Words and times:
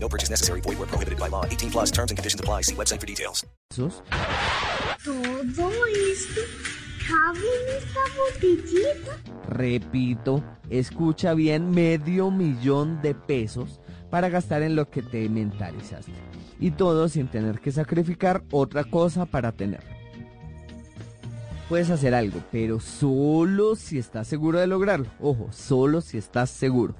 No 0.00 0.08
purchase 0.08 0.30
necessary. 0.30 0.60
Void 0.60 0.78
where 0.78 0.86
prohibited 0.86 1.18
by 1.18 1.28
law. 1.28 1.44
18 1.44 1.70
plus 1.70 1.90
terms 1.90 2.10
and 2.10 2.18
conditions 2.18 2.40
apply. 2.40 2.62
See 2.62 2.74
website 2.74 3.00
for 3.00 3.06
details. 3.06 3.44
Todo 3.70 3.92
esto 5.86 6.40
cabe 7.06 7.38
en 7.38 7.68
esta 7.76 8.00
botellita. 8.16 9.12
Repito, 9.48 10.42
escucha 10.70 11.34
bien, 11.34 11.70
medio 11.70 12.30
millón 12.30 13.00
de 13.02 13.14
pesos 13.14 13.80
para 14.10 14.28
gastar 14.28 14.62
en 14.62 14.76
lo 14.76 14.90
que 14.90 15.02
te 15.02 15.28
mentalizaste. 15.28 16.12
Y 16.60 16.72
todo 16.72 17.08
sin 17.08 17.28
tener 17.28 17.60
que 17.60 17.72
sacrificar 17.72 18.42
otra 18.50 18.84
cosa 18.84 19.26
para 19.26 19.52
tenerlo. 19.52 19.88
Puedes 21.68 21.90
hacer 21.90 22.14
algo, 22.14 22.40
pero 22.50 22.80
solo 22.80 23.76
si 23.76 23.98
estás 23.98 24.26
seguro 24.26 24.58
de 24.58 24.66
lograrlo. 24.66 25.06
Ojo, 25.20 25.48
solo 25.52 26.00
si 26.00 26.16
estás 26.18 26.50
seguro. 26.50 26.94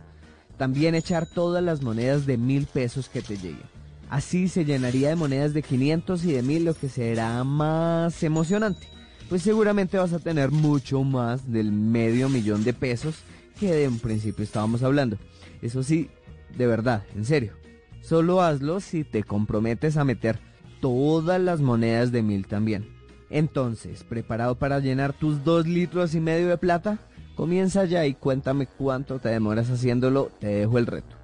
También 0.59 0.95
echar 0.95 1.27
todas 1.27 1.63
las 1.63 1.83
monedas 1.83 2.27
de 2.27 2.37
mil 2.37 2.67
pesos 2.67 3.09
que 3.09 3.23
te 3.23 3.37
lleguen. 3.37 3.79
Así 4.11 4.49
se 4.49 4.65
llenaría 4.65 5.09
de 5.09 5.17
monedas 5.17 5.55
de 5.55 5.63
500 5.63 6.25
y 6.25 6.33
de 6.33 6.43
mil, 6.43 6.65
lo 6.65 6.75
que 6.75 6.89
será 6.89 7.45
más 7.45 8.23
emocionante. 8.23 8.89
Pues 9.29 9.43
seguramente 9.43 9.99
vas 9.99 10.13
a 10.13 10.19
tener 10.19 10.51
mucho 10.51 11.05
más 11.05 11.53
del 11.53 11.71
medio 11.71 12.29
millón 12.29 12.65
de 12.65 12.73
pesos 12.73 13.17
que 13.61 13.73
de 13.73 13.89
un 13.89 13.99
principio 13.99 14.43
estábamos 14.43 14.83
hablando. 14.83 15.19
Eso 15.63 15.83
sí, 15.83 16.09
de 16.57 16.67
verdad, 16.67 17.05
en 17.15 17.25
serio. 17.25 17.53
Solo 18.01 18.41
hazlo 18.41 18.81
si 18.81 19.05
te 19.05 19.23
comprometes 19.23 19.97
a 19.97 20.05
meter 20.05 20.39
todas 20.81 21.41
las 21.41 21.61
monedas 21.61 22.11
de 22.11 22.23
mil 22.23 22.47
también. 22.47 22.89
Entonces, 23.31 24.05
¿preparado 24.05 24.55
para 24.55 24.81
llenar 24.81 25.13
tus 25.13 25.45
dos 25.45 25.67
litros 25.67 26.15
y 26.15 26.21
medio 26.21 26.49
de 26.49 26.57
plata? 26.57 26.99
Comienza 27.39 27.85
ya 27.85 28.05
y 28.05 28.15
cuéntame 28.15 28.67
cuánto 28.67 29.21
te 29.21 29.29
demoras 29.29 29.71
haciéndolo. 29.71 30.33
Te 30.41 30.49
dejo 30.49 30.77
el 30.77 30.87
reto. 30.87 31.15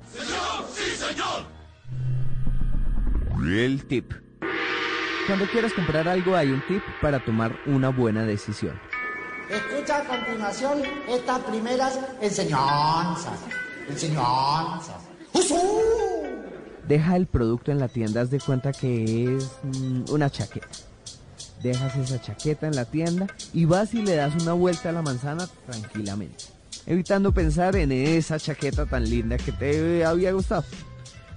El 3.45 3.84
tip. 3.87 4.12
Cuando 5.27 5.45
quieras 5.47 5.73
comprar 5.73 6.07
algo 6.07 6.37
hay 6.37 6.51
un 6.51 6.62
tip 6.69 6.85
para 7.03 7.19
tomar 7.19 7.59
una 7.67 7.89
buena 7.89 8.25
decisión. 8.25 8.79
Escucha 9.51 10.03
a 10.03 10.05
continuación 10.05 10.83
estas 11.09 11.41
primeras 11.41 11.98
enseñanzas. 12.20 13.41
Enseñanzas. 13.89 15.03
¡Usú! 15.33 15.81
Deja 16.87 17.17
el 17.17 17.27
producto 17.27 17.73
en 17.73 17.81
la 17.81 17.89
tienda, 17.89 18.20
haz 18.20 18.31
de 18.31 18.39
cuenta 18.39 18.70
que 18.70 19.35
es 19.35 19.51
mm, 19.65 20.12
una 20.12 20.31
chaqueta. 20.31 20.69
Dejas 21.65 21.97
esa 21.97 22.20
chaqueta 22.20 22.67
en 22.67 22.77
la 22.77 22.84
tienda 22.84 23.27
y 23.55 23.65
vas 23.65 23.95
y 23.95 24.03
le 24.03 24.17
das 24.17 24.34
una 24.43 24.53
vuelta 24.53 24.91
a 24.91 24.93
la 24.93 25.01
manzana 25.01 25.48
tranquilamente, 25.65 26.45
evitando 26.84 27.33
pensar 27.33 27.75
en 27.77 27.91
esa 27.91 28.39
chaqueta 28.39 28.84
tan 28.84 29.09
linda 29.09 29.39
que 29.39 29.51
te 29.51 30.05
había 30.05 30.33
gustado. 30.33 30.65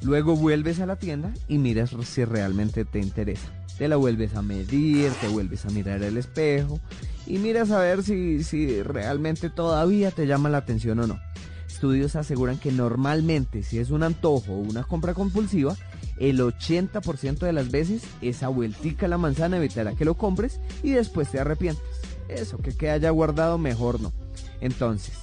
Luego 0.01 0.35
vuelves 0.35 0.81
a 0.81 0.85
la 0.85 0.97
tienda 0.97 1.31
y 1.47 1.59
miras 1.59 1.95
si 2.03 2.25
realmente 2.25 2.83
te 2.83 2.99
interesa. 2.99 3.47
Te 3.77 3.87
la 3.87 3.95
vuelves 3.95 4.35
a 4.35 4.41
medir, 4.41 5.13
te 5.21 5.29
vuelves 5.29 5.65
a 5.65 5.69
mirar 5.69 6.03
el 6.03 6.17
espejo 6.17 6.81
y 7.25 7.37
miras 7.37 7.71
a 7.71 7.79
ver 7.79 8.03
si, 8.03 8.43
si 8.43 8.83
realmente 8.83 9.49
todavía 9.49 10.11
te 10.11 10.27
llama 10.27 10.49
la 10.49 10.57
atención 10.57 10.99
o 10.99 11.07
no. 11.07 11.21
Estudios 11.69 12.17
aseguran 12.17 12.57
que 12.57 12.73
normalmente 12.73 13.63
si 13.63 13.79
es 13.79 13.91
un 13.91 14.03
antojo 14.03 14.51
o 14.51 14.59
una 14.59 14.83
compra 14.83 15.13
compulsiva, 15.13 15.77
el 16.19 16.39
80% 16.39 17.39
de 17.39 17.53
las 17.53 17.71
veces 17.71 18.03
esa 18.21 18.47
vueltica 18.47 19.05
a 19.05 19.09
la 19.09 19.17
manzana 19.17 19.57
evitará 19.57 19.93
que 19.93 20.05
lo 20.05 20.15
compres 20.15 20.59
y 20.83 20.91
después 20.91 21.29
te 21.29 21.39
arrepientes. 21.39 21.83
Eso 22.27 22.57
que 22.57 22.75
queda 22.75 22.97
ya 22.97 23.09
guardado 23.09 23.57
mejor 23.57 24.01
no. 24.01 24.13
Entonces, 24.61 25.15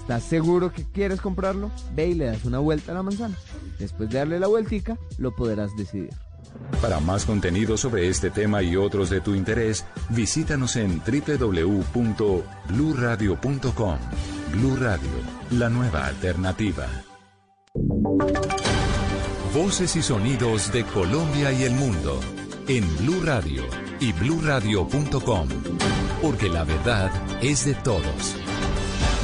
¿estás 0.00 0.24
seguro 0.24 0.72
que 0.72 0.84
quieres 0.84 1.20
comprarlo? 1.20 1.70
Ve 1.94 2.08
y 2.08 2.14
le 2.14 2.26
das 2.26 2.44
una 2.44 2.58
vuelta 2.58 2.92
a 2.92 2.96
la 2.96 3.02
manzana. 3.02 3.36
Después 3.78 4.10
de 4.10 4.18
darle 4.18 4.40
la 4.40 4.46
vueltica, 4.46 4.98
lo 5.18 5.34
podrás 5.34 5.76
decidir. 5.76 6.10
Para 6.80 7.00
más 7.00 7.24
contenido 7.24 7.76
sobre 7.76 8.08
este 8.08 8.30
tema 8.30 8.62
y 8.62 8.76
otros 8.76 9.10
de 9.10 9.20
tu 9.20 9.34
interés, 9.34 9.84
visítanos 10.10 10.76
en 10.76 11.00
www.bluradio.com. 11.00 13.98
Blu 14.52 14.76
Radio, 14.76 15.10
la 15.50 15.68
nueva 15.68 16.06
alternativa. 16.06 16.86
Voces 19.54 19.94
y 19.94 20.02
sonidos 20.02 20.72
de 20.72 20.84
Colombia 20.84 21.52
y 21.52 21.62
el 21.62 21.74
mundo 21.74 22.18
en 22.66 22.84
Blue 22.96 23.22
Radio 23.22 23.62
y 24.00 24.12
bluradio.com, 24.12 25.48
porque 26.20 26.48
la 26.48 26.64
verdad 26.64 27.12
es 27.40 27.64
de 27.64 27.74
todos. 27.74 28.34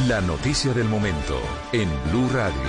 La 0.06 0.20
noticia 0.20 0.72
del 0.72 0.86
momento 0.86 1.36
en 1.72 1.88
Blue 2.12 2.28
Radio. 2.32 2.62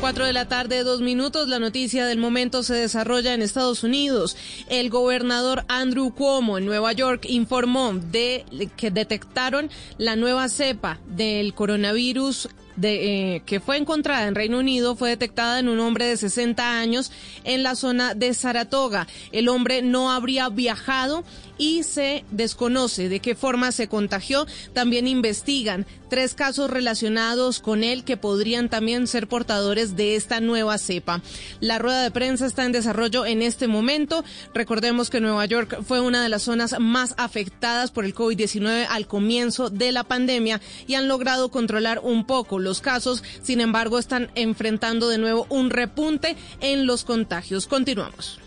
4 0.00 0.26
de 0.26 0.32
la 0.32 0.48
tarde, 0.48 0.82
dos 0.82 1.02
minutos. 1.02 1.46
La 1.46 1.60
noticia 1.60 2.04
del 2.04 2.18
momento 2.18 2.64
se 2.64 2.74
desarrolla 2.74 3.32
en 3.32 3.40
Estados 3.40 3.84
Unidos. 3.84 4.36
El 4.68 4.90
gobernador 4.90 5.64
Andrew 5.68 6.12
Cuomo 6.12 6.58
en 6.58 6.66
Nueva 6.66 6.92
York 6.94 7.26
informó 7.28 7.92
de 7.92 8.44
que 8.76 8.90
detectaron 8.90 9.70
la 9.98 10.16
nueva 10.16 10.48
cepa 10.48 10.98
del 11.06 11.54
coronavirus 11.54 12.48
de, 12.76 13.36
eh, 13.36 13.42
que 13.46 13.60
fue 13.60 13.76
encontrada 13.76 14.26
en 14.26 14.34
Reino 14.34 14.58
Unido 14.58 14.96
fue 14.96 15.10
detectada 15.10 15.58
en 15.58 15.68
un 15.68 15.80
hombre 15.80 16.06
de 16.06 16.16
60 16.16 16.78
años 16.78 17.12
en 17.44 17.62
la 17.62 17.74
zona 17.74 18.14
de 18.14 18.34
Saratoga. 18.34 19.06
El 19.32 19.48
hombre 19.48 19.82
no 19.82 20.10
habría 20.10 20.48
viajado 20.48 21.24
y 21.58 21.82
se 21.82 22.24
desconoce 22.30 23.08
de 23.08 23.20
qué 23.20 23.34
forma 23.34 23.72
se 23.72 23.88
contagió. 23.88 24.46
También 24.72 25.06
investigan 25.06 25.86
tres 26.08 26.34
casos 26.34 26.70
relacionados 26.70 27.60
con 27.60 27.82
él 27.82 28.04
que 28.04 28.16
podrían 28.16 28.68
también 28.68 29.06
ser 29.06 29.26
portadores 29.26 29.96
de 29.96 30.16
esta 30.16 30.40
nueva 30.40 30.78
cepa. 30.78 31.22
La 31.60 31.78
rueda 31.78 32.02
de 32.02 32.10
prensa 32.10 32.46
está 32.46 32.64
en 32.64 32.72
desarrollo 32.72 33.26
en 33.26 33.42
este 33.42 33.66
momento. 33.66 34.24
Recordemos 34.54 35.10
que 35.10 35.20
Nueva 35.20 35.44
York 35.46 35.82
fue 35.84 36.00
una 36.00 36.22
de 36.22 36.28
las 36.28 36.42
zonas 36.42 36.76
más 36.78 37.14
afectadas 37.18 37.90
por 37.90 38.04
el 38.04 38.14
COVID-19 38.14 38.86
al 38.88 39.06
comienzo 39.06 39.70
de 39.70 39.92
la 39.92 40.04
pandemia 40.04 40.60
y 40.86 40.94
han 40.94 41.08
logrado 41.08 41.50
controlar 41.50 42.00
un 42.02 42.26
poco 42.26 42.58
los 42.58 42.80
casos. 42.80 43.24
Sin 43.42 43.60
embargo, 43.60 43.98
están 43.98 44.30
enfrentando 44.34 45.08
de 45.08 45.18
nuevo 45.18 45.46
un 45.48 45.70
repunte 45.70 46.36
en 46.60 46.86
los 46.86 47.04
contagios. 47.04 47.66
Continuamos. 47.66 48.43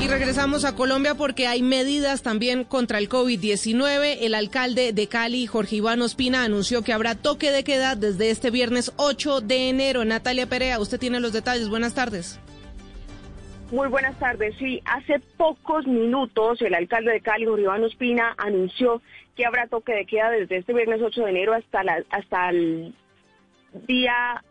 Y 0.00 0.06
regresamos 0.06 0.64
a 0.64 0.76
Colombia 0.76 1.16
porque 1.16 1.48
hay 1.48 1.60
medidas 1.60 2.22
también 2.22 2.62
contra 2.62 2.98
el 2.98 3.08
COVID-19. 3.08 4.18
El 4.20 4.34
alcalde 4.36 4.92
de 4.92 5.08
Cali, 5.08 5.46
Jorge 5.48 5.76
Iván 5.76 6.00
Ospina, 6.02 6.44
anunció 6.44 6.82
que 6.82 6.92
habrá 6.92 7.16
toque 7.16 7.50
de 7.50 7.64
queda 7.64 7.96
desde 7.96 8.30
este 8.30 8.52
viernes 8.52 8.92
8 8.96 9.40
de 9.40 9.68
enero. 9.68 10.04
Natalia 10.04 10.46
Perea, 10.46 10.78
usted 10.78 11.00
tiene 11.00 11.18
los 11.18 11.32
detalles. 11.32 11.68
Buenas 11.68 11.94
tardes. 11.94 12.38
Muy 13.72 13.88
buenas 13.88 14.16
tardes. 14.20 14.54
Sí, 14.58 14.80
hace 14.84 15.18
pocos 15.36 15.84
minutos 15.88 16.62
el 16.62 16.74
alcalde 16.74 17.10
de 17.10 17.20
Cali, 17.20 17.46
Jorge 17.46 17.64
Iván 17.64 17.82
Ospina, 17.82 18.36
anunció 18.38 19.02
que 19.34 19.46
habrá 19.46 19.66
toque 19.66 19.94
de 19.94 20.06
queda 20.06 20.30
desde 20.30 20.58
este 20.58 20.74
viernes 20.74 21.02
8 21.02 21.24
de 21.24 21.30
enero 21.30 21.54
hasta, 21.54 21.82
la, 21.82 22.04
hasta 22.10 22.50
el 22.50 22.94
día 23.88 24.44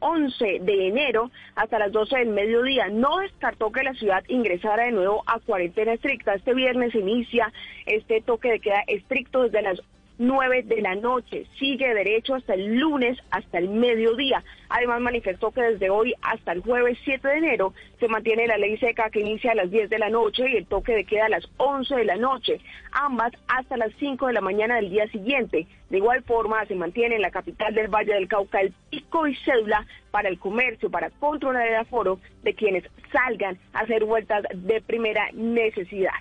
11 0.00 0.60
de 0.60 0.88
enero 0.88 1.30
hasta 1.54 1.78
las 1.78 1.92
12 1.92 2.18
del 2.18 2.28
mediodía. 2.28 2.88
No 2.88 3.18
descartó 3.18 3.72
que 3.72 3.82
la 3.82 3.94
ciudad 3.94 4.24
ingresara 4.28 4.84
de 4.84 4.92
nuevo 4.92 5.22
a 5.26 5.40
cuarentena 5.40 5.94
estricta. 5.94 6.34
Este 6.34 6.54
viernes 6.54 6.94
inicia 6.94 7.52
este 7.86 8.20
toque 8.20 8.50
de 8.50 8.60
queda 8.60 8.82
estricto 8.86 9.42
desde 9.42 9.62
las 9.62 9.80
9 10.18 10.62
de 10.64 10.80
la 10.80 10.94
noche. 10.94 11.46
Sigue 11.58 11.92
derecho 11.92 12.34
hasta 12.34 12.54
el 12.54 12.76
lunes, 12.76 13.18
hasta 13.30 13.58
el 13.58 13.68
mediodía. 13.68 14.42
Además 14.68 15.00
manifestó 15.00 15.50
que 15.50 15.62
desde 15.62 15.90
hoy 15.90 16.14
hasta 16.22 16.52
el 16.52 16.60
jueves 16.60 16.98
7 17.04 17.26
de 17.26 17.38
enero 17.38 17.74
se 18.00 18.08
mantiene 18.08 18.46
la 18.46 18.58
ley 18.58 18.76
seca 18.78 19.10
que 19.10 19.20
inicia 19.20 19.52
a 19.52 19.56
las 19.56 19.70
10 19.70 19.90
de 19.90 19.98
la 19.98 20.10
noche 20.10 20.44
y 20.48 20.56
el 20.56 20.66
toque 20.66 20.94
de 20.94 21.04
queda 21.04 21.26
a 21.26 21.28
las 21.28 21.48
11 21.56 21.94
de 21.96 22.04
la 22.04 22.16
noche, 22.16 22.60
ambas 22.92 23.32
hasta 23.48 23.76
las 23.76 23.92
5 23.98 24.26
de 24.26 24.32
la 24.32 24.40
mañana 24.40 24.76
del 24.76 24.90
día 24.90 25.08
siguiente. 25.08 25.66
De 25.90 25.98
igual 25.98 26.22
forma 26.22 26.64
se 26.66 26.74
mantiene 26.74 27.16
en 27.16 27.22
la 27.22 27.30
capital 27.30 27.74
del 27.74 27.88
Valle 27.88 28.14
del 28.14 28.28
Cauca 28.28 28.60
el 28.60 28.72
pico 28.90 29.26
y 29.26 29.36
cédula 29.36 29.86
para 30.10 30.28
el 30.28 30.38
comercio, 30.38 30.90
para 30.90 31.10
controlar 31.10 31.68
el 31.68 31.76
aforo 31.76 32.18
de 32.42 32.54
quienes 32.54 32.84
salgan 33.12 33.58
a 33.72 33.80
hacer 33.80 34.04
vueltas 34.04 34.44
de 34.54 34.80
primera 34.80 35.28
necesidad. 35.32 36.12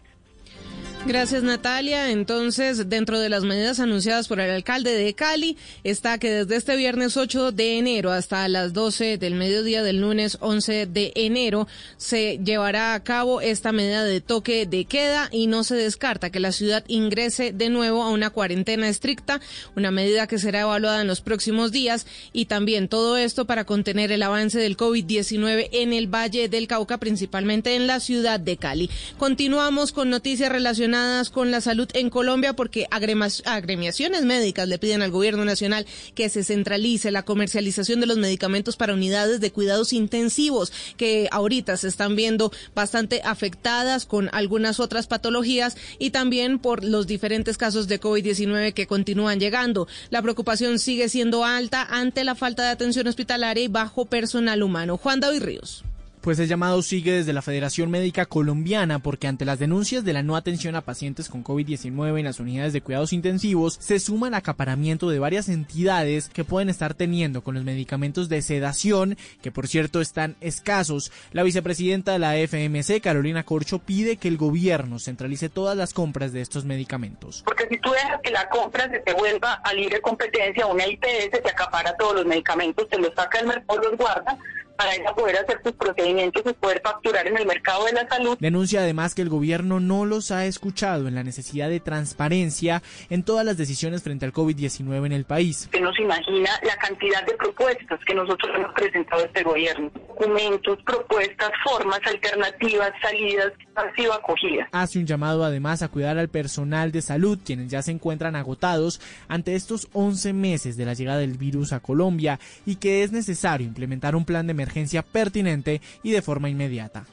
Gracias 1.05 1.43
Natalia. 1.43 2.11
Entonces, 2.11 2.87
dentro 2.87 3.19
de 3.19 3.27
las 3.27 3.43
medidas 3.43 3.81
anunciadas 3.81 4.29
por 4.29 4.39
el 4.39 4.49
alcalde 4.49 4.93
de 4.93 5.13
Cali 5.13 5.57
está 5.83 6.17
que 6.17 6.31
desde 6.31 6.55
este 6.55 6.77
viernes 6.77 7.17
8 7.17 7.51
de 7.51 7.77
enero 7.77 8.09
hasta 8.09 8.47
las 8.47 8.71
12 8.71 9.17
del 9.17 9.35
mediodía 9.35 9.83
del 9.83 9.99
lunes 9.99 10.37
11 10.39 10.85
de 10.85 11.11
enero 11.15 11.67
se 11.97 12.39
llevará 12.41 12.93
a 12.93 13.03
cabo 13.03 13.41
esta 13.41 13.73
medida 13.73 14.05
de 14.05 14.21
toque 14.21 14.65
de 14.65 14.85
queda 14.85 15.27
y 15.29 15.47
no 15.47 15.65
se 15.65 15.75
descarta 15.75 16.29
que 16.29 16.39
la 16.39 16.53
ciudad 16.53 16.85
ingrese 16.87 17.51
de 17.51 17.69
nuevo 17.69 18.01
a 18.01 18.09
una 18.09 18.29
cuarentena 18.29 18.87
estricta, 18.87 19.41
una 19.75 19.91
medida 19.91 20.25
que 20.27 20.39
será 20.39 20.61
evaluada 20.61 21.01
en 21.01 21.07
los 21.07 21.19
próximos 21.19 21.73
días 21.73 22.07
y 22.31 22.45
también 22.45 22.87
todo 22.87 23.17
esto 23.17 23.45
para 23.45 23.65
contener 23.65 24.13
el 24.13 24.23
avance 24.23 24.57
del 24.57 24.77
COVID-19 24.77 25.67
en 25.73 25.91
el 25.91 26.07
Valle 26.07 26.47
del 26.47 26.67
Cauca, 26.67 26.97
principalmente 26.97 27.75
en 27.75 27.87
la 27.87 27.99
ciudad 27.99 28.39
de 28.39 28.55
Cali. 28.55 28.89
Continuamos 29.17 29.91
con 29.91 30.09
noticias 30.09 30.49
relacionadas 30.49 30.92
con 31.31 31.49
la 31.49 31.59
salud 31.59 31.89
en 31.93 32.11
Colombia 32.11 32.53
porque 32.53 32.85
agremiaciones 32.91 34.25
médicas 34.25 34.67
le 34.67 34.77
piden 34.77 35.01
al 35.01 35.09
gobierno 35.09 35.43
nacional 35.43 35.87
que 36.13 36.29
se 36.29 36.43
centralice 36.43 37.09
la 37.09 37.23
comercialización 37.23 37.99
de 37.99 38.05
los 38.05 38.19
medicamentos 38.19 38.75
para 38.75 38.93
unidades 38.93 39.39
de 39.39 39.51
cuidados 39.51 39.91
intensivos 39.91 40.71
que 40.95 41.29
ahorita 41.31 41.77
se 41.77 41.87
están 41.87 42.15
viendo 42.15 42.51
bastante 42.75 43.21
afectadas 43.23 44.05
con 44.05 44.29
algunas 44.33 44.79
otras 44.79 45.07
patologías 45.07 45.77
y 45.97 46.11
también 46.11 46.59
por 46.59 46.83
los 46.83 47.07
diferentes 47.07 47.57
casos 47.57 47.87
de 47.87 47.99
COVID-19 47.99 48.73
que 48.73 48.85
continúan 48.85 49.39
llegando. 49.39 49.87
La 50.11 50.21
preocupación 50.21 50.77
sigue 50.77 51.09
siendo 51.09 51.43
alta 51.43 51.87
ante 51.89 52.23
la 52.23 52.35
falta 52.35 52.61
de 52.61 52.69
atención 52.69 53.07
hospitalaria 53.07 53.63
y 53.63 53.67
bajo 53.67 54.05
personal 54.05 54.61
humano. 54.61 54.97
Juan 54.97 55.19
David 55.19 55.41
Ríos. 55.41 55.83
Pues 56.23 56.39
el 56.39 56.47
llamado 56.47 56.81
sigue 56.81 57.11
desde 57.11 57.33
la 57.33 57.41
Federación 57.41 57.91
Médica 57.91 58.25
Colombiana 58.25 58.99
porque 58.99 59.27
ante 59.27 59.43
las 59.43 59.59
denuncias 59.59 60.05
de 60.05 60.13
la 60.13 60.23
no 60.23 60.37
atención 60.37 60.73
a 60.77 60.79
pacientes 60.79 61.27
con 61.27 61.43
COVID-19 61.43 62.17
en 62.17 62.23
las 62.23 62.39
unidades 62.39 62.71
de 62.71 62.79
cuidados 62.79 63.11
intensivos, 63.11 63.75
se 63.81 63.99
suma 63.99 64.29
el 64.29 64.33
acaparamiento 64.33 65.09
de 65.09 65.19
varias 65.19 65.49
entidades 65.49 66.29
que 66.29 66.45
pueden 66.45 66.69
estar 66.69 66.93
teniendo 66.93 67.43
con 67.43 67.55
los 67.55 67.65
medicamentos 67.65 68.29
de 68.29 68.41
sedación, 68.41 69.17
que 69.41 69.51
por 69.51 69.67
cierto 69.67 69.99
están 69.99 70.37
escasos. 70.39 71.11
La 71.33 71.43
vicepresidenta 71.43 72.13
de 72.13 72.19
la 72.19 72.37
FMC, 72.37 73.01
Carolina 73.01 73.43
Corcho, 73.43 73.79
pide 73.79 74.15
que 74.15 74.29
el 74.29 74.37
gobierno 74.37 74.99
centralice 74.99 75.49
todas 75.49 75.75
las 75.75 75.93
compras 75.93 76.31
de 76.31 76.39
estos 76.39 76.63
medicamentos. 76.63 77.43
Porque 77.43 77.67
si 77.67 77.77
tú 77.79 77.91
dejas 77.91 78.21
que 78.23 78.31
la 78.31 78.47
compra 78.47 78.89
se 78.89 78.99
te 78.99 79.13
vuelva 79.13 79.55
a 79.55 79.73
libre 79.73 79.99
competencia, 79.99 80.67
una 80.67 80.87
IPS 80.87 81.31
te 81.43 81.49
acapara 81.49 81.93
todos 81.97 82.15
los 82.15 82.25
medicamentos, 82.25 82.87
te 82.87 82.97
los 82.97 83.13
saca 83.13 83.39
del 83.39 83.47
mercado, 83.47 83.81
los 83.81 83.97
guarda, 83.97 84.37
para 84.77 84.95
ella 84.95 85.13
poder 85.13 85.37
hacer 85.37 85.59
sus 85.63 85.73
procedimientos 85.73 86.43
y 86.45 86.53
poder 86.53 86.81
facturar 86.83 87.27
en 87.27 87.37
el 87.37 87.45
mercado 87.45 87.85
de 87.85 87.93
la 87.93 88.07
salud. 88.07 88.37
Denuncia 88.39 88.81
además 88.81 89.15
que 89.15 89.21
el 89.21 89.29
gobierno 89.29 89.79
no 89.79 90.05
los 90.05 90.31
ha 90.31 90.45
escuchado 90.45 91.07
en 91.07 91.15
la 91.15 91.23
necesidad 91.23 91.69
de 91.69 91.79
transparencia 91.79 92.81
en 93.09 93.23
todas 93.23 93.45
las 93.45 93.57
decisiones 93.57 94.03
frente 94.03 94.25
al 94.25 94.33
COVID-19 94.33 95.05
en 95.05 95.11
el 95.11 95.25
país. 95.25 95.69
Se 95.71 96.01
imagina 96.01 96.49
la 96.63 96.75
cantidad 96.77 97.25
de 97.25 97.33
propuestas 97.35 97.99
que 98.05 98.13
nosotros 98.13 98.51
hemos 98.55 98.73
presentado 98.73 99.21
a 99.21 99.25
este 99.25 99.43
gobierno. 99.43 99.91
Documentos, 99.93 100.79
propuestas, 100.85 101.51
formas 101.63 101.99
alternativas, 102.05 102.91
salidas, 103.01 103.51
han 103.75 103.93
sido 103.95 104.13
acogidas. 104.13 104.67
Hace 104.71 104.99
un 104.99 105.05
llamado 105.05 105.43
además 105.43 105.81
a 105.81 105.89
cuidar 105.89 106.17
al 106.17 106.29
personal 106.29 106.91
de 106.91 107.01
salud, 107.01 107.39
quienes 107.43 107.69
ya 107.69 107.81
se 107.81 107.91
encuentran 107.91 108.35
agotados 108.35 109.01
ante 109.27 109.55
estos 109.55 109.87
11 109.93 110.33
meses 110.33 110.77
de 110.77 110.85
la 110.85 110.93
llegada 110.93 111.19
del 111.19 111.37
virus 111.37 111.73
a 111.73 111.79
Colombia 111.79 112.39
y 112.65 112.75
que 112.77 113.03
es 113.03 113.11
necesario 113.11 113.67
implementar 113.67 114.15
un 114.15 114.25
plan 114.25 114.47
de 114.47 114.53
emergencia 114.63 115.03
pertinente 115.03 115.81
y 116.01 116.11
de 116.11 116.21
forma 116.21 116.49
inmediata. 116.49 117.05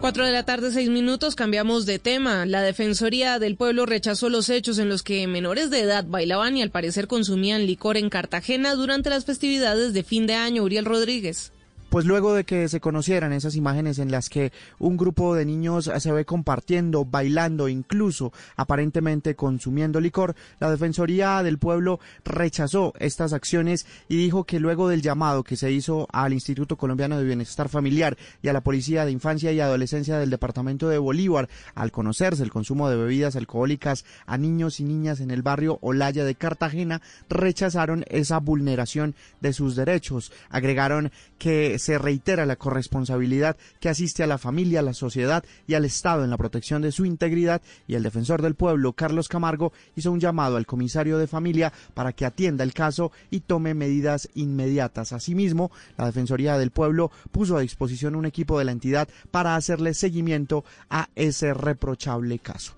Cuatro 0.00 0.26
de 0.26 0.32
la 0.32 0.44
tarde, 0.44 0.72
seis 0.72 0.90
minutos, 0.90 1.34
cambiamos 1.34 1.86
de 1.86 1.98
tema. 1.98 2.44
La 2.44 2.60
Defensoría 2.60 3.38
del 3.38 3.56
Pueblo 3.56 3.86
rechazó 3.86 4.28
los 4.28 4.50
hechos 4.50 4.78
en 4.78 4.90
los 4.90 5.02
que 5.02 5.26
menores 5.26 5.70
de 5.70 5.80
edad 5.80 6.04
bailaban 6.06 6.56
y 6.56 6.62
al 6.62 6.70
parecer 6.70 7.06
consumían 7.06 7.66
licor 7.66 7.96
en 7.96 8.10
Cartagena 8.10 8.74
durante 8.74 9.08
las 9.08 9.24
festividades 9.24 9.94
de 9.94 10.02
fin 10.02 10.26
de 10.26 10.34
año. 10.34 10.64
Uriel 10.64 10.84
Rodríguez. 10.84 11.52
Pues 11.88 12.04
luego 12.04 12.34
de 12.34 12.44
que 12.44 12.68
se 12.68 12.80
conocieran 12.80 13.32
esas 13.32 13.54
imágenes 13.54 13.98
en 13.98 14.10
las 14.10 14.28
que 14.28 14.52
un 14.78 14.96
grupo 14.96 15.34
de 15.34 15.44
niños 15.44 15.90
se 15.98 16.12
ve 16.12 16.24
compartiendo, 16.24 17.04
bailando, 17.04 17.68
incluso 17.68 18.32
aparentemente 18.56 19.36
consumiendo 19.36 20.00
licor, 20.00 20.34
la 20.58 20.70
Defensoría 20.70 21.42
del 21.42 21.58
Pueblo 21.58 22.00
rechazó 22.24 22.92
estas 22.98 23.32
acciones 23.32 23.86
y 24.08 24.16
dijo 24.16 24.44
que 24.44 24.60
luego 24.60 24.88
del 24.88 25.00
llamado 25.00 25.44
que 25.44 25.56
se 25.56 25.70
hizo 25.70 26.08
al 26.12 26.32
Instituto 26.32 26.76
Colombiano 26.76 27.18
de 27.18 27.24
Bienestar 27.24 27.68
Familiar 27.68 28.16
y 28.42 28.48
a 28.48 28.52
la 28.52 28.62
Policía 28.62 29.04
de 29.04 29.12
Infancia 29.12 29.52
y 29.52 29.60
Adolescencia 29.60 30.18
del 30.18 30.30
Departamento 30.30 30.88
de 30.88 30.98
Bolívar, 30.98 31.48
al 31.74 31.92
conocerse 31.92 32.42
el 32.42 32.50
consumo 32.50 32.90
de 32.90 32.96
bebidas 32.96 33.36
alcohólicas 33.36 34.04
a 34.26 34.36
niños 34.38 34.80
y 34.80 34.84
niñas 34.84 35.20
en 35.20 35.30
el 35.30 35.42
barrio 35.42 35.78
Olaya 35.82 36.24
de 36.24 36.34
Cartagena, 36.34 37.00
rechazaron 37.28 38.04
esa 38.08 38.38
vulneración 38.38 39.14
de 39.40 39.52
sus 39.52 39.76
derechos. 39.76 40.32
Agregaron 40.50 41.12
que 41.38 41.75
se 41.78 41.98
reitera 41.98 42.46
la 42.46 42.56
corresponsabilidad 42.56 43.56
que 43.80 43.88
asiste 43.88 44.22
a 44.22 44.26
la 44.26 44.38
familia, 44.38 44.80
a 44.80 44.82
la 44.82 44.94
sociedad 44.94 45.44
y 45.66 45.74
al 45.74 45.84
Estado 45.84 46.24
en 46.24 46.30
la 46.30 46.36
protección 46.36 46.82
de 46.82 46.92
su 46.92 47.04
integridad 47.04 47.62
y 47.86 47.94
el 47.94 48.02
defensor 48.02 48.42
del 48.42 48.54
pueblo, 48.54 48.92
Carlos 48.92 49.28
Camargo, 49.28 49.72
hizo 49.94 50.12
un 50.12 50.20
llamado 50.20 50.56
al 50.56 50.66
comisario 50.66 51.18
de 51.18 51.26
familia 51.26 51.72
para 51.94 52.12
que 52.12 52.24
atienda 52.24 52.64
el 52.64 52.74
caso 52.74 53.12
y 53.30 53.40
tome 53.40 53.74
medidas 53.74 54.28
inmediatas. 54.34 55.12
Asimismo, 55.12 55.70
la 55.96 56.06
Defensoría 56.06 56.58
del 56.58 56.70
Pueblo 56.70 57.10
puso 57.30 57.56
a 57.56 57.60
disposición 57.60 58.16
un 58.16 58.26
equipo 58.26 58.58
de 58.58 58.64
la 58.64 58.72
entidad 58.72 59.08
para 59.30 59.56
hacerle 59.56 59.94
seguimiento 59.94 60.64
a 60.90 61.08
ese 61.14 61.54
reprochable 61.54 62.38
caso. 62.38 62.74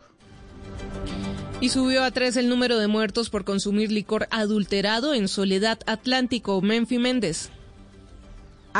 Y 1.60 1.70
subió 1.70 2.04
a 2.04 2.10
tres 2.12 2.36
el 2.36 2.48
número 2.48 2.78
de 2.78 2.86
muertos 2.86 3.30
por 3.30 3.44
consumir 3.44 3.90
licor 3.90 4.28
adulterado 4.30 5.12
en 5.14 5.26
Soledad 5.26 5.80
Atlántico. 5.86 6.60
Menfi 6.62 6.98
Méndez. 6.98 7.50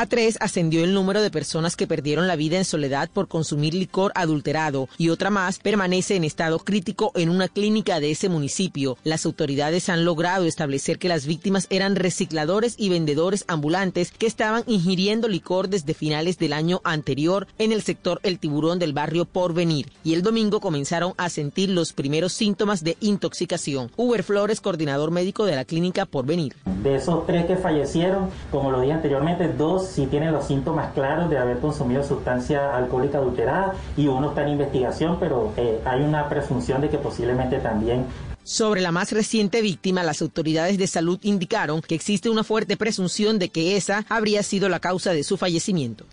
A 0.01 0.07
tres 0.07 0.39
ascendió 0.39 0.85
el 0.85 0.95
número 0.95 1.23
de 1.23 1.31
personas 1.33 1.75
que 1.75 1.89
perdieron 1.89 2.29
la 2.29 2.37
vida 2.37 2.57
en 2.57 2.65
soledad 2.65 3.11
por 3.13 3.27
consumir 3.27 3.75
licor 3.75 4.13
adulterado 4.15 4.89
y 4.97 5.09
otra 5.09 5.29
más 5.29 5.59
permanece 5.59 6.15
en 6.15 6.23
estado 6.23 6.61
crítico 6.61 7.11
en 7.17 7.29
una 7.29 7.49
clínica 7.49 7.99
de 7.99 8.13
ese 8.13 8.29
municipio. 8.29 8.97
Las 9.03 9.27
autoridades 9.27 9.89
han 9.89 10.05
logrado 10.05 10.45
establecer 10.45 11.01
que 11.01 11.09
las 11.09 11.27
víctimas 11.27 11.67
eran 11.69 11.97
recicladores 11.97 12.77
y 12.79 12.91
vendedores 12.91 13.45
ambulantes 13.49 14.13
que 14.13 14.29
estaban 14.29 14.63
ingiriendo 14.69 15.27
licor 15.27 15.69
desde 15.69 15.95
finales 15.95 16.39
del 16.39 16.53
año 16.53 16.81
anterior 16.85 17.49
en 17.59 17.73
el 17.73 17.83
sector 17.83 18.21
El 18.23 18.39
Tiburón 18.39 18.79
del 18.79 18.93
barrio 18.93 19.25
Porvenir 19.25 19.91
y 20.05 20.15
el 20.15 20.23
domingo 20.23 20.61
comenzaron 20.61 21.15
a 21.17 21.29
sentir 21.29 21.71
los 21.71 21.93
primeros 21.93 22.33
síntomas 22.35 22.85
de 22.85 22.97
intoxicación. 23.01 23.91
Uber 23.97 24.23
Flores, 24.23 24.61
coordinador 24.61 25.11
médico 25.11 25.45
de 25.45 25.57
la 25.57 25.65
clínica 25.65 26.07
Porvenir. 26.07 26.55
De 26.85 26.95
esos 26.95 27.27
tres 27.27 27.47
que 27.47 27.57
fallecieron, 27.57 28.31
como 28.53 28.71
lo 28.71 28.81
dije 28.81 28.93
anteriormente, 28.93 29.49
dos 29.49 29.88
si 29.89 30.07
tienen 30.07 30.33
los 30.33 30.47
síntomas 30.47 30.93
claros 30.93 31.31
de 31.31 31.39
haber 31.39 31.59
consumido 31.59 32.03
sustancia 32.03 32.77
alcohólica 32.77 33.19
adulterada 33.19 33.75
y 33.97 34.07
uno 34.07 34.29
está 34.31 34.43
en 34.43 34.51
investigación, 34.51 35.19
pero 35.19 35.53
eh, 35.57 35.81
hay 35.85 36.03
una 36.03 36.29
presunción 36.29 36.81
de 36.81 36.89
que 36.89 36.99
posiblemente 36.99 37.59
también 37.59 38.07
sobre 38.49 38.81
la 38.81 38.93
más 38.93 39.13
reciente 39.13 39.61
víctima, 39.61 40.03
las 40.03 40.23
autoridades 40.23 40.79
de 40.79 40.87
salud 40.87 41.19
indicaron 41.21 41.83
que 41.83 41.95
existe 41.95 42.31
una 42.31 42.45
fuerte 42.45 42.79
presunción 42.79 43.39
de 43.39 43.51
que 43.51 43.77
esa 43.77 44.07
habría 44.09 44.43
sido 44.43 44.71
la 44.71 44.81
causa 44.81 45.13
de 45.13 45.23
su 45.23 45.37
fallecimiento. 45.37 46.07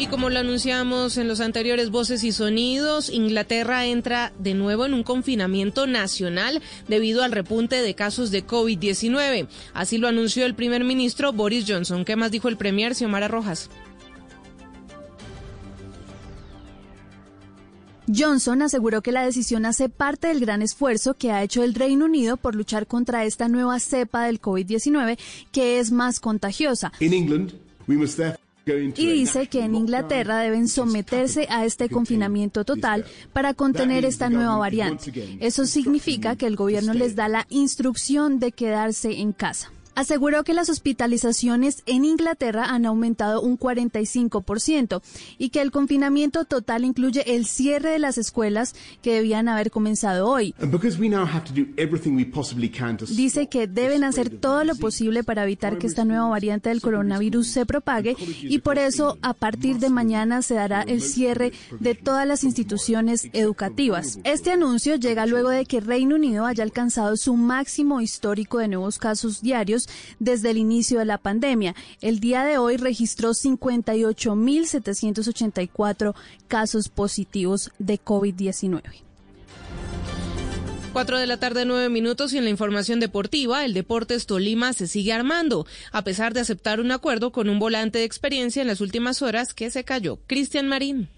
Y 0.00 0.06
como 0.06 0.30
lo 0.30 0.38
anunciamos 0.38 1.18
en 1.18 1.28
los 1.28 1.40
anteriores 1.40 1.90
voces 1.90 2.24
y 2.24 2.32
sonidos, 2.32 3.10
Inglaterra 3.10 3.84
entra 3.84 4.32
de 4.38 4.54
nuevo 4.54 4.86
en 4.86 4.94
un 4.94 5.02
confinamiento 5.02 5.86
nacional 5.86 6.62
debido 6.88 7.22
al 7.22 7.32
repunte 7.32 7.82
de 7.82 7.94
casos 7.94 8.30
de 8.30 8.46
COVID-19. 8.46 9.46
Así 9.74 9.98
lo 9.98 10.08
anunció 10.08 10.46
el 10.46 10.54
primer 10.54 10.84
ministro 10.84 11.34
Boris 11.34 11.66
Johnson. 11.68 12.06
¿Qué 12.06 12.16
más 12.16 12.30
dijo 12.30 12.48
el 12.48 12.56
premier 12.56 12.94
Xiomara 12.94 13.28
Rojas? 13.28 13.68
Johnson 18.08 18.62
aseguró 18.62 19.02
que 19.02 19.12
la 19.12 19.26
decisión 19.26 19.66
hace 19.66 19.90
parte 19.90 20.28
del 20.28 20.40
gran 20.40 20.62
esfuerzo 20.62 21.12
que 21.12 21.30
ha 21.30 21.42
hecho 21.42 21.62
el 21.62 21.74
Reino 21.74 22.06
Unido 22.06 22.38
por 22.38 22.54
luchar 22.54 22.86
contra 22.86 23.26
esta 23.26 23.48
nueva 23.48 23.78
cepa 23.78 24.24
del 24.24 24.40
COVID-19 24.40 25.18
que 25.52 25.78
es 25.78 25.92
más 25.92 26.20
contagiosa. 26.20 26.90
Y 28.66 29.06
dice 29.06 29.46
que 29.48 29.64
en 29.64 29.74
Inglaterra 29.74 30.38
deben 30.38 30.68
someterse 30.68 31.46
a 31.50 31.64
este 31.64 31.88
confinamiento 31.88 32.64
total 32.64 33.04
para 33.32 33.54
contener 33.54 34.04
esta 34.04 34.30
nueva 34.30 34.56
variante. 34.56 35.38
Eso 35.40 35.66
significa 35.66 36.36
que 36.36 36.46
el 36.46 36.56
gobierno 36.56 36.94
les 36.94 37.16
da 37.16 37.28
la 37.28 37.46
instrucción 37.50 38.38
de 38.38 38.52
quedarse 38.52 39.20
en 39.20 39.32
casa. 39.32 39.72
Aseguró 39.94 40.44
que 40.44 40.54
las 40.54 40.68
hospitalizaciones 40.68 41.82
en 41.86 42.04
Inglaterra 42.04 42.66
han 42.66 42.86
aumentado 42.86 43.40
un 43.40 43.58
45% 43.58 45.02
y 45.38 45.50
que 45.50 45.60
el 45.60 45.70
confinamiento 45.70 46.44
total 46.44 46.84
incluye 46.84 47.34
el 47.34 47.46
cierre 47.46 47.90
de 47.90 47.98
las 47.98 48.18
escuelas 48.18 48.74
que 49.02 49.14
debían 49.14 49.48
haber 49.48 49.70
comenzado 49.70 50.28
hoy. 50.28 50.54
Dice 53.16 53.48
que 53.48 53.66
deben 53.66 54.04
hacer 54.04 54.30
todo 54.30 54.64
lo 54.64 54.74
posible 54.76 55.24
para 55.24 55.44
evitar 55.44 55.78
que 55.78 55.86
esta 55.86 56.04
nueva 56.04 56.28
variante 56.28 56.68
del 56.68 56.80
coronavirus 56.80 57.46
se 57.46 57.66
propague 57.66 58.16
y 58.42 58.58
por 58.58 58.78
eso 58.78 59.18
a 59.22 59.34
partir 59.34 59.78
de 59.78 59.90
mañana 59.90 60.42
se 60.42 60.54
dará 60.54 60.82
el 60.82 61.02
cierre 61.02 61.52
de 61.78 61.94
todas 61.94 62.26
las 62.26 62.44
instituciones 62.44 63.28
educativas. 63.32 64.18
Este 64.24 64.52
anuncio 64.52 64.96
llega 64.96 65.26
luego 65.26 65.50
de 65.50 65.64
que 65.64 65.80
Reino 65.80 66.16
Unido 66.16 66.46
haya 66.46 66.64
alcanzado 66.64 67.16
su 67.16 67.36
máximo 67.36 68.00
histórico 68.00 68.58
de 68.58 68.68
nuevos 68.68 68.98
casos 68.98 69.42
diarios 69.42 69.79
desde 70.18 70.50
el 70.50 70.58
inicio 70.58 70.98
de 70.98 71.04
la 71.04 71.18
pandemia. 71.18 71.76
El 72.00 72.18
día 72.20 72.44
de 72.44 72.58
hoy 72.58 72.76
registró 72.76 73.30
58.784 73.30 76.14
casos 76.48 76.88
positivos 76.88 77.70
de 77.78 78.00
COVID-19. 78.00 78.82
4 80.92 81.18
de 81.18 81.26
la 81.28 81.36
tarde, 81.36 81.64
9 81.64 81.88
minutos 81.88 82.32
y 82.32 82.38
en 82.38 82.44
la 82.44 82.50
información 82.50 82.98
deportiva, 82.98 83.64
el 83.64 83.74
Deportes 83.74 84.26
Tolima 84.26 84.72
se 84.72 84.88
sigue 84.88 85.12
armando, 85.12 85.66
a 85.92 86.02
pesar 86.02 86.34
de 86.34 86.40
aceptar 86.40 86.80
un 86.80 86.90
acuerdo 86.90 87.30
con 87.30 87.48
un 87.48 87.60
volante 87.60 88.00
de 88.00 88.04
experiencia 88.04 88.60
en 88.60 88.68
las 88.68 88.80
últimas 88.80 89.22
horas 89.22 89.54
que 89.54 89.70
se 89.70 89.84
cayó. 89.84 90.18
Cristian 90.26 90.66
Marín. 90.66 91.08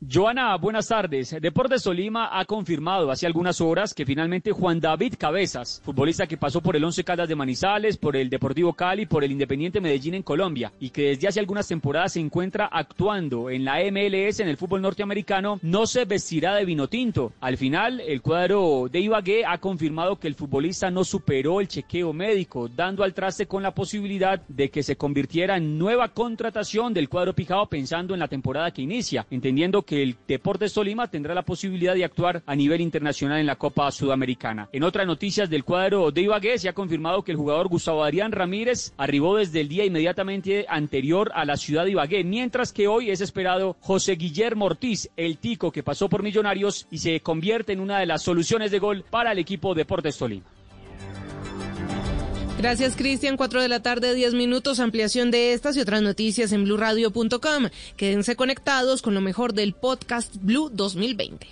Joana, 0.00 0.56
buenas 0.58 0.86
tardes. 0.86 1.34
Deportes 1.40 1.82
Tolima 1.82 2.38
ha 2.38 2.44
confirmado 2.44 3.10
hace 3.10 3.26
algunas 3.26 3.60
horas 3.60 3.92
que 3.92 4.06
finalmente 4.06 4.52
Juan 4.52 4.78
David 4.78 5.14
Cabezas, 5.18 5.82
futbolista 5.84 6.28
que 6.28 6.36
pasó 6.36 6.60
por 6.60 6.76
el 6.76 6.84
Once 6.84 7.02
Caldas 7.02 7.28
de 7.28 7.34
Manizales, 7.34 7.96
por 7.96 8.14
el 8.14 8.30
Deportivo 8.30 8.74
Cali, 8.74 9.06
por 9.06 9.24
el 9.24 9.32
Independiente 9.32 9.80
Medellín 9.80 10.14
en 10.14 10.22
Colombia 10.22 10.72
y 10.78 10.90
que 10.90 11.08
desde 11.08 11.26
hace 11.26 11.40
algunas 11.40 11.66
temporadas 11.66 12.12
se 12.12 12.20
encuentra 12.20 12.66
actuando 12.66 13.50
en 13.50 13.64
la 13.64 13.80
MLS 13.90 14.38
en 14.38 14.46
el 14.46 14.56
fútbol 14.56 14.82
norteamericano, 14.82 15.58
no 15.62 15.84
se 15.84 16.04
vestirá 16.04 16.54
de 16.54 16.64
vino 16.64 16.86
tinto. 16.86 17.32
Al 17.40 17.56
final, 17.56 18.00
el 18.00 18.22
cuadro 18.22 18.88
de 18.88 19.00
Ibagué 19.00 19.44
ha 19.46 19.58
confirmado 19.58 20.20
que 20.20 20.28
el 20.28 20.36
futbolista 20.36 20.92
no 20.92 21.02
superó 21.02 21.60
el 21.60 21.66
chequeo 21.66 22.12
médico, 22.12 22.68
dando 22.68 23.02
al 23.02 23.14
traste 23.14 23.46
con 23.46 23.64
la 23.64 23.74
posibilidad 23.74 24.40
de 24.46 24.70
que 24.70 24.84
se 24.84 24.94
convirtiera 24.94 25.56
en 25.56 25.76
nueva 25.76 26.06
contratación 26.10 26.94
del 26.94 27.08
cuadro 27.08 27.34
pijado 27.34 27.66
pensando 27.66 28.14
en 28.14 28.20
la 28.20 28.28
temporada 28.28 28.70
que 28.70 28.82
inicia, 28.82 29.26
entendiendo 29.28 29.82
que 29.88 30.02
el 30.02 30.16
Deportes 30.28 30.74
Tolima 30.74 31.08
tendrá 31.08 31.34
la 31.34 31.46
posibilidad 31.46 31.94
de 31.94 32.04
actuar 32.04 32.42
a 32.44 32.54
nivel 32.54 32.82
internacional 32.82 33.40
en 33.40 33.46
la 33.46 33.56
Copa 33.56 33.90
Sudamericana. 33.90 34.68
En 34.70 34.82
otras 34.82 35.06
noticias 35.06 35.48
del 35.48 35.64
cuadro 35.64 36.10
de 36.10 36.20
Ibagué 36.20 36.58
se 36.58 36.68
ha 36.68 36.74
confirmado 36.74 37.22
que 37.22 37.32
el 37.32 37.38
jugador 37.38 37.68
Gustavo 37.68 38.04
Adrián 38.04 38.32
Ramírez 38.32 38.92
arribó 38.98 39.38
desde 39.38 39.62
el 39.62 39.68
día 39.68 39.86
inmediatamente 39.86 40.66
anterior 40.68 41.32
a 41.34 41.46
la 41.46 41.56
ciudad 41.56 41.86
de 41.86 41.92
Ibagué, 41.92 42.22
mientras 42.22 42.74
que 42.74 42.86
hoy 42.86 43.08
es 43.10 43.22
esperado 43.22 43.78
José 43.80 44.16
Guillermo 44.16 44.66
Ortiz, 44.66 45.08
el 45.16 45.38
tico 45.38 45.72
que 45.72 45.82
pasó 45.82 46.10
por 46.10 46.22
Millonarios 46.22 46.86
y 46.90 46.98
se 46.98 47.20
convierte 47.20 47.72
en 47.72 47.80
una 47.80 47.98
de 47.98 48.06
las 48.06 48.22
soluciones 48.22 48.70
de 48.70 48.80
gol 48.80 49.06
para 49.08 49.32
el 49.32 49.38
equipo 49.38 49.74
Deportes 49.74 50.18
Tolima. 50.18 50.57
Gracias, 52.58 52.96
Cristian. 52.96 53.36
Cuatro 53.36 53.62
de 53.62 53.68
la 53.68 53.82
tarde, 53.82 54.14
diez 54.14 54.34
minutos. 54.34 54.80
Ampliación 54.80 55.30
de 55.30 55.52
estas 55.52 55.76
y 55.76 55.80
otras 55.80 56.02
noticias 56.02 56.50
en 56.50 56.64
blurradio.com. 56.64 57.68
Quédense 57.96 58.34
conectados 58.34 59.00
con 59.00 59.14
lo 59.14 59.20
mejor 59.20 59.54
del 59.54 59.74
podcast 59.74 60.34
Blue 60.40 60.68
2020. 60.68 61.46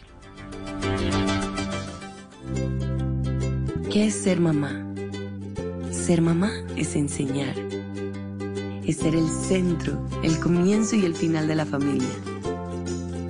¿Qué 3.92 4.06
es 4.06 4.14
ser 4.16 4.40
mamá? 4.40 4.84
Ser 5.92 6.22
mamá 6.22 6.50
es 6.76 6.96
enseñar. 6.96 7.54
Es 8.84 8.96
ser 8.96 9.14
el 9.14 9.28
centro, 9.28 10.08
el 10.24 10.40
comienzo 10.40 10.96
y 10.96 11.04
el 11.04 11.14
final 11.14 11.46
de 11.46 11.54
la 11.54 11.66
familia. 11.66 12.08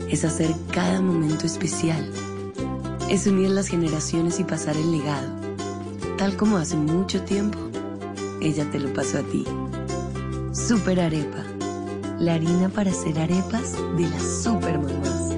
Es 0.08 0.24
hacer 0.24 0.50
cada 0.72 1.02
momento 1.02 1.44
especial. 1.44 2.10
Es 3.10 3.26
unir 3.26 3.50
las 3.50 3.68
generaciones 3.68 4.40
y 4.40 4.44
pasar 4.44 4.76
el 4.78 4.92
legado. 4.92 5.28
Tal 6.16 6.38
como 6.38 6.56
hace 6.56 6.76
mucho 6.76 7.20
tiempo 7.22 7.65
ella 8.46 8.70
te 8.70 8.78
lo 8.78 8.92
pasó 8.92 9.18
a 9.18 9.22
ti. 9.22 9.44
Super 10.52 11.00
Arepa, 11.00 11.44
la 12.18 12.34
harina 12.34 12.68
para 12.68 12.90
hacer 12.90 13.18
arepas 13.18 13.72
de 13.96 14.08
las 14.08 14.42
super 14.42 14.78
mamás. 14.78 15.34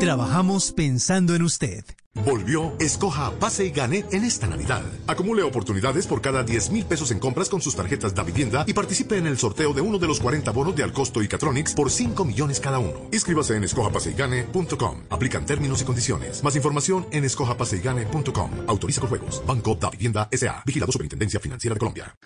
Trabajamos 0.00 0.72
pensando 0.72 1.34
en 1.34 1.42
usted. 1.42 1.84
Volvió, 2.24 2.72
escoja 2.80 3.32
Pase 3.38 3.66
y 3.66 3.70
Gane 3.70 4.04
en 4.10 4.24
esta 4.24 4.46
Navidad. 4.46 4.82
Acumule 5.06 5.42
oportunidades 5.42 6.06
por 6.06 6.22
cada 6.22 6.42
10 6.42 6.70
mil 6.70 6.86
pesos 6.86 7.10
en 7.10 7.18
compras 7.18 7.50
con 7.50 7.60
sus 7.60 7.76
tarjetas 7.76 8.14
da 8.14 8.22
vivienda 8.22 8.64
y 8.66 8.72
participe 8.72 9.18
en 9.18 9.26
el 9.26 9.36
sorteo 9.36 9.74
de 9.74 9.82
uno 9.82 9.98
de 9.98 10.06
los 10.06 10.20
40 10.20 10.50
bonos 10.52 10.74
de 10.74 10.82
Alcosto 10.82 11.22
y 11.22 11.28
Catronics 11.28 11.74
por 11.74 11.90
5 11.90 12.24
millones 12.24 12.60
cada 12.60 12.78
uno. 12.78 13.08
Inscríbase 13.12 13.56
en 13.56 13.64
escojapaseygane.com. 13.64 15.02
Aplican 15.10 15.44
términos 15.44 15.82
y 15.82 15.84
condiciones. 15.84 16.42
Más 16.42 16.56
información 16.56 17.06
en 17.10 17.24
escojapaseygane.com. 17.24 18.50
Autoriza 18.68 19.00
con 19.00 19.10
juegos. 19.10 19.42
Banco 19.46 19.74
da 19.74 19.90
Vivienda 19.90 20.28
S.A. 20.30 20.62
Vigilado 20.64 20.92
Superintendencia 20.92 21.40
Financiera 21.40 21.74
de 21.74 21.78
Colombia. 21.78 22.16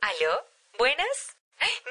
¿Aló? 0.00 0.32
¿Buenas? 0.76 1.36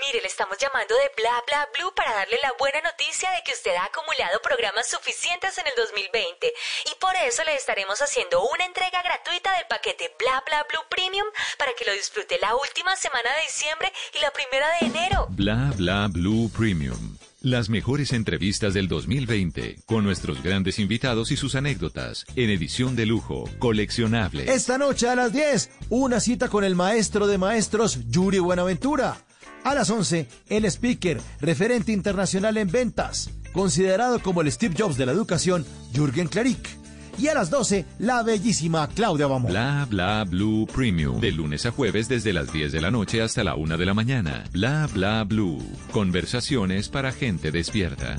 Mire, 0.09 0.23
le 0.23 0.27
estamos 0.27 0.57
llamando 0.57 0.95
de 0.95 1.11
Bla 1.21 1.37
Bla 1.45 1.69
Blue 1.71 1.93
para 1.93 2.11
darle 2.15 2.37
la 2.41 2.51
buena 2.57 2.81
noticia 2.81 3.29
de 3.29 3.43
que 3.45 3.53
usted 3.53 3.75
ha 3.75 3.85
acumulado 3.85 4.41
programas 4.41 4.89
suficientes 4.89 5.55
en 5.59 5.67
el 5.67 5.73
2020 5.77 6.49
y 6.89 6.93
por 6.97 7.13
eso 7.29 7.43
le 7.43 7.53
estaremos 7.53 8.01
haciendo 8.01 8.41
una 8.49 8.65
entrega 8.65 9.03
gratuita 9.03 9.53
del 9.53 9.69
paquete 9.69 10.09
Bla 10.17 10.41
Bla 10.47 10.65
Blue 10.65 10.81
Premium 10.89 11.29
para 11.59 11.77
que 11.77 11.85
lo 11.85 11.93
disfrute 11.93 12.41
la 12.41 12.55
última 12.55 12.95
semana 12.95 13.29
de 13.37 13.45
diciembre 13.53 13.93
y 14.17 14.19
la 14.25 14.33
primera 14.33 14.65
de 14.81 14.87
enero. 14.89 15.27
Bla 15.29 15.73
Bla 15.77 16.07
Blue 16.09 16.49
Premium. 16.57 17.17
Las 17.45 17.69
mejores 17.69 18.11
entrevistas 18.11 18.73
del 18.73 18.87
2020 18.87 19.85
con 19.85 20.03
nuestros 20.03 20.41
grandes 20.41 20.79
invitados 20.79 21.29
y 21.29 21.37
sus 21.37 21.53
anécdotas 21.53 22.25
en 22.35 22.49
edición 22.49 22.95
de 22.95 23.05
lujo, 23.05 23.45
coleccionable. 23.59 24.51
Esta 24.51 24.79
noche 24.79 25.07
a 25.07 25.13
las 25.13 25.31
10, 25.33 25.69
una 25.89 26.19
cita 26.19 26.49
con 26.49 26.63
el 26.63 26.73
maestro 26.73 27.27
de 27.27 27.37
maestros, 27.37 28.09
Yuri 28.09 28.39
Buenaventura. 28.39 29.28
A 29.63 29.75
las 29.75 29.89
11, 29.89 30.27
el 30.49 30.65
speaker, 30.65 31.19
referente 31.41 31.91
internacional 31.91 32.57
en 32.57 32.71
ventas, 32.71 33.29
considerado 33.53 34.19
como 34.19 34.41
el 34.41 34.51
Steve 34.51 34.75
Jobs 34.77 34.97
de 34.97 35.05
la 35.05 35.11
educación, 35.11 35.65
Jürgen 35.93 36.27
Klarik. 36.27 36.79
Y 37.17 37.27
a 37.27 37.33
las 37.33 37.49
12, 37.49 37.85
la 37.99 38.23
bellísima 38.23 38.87
Claudia 38.87 39.27
Bamón. 39.27 39.51
Bla 39.51 39.85
Bla 39.89 40.23
Blue 40.23 40.65
Premium. 40.73 41.19
De 41.19 41.33
lunes 41.33 41.65
a 41.65 41.71
jueves 41.71 42.07
desde 42.07 42.31
las 42.31 42.53
10 42.53 42.71
de 42.71 42.79
la 42.79 42.91
noche 42.91 43.21
hasta 43.21 43.43
la 43.43 43.55
1 43.55 43.77
de 43.77 43.85
la 43.85 43.93
mañana. 43.93 44.45
Bla 44.53 44.87
Bla 44.93 45.25
Blue. 45.25 45.61
Conversaciones 45.91 46.87
para 46.87 47.11
gente 47.11 47.51
despierta. 47.51 48.15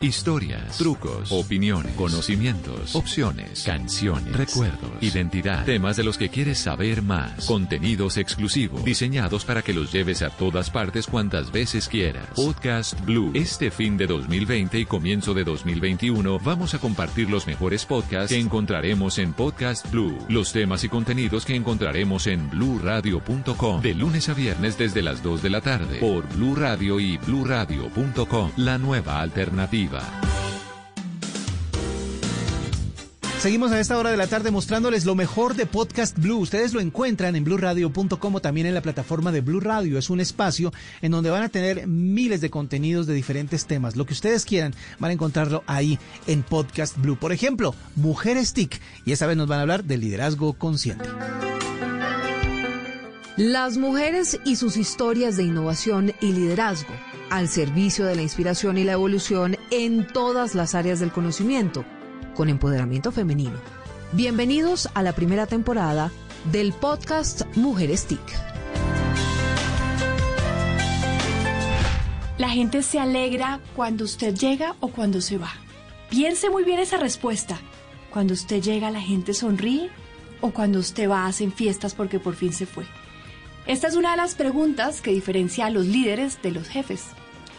Historias, 0.00 0.76
trucos, 0.76 1.30
opiniones, 1.30 1.94
conocimientos, 1.94 2.94
opciones, 2.96 3.62
canciones, 3.62 4.36
recuerdos, 4.36 4.90
identidad, 5.00 5.64
temas 5.64 5.96
de 5.96 6.02
los 6.02 6.18
que 6.18 6.28
quieres 6.28 6.58
saber 6.58 7.00
más, 7.00 7.46
contenidos 7.46 8.16
exclusivos, 8.18 8.84
diseñados 8.84 9.44
para 9.44 9.62
que 9.62 9.72
los 9.72 9.92
lleves 9.92 10.20
a 10.22 10.30
todas 10.30 10.68
partes 10.68 11.06
cuantas 11.06 11.52
veces 11.52 11.88
quieras. 11.88 12.26
Podcast 12.34 13.00
Blue. 13.02 13.30
Este 13.34 13.70
fin 13.70 13.96
de 13.96 14.08
2020 14.08 14.80
y 14.80 14.84
comienzo 14.84 15.32
de 15.32 15.44
2021 15.44 16.40
vamos 16.40 16.74
a 16.74 16.80
compartir 16.80 17.30
los 17.30 17.46
mejores 17.46 17.86
podcasts 17.86 18.30
que 18.30 18.40
encontraremos 18.40 19.18
en 19.18 19.32
Podcast 19.32 19.90
Blue, 19.90 20.18
los 20.28 20.52
temas 20.52 20.82
y 20.82 20.88
contenidos 20.88 21.46
que 21.46 21.54
encontraremos 21.54 22.26
en 22.26 22.50
bluradio.com 22.50 23.80
de 23.80 23.94
lunes 23.94 24.28
a 24.28 24.34
viernes 24.34 24.76
desde 24.76 25.02
las 25.02 25.22
2 25.22 25.40
de 25.40 25.50
la 25.50 25.60
tarde 25.60 25.98
por 26.00 26.28
Blue 26.34 26.56
Radio 26.56 26.98
y 26.98 27.16
bluradio.com, 27.16 28.50
la 28.56 28.76
nueva 28.76 29.20
alternativa. 29.20 29.83
Seguimos 33.44 33.72
a 33.72 33.78
esta 33.78 33.98
hora 33.98 34.10
de 34.10 34.16
la 34.16 34.26
tarde 34.26 34.50
mostrándoles 34.50 35.04
lo 35.04 35.14
mejor 35.14 35.54
de 35.54 35.66
Podcast 35.66 36.18
Blue. 36.18 36.38
Ustedes 36.38 36.72
lo 36.72 36.80
encuentran 36.80 37.36
en 37.36 37.44
bluradio.com 37.44 38.34
o 38.34 38.40
también 38.40 38.66
en 38.66 38.72
la 38.72 38.80
plataforma 38.80 39.32
de 39.32 39.42
Blue 39.42 39.60
Radio. 39.60 39.98
Es 39.98 40.08
un 40.08 40.20
espacio 40.20 40.72
en 41.02 41.12
donde 41.12 41.28
van 41.28 41.42
a 41.42 41.50
tener 41.50 41.86
miles 41.86 42.40
de 42.40 42.48
contenidos 42.48 43.06
de 43.06 43.12
diferentes 43.12 43.66
temas. 43.66 43.96
Lo 43.96 44.06
que 44.06 44.14
ustedes 44.14 44.46
quieran 44.46 44.74
van 44.98 45.10
a 45.10 45.12
encontrarlo 45.12 45.62
ahí 45.66 45.98
en 46.26 46.42
Podcast 46.42 46.96
Blue. 46.96 47.18
Por 47.18 47.32
ejemplo, 47.32 47.74
Mujeres 47.96 48.54
TIC. 48.54 48.80
Y 49.04 49.12
esta 49.12 49.26
vez 49.26 49.36
nos 49.36 49.46
van 49.46 49.58
a 49.58 49.62
hablar 49.62 49.84
de 49.84 49.98
liderazgo 49.98 50.54
consciente. 50.54 51.04
Las 53.36 53.76
mujeres 53.76 54.40
y 54.46 54.56
sus 54.56 54.78
historias 54.78 55.36
de 55.36 55.42
innovación 55.42 56.14
y 56.22 56.32
liderazgo 56.32 56.94
al 57.34 57.48
servicio 57.48 58.04
de 58.04 58.14
la 58.14 58.22
inspiración 58.22 58.78
y 58.78 58.84
la 58.84 58.92
evolución 58.92 59.56
en 59.72 60.06
todas 60.06 60.54
las 60.54 60.76
áreas 60.76 61.00
del 61.00 61.10
conocimiento, 61.10 61.84
con 62.36 62.48
empoderamiento 62.48 63.10
femenino. 63.10 63.58
Bienvenidos 64.12 64.88
a 64.94 65.02
la 65.02 65.14
primera 65.14 65.48
temporada 65.48 66.12
del 66.52 66.72
podcast 66.72 67.42
Mujeres 67.56 68.06
TIC. 68.06 68.20
La 72.38 72.50
gente 72.50 72.82
se 72.82 73.00
alegra 73.00 73.58
cuando 73.74 74.04
usted 74.04 74.32
llega 74.36 74.76
o 74.78 74.86
cuando 74.86 75.20
se 75.20 75.36
va. 75.36 75.50
Piense 76.10 76.50
muy 76.50 76.62
bien 76.62 76.78
esa 76.78 76.98
respuesta. 76.98 77.58
Cuando 78.10 78.34
usted 78.34 78.62
llega, 78.62 78.92
la 78.92 79.00
gente 79.00 79.34
sonríe 79.34 79.90
o 80.40 80.52
cuando 80.52 80.78
usted 80.78 81.10
va, 81.10 81.26
hacen 81.26 81.50
fiestas 81.50 81.94
porque 81.94 82.20
por 82.20 82.36
fin 82.36 82.52
se 82.52 82.66
fue? 82.66 82.84
Esta 83.66 83.88
es 83.88 83.96
una 83.96 84.12
de 84.12 84.18
las 84.18 84.36
preguntas 84.36 85.00
que 85.00 85.10
diferencia 85.10 85.66
a 85.66 85.70
los 85.70 85.86
líderes 85.86 86.40
de 86.42 86.52
los 86.52 86.68
jefes. 86.68 87.06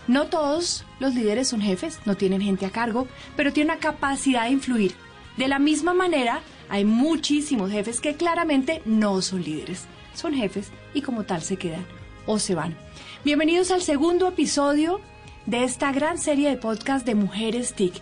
No 0.07 0.27
todos 0.27 0.85
los 1.00 1.15
líderes 1.15 1.47
son 1.47 1.62
jefes, 1.62 2.00
no 2.05 2.15
tienen 2.15 2.39
gente 2.39 2.67
a 2.67 2.69
cargo, 2.69 3.07
pero 3.35 3.51
tienen 3.51 3.71
una 3.71 3.79
capacidad 3.79 4.43
de 4.43 4.51
influir. 4.51 4.93
De 5.35 5.47
la 5.47 5.57
misma 5.57 5.95
manera, 5.95 6.41
hay 6.69 6.85
muchísimos 6.85 7.71
jefes 7.71 8.01
que 8.01 8.15
claramente 8.15 8.83
no 8.85 9.24
son 9.24 9.43
líderes, 9.43 9.85
son 10.13 10.35
jefes 10.35 10.71
y 10.93 11.01
como 11.01 11.24
tal 11.24 11.41
se 11.41 11.57
quedan 11.57 11.88
o 12.27 12.38
se 12.38 12.53
van. 12.53 12.77
Bienvenidos 13.24 13.71
al 13.71 13.81
segundo 13.81 14.27
episodio 14.27 15.01
de 15.47 15.63
esta 15.63 15.91
gran 15.91 16.19
serie 16.19 16.50
de 16.50 16.57
podcast 16.57 17.03
de 17.03 17.15
Mujeres 17.15 17.74
TIC. 17.74 17.95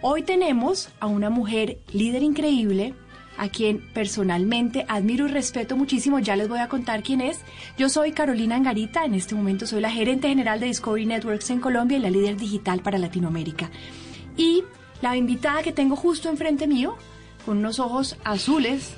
Hoy 0.00 0.22
tenemos 0.22 0.90
a 1.00 1.06
una 1.06 1.28
mujer 1.28 1.80
líder 1.92 2.22
increíble, 2.22 2.94
a 3.38 3.48
quien 3.48 3.78
personalmente 3.78 4.84
admiro 4.88 5.26
y 5.26 5.30
respeto 5.30 5.76
muchísimo. 5.76 6.18
Ya 6.18 6.36
les 6.36 6.48
voy 6.48 6.58
a 6.58 6.68
contar 6.68 7.02
quién 7.02 7.20
es. 7.20 7.40
Yo 7.78 7.88
soy 7.88 8.12
Carolina 8.12 8.56
Angarita, 8.56 9.04
en 9.04 9.14
este 9.14 9.34
momento 9.34 9.66
soy 9.66 9.80
la 9.80 9.90
gerente 9.90 10.28
general 10.28 10.60
de 10.60 10.66
Discovery 10.66 11.06
Networks 11.06 11.50
en 11.50 11.60
Colombia 11.60 11.98
y 11.98 12.00
la 12.00 12.10
líder 12.10 12.36
digital 12.36 12.80
para 12.80 12.98
Latinoamérica. 12.98 13.70
Y 14.36 14.64
la 15.00 15.16
invitada 15.16 15.62
que 15.62 15.72
tengo 15.72 15.96
justo 15.96 16.28
enfrente 16.28 16.66
mío, 16.66 16.96
con 17.46 17.58
unos 17.58 17.78
ojos 17.78 18.16
azules, 18.24 18.94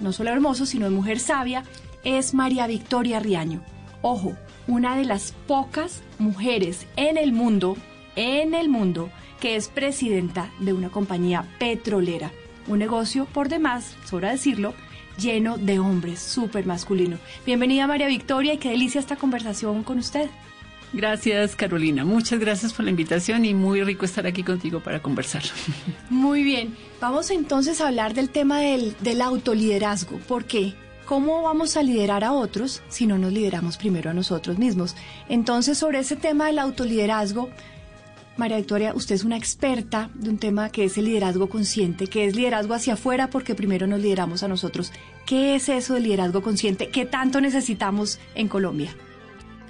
no 0.00 0.12
solo 0.12 0.30
hermosos, 0.30 0.68
sino 0.68 0.86
de 0.86 0.90
mujer 0.90 1.20
sabia, 1.20 1.62
es 2.02 2.34
María 2.34 2.66
Victoria 2.66 3.20
Riaño. 3.20 3.62
Ojo, 4.02 4.36
una 4.66 4.96
de 4.96 5.04
las 5.04 5.32
pocas 5.46 6.02
mujeres 6.18 6.86
en 6.96 7.16
el 7.16 7.32
mundo, 7.32 7.76
en 8.16 8.54
el 8.54 8.68
mundo, 8.68 9.10
que 9.40 9.56
es 9.56 9.68
presidenta 9.68 10.50
de 10.58 10.72
una 10.72 10.90
compañía 10.90 11.46
petrolera 11.58 12.32
un 12.66 12.78
negocio 12.78 13.26
por 13.26 13.48
demás, 13.48 13.96
sobra 14.04 14.30
decirlo, 14.30 14.74
lleno 15.18 15.58
de 15.58 15.78
hombres, 15.78 16.20
súper 16.20 16.66
masculino. 16.66 17.18
Bienvenida 17.46 17.86
María 17.86 18.06
Victoria 18.06 18.54
y 18.54 18.58
qué 18.58 18.70
delicia 18.70 19.00
esta 19.00 19.16
conversación 19.16 19.82
con 19.82 19.98
usted. 19.98 20.28
Gracias 20.92 21.56
Carolina, 21.56 22.04
muchas 22.04 22.38
gracias 22.38 22.72
por 22.72 22.84
la 22.84 22.90
invitación 22.90 23.44
y 23.44 23.52
muy 23.52 23.82
rico 23.82 24.04
estar 24.04 24.26
aquí 24.26 24.44
contigo 24.44 24.80
para 24.80 25.02
conversar. 25.02 25.42
Muy 26.08 26.44
bien, 26.44 26.76
vamos 27.00 27.30
entonces 27.30 27.80
a 27.80 27.88
hablar 27.88 28.14
del 28.14 28.30
tema 28.30 28.60
del, 28.60 28.94
del 29.00 29.20
autoliderazgo. 29.20 30.18
¿Por 30.18 30.44
qué? 30.44 30.74
¿Cómo 31.04 31.42
vamos 31.42 31.76
a 31.76 31.82
liderar 31.82 32.24
a 32.24 32.32
otros 32.32 32.82
si 32.88 33.06
no 33.06 33.18
nos 33.18 33.32
lideramos 33.32 33.76
primero 33.76 34.10
a 34.10 34.14
nosotros 34.14 34.56
mismos? 34.56 34.96
Entonces, 35.28 35.76
sobre 35.76 35.98
ese 35.98 36.16
tema 36.16 36.46
del 36.46 36.58
autoliderazgo, 36.58 37.50
María 38.36 38.56
Victoria, 38.56 38.94
usted 38.94 39.14
es 39.14 39.22
una 39.22 39.36
experta 39.36 40.10
de 40.14 40.28
un 40.28 40.38
tema 40.38 40.70
que 40.70 40.84
es 40.84 40.98
el 40.98 41.04
liderazgo 41.04 41.48
consciente, 41.48 42.08
que 42.08 42.24
es 42.24 42.34
liderazgo 42.34 42.74
hacia 42.74 42.94
afuera 42.94 43.30
porque 43.30 43.54
primero 43.54 43.86
nos 43.86 44.00
lideramos 44.00 44.42
a 44.42 44.48
nosotros. 44.48 44.92
¿Qué 45.24 45.54
es 45.54 45.68
eso 45.68 45.94
del 45.94 46.02
liderazgo 46.02 46.42
consciente? 46.42 46.88
¿Qué 46.88 47.06
tanto 47.06 47.40
necesitamos 47.40 48.18
en 48.34 48.48
Colombia? 48.48 48.94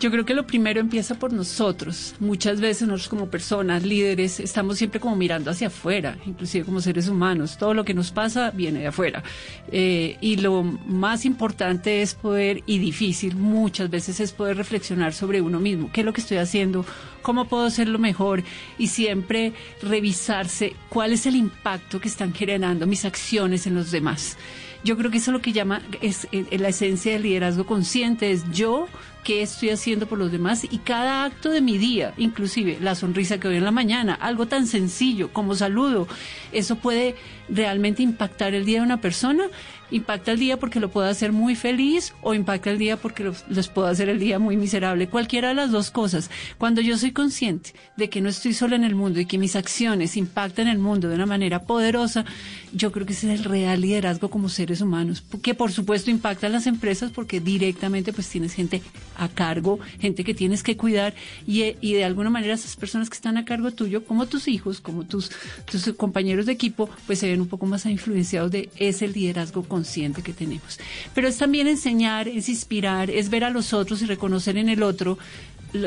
Yo 0.00 0.10
creo 0.10 0.24
que 0.24 0.34
lo 0.34 0.46
primero 0.46 0.80
empieza 0.80 1.14
por 1.14 1.32
nosotros. 1.32 2.14
Muchas 2.18 2.60
veces 2.60 2.88
nosotros 2.88 3.08
como 3.08 3.30
personas, 3.30 3.84
líderes, 3.84 4.40
estamos 4.40 4.76
siempre 4.76 5.00
como 5.00 5.16
mirando 5.16 5.50
hacia 5.50 5.68
afuera, 5.68 6.18
inclusive 6.26 6.64
como 6.64 6.80
seres 6.80 7.08
humanos. 7.08 7.56
Todo 7.56 7.74
lo 7.74 7.84
que 7.84 7.94
nos 7.94 8.10
pasa 8.10 8.50
viene 8.50 8.80
de 8.80 8.88
afuera. 8.88 9.22
Eh, 9.70 10.18
y 10.20 10.36
lo 10.36 10.62
más 10.62 11.24
importante 11.24 12.02
es 12.02 12.14
poder, 12.14 12.62
y 12.66 12.78
difícil 12.78 13.36
muchas 13.36 13.88
veces, 13.88 14.20
es 14.20 14.32
poder 14.32 14.56
reflexionar 14.56 15.14
sobre 15.14 15.40
uno 15.40 15.60
mismo. 15.60 15.90
¿Qué 15.92 16.00
es 16.00 16.04
lo 16.04 16.12
que 16.12 16.20
estoy 16.20 16.38
haciendo? 16.38 16.84
¿Cómo 17.22 17.46
puedo 17.46 17.64
hacerlo 17.64 17.98
mejor? 17.98 18.42
Y 18.78 18.88
siempre 18.88 19.52
revisarse 19.80 20.74
cuál 20.88 21.12
es 21.12 21.24
el 21.26 21.36
impacto 21.36 22.00
que 22.00 22.08
están 22.08 22.34
generando 22.34 22.86
mis 22.86 23.04
acciones 23.04 23.66
en 23.66 23.76
los 23.76 23.90
demás. 23.90 24.36
Yo 24.82 24.98
creo 24.98 25.10
que 25.10 25.16
eso 25.16 25.30
es 25.30 25.32
lo 25.32 25.40
que 25.40 25.52
llama, 25.52 25.80
es, 26.02 26.28
es 26.30 26.46
eh, 26.50 26.58
la 26.58 26.68
esencia 26.68 27.12
del 27.12 27.22
liderazgo 27.22 27.64
consciente, 27.64 28.30
es 28.30 28.44
yo 28.52 28.86
qué 29.24 29.42
estoy 29.42 29.70
haciendo 29.70 30.06
por 30.06 30.18
los 30.18 30.30
demás 30.30 30.64
y 30.70 30.78
cada 30.78 31.24
acto 31.24 31.50
de 31.50 31.60
mi 31.60 31.78
día, 31.78 32.14
inclusive 32.16 32.78
la 32.80 32.94
sonrisa 32.94 33.40
que 33.40 33.48
doy 33.48 33.56
en 33.56 33.64
la 33.64 33.70
mañana, 33.70 34.14
algo 34.14 34.46
tan 34.46 34.66
sencillo 34.66 35.32
como 35.32 35.54
saludo, 35.54 36.06
eso 36.52 36.76
puede 36.76 37.16
realmente 37.48 38.02
impactar 38.02 38.54
el 38.54 38.64
día 38.64 38.78
de 38.78 38.86
una 38.86 39.00
persona 39.00 39.44
impacta 39.90 40.32
el 40.32 40.38
día 40.38 40.58
porque 40.58 40.80
lo 40.80 40.90
puedo 40.90 41.08
hacer 41.08 41.32
muy 41.32 41.54
feliz 41.54 42.14
o 42.22 42.34
impacta 42.34 42.70
el 42.70 42.78
día 42.78 42.96
porque 42.96 43.32
les 43.48 43.68
puedo 43.68 43.86
hacer 43.86 44.08
el 44.08 44.18
día 44.18 44.38
muy 44.38 44.56
miserable. 44.56 45.08
Cualquiera 45.08 45.48
de 45.48 45.54
las 45.54 45.70
dos 45.70 45.90
cosas. 45.90 46.30
Cuando 46.58 46.80
yo 46.80 46.96
soy 46.98 47.12
consciente 47.12 47.74
de 47.96 48.08
que 48.08 48.20
no 48.20 48.28
estoy 48.28 48.54
sola 48.54 48.76
en 48.76 48.84
el 48.84 48.94
mundo 48.94 49.20
y 49.20 49.26
que 49.26 49.38
mis 49.38 49.56
acciones 49.56 50.16
impactan 50.16 50.68
el 50.68 50.78
mundo 50.78 51.08
de 51.08 51.14
una 51.14 51.26
manera 51.26 51.62
poderosa, 51.62 52.24
yo 52.72 52.92
creo 52.92 53.06
que 53.06 53.12
ese 53.12 53.32
es 53.32 53.40
el 53.40 53.44
real 53.44 53.80
liderazgo 53.80 54.30
como 54.30 54.48
seres 54.48 54.80
humanos. 54.80 55.22
Que 55.42 55.54
por 55.54 55.72
supuesto 55.72 56.10
impacta 56.10 56.46
a 56.46 56.50
las 56.50 56.66
empresas 56.66 57.12
porque 57.12 57.40
directamente 57.40 58.12
pues 58.12 58.28
tienes 58.28 58.54
gente 58.54 58.82
a 59.16 59.28
cargo, 59.28 59.78
gente 60.00 60.24
que 60.24 60.34
tienes 60.34 60.62
que 60.62 60.76
cuidar 60.76 61.14
y, 61.46 61.76
y 61.80 61.94
de 61.94 62.04
alguna 62.04 62.30
manera 62.30 62.54
esas 62.54 62.76
personas 62.76 63.08
que 63.08 63.16
están 63.16 63.36
a 63.36 63.44
cargo 63.44 63.70
tuyo, 63.70 64.04
como 64.04 64.26
tus 64.26 64.48
hijos, 64.48 64.80
como 64.80 65.04
tus, 65.04 65.30
tus 65.70 65.92
compañeros 65.96 66.46
de 66.46 66.52
equipo, 66.52 66.88
pues 67.06 67.20
se 67.20 67.28
un 67.40 67.48
poco 67.48 67.66
más 67.66 67.86
influenciados 67.86 68.50
de 68.50 68.70
ese 68.76 69.08
liderazgo 69.08 69.62
consciente 69.62 70.22
que 70.22 70.32
tenemos. 70.32 70.78
Pero 71.14 71.28
es 71.28 71.38
también 71.38 71.66
enseñar, 71.66 72.28
es 72.28 72.48
inspirar, 72.48 73.10
es 73.10 73.30
ver 73.30 73.44
a 73.44 73.50
los 73.50 73.72
otros 73.72 74.02
y 74.02 74.06
reconocer 74.06 74.56
en 74.56 74.68
el 74.68 74.82
otro 74.82 75.18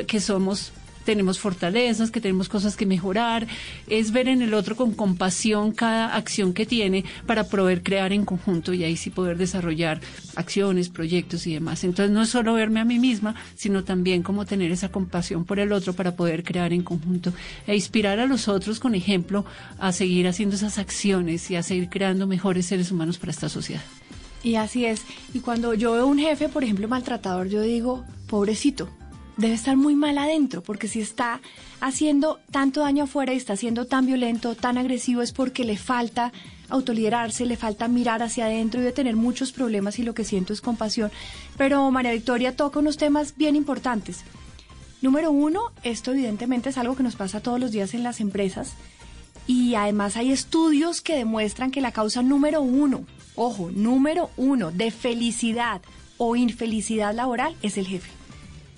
que 0.05 0.19
somos 0.19 0.71
tenemos 1.07 1.39
fortalezas, 1.39 2.11
que 2.11 2.19
tenemos 2.19 2.49
cosas 2.49 2.75
que 2.75 2.85
mejorar, 2.85 3.47
es 3.87 4.11
ver 4.11 4.27
en 4.27 4.41
el 4.41 4.53
otro 4.53 4.75
con 4.75 4.93
compasión 4.93 5.71
cada 5.71 6.13
acción 6.13 6.51
que 6.51 6.65
tiene 6.65 7.05
para 7.25 7.45
poder 7.45 7.81
crear 7.81 8.11
en 8.11 8.25
conjunto 8.25 8.73
y 8.73 8.83
ahí 8.83 8.97
sí 8.97 9.09
poder 9.09 9.37
desarrollar 9.37 10.01
acciones, 10.35 10.89
proyectos 10.89 11.47
y 11.47 11.53
demás. 11.53 11.85
Entonces 11.85 12.13
no 12.13 12.23
es 12.23 12.29
solo 12.29 12.55
verme 12.55 12.81
a 12.81 12.83
mí 12.83 12.99
misma, 12.99 13.35
sino 13.55 13.85
también 13.85 14.21
como 14.21 14.45
tener 14.45 14.69
esa 14.69 14.89
compasión 14.89 15.45
por 15.45 15.59
el 15.59 15.71
otro 15.71 15.93
para 15.93 16.17
poder 16.17 16.43
crear 16.43 16.73
en 16.73 16.83
conjunto 16.83 17.31
e 17.65 17.73
inspirar 17.73 18.19
a 18.19 18.25
los 18.25 18.49
otros 18.49 18.81
con 18.81 18.93
ejemplo 18.93 19.45
a 19.79 19.93
seguir 19.93 20.27
haciendo 20.27 20.57
esas 20.57 20.77
acciones 20.77 21.49
y 21.49 21.55
a 21.55 21.63
seguir 21.63 21.87
creando 21.87 22.27
mejores 22.27 22.65
seres 22.65 22.91
humanos 22.91 23.17
para 23.17 23.31
esta 23.31 23.47
sociedad. 23.47 23.83
Y 24.43 24.55
así 24.55 24.83
es. 24.83 25.03
Y 25.33 25.39
cuando 25.39 25.73
yo 25.73 25.93
veo 25.93 26.05
un 26.05 26.19
jefe, 26.19 26.49
por 26.49 26.65
ejemplo, 26.65 26.89
maltratador, 26.89 27.47
yo 27.47 27.61
digo, 27.61 28.03
pobrecito, 28.27 28.89
debe 29.37 29.53
estar 29.53 29.77
muy 29.77 29.95
mal 29.95 30.17
adentro, 30.17 30.61
porque 30.61 30.87
si 30.87 30.99
está 30.99 31.39
haciendo 31.79 32.39
tanto 32.51 32.81
daño 32.81 33.05
afuera 33.05 33.33
y 33.33 33.37
está 33.37 33.55
siendo 33.55 33.85
tan 33.85 34.05
violento, 34.05 34.55
tan 34.55 34.77
agresivo, 34.77 35.21
es 35.21 35.31
porque 35.31 35.63
le 35.63 35.77
falta 35.77 36.33
autoliderarse, 36.69 37.45
le 37.45 37.55
falta 37.55 37.87
mirar 37.87 38.23
hacia 38.23 38.45
adentro 38.45 38.81
y 38.81 38.83
de 38.83 38.91
tener 38.91 39.15
muchos 39.15 39.51
problemas 39.51 39.99
y 39.99 40.03
lo 40.03 40.13
que 40.13 40.25
siento 40.25 40.53
es 40.53 40.61
compasión. 40.61 41.11
Pero 41.57 41.89
María 41.91 42.11
Victoria 42.11 42.55
toca 42.55 42.79
unos 42.79 42.97
temas 42.97 43.37
bien 43.37 43.55
importantes. 43.55 44.23
Número 45.01 45.29
uno, 45.31 45.71
esto 45.83 46.11
evidentemente 46.11 46.69
es 46.69 46.77
algo 46.77 46.95
que 46.95 47.03
nos 47.03 47.15
pasa 47.15 47.39
todos 47.39 47.59
los 47.59 47.71
días 47.71 47.93
en 47.93 48.03
las 48.03 48.19
empresas 48.19 48.73
y 49.45 49.75
además 49.75 50.17
hay 50.17 50.31
estudios 50.31 51.01
que 51.01 51.15
demuestran 51.15 51.71
que 51.71 51.81
la 51.81 51.91
causa 51.91 52.23
número 52.23 52.61
uno, 52.61 53.05
ojo, 53.35 53.69
número 53.71 54.31
uno 54.35 54.71
de 54.71 54.89
felicidad 54.89 55.81
o 56.17 56.35
infelicidad 56.35 57.13
laboral 57.13 57.55
es 57.61 57.77
el 57.77 57.85
jefe 57.85 58.16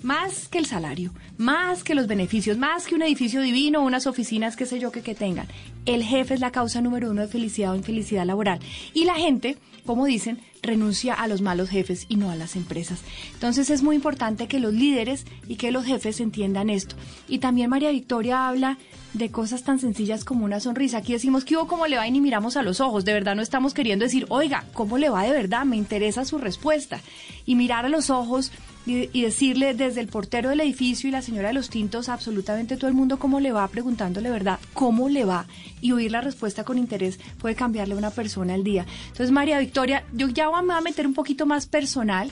más 0.02 0.48
que 0.48 0.58
el 0.58 0.66
salario, 0.66 1.12
más 1.38 1.84
que 1.84 1.94
los 1.94 2.06
beneficios, 2.06 2.58
más 2.58 2.86
que 2.86 2.94
un 2.94 3.02
edificio 3.02 3.40
divino, 3.40 3.82
unas 3.82 4.06
oficinas, 4.06 4.56
qué 4.56 4.66
sé 4.66 4.78
yo, 4.78 4.90
que, 4.90 5.02
que 5.02 5.14
tengan. 5.14 5.48
El 5.86 6.02
jefe 6.02 6.34
es 6.34 6.40
la 6.40 6.52
causa 6.52 6.80
número 6.80 7.10
uno 7.10 7.22
de 7.22 7.28
felicidad 7.28 7.72
o 7.72 7.76
infelicidad 7.76 8.26
laboral. 8.26 8.60
Y 8.94 9.04
la 9.04 9.14
gente, 9.14 9.56
como 9.84 10.06
dicen, 10.06 10.38
renuncia 10.62 11.14
a 11.14 11.26
los 11.26 11.40
malos 11.40 11.70
jefes 11.70 12.06
y 12.08 12.16
no 12.16 12.30
a 12.30 12.36
las 12.36 12.56
empresas. 12.56 13.00
Entonces 13.34 13.70
es 13.70 13.82
muy 13.82 13.96
importante 13.96 14.48
que 14.48 14.60
los 14.60 14.74
líderes 14.74 15.24
y 15.48 15.56
que 15.56 15.70
los 15.70 15.84
jefes 15.84 16.20
entiendan 16.20 16.70
esto. 16.70 16.96
Y 17.28 17.38
también 17.38 17.70
María 17.70 17.90
Victoria 17.90 18.48
habla 18.48 18.78
de 19.14 19.30
cosas 19.30 19.64
tan 19.64 19.78
sencillas 19.78 20.24
como 20.24 20.44
una 20.44 20.60
sonrisa. 20.60 20.98
Aquí 20.98 21.12
decimos 21.12 21.44
que 21.44 21.56
hubo 21.56 21.66
cómo 21.66 21.86
le 21.86 21.96
va 21.96 22.06
y 22.06 22.10
ni 22.10 22.20
miramos 22.20 22.56
a 22.56 22.62
los 22.62 22.80
ojos. 22.80 23.04
De 23.04 23.12
verdad 23.12 23.34
no 23.34 23.42
estamos 23.42 23.74
queriendo 23.74 24.04
decir, 24.04 24.26
oiga, 24.28 24.64
¿cómo 24.72 24.98
le 24.98 25.10
va 25.10 25.24
de 25.24 25.32
verdad? 25.32 25.64
Me 25.64 25.76
interesa 25.76 26.24
su 26.24 26.38
respuesta. 26.38 27.00
Y 27.46 27.56
mirar 27.56 27.86
a 27.86 27.88
los 27.88 28.10
ojos 28.10 28.52
y, 28.86 29.22
decirle 29.22 29.74
desde 29.74 30.00
el 30.00 30.08
portero 30.08 30.48
del 30.48 30.60
edificio 30.60 31.08
y 31.08 31.12
la 31.12 31.22
señora 31.22 31.48
de 31.48 31.54
los 31.54 31.70
tintos 31.70 32.08
absolutamente 32.08 32.76
todo 32.76 32.88
el 32.88 32.94
mundo 32.94 33.18
cómo 33.18 33.40
le 33.40 33.52
va, 33.52 33.68
preguntándole 33.68 34.30
verdad, 34.30 34.58
cómo 34.72 35.08
le 35.08 35.24
va 35.24 35.46
y 35.80 35.92
oír 35.92 36.10
la 36.10 36.20
respuesta 36.20 36.64
con 36.64 36.78
interés 36.78 37.18
puede 37.38 37.54
cambiarle 37.54 37.94
a 37.94 37.98
una 37.98 38.10
persona 38.10 38.54
al 38.54 38.64
día. 38.64 38.86
Entonces, 39.08 39.30
María 39.30 39.58
Victoria, 39.58 40.04
yo 40.12 40.28
ya 40.28 40.46
me 40.50 40.66
voy 40.66 40.74
a 40.74 40.80
meter 40.80 41.06
un 41.06 41.14
poquito 41.14 41.46
más 41.46 41.66
personal 41.66 42.30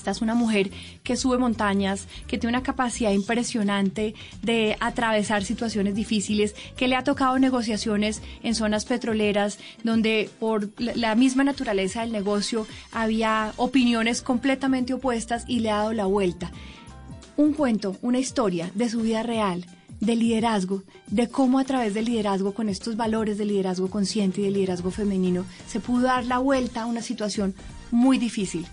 esta 0.00 0.12
es 0.12 0.22
una 0.22 0.34
mujer 0.34 0.70
que 1.02 1.14
sube 1.14 1.36
montañas, 1.36 2.08
que 2.26 2.38
tiene 2.38 2.56
una 2.56 2.62
capacidad 2.62 3.12
impresionante 3.12 4.14
de 4.42 4.78
atravesar 4.80 5.44
situaciones 5.44 5.94
difíciles, 5.94 6.54
que 6.74 6.88
le 6.88 6.96
ha 6.96 7.04
tocado 7.04 7.38
negociaciones 7.38 8.22
en 8.42 8.54
zonas 8.54 8.86
petroleras 8.86 9.58
donde 9.84 10.30
por 10.40 10.70
la 10.78 11.14
misma 11.16 11.44
naturaleza 11.44 12.00
del 12.00 12.12
negocio 12.12 12.66
había 12.92 13.52
opiniones 13.58 14.22
completamente 14.22 14.94
opuestas 14.94 15.44
y 15.46 15.60
le 15.60 15.70
ha 15.70 15.76
dado 15.76 15.92
la 15.92 16.06
vuelta. 16.06 16.50
Un 17.36 17.52
cuento, 17.52 17.96
una 18.00 18.18
historia 18.18 18.70
de 18.74 18.88
su 18.88 19.00
vida 19.00 19.22
real 19.22 19.66
de 20.00 20.16
liderazgo, 20.16 20.82
de 21.08 21.28
cómo 21.28 21.58
a 21.58 21.64
través 21.64 21.92
del 21.92 22.06
liderazgo, 22.06 22.54
con 22.54 22.70
estos 22.70 22.96
valores 22.96 23.36
de 23.36 23.44
liderazgo 23.44 23.90
consciente 23.90 24.40
y 24.40 24.44
de 24.44 24.50
liderazgo 24.50 24.90
femenino, 24.90 25.44
se 25.66 25.78
pudo 25.78 26.04
dar 26.04 26.24
la 26.24 26.38
vuelta 26.38 26.82
a 26.82 26.86
una 26.86 27.02
situación 27.02 27.54
muy 27.90 28.16
difícil. 28.16 28.66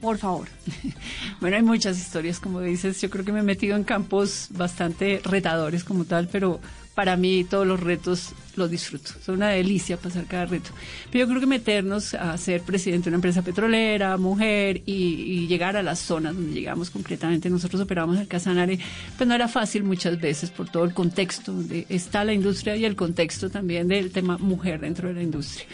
Por 0.00 0.18
favor. 0.18 0.48
Bueno, 1.40 1.56
hay 1.56 1.62
muchas 1.62 1.96
historias, 1.98 2.40
como 2.40 2.60
dices. 2.60 3.00
Yo 3.00 3.10
creo 3.10 3.24
que 3.24 3.30
me 3.30 3.38
he 3.40 3.44
metido 3.44 3.76
en 3.76 3.84
campos 3.84 4.48
bastante 4.50 5.20
retadores 5.24 5.84
como 5.84 6.04
tal, 6.04 6.28
pero 6.30 6.60
para 6.98 7.16
mí 7.16 7.44
todos 7.48 7.64
los 7.64 7.78
retos 7.78 8.32
los 8.56 8.68
disfruto. 8.68 9.12
Es 9.20 9.28
una 9.28 9.50
delicia 9.50 9.96
pasar 9.96 10.24
cada 10.24 10.46
reto. 10.46 10.70
Pero 11.12 11.24
yo 11.24 11.28
creo 11.28 11.40
que 11.40 11.46
meternos 11.46 12.14
a 12.14 12.36
ser 12.38 12.62
presidente 12.62 13.04
de 13.04 13.10
una 13.10 13.18
empresa 13.18 13.42
petrolera, 13.42 14.16
mujer 14.16 14.82
y, 14.84 14.92
y 14.94 15.46
llegar 15.46 15.76
a 15.76 15.82
las 15.84 16.00
zonas 16.00 16.34
donde 16.34 16.52
llegamos 16.52 16.90
concretamente, 16.90 17.48
nosotros 17.50 17.80
operamos 17.80 18.18
el 18.18 18.26
Casanare, 18.26 18.80
pues 19.16 19.28
no 19.28 19.34
era 19.36 19.46
fácil 19.46 19.84
muchas 19.84 20.20
veces 20.20 20.50
por 20.50 20.68
todo 20.70 20.82
el 20.82 20.92
contexto 20.92 21.52
donde 21.52 21.86
está 21.88 22.24
la 22.24 22.32
industria 22.32 22.74
y 22.74 22.84
el 22.84 22.96
contexto 22.96 23.48
también 23.48 23.86
del 23.86 24.10
tema 24.10 24.36
mujer 24.36 24.80
dentro 24.80 25.06
de 25.06 25.14
la 25.14 25.22
industria. 25.22 25.68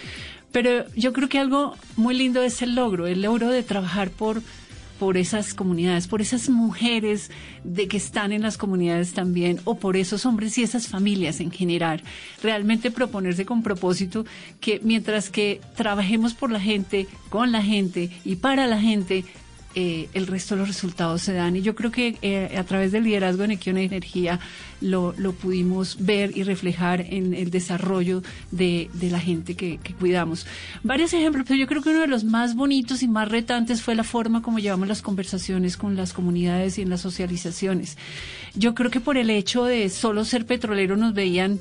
Pero 0.55 0.85
yo 0.95 1.13
creo 1.13 1.29
que 1.29 1.41
algo 1.41 1.75
muy 1.97 2.15
lindo 2.15 2.41
es 2.41 2.63
el 2.63 2.77
logro, 2.77 3.09
el 3.09 3.23
logro 3.23 3.51
de 3.51 3.65
trabajar 3.65 4.11
por 4.11 4.41
por 5.01 5.17
esas 5.17 5.55
comunidades, 5.55 6.07
por 6.07 6.23
esas 6.23 6.49
mujeres 6.49 7.33
de 7.65 7.89
que 7.89 7.97
están 7.97 8.31
en 8.31 8.43
las 8.43 8.57
comunidades 8.57 9.13
también, 9.13 9.61
o 9.65 9.75
por 9.75 9.97
esos 9.97 10.25
hombres 10.25 10.57
y 10.57 10.63
esas 10.63 10.87
familias 10.87 11.41
en 11.41 11.51
general. 11.51 12.01
Realmente 12.41 12.93
proponerse 12.93 13.45
con 13.45 13.65
propósito 13.65 14.25
que 14.61 14.81
mientras 14.85 15.31
que 15.31 15.61
trabajemos 15.75 16.35
por 16.35 16.53
la 16.53 16.61
gente, 16.61 17.09
con 17.29 17.51
la 17.51 17.61
gente 17.61 18.09
y 18.25 18.37
para 18.37 18.69
la 18.69 18.81
gente, 18.81 19.25
eh, 19.75 20.09
el 20.15 20.27
resto 20.27 20.55
de 20.55 20.61
los 20.61 20.69
resultados 20.69 21.23
se 21.23 21.33
dan. 21.33 21.57
Y 21.57 21.63
yo 21.63 21.75
creo 21.75 21.91
que 21.91 22.17
eh, 22.23 22.57
a 22.57 22.65
través 22.65 22.93
del 22.93 23.05
liderazgo 23.05 23.45
en 23.45 23.53
Equiona 23.53 23.81
Energía 23.81 24.41
lo, 24.81 25.15
lo, 25.17 25.33
pudimos 25.33 25.97
ver 26.01 26.37
y 26.37 26.43
reflejar 26.43 27.01
en 27.01 27.35
el 27.35 27.51
desarrollo 27.51 28.23
de, 28.51 28.91
de 28.95 29.11
la 29.11 29.21
gente 29.21 29.55
que, 29.55 29.79
que, 29.79 29.95
cuidamos. 29.95 30.47
Varios 30.83 31.13
ejemplos, 31.13 31.45
pero 31.49 31.59
yo 31.59 31.67
creo 31.67 31.83
que 31.83 31.91
uno 31.91 32.01
de 32.01 32.07
los 32.07 32.25
más 32.25 32.55
bonitos 32.55 33.03
y 33.03 33.09
más 33.09 33.29
retantes 33.29 33.83
fue 33.83 33.95
la 33.95 34.05
forma 34.05 34.43
como 34.43 34.59
llevamos 34.59 34.89
las 34.89 35.03
conversaciones 35.03 35.77
con 35.77 35.97
las 35.97 36.13
comunidades 36.13 36.79
y 36.79 36.83
en 36.83 36.91
las 36.91 37.01
socializaciones. 37.01 37.97
Yo 38.55 38.75
creo 38.75 38.91
que 38.91 39.01
por 39.01 39.17
el 39.17 39.31
hecho 39.31 39.65
de 39.65 39.89
solo 39.89 40.25
ser 40.25 40.47
petrolero 40.47 40.97
nos 40.97 41.15
veían 41.15 41.59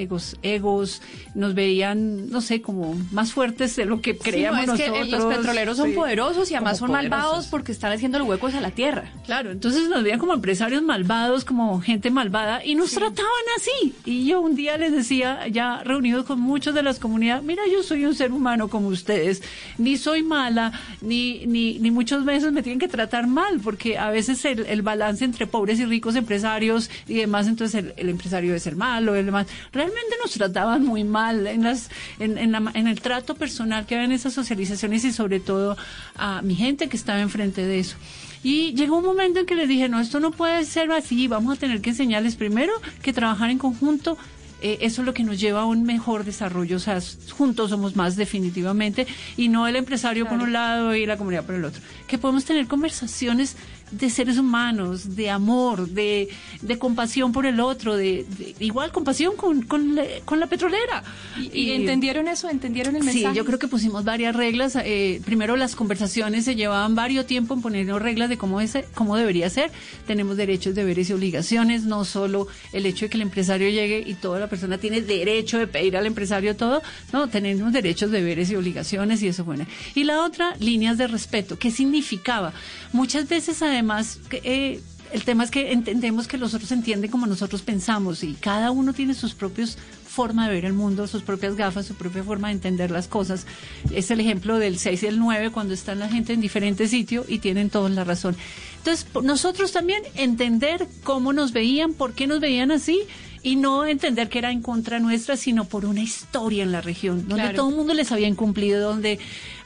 egos, 0.00 0.36
egos, 0.42 1.02
nos 1.34 1.54
veían, 1.54 2.30
no 2.30 2.40
sé, 2.40 2.62
como 2.62 2.94
más 3.12 3.32
fuertes 3.32 3.76
de 3.76 3.84
lo 3.84 4.00
que 4.00 4.16
creíamos 4.16 4.60
sí, 4.60 4.66
no, 4.66 4.74
es 4.74 4.80
nosotros. 4.80 5.06
Que 5.06 5.10
los 5.10 5.34
petroleros 5.36 5.76
son 5.76 5.90
sí, 5.90 5.94
poderosos 5.94 6.50
y 6.50 6.54
además 6.54 6.78
son 6.78 6.88
poderosos. 6.88 7.10
malvados 7.10 7.46
porque 7.48 7.72
están 7.72 7.92
haciendo 7.92 8.18
los 8.18 8.28
huecos 8.28 8.54
a 8.54 8.60
la 8.60 8.70
tierra. 8.70 9.12
Claro, 9.26 9.50
entonces 9.50 9.88
nos 9.88 10.02
veían 10.02 10.18
como 10.18 10.34
empresarios 10.34 10.82
malvados, 10.82 11.44
como 11.44 11.80
gente 11.80 12.10
malvada 12.10 12.64
y 12.64 12.74
nos 12.74 12.90
sí. 12.90 12.96
trataban 12.96 13.44
así. 13.56 13.94
Y 14.04 14.26
yo 14.26 14.40
un 14.40 14.54
día 14.54 14.76
les 14.78 14.92
decía, 14.92 15.48
ya 15.48 15.82
reunidos 15.84 16.24
con 16.24 16.40
muchos 16.40 16.74
de 16.74 16.82
las 16.82 16.98
comunidades, 16.98 17.42
mira, 17.42 17.62
yo 17.70 17.82
soy 17.82 18.04
un 18.04 18.14
ser 18.14 18.32
humano 18.32 18.68
como 18.68 18.88
ustedes, 18.88 19.42
ni 19.78 19.96
soy 19.96 20.22
mala, 20.22 20.72
ni, 21.00 21.46
ni, 21.46 21.78
ni 21.78 21.90
muchos 21.90 22.24
veces 22.24 22.52
me 22.52 22.62
tienen 22.62 22.78
que 22.78 22.88
tratar 22.88 23.26
mal, 23.26 23.60
porque 23.60 23.98
a 23.98 24.10
veces 24.10 24.44
el, 24.44 24.66
el 24.66 24.82
balance 24.82 25.24
entre 25.24 25.46
pobres 25.46 25.80
y 25.80 25.84
ricos 25.84 26.16
empresarios 26.16 26.90
y 27.06 27.14
demás, 27.14 27.46
entonces 27.46 27.74
el, 27.82 27.94
el 27.96 28.08
empresario 28.08 28.54
es 28.54 28.66
el 28.66 28.76
malo, 28.76 29.14
el 29.14 29.26
demás. 29.26 29.46
Realmente 29.72 29.87
nos 30.22 30.32
trataban 30.32 30.84
muy 30.84 31.04
mal 31.04 31.46
en, 31.46 31.64
las, 31.64 31.90
en, 32.18 32.38
en, 32.38 32.52
la, 32.52 32.70
en 32.74 32.86
el 32.86 33.00
trato 33.00 33.34
personal 33.34 33.86
que 33.86 33.94
había 33.94 34.06
en 34.06 34.12
esas 34.12 34.32
socializaciones 34.32 35.04
y 35.04 35.12
sobre 35.12 35.40
todo 35.40 35.76
a 36.16 36.42
mi 36.42 36.54
gente 36.54 36.88
que 36.88 36.96
estaba 36.96 37.20
enfrente 37.20 37.64
de 37.64 37.78
eso. 37.78 37.96
Y 38.42 38.74
llegó 38.74 38.98
un 38.98 39.04
momento 39.04 39.40
en 39.40 39.46
que 39.46 39.54
les 39.54 39.68
dije, 39.68 39.88
no, 39.88 40.00
esto 40.00 40.20
no 40.20 40.30
puede 40.30 40.64
ser 40.64 40.90
así, 40.92 41.26
vamos 41.26 41.56
a 41.56 41.60
tener 41.60 41.80
que 41.80 41.90
enseñarles 41.90 42.36
primero 42.36 42.72
que 43.02 43.12
trabajar 43.12 43.50
en 43.50 43.58
conjunto, 43.58 44.16
eh, 44.60 44.78
eso 44.80 45.02
es 45.02 45.06
lo 45.06 45.14
que 45.14 45.24
nos 45.24 45.38
lleva 45.38 45.62
a 45.62 45.64
un 45.64 45.84
mejor 45.84 46.24
desarrollo, 46.24 46.76
o 46.76 46.80
sea, 46.80 47.00
juntos 47.36 47.70
somos 47.70 47.96
más 47.96 48.16
definitivamente, 48.16 49.06
y 49.36 49.48
no 49.48 49.66
el 49.66 49.76
empresario 49.76 50.24
claro. 50.24 50.38
por 50.38 50.46
un 50.46 50.52
lado 50.52 50.94
y 50.94 51.06
la 51.06 51.16
comunidad 51.16 51.44
por 51.44 51.54
el 51.54 51.64
otro. 51.64 51.80
Que 52.06 52.18
podemos 52.18 52.44
tener 52.44 52.66
conversaciones 52.66 53.56
de 53.90 54.10
seres 54.10 54.38
humanos, 54.38 55.16
de 55.16 55.30
amor, 55.30 55.88
de, 55.88 56.28
de 56.62 56.78
compasión 56.78 57.32
por 57.32 57.46
el 57.46 57.60
otro, 57.60 57.96
de, 57.96 58.26
de 58.38 58.54
igual 58.60 58.92
compasión 58.92 59.36
con, 59.36 59.62
con, 59.62 59.94
la, 59.94 60.04
con 60.24 60.40
la 60.40 60.46
petrolera. 60.46 61.02
¿Y, 61.36 61.60
¿Y, 61.60 61.72
entendieron 61.72 62.28
eso? 62.28 62.48
¿Entendieron 62.48 62.96
el 62.96 63.04
mensaje? 63.04 63.28
Sí, 63.30 63.36
yo 63.36 63.44
creo 63.44 63.58
que 63.58 63.68
pusimos 63.68 64.04
varias 64.04 64.34
reglas. 64.34 64.76
Eh, 64.76 65.20
primero, 65.24 65.56
las 65.56 65.74
conversaciones 65.76 66.44
se 66.44 66.54
llevaban 66.54 66.94
varios 66.94 67.26
tiempo 67.26 67.54
en 67.54 67.62
ponernos 67.62 68.00
reglas 68.00 68.28
de 68.28 68.38
cómo, 68.38 68.60
es, 68.60 68.76
cómo 68.94 69.16
debería 69.16 69.48
ser. 69.50 69.70
Tenemos 70.06 70.36
derechos, 70.36 70.74
deberes 70.74 71.10
y 71.10 71.12
obligaciones, 71.12 71.84
no 71.84 72.04
solo 72.04 72.48
el 72.72 72.86
hecho 72.86 73.06
de 73.06 73.10
que 73.10 73.16
el 73.16 73.22
empresario 73.22 73.68
llegue 73.70 74.02
y 74.04 74.14
toda 74.14 74.40
la 74.40 74.48
persona 74.48 74.78
tiene 74.78 75.02
derecho 75.02 75.58
de 75.58 75.66
pedir 75.66 75.96
al 75.96 76.06
empresario 76.06 76.56
todo, 76.56 76.82
no, 77.12 77.28
tenemos 77.28 77.72
derechos, 77.72 78.10
deberes 78.10 78.50
y 78.50 78.56
obligaciones 78.56 79.22
y 79.22 79.28
eso 79.28 79.44
bueno. 79.44 79.66
Y 79.94 80.04
la 80.04 80.22
otra, 80.22 80.54
líneas 80.58 80.98
de 80.98 81.06
respeto. 81.06 81.58
¿Qué 81.58 81.70
significaba? 81.70 82.52
Muchas 82.92 83.28
veces, 83.28 83.62
además, 83.78 84.20
eh, 84.32 84.80
el 85.12 85.24
tema 85.24 85.44
es 85.44 85.50
que 85.50 85.72
entendemos 85.72 86.28
que 86.28 86.36
los 86.36 86.54
otros 86.54 86.70
entienden 86.72 87.10
como 87.10 87.26
nosotros 87.26 87.62
pensamos 87.62 88.22
y 88.22 88.34
cada 88.34 88.70
uno 88.70 88.92
tiene 88.92 89.14
sus 89.14 89.34
propios 89.34 89.78
forma 90.08 90.48
de 90.48 90.54
ver 90.54 90.64
el 90.64 90.72
mundo, 90.72 91.06
sus 91.06 91.22
propias 91.22 91.54
gafas, 91.54 91.86
su 91.86 91.94
propia 91.94 92.24
forma 92.24 92.48
de 92.48 92.54
entender 92.54 92.90
las 92.90 93.06
cosas. 93.06 93.46
Es 93.92 94.10
el 94.10 94.20
ejemplo 94.20 94.58
del 94.58 94.78
6 94.78 95.02
y 95.02 95.06
el 95.06 95.18
9 95.18 95.50
cuando 95.50 95.74
están 95.74 96.00
la 96.00 96.08
gente 96.08 96.32
en 96.32 96.40
diferentes 96.40 96.90
sitios 96.90 97.26
y 97.28 97.38
tienen 97.38 97.70
todos 97.70 97.90
la 97.90 98.04
razón. 98.04 98.36
Entonces, 98.78 99.06
nosotros 99.22 99.70
también 99.72 100.02
entender 100.14 100.88
cómo 101.04 101.32
nos 101.32 101.52
veían, 101.52 101.94
por 101.94 102.14
qué 102.14 102.26
nos 102.26 102.40
veían 102.40 102.72
así 102.72 103.00
y 103.42 103.56
no 103.56 103.86
entender 103.86 104.28
que 104.28 104.38
era 104.38 104.50
en 104.50 104.62
contra 104.62 104.98
nuestra, 104.98 105.36
sino 105.36 105.66
por 105.66 105.84
una 105.84 106.00
historia 106.00 106.64
en 106.64 106.72
la 106.72 106.80
región, 106.80 107.28
donde 107.28 107.44
claro. 107.44 107.56
todo 107.56 107.70
el 107.70 107.76
mundo 107.76 107.94
les 107.94 108.10
había 108.10 108.26
incumplido, 108.26 108.80
donde 108.80 109.18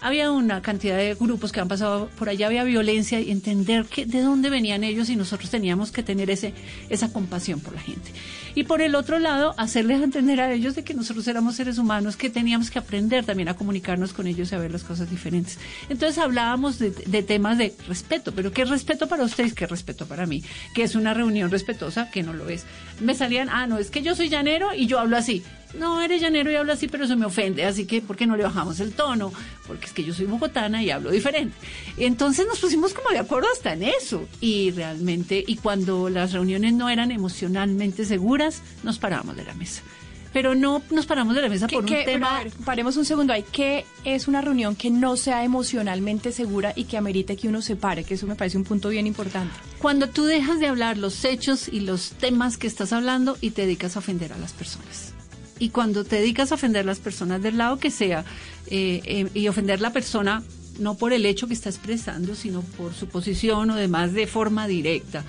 había 0.03 0.31
una 0.33 0.62
cantidad 0.62 0.97
de 0.97 1.15
grupos 1.15 1.53
que 1.53 1.61
han 1.61 1.69
pasado 1.69 2.09
por 2.19 2.29
allá, 2.29 2.49
había 2.49 2.65
violencia 2.65 3.21
y 3.21 3.31
entender 3.31 3.87
que, 3.87 4.05
de 4.05 4.21
dónde 4.21 4.51
venían 4.51 4.83
ellos 4.83 5.09
y 5.09 5.17
nosotros 5.17 5.51
teníamos 5.51 5.93
que 5.93 6.03
tener 6.03 6.29
ese, 6.29 6.53
esa 6.88 7.12
compasión 7.12 7.61
por 7.61 7.75
la 7.75 7.81
gente. 7.81 8.11
Y 8.55 8.65
por 8.65 8.83
el 8.83 8.95
otro 8.97 9.19
lado, 9.19 9.55
hacerles 9.57 10.03
entender 10.03 10.41
a 10.41 10.53
ellos 10.53 10.75
de 10.75 10.83
que 10.83 10.95
nosotros 10.95 11.27
éramos 11.29 11.55
seres 11.55 11.79
humanos, 11.79 12.17
que 12.17 12.31
teníamos 12.31 12.71
que 12.71 12.81
aprender 12.81 13.25
también 13.25 13.49
a 13.49 13.55
comunicarnos 13.55 14.12
con 14.12 14.27
ellos 14.27 14.51
y 14.51 14.55
a 14.57 14.59
ver 14.59 14.73
las 14.73 14.83
cosas 14.83 15.09
diferentes. 15.09 15.59
Entonces 15.88 16.19
hablábamos 16.19 16.79
de, 16.79 16.91
temas 17.23 17.59
de 17.59 17.73
respeto, 17.87 18.33
pero 18.33 18.53
¿qué 18.53 18.65
respeto 18.65 19.09
para 19.09 19.23
ustedes? 19.23 19.55
¿Qué 19.55 19.67
respeto 19.67 20.07
para 20.07 20.27
mí? 20.27 20.43
Que 20.75 20.83
es 20.83 20.97
una 20.97 21.15
reunión 21.15 21.51
respetuosa, 21.51 22.11
que 22.11 22.25
no 22.25 22.33
lo 22.33 22.49
es. 22.49 22.65
Me 23.01 23.15
salían, 23.15 23.49
ah, 23.49 23.67
no, 23.69 23.79
es 23.79 23.91
que 23.91 24.03
yo 24.03 24.17
soy 24.17 24.29
llanero 24.29 24.75
y 24.75 24.87
yo 24.87 24.99
hablo 24.99 25.17
así 25.17 25.45
no, 25.79 26.01
eres 26.03 26.21
llanero 26.21 26.51
y 26.51 26.57
hablo 26.57 26.73
así, 26.73 26.89
pero 26.89 27.05
eso 27.05 27.17
me 27.17 27.27
ofende, 27.27 27.65
así 27.65 27.87
que 27.87 28.03
¿por 28.03 28.17
qué 28.17 28.27
no 28.27 28.37
le 28.37 28.45
bajamos 28.45 28.81
el 28.81 28.93
tono? 28.93 29.33
Porque 29.67 29.87
es 29.87 29.93
que 29.93 30.05
yo 30.05 30.13
soy 30.13 30.27
bogotana 30.27 30.83
y 30.83 30.91
hablo 30.91 31.11
diferente. 31.11 31.57
Entonces 31.97 32.47
nos 32.47 32.61
pusimos 32.61 32.93
como 32.93 33.11
de 33.11 33.19
acuerdo 33.19 33.49
hasta 33.53 33.73
en 33.73 33.85
eso. 33.85 34.29
Y 34.41 34.71
realmente, 34.73 35.43
y 35.47 35.57
cuando 35.57 36.11
las 36.11 36.33
reuniones 36.33 36.75
no 36.75 36.91
eran 36.91 37.11
emocionalmente 37.11 38.05
seguras, 38.05 38.63
nos 38.83 38.99
paramos 38.99 39.37
de 39.37 39.45
la 39.45 39.55
mesa. 39.55 39.83
Pero 40.33 40.55
no 40.55 40.83
nos 40.91 41.05
paramos 41.05 41.35
de 41.35 41.43
la 41.43 41.49
mesa 41.51 41.69
por 41.69 41.83
un 41.83 41.89
¿qué, 41.89 42.05
tema. 42.05 42.43
Ver, 42.43 42.53
paremos 42.65 42.97
un 42.97 43.05
segundo 43.05 43.35
ahí. 43.35 43.45
¿Qué 43.53 43.85
es 44.05 44.29
una 44.29 44.41
reunión 44.41 44.77
que 44.77 44.91
no 44.91 45.17
sea 45.19 45.45
emocionalmente 45.45 46.33
segura 46.33 46.73
y 46.75 46.85
que 46.85 46.97
amerite 46.97 47.37
que 47.37 47.49
uno 47.49 47.61
se 47.61 47.77
pare? 47.77 48.05
Que 48.05 48.15
eso 48.15 48.27
me 48.27 48.35
parece 48.35 48.57
un 48.57 48.65
punto 48.65 48.89
bien 48.89 49.07
importante. 49.07 49.55
Cuando 49.79 50.09
tú 50.09 50.25
dejas 50.25 50.59
de 50.59 50.69
hablar 50.69 50.97
los 50.97 51.27
hechos 51.27 51.69
y 51.69 51.81
los 51.81 52.13
temas 52.13 52.57
que 52.57 52.67
estás 52.67 52.95
hablando 52.95 53.37
y 53.43 53.51
te 53.51 53.63
dedicas 53.63 53.97
a 53.97 53.99
ofender 53.99 54.33
a 54.33 54.39
las 54.39 54.55
personas 54.55 55.13
y 55.62 55.68
cuando 55.68 56.03
te 56.03 56.16
dedicas 56.16 56.51
a 56.51 56.57
ofender 56.57 56.83
a 56.83 56.87
las 56.87 56.98
personas 56.98 57.40
del 57.40 57.57
lado 57.57 57.79
que 57.79 57.92
sea 57.92 58.25
eh, 58.66 59.01
eh, 59.05 59.29
y 59.33 59.46
ofender 59.46 59.79
a 59.79 59.83
la 59.83 59.92
persona 59.92 60.42
no 60.81 60.96
por 60.96 61.12
el 61.12 61.25
hecho 61.25 61.46
que 61.46 61.55
está 61.55 61.68
expresando, 61.68 62.35
sino 62.35 62.62
por 62.62 62.94
su 62.94 63.07
posición 63.07 63.70
o 63.70 63.77
demás 63.77 64.12
de 64.12 64.27
forma 64.27 64.66
directa. 64.66 65.22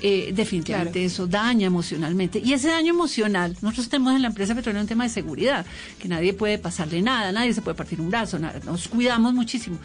Eh, 0.00 0.30
definitivamente 0.32 0.92
claro. 0.92 1.06
eso 1.06 1.26
daña 1.26 1.66
emocionalmente. 1.66 2.38
Y 2.38 2.52
ese 2.52 2.68
daño 2.68 2.90
emocional, 2.90 3.56
nosotros 3.62 3.88
tenemos 3.88 4.14
en 4.14 4.22
la 4.22 4.28
empresa 4.28 4.54
petrolera 4.54 4.80
un 4.80 4.86
tema 4.86 5.02
de 5.04 5.10
seguridad, 5.10 5.66
que 5.98 6.06
nadie 6.06 6.34
puede 6.34 6.58
pasarle 6.58 7.02
nada, 7.02 7.32
nadie 7.32 7.52
se 7.52 7.60
puede 7.60 7.76
partir 7.76 8.00
un 8.00 8.10
brazo, 8.10 8.38
nada, 8.38 8.60
nos 8.64 8.86
cuidamos 8.86 9.34
muchísimo. 9.34 9.76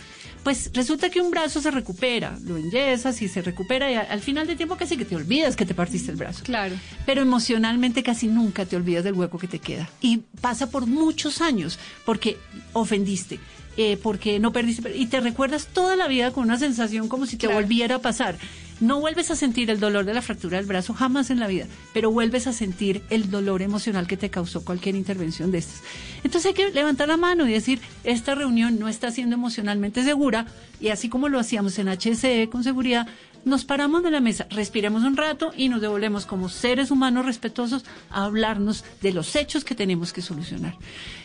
Pues 0.46 0.70
resulta 0.76 1.10
que 1.10 1.20
un 1.22 1.32
brazo 1.32 1.60
se 1.60 1.72
recupera, 1.72 2.38
lo 2.44 2.56
enyesas 2.56 3.20
y 3.24 3.28
se 3.28 3.42
recupera 3.42 3.92
y 3.92 3.96
al 3.96 4.22
final 4.22 4.46
del 4.46 4.56
tiempo 4.56 4.78
casi 4.78 4.96
que 4.96 5.04
te 5.04 5.16
olvidas 5.16 5.56
que 5.56 5.66
te 5.66 5.74
partiste 5.74 6.12
el 6.12 6.18
brazo. 6.18 6.44
Claro. 6.44 6.76
Pero 7.04 7.24
emocionalmente 7.24 8.04
casi 8.04 8.28
nunca 8.28 8.64
te 8.64 8.76
olvidas 8.76 9.04
del 9.04 9.16
hueco 9.16 9.40
que 9.40 9.48
te 9.48 9.58
queda. 9.58 9.90
Y 10.02 10.22
pasa 10.42 10.70
por 10.70 10.86
muchos 10.86 11.42
años 11.42 11.80
porque 12.06 12.38
ofendiste. 12.74 13.40
Eh, 13.76 13.98
porque 14.02 14.40
no 14.40 14.54
perdiste 14.54 14.96
y 14.96 15.08
te 15.08 15.20
recuerdas 15.20 15.68
toda 15.74 15.96
la 15.96 16.08
vida 16.08 16.32
con 16.32 16.44
una 16.44 16.60
sensación 16.60 17.10
como 17.10 17.26
si 17.26 17.38
te 17.38 17.48
claro. 17.48 17.62
volviera 17.62 17.96
a 17.96 18.00
pasar. 18.00 18.38
No 18.82 19.00
vuelves 19.00 19.32
a 19.32 19.36
sentir 19.36 19.70
el 19.70 19.80
dolor 19.80 20.04
de 20.04 20.14
la 20.14 20.22
fractura 20.22 20.58
del 20.58 20.66
brazo 20.66 20.94
jamás 20.94 21.30
en 21.30 21.40
la 21.40 21.48
vida, 21.48 21.66
pero 21.94 22.12
vuelves 22.12 22.46
a 22.48 22.54
sentir 22.54 23.04
el 23.10 23.32
dolor 23.32 23.62
emocional 23.62 24.06
que 24.06 24.18
te 24.18 24.30
causó 24.30 24.66
cualquier 24.66 24.96
intervención 24.96 25.50
de 25.52 25.60
estas. 25.60 25.82
Entonces 26.24 26.48
hay 26.48 26.54
que 26.54 26.72
levantar 26.72 27.08
la 27.08 27.16
mano 27.16 27.48
y 27.48 27.54
decir, 27.54 27.80
esta 28.04 28.36
reunión 28.36 28.78
no 28.78 28.90
está 28.90 29.12
siendo 29.12 29.36
emocionalmente 29.36 30.04
segura 30.04 30.48
y 30.82 30.90
así 30.90 31.08
como 31.08 31.30
lo 31.30 31.40
hacíamos 31.40 31.80
en 31.80 31.88
HSE 31.88 32.50
con 32.50 32.64
seguridad, 32.64 33.08
nos 33.46 33.64
paramos 33.64 34.04
de 34.04 34.12
la 34.12 34.20
mesa, 34.20 34.48
respiremos 34.50 35.04
un 35.04 35.16
rato 35.16 35.52
y 35.56 35.70
nos 35.70 35.80
devolvemos 35.80 36.26
como 36.26 36.50
seres 36.50 36.90
humanos 36.90 37.26
respetuosos 37.26 37.86
a 38.10 38.26
hablarnos 38.26 38.84
de 39.02 39.14
los 39.14 39.36
hechos 39.36 39.64
que 39.64 39.76
tenemos 39.76 40.12
que 40.12 40.22
solucionar. 40.22 40.76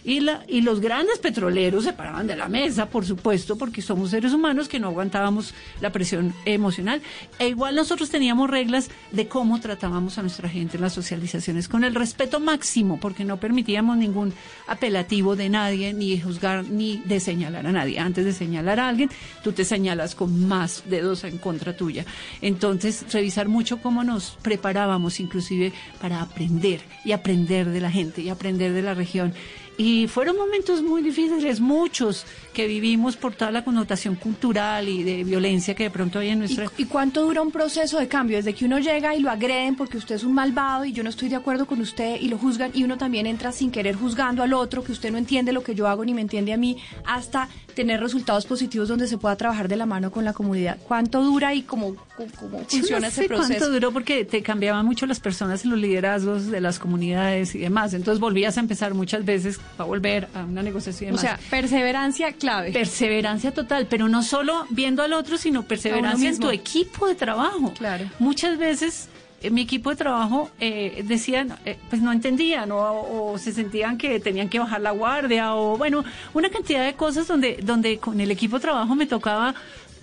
Y, 0.05 0.21
la, 0.21 0.45
y 0.47 0.61
los 0.61 0.81
grandes 0.81 1.19
petroleros 1.19 1.85
se 1.85 1.93
paraban 1.93 2.27
de 2.27 2.37
la 2.37 2.49
mesa, 2.49 2.91
por 2.91 3.07
supuesto, 3.07 3.57
porque 3.57 3.83
somos 3.83 4.11
seres 4.11 4.33
humanos 4.33 4.69
que 4.69 4.79
no 4.79 4.89
aguantábamos 4.89 5.55
la 5.81 5.93
presión 5.93 6.35
emocional. 6.45 7.03
E 7.39 7.49
igual 7.49 7.75
nosotros 7.75 8.11
teníamos 8.11 8.51
reglas 8.51 8.91
de 9.13 9.27
cómo 9.27 9.61
tratábamos 9.61 10.19
a 10.19 10.23
nuestra 10.23 10.49
gente 10.49 10.77
en 10.77 10.83
las 10.83 10.93
socializaciones, 10.93 11.69
con 11.69 11.85
el 11.85 11.95
respeto 11.95 12.39
máximo, 12.39 13.01
porque 13.01 13.25
no 13.25 13.39
permitíamos 13.39 13.97
ningún 13.97 14.33
apelativo 14.67 15.37
de 15.37 15.49
nadie, 15.49 15.95
ni 15.95 16.17
de 16.17 16.23
juzgar, 16.23 16.65
ni 16.65 16.99
de 16.99 17.19
señalar 17.21 17.67
a 17.67 17.73
nadie. 17.73 17.99
Antes 17.99 18.25
de 18.27 18.33
señalar 18.33 18.79
a 18.81 18.89
alguien, 18.89 19.11
tú 19.43 19.53
te 19.53 19.65
señalas 19.65 20.15
con 20.15 20.47
más 20.47 20.85
dedos 20.87 21.25
en 21.25 21.39
contra 21.39 21.77
tuya. 21.77 22.05
Entonces, 22.43 23.05
revisar 23.13 23.49
mucho 23.49 23.81
cómo 23.83 24.05
nos 24.05 24.37
preparábamos 24.43 25.21
inclusive 25.21 25.73
para 26.01 26.23
aprender 26.23 26.81
y 27.05 27.13
aprender 27.13 27.69
de 27.69 27.81
la 27.81 27.91
gente 27.91 28.23
y 28.23 28.29
aprender 28.29 28.73
de 28.73 28.83
la 28.83 28.95
región. 28.95 29.35
Y 29.81 30.09
fueron 30.09 30.37
momentos 30.37 30.83
muy 30.83 31.01
difíciles, 31.01 31.59
muchos 31.59 32.27
que 32.53 32.67
vivimos 32.67 33.17
por 33.17 33.35
toda 33.35 33.51
la 33.51 33.65
connotación 33.65 34.15
cultural 34.15 34.87
y 34.91 35.03
de 35.03 35.25
violencia 35.25 35.75
que 35.75 35.85
de 35.85 35.91
pronto 35.91 36.19
hay 36.19 36.29
en 36.29 36.41
nuestra... 36.41 36.67
¿Y, 36.77 36.85
cuánto 36.85 37.23
dura 37.23 37.41
un 37.41 37.51
proceso 37.51 37.99
de 37.99 38.07
cambio? 38.07 38.37
Desde 38.37 38.53
que 38.53 38.67
uno 38.67 38.79
llega 38.79 39.15
y 39.15 39.21
lo 39.21 39.31
agreden 39.31 39.77
porque 39.77 39.97
usted 39.97 40.17
es 40.17 40.25
un 40.25 40.35
malvado 40.35 40.85
y 40.85 40.93
yo 40.93 41.03
no 41.03 41.09
estoy 41.09 41.31
de 41.31 41.37
acuerdo 41.37 41.67
con 41.67 41.81
usted 41.81 42.21
y 42.21 42.29
lo 42.29 42.37
juzgan 42.37 42.73
y 42.75 42.85
uno 42.85 42.99
también 42.99 43.25
entra 43.25 43.53
sin 43.53 43.71
querer 43.71 43.97
juzgando 43.97 44.43
al 44.43 44.53
otro, 44.53 44.85
que 44.85 44.93
usted 44.93 45.11
no 45.11 45.17
entiende 45.17 45.51
lo 45.51 45.63
que 45.63 45.75
yo 45.75 45.89
hago 45.89 46.05
ni 46.05 46.13
me 46.13 46.21
entiende 46.21 46.53
a 46.53 46.59
mí, 46.59 46.77
hasta 47.07 47.49
tener 47.75 48.01
resultados 48.01 48.45
positivos 48.45 48.89
donde 48.89 49.07
se 49.07 49.17
pueda 49.17 49.37
trabajar 49.37 49.67
de 49.67 49.77
la 49.77 49.87
mano 49.87 50.11
con 50.11 50.27
la 50.27 50.35
comunidad. 50.35 50.77
¿Cuánto 50.87 51.23
dura 51.23 51.55
y 51.55 51.63
cómo, 51.63 51.97
cómo 52.17 52.65
funciona 52.69 53.09
ese 53.09 53.25
proceso? 53.25 53.49
¿Cuánto 53.49 53.71
duró? 53.71 53.93
Porque 53.93 54.27
te 54.27 54.43
cambiaban 54.43 54.85
mucho 54.85 55.07
las 55.07 55.21
personas 55.21 55.65
en 55.65 55.71
los 55.71 55.79
liderazgos 55.79 56.49
de 56.49 56.61
las 56.61 56.79
comunidades 56.79 57.55
y 57.55 57.61
demás. 57.61 57.95
Entonces 57.95 58.21
volvías 58.21 58.59
a 58.59 58.61
empezar 58.61 58.93
muchas 58.93 59.25
veces 59.25 59.59
para 59.77 59.87
volver 59.87 60.29
a 60.35 60.45
una 60.45 60.63
negociación. 60.63 61.15
O 61.15 61.19
sea, 61.19 61.39
perseverancia 61.51 62.33
clave. 62.33 62.73
Perseverancia 62.73 63.53
total, 63.53 63.87
pero 63.89 64.09
no 64.09 64.23
solo 64.23 64.67
viendo 64.71 65.03
al 65.03 65.13
otro, 65.13 65.37
sino 65.37 65.63
perseverancia 65.63 66.29
en 66.29 66.39
tu 66.39 66.51
equipo 66.51 67.07
de 67.07 67.15
trabajo. 67.15 67.73
Claro. 67.77 68.07
Muchas 68.19 68.59
veces 68.59 69.09
en 69.43 69.55
mi 69.55 69.63
equipo 69.63 69.91
de 69.91 69.97
trabajo 69.97 70.51
eh, 70.61 71.03
decían, 71.07 71.57
eh, 71.65 71.79
pues 71.89 72.03
no 72.03 72.13
entendían 72.13 72.71
o, 72.73 73.33
o, 73.33 73.39
se 73.39 73.53
sentían 73.53 73.97
que 73.97 74.21
tenían 74.21 74.49
que 74.49 74.59
bajar 74.59 74.81
la 74.81 74.91
guardia 74.91 75.55
o 75.55 75.79
bueno, 75.79 76.05
una 76.35 76.51
cantidad 76.51 76.85
de 76.85 76.95
cosas 76.95 77.27
donde, 77.27 77.59
donde 77.63 77.99
con 77.99 78.21
el 78.21 78.31
equipo 78.31 78.57
de 78.57 78.63
trabajo 78.63 78.95
me 78.95 79.07
tocaba 79.07 79.55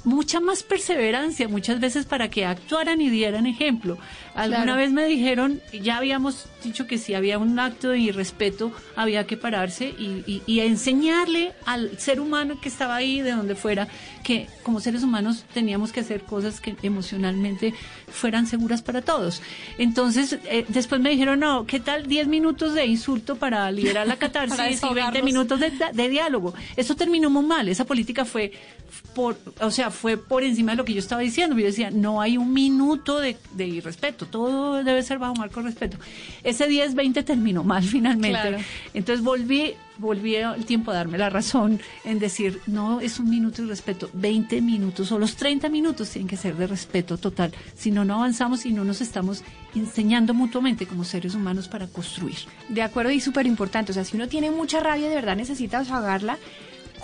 mucha 0.07 0.39
más 0.39 0.63
perseverancia 0.63 1.47
muchas 1.47 1.79
veces 1.79 2.05
para 2.05 2.29
que 2.29 2.45
actuaran 2.45 3.01
y 3.01 3.09
dieran 3.09 3.45
ejemplo. 3.45 3.97
Alguna 4.37 4.75
vez 4.75 4.91
me 4.91 5.05
dijeron, 5.05 5.61
ya 5.73 5.97
habíamos 5.97 6.45
dicho 6.63 6.85
que 6.85 6.97
si 6.97 7.15
había 7.15 7.39
un 7.39 7.57
acto 7.59 7.89
de 7.89 7.99
irrespeto 7.99 8.71
había 8.95 9.25
que 9.25 9.35
pararse 9.35 9.87
y, 9.87 10.43
y, 10.45 10.59
enseñarle 10.59 11.53
al 11.65 11.97
ser 11.97 12.19
humano 12.19 12.59
que 12.61 12.69
estaba 12.69 12.95
ahí, 12.95 13.21
de 13.21 13.31
donde 13.31 13.55
fuera, 13.55 13.87
que 14.23 14.47
como 14.61 14.79
seres 14.79 15.03
humanos 15.03 15.45
teníamos 15.53 15.91
que 15.91 16.01
hacer 16.01 16.21
cosas 16.21 16.59
que 16.59 16.75
emocionalmente 16.83 17.73
fueran 18.07 18.45
seguras 18.45 18.81
para 18.81 19.01
todos. 19.01 19.41
Entonces, 19.77 20.37
eh, 20.45 20.65
después 20.67 21.01
me 21.01 21.09
dijeron, 21.09 21.39
no, 21.39 21.65
¿qué 21.65 21.79
tal 21.79 22.07
10 22.07 22.27
minutos 22.27 22.73
de 22.73 22.85
insulto 22.85 23.37
para 23.37 23.71
liberar 23.71 24.05
la 24.05 24.15
catarsis 24.19 24.81
y 24.83 24.93
20 24.93 25.23
minutos 25.23 25.59
de, 25.59 25.71
de 25.93 26.09
diálogo? 26.09 26.53
Eso 26.75 26.95
terminó 26.95 27.29
muy 27.29 27.45
mal, 27.45 27.69
esa 27.69 27.85
política 27.85 28.23
fue 28.23 28.51
por, 29.13 29.35
o 29.61 29.71
sea, 29.71 29.89
fue 29.89 30.17
por 30.17 30.43
encima 30.43 30.73
de 30.73 30.77
lo 30.77 30.85
que 30.85 30.93
yo 30.93 30.99
estaba 30.99 31.21
diciendo. 31.21 31.57
Yo 31.57 31.65
decía, 31.65 31.89
no 31.89 32.21
hay 32.21 32.37
un 32.37 32.53
minuto 32.53 33.19
de, 33.19 33.37
de 33.53 33.67
irrespeto, 33.67 34.26
todo 34.27 34.83
debe 34.83 35.01
ser 35.03 35.19
bajo 35.19 35.35
marco 35.35 35.61
de 35.61 35.67
respeto. 35.67 35.97
Ese 36.43 36.69
10-20 36.69 37.23
terminó 37.23 37.63
mal 37.63 37.83
finalmente. 37.97 38.63
Entonces 38.93 39.23
volví, 39.23 39.73
volví 39.97 40.35
el 40.35 40.65
tiempo 40.65 40.91
a 40.91 40.95
darme 40.95 41.17
la 41.17 41.29
razón 41.29 41.79
en 42.03 42.19
decir, 42.19 42.61
no 42.67 43.01
es 43.01 43.19
un 43.19 43.29
minuto 43.29 43.61
de 43.61 43.69
respeto, 43.69 44.09
20 44.13 44.61
minutos 44.61 45.11
o 45.11 45.19
los 45.19 45.35
30 45.35 45.69
minutos 45.69 46.09
tienen 46.09 46.27
que 46.27 46.37
ser 46.37 46.55
de 46.55 46.67
respeto 46.67 47.17
total. 47.17 47.51
Si 47.75 47.91
no, 47.91 48.05
no 48.05 48.15
avanzamos 48.15 48.65
y 48.65 48.71
no 48.71 48.83
nos 48.83 49.01
estamos 49.01 49.43
enseñando 49.75 50.33
mutuamente 50.33 50.85
como 50.85 51.03
seres 51.03 51.35
humanos 51.35 51.67
para 51.67 51.87
construir. 51.87 52.37
De 52.69 52.81
acuerdo 52.81 53.11
y 53.11 53.19
súper 53.19 53.45
importante. 53.45 53.91
O 53.91 53.93
sea, 53.93 54.03
si 54.03 54.15
uno 54.15 54.27
tiene 54.27 54.51
mucha 54.51 54.79
rabia, 54.79 55.09
de 55.09 55.15
verdad 55.15 55.35
necesita 55.35 55.79
desahogarla 55.79 56.37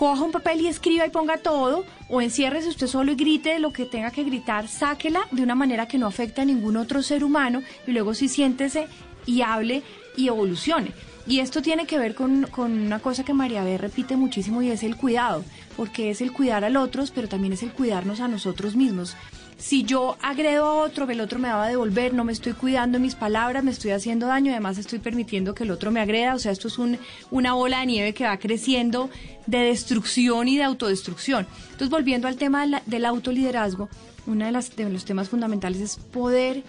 coja 0.04 0.26
un 0.26 0.34
papel 0.34 0.60
y 0.60 0.68
escriba 0.68 1.08
y 1.08 1.12
ponga 1.12 1.38
todo, 1.38 1.86
o 2.10 2.20
enciérrese 2.20 2.68
usted 2.68 2.88
solo 2.88 3.14
y 3.14 3.16
grite 3.16 3.58
lo 3.60 3.72
que 3.72 3.86
tenga 3.86 4.12
que 4.12 4.26
gritar, 4.26 4.68
sáquela 4.68 5.30
de 5.32 5.44
una 5.44 5.56
manera 5.56 5.88
que 5.88 5.98
no 5.98 6.08
afecte 6.08 6.42
a 6.42 6.46
ningún 6.46 6.76
otro 6.76 7.02
ser 7.02 7.24
humano 7.24 7.64
y 7.88 7.94
luego 7.94 8.14
sí 8.14 8.28
siéntese 8.28 8.90
y 9.26 9.44
hable 9.44 9.82
y 10.18 10.28
evolucione. 10.28 10.92
Y 11.26 11.40
esto 11.40 11.62
tiene 11.62 11.86
que 11.86 12.00
ver 12.00 12.16
con, 12.16 12.48
con 12.48 12.74
una 12.74 13.00
cosa 13.00 13.24
que 13.24 13.34
María 13.34 13.64
B 13.64 13.78
repite 13.78 14.18
muchísimo 14.18 14.62
y 14.62 14.72
es 14.72 14.84
el 14.84 14.98
cuidado, 14.98 15.46
porque 15.78 16.10
es 16.10 16.20
el 16.20 16.34
cuidar 16.34 16.66
al 16.66 16.76
otro, 16.76 17.06
pero 17.16 17.30
también 17.30 17.54
es 17.54 17.64
el 17.64 17.72
cuidarnos 17.72 18.20
a 18.20 18.28
nosotros 18.28 18.76
mismos 18.76 19.16
si 19.58 19.84
yo 19.84 20.18
agredo 20.22 20.66
a 20.66 20.74
otro, 20.76 21.10
el 21.10 21.22
otro 21.22 21.40
me 21.40 21.50
va 21.50 21.66
a 21.66 21.70
devolver, 21.70 22.14
no 22.14 22.24
me 22.24 22.34
estoy 22.34 22.54
cuidando 22.54 23.00
mis 23.00 23.16
palabras, 23.16 23.64
me 23.64 23.72
estoy 23.72 23.92
haciendo 23.92 24.28
daño, 24.28 24.52
además 24.52 24.78
estoy 24.78 25.00
permitiendo 25.00 25.54
que 25.54 25.64
el 25.64 25.72
otro 25.72 25.92
me 25.92 26.00
agreda, 26.00 26.36
o 26.36 26.40
sea, 26.40 26.52
esto 26.52 26.68
es 26.68 26.78
un, 26.78 26.98
una 27.32 27.54
bola 27.54 27.80
de 27.80 27.86
nieve 27.86 28.14
que 28.14 28.26
va 28.26 28.38
creciendo 28.38 29.10
de 29.46 29.60
destrucción 29.60 30.48
y 30.48 30.58
de 30.58 30.64
autodestrucción. 30.64 31.48
Entonces, 31.66 31.90
volviendo 31.90 32.28
al 32.28 32.36
tema 32.36 32.66
del 32.86 33.06
autoliderazgo, 33.06 33.90
uno 34.26 34.46
de, 34.46 34.52
las, 34.52 34.76
de 34.76 34.90
los 34.90 35.06
temas 35.06 35.30
fundamentales 35.30 35.82
es 35.82 35.98
poder 35.98 36.64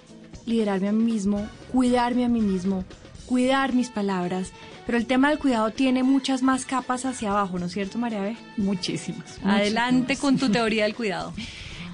liderarme 0.46 0.88
a 0.88 0.92
mí 0.92 1.04
mismo, 1.04 1.48
cuidarme 1.72 2.24
a 2.24 2.28
mí 2.28 2.40
mismo, 2.40 2.84
cuidar 3.26 3.72
mis 3.72 3.90
palabras, 3.90 4.52
pero 4.86 4.98
el 4.98 5.06
tema 5.06 5.30
del 5.30 5.38
cuidado 5.38 5.70
tiene 5.70 6.02
muchas 6.02 6.42
más 6.42 6.66
capas 6.66 7.06
hacia 7.06 7.30
abajo, 7.30 7.58
¿no 7.58 7.66
es 7.66 7.72
cierto, 7.72 7.98
María 7.98 8.20
B? 8.20 8.36
Muchísimas. 8.56 9.38
Adelante 9.42 10.16
con 10.16 10.36
tu 10.36 10.50
teoría 10.50 10.84
del 10.84 10.94
cuidado. 10.94 11.32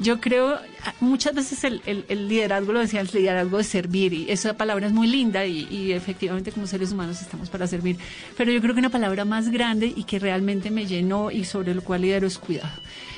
Yo 0.01 0.19
creo, 0.19 0.59
muchas 1.01 1.35
veces 1.35 1.63
el, 1.63 1.83
el, 1.85 2.27
liderazgo, 2.27 2.73
lo 2.73 2.81
decía, 2.81 3.03
el 3.03 3.11
liderazgo 3.13 3.59
de 3.59 3.65
servir, 3.65 4.15
y 4.15 4.31
esa 4.31 4.55
palabra 4.55 4.87
es 4.87 4.95
muy 4.95 5.07
linda 5.07 5.45
y, 5.45 5.69
y, 5.71 5.93
efectivamente 5.93 6.53
como 6.53 6.67
seres 6.67 6.93
humanos 6.93 7.21
estamos 7.21 7.51
para 7.51 7.67
servir, 7.67 7.99
pero 8.35 8.51
yo 8.51 8.63
creo 8.63 8.73
que 8.73 8.81
una 8.81 8.89
palabra 8.89 9.27
más 9.27 9.51
grande 9.51 9.93
y 9.95 10.05
que 10.05 10.19
realmente 10.19 10.71
me 10.71 10.87
llenó 10.87 11.31
y 11.31 11.45
sobre 11.45 11.75
lo 11.75 11.83
cual 11.83 12.01
lidero 12.01 12.27
es 12.27 12.39
cuidado. 12.39 12.73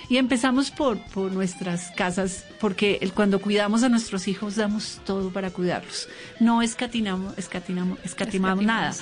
Y 0.08 0.16
empezamos 0.16 0.72
por, 0.72 0.98
por 0.98 1.30
nuestras 1.30 1.92
casas, 1.92 2.44
porque 2.60 2.98
el, 3.00 3.12
cuando 3.12 3.40
cuidamos 3.40 3.84
a 3.84 3.88
nuestros 3.88 4.26
hijos 4.26 4.56
damos 4.56 5.00
todo 5.06 5.30
para 5.30 5.50
cuidarlos. 5.50 6.08
No 6.40 6.62
escatinamos, 6.62 7.38
escatinamos, 7.38 7.98
escatimamos 8.04 8.64
nada. 8.64 8.92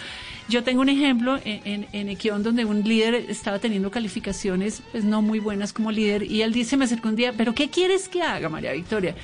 Yo 0.50 0.64
tengo 0.64 0.80
un 0.80 0.88
ejemplo 0.88 1.38
en, 1.44 1.86
en, 1.92 2.08
Equión 2.08 2.42
donde 2.42 2.64
un 2.64 2.82
líder 2.82 3.14
estaba 3.14 3.60
teniendo 3.60 3.92
calificaciones 3.92 4.82
pues 4.90 5.04
no 5.04 5.22
muy 5.22 5.38
buenas 5.38 5.72
como 5.72 5.92
líder 5.92 6.24
y 6.24 6.42
él 6.42 6.52
dice, 6.52 6.76
me 6.76 6.86
acercó 6.86 7.08
un 7.08 7.14
día, 7.14 7.32
pero 7.36 7.54
¿qué 7.54 7.70
quieres 7.70 8.08
que 8.08 8.20
haga, 8.20 8.48
María 8.48 8.72
Victoria? 8.72 9.14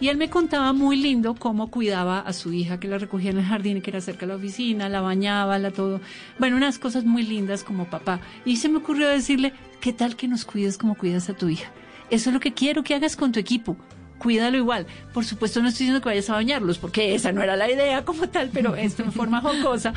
Y 0.00 0.10
él 0.10 0.16
me 0.16 0.30
contaba 0.30 0.72
muy 0.72 0.96
lindo 0.96 1.34
cómo 1.34 1.72
cuidaba 1.72 2.20
a 2.20 2.32
su 2.32 2.52
hija, 2.52 2.78
que 2.78 2.86
la 2.86 2.98
recogía 2.98 3.32
en 3.32 3.38
el 3.38 3.44
jardín, 3.44 3.82
que 3.82 3.90
era 3.90 4.00
cerca 4.00 4.20
de 4.20 4.26
la 4.28 4.36
oficina, 4.36 4.88
la 4.88 5.00
bañaba, 5.00 5.58
la 5.58 5.72
todo. 5.72 6.00
Bueno, 6.38 6.56
unas 6.56 6.78
cosas 6.78 7.04
muy 7.04 7.24
lindas 7.24 7.64
como 7.64 7.86
papá. 7.90 8.20
Y 8.44 8.58
se 8.58 8.68
me 8.68 8.78
ocurrió 8.78 9.08
decirle, 9.08 9.54
¿qué 9.80 9.92
tal 9.92 10.14
que 10.14 10.28
nos 10.28 10.44
cuides 10.44 10.78
como 10.78 10.94
cuidas 10.94 11.28
a 11.28 11.34
tu 11.34 11.48
hija? 11.48 11.68
Eso 12.10 12.30
es 12.30 12.34
lo 12.34 12.38
que 12.38 12.54
quiero 12.54 12.84
que 12.84 12.94
hagas 12.94 13.16
con 13.16 13.32
tu 13.32 13.40
equipo 13.40 13.76
cuídalo 14.18 14.56
igual. 14.56 14.86
Por 15.12 15.24
supuesto 15.24 15.60
no 15.60 15.68
estoy 15.68 15.84
diciendo 15.86 16.02
que 16.02 16.08
vayas 16.08 16.30
a 16.30 16.34
bañarlos, 16.34 16.78
porque 16.78 17.14
esa 17.14 17.32
no 17.32 17.42
era 17.42 17.56
la 17.56 17.70
idea 17.70 18.04
como 18.04 18.28
tal, 18.28 18.50
pero 18.52 18.74
esto 18.76 19.02
en 19.02 19.12
forma 19.12 19.40
jocosa. 19.40 19.94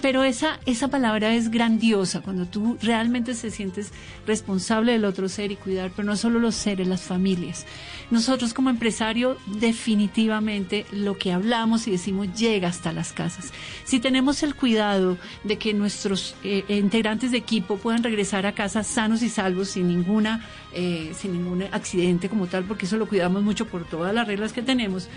Pero 0.00 0.24
esa, 0.24 0.58
esa 0.66 0.88
palabra 0.88 1.34
es 1.34 1.50
grandiosa, 1.50 2.20
cuando 2.20 2.46
tú 2.46 2.76
realmente 2.82 3.34
te 3.34 3.50
sientes 3.50 3.92
responsable 4.26 4.92
del 4.92 5.04
otro 5.04 5.28
ser 5.28 5.52
y 5.52 5.56
cuidar, 5.56 5.92
pero 5.94 6.06
no 6.06 6.16
solo 6.16 6.38
los 6.38 6.54
seres, 6.54 6.86
las 6.86 7.02
familias. 7.02 7.66
Nosotros 8.10 8.52
como 8.52 8.70
empresario 8.70 9.38
definitivamente 9.46 10.86
lo 10.92 11.16
que 11.16 11.32
hablamos 11.32 11.86
y 11.86 11.92
decimos 11.92 12.28
llega 12.34 12.68
hasta 12.68 12.92
las 12.92 13.12
casas. 13.12 13.52
Si 13.84 14.00
tenemos 14.00 14.42
el 14.42 14.54
cuidado 14.54 15.16
de 15.44 15.56
que 15.56 15.72
nuestros 15.72 16.34
eh, 16.44 16.64
integrantes 16.68 17.30
de 17.30 17.38
equipo 17.38 17.76
puedan 17.78 18.02
regresar 18.02 18.44
a 18.46 18.52
casa 18.52 18.82
sanos 18.82 19.22
y 19.22 19.28
salvos 19.28 19.70
sin 19.70 19.88
ninguna 19.88 20.44
eh, 20.74 21.12
sin 21.14 21.34
ningún 21.34 21.64
accidente 21.64 22.30
como 22.30 22.46
tal, 22.46 22.64
porque 22.64 22.86
eso 22.86 22.96
lo 22.96 23.06
cuidamos 23.06 23.42
mucho 23.42 23.61
por 23.66 23.84
todas 23.84 24.14
las 24.14 24.26
reglas 24.26 24.52
que 24.52 24.62
tenemos. 24.62 25.08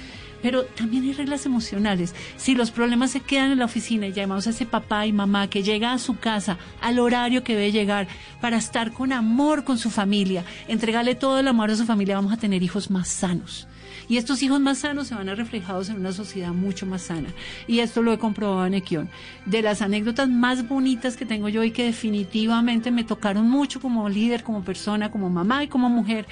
Pero 0.41 0.63
también 0.63 1.03
hay 1.03 1.13
reglas 1.13 1.45
emocionales. 1.45 2.13
Si 2.37 2.55
los 2.55 2.69
problemas 2.69 3.11
se 3.11 3.19
quedan 3.19 3.51
en 3.51 3.59
la 3.59 3.65
oficina 3.65 4.07
y 4.07 4.13
llamamos 4.13 4.45
a 4.47 4.51
ese 4.51 4.65
papá 4.65 5.07
y 5.07 5.13
mamá 5.13 5.49
que 5.49 5.63
llega 5.63 5.91
a 5.91 5.97
su 5.97 6.19
casa 6.19 6.57
al 6.81 6.99
horario 6.99 7.43
que 7.43 7.55
debe 7.55 7.71
llegar 7.71 8.07
para 8.41 8.57
estar 8.57 8.91
con 8.91 9.11
amor 9.11 9.63
con 9.63 9.77
su 9.77 9.89
familia, 9.89 10.43
entregarle 10.67 11.15
todo 11.15 11.39
el 11.39 11.47
amor 11.47 11.71
a 11.71 11.75
su 11.75 11.85
familia, 11.85 12.15
vamos 12.15 12.33
a 12.33 12.37
tener 12.37 12.61
hijos 12.61 12.91
más 12.91 13.07
sanos. 13.07 13.67
Y 14.07 14.17
estos 14.17 14.43
hijos 14.43 14.59
más 14.59 14.79
sanos 14.79 15.07
se 15.07 15.15
van 15.15 15.29
a 15.29 15.35
reflejados 15.35 15.89
en 15.89 15.97
una 15.97 16.11
sociedad 16.11 16.53
mucho 16.53 16.85
más 16.85 17.03
sana. 17.03 17.29
Y 17.67 17.79
esto 17.79 18.01
lo 18.01 18.13
he 18.13 18.19
comprobado 18.19 18.65
en 18.65 18.75
Equión. 18.75 19.09
De 19.45 19.61
las 19.61 19.81
anécdotas 19.81 20.29
más 20.29 20.67
bonitas 20.67 21.17
que 21.17 21.25
tengo 21.25 21.49
yo 21.49 21.63
y 21.63 21.71
que 21.71 21.85
definitivamente 21.85 22.91
me 22.91 23.03
tocaron 23.03 23.49
mucho 23.49 23.81
como 23.81 24.07
líder, 24.07 24.43
como 24.43 24.63
persona, 24.63 25.09
como 25.09 25.29
mamá 25.29 25.63
y 25.63 25.67
como 25.67 25.89
mujer, 25.89 26.27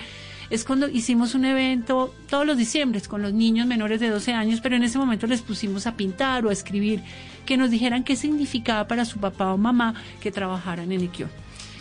es 0.53 0.65
cuando 0.65 0.87
hicimos 0.87 1.33
un 1.33 1.45
evento 1.45 2.13
todos 2.29 2.45
los 2.45 2.57
diciembres 2.57 3.07
con 3.07 3.23
los 3.23 3.33
niños 3.33 3.65
menores 3.65 3.99
de 3.99 4.09
12 4.09 4.33
años, 4.33 4.61
pero 4.61 4.75
en 4.75 4.83
ese 4.83 4.99
momento 4.99 5.25
les 5.25 5.41
pusimos 5.41 5.87
a 5.87 5.97
pintar 5.97 6.45
o 6.45 6.49
a 6.49 6.53
escribir, 6.53 7.01
que 7.47 7.57
nos 7.57 7.71
dijeran 7.71 8.03
qué 8.03 8.15
significaba 8.15 8.87
para 8.87 9.03
su 9.03 9.17
papá 9.17 9.51
o 9.51 9.57
mamá 9.57 9.95
que 10.21 10.31
trabajaran 10.31 10.91
en 10.91 11.01
Equión. 11.01 11.31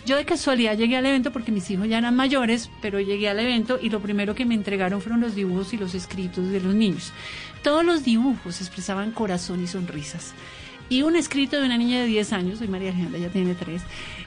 Yo 0.06 0.16
de 0.16 0.24
casualidad 0.24 0.78
llegué 0.78 0.96
al 0.96 1.04
evento 1.04 1.32
porque 1.34 1.52
mis 1.52 1.70
hijos 1.70 1.86
ya 1.86 1.98
eran 1.98 2.16
mayores, 2.16 2.70
pero 2.80 2.98
llegué 2.98 3.28
al 3.28 3.40
evento 3.40 3.78
y 3.80 3.90
lo 3.90 4.00
primero 4.00 4.34
que 4.34 4.46
me 4.46 4.54
entregaron 4.54 5.02
fueron 5.02 5.20
los 5.20 5.34
dibujos 5.34 5.74
y 5.74 5.76
los 5.76 5.94
escritos 5.94 6.48
de 6.48 6.60
los 6.60 6.74
niños. 6.74 7.12
Todos 7.62 7.84
los 7.84 8.04
dibujos 8.04 8.62
expresaban 8.62 9.12
corazón 9.12 9.62
y 9.62 9.66
sonrisas. 9.66 10.32
Y 10.88 11.02
un 11.02 11.14
escrito 11.14 11.60
de 11.60 11.66
una 11.66 11.76
niña 11.76 12.00
de 12.00 12.06
10 12.06 12.32
años, 12.32 12.58
soy 12.58 12.68
María 12.68 12.88
Alejandra, 12.88 13.18
ya 13.18 13.28
tiene 13.28 13.54
3, 13.54 13.82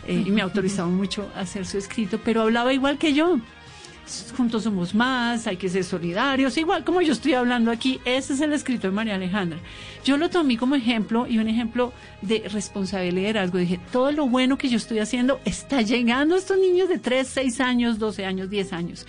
eh, 0.08 0.24
y 0.24 0.30
me 0.30 0.42
autorizaban 0.44 0.94
mucho 0.94 1.32
a 1.36 1.40
hacer 1.40 1.66
su 1.66 1.80
escrito, 1.80 2.20
pero 2.24 2.44
hablaba 2.44 2.74
igual 2.74 3.00
que 3.00 3.14
yo 3.14 3.40
juntos 4.36 4.64
somos 4.64 4.94
más, 4.94 5.48
hay 5.48 5.58
que 5.58 5.70
ser 5.70 5.84
solidarios, 5.84 6.58
igual 6.58 6.84
como 6.84 7.02
yo 7.02 7.14
estoy 7.14 7.34
hablando 7.34 7.72
aquí, 7.72 8.00
ese 8.06 8.34
es 8.34 8.42
el 8.42 8.54
escrito 8.54 8.88
de 8.88 8.94
María 8.94 9.16
Alejandra. 9.16 9.60
Yo 10.04 10.18
lo 10.18 10.30
tomé 10.30 10.58
como 10.58 10.76
ejemplo 10.76 11.26
y 11.28 11.38
un 11.38 11.48
ejemplo 11.48 11.94
de 12.22 12.44
responsabilidad 12.48 13.12
y 13.12 13.16
liderazgo. 13.16 13.58
Dije, 13.58 13.80
todo 13.92 14.12
lo 14.12 14.28
bueno 14.28 14.58
que 14.58 14.70
yo 14.70 14.78
estoy 14.78 15.00
haciendo 15.00 15.40
está 15.46 15.82
llegando 15.82 16.36
a 16.36 16.38
estos 16.38 16.58
niños 16.58 16.90
de 16.90 17.00
3, 17.00 17.28
6 17.28 17.62
años, 17.62 18.00
12 18.00 18.26
años, 18.26 18.50
10 18.50 18.74
años. 18.74 19.06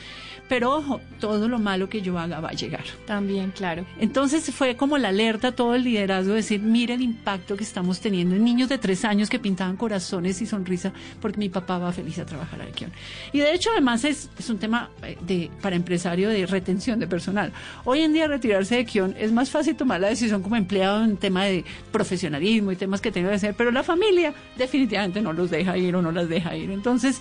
Pero 0.49 0.77
ojo, 0.77 1.01
todo 1.21 1.49
lo 1.49 1.59
malo 1.59 1.89
que 1.89 2.03
yo 2.03 2.19
haga 2.19 2.41
va 2.41 2.51
a 2.51 2.53
llegar. 2.53 2.85
También, 3.07 3.51
claro. 3.51 3.85
Entonces 3.99 4.51
fue 4.55 4.77
como 4.77 4.99
la 4.99 5.09
alerta, 5.09 5.53
todo 5.53 5.75
el 5.75 5.85
liderazgo, 5.85 6.35
decir, 6.35 6.61
mire 6.61 6.95
el 6.95 7.03
impacto 7.03 7.57
que 7.57 7.65
estamos 7.65 8.01
teniendo 8.01 8.37
en 8.37 8.45
niños 8.45 8.69
de 8.69 8.79
tres 8.79 9.05
años 9.05 9.29
que 9.29 9.39
pintaban 9.39 9.77
corazones 9.77 10.41
y 10.41 10.47
sonrisa 10.47 10.93
porque 11.21 11.39
mi 11.39 11.49
papá 11.49 11.79
va 11.79 11.93
feliz 11.93 12.19
a 12.19 12.27
trabajar 12.27 12.63
aquí. 12.63 12.87
Y 13.33 13.39
de 13.39 13.55
hecho, 13.55 13.71
además 13.73 14.05
es, 14.05 14.31
es 14.39 14.49
un 14.51 14.59
tema 14.59 14.91
eh, 15.03 15.17
de, 15.21 15.51
para 15.61 15.77
empresario 15.77 16.29
de 16.29 16.47
retención 16.47 17.01
de 17.01 17.07
personal. 17.07 17.53
Hoy 17.85 18.01
en 18.01 18.13
día 18.13 18.29
retirarse 18.29 18.77
de 18.77 18.85
Kion 18.85 19.15
es 19.19 19.33
más 19.33 19.51
fácil 19.51 19.77
tomar 19.77 20.01
la 20.01 20.09
decisión 20.09 20.43
como 20.43 20.57
empleado 20.57 21.05
en 21.05 21.17
tema 21.17 21.45
de 21.45 21.65
profesionalismo 21.93 22.73
y 22.73 22.77
temas 22.77 23.01
que 23.01 23.11
tenga 23.11 23.31
que 23.31 23.37
hacer, 23.37 23.55
pero 23.55 23.71
la 23.71 23.83
familia 23.83 24.35
definitivamente 24.57 25.21
no 25.21 25.33
los 25.33 25.51
deja 25.51 25.77
ir 25.77 25.97
o 25.97 26.03
no 26.03 26.13
las 26.13 26.29
deja 26.29 26.55
ir. 26.57 26.71
Entonces, 26.71 27.21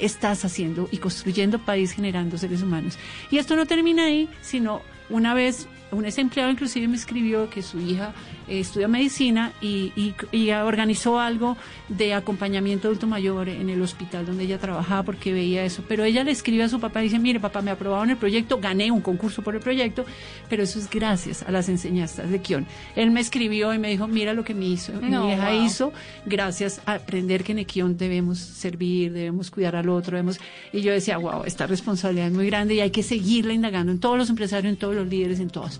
estás 0.00 0.44
haciendo 0.44 0.88
y 0.90 0.98
construyendo 0.98 1.58
país 1.58 1.92
generando 1.92 2.38
seres 2.38 2.62
humanos. 2.62 2.98
Y 3.30 3.38
esto 3.38 3.56
no 3.56 3.66
termina 3.66 4.04
ahí, 4.04 4.28
sino 4.40 4.82
una 5.08 5.34
vez 5.34 5.68
un 5.92 6.04
ex 6.04 6.18
empleado 6.18 6.50
inclusive 6.50 6.88
me 6.88 6.96
escribió 6.96 7.48
que 7.48 7.62
su 7.62 7.80
hija 7.80 8.12
eh, 8.48 8.60
estudia 8.60 8.88
medicina 8.88 9.52
y, 9.60 9.92
y, 10.32 10.50
organizó 10.50 11.18
algo 11.18 11.56
de 11.88 12.14
acompañamiento 12.14 12.88
adulto 12.88 13.06
mayor 13.06 13.48
en 13.48 13.68
el 13.70 13.80
hospital 13.82 14.26
donde 14.26 14.44
ella 14.44 14.58
trabajaba 14.58 15.02
porque 15.02 15.32
veía 15.32 15.64
eso. 15.64 15.82
Pero 15.88 16.04
ella 16.04 16.24
le 16.24 16.30
escribe 16.30 16.64
a 16.64 16.68
su 16.68 16.80
papá 16.80 17.00
y 17.00 17.04
dice, 17.04 17.18
mire 17.18 17.40
papá, 17.40 17.62
me 17.62 17.70
aprobaron 17.70 18.10
el 18.10 18.16
proyecto, 18.16 18.58
gané 18.58 18.90
un 18.90 19.00
concurso 19.00 19.42
por 19.42 19.54
el 19.54 19.60
proyecto, 19.60 20.04
pero 20.48 20.62
eso 20.62 20.78
es 20.78 20.88
gracias 20.88 21.42
a 21.42 21.50
las 21.50 21.68
enseñanzas 21.68 22.30
de 22.30 22.40
Kion. 22.40 22.66
Él 22.94 23.10
me 23.10 23.20
escribió 23.20 23.74
y 23.74 23.78
me 23.78 23.88
dijo, 23.88 24.06
mira 24.06 24.32
lo 24.32 24.44
que 24.44 24.54
mi, 24.54 24.72
hizo, 24.72 24.92
mi 25.00 25.08
hija 25.08 25.54
hizo, 25.54 25.92
gracias 26.24 26.80
a 26.86 26.94
aprender 26.94 27.44
que 27.44 27.52
en 27.52 27.64
Kion 27.64 27.96
debemos 27.96 28.38
servir, 28.38 29.12
debemos 29.12 29.50
cuidar 29.50 29.76
al 29.76 29.88
otro, 29.88 30.12
debemos... 30.16 30.38
Y 30.72 30.80
yo 30.80 30.92
decía, 30.92 31.18
wow, 31.18 31.44
esta 31.44 31.66
responsabilidad 31.66 32.28
es 32.28 32.32
muy 32.32 32.46
grande 32.46 32.74
y 32.74 32.80
hay 32.80 32.90
que 32.90 33.02
seguirla 33.02 33.52
indagando 33.52 33.92
en 33.92 33.98
todos 33.98 34.18
los 34.18 34.30
empresarios, 34.30 34.72
en 34.72 34.78
todos 34.78 34.94
los 34.94 35.06
líderes, 35.06 35.40
en 35.40 35.50
todas 35.50 35.75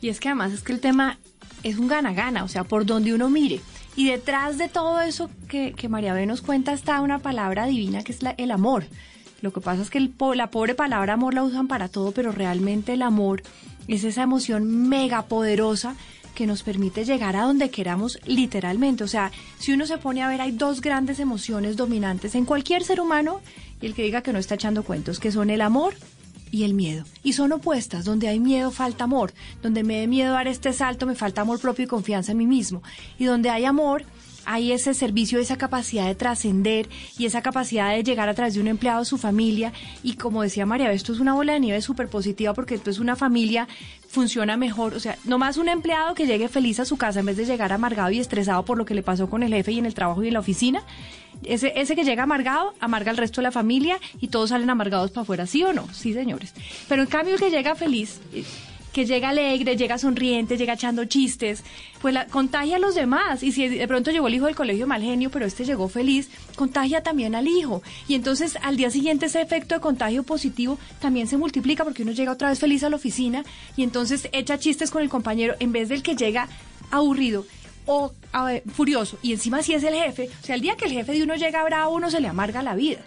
Y 0.00 0.08
es 0.08 0.20
que 0.20 0.28
además 0.28 0.52
es 0.52 0.62
que 0.62 0.72
el 0.72 0.80
tema 0.80 1.18
es 1.62 1.78
un 1.78 1.88
gana-gana, 1.88 2.44
o 2.44 2.48
sea, 2.48 2.64
por 2.64 2.86
donde 2.86 3.14
uno 3.14 3.30
mire. 3.30 3.60
Y 3.96 4.06
detrás 4.06 4.58
de 4.58 4.68
todo 4.68 5.00
eso 5.00 5.28
que, 5.48 5.74
María 5.88 6.14
B 6.14 6.24
nos 6.26 6.40
cuenta 6.40 6.72
está 6.72 7.00
una 7.00 7.18
palabra 7.18 7.66
divina 7.66 8.04
que 8.04 8.12
es 8.12 8.20
el 8.36 8.50
amor. 8.50 8.84
Lo 9.40 9.52
que 9.52 9.60
pasa 9.60 9.82
es 9.82 9.90
que 9.90 10.10
la 10.34 10.50
pobre 10.50 10.74
palabra 10.74 11.14
amor 11.14 11.34
la 11.34 11.42
usan 11.42 11.68
para 11.68 11.88
todo, 11.88 12.12
pero 12.12 12.32
realmente 12.32 12.92
el 12.92 13.02
amor 13.02 13.42
es 13.88 14.04
esa 14.04 14.22
emoción 14.22 14.88
mega 14.88 15.22
poderosa 15.22 15.96
que 16.34 16.46
nos 16.46 16.62
permite 16.62 17.04
llegar 17.04 17.34
a 17.34 17.42
donde 17.42 17.70
queramos 17.70 18.20
literalmente. 18.24 19.02
O 19.02 19.08
sea, 19.08 19.32
si 19.58 19.72
uno 19.72 19.86
se 19.86 19.98
pone 19.98 20.22
a 20.22 20.28
ver, 20.28 20.40
hay 20.40 20.52
dos 20.52 20.80
grandes 20.80 21.18
emociones 21.18 21.76
dominantes 21.76 22.36
en 22.36 22.44
cualquier 22.44 22.84
ser 22.84 23.00
humano, 23.00 23.40
y 23.80 23.86
el 23.86 23.94
que 23.94 24.04
diga 24.04 24.22
que 24.22 24.32
no 24.32 24.38
está 24.38 24.54
echando 24.54 24.84
cuentos, 24.84 25.18
que 25.18 25.32
son 25.32 25.50
el 25.50 25.60
amor 25.60 25.94
y 26.50 26.64
el 26.64 26.74
miedo. 26.74 27.04
Y 27.22 27.32
son 27.34 27.52
opuestas, 27.52 28.04
donde 28.04 28.28
hay 28.28 28.40
miedo 28.40 28.70
falta 28.70 29.04
amor, 29.04 29.32
donde 29.62 29.82
me 29.82 30.00
dé 30.00 30.06
miedo 30.06 30.32
dar 30.32 30.48
este 30.48 30.72
salto 30.72 31.06
me 31.06 31.14
falta 31.14 31.42
amor 31.42 31.60
propio 31.60 31.84
y 31.84 31.88
confianza 31.88 32.32
en 32.32 32.38
mí 32.38 32.46
mismo. 32.46 32.82
Y 33.18 33.24
donde 33.24 33.50
hay 33.50 33.64
amor, 33.64 34.04
hay 34.50 34.72
ese 34.72 34.94
servicio, 34.94 35.38
esa 35.38 35.58
capacidad 35.58 36.06
de 36.06 36.14
trascender 36.14 36.88
y 37.18 37.26
esa 37.26 37.42
capacidad 37.42 37.94
de 37.94 38.02
llegar 38.02 38.30
a 38.30 38.34
través 38.34 38.54
de 38.54 38.60
un 38.62 38.68
empleado 38.68 39.02
a 39.02 39.04
su 39.04 39.18
familia. 39.18 39.74
Y 40.02 40.14
como 40.14 40.40
decía 40.40 40.64
María, 40.64 40.90
esto 40.90 41.12
es 41.12 41.20
una 41.20 41.34
bola 41.34 41.52
de 41.52 41.60
nieve 41.60 41.82
súper 41.82 42.08
positiva 42.08 42.54
porque 42.54 42.76
entonces 42.76 42.98
una 42.98 43.14
familia 43.14 43.68
funciona 44.08 44.56
mejor. 44.56 44.94
O 44.94 45.00
sea, 45.00 45.18
no 45.24 45.36
más 45.36 45.58
un 45.58 45.68
empleado 45.68 46.14
que 46.14 46.26
llegue 46.26 46.48
feliz 46.48 46.80
a 46.80 46.86
su 46.86 46.96
casa 46.96 47.20
en 47.20 47.26
vez 47.26 47.36
de 47.36 47.44
llegar 47.44 47.74
amargado 47.74 48.10
y 48.10 48.20
estresado 48.20 48.64
por 48.64 48.78
lo 48.78 48.86
que 48.86 48.94
le 48.94 49.02
pasó 49.02 49.28
con 49.28 49.42
el 49.42 49.52
jefe 49.52 49.72
y 49.72 49.80
en 49.80 49.86
el 49.86 49.92
trabajo 49.92 50.24
y 50.24 50.28
en 50.28 50.34
la 50.34 50.40
oficina. 50.40 50.82
Ese, 51.44 51.74
ese 51.76 51.94
que 51.94 52.04
llega 52.04 52.22
amargado, 52.22 52.72
amarga 52.80 53.10
al 53.10 53.18
resto 53.18 53.42
de 53.42 53.44
la 53.44 53.52
familia 53.52 53.98
y 54.18 54.28
todos 54.28 54.48
salen 54.48 54.70
amargados 54.70 55.10
para 55.10 55.22
afuera, 55.22 55.46
¿sí 55.46 55.62
o 55.62 55.74
no? 55.74 55.86
Sí, 55.92 56.14
señores. 56.14 56.54
Pero 56.88 57.02
en 57.02 57.08
cambio 57.08 57.34
el 57.34 57.40
que 57.40 57.50
llega 57.50 57.74
feliz, 57.74 58.22
eh, 58.32 58.44
que 58.98 59.06
llega 59.06 59.28
alegre, 59.28 59.76
llega 59.76 59.96
sonriente, 59.96 60.56
llega 60.56 60.72
echando 60.72 61.04
chistes, 61.04 61.62
pues 62.02 62.12
la, 62.12 62.26
contagia 62.26 62.76
a 62.76 62.78
los 62.80 62.96
demás. 62.96 63.44
Y 63.44 63.52
si 63.52 63.68
de 63.68 63.86
pronto 63.86 64.10
llegó 64.10 64.26
el 64.26 64.34
hijo 64.34 64.46
del 64.46 64.56
colegio 64.56 64.88
mal 64.88 65.00
genio, 65.04 65.30
pero 65.30 65.46
este 65.46 65.64
llegó 65.64 65.88
feliz, 65.88 66.28
contagia 66.56 67.00
también 67.00 67.36
al 67.36 67.46
hijo. 67.46 67.80
Y 68.08 68.16
entonces 68.16 68.58
al 68.60 68.76
día 68.76 68.90
siguiente 68.90 69.26
ese 69.26 69.40
efecto 69.40 69.76
de 69.76 69.80
contagio 69.80 70.24
positivo 70.24 70.80
también 70.98 71.28
se 71.28 71.36
multiplica 71.36 71.84
porque 71.84 72.02
uno 72.02 72.10
llega 72.10 72.32
otra 72.32 72.48
vez 72.48 72.58
feliz 72.58 72.82
a 72.82 72.90
la 72.90 72.96
oficina 72.96 73.44
y 73.76 73.84
entonces 73.84 74.28
echa 74.32 74.58
chistes 74.58 74.90
con 74.90 75.00
el 75.00 75.08
compañero 75.08 75.54
en 75.60 75.70
vez 75.70 75.88
del 75.88 76.02
que 76.02 76.16
llega 76.16 76.48
aburrido 76.90 77.46
o 77.86 78.12
furioso 78.72 79.16
y 79.22 79.32
encima 79.32 79.62
si 79.62 79.74
es 79.74 79.84
el 79.84 79.94
jefe, 79.94 80.28
o 80.42 80.44
sea, 80.44 80.56
el 80.56 80.60
día 80.60 80.76
que 80.76 80.86
el 80.86 80.92
jefe 80.92 81.12
de 81.12 81.22
uno 81.22 81.36
llega 81.36 81.62
bravo, 81.62 81.94
uno 81.94 82.10
se 82.10 82.20
le 82.20 82.26
amarga 82.26 82.64
la 82.64 82.74
vida. 82.74 82.98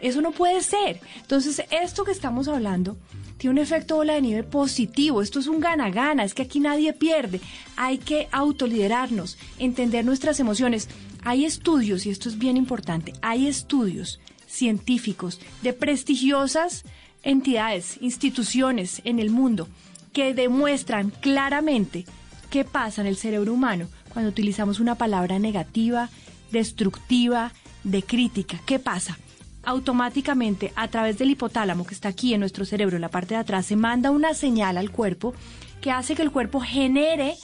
Eso 0.00 0.20
no 0.22 0.32
puede 0.32 0.62
ser. 0.62 1.00
Entonces, 1.16 1.62
esto 1.70 2.04
que 2.04 2.12
estamos 2.12 2.48
hablando 2.48 2.96
tiene 3.44 3.60
un 3.60 3.62
efecto 3.62 3.96
bola 3.96 4.14
de 4.14 4.22
nieve 4.22 4.42
positivo. 4.42 5.20
Esto 5.20 5.38
es 5.38 5.48
un 5.48 5.60
gana-gana, 5.60 6.24
es 6.24 6.32
que 6.32 6.40
aquí 6.40 6.60
nadie 6.60 6.94
pierde. 6.94 7.42
Hay 7.76 7.98
que 7.98 8.26
autoliderarnos, 8.32 9.36
entender 9.58 10.02
nuestras 10.02 10.40
emociones. 10.40 10.88
Hay 11.24 11.44
estudios, 11.44 12.06
y 12.06 12.10
esto 12.10 12.30
es 12.30 12.38
bien 12.38 12.56
importante, 12.56 13.12
hay 13.20 13.46
estudios 13.46 14.18
científicos 14.46 15.42
de 15.60 15.74
prestigiosas 15.74 16.84
entidades, 17.22 17.98
instituciones 18.00 19.02
en 19.04 19.18
el 19.18 19.28
mundo 19.28 19.68
que 20.14 20.32
demuestran 20.32 21.10
claramente 21.10 22.06
qué 22.48 22.64
pasa 22.64 23.02
en 23.02 23.08
el 23.08 23.16
cerebro 23.16 23.52
humano 23.52 23.88
cuando 24.08 24.30
utilizamos 24.30 24.80
una 24.80 24.94
palabra 24.94 25.38
negativa, 25.38 26.08
destructiva, 26.50 27.52
de 27.82 28.02
crítica. 28.02 28.58
¿Qué 28.64 28.78
pasa? 28.78 29.18
Automáticamente, 29.66 30.72
a 30.76 30.88
través 30.88 31.18
del 31.18 31.30
hipotálamo 31.30 31.86
que 31.86 31.94
está 31.94 32.08
aquí 32.08 32.34
en 32.34 32.40
nuestro 32.40 32.64
cerebro, 32.64 32.96
en 32.96 33.02
la 33.02 33.10
parte 33.10 33.34
de 33.34 33.40
atrás, 33.40 33.66
se 33.66 33.76
manda 33.76 34.10
una 34.10 34.34
señal 34.34 34.76
al 34.76 34.90
cuerpo 34.90 35.34
que 35.80 35.90
hace 35.90 36.14
que 36.14 36.22
el 36.22 36.30
cuerpo 36.30 36.60
genere 36.60 37.34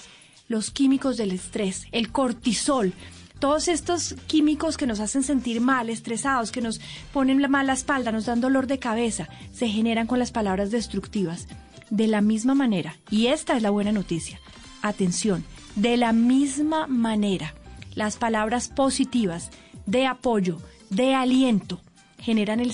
los 0.48 0.70
químicos 0.70 1.16
del 1.16 1.33
estrés, 1.33 1.87
el 1.92 2.11
cortisol. 2.11 2.92
Todos 3.38 3.68
estos 3.68 4.16
químicos 4.26 4.76
que 4.76 4.87
nos 4.87 5.00
hacen 5.00 5.22
sentir 5.22 5.61
mal, 5.61 5.88
estresados, 5.88 6.52
que 6.52 6.61
nos 6.61 6.80
ponen 7.12 7.38
mal 7.50 7.66
la 7.66 7.72
espalda, 7.72 8.12
nos 8.12 8.26
dan 8.26 8.40
dolor 8.40 8.66
de 8.66 8.78
cabeza, 8.78 9.28
se 9.52 9.68
generan 9.68 10.06
con 10.06 10.18
las 10.18 10.30
palabras 10.30 10.70
destructivas. 10.70 11.48
De 11.88 12.06
la 12.06 12.20
misma 12.20 12.54
manera, 12.54 12.96
y 13.11 13.28
esta 13.28 13.56
es 13.56 13.62
la 13.62 13.70
buena 13.70 13.92
noticia, 13.92 14.40
atención, 14.83 15.44
de 15.74 15.96
la 15.96 16.12
misma 16.12 16.87
manera, 16.87 17.54
las 17.94 18.16
palabras 18.16 18.68
positivas 18.68 19.50
de 19.87 20.06
apoyo, 20.06 20.59
de 20.90 21.14
aliento, 21.14 21.80
generan 22.20 22.61
el, 22.61 22.70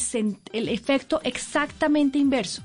efecto 0.68 1.20
exactamente 1.22 2.18
inverso. 2.18 2.62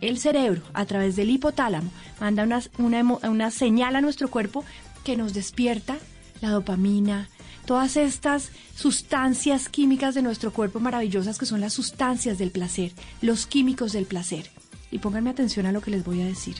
El 0.00 0.18
cerebro, 0.18 0.62
a 0.74 0.84
través 0.84 1.16
del 1.16 1.30
hipotálamo, 1.30 1.90
manda 2.20 2.42
una, 2.42 2.60
una, 2.78 3.02
una, 3.28 3.50
señal 3.50 3.96
a 3.96 4.00
nuestro 4.00 4.28
cuerpo 4.28 4.64
que 5.04 5.16
nos 5.16 5.32
despierta 5.32 5.96
la 6.40 6.50
dopamina, 6.50 7.28
todas 7.66 7.96
estas 7.96 8.50
sustancias 8.74 9.68
químicas 9.68 10.14
de 10.14 10.22
nuestro 10.22 10.52
cuerpo 10.52 10.80
maravillosas 10.80 11.38
que 11.38 11.46
son 11.46 11.60
las 11.60 11.72
sustancias 11.72 12.36
del 12.38 12.50
placer, 12.50 12.92
los 13.20 13.46
químicos 13.46 13.92
del 13.92 14.06
placer. 14.06 14.50
Y 14.90 14.98
pónganme 14.98 15.30
atención 15.30 15.66
a 15.66 15.72
lo 15.72 15.80
que 15.80 15.92
les 15.92 16.04
voy 16.04 16.20
a 16.20 16.26
decir. 16.26 16.56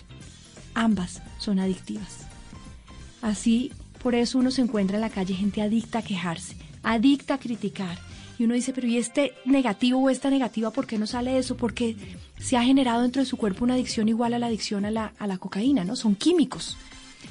Ambas 0.75 1.21
son 1.39 1.59
adictivas. 1.59 2.27
Así, 3.21 3.73
por 4.03 4.15
eso 4.15 4.39
uno 4.39 4.51
se 4.51 4.63
encuentra 4.63 4.97
en 4.97 5.03
la 5.03 5.11
calle 5.11 5.35
gente 5.35 5.63
adicta 5.63 5.99
a 5.99 6.03
quejarse, 6.03 6.57
adicta 6.83 7.35
a 7.35 7.39
criticar. 7.39 7.99
Y 8.39 8.45
uno 8.45 8.55
dice, 8.55 8.73
pero 8.73 8.87
¿y 8.87 8.99
este 8.99 9.35
negativo 9.45 10.01
o 10.01 10.11
esta 10.11 10.31
negativa 10.31 10.71
por 10.71 10.87
qué 10.87 10.99
no 10.99 11.07
sale 11.07 11.39
eso? 11.39 11.57
Porque 11.57 11.97
se 12.41 12.57
ha 12.57 12.65
generado 12.65 13.03
dentro 13.03 13.23
de 13.23 13.27
su 13.27 13.37
cuerpo 13.37 13.65
una 13.65 13.75
adicción 13.75 14.09
igual 14.09 14.35
a 14.35 14.39
la 14.39 14.47
adicción 14.47 14.85
a 14.85 14.91
la, 14.91 15.13
a 15.19 15.27
la 15.27 15.39
cocaína, 15.39 15.85
¿no? 15.85 15.97
Son 15.97 16.15
químicos. 16.15 16.77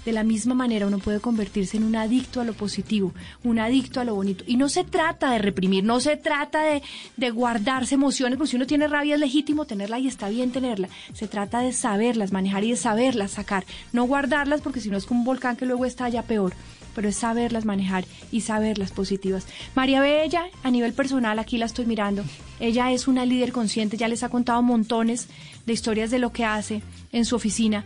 De 0.05 0.13
la 0.13 0.23
misma 0.23 0.55
manera 0.55 0.87
uno 0.87 0.97
puede 0.97 1.19
convertirse 1.19 1.77
en 1.77 1.83
un 1.83 1.95
adicto 1.95 2.41
a 2.41 2.43
lo 2.43 2.53
positivo, 2.53 3.13
un 3.43 3.59
adicto 3.59 3.99
a 3.99 4.03
lo 4.03 4.15
bonito. 4.15 4.43
Y 4.47 4.55
no 4.55 4.67
se 4.67 4.83
trata 4.83 5.31
de 5.31 5.37
reprimir, 5.37 5.83
no 5.83 5.99
se 5.99 6.17
trata 6.17 6.63
de, 6.63 6.81
de 7.17 7.29
guardarse 7.29 7.95
emociones, 7.95 8.37
porque 8.37 8.51
si 8.51 8.55
uno 8.55 8.65
tiene 8.65 8.87
rabia 8.87 9.15
es 9.15 9.19
legítimo 9.19 9.65
tenerla 9.65 9.99
y 9.99 10.07
está 10.07 10.29
bien 10.29 10.51
tenerla. 10.51 10.89
Se 11.13 11.27
trata 11.27 11.59
de 11.59 11.73
saberlas 11.73 12.31
manejar 12.31 12.63
y 12.63 12.71
de 12.71 12.77
saberlas 12.77 13.31
sacar, 13.31 13.65
no 13.93 14.05
guardarlas 14.05 14.61
porque 14.61 14.79
si 14.79 14.89
no 14.89 14.97
es 14.97 15.05
como 15.05 15.19
un 15.19 15.25
volcán 15.25 15.55
que 15.55 15.65
luego 15.65 15.85
está 15.85 16.09
ya 16.09 16.23
peor 16.23 16.53
pero 16.95 17.09
es 17.09 17.15
saberlas 17.15 17.65
manejar 17.65 18.05
y 18.31 18.41
saberlas 18.41 18.91
positivas. 18.91 19.47
María 19.75 20.01
Bella, 20.01 20.45
a 20.63 20.71
nivel 20.71 20.93
personal, 20.93 21.39
aquí 21.39 21.57
la 21.57 21.65
estoy 21.65 21.85
mirando, 21.85 22.23
ella 22.59 22.91
es 22.91 23.07
una 23.07 23.25
líder 23.25 23.51
consciente, 23.51 23.97
ya 23.97 24.07
les 24.07 24.23
ha 24.23 24.29
contado 24.29 24.61
montones 24.61 25.27
de 25.65 25.73
historias 25.73 26.11
de 26.11 26.19
lo 26.19 26.31
que 26.31 26.45
hace 26.45 26.81
en 27.11 27.25
su 27.25 27.35
oficina, 27.35 27.83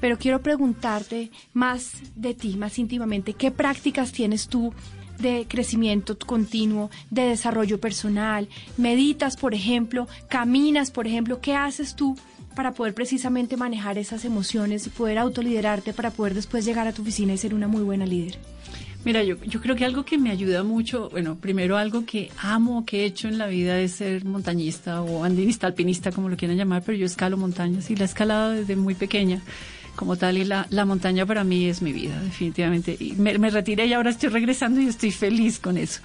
pero 0.00 0.18
quiero 0.18 0.42
preguntarte 0.42 1.30
más 1.52 1.92
de 2.14 2.34
ti, 2.34 2.56
más 2.56 2.78
íntimamente, 2.78 3.32
¿qué 3.32 3.50
prácticas 3.50 4.12
tienes 4.12 4.48
tú 4.48 4.72
de 5.18 5.46
crecimiento 5.48 6.18
continuo, 6.18 6.90
de 7.10 7.22
desarrollo 7.22 7.80
personal? 7.80 8.48
¿Meditas, 8.76 9.36
por 9.36 9.54
ejemplo? 9.54 10.08
¿Caminas, 10.28 10.90
por 10.90 11.06
ejemplo? 11.06 11.40
¿Qué 11.40 11.54
haces 11.54 11.94
tú? 11.94 12.16
Para 12.54 12.72
poder 12.72 12.94
precisamente 12.94 13.56
manejar 13.56 13.98
esas 13.98 14.24
emociones 14.24 14.86
y 14.86 14.90
poder 14.90 15.18
autoliderarte 15.18 15.92
para 15.92 16.10
poder 16.10 16.34
después 16.34 16.64
llegar 16.64 16.86
a 16.86 16.92
tu 16.92 17.02
oficina 17.02 17.32
y 17.32 17.38
ser 17.38 17.54
una 17.54 17.68
muy 17.68 17.82
buena 17.82 18.06
líder? 18.06 18.38
Mira, 19.04 19.22
yo, 19.22 19.36
creo 19.38 19.76
que 19.76 19.84
algo 19.84 20.06
que 20.06 20.16
me 20.16 20.30
ayuda 20.30 20.62
mucho, 20.62 21.10
bueno, 21.10 21.36
primero 21.36 21.76
algo 21.76 22.06
que 22.06 22.30
amo, 22.38 22.86
que 22.86 23.02
he 23.02 23.04
hecho 23.04 23.28
en 23.28 23.36
la 23.36 23.46
vida 23.48 23.78
es 23.78 23.92
ser 23.92 24.24
montañista 24.24 25.02
o 25.02 25.24
andinista, 25.24 25.66
alpinista, 25.66 26.10
como 26.10 26.30
lo 26.30 26.38
quieran 26.38 26.56
llamar, 26.56 26.82
pero 26.86 26.96
yo 26.96 27.04
escalo 27.04 27.36
montañas 27.36 27.90
y 27.90 27.96
la 27.96 28.04
he 28.04 28.06
escalado 28.06 28.52
desde 28.52 28.76
muy 28.76 28.94
pequeña 28.94 29.42
como 29.94 30.16
tal 30.16 30.38
y 30.38 30.44
la, 30.44 30.66
la 30.70 30.84
montaña 30.84 31.24
para 31.26 31.44
mí 31.44 31.66
es 31.66 31.82
mi 31.82 31.92
vida, 31.92 32.20
definitivamente. 32.20 32.96
Y 32.98 33.12
me, 33.12 33.38
me 33.38 33.50
retiré 33.50 33.86
y 33.86 33.92
ahora 33.92 34.10
estoy 34.10 34.28
regresando 34.28 34.80
y 34.80 34.86
estoy 34.86 35.10
feliz 35.10 35.58
con 35.58 35.76
eso. 35.76 36.00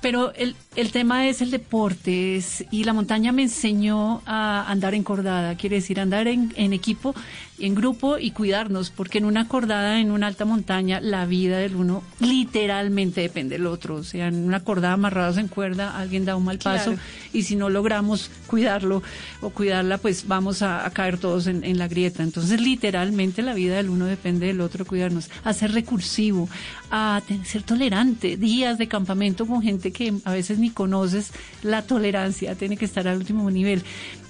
Pero 0.00 0.32
el, 0.34 0.54
el 0.76 0.92
tema 0.92 1.26
es 1.26 1.42
el 1.42 1.50
deporte 1.50 2.36
es, 2.36 2.64
y 2.70 2.84
la 2.84 2.92
montaña 2.92 3.32
me 3.32 3.42
enseñó 3.42 4.22
a 4.26 4.70
andar 4.70 4.94
encordada, 4.94 5.56
quiere 5.56 5.76
decir 5.76 5.98
andar 5.98 6.28
en, 6.28 6.52
en 6.56 6.72
equipo, 6.72 7.14
en 7.60 7.74
grupo 7.74 8.18
y 8.18 8.30
cuidarnos, 8.30 8.90
porque 8.90 9.18
en 9.18 9.24
una 9.24 9.48
cordada, 9.48 10.00
en 10.00 10.10
una 10.10 10.26
alta 10.28 10.44
montaña, 10.44 11.00
la 11.00 11.26
vida 11.26 11.58
del 11.58 11.76
uno 11.76 12.02
literalmente 12.20 13.20
depende 13.20 13.56
del 13.56 13.66
otro. 13.66 13.96
O 13.96 14.04
sea, 14.04 14.28
en 14.28 14.44
una 14.44 14.60
cordada 14.60 14.94
amarrados 14.94 15.36
en 15.38 15.48
cuerda, 15.48 15.96
alguien 15.98 16.24
da 16.24 16.36
un 16.36 16.44
mal 16.44 16.58
paso 16.58 16.92
Claro. 16.92 17.00
y 17.32 17.42
si 17.42 17.56
no 17.56 17.68
logramos 17.70 18.30
cuidarlo 18.46 19.02
o 19.40 19.50
cuidarla, 19.50 19.98
pues 19.98 20.26
vamos 20.26 20.62
a, 20.62 20.86
a 20.86 20.90
caer 20.90 21.18
todos 21.18 21.46
en, 21.46 21.64
en 21.64 21.78
la 21.78 21.88
grieta. 21.88 22.22
Entonces, 22.22 22.60
literalmente 22.60 23.42
la 23.42 23.54
vida 23.54 23.76
del 23.76 23.90
uno 23.90 24.06
depende 24.06 24.46
del 24.46 24.60
otro, 24.60 24.84
cuidarnos, 24.84 25.28
a 25.44 25.52
ser 25.52 25.72
recursivo, 25.72 26.48
a 26.90 27.20
ser 27.44 27.62
tolerante, 27.62 28.36
días 28.36 28.78
de 28.78 28.88
campamento 28.88 29.46
con 29.46 29.62
gente 29.62 29.92
que 29.92 30.14
a 30.24 30.32
veces 30.32 30.58
ni 30.58 30.70
conoces, 30.70 31.32
la 31.62 31.82
tolerancia 31.82 32.54
tiene 32.54 32.76
que 32.76 32.84
estar 32.84 33.06
al 33.08 33.18
último 33.18 33.50
nivel. 33.50 33.82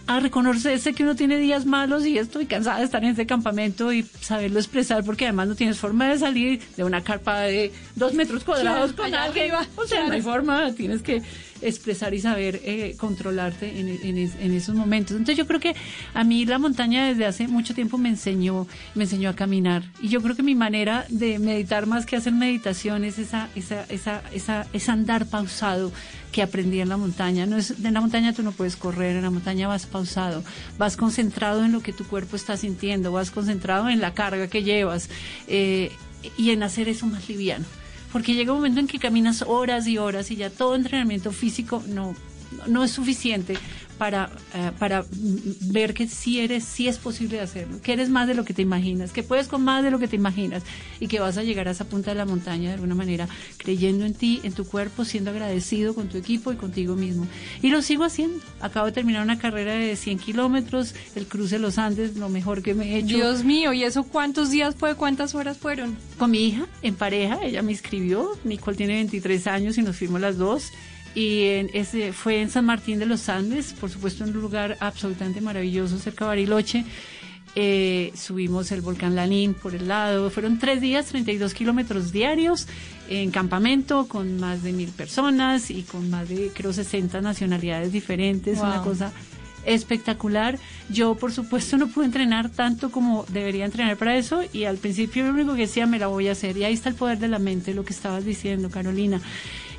A 0.08 0.20
reconocerse 0.20 0.94
que 0.94 1.02
uno 1.02 1.14
tiene 1.16 1.36
días 1.36 1.66
malos 1.66 2.06
y 2.06 2.16
estoy 2.16 2.46
cansada 2.46 2.78
de 2.78 2.84
estar 2.86 3.04
en 3.04 3.10
ese 3.10 3.26
campamento 3.26 3.92
y 3.92 4.02
saberlo 4.22 4.58
expresar 4.58 5.04
porque 5.04 5.26
además 5.26 5.48
no 5.48 5.54
tienes 5.54 5.78
forma 5.78 6.08
de 6.08 6.18
salir 6.18 6.60
de 6.78 6.82
una 6.84 7.04
carpa 7.04 7.40
de 7.40 7.72
dos 7.94 8.14
metros 8.14 8.42
cuadrados 8.42 8.94
Claro, 8.94 9.10
con 9.10 9.14
alguien. 9.20 9.50
arriba, 9.54 9.66
O 9.76 9.86
sea, 9.86 10.06
no 10.06 10.12
hay 10.14 10.22
claro. 10.22 10.38
forma, 10.38 10.72
tienes 10.72 11.02
que 11.02 11.20
expresar 11.62 12.14
y 12.14 12.20
saber 12.20 12.60
eh, 12.64 12.94
controlarte 12.98 13.78
en, 13.80 13.88
en 13.88 14.18
es- 14.18 14.36
en 14.40 14.52
esos 14.54 14.74
momentos. 14.74 15.12
Entonces 15.12 15.36
yo 15.36 15.46
creo 15.46 15.60
que 15.60 15.74
a 16.14 16.24
mí 16.24 16.44
la 16.44 16.58
montaña 16.58 17.06
desde 17.06 17.26
hace 17.26 17.48
mucho 17.48 17.74
tiempo 17.74 17.98
me 17.98 18.08
enseñó, 18.08 18.66
me 18.94 19.04
enseñó 19.04 19.30
a 19.30 19.34
caminar. 19.34 19.82
Y 20.00 20.08
yo 20.08 20.20
creo 20.22 20.36
que 20.36 20.42
mi 20.42 20.54
manera 20.54 21.06
de 21.08 21.38
meditar 21.38 21.86
más 21.86 22.06
que 22.06 22.16
hacer 22.16 22.32
meditación 22.32 23.04
es 23.04 23.18
esa, 23.18 23.48
esa, 23.54 23.84
esa, 23.88 24.22
esa, 24.32 24.66
ese 24.72 24.90
andar 24.90 25.26
pausado 25.26 25.92
que 26.32 26.42
aprendí 26.42 26.80
en 26.80 26.88
la 26.88 26.96
montaña. 26.96 27.46
No 27.46 27.56
es, 27.56 27.70
en 27.82 27.94
la 27.94 28.00
montaña 28.00 28.32
tú 28.32 28.42
no 28.42 28.52
puedes 28.52 28.76
correr, 28.76 29.16
en 29.16 29.22
la 29.22 29.30
montaña 29.30 29.66
vas 29.68 29.86
pausado, 29.86 30.44
vas 30.78 30.96
concentrado 30.96 31.64
en 31.64 31.72
lo 31.72 31.80
que 31.80 31.92
tu 31.92 32.04
cuerpo 32.06 32.36
está 32.36 32.56
sintiendo, 32.56 33.12
vas 33.12 33.30
concentrado 33.30 33.88
en 33.88 34.00
la 34.00 34.14
carga 34.14 34.48
que 34.48 34.62
llevas 34.62 35.08
eh, 35.46 35.90
y 36.36 36.50
en 36.50 36.62
hacer 36.62 36.88
eso 36.88 37.06
más 37.06 37.28
liviano 37.28 37.64
porque 38.12 38.34
llega 38.34 38.52
un 38.52 38.58
momento 38.58 38.80
en 38.80 38.86
que 38.86 38.98
caminas 38.98 39.42
horas 39.46 39.86
y 39.86 39.98
horas 39.98 40.30
y 40.30 40.36
ya 40.36 40.50
todo 40.50 40.74
entrenamiento 40.74 41.32
físico 41.32 41.82
no, 41.88 42.14
no 42.66 42.84
es 42.84 42.90
suficiente 42.90 43.58
para, 43.98 44.30
eh, 44.54 44.70
para 44.78 45.04
ver 45.10 45.92
que 45.92 46.06
sí 46.06 46.40
eres, 46.40 46.64
sí 46.64 46.88
es 46.88 46.98
posible 46.98 47.40
hacerlo, 47.40 47.80
que 47.82 47.92
eres 47.92 48.08
más 48.08 48.28
de 48.28 48.34
lo 48.34 48.44
que 48.44 48.54
te 48.54 48.62
imaginas, 48.62 49.12
que 49.12 49.22
puedes 49.22 49.48
con 49.48 49.62
más 49.62 49.82
de 49.82 49.90
lo 49.90 49.98
que 49.98 50.08
te 50.08 50.16
imaginas 50.16 50.62
y 51.00 51.08
que 51.08 51.20
vas 51.20 51.36
a 51.36 51.42
llegar 51.42 51.68
a 51.68 51.72
esa 51.72 51.84
punta 51.84 52.12
de 52.12 52.16
la 52.16 52.24
montaña 52.24 52.68
de 52.68 52.74
alguna 52.74 52.94
manera 52.94 53.28
creyendo 53.58 54.06
en 54.06 54.14
ti, 54.14 54.40
en 54.44 54.52
tu 54.52 54.64
cuerpo, 54.64 55.04
siendo 55.04 55.30
agradecido 55.30 55.94
con 55.94 56.08
tu 56.08 56.16
equipo 56.16 56.52
y 56.52 56.56
contigo 56.56 56.94
mismo. 56.94 57.26
Y 57.60 57.70
lo 57.70 57.82
sigo 57.82 58.04
haciendo. 58.04 58.38
Acabo 58.60 58.86
de 58.86 58.92
terminar 58.92 59.22
una 59.22 59.38
carrera 59.38 59.74
de 59.74 59.96
100 59.96 60.18
kilómetros, 60.18 60.94
el 61.14 61.26
cruce 61.26 61.56
de 61.56 61.60
los 61.60 61.78
Andes, 61.78 62.16
lo 62.16 62.28
mejor 62.28 62.62
que 62.62 62.74
me 62.74 62.94
he 62.94 62.98
hecho. 62.98 63.16
Dios 63.16 63.44
mío, 63.44 63.72
¿y 63.72 63.84
eso 63.84 64.04
cuántos 64.04 64.50
días 64.50 64.74
fue? 64.76 64.94
¿Cuántas 64.94 65.34
horas 65.34 65.58
fueron? 65.58 65.96
Con 66.18 66.30
mi 66.30 66.46
hija, 66.46 66.66
en 66.82 66.94
pareja, 66.94 67.40
ella 67.42 67.62
me 67.62 67.72
inscribió, 67.72 68.38
Nicole 68.44 68.76
tiene 68.76 68.94
23 68.94 69.46
años 69.48 69.78
y 69.78 69.82
nos 69.82 69.96
fuimos 69.96 70.20
las 70.20 70.38
dos. 70.38 70.72
Y 71.14 71.44
en 71.44 71.70
ese, 71.72 72.12
fue 72.12 72.40
en 72.40 72.50
San 72.50 72.64
Martín 72.64 72.98
de 72.98 73.06
los 73.06 73.28
Andes, 73.28 73.72
por 73.72 73.90
supuesto 73.90 74.24
en 74.24 74.30
un 74.36 74.40
lugar 74.42 74.76
absolutamente 74.80 75.40
maravilloso 75.40 75.98
cerca 75.98 76.24
de 76.24 76.28
Bariloche. 76.28 76.84
Eh, 77.54 78.12
subimos 78.14 78.70
el 78.70 78.82
volcán 78.82 79.16
Lanín 79.16 79.54
por 79.54 79.74
el 79.74 79.88
lado. 79.88 80.30
Fueron 80.30 80.58
tres 80.58 80.80
días, 80.80 81.06
32 81.06 81.54
kilómetros 81.54 82.12
diarios 82.12 82.68
en 83.08 83.30
campamento 83.30 84.06
con 84.06 84.38
más 84.38 84.62
de 84.62 84.72
mil 84.72 84.90
personas 84.90 85.70
y 85.70 85.82
con 85.82 86.08
más 86.10 86.28
de, 86.28 86.52
creo, 86.54 86.72
60 86.72 87.20
nacionalidades 87.20 87.90
diferentes. 87.90 88.58
Una 88.60 88.76
Wow. 88.76 88.84
cosa 88.84 89.12
espectacular. 89.74 90.58
Yo, 90.90 91.14
por 91.14 91.32
supuesto, 91.32 91.76
no 91.76 91.88
pude 91.88 92.06
entrenar 92.06 92.50
tanto 92.50 92.90
como 92.90 93.24
debería 93.28 93.64
entrenar 93.64 93.96
para 93.96 94.16
eso 94.16 94.42
y 94.52 94.64
al 94.64 94.78
principio 94.78 95.24
lo 95.24 95.32
único 95.32 95.54
que 95.54 95.62
decía, 95.62 95.86
me 95.86 95.98
la 95.98 96.06
voy 96.06 96.28
a 96.28 96.32
hacer. 96.32 96.56
Y 96.56 96.64
ahí 96.64 96.74
está 96.74 96.88
el 96.88 96.94
poder 96.94 97.18
de 97.18 97.28
la 97.28 97.38
mente, 97.38 97.74
lo 97.74 97.84
que 97.84 97.92
estabas 97.92 98.24
diciendo, 98.24 98.70
Carolina. 98.70 99.20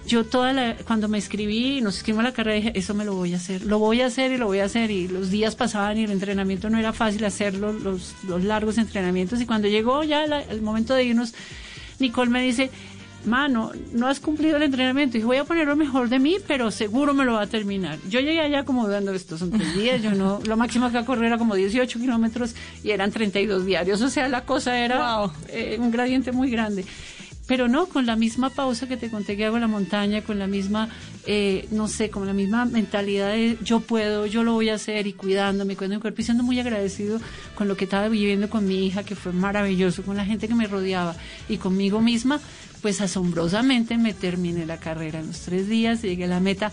Yo 0.07 0.25
toda 0.25 0.53
la, 0.53 0.75
cuando 0.87 1.07
me 1.07 1.17
escribí, 1.17 1.81
nos 1.81 1.97
escribimos 1.97 2.23
la 2.23 2.33
carrera, 2.33 2.55
dije, 2.55 2.71
eso 2.73 2.95
me 2.95 3.05
lo 3.05 3.13
voy 3.13 3.33
a 3.33 3.35
hacer, 3.35 3.63
lo 3.63 3.77
voy 3.77 4.01
a 4.01 4.07
hacer 4.07 4.31
y 4.31 4.37
lo 4.37 4.47
voy 4.47 4.59
a 4.59 4.65
hacer. 4.65 4.89
Y 4.89 5.07
los 5.07 5.29
días 5.29 5.55
pasaban 5.55 5.97
y 5.97 6.05
el 6.05 6.11
entrenamiento 6.11 6.69
no 6.69 6.79
era 6.79 6.93
fácil 6.93 7.23
hacerlo, 7.25 7.73
los, 7.73 8.15
los 8.27 8.43
largos 8.43 8.77
entrenamientos. 8.77 9.39
Y 9.41 9.45
cuando 9.45 9.67
llegó 9.67 10.03
ya 10.03 10.23
el 10.23 10.61
momento 10.61 10.95
de 10.95 11.03
irnos, 11.03 11.33
Nicole 11.99 12.31
me 12.31 12.41
dice, 12.41 12.71
mano, 13.25 13.71
no 13.93 14.07
has 14.07 14.19
cumplido 14.19 14.57
el 14.57 14.63
entrenamiento. 14.63 15.17
Y 15.17 15.19
dije, 15.19 15.25
voy 15.25 15.37
a 15.37 15.43
poner 15.43 15.67
lo 15.67 15.75
mejor 15.75 16.09
de 16.09 16.19
mí, 16.19 16.37
pero 16.47 16.71
seguro 16.71 17.13
me 17.13 17.25
lo 17.25 17.33
va 17.33 17.43
a 17.43 17.47
terminar. 17.47 17.97
Yo 18.09 18.19
llegué 18.19 18.41
allá 18.41 18.63
como 18.65 18.87
dando 18.87 19.13
estos 19.13 19.39
son 19.39 19.51
tres 19.51 19.73
días, 19.77 20.01
yo 20.01 20.11
no, 20.11 20.39
lo 20.45 20.57
máximo 20.57 20.91
que 20.91 20.97
a 20.97 21.05
correr 21.05 21.25
era 21.25 21.37
como 21.37 21.55
18 21.55 21.99
kilómetros 21.99 22.55
y 22.83 22.91
eran 22.91 23.11
32 23.11 23.65
diarios. 23.65 24.01
O 24.01 24.09
sea, 24.09 24.27
la 24.27 24.45
cosa 24.45 24.77
era 24.77 25.25
eh, 25.49 25.77
un 25.79 25.91
gradiente 25.91 26.31
muy 26.31 26.49
grande. 26.49 26.85
Pero 27.49 27.67
no, 27.67 27.87
con 27.87 28.05
la 28.05 28.15
misma 28.15 28.51
pausa 28.51 28.87
que 28.87 28.95
te 28.95 29.09
conté 29.09 29.35
que 29.35 29.43
hago 29.43 29.55
en 29.55 29.61
la 29.61 29.67
montaña, 29.67 30.21
con 30.21 30.37
la 30.37 30.45
misma, 30.45 30.87
eh, 31.25 31.67
no 31.71 31.87
sé, 31.87 32.11
con 32.11 32.27
la 32.27 32.33
misma 32.33 32.65
mentalidad 32.65 33.31
de 33.31 33.57
yo 33.63 33.79
puedo, 33.79 34.27
yo 34.27 34.43
lo 34.43 34.53
voy 34.53 34.69
a 34.69 34.75
hacer 34.75 35.07
y 35.07 35.13
cuidándome, 35.13 35.75
cuidando 35.75 35.95
mi 35.95 36.01
cuerpo 36.01 36.21
y 36.21 36.25
siendo 36.25 36.43
muy 36.43 36.59
agradecido 36.59 37.19
con 37.55 37.67
lo 37.67 37.75
que 37.75 37.85
estaba 37.85 38.07
viviendo 38.07 38.51
con 38.51 38.67
mi 38.67 38.85
hija, 38.85 39.01
que 39.01 39.15
fue 39.15 39.33
maravilloso, 39.33 40.03
con 40.03 40.15
la 40.15 40.25
gente 40.25 40.47
que 40.47 40.53
me 40.53 40.67
rodeaba 40.67 41.15
y 41.49 41.57
conmigo 41.57 42.01
misma, 42.01 42.39
pues 42.81 43.01
asombrosamente 43.01 43.97
me 43.97 44.13
terminé 44.13 44.65
la 44.65 44.77
carrera 44.77 45.19
en 45.19 45.27
los 45.27 45.39
tres 45.41 45.67
días, 45.67 46.01
llegué 46.01 46.25
a 46.25 46.27
la 46.27 46.39
meta 46.39 46.71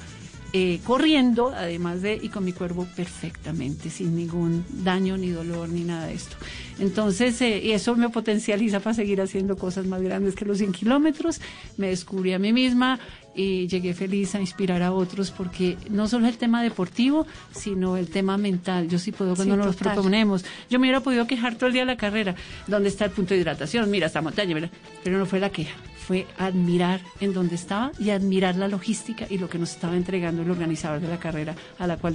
eh, 0.52 0.80
corriendo, 0.84 1.52
además 1.54 2.00
de, 2.02 2.18
y 2.22 2.28
con 2.28 2.44
mi 2.44 2.52
cuerpo 2.52 2.86
perfectamente, 2.96 3.90
sin 3.90 4.16
ningún 4.16 4.64
daño, 4.84 5.16
ni 5.18 5.28
dolor, 5.28 5.68
ni 5.68 5.82
nada 5.82 6.06
de 6.06 6.14
esto. 6.14 6.36
Entonces, 6.78 7.40
eh, 7.42 7.60
y 7.62 7.72
eso 7.72 7.94
me 7.96 8.08
potencializa 8.08 8.80
para 8.80 8.94
seguir 8.94 9.20
haciendo 9.20 9.56
cosas 9.58 9.86
más 9.86 10.00
grandes 10.00 10.34
que 10.34 10.44
los 10.44 10.58
100 10.58 10.72
kilómetros. 10.72 11.40
Me 11.76 11.88
descubrí 11.88 12.32
a 12.32 12.38
mí 12.38 12.52
misma 12.52 12.98
y 13.34 13.66
llegué 13.66 13.92
feliz 13.92 14.34
a 14.34 14.40
inspirar 14.40 14.82
a 14.82 14.92
otros 14.92 15.30
porque 15.30 15.76
no 15.90 16.08
solo 16.08 16.26
es 16.26 16.32
el 16.34 16.38
tema 16.38 16.62
deportivo, 16.62 17.26
sino 17.54 17.96
el 17.98 18.08
tema 18.08 18.38
mental. 18.38 18.88
Yo 18.88 18.98
sí 18.98 19.12
puedo 19.12 19.34
cuando 19.34 19.56
Sí, 19.56 19.60
nos 19.60 19.76
total. 19.76 19.94
proponemos. 19.94 20.44
Yo 20.70 20.78
me 20.78 20.84
hubiera 20.86 21.00
podido 21.00 21.26
quejar 21.26 21.56
todo 21.56 21.66
el 21.66 21.72
día 21.74 21.82
de 21.82 21.86
la 21.86 21.96
carrera. 21.96 22.34
¿Dónde 22.66 22.88
está 22.88 23.04
el 23.04 23.10
punto 23.10 23.34
de 23.34 23.40
hidratación? 23.40 23.90
Mira, 23.90 24.06
esta 24.06 24.22
montaña, 24.22 24.54
¿verdad? 24.54 24.70
Pero 25.04 25.18
no 25.18 25.26
fue 25.26 25.40
la 25.40 25.50
queja. 25.50 25.74
Fue 26.06 26.26
admirar 26.38 27.00
en 27.20 27.32
dónde 27.32 27.56
estaba 27.56 27.90
y 27.98 28.10
admirar 28.10 28.54
la 28.54 28.68
logística 28.68 29.26
y 29.28 29.38
lo 29.38 29.48
que 29.48 29.58
nos 29.58 29.72
estaba 29.72 29.96
entregando 29.96 30.42
el 30.42 30.50
organizador 30.50 31.00
de 31.00 31.08
la 31.08 31.18
carrera, 31.18 31.56
a 31.78 31.86
la 31.86 31.96
cual 31.96 32.14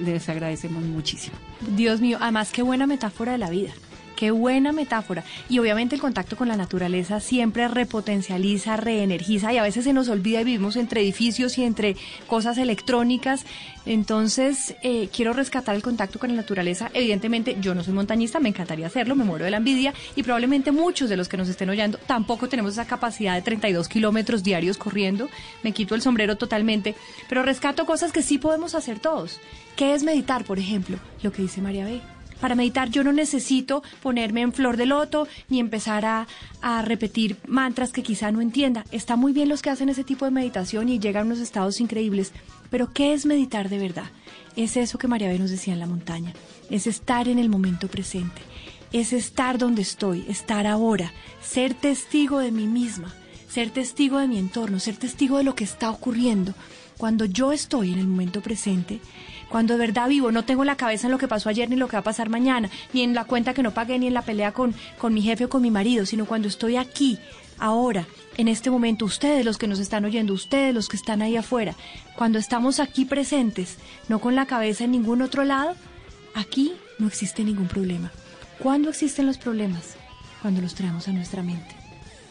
les 0.00 0.28
agradecemos 0.28 0.84
muchísimo. 0.84 1.36
Dios 1.74 2.00
mío, 2.00 2.18
además 2.20 2.52
qué 2.52 2.62
buena 2.62 2.86
metáfora 2.86 3.32
de 3.32 3.38
la 3.38 3.50
vida. 3.50 3.72
Qué 4.16 4.30
buena 4.30 4.72
metáfora. 4.72 5.24
Y 5.50 5.58
obviamente 5.58 5.94
el 5.94 6.00
contacto 6.00 6.36
con 6.36 6.48
la 6.48 6.56
naturaleza 6.56 7.20
siempre 7.20 7.68
repotencializa, 7.68 8.76
reenergiza 8.76 9.52
y 9.52 9.58
a 9.58 9.62
veces 9.62 9.84
se 9.84 9.92
nos 9.92 10.08
olvida 10.08 10.40
y 10.40 10.44
vivimos 10.44 10.76
entre 10.76 11.02
edificios 11.02 11.58
y 11.58 11.64
entre 11.64 11.96
cosas 12.26 12.56
electrónicas. 12.56 13.44
Entonces, 13.84 14.74
eh, 14.82 15.10
quiero 15.14 15.34
rescatar 15.34 15.76
el 15.76 15.82
contacto 15.82 16.18
con 16.18 16.30
la 16.30 16.36
naturaleza. 16.36 16.90
Evidentemente, 16.94 17.58
yo 17.60 17.74
no 17.74 17.84
soy 17.84 17.92
montañista, 17.92 18.40
me 18.40 18.48
encantaría 18.48 18.86
hacerlo, 18.86 19.14
me 19.14 19.24
muero 19.24 19.44
de 19.44 19.50
la 19.50 19.58
envidia 19.58 19.92
y 20.16 20.22
probablemente 20.22 20.72
muchos 20.72 21.10
de 21.10 21.16
los 21.16 21.28
que 21.28 21.36
nos 21.36 21.48
estén 21.48 21.68
oyendo 21.68 21.98
tampoco 21.98 22.48
tenemos 22.48 22.72
esa 22.72 22.86
capacidad 22.86 23.34
de 23.34 23.42
32 23.42 23.88
kilómetros 23.88 24.42
diarios 24.42 24.78
corriendo. 24.78 25.28
Me 25.62 25.72
quito 25.72 25.94
el 25.94 26.00
sombrero 26.00 26.36
totalmente, 26.36 26.94
pero 27.28 27.42
rescato 27.42 27.84
cosas 27.84 28.12
que 28.12 28.22
sí 28.22 28.38
podemos 28.38 28.74
hacer 28.74 28.98
todos. 28.98 29.40
¿Qué 29.76 29.94
es 29.94 30.02
meditar, 30.02 30.44
por 30.44 30.58
ejemplo? 30.58 30.98
Lo 31.22 31.32
que 31.32 31.42
dice 31.42 31.60
María 31.60 31.84
B. 31.84 32.15
Para 32.40 32.54
meditar 32.54 32.90
yo 32.90 33.02
no 33.02 33.12
necesito 33.12 33.82
ponerme 34.02 34.42
en 34.42 34.52
flor 34.52 34.76
de 34.76 34.86
loto 34.86 35.26
ni 35.48 35.58
empezar 35.58 36.04
a, 36.04 36.26
a, 36.60 36.82
repetir 36.82 37.36
mantras 37.46 37.92
que 37.92 38.02
quizá 38.02 38.30
no 38.30 38.40
entienda. 38.40 38.84
Está 38.92 39.16
muy 39.16 39.32
bien 39.32 39.48
los 39.48 39.62
que 39.62 39.70
hacen 39.70 39.88
ese 39.88 40.04
tipo 40.04 40.24
de 40.24 40.30
meditación 40.30 40.88
y 40.88 40.98
llegan 40.98 41.22
a 41.22 41.26
unos 41.26 41.40
estados 41.40 41.80
increíbles. 41.80 42.32
Pero 42.70 42.92
¿qué 42.92 43.12
es 43.14 43.26
meditar 43.26 43.68
de 43.68 43.78
verdad? 43.78 44.10
Es 44.56 44.76
eso 44.76 44.98
que 44.98 45.08
María 45.08 45.28
B 45.28 45.38
nos 45.38 45.50
decía 45.50 45.74
en 45.74 45.80
la 45.80 45.86
montaña. 45.86 46.32
Es 46.70 46.86
estar 46.86 47.28
en 47.28 47.38
el 47.38 47.48
momento 47.48 47.88
presente. 47.88 48.42
Es 48.92 49.12
estar 49.12 49.58
donde 49.58 49.82
estoy, 49.82 50.24
estar 50.28 50.66
ahora, 50.66 51.12
ser 51.42 51.74
testigo 51.74 52.38
de 52.38 52.52
mí 52.52 52.66
misma, 52.66 53.12
ser 53.48 53.70
testigo 53.70 54.18
de 54.18 54.28
mi 54.28 54.38
entorno, 54.38 54.78
ser 54.80 54.96
testigo 54.96 55.38
de 55.38 55.44
lo 55.44 55.54
que 55.54 55.64
está 55.64 55.90
ocurriendo. 55.90 56.54
Cuando 56.96 57.26
yo 57.26 57.52
estoy 57.52 57.92
en 57.92 57.98
el 57.98 58.06
momento 58.06 58.40
presente, 58.40 59.00
cuando 59.48 59.74
de 59.74 59.80
verdad 59.80 60.08
vivo, 60.08 60.32
no 60.32 60.44
tengo 60.44 60.64
la 60.64 60.76
cabeza 60.76 61.06
en 61.06 61.12
lo 61.12 61.18
que 61.18 61.28
pasó 61.28 61.48
ayer 61.48 61.70
ni 61.70 61.76
lo 61.76 61.88
que 61.88 61.96
va 61.96 62.00
a 62.00 62.04
pasar 62.04 62.28
mañana, 62.28 62.70
ni 62.92 63.02
en 63.02 63.14
la 63.14 63.24
cuenta 63.24 63.54
que 63.54 63.62
no 63.62 63.72
pagué, 63.72 63.98
ni 63.98 64.06
en 64.06 64.14
la 64.14 64.22
pelea 64.22 64.52
con, 64.52 64.74
con 64.98 65.14
mi 65.14 65.22
jefe 65.22 65.44
o 65.44 65.48
con 65.48 65.62
mi 65.62 65.70
marido, 65.70 66.06
sino 66.06 66.26
cuando 66.26 66.48
estoy 66.48 66.76
aquí, 66.76 67.18
ahora, 67.58 68.06
en 68.36 68.48
este 68.48 68.70
momento, 68.70 69.04
ustedes 69.04 69.44
los 69.44 69.58
que 69.58 69.68
nos 69.68 69.78
están 69.78 70.04
oyendo, 70.04 70.34
ustedes 70.34 70.74
los 70.74 70.88
que 70.88 70.96
están 70.96 71.22
ahí 71.22 71.36
afuera, 71.36 71.74
cuando 72.16 72.38
estamos 72.38 72.80
aquí 72.80 73.04
presentes, 73.04 73.78
no 74.08 74.20
con 74.20 74.34
la 74.34 74.46
cabeza 74.46 74.84
en 74.84 74.92
ningún 74.92 75.22
otro 75.22 75.44
lado, 75.44 75.74
aquí 76.34 76.72
no 76.98 77.06
existe 77.06 77.44
ningún 77.44 77.68
problema. 77.68 78.10
¿Cuándo 78.58 78.88
existen 78.88 79.26
los 79.26 79.38
problemas? 79.38 79.96
Cuando 80.42 80.60
los 80.60 80.74
traemos 80.74 81.08
a 81.08 81.12
nuestra 81.12 81.42
mente. 81.42 81.85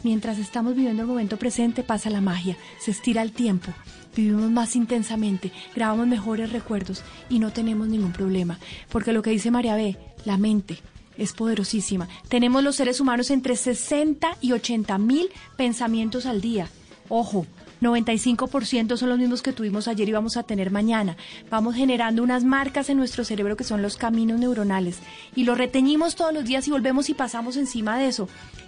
Mientras 0.06 0.38
estamos 0.38 0.76
viviendo 0.76 1.01
el 1.01 1.08
momento 1.08 1.38
presente 1.38 1.82
pasa 1.82 2.12
la 2.12 2.22
magia, 2.22 2.56
se 2.78 2.91
estira 2.91 3.24
el 3.24 3.32
tiempo, 3.32 3.74
vivimos 4.16 4.51
más 4.51 4.76
intensamente, 4.76 5.51
grabamos 5.74 6.06
mejores 6.06 6.51
recuerdos 6.51 7.01
y 7.28 7.39
no 7.39 7.51
tenemos 7.51 7.88
ningún 7.88 8.12
problema. 8.12 8.60
Porque 8.91 9.14
lo 9.14 9.24
que 9.24 9.32
dice 9.32 9.49
María 9.49 9.76
B, 9.76 9.97
la 10.24 10.38
mente 10.38 10.78
es 11.18 11.34
poderosísima. 11.34 12.08
Tenemos 12.30 12.64
los 12.64 12.76
seres 12.76 12.99
humanos 12.99 13.32
entre 13.32 13.56
60 13.56 14.38
y 14.41 14.51
80 14.51 14.95
mil 14.99 15.28
pensamientos 15.58 16.28
al 16.28 16.39
día. 16.39 16.70
Ojo, 17.10 17.47
95% 17.86 18.97
son 18.97 19.09
los 19.09 19.17
mismos 19.17 19.41
que 19.41 19.53
tuvimos 19.53 19.88
ayer 19.88 20.09
y 20.09 20.11
vamos 20.11 20.38
a 20.38 20.43
tener 20.43 20.71
mañana. 20.71 21.15
Vamos 21.49 21.75
generando 21.75 22.23
unas 22.23 22.43
marcas 22.43 22.89
en 22.89 22.97
nuestro 22.97 23.23
cerebro 23.23 23.55
que 23.55 23.63
son 23.63 23.81
los 23.81 23.97
caminos 23.97 24.39
neuronales 24.39 24.99
y 25.36 25.43
lo 25.43 25.55
reteñimos 25.55 26.15
todos 26.15 26.33
los 26.33 26.45
días 26.45 26.67
y 26.67 26.71
volvemos 26.71 27.09
y 27.09 27.13
pasamos 27.13 27.57
encima 27.57 27.97
de 27.97 28.07
eso. 28.07 28.27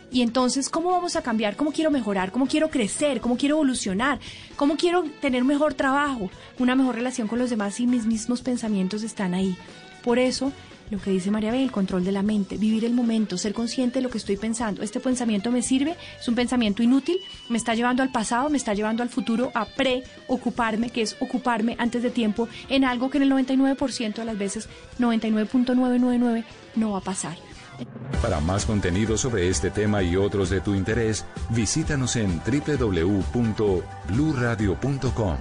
Y 0.10 0.22
entonces, 0.22 0.70
¿cómo 0.70 0.92
vamos 0.92 1.16
a 1.16 1.22
cambiar? 1.22 1.58
¿Cómo 1.58 1.72
quiero 1.72 1.92
mejorar? 1.92 2.32
¿Cómo 2.32 2.48
quiero 2.48 2.70
crecer? 2.70 3.20
¿Cómo 3.20 3.38
quiero 3.38 3.56
evolucionar? 3.56 4.20
¿Cómo 4.56 4.78
quiero 4.78 5.04
tener 5.22 5.44
mejor 5.44 5.74
trabajo? 5.74 6.30
Una 6.60 6.76
mejor 6.76 6.96
relación 6.96 7.28
con 7.28 7.40
los 7.40 7.50
demás 7.50 7.80
y 7.80 7.88
mis 7.88 8.06
mismos 8.06 8.42
pensamientos 8.42 9.04
están 9.04 9.34
ahí. 9.34 9.58
Por 10.04 10.20
eso, 10.20 10.54
lo 10.90 11.00
que 11.00 11.12
dice 11.12 11.32
María 11.32 11.52
B, 11.52 11.62
el 11.62 11.72
control 11.72 12.06
de 12.06 12.12
la 12.12 12.24
mente, 12.24 12.58
vivir 12.58 12.86
el 12.86 12.94
momento, 12.94 13.38
ser 13.38 13.54
consciente 13.54 14.00
de 14.00 14.04
lo 14.04 14.10
que 14.10 14.18
estoy 14.18 14.38
pensando. 14.38 14.82
Este 14.84 15.00
pensamiento 15.00 15.52
me 15.52 15.62
sirve, 15.62 15.96
es 16.20 16.28
un 16.28 16.36
pensamiento 16.36 16.84
inútil, 16.84 17.18
me 17.50 17.58
está 17.58 17.76
llevando 17.76 18.04
al 18.04 18.12
pasado, 18.12 18.50
me 18.50 18.58
está 18.58 18.74
llevando 18.74 19.04
al 19.04 19.10
futuro 19.10 19.52
a 19.54 19.66
preocuparme, 19.66 20.90
que 20.90 21.02
es 21.02 21.16
ocuparme 21.20 21.76
antes 21.80 22.04
de 22.04 22.10
tiempo 22.10 22.48
en 22.70 22.86
algo 22.86 23.10
que 23.10 23.18
en 23.18 23.24
el 23.24 23.32
99% 23.32 24.16
de 24.16 24.26
las 24.26 24.38
veces, 24.38 24.70
99.999, 25.00 26.44
no 26.76 26.92
va 26.92 27.00
a 27.00 27.02
pasar. 27.02 27.38
Para 28.22 28.40
más 28.40 28.66
contenido 28.66 29.18
sobre 29.18 29.50
este 29.50 29.70
tema 29.70 30.02
y 30.02 30.16
otros 30.16 30.50
de 30.50 30.62
tu 30.62 30.74
interés, 30.74 31.26
visítanos 31.50 32.16
en 32.16 32.40
www.bluradio.com. 32.40 35.38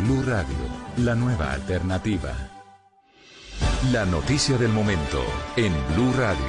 Blu 0.00 0.22
Radio, 0.22 0.56
la 0.98 1.14
nueva 1.14 1.52
alternativa. 1.52 2.53
La 3.92 4.06
noticia 4.06 4.56
del 4.56 4.70
momento 4.70 5.22
en 5.56 5.72
Blue 5.94 6.12
Radio. 6.16 6.44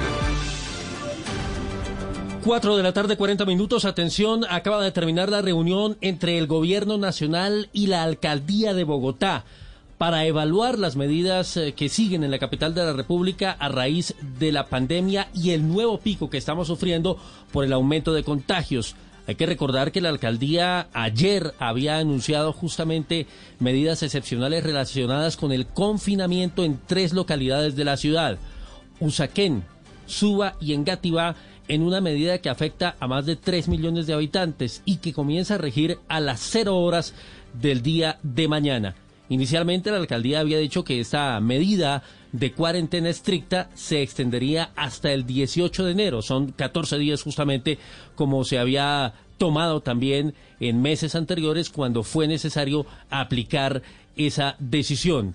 4 2.44 2.76
de 2.76 2.82
la 2.82 2.92
tarde, 2.92 3.16
40 3.16 3.44
minutos. 3.44 3.84
Atención, 3.84 4.44
acaba 4.48 4.82
de 4.82 4.92
terminar 4.92 5.28
la 5.28 5.42
reunión 5.42 5.96
entre 6.00 6.38
el 6.38 6.46
Gobierno 6.46 6.96
Nacional 6.96 7.68
y 7.72 7.88
la 7.88 8.04
Alcaldía 8.04 8.72
de 8.72 8.84
Bogotá 8.84 9.44
para 9.98 10.26
evaluar 10.26 10.78
las 10.78 10.96
medidas 10.96 11.56
eh, 11.56 11.72
que 11.72 11.88
siguen 11.88 12.22
en 12.22 12.30
la 12.30 12.38
capital 12.38 12.74
de 12.74 12.84
la 12.84 12.92
República 12.92 13.52
a 13.52 13.68
raíz 13.68 14.14
de 14.38 14.52
la 14.52 14.66
pandemia 14.66 15.28
y 15.34 15.50
el 15.50 15.66
nuevo 15.66 15.98
pico 15.98 16.30
que 16.30 16.38
estamos 16.38 16.68
sufriendo 16.68 17.18
por 17.52 17.64
el 17.64 17.72
aumento 17.72 18.12
de 18.12 18.22
contagios. 18.22 18.94
Hay 19.26 19.34
que 19.34 19.46
recordar 19.46 19.90
que 19.90 20.00
la 20.00 20.08
alcaldía 20.08 20.88
ayer 20.92 21.52
había 21.58 21.98
anunciado 21.98 22.52
justamente 22.52 23.26
medidas 23.58 24.02
excepcionales 24.02 24.62
relacionadas 24.62 25.36
con 25.36 25.52
el 25.52 25.66
confinamiento 25.66 26.64
en 26.64 26.78
tres 26.86 27.12
localidades 27.12 27.74
de 27.74 27.84
la 27.84 27.96
ciudad, 27.96 28.38
Usaquén, 29.00 29.64
Suba 30.06 30.54
y 30.60 30.74
Engativá, 30.74 31.34
en 31.68 31.82
una 31.82 32.00
medida 32.00 32.38
que 32.38 32.48
afecta 32.48 32.94
a 33.00 33.08
más 33.08 33.26
de 33.26 33.34
3 33.34 33.66
millones 33.66 34.06
de 34.06 34.14
habitantes 34.14 34.82
y 34.84 34.98
que 34.98 35.12
comienza 35.12 35.56
a 35.56 35.58
regir 35.58 35.98
a 36.06 36.20
las 36.20 36.40
cero 36.40 36.76
horas 36.76 37.12
del 37.60 37.82
día 37.82 38.18
de 38.22 38.46
mañana. 38.46 38.94
Inicialmente 39.28 39.90
la 39.90 39.96
alcaldía 39.96 40.38
había 40.38 40.58
dicho 40.58 40.84
que 40.84 41.00
esta 41.00 41.40
medida 41.40 42.04
de 42.30 42.52
cuarentena 42.52 43.08
estricta 43.08 43.70
se 43.74 44.02
extendería 44.02 44.70
hasta 44.76 45.12
el 45.12 45.26
18 45.26 45.84
de 45.84 45.92
enero. 45.92 46.22
Son 46.22 46.52
14 46.52 46.98
días 46.98 47.22
justamente 47.22 47.78
como 48.16 48.44
se 48.44 48.58
había 48.58 49.14
tomado 49.38 49.80
también 49.80 50.34
en 50.60 50.82
meses 50.82 51.14
anteriores 51.14 51.70
cuando 51.70 52.02
fue 52.02 52.26
necesario 52.26 52.86
aplicar 53.10 53.82
esa 54.16 54.56
decisión. 54.58 55.34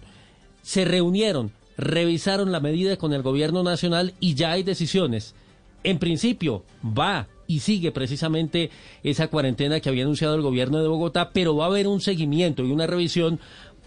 Se 0.64 0.86
reunieron, 0.86 1.52
revisaron 1.78 2.52
la 2.52 2.60
medida 2.60 2.98
con 2.98 3.14
el 3.14 3.22
gobierno 3.22 3.64
nacional 3.64 4.14
y 4.20 4.34
ya 4.34 4.52
hay 4.52 4.64
decisiones. 4.64 5.36
En 5.84 6.00
principio 6.00 6.64
va 6.86 7.28
y 7.48 7.60
sigue 7.60 7.92
precisamente 7.92 8.70
esa 9.04 9.28
cuarentena 9.28 9.80
que 9.80 9.90
había 9.90 10.04
anunciado 10.04 10.36
el 10.36 10.42
gobierno 10.42 10.82
de 10.82 10.88
Bogotá, 10.88 11.32
pero 11.34 11.56
va 11.56 11.66
a 11.66 11.68
haber 11.68 11.88
un 11.88 12.02
seguimiento 12.02 12.64
y 12.64 12.72
una 12.72 12.88
revisión 12.88 13.40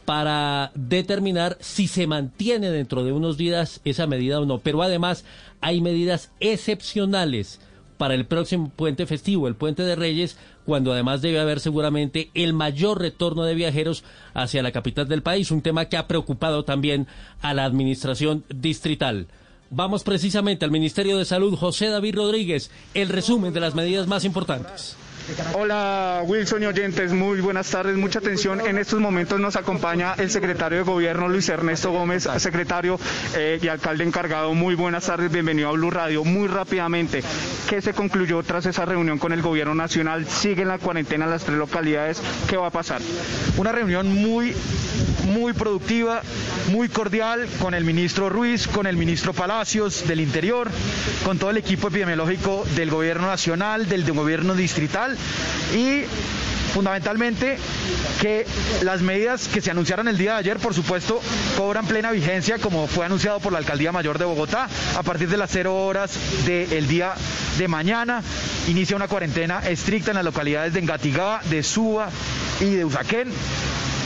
para 0.04 0.70
determinar 0.74 1.56
si 1.60 1.86
se 1.88 2.06
mantiene 2.06 2.70
dentro 2.70 3.04
de 3.04 3.12
unos 3.12 3.38
días 3.38 3.80
esa 3.84 4.06
medida 4.06 4.40
o 4.40 4.44
no. 4.44 4.58
Pero 4.58 4.82
además 4.82 5.24
hay 5.60 5.80
medidas 5.80 6.30
excepcionales 6.40 7.60
para 7.96 8.14
el 8.14 8.26
próximo 8.26 8.70
puente 8.74 9.06
festivo, 9.06 9.48
el 9.48 9.54
puente 9.54 9.82
de 9.82 9.96
Reyes, 9.96 10.36
cuando 10.64 10.92
además 10.92 11.22
debe 11.22 11.40
haber 11.40 11.60
seguramente 11.60 12.30
el 12.34 12.52
mayor 12.52 13.00
retorno 13.00 13.44
de 13.44 13.54
viajeros 13.54 14.04
hacia 14.32 14.62
la 14.62 14.72
capital 14.72 15.08
del 15.08 15.22
país, 15.22 15.50
un 15.50 15.62
tema 15.62 15.86
que 15.86 15.96
ha 15.96 16.08
preocupado 16.08 16.64
también 16.64 17.06
a 17.40 17.54
la 17.54 17.64
administración 17.64 18.44
distrital. 18.48 19.26
Vamos 19.70 20.04
precisamente 20.04 20.64
al 20.64 20.70
Ministerio 20.70 21.18
de 21.18 21.24
Salud, 21.24 21.56
José 21.56 21.88
David 21.88 22.16
Rodríguez, 22.16 22.70
el 22.94 23.08
resumen 23.08 23.52
de 23.52 23.60
las 23.60 23.74
medidas 23.74 24.06
más 24.06 24.24
importantes. 24.24 24.96
Hola 25.54 26.22
Wilson 26.26 26.62
y 26.62 26.66
oyentes, 26.66 27.12
muy 27.12 27.40
buenas 27.40 27.70
tardes, 27.70 27.96
mucha 27.96 28.18
atención. 28.18 28.60
En 28.60 28.76
estos 28.76 29.00
momentos 29.00 29.40
nos 29.40 29.56
acompaña 29.56 30.14
el 30.18 30.30
secretario 30.30 30.78
de 30.78 30.84
Gobierno 30.84 31.28
Luis 31.28 31.48
Ernesto 31.48 31.90
Gómez, 31.92 32.28
secretario 32.36 32.98
eh, 33.34 33.58
y 33.62 33.68
alcalde 33.68 34.04
encargado. 34.04 34.52
Muy 34.52 34.74
buenas 34.74 35.06
tardes, 35.06 35.32
bienvenido 35.32 35.70
a 35.70 35.72
Blue 35.72 35.90
Radio. 35.90 36.24
Muy 36.24 36.46
rápidamente, 36.46 37.22
¿qué 37.70 37.80
se 37.80 37.94
concluyó 37.94 38.42
tras 38.42 38.66
esa 38.66 38.84
reunión 38.84 39.18
con 39.18 39.32
el 39.32 39.40
Gobierno 39.40 39.74
Nacional? 39.74 40.26
¿Siguen 40.26 40.68
la 40.68 40.78
cuarentena 40.78 41.26
las 41.26 41.44
tres 41.44 41.56
localidades? 41.56 42.20
¿Qué 42.46 42.58
va 42.58 42.66
a 42.66 42.70
pasar? 42.70 43.00
Una 43.56 43.72
reunión 43.72 44.12
muy, 44.12 44.54
muy 45.32 45.54
productiva, 45.54 46.20
muy 46.70 46.90
cordial 46.90 47.48
con 47.60 47.72
el 47.72 47.84
ministro 47.84 48.28
Ruiz, 48.28 48.68
con 48.68 48.86
el 48.86 48.98
ministro 48.98 49.32
Palacios 49.32 50.06
del 50.06 50.20
Interior, 50.20 50.70
con 51.24 51.38
todo 51.38 51.48
el 51.48 51.56
equipo 51.56 51.88
epidemiológico 51.88 52.66
del 52.76 52.90
Gobierno 52.90 53.28
Nacional, 53.28 53.88
del 53.88 54.04
Gobierno 54.12 54.54
Distrital 54.54 55.13
y 55.74 56.04
fundamentalmente 56.72 57.56
que 58.20 58.44
las 58.82 59.00
medidas 59.00 59.46
que 59.46 59.60
se 59.60 59.70
anunciaron 59.70 60.08
el 60.08 60.18
día 60.18 60.32
de 60.32 60.38
ayer, 60.38 60.58
por 60.58 60.74
supuesto, 60.74 61.20
cobran 61.56 61.86
plena 61.86 62.10
vigencia, 62.10 62.58
como 62.58 62.88
fue 62.88 63.06
anunciado 63.06 63.38
por 63.38 63.52
la 63.52 63.58
Alcaldía 63.58 63.92
Mayor 63.92 64.18
de 64.18 64.24
Bogotá, 64.24 64.68
a 64.96 65.02
partir 65.04 65.28
de 65.28 65.36
las 65.36 65.50
cero 65.50 65.76
horas 65.76 66.18
del 66.46 66.88
día 66.88 67.14
de 67.58 67.68
mañana. 67.68 68.22
Inicia 68.66 68.96
una 68.96 69.08
cuarentena 69.08 69.60
estricta 69.60 70.10
en 70.10 70.16
las 70.16 70.24
localidades 70.24 70.72
de 70.72 70.80
Engatigá, 70.80 71.40
de 71.48 71.62
Suba 71.62 72.08
y 72.60 72.70
de 72.70 72.84
Usaquén 72.84 73.32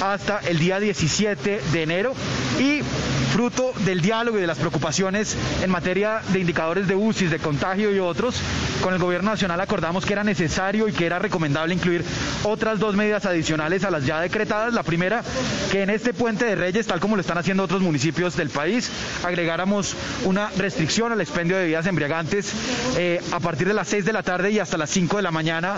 hasta 0.02 0.38
el 0.40 0.58
día 0.58 0.80
17 0.80 1.60
de 1.72 1.82
enero 1.82 2.14
y 2.58 2.80
fruto 3.28 3.72
del 3.84 4.00
diálogo 4.00 4.38
y 4.38 4.40
de 4.40 4.46
las 4.46 4.58
preocupaciones 4.58 5.36
en 5.62 5.70
materia 5.70 6.22
de 6.32 6.40
indicadores 6.40 6.88
de 6.88 6.94
UCI, 6.94 7.26
de 7.26 7.38
contagio 7.38 7.94
y 7.94 7.98
otros, 7.98 8.40
con 8.82 8.94
el 8.94 9.00
gobierno 9.00 9.30
nacional 9.30 9.60
acordamos 9.60 10.06
que 10.06 10.14
era 10.14 10.24
necesario 10.24 10.88
y 10.88 10.92
que 10.92 11.06
era 11.06 11.18
recomendable 11.18 11.74
incluir 11.74 12.04
otras 12.44 12.78
dos 12.78 12.96
medidas 12.96 13.26
adicionales 13.26 13.84
a 13.84 13.90
las 13.90 14.06
ya 14.06 14.20
decretadas. 14.20 14.72
La 14.72 14.82
primera, 14.82 15.22
que 15.70 15.82
en 15.82 15.90
este 15.90 16.14
puente 16.14 16.46
de 16.46 16.54
Reyes, 16.54 16.86
tal 16.86 17.00
como 17.00 17.16
lo 17.16 17.20
están 17.20 17.38
haciendo 17.38 17.62
otros 17.62 17.82
municipios 17.82 18.36
del 18.36 18.50
país, 18.50 18.90
agregáramos 19.24 19.94
una 20.24 20.50
restricción 20.56 21.12
al 21.12 21.20
expendio 21.20 21.56
de 21.56 21.62
bebidas 21.62 21.86
embriagantes 21.86 22.52
eh, 22.96 23.20
a 23.32 23.40
partir 23.40 23.68
de 23.68 23.74
las 23.74 23.88
6 23.88 24.04
de 24.04 24.12
la 24.12 24.22
tarde 24.22 24.50
y 24.50 24.58
hasta 24.58 24.78
las 24.78 24.90
5 24.90 25.16
de 25.16 25.22
la 25.22 25.30
mañana 25.30 25.76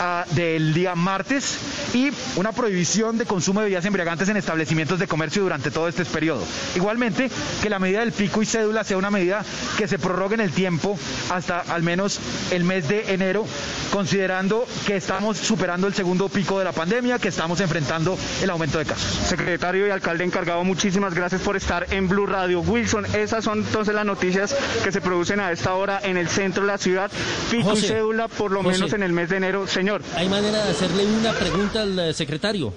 ah, 0.00 0.24
del 0.32 0.72
día 0.74 0.94
martes 0.94 1.58
y 1.94 2.10
una 2.36 2.52
prohibición 2.52 3.18
de 3.18 3.26
consumo 3.26 3.55
de 3.60 3.66
bebidas 3.66 3.84
embriagantes 3.84 4.28
en 4.28 4.36
establecimientos 4.36 4.98
de 4.98 5.06
comercio 5.06 5.42
durante 5.42 5.70
todo 5.70 5.88
este 5.88 6.04
periodo. 6.04 6.44
Igualmente, 6.74 7.30
que 7.62 7.70
la 7.70 7.78
medida 7.78 8.00
del 8.00 8.12
pico 8.12 8.42
y 8.42 8.46
cédula 8.46 8.84
sea 8.84 8.96
una 8.96 9.10
medida 9.10 9.44
que 9.76 9.88
se 9.88 9.98
prorrogue 9.98 10.34
en 10.34 10.40
el 10.40 10.52
tiempo 10.52 10.98
hasta 11.30 11.60
al 11.60 11.82
menos 11.82 12.18
el 12.50 12.64
mes 12.64 12.88
de 12.88 13.12
enero, 13.12 13.46
considerando 13.92 14.66
que 14.86 14.96
estamos 14.96 15.38
superando 15.38 15.86
el 15.86 15.94
segundo 15.94 16.28
pico 16.28 16.58
de 16.58 16.64
la 16.64 16.72
pandemia, 16.72 17.18
que 17.18 17.28
estamos 17.28 17.60
enfrentando 17.60 18.18
el 18.42 18.50
aumento 18.50 18.78
de 18.78 18.84
casos. 18.84 19.10
Secretario 19.26 19.86
y 19.86 19.90
alcalde 19.90 20.24
encargado, 20.24 20.64
muchísimas 20.64 21.14
gracias 21.14 21.40
por 21.42 21.56
estar 21.56 21.86
en 21.92 22.08
Blue 22.08 22.26
Radio. 22.26 22.60
Wilson, 22.60 23.06
esas 23.14 23.44
son 23.44 23.60
entonces 23.60 23.94
las 23.94 24.04
noticias 24.04 24.54
que 24.84 24.92
se 24.92 25.00
producen 25.00 25.40
a 25.40 25.52
esta 25.52 25.74
hora 25.74 26.00
en 26.02 26.16
el 26.16 26.28
centro 26.28 26.62
de 26.62 26.68
la 26.68 26.78
ciudad. 26.78 27.10
Pico 27.50 27.72
y 27.74 27.80
cédula 27.80 28.28
por 28.28 28.50
lo 28.50 28.62
menos 28.62 28.92
en 28.92 29.02
el 29.02 29.12
mes 29.12 29.28
de 29.28 29.36
enero. 29.36 29.66
Señor. 29.66 30.02
¿Hay 30.16 30.28
manera 30.28 30.64
de 30.64 30.70
hacerle 30.70 31.04
una 31.06 31.32
pregunta 31.32 31.82
al 31.82 31.98
eh, 31.98 32.14
secretario? 32.14 32.72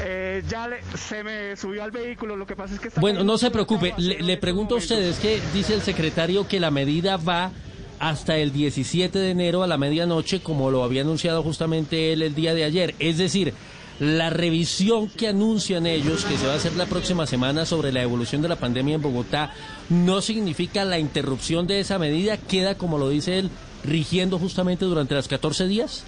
Eh, 0.00 0.42
ya 0.48 0.68
se 0.94 1.24
me 1.24 1.56
subió 1.56 1.82
al 1.82 1.90
vehículo, 1.90 2.36
lo 2.36 2.46
que 2.46 2.54
pasa 2.54 2.74
es 2.74 2.80
que... 2.80 2.90
bueno, 3.00 3.24
no 3.24 3.38
se 3.38 3.50
preocupe, 3.50 3.94
le, 3.96 4.36
pregunto 4.36 4.74
a 4.74 4.78
ustedes 4.78 5.18
que 5.18 5.40
dice 5.54 5.74
el 5.74 5.80
secretario 5.80 6.46
que 6.46 6.60
la 6.60 6.70
medida 6.70 7.16
va 7.16 7.50
hasta 7.98 8.36
el 8.36 8.52
17 8.52 9.18
de 9.18 9.30
enero 9.30 9.62
a 9.62 9.66
la 9.66 9.78
medianoche, 9.78 10.40
como 10.40 10.70
lo 10.70 10.84
había 10.84 11.00
anunciado 11.02 11.42
justamente 11.42 12.12
él 12.12 12.22
el 12.22 12.34
día 12.34 12.52
de 12.52 12.64
ayer. 12.64 12.94
Es 12.98 13.16
decir, 13.16 13.54
la 13.98 14.28
revisión 14.28 15.08
que 15.08 15.28
anuncian 15.28 15.86
ellos, 15.86 16.26
que 16.26 16.36
se 16.36 16.46
va 16.46 16.52
a 16.52 16.56
hacer 16.56 16.76
la 16.76 16.86
próxima 16.86 17.26
semana 17.26 17.64
sobre 17.64 17.92
la 17.92 18.02
evolución 18.02 18.42
de 18.42 18.48
la 18.48 18.56
pandemia 18.56 18.96
en 18.96 19.02
Bogotá, 19.02 19.54
no 19.88 20.20
significa 20.20 20.84
la 20.84 20.98
interrupción 20.98 21.66
de 21.66 21.80
esa 21.80 21.98
medida, 21.98 22.36
queda, 22.36 22.76
como 22.76 22.98
lo 22.98 23.08
dice 23.08 23.38
él, 23.38 23.50
rigiendo 23.84 24.38
justamente 24.38 24.84
durante 24.84 25.14
las 25.14 25.28
14 25.28 25.66
días. 25.66 26.04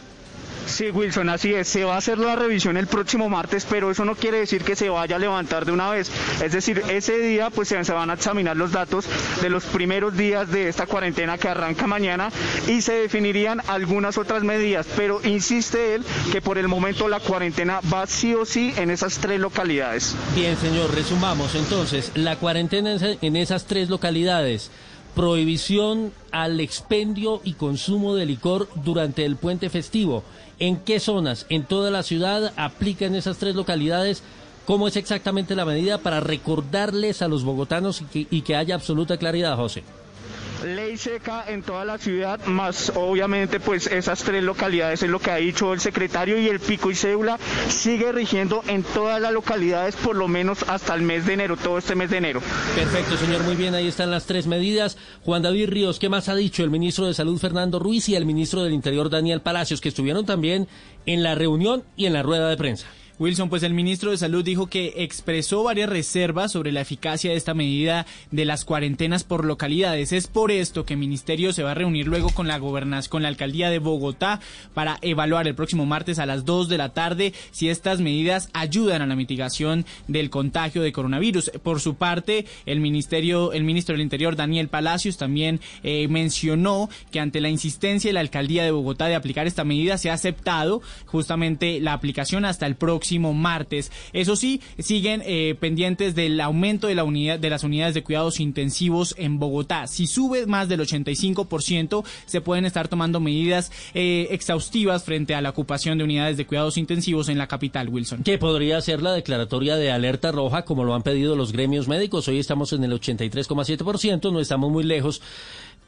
Sí, 0.69 0.91
Wilson, 0.91 1.31
así 1.31 1.55
es. 1.55 1.67
Se 1.67 1.85
va 1.85 1.95
a 1.95 1.99
hacer 1.99 2.19
la 2.19 2.37
revisión 2.37 2.77
el 2.77 2.87
próximo 2.87 3.29
martes, 3.29 3.67
pero 3.69 3.91
eso 3.91 4.05
no 4.05 4.15
quiere 4.15 4.39
decir 4.39 4.63
que 4.63 4.77
se 4.77 4.91
vaya 4.91 5.17
a 5.17 5.19
levantar 5.19 5.65
de 5.65 5.73
una 5.73 5.91
vez. 5.91 6.11
Es 6.43 6.53
decir, 6.53 6.83
ese 6.89 7.19
día 7.19 7.51
pues 7.51 7.69
se 7.69 7.93
van 7.93 8.11
a 8.11 8.15
examinar 8.15 8.57
los 8.57 8.71
datos 8.71 9.07
de 9.41 9.49
los 9.49 9.65
primeros 9.65 10.17
días 10.17 10.51
de 10.51 10.69
esta 10.69 10.87
cuarentena 10.87 11.39
que 11.39 11.49
arranca 11.49 11.87
mañana 11.87 12.31
y 12.67 12.83
se 12.83 12.93
definirían 12.93 13.63
algunas 13.67 14.19
otras 14.19 14.45
medidas. 14.45 14.87
Pero 14.95 15.21
insiste 15.25 15.95
él 15.95 16.05
que 16.31 16.43
por 16.43 16.59
el 16.59 16.69
momento 16.69 17.09
la 17.09 17.21
cuarentena 17.21 17.81
va 17.93 18.07
sí 18.07 18.35
o 18.35 18.45
sí 18.45 18.75
en 18.77 18.91
esas 18.91 19.19
tres 19.19 19.41
localidades. 19.41 20.15
Bien, 20.35 20.57
señor, 20.57 20.95
resumamos 20.95 21.55
entonces. 21.55 22.13
La 22.15 22.37
cuarentena 22.37 22.97
en 23.01 23.37
esas 23.37 23.65
tres 23.65 23.89
localidades 23.89 24.71
prohibición 25.15 26.13
al 26.31 26.61
expendio 26.61 27.41
y 27.45 27.55
consumo 27.55 28.15
de 28.15 28.27
licor 28.27 28.69
durante 28.85 29.25
el 29.25 29.37
puente 29.37 29.71
festivo. 29.71 30.23
¿En 30.59 30.77
qué 30.77 31.01
zonas? 31.01 31.47
¿En 31.49 31.65
toda 31.65 31.91
la 31.91 32.03
ciudad 32.03 32.53
aplican 32.57 33.15
esas 33.15 33.39
tres 33.39 33.55
localidades? 33.55 34.23
¿Cómo 34.67 34.87
es 34.89 34.97
exactamente 34.97 35.55
la 35.55 35.65
medida 35.65 35.99
para 35.99 36.21
recordarles 36.21 37.23
a 37.23 37.29
los 37.29 37.45
bogotanos 37.45 38.03
y 38.03 38.05
que, 38.05 38.27
y 38.31 38.43
que 38.43 38.57
haya 38.57 38.75
absoluta 38.75 39.17
claridad, 39.17 39.57
José? 39.57 39.83
Ley 40.65 40.97
seca 40.97 41.45
en 41.49 41.63
toda 41.63 41.85
la 41.85 41.99
ciudad, 41.99 42.45
más 42.47 42.93
obviamente 42.95 43.61
pues 43.61 43.87
esas 43.87 44.23
tres 44.23 44.43
localidades 44.43 45.03
es 45.03 45.11
lo 45.11 45.19
que 45.19 45.31
ha 45.31 45.37
dicho 45.37 45.73
el 45.73 45.81
secretario 45.81 46.39
y 46.39 46.49
el 46.49 46.61
pico 46.61 46.91
y 46.91 46.95
cédula 46.95 47.39
sigue 47.69 48.13
rigiendo 48.13 48.63
en 48.67 48.83
todas 48.83 49.21
las 49.21 49.33
localidades 49.33 49.97
por 49.97 50.17
lo 50.17 50.29
menos 50.29 50.65
hasta 50.69 50.95
el 50.95 51.03
mes 51.03 51.27
de 51.27 51.35
enero, 51.35 51.57
todo 51.57 51.79
este 51.79 51.95
mes 51.95 52.11
de 52.11 52.19
enero. 52.19 52.41
Perfecto, 52.75 53.17
señor, 53.17 53.43
muy 53.43 53.57
bien, 53.57 53.75
ahí 53.75 53.89
están 53.89 54.11
las 54.11 54.27
tres 54.27 54.47
medidas. 54.47 54.97
Juan 55.25 55.43
David 55.43 55.69
Ríos, 55.69 55.99
¿qué 55.99 56.09
más 56.09 56.29
ha 56.29 56.35
dicho 56.35 56.63
el 56.63 56.71
ministro 56.71 57.07
de 57.07 57.15
Salud 57.15 57.39
Fernando 57.39 57.79
Ruiz 57.79 58.09
y 58.09 58.17
el 58.17 58.27
ministro 58.27 58.63
del 58.63 58.73
Interior 58.73 59.11
Daniel 59.11 59.41
Palacios, 59.41 59.81
que 59.81 59.89
estuvieron 59.89 60.27
también 60.27 60.69
en 61.07 61.23
la 61.23 61.35
reunión 61.35 61.85
y 61.97 62.07
en 62.07 62.13
la 62.13 62.23
rueda 62.23 62.49
de 62.49 62.57
prensa? 62.57 62.87
Wilson, 63.19 63.49
pues 63.49 63.65
el 63.65 63.75
ministro 63.75 64.13
de 64.13 64.17
Salud 64.17 64.45
dijo 64.45 64.69
que 64.69 64.95
expresó 64.99 65.65
varias 65.65 65.91
reservas 65.91 66.53
sobre 66.53 66.71
la 66.71 66.83
eficacia 66.83 67.33
de 67.33 67.37
esta 67.37 67.53
medida 67.53 68.07
de 68.31 68.45
las 68.45 68.65
cuarentenas 68.65 69.25
por 69.25 69.45
localidades. 69.45 70.13
Es 70.13 70.29
por 70.29 70.53
esto 70.53 70.85
que 70.85 70.95
el 70.95 71.01
ministerio 71.01 71.53
se 71.53 71.65
va 71.65 71.73
a 71.73 71.75
reunir 71.75 72.07
luego 72.07 72.31
con 72.31 72.47
la 72.47 72.59
gobernación, 72.59 73.11
con 73.11 73.23
la 73.23 73.29
alcaldía 73.29 73.71
de 73.71 73.81
Bogotá 73.81 74.39
para 74.73 74.99
evaluar 75.03 75.49
el 75.49 75.57
próximo 75.57 75.85
martes 75.85 76.21
a 76.21 76.27
las 76.27 76.45
2 76.45 76.69
de 76.69 76.79
la 76.79 76.91
tarde 76.91 77.33
si 77.51 77.69
estas 77.69 78.01
medidas 78.01 78.51
ayudan 78.53 79.03
a 79.03 79.07
la 79.07 79.17
mitigación 79.17 79.85
del 80.07 80.31
contagio 80.31 80.83
de 80.83 80.93
coronavirus. 80.93 81.51
Por 81.65 81.81
su 81.81 81.97
parte, 81.97 82.47
el 82.67 82.79
ministerio, 82.79 83.53
el 83.53 83.65
ministro 83.65 83.95
del 83.95 84.03
Interior 84.03 84.37
Daniel 84.37 84.69
Palacios 84.69 85.17
también 85.17 85.61
eh, 85.83 86.07
mencionó 86.07 86.89
que 87.11 87.19
ante 87.19 87.41
la 87.41 87.49
insistencia 87.49 88.11
de 88.11 88.15
la 88.15 88.21
alcaldía 88.21 88.63
de 88.63 88.71
Bogotá 88.71 89.07
de 89.07 89.17
aplicar 89.17 89.49
esta 89.49 89.65
medida 89.65 89.99
se 89.99 90.11
ha 90.11 90.15
aceptado 90.15 90.83
justamente 91.07 91.81
la 91.81 91.95
aplicación 91.95 92.45
hasta 92.45 92.67
el 92.67 92.77
próximo 92.77 93.08
martes. 93.19 93.93
Eso 94.13 94.37
sí, 94.37 94.61
siguen 94.79 95.23
eh, 95.25 95.55
pendientes 95.59 96.15
del 96.15 96.41
aumento 96.41 96.87
de 96.87 96.95
la 96.95 97.05
unidad 97.05 97.39
de 97.39 97.51
las 97.51 97.65
unidades 97.65 97.95
de 97.95 98.03
cuidados 98.03 98.41
intensivos 98.41 99.15
en 99.19 99.39
Bogotá. 99.39 99.87
Si 99.87 100.07
sube 100.07 100.47
más 100.47 100.69
del 100.69 100.81
85%, 100.81 102.05
se 102.27 102.41
pueden 102.41 102.65
estar 102.65 102.89
tomando 102.89 103.21
medidas 103.21 103.73
eh, 103.95 104.29
exhaustivas 104.31 105.05
frente 105.05 105.35
a 105.35 105.41
la 105.41 105.51
ocupación 105.51 105.99
de 105.99 106.05
unidades 106.05 106.37
de 106.37 106.47
cuidados 106.47 106.77
intensivos 106.77 107.29
en 107.29 107.39
la 107.39 107.47
capital, 107.47 107.89
Wilson. 107.89 108.23
¿Qué 108.23 108.39
podría 108.39 108.81
ser 108.81 109.03
la 109.03 109.13
declaratoria 109.13 109.77
de 109.77 109.91
alerta 109.91 110.33
roja 110.33 110.65
como 110.65 110.85
lo 110.85 110.95
han 110.95 111.03
pedido 111.03 111.37
los 111.37 111.53
gremios 111.53 111.89
médicos. 111.89 112.29
Hoy 112.29 112.39
estamos 112.39 112.73
en 112.73 112.85
el 112.85 112.93
83,7%, 112.93 114.33
no 114.33 114.41
estamos 114.41 114.71
muy 114.71 114.85
lejos 114.85 115.21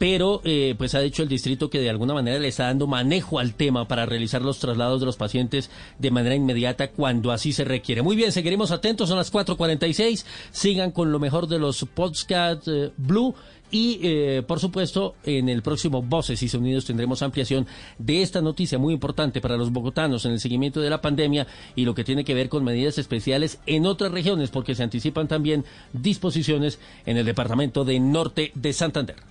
pero 0.00 0.40
eh, 0.44 0.74
pues 0.78 0.94
ha 0.94 1.00
dicho 1.00 1.22
el 1.22 1.28
distrito 1.28 1.68
que 1.68 1.78
de 1.78 1.90
alguna 1.90 2.14
manera 2.14 2.38
le 2.38 2.48
está 2.48 2.64
dando 2.64 2.86
manejo 2.86 3.38
al 3.38 3.52
tema 3.52 3.86
para 3.86 4.06
realizar 4.06 4.40
los 4.40 4.58
traslados 4.58 4.98
de 4.98 5.04
los 5.04 5.18
pacientes 5.18 5.68
de 5.98 6.10
manera 6.10 6.34
inmediata 6.34 6.90
cuando 6.90 7.32
así 7.32 7.52
se 7.52 7.64
requiere. 7.64 8.00
Muy 8.00 8.16
bien, 8.16 8.32
seguiremos 8.32 8.70
atentos, 8.70 9.10
son 9.10 9.18
las 9.18 9.30
4.46, 9.30 10.24
sigan 10.52 10.92
con 10.92 11.12
lo 11.12 11.18
mejor 11.18 11.48
de 11.48 11.58
los 11.58 11.84
podcast 11.84 12.66
eh, 12.68 12.92
Blue. 12.96 13.34
Y, 13.70 14.00
eh, 14.02 14.42
por 14.48 14.58
supuesto, 14.58 15.16
en 15.22 15.50
el 15.50 15.60
próximo 15.60 16.00
Voces 16.00 16.42
y 16.42 16.48
Sonidos 16.48 16.86
tendremos 16.86 17.20
ampliación 17.20 17.66
de 17.98 18.22
esta 18.22 18.40
noticia 18.40 18.78
muy 18.78 18.94
importante 18.94 19.42
para 19.42 19.58
los 19.58 19.70
bogotanos 19.70 20.24
en 20.24 20.32
el 20.32 20.40
seguimiento 20.40 20.80
de 20.80 20.88
la 20.88 21.02
pandemia 21.02 21.46
y 21.76 21.84
lo 21.84 21.94
que 21.94 22.04
tiene 22.04 22.24
que 22.24 22.34
ver 22.34 22.48
con 22.48 22.64
medidas 22.64 22.96
especiales 22.96 23.60
en 23.66 23.84
otras 23.84 24.12
regiones, 24.12 24.48
porque 24.48 24.74
se 24.74 24.82
anticipan 24.82 25.28
también 25.28 25.66
disposiciones 25.92 26.78
en 27.04 27.18
el 27.18 27.26
departamento 27.26 27.84
de 27.84 28.00
Norte 28.00 28.50
de 28.54 28.72
Santander. 28.72 29.29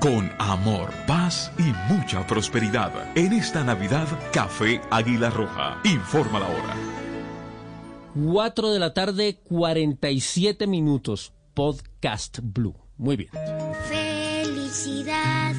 Con 0.00 0.32
amor, 0.40 0.92
paz 1.06 1.52
y 1.58 1.72
mucha 1.92 2.26
prosperidad. 2.26 2.92
En 3.16 3.32
esta 3.32 3.62
Navidad, 3.62 4.08
Café 4.32 4.80
Águila 4.90 5.30
Roja. 5.30 5.80
Informa 5.84 6.40
la 6.40 6.48
hora. 6.48 6.74
4 8.14 8.70
de 8.72 8.78
la 8.80 8.92
tarde, 8.92 9.40
47 9.44 10.66
minutos. 10.66 11.32
Podcast 11.54 12.40
Blue. 12.42 12.74
Muy 12.96 13.16
bien. 13.16 13.30
Felicidad 13.88 15.54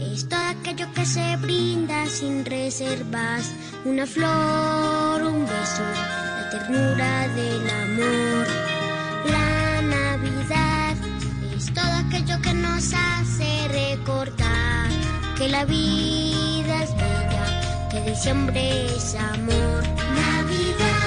es 0.00 0.28
todo 0.28 0.40
aquello 0.40 0.86
que 0.94 1.04
se 1.04 1.36
brinda 1.36 2.06
sin 2.06 2.44
reservas. 2.44 3.52
Una 3.84 4.06
flor, 4.06 5.22
un 5.24 5.42
beso, 5.42 5.82
la 5.82 6.48
ternura 6.50 7.28
del 7.28 7.70
amor. 7.70 8.73
Todo 11.74 11.92
aquello 12.06 12.40
que 12.40 12.54
nos 12.54 12.92
hace 12.94 13.68
recordar 13.68 14.88
que 15.36 15.48
la 15.48 15.64
vida 15.64 16.82
es 16.82 16.94
bella, 16.94 17.88
que 17.90 18.00
diciembre 18.10 18.86
es 18.86 19.14
amor. 19.16 19.82
Navidad. 20.14 21.04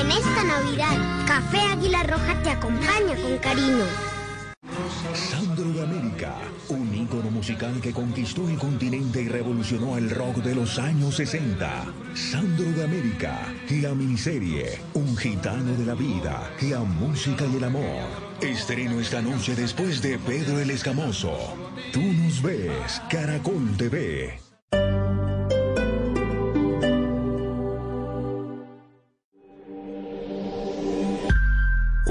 En 0.00 0.10
esta 0.10 0.44
Navidad, 0.44 0.96
Café 1.26 1.60
Águila 1.72 2.02
Roja 2.04 2.42
te 2.42 2.50
acompaña 2.50 3.16
con 3.22 3.38
cariño. 3.38 3.84
Sandro 5.14 5.70
de 5.72 5.82
América, 5.82 6.34
un 6.68 6.94
ícono 6.94 7.30
musical 7.30 7.80
que 7.80 7.92
conquistó 7.92 8.48
el 8.48 8.58
continente 8.58 9.22
y 9.22 9.28
revolucionó 9.28 9.96
el 9.96 10.10
rock 10.10 10.36
de 10.36 10.54
los 10.54 10.78
años 10.78 11.16
60. 11.16 11.84
Sandro 12.14 12.70
de 12.72 12.84
América, 12.84 13.54
la 13.82 13.94
miniserie, 13.94 14.78
un 14.94 15.16
gitano 15.16 15.74
de 15.74 15.86
la 15.86 15.94
vida, 15.94 16.50
la 16.62 16.80
música 16.80 17.44
y 17.46 17.56
el 17.56 17.64
amor. 17.64 18.08
Estreno 18.40 19.00
esta 19.00 19.22
noche 19.22 19.54
después 19.54 20.02
de 20.02 20.18
Pedro 20.18 20.60
el 20.60 20.70
Escamoso. 20.70 21.36
Tú 21.92 22.00
nos 22.00 22.42
ves, 22.42 23.02
Caracol 23.10 23.76
TV. 23.76 24.38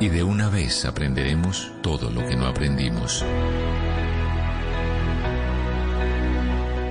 y 0.00 0.08
de 0.08 0.22
una 0.22 0.48
vez 0.48 0.84
aprenderemos 0.84 1.72
todo 1.82 2.10
lo 2.10 2.26
que 2.26 2.36
no 2.36 2.46
aprendimos. 2.46 3.24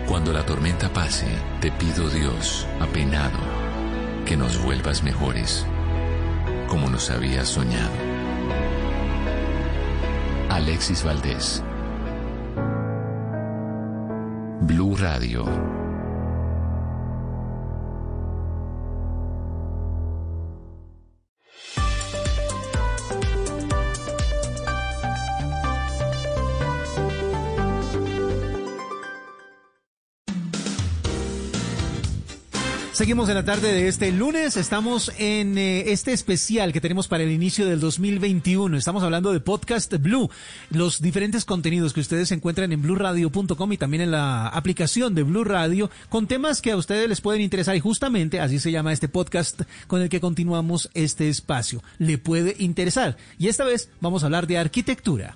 Cuando 0.07 0.33
la 0.33 0.45
tormenta 0.45 0.89
pase, 0.89 1.27
te 1.61 1.71
pido 1.71 2.09
Dios, 2.09 2.67
apenado, 2.79 3.37
que 4.25 4.37
nos 4.37 4.63
vuelvas 4.63 5.03
mejores, 5.03 5.65
como 6.67 6.89
nos 6.89 7.09
habías 7.09 7.49
soñado. 7.49 7.93
Alexis 10.49 11.03
Valdés. 11.03 11.63
Blue 14.61 14.95
Radio. 14.95 15.74
Seguimos 32.95 33.27
en 33.27 33.35
la 33.35 33.43
tarde 33.43 33.73
de 33.73 33.89
este 33.89 34.09
lunes. 34.13 34.55
Estamos 34.55 35.11
en 35.17 35.57
eh, 35.57 35.91
este 35.91 36.13
especial 36.13 36.71
que 36.71 36.79
tenemos 36.79 37.09
para 37.09 37.23
el 37.23 37.31
inicio 37.31 37.65
del 37.65 37.81
2021. 37.81 38.77
Estamos 38.77 39.03
hablando 39.03 39.33
de 39.33 39.41
Podcast 39.41 39.93
Blue, 39.97 40.29
los 40.69 41.01
diferentes 41.01 41.43
contenidos 41.43 41.91
que 41.91 41.99
ustedes 41.99 42.31
encuentran 42.31 42.71
en 42.71 42.81
blueradio.com 42.81 43.73
y 43.73 43.77
también 43.77 44.03
en 44.03 44.11
la 44.11 44.47
aplicación 44.47 45.13
de 45.13 45.23
Blue 45.23 45.43
Radio 45.43 45.89
con 46.07 46.27
temas 46.27 46.61
que 46.61 46.71
a 46.71 46.77
ustedes 46.77 47.09
les 47.09 47.19
pueden 47.19 47.41
interesar 47.41 47.75
y 47.75 47.81
justamente 47.81 48.39
así 48.39 48.59
se 48.59 48.71
llama 48.71 48.93
este 48.93 49.09
podcast 49.09 49.63
con 49.87 50.01
el 50.01 50.07
que 50.07 50.21
continuamos 50.21 50.89
este 50.93 51.27
espacio. 51.27 51.83
Le 51.99 52.17
puede 52.17 52.55
interesar. 52.59 53.17
Y 53.37 53.49
esta 53.49 53.65
vez 53.65 53.89
vamos 53.99 54.23
a 54.23 54.27
hablar 54.27 54.47
de 54.47 54.57
arquitectura. 54.57 55.35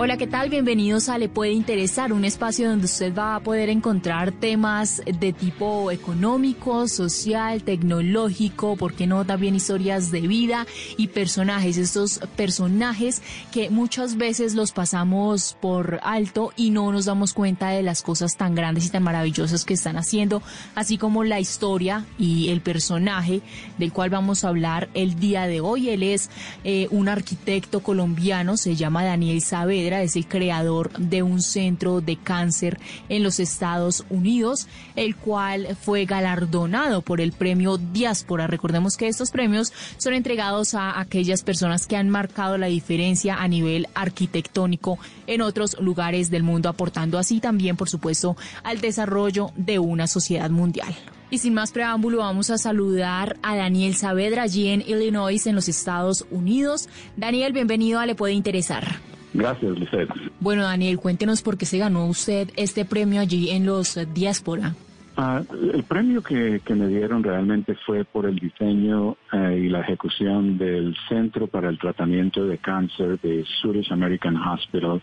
Hola, 0.00 0.16
¿qué 0.16 0.28
tal? 0.28 0.48
Bienvenidos 0.48 1.08
a 1.08 1.18
Le 1.18 1.28
Puede 1.28 1.50
Interesar, 1.50 2.12
un 2.12 2.24
espacio 2.24 2.70
donde 2.70 2.84
usted 2.84 3.12
va 3.12 3.34
a 3.34 3.40
poder 3.40 3.68
encontrar 3.68 4.30
temas 4.30 5.02
de 5.04 5.32
tipo 5.32 5.90
económico, 5.90 6.86
social, 6.86 7.64
tecnológico, 7.64 8.76
¿por 8.76 8.94
qué 8.94 9.08
no? 9.08 9.24
También 9.24 9.56
historias 9.56 10.12
de 10.12 10.20
vida 10.20 10.68
y 10.96 11.08
personajes, 11.08 11.78
estos 11.78 12.20
personajes 12.36 13.22
que 13.50 13.70
muchas 13.70 14.16
veces 14.16 14.54
los 14.54 14.70
pasamos 14.70 15.56
por 15.60 15.98
alto 16.04 16.52
y 16.54 16.70
no 16.70 16.92
nos 16.92 17.06
damos 17.06 17.32
cuenta 17.32 17.70
de 17.70 17.82
las 17.82 18.02
cosas 18.02 18.36
tan 18.36 18.54
grandes 18.54 18.86
y 18.86 18.90
tan 18.90 19.02
maravillosas 19.02 19.64
que 19.64 19.74
están 19.74 19.96
haciendo, 19.96 20.42
así 20.76 20.96
como 20.96 21.24
la 21.24 21.40
historia 21.40 22.06
y 22.20 22.50
el 22.50 22.60
personaje 22.60 23.40
del 23.78 23.92
cual 23.92 24.10
vamos 24.10 24.44
a 24.44 24.50
hablar 24.50 24.90
el 24.94 25.18
día 25.18 25.48
de 25.48 25.60
hoy. 25.60 25.90
Él 25.90 26.04
es 26.04 26.30
eh, 26.62 26.86
un 26.92 27.08
arquitecto 27.08 27.80
colombiano, 27.80 28.56
se 28.56 28.76
llama 28.76 29.02
Daniel 29.02 29.42
Saavedra 29.42 29.87
es 29.96 30.16
el 30.16 30.26
creador 30.26 30.90
de 30.98 31.22
un 31.22 31.40
centro 31.42 32.00
de 32.00 32.16
cáncer 32.16 32.78
en 33.08 33.22
los 33.22 33.40
Estados 33.40 34.04
Unidos, 34.10 34.68
el 34.96 35.16
cual 35.16 35.76
fue 35.80 36.04
galardonado 36.04 37.02
por 37.02 37.20
el 37.20 37.32
premio 37.32 37.78
Diáspora. 37.78 38.46
Recordemos 38.46 38.96
que 38.96 39.08
estos 39.08 39.30
premios 39.30 39.72
son 39.96 40.14
entregados 40.14 40.74
a 40.74 41.00
aquellas 41.00 41.42
personas 41.42 41.86
que 41.86 41.96
han 41.96 42.10
marcado 42.10 42.58
la 42.58 42.66
diferencia 42.66 43.36
a 43.36 43.48
nivel 43.48 43.88
arquitectónico 43.94 44.98
en 45.26 45.40
otros 45.40 45.76
lugares 45.80 46.30
del 46.30 46.42
mundo, 46.42 46.68
aportando 46.68 47.18
así 47.18 47.40
también, 47.40 47.76
por 47.76 47.88
supuesto, 47.88 48.36
al 48.62 48.80
desarrollo 48.80 49.50
de 49.56 49.78
una 49.78 50.06
sociedad 50.06 50.50
mundial. 50.50 50.94
Y 51.30 51.38
sin 51.38 51.52
más 51.52 51.72
preámbulo, 51.72 52.18
vamos 52.18 52.48
a 52.48 52.56
saludar 52.56 53.36
a 53.42 53.54
Daniel 53.54 53.94
Saavedra 53.94 54.44
allí 54.44 54.68
en 54.68 54.80
Illinois, 54.80 55.46
en 55.46 55.54
los 55.54 55.68
Estados 55.68 56.24
Unidos. 56.30 56.88
Daniel, 57.18 57.52
bienvenido 57.52 58.00
a 58.00 58.06
Le 58.06 58.14
Puede 58.14 58.32
Interesar. 58.32 58.98
Gracias, 59.34 59.78
Lisette. 59.78 60.10
Bueno, 60.40 60.62
Daniel, 60.62 60.98
cuéntenos 60.98 61.42
por 61.42 61.58
qué 61.58 61.66
se 61.66 61.78
ganó 61.78 62.06
usted 62.06 62.50
este 62.56 62.84
premio 62.84 63.20
allí 63.20 63.50
en 63.50 63.66
los 63.66 63.98
Diáspora. 64.14 64.74
Ah, 65.20 65.42
el 65.74 65.82
premio 65.82 66.22
que, 66.22 66.62
me 66.76 66.86
dieron 66.86 67.24
realmente 67.24 67.74
fue 67.84 68.04
por 68.04 68.24
el 68.24 68.36
diseño 68.36 69.16
eh, 69.32 69.62
y 69.64 69.68
la 69.68 69.80
ejecución 69.80 70.56
del 70.58 70.96
Centro 71.08 71.48
para 71.48 71.68
el 71.68 71.76
Tratamiento 71.76 72.46
de 72.46 72.58
Cáncer 72.58 73.18
de 73.20 73.44
Swedish 73.60 73.92
American 73.92 74.36
Hospital 74.36 75.02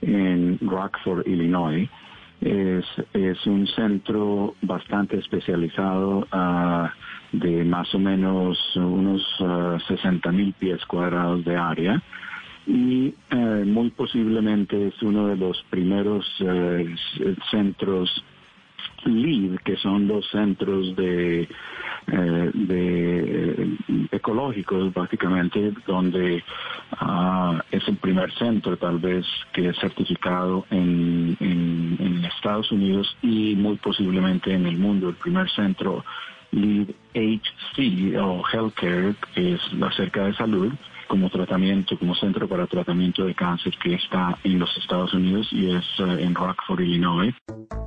en 0.00 0.58
Rockford, 0.60 1.28
Illinois. 1.28 1.88
Es, 2.40 2.84
es 3.12 3.46
un 3.46 3.68
centro 3.68 4.56
bastante 4.62 5.16
especializado 5.18 6.26
ah, 6.32 6.92
de 7.30 7.62
más 7.62 7.94
o 7.94 8.00
menos 8.00 8.58
unos 8.74 9.22
60 9.86 10.28
ah, 10.28 10.32
mil 10.32 10.52
pies 10.54 10.84
cuadrados 10.86 11.44
de 11.44 11.54
área 11.54 12.02
y 12.66 13.14
eh, 13.30 13.64
muy 13.66 13.90
posiblemente 13.90 14.88
es 14.88 15.02
uno 15.02 15.28
de 15.28 15.36
los 15.36 15.62
primeros 15.70 16.26
eh, 16.40 16.94
centros 17.50 18.24
LEED, 19.04 19.58
que 19.64 19.76
son 19.76 20.06
los 20.06 20.28
centros 20.30 20.94
de, 20.94 21.42
eh, 21.42 22.50
de 22.54 23.76
ecológicos 24.12 24.92
básicamente, 24.94 25.72
donde 25.86 26.42
ah, 26.92 27.62
es 27.70 27.86
el 27.88 27.96
primer 27.96 28.32
centro 28.34 28.76
tal 28.76 28.98
vez 28.98 29.26
que 29.52 29.68
es 29.68 29.76
certificado 29.78 30.64
en, 30.70 31.36
en, 31.40 31.96
en 31.98 32.24
Estados 32.24 32.70
Unidos 32.70 33.16
y 33.22 33.56
muy 33.56 33.76
posiblemente 33.76 34.52
en 34.52 34.66
el 34.66 34.78
mundo, 34.78 35.08
el 35.08 35.16
primer 35.16 35.50
centro 35.50 36.04
LEED 36.52 36.90
HC 37.14 38.16
o 38.20 38.42
Healthcare, 38.52 39.14
que 39.34 39.54
es 39.54 39.60
acerca 39.82 40.26
de 40.26 40.34
salud, 40.34 40.72
como 41.08 41.30
tratamiento, 41.30 41.98
como 41.98 42.14
centro 42.14 42.48
para 42.48 42.66
tratamiento 42.66 43.24
de 43.24 43.34
cáncer 43.34 43.74
que 43.82 43.94
está 43.94 44.38
en 44.44 44.58
los 44.58 44.70
Estados 44.76 45.12
Unidos 45.14 45.48
y 45.52 45.70
es 45.70 45.84
eh, 45.98 46.22
en 46.22 46.34
Rockford, 46.34 46.80
Illinois. 46.80 47.34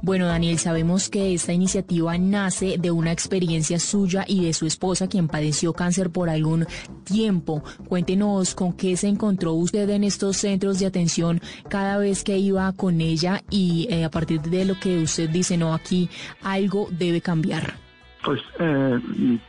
Bueno, 0.01 0.27
Daniel, 0.27 0.59
sabemos 0.59 1.09
que 1.09 1.33
esta 1.33 1.53
iniciativa 1.53 2.17
nace 2.17 2.77
de 2.77 2.91
una 2.91 3.11
experiencia 3.11 3.79
suya 3.79 4.23
y 4.27 4.45
de 4.45 4.53
su 4.53 4.65
esposa, 4.67 5.07
quien 5.07 5.27
padeció 5.27 5.73
cáncer 5.73 6.11
por 6.11 6.29
algún 6.29 6.67
tiempo. 7.03 7.63
Cuéntenos 7.87 8.53
con 8.53 8.73
qué 8.73 8.97
se 8.97 9.07
encontró 9.07 9.53
usted 9.53 9.89
en 9.89 10.03
estos 10.03 10.37
centros 10.37 10.79
de 10.79 10.85
atención 10.85 11.41
cada 11.69 11.97
vez 11.97 12.23
que 12.23 12.37
iba 12.37 12.71
con 12.73 13.01
ella 13.01 13.41
y 13.49 13.87
eh, 13.89 14.03
a 14.03 14.11
partir 14.11 14.41
de 14.41 14.65
lo 14.65 14.79
que 14.79 14.99
usted 14.99 15.29
dice, 15.29 15.57
no, 15.57 15.73
aquí 15.73 16.09
algo 16.43 16.87
debe 16.91 17.21
cambiar. 17.21 17.84
Pues 18.25 18.41
eh, 18.57 18.99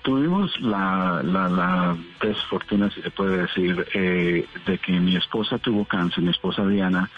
tuvimos 0.02 0.60
la, 0.60 1.22
la, 1.24 1.96
desfortuna, 2.20 2.90
si 2.90 3.00
se 3.00 3.10
puede 3.10 3.38
decir, 3.38 3.86
eh, 3.94 4.46
de 4.66 4.78
que 4.78 4.92
mi 5.00 5.16
esposa 5.16 5.56
tuvo 5.56 5.86
cáncer, 5.86 6.22
mi 6.22 6.28
esposa 6.28 6.66
Diana 6.66 7.08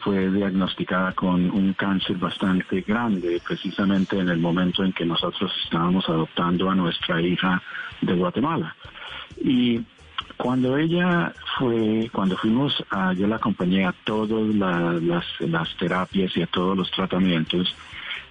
fue 0.00 0.28
diagnosticada 0.28 1.12
con 1.12 1.52
un 1.52 1.72
cáncer 1.74 2.16
bastante 2.16 2.80
grande, 2.80 3.40
precisamente 3.46 4.18
en 4.18 4.28
el 4.28 4.40
momento 4.40 4.82
en 4.82 4.92
que 4.92 5.06
nosotros 5.06 5.52
estábamos 5.62 6.08
adoptando 6.08 6.68
a 6.68 6.74
nuestra 6.74 7.22
hija 7.22 7.62
de 8.00 8.12
Guatemala. 8.14 8.74
Y 9.40 9.82
cuando 10.36 10.76
ella 10.76 11.32
fue, 11.56 12.10
cuando 12.12 12.36
fuimos, 12.36 12.74
a, 12.90 13.12
yo 13.12 13.28
la 13.28 13.36
acompañé 13.36 13.86
a 13.86 13.94
todas 14.02 14.52
las, 14.52 15.24
las 15.38 15.76
terapias 15.76 16.36
y 16.36 16.42
a 16.42 16.48
todos 16.48 16.76
los 16.76 16.90
tratamientos, 16.90 17.72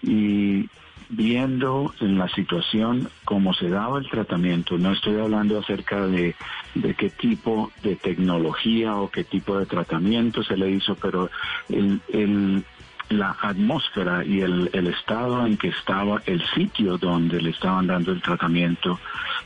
y 0.01 0.67
viendo 1.15 1.93
en 1.99 2.17
la 2.17 2.27
situación 2.29 3.09
cómo 3.25 3.53
se 3.53 3.69
daba 3.69 3.99
el 3.99 4.09
tratamiento. 4.09 4.77
No 4.77 4.91
estoy 4.91 5.19
hablando 5.19 5.59
acerca 5.59 6.07
de, 6.07 6.35
de 6.75 6.93
qué 6.95 7.09
tipo 7.09 7.71
de 7.81 7.95
tecnología 7.95 8.95
o 8.95 9.09
qué 9.09 9.23
tipo 9.23 9.57
de 9.57 9.65
tratamiento 9.65 10.43
se 10.43 10.57
le 10.57 10.71
hizo, 10.71 10.95
pero 10.95 11.29
el, 11.69 12.63
la 13.09 13.35
atmósfera 13.41 14.25
y 14.25 14.41
el, 14.41 14.69
el, 14.73 14.87
estado 14.87 15.45
en 15.45 15.57
que 15.57 15.67
estaba 15.69 16.21
el 16.25 16.41
sitio 16.55 16.97
donde 16.97 17.41
le 17.41 17.51
estaban 17.51 17.87
dando 17.87 18.11
el 18.11 18.21
tratamiento 18.21 18.99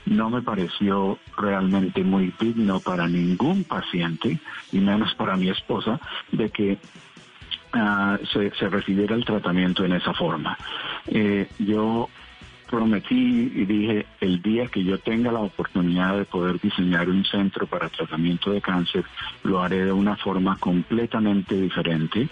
no 0.05 0.30
me 0.30 0.41
pareció 0.41 1.20
realmente 1.36 2.03
muy 2.03 2.34
digno 2.39 2.80
para 2.80 3.07
ningún 3.07 3.63
paciente 3.65 4.39
y 4.72 4.80
menos 4.80 5.13
para 5.15 5.36
mi 5.36 5.49
esposa 5.49 5.99
de 6.32 6.49
que 6.49 6.78
ah, 7.74 8.18
se, 8.32 8.51
se, 8.51 8.70
recibiera 8.70 9.15
el 9.15 9.26
tratamiento 9.26 9.86
en 9.86 9.93
esa 9.93 10.13
forma. 10.13 10.57
Eh, 11.07 11.47
yo 11.59 12.09
prometí 12.70 13.51
y 13.55 13.65
dije, 13.65 14.05
el 14.22 14.41
día 14.41 14.68
que 14.68 14.84
yo 14.84 14.97
tenga 14.99 15.32
la 15.32 15.39
oportunidad 15.39 16.18
de 16.18 16.26
poder 16.26 16.59
diseñar 16.59 17.09
un 17.09 17.24
centro 17.26 17.65
para 17.65 17.89
tratamiento 17.89 18.51
de 18.51 18.61
cáncer, 18.61 19.03
lo 19.43 19.61
haré 19.61 19.86
de 19.86 19.91
una 19.91 20.15
forma 20.15 20.57
completamente 20.57 21.55
diferente. 21.55 22.28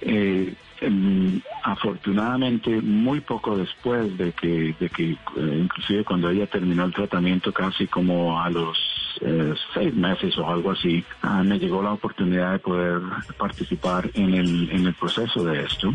Eh, 0.00 0.54
em, 0.80 1.40
afortunadamente, 1.64 2.80
muy 2.80 3.20
poco 3.20 3.56
después 3.56 4.16
de 4.18 4.32
que, 4.32 4.74
de 4.78 4.88
que 4.88 5.10
eh, 5.12 5.58
inclusive 5.62 6.04
cuando 6.04 6.30
ella 6.30 6.46
terminó 6.46 6.84
el 6.84 6.92
tratamiento, 6.92 7.52
casi 7.52 7.86
como 7.86 8.40
a 8.40 8.50
los 8.50 8.78
eh, 9.20 9.54
seis 9.74 9.94
meses 9.94 10.36
o 10.38 10.48
algo 10.48 10.72
así, 10.72 11.04
ah, 11.22 11.42
me 11.42 11.58
llegó 11.58 11.82
la 11.82 11.92
oportunidad 11.92 12.52
de 12.52 12.58
poder 12.58 13.00
participar 13.38 14.10
en 14.14 14.34
el, 14.34 14.70
en 14.70 14.86
el 14.86 14.94
proceso 14.94 15.44
de 15.44 15.64
esto 15.64 15.94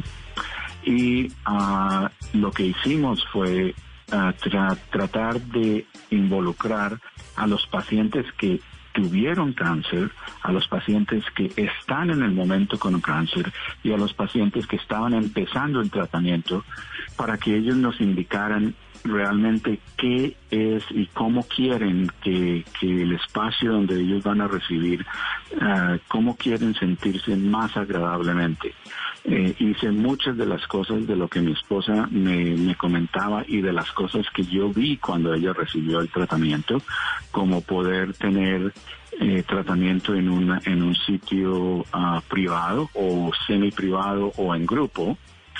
y 0.87 1.27
uh, 1.45 2.07
lo 2.33 2.51
que 2.51 2.67
hicimos 2.67 3.23
fue 3.31 3.75
tra 4.07 4.73
tratar 4.89 5.41
de 5.41 5.85
involucrar 6.11 6.97
a 7.35 7.45
los 7.45 7.67
pacientes 7.67 8.25
que 8.37 8.61
tuvieron 8.93 9.51
cáncer, 9.51 10.09
a 10.41 10.51
los 10.53 10.67
pacientes 10.69 11.25
que 11.35 11.51
están 11.57 12.09
en 12.09 12.23
el 12.23 12.31
momento 12.31 12.79
con 12.79 12.99
cáncer 13.01 13.51
y 13.83 13.91
a 13.91 13.97
los 13.97 14.13
pacientes 14.13 14.65
que 14.65 14.77
estaban 14.77 15.13
empezando 15.13 15.81
el 15.81 15.91
tratamiento 15.91 16.63
para 17.17 17.37
que 17.37 17.57
ellos 17.57 17.75
nos 17.75 17.99
indicaran 17.99 18.73
realmente 19.03 19.79
qué 19.97 20.35
es 20.49 20.83
y 20.89 21.05
cómo 21.07 21.43
quieren 21.43 22.09
que, 22.23 22.65
que 22.79 23.03
el 23.03 23.11
espacio 23.13 23.73
donde 23.73 23.99
ellos 24.01 24.23
van 24.23 24.41
a 24.41 24.47
recibir, 24.47 25.05
uh, 25.53 25.97
cómo 26.07 26.35
quieren 26.35 26.73
sentirse 26.75 27.35
más 27.35 27.75
agradablemente. 27.75 28.73
Eh, 29.29 29.53
hice 29.59 29.91
muchas 29.91 30.37
de 30.37 30.45
las 30.45 30.65
cosas 30.67 31.05
de 31.05 31.17
lo 31.17 31.27
que 31.27 31.41
mi 31.41 31.51
esposa 31.51 32.07
me, 32.11 32.55
me, 32.55 32.75
comentaba 32.75 33.43
y 33.45 33.59
de 33.59 33.73
las 33.73 33.91
cosas 33.91 34.25
que 34.33 34.43
yo 34.43 34.69
vi 34.69 34.95
cuando 34.95 35.33
ella 35.33 35.51
recibió 35.51 35.99
el 35.99 36.09
tratamiento, 36.09 36.81
como 37.29 37.59
poder 37.59 38.13
tener 38.13 38.71
eh, 39.19 39.43
tratamiento 39.45 40.15
en, 40.15 40.29
una, 40.29 40.61
en 40.63 40.81
un 40.81 40.95
sitio 40.95 41.79
uh, 41.79 42.21
privado 42.29 42.89
o 42.93 43.31
semi 43.45 43.69
privado 43.71 44.31
o 44.37 44.55
en 44.55 44.65
grupo 44.65 45.17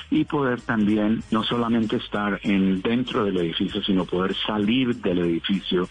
y 0.10 0.24
poder 0.24 0.62
también 0.62 1.22
no 1.32 1.44
solamente 1.44 1.98
estar 1.98 2.40
en 2.44 2.82
dentro 2.82 3.26
del 3.26 3.36
edificio, 3.36 3.84
sino 3.84 4.06
poder 4.06 4.34
salir 4.46 4.96
del 5.02 5.20
edificio 5.20 5.90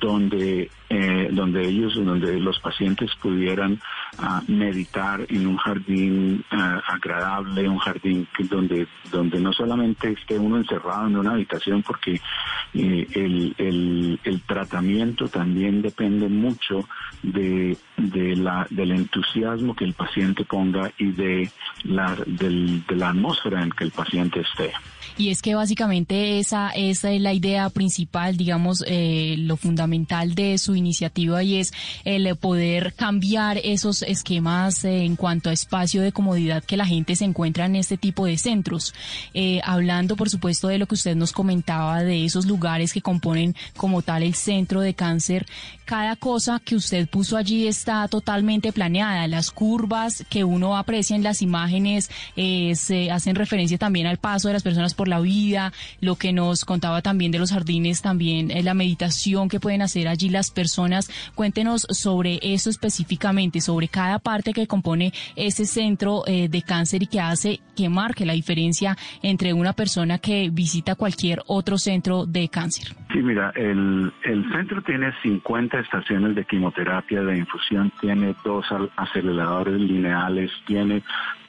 donde 0.00 0.70
eh, 0.90 1.28
donde 1.32 1.68
ellos, 1.68 1.94
donde 1.94 2.40
los 2.40 2.58
pacientes 2.60 3.10
pudieran 3.20 3.80
uh, 4.18 4.50
meditar 4.50 5.24
en 5.28 5.46
un 5.46 5.56
jardín 5.56 6.44
uh, 6.52 6.80
agradable, 6.86 7.68
un 7.68 7.78
jardín 7.78 8.26
que, 8.36 8.44
donde 8.44 8.86
donde 9.10 9.40
no 9.40 9.52
solamente 9.52 10.12
esté 10.12 10.38
uno 10.38 10.56
encerrado 10.56 11.06
en 11.06 11.16
una 11.16 11.32
habitación, 11.32 11.82
porque 11.82 12.20
eh, 12.74 13.06
el, 13.14 14.20
el, 14.24 14.40
tratamiento 14.42 15.28
también 15.28 15.82
depende 15.82 16.28
mucho 16.28 16.88
de, 17.22 17.76
de 17.96 18.36
la, 18.36 18.66
del 18.70 18.92
entusiasmo 18.92 19.74
que 19.74 19.84
el 19.84 19.94
paciente 19.94 20.44
ponga 20.44 20.90
y 20.98 21.12
de 21.12 21.50
la, 21.84 22.16
del, 22.26 22.84
de 22.86 22.96
la 22.96 23.10
atmósfera 23.10 23.62
en 23.62 23.70
que 23.70 23.84
el 23.84 23.90
paciente 23.90 24.40
esté. 24.40 24.72
Y 25.16 25.30
es 25.30 25.42
que 25.42 25.56
básicamente 25.56 26.38
esa, 26.38 26.70
esa 26.70 27.10
es 27.10 27.20
la 27.20 27.32
idea 27.32 27.68
principal, 27.70 28.36
digamos, 28.36 28.84
eh, 28.86 29.34
lo 29.38 29.56
fundamental 29.56 30.36
de 30.36 30.58
su 30.58 30.76
iniciativa 30.78 31.42
y 31.42 31.56
es 31.56 31.72
el 32.04 32.34
poder 32.36 32.94
cambiar 32.94 33.58
esos 33.58 34.02
esquemas 34.02 34.84
eh, 34.84 35.04
en 35.04 35.16
cuanto 35.16 35.50
a 35.50 35.52
espacio 35.52 36.02
de 36.02 36.12
comodidad 36.12 36.64
que 36.64 36.76
la 36.76 36.86
gente 36.86 37.16
se 37.16 37.24
encuentra 37.24 37.66
en 37.66 37.76
este 37.76 37.96
tipo 37.96 38.26
de 38.26 38.38
centros. 38.38 38.94
Eh, 39.34 39.60
hablando, 39.64 40.16
por 40.16 40.30
supuesto, 40.30 40.68
de 40.68 40.78
lo 40.78 40.86
que 40.86 40.94
usted 40.94 41.16
nos 41.16 41.32
comentaba, 41.32 42.02
de 42.02 42.24
esos 42.24 42.46
lugares 42.46 42.92
que 42.92 43.02
componen 43.02 43.54
como 43.76 44.02
tal 44.02 44.22
el 44.22 44.34
centro 44.34 44.80
de 44.80 44.94
cáncer, 44.94 45.46
cada 45.88 46.16
cosa 46.16 46.60
que 46.62 46.76
usted 46.76 47.08
puso 47.08 47.38
allí 47.38 47.66
está 47.66 48.06
totalmente 48.08 48.72
planeada. 48.72 49.26
Las 49.26 49.50
curvas 49.50 50.22
que 50.28 50.44
uno 50.44 50.76
aprecia 50.76 51.16
en 51.16 51.22
las 51.22 51.40
imágenes 51.40 52.10
se 52.36 53.10
hacen 53.10 53.34
referencia 53.34 53.78
también 53.78 54.06
al 54.06 54.18
paso 54.18 54.48
de 54.48 54.54
las 54.54 54.62
personas 54.62 54.92
por 54.92 55.08
la 55.08 55.18
vida, 55.18 55.72
lo 56.02 56.16
que 56.16 56.34
nos 56.34 56.66
contaba 56.66 57.00
también 57.00 57.32
de 57.32 57.38
los 57.38 57.52
jardines, 57.52 58.02
también 58.02 58.52
la 58.62 58.74
meditación 58.74 59.48
que 59.48 59.60
pueden 59.60 59.80
hacer 59.80 60.08
allí 60.08 60.28
las 60.28 60.50
personas. 60.50 61.10
Cuéntenos 61.34 61.86
sobre 61.88 62.38
eso 62.42 62.68
específicamente, 62.68 63.62
sobre 63.62 63.88
cada 63.88 64.18
parte 64.18 64.52
que 64.52 64.66
compone 64.66 65.14
ese 65.36 65.64
centro 65.64 66.22
eh, 66.26 66.50
de 66.50 66.60
cáncer 66.60 67.04
y 67.04 67.06
que 67.06 67.20
hace 67.20 67.60
que 67.74 67.88
marque 67.88 68.26
la 68.26 68.34
diferencia 68.34 68.94
entre 69.22 69.54
una 69.54 69.72
persona 69.72 70.18
que 70.18 70.50
visita 70.52 70.96
cualquier 70.96 71.40
otro 71.46 71.78
centro 71.78 72.26
de 72.26 72.50
cáncer. 72.50 72.94
Sí, 73.10 73.22
mira, 73.22 73.52
el, 73.56 74.12
el 74.24 74.52
centro 74.52 74.82
tiene 74.82 75.10
50 75.22 75.77
estaciones 75.78 76.34
de 76.34 76.44
quimioterapia 76.44 77.22
de 77.22 77.38
infusión, 77.38 77.92
tiene 78.00 78.34
dos 78.44 78.66
aceleradores 78.96 79.80
lineales, 79.80 80.50
tiene 80.66 81.02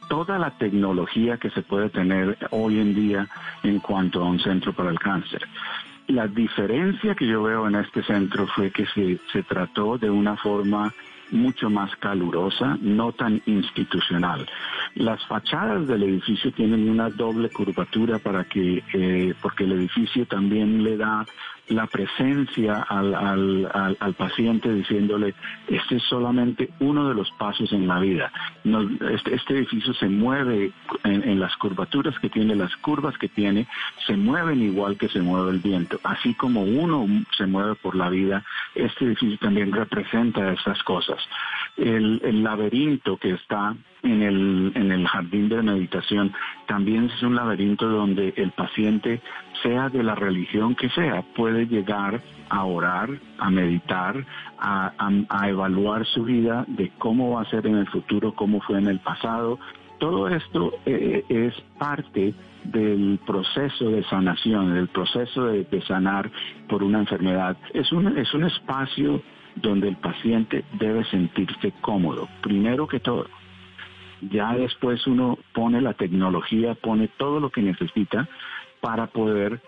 toda 0.10 0.40
la 0.40 0.52
tecnología 0.52 1.38
que 1.38 1.50
se 1.52 1.62
puede 1.62 1.90
tener 1.90 2.38
hoy 2.52 2.80
en 2.80 2.96
día 2.96 3.28
en 3.64 3.80
cuanto 3.80 4.22
a 4.22 4.26
un 4.26 4.40
centro 4.40 4.74
para 4.74 4.90
el 4.90 5.00
cáncer. 5.00 5.48
La 6.08 6.28
diferencia 6.28 7.14
que 7.14 7.28
yo 7.28 7.44
veo 7.44 7.68
en 7.68 7.76
este 7.76 8.02
centro 8.04 8.48
fue 8.48 8.72
que 8.72 8.86
se, 8.88 9.44
trató 9.44 9.98
de 10.00 10.10
una 10.10 10.36
forma 10.36 10.92
mucho 11.30 11.70
más 11.70 11.96
calurosa, 11.98 12.76
no 12.82 13.12
tan 13.12 13.40
institucional. 13.46 14.50
Las 14.96 15.24
fachadas 15.28 15.88
del 15.88 16.02
edificio 16.02 16.52
tienen 16.52 16.90
una 16.90 17.10
doble 17.10 17.50
curvatura 17.50 18.18
para 18.18 18.46
que, 18.46 18.84
eh, 18.92 19.36
porque 19.40 19.66
el 19.66 19.74
edificio 19.74 20.26
también 20.26 20.84
le 20.84 20.98
da 20.98 21.24
la 21.70 21.88
presencia 21.88 22.82
al, 22.82 23.14
al, 23.14 23.98
al, 24.00 24.14
paciente 24.16 24.74
diciéndole, 24.74 25.36
este 25.68 25.98
es 25.98 26.04
solamente 26.04 26.70
uno 26.80 27.08
de 27.08 27.16
los 27.16 27.30
pasos 27.32 27.72
en 27.72 27.88
la 27.88 28.00
vida. 28.00 28.32
Este, 29.12 29.36
este, 29.36 29.58
edificio 29.58 29.94
se 29.94 30.10
mueve 30.10 30.72
en, 31.04 31.24
en, 31.24 31.40
las 31.40 31.56
curvaturas 31.58 32.18
que 32.20 32.30
tiene, 32.30 32.56
las 32.56 32.76
curvas 32.78 33.18
que 33.18 33.30
tiene, 33.30 33.68
se 34.08 34.18
mueven 34.18 34.62
igual 34.62 34.98
que 34.98 35.10
se 35.10 35.22
mueve 35.22 35.52
el 35.52 35.60
viento. 35.60 36.00
Así 36.04 36.34
como 36.34 36.64
uno 36.64 37.08
se 37.38 37.46
mueve 37.46 37.76
por 37.76 37.96
la 37.96 38.10
vida, 38.10 38.44
este 38.76 39.06
edificio 39.06 39.38
también 39.38 39.72
representa 39.72 40.52
esas 40.52 40.82
cosas. 40.84 41.20
El, 41.80 42.44
laberinto 42.44 43.18
que 43.18 43.32
está 43.32 43.76
en 44.04 44.22
el, 44.22 44.72
en 44.76 44.92
el 44.92 45.08
jardín 45.08 45.50
de 45.50 45.62
meditación 45.62 46.34
también 46.68 47.06
es 47.06 47.24
un 47.24 47.36
laberinto 47.36 47.88
donde 47.88 48.34
el 48.38 48.52
paciente, 48.52 49.22
sea 49.64 49.90
de 49.90 50.04
la 50.04 50.16
religión 50.16 50.76
que 50.76 50.90
sea, 50.90 51.24
puede 51.36 51.68
llegar 51.68 52.22
a 52.50 52.66
orar, 52.66 53.10
a 53.38 53.50
meditar, 53.50 54.26
a, 54.58 54.92
a, 55.30 55.50
evaluar 55.50 56.06
su 56.06 56.24
vida 56.24 56.66
de 56.68 56.92
cómo 56.98 57.32
va 57.32 57.42
a 57.42 57.50
ser 57.50 57.66
en 57.68 57.76
el 57.76 57.88
futuro, 57.88 58.34
cómo 58.34 58.62
fue 58.62 58.80
en 58.80 58.88
el 58.88 59.00
pasado. 59.00 59.60
Todo 60.00 60.28
esto 60.30 60.74
eh, 60.86 61.24
es 61.30 61.54
parte 61.78 62.34
del 62.64 63.20
proceso 63.26 63.90
de 63.90 64.04
sanación, 64.04 64.74
del 64.74 64.88
proceso 64.88 65.46
de, 65.46 65.64
de, 65.66 65.82
sanar 65.84 66.30
por 66.68 66.84
una 66.84 67.00
enfermedad. 67.00 67.58
Es 67.74 67.92
un, 67.92 68.18
es 68.18 68.34
un 68.34 68.44
espacio 68.44 69.22
donde 69.56 69.90
el 69.90 69.98
paciente 69.98 70.64
debe 70.80 71.04
sentirse 71.06 71.74
cómodo, 71.82 72.28
primero 72.42 72.88
que 72.88 73.00
todo. 73.00 73.28
Ya 74.22 74.54
después 74.54 75.06
uno 75.08 75.38
pone 75.54 75.82
la 75.82 75.94
tecnología, 75.94 76.76
pone 76.76 77.08
todo 77.18 77.40
lo 77.40 77.50
que 77.50 77.62
necesita 77.62 78.28
para 78.82 79.08
poder 79.08 79.62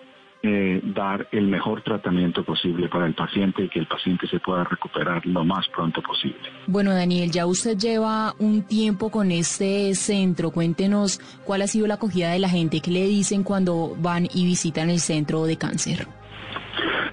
eh, 0.44 0.82
dar 0.84 1.28
el 1.32 1.48
mejor 1.48 1.84
tratamiento 1.84 2.44
posible 2.44 2.90
para 2.90 3.06
el 3.06 3.14
paciente 3.14 3.64
y 3.64 3.70
que 3.70 3.78
el 3.78 3.86
paciente 3.86 4.26
se 4.28 4.40
pueda 4.40 4.64
recuperar 4.64 5.24
lo 5.24 5.46
más 5.46 5.68
pronto 5.68 6.02
posible. 6.02 6.40
Bueno, 6.66 6.96
Daniel, 6.96 7.30
ya 7.30 7.46
usted 7.46 7.78
lleva 7.78 8.34
un 8.40 8.64
tiempo 8.64 9.12
con 9.12 9.32
este 9.32 9.94
centro. 9.94 10.50
Cuéntenos 10.50 11.20
cuál 11.46 11.62
ha 11.62 11.68
sido 11.68 11.86
la 11.86 11.94
acogida 11.94 12.32
de 12.32 12.40
la 12.40 12.50
gente, 12.50 12.82
qué 12.82 12.90
le 12.90 13.06
dicen 13.06 13.44
cuando 13.44 13.96
van 14.00 14.28
y 14.34 14.46
visitan 14.46 14.90
el 14.90 15.00
centro 15.00 15.46
de 15.46 15.58
cáncer. 15.58 16.08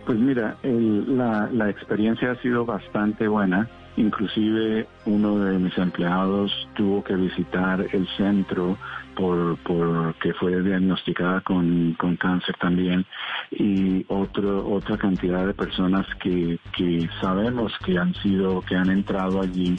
Pues 0.09 0.21
mira, 0.21 0.57
el, 0.63 1.19
la, 1.19 1.51
la 1.53 1.69
experiencia 1.69 2.31
ha 2.31 2.37
sido 2.37 2.65
bastante 2.65 3.29
buena. 3.29 3.69
Inclusive 3.99 4.87
uno 5.05 5.39
de 5.39 5.59
mis 5.59 5.77
empleados 5.77 6.51
tuvo 6.75 7.05
que 7.05 7.15
visitar 7.15 7.85
el 7.93 8.09
centro 8.17 8.79
por, 9.19 9.57
por 9.59 10.15
que 10.21 10.33
fue 10.35 10.63
diagnosticada 10.63 11.41
con, 11.41 11.95
con 11.95 12.17
cáncer 12.17 12.55
también. 12.61 13.05
Y 13.51 14.07
otro, 14.07 14.71
otra 14.71 14.97
cantidad 14.97 15.45
de 15.45 15.55
personas 15.55 16.07
que, 16.23 16.61
que 16.77 17.11
sabemos 17.21 17.73
que 17.85 17.99
han 17.99 18.15
sido, 18.15 18.61
que 18.63 18.77
han 18.77 18.91
entrado 18.91 19.41
allí 19.43 19.77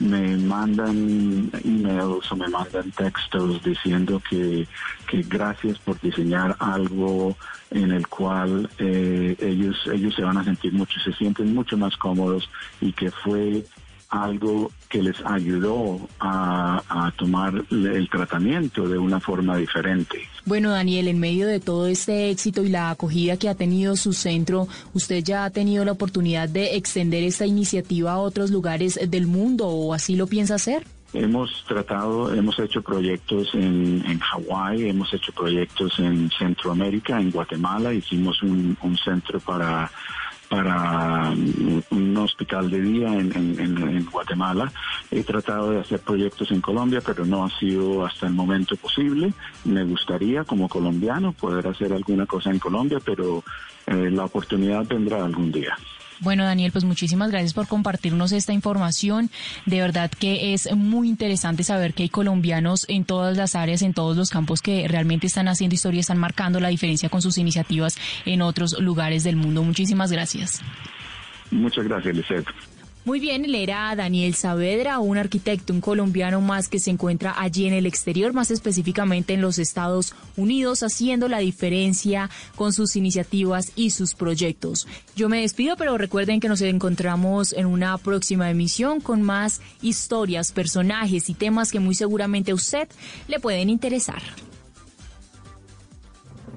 me 0.00 0.36
mandan 0.38 1.50
emails 1.64 2.30
o 2.30 2.36
me 2.36 2.48
mandan 2.48 2.90
textos 2.92 3.62
diciendo 3.62 4.22
que, 4.30 4.66
que 5.08 5.22
gracias 5.22 5.78
por 5.80 6.00
diseñar 6.00 6.56
algo 6.60 7.36
en 7.70 7.90
el 7.90 8.06
cual 8.06 8.70
eh, 8.78 9.36
ellos 9.40 9.76
ellos 9.92 10.14
se 10.14 10.22
van 10.22 10.38
a 10.38 10.44
sentir 10.44 10.72
mucho, 10.72 11.00
se 11.00 11.12
sienten 11.12 11.52
mucho 11.52 11.76
más 11.76 11.96
cómodos 11.96 12.48
y 12.80 12.92
que 12.92 13.10
fue 13.10 13.64
algo 14.08 14.70
que 14.88 15.02
les 15.02 15.16
ayudó 15.24 16.00
a, 16.18 16.82
a 16.88 17.10
tomar 17.12 17.52
el 17.70 18.08
tratamiento 18.08 18.88
de 18.88 18.98
una 18.98 19.20
forma 19.20 19.56
diferente. 19.56 20.22
Bueno, 20.46 20.70
Daniel, 20.70 21.08
en 21.08 21.20
medio 21.20 21.46
de 21.46 21.60
todo 21.60 21.86
este 21.86 22.30
éxito 22.30 22.62
y 22.62 22.70
la 22.70 22.90
acogida 22.90 23.36
que 23.36 23.50
ha 23.50 23.54
tenido 23.54 23.96
su 23.96 24.14
centro, 24.14 24.66
¿usted 24.94 25.22
ya 25.22 25.44
ha 25.44 25.50
tenido 25.50 25.84
la 25.84 25.92
oportunidad 25.92 26.48
de 26.48 26.76
extender 26.76 27.22
esta 27.22 27.44
iniciativa 27.44 28.12
a 28.12 28.18
otros 28.18 28.50
lugares 28.50 28.98
del 29.08 29.26
mundo 29.26 29.66
o 29.68 29.92
así 29.92 30.16
lo 30.16 30.26
piensa 30.26 30.54
hacer? 30.54 30.86
Hemos 31.12 31.64
tratado, 31.66 32.34
hemos 32.34 32.58
hecho 32.58 32.82
proyectos 32.82 33.48
en, 33.54 34.04
en 34.06 34.18
Hawái, 34.18 34.90
hemos 34.90 35.12
hecho 35.14 35.32
proyectos 35.32 35.98
en 35.98 36.30
Centroamérica, 36.38 37.18
en 37.18 37.30
Guatemala, 37.30 37.94
hicimos 37.94 38.42
un, 38.42 38.76
un 38.82 38.96
centro 38.98 39.40
para 39.40 39.90
para 40.48 41.30
un 41.90 42.16
hospital 42.16 42.70
de 42.70 42.80
día 42.80 43.08
en, 43.08 43.32
en, 43.36 43.60
en, 43.60 44.06
Guatemala. 44.06 44.72
He 45.10 45.22
tratado 45.22 45.70
de 45.70 45.80
hacer 45.80 46.00
proyectos 46.00 46.50
en 46.50 46.60
Colombia, 46.60 47.00
pero 47.04 47.24
no 47.24 47.44
ha 47.44 47.50
sido 47.58 48.04
hasta 48.04 48.26
el 48.26 48.32
momento 48.32 48.76
posible. 48.76 49.32
Me 49.64 49.84
gustaría, 49.84 50.44
como 50.44 50.68
colombiano, 50.68 51.32
poder 51.32 51.66
hacer 51.66 51.92
alguna 51.92 52.26
cosa 52.26 52.50
en 52.50 52.58
Colombia, 52.58 52.98
pero 53.04 53.42
eh, 53.86 54.10
la 54.10 54.24
oportunidad 54.24 54.86
vendrá 54.86 55.24
algún 55.24 55.52
día. 55.52 55.76
Bueno, 56.20 56.44
Daniel, 56.44 56.72
pues 56.72 56.84
muchísimas 56.84 57.30
gracias 57.30 57.54
por 57.54 57.68
compartirnos 57.68 58.32
esta 58.32 58.52
información. 58.52 59.30
De 59.66 59.80
verdad 59.80 60.10
que 60.10 60.52
es 60.54 60.74
muy 60.74 61.08
interesante 61.08 61.64
saber 61.64 61.94
que 61.94 62.04
hay 62.04 62.08
colombianos 62.08 62.84
en 62.88 63.04
todas 63.04 63.36
las 63.36 63.54
áreas, 63.54 63.82
en 63.82 63.94
todos 63.94 64.16
los 64.16 64.30
campos 64.30 64.60
que 64.60 64.86
realmente 64.88 65.26
están 65.26 65.48
haciendo 65.48 65.74
historia, 65.74 66.00
están 66.00 66.18
marcando 66.18 66.60
la 66.60 66.68
diferencia 66.68 67.08
con 67.08 67.22
sus 67.22 67.38
iniciativas 67.38 67.96
en 68.24 68.42
otros 68.42 68.78
lugares 68.80 69.24
del 69.24 69.36
mundo. 69.36 69.62
Muchísimas 69.62 70.10
gracias. 70.10 70.60
Muchas 71.50 71.84
gracias, 71.84 72.14
Lisette. 72.14 72.77
Muy 73.08 73.20
bien, 73.20 73.46
él 73.46 73.54
era 73.54 73.96
Daniel 73.96 74.34
Saavedra, 74.34 74.98
un 74.98 75.16
arquitecto, 75.16 75.72
un 75.72 75.80
colombiano 75.80 76.42
más 76.42 76.68
que 76.68 76.78
se 76.78 76.90
encuentra 76.90 77.34
allí 77.38 77.64
en 77.64 77.72
el 77.72 77.86
exterior, 77.86 78.34
más 78.34 78.50
específicamente 78.50 79.32
en 79.32 79.40
los 79.40 79.58
Estados 79.58 80.14
Unidos, 80.36 80.82
haciendo 80.82 81.26
la 81.26 81.38
diferencia 81.38 82.28
con 82.54 82.74
sus 82.74 82.96
iniciativas 82.96 83.72
y 83.76 83.92
sus 83.92 84.14
proyectos. 84.14 84.86
Yo 85.16 85.30
me 85.30 85.40
despido, 85.40 85.78
pero 85.78 85.96
recuerden 85.96 86.38
que 86.38 86.50
nos 86.50 86.60
encontramos 86.60 87.54
en 87.54 87.64
una 87.64 87.96
próxima 87.96 88.50
emisión 88.50 89.00
con 89.00 89.22
más 89.22 89.62
historias, 89.80 90.52
personajes 90.52 91.30
y 91.30 91.34
temas 91.34 91.72
que 91.72 91.80
muy 91.80 91.94
seguramente 91.94 92.50
a 92.50 92.56
usted 92.56 92.88
le 93.26 93.40
pueden 93.40 93.70
interesar. 93.70 94.20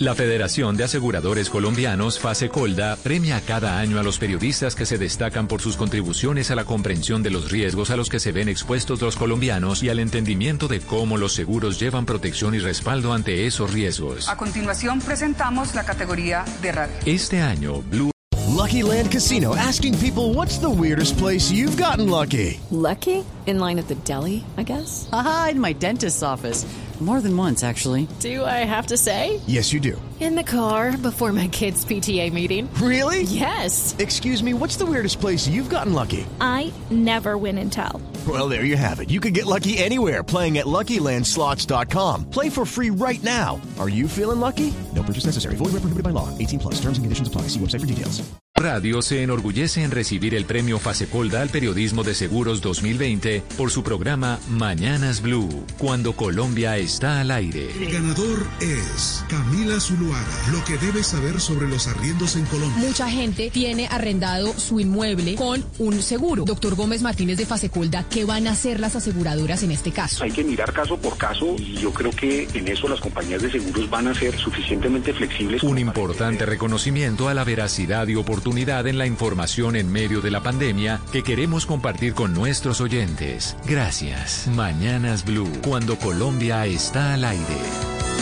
La 0.00 0.14
Federación 0.14 0.76
de 0.76 0.84
Aseguradores 0.84 1.50
Colombianos, 1.50 2.20
FASECOLDA, 2.20 2.94
premia 3.02 3.40
cada 3.40 3.80
año 3.80 3.98
a 3.98 4.04
los 4.04 4.18
periodistas 4.18 4.76
que 4.76 4.86
se 4.86 4.96
destacan 4.96 5.48
por 5.48 5.60
sus 5.60 5.76
contribuciones 5.76 6.52
a 6.52 6.54
la 6.54 6.64
comprensión 6.64 7.24
de 7.24 7.30
los 7.30 7.50
riesgos 7.50 7.90
a 7.90 7.96
los 7.96 8.08
que 8.08 8.20
se 8.20 8.30
ven 8.30 8.48
expuestos 8.48 9.02
los 9.02 9.16
colombianos 9.16 9.82
y 9.82 9.88
al 9.88 9.98
entendimiento 9.98 10.68
de 10.68 10.78
cómo 10.78 11.18
los 11.18 11.32
seguros 11.32 11.80
llevan 11.80 12.06
protección 12.06 12.54
y 12.54 12.60
respaldo 12.60 13.12
ante 13.12 13.48
esos 13.48 13.72
riesgos. 13.72 14.28
A 14.28 14.36
continuación 14.36 15.00
presentamos 15.00 15.74
la 15.74 15.84
categoría 15.84 16.44
de 16.62 16.70
radio. 16.70 16.94
Este 17.04 17.40
año, 17.40 17.82
Blue 17.82 18.12
Lucky 18.46 18.82
Land 18.82 19.10
Casino 19.10 19.56
asking 19.56 19.98
people 19.98 20.32
what's 20.32 20.58
the 20.58 20.70
weirdest 20.70 21.18
place 21.18 21.50
you've 21.50 21.76
gotten 21.76 22.08
lucky. 22.08 22.60
Lucky? 22.70 23.24
In 23.46 23.58
line 23.58 23.80
at 23.80 23.88
the 23.88 23.96
deli, 24.04 24.44
I 24.56 24.62
guess. 24.62 25.08
Aha, 25.12 25.48
in 25.52 25.60
my 25.60 25.72
dentist's 25.72 26.22
office. 26.22 26.64
More 27.00 27.20
than 27.20 27.36
once, 27.36 27.62
actually. 27.62 28.08
Do 28.18 28.44
I 28.44 28.66
have 28.66 28.88
to 28.88 28.96
say? 28.96 29.40
Yes, 29.46 29.72
you 29.72 29.78
do. 29.78 30.00
In 30.18 30.34
the 30.34 30.42
car 30.42 30.96
before 30.96 31.32
my 31.32 31.46
kids' 31.46 31.84
PTA 31.84 32.32
meeting. 32.32 32.68
Really? 32.82 33.22
Yes. 33.22 33.94
Excuse 34.00 34.42
me, 34.42 34.52
what's 34.52 34.74
the 34.74 34.84
weirdest 34.84 35.20
place 35.20 35.46
you've 35.46 35.70
gotten 35.70 35.92
lucky? 35.92 36.26
I 36.40 36.72
never 36.90 37.38
win 37.38 37.56
and 37.58 37.72
tell. 37.72 38.02
Well, 38.26 38.48
there 38.48 38.64
you 38.64 38.76
have 38.76 38.98
it. 38.98 39.10
You 39.10 39.20
can 39.20 39.32
get 39.32 39.46
lucky 39.46 39.78
anywhere 39.78 40.24
playing 40.24 40.58
at 40.58 40.66
LuckyLandSlots.com. 40.66 42.30
Play 42.30 42.50
for 42.50 42.66
free 42.66 42.90
right 42.90 43.22
now. 43.22 43.60
Are 43.78 43.88
you 43.88 44.08
feeling 44.08 44.40
lucky? 44.40 44.74
No 44.92 45.04
purchase 45.04 45.26
necessary. 45.26 45.54
Void 45.54 45.66
where 45.66 45.82
prohibited 45.82 46.02
by 46.02 46.10
law. 46.10 46.36
18 46.36 46.58
plus. 46.58 46.74
Terms 46.80 46.98
and 46.98 47.04
conditions 47.06 47.28
apply. 47.28 47.42
See 47.42 47.60
website 47.60 47.80
for 47.80 47.86
details. 47.86 48.28
Radio 48.58 49.02
se 49.02 49.22
enorgullece 49.22 49.84
en 49.84 49.92
recibir 49.92 50.34
el 50.34 50.44
premio 50.44 50.80
Fasecolda 50.80 51.42
al 51.42 51.48
periodismo 51.48 52.02
de 52.02 52.12
seguros 52.12 52.60
2020 52.60 53.40
por 53.56 53.70
su 53.70 53.84
programa 53.84 54.40
Mañanas 54.50 55.22
Blue, 55.22 55.48
cuando 55.78 56.14
Colombia 56.14 56.76
está 56.88 57.20
al 57.20 57.30
aire. 57.30 57.70
El 57.70 57.92
ganador 57.92 58.46
es 58.62 59.22
Camila 59.28 59.78
Zuluaga. 59.78 60.24
Lo 60.50 60.64
que 60.64 60.78
debes 60.78 61.08
saber 61.08 61.38
sobre 61.38 61.68
los 61.68 61.86
arriendos 61.86 62.34
en 62.34 62.46
Colombia. 62.46 62.78
Mucha 62.78 63.10
gente 63.10 63.50
tiene 63.50 63.88
arrendado 63.88 64.58
su 64.58 64.80
inmueble 64.80 65.34
con 65.34 65.62
un 65.78 66.00
seguro. 66.00 66.44
Doctor 66.46 66.76
Gómez 66.76 67.02
Martínez 67.02 67.36
de 67.36 67.44
Fasecolda, 67.44 68.04
¿qué 68.08 68.24
van 68.24 68.46
a 68.46 68.52
hacer 68.52 68.80
las 68.80 68.96
aseguradoras 68.96 69.62
en 69.62 69.70
este 69.70 69.92
caso? 69.92 70.24
Hay 70.24 70.30
que 70.30 70.42
mirar 70.42 70.72
caso 70.72 70.96
por 70.96 71.18
caso 71.18 71.56
y 71.58 71.74
yo 71.74 71.92
creo 71.92 72.10
que 72.10 72.48
en 72.54 72.68
eso 72.68 72.88
las 72.88 73.00
compañías 73.00 73.42
de 73.42 73.50
seguros 73.50 73.90
van 73.90 74.06
a 74.06 74.14
ser 74.14 74.38
suficientemente 74.38 75.12
flexibles. 75.12 75.62
Un 75.62 75.76
importante 75.76 76.46
reconocimiento 76.46 77.28
a 77.28 77.34
la 77.34 77.44
veracidad 77.44 78.08
y 78.08 78.14
oportunidad 78.14 78.86
en 78.86 78.96
la 78.96 79.06
información 79.06 79.76
en 79.76 79.92
medio 79.92 80.22
de 80.22 80.30
la 80.30 80.42
pandemia 80.42 81.02
que 81.12 81.22
queremos 81.22 81.66
compartir 81.66 82.14
con 82.14 82.32
nuestros 82.32 82.80
oyentes. 82.80 83.56
Gracias. 83.66 84.48
Mañanas 84.54 85.26
Blue, 85.26 85.52
cuando 85.62 85.98
Colombia 85.98 86.64
está 86.78 87.14
al 87.14 87.24
aire. 87.24 88.17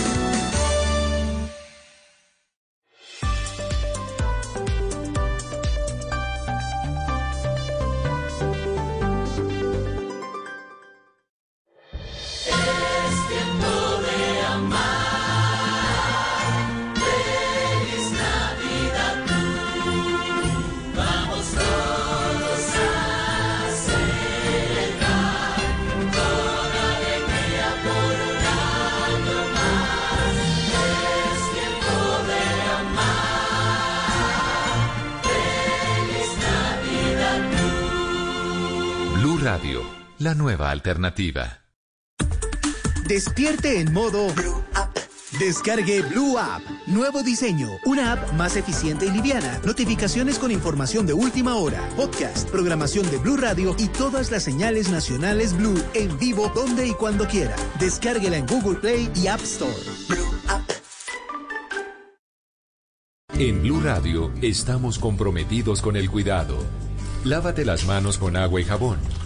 Alternativa. 40.86 41.64
Despierte 43.08 43.80
en 43.80 43.92
modo 43.92 44.28
Descargue 45.38 46.02
Blue 46.02 46.38
App. 46.38 46.62
Nuevo 46.86 47.24
diseño. 47.24 47.68
Una 47.84 48.12
app 48.12 48.32
más 48.34 48.56
eficiente 48.56 49.04
y 49.04 49.10
liviana. 49.10 49.60
Notificaciones 49.64 50.38
con 50.38 50.52
información 50.52 51.04
de 51.04 51.12
última 51.12 51.56
hora. 51.56 51.80
Podcast, 51.96 52.48
programación 52.50 53.10
de 53.10 53.16
Blue 53.18 53.36
Radio 53.36 53.74
y 53.78 53.88
todas 53.88 54.30
las 54.30 54.44
señales 54.44 54.88
nacionales 54.88 55.56
Blue 55.56 55.82
en 55.94 56.16
vivo 56.18 56.52
donde 56.54 56.86
y 56.86 56.92
cuando 56.92 57.26
quiera. 57.26 57.56
Descárguela 57.80 58.36
en 58.36 58.46
Google 58.46 58.78
Play 58.78 59.10
y 59.16 59.26
App 59.26 59.40
Store. 59.40 59.74
En 63.38 63.60
Blue 63.62 63.80
Radio 63.80 64.32
estamos 64.40 65.00
comprometidos 65.00 65.82
con 65.82 65.96
el 65.96 66.08
cuidado. 66.08 66.56
Lávate 67.24 67.64
las 67.64 67.86
manos 67.86 68.18
con 68.18 68.36
agua 68.36 68.60
y 68.60 68.64
jabón. 68.64 69.25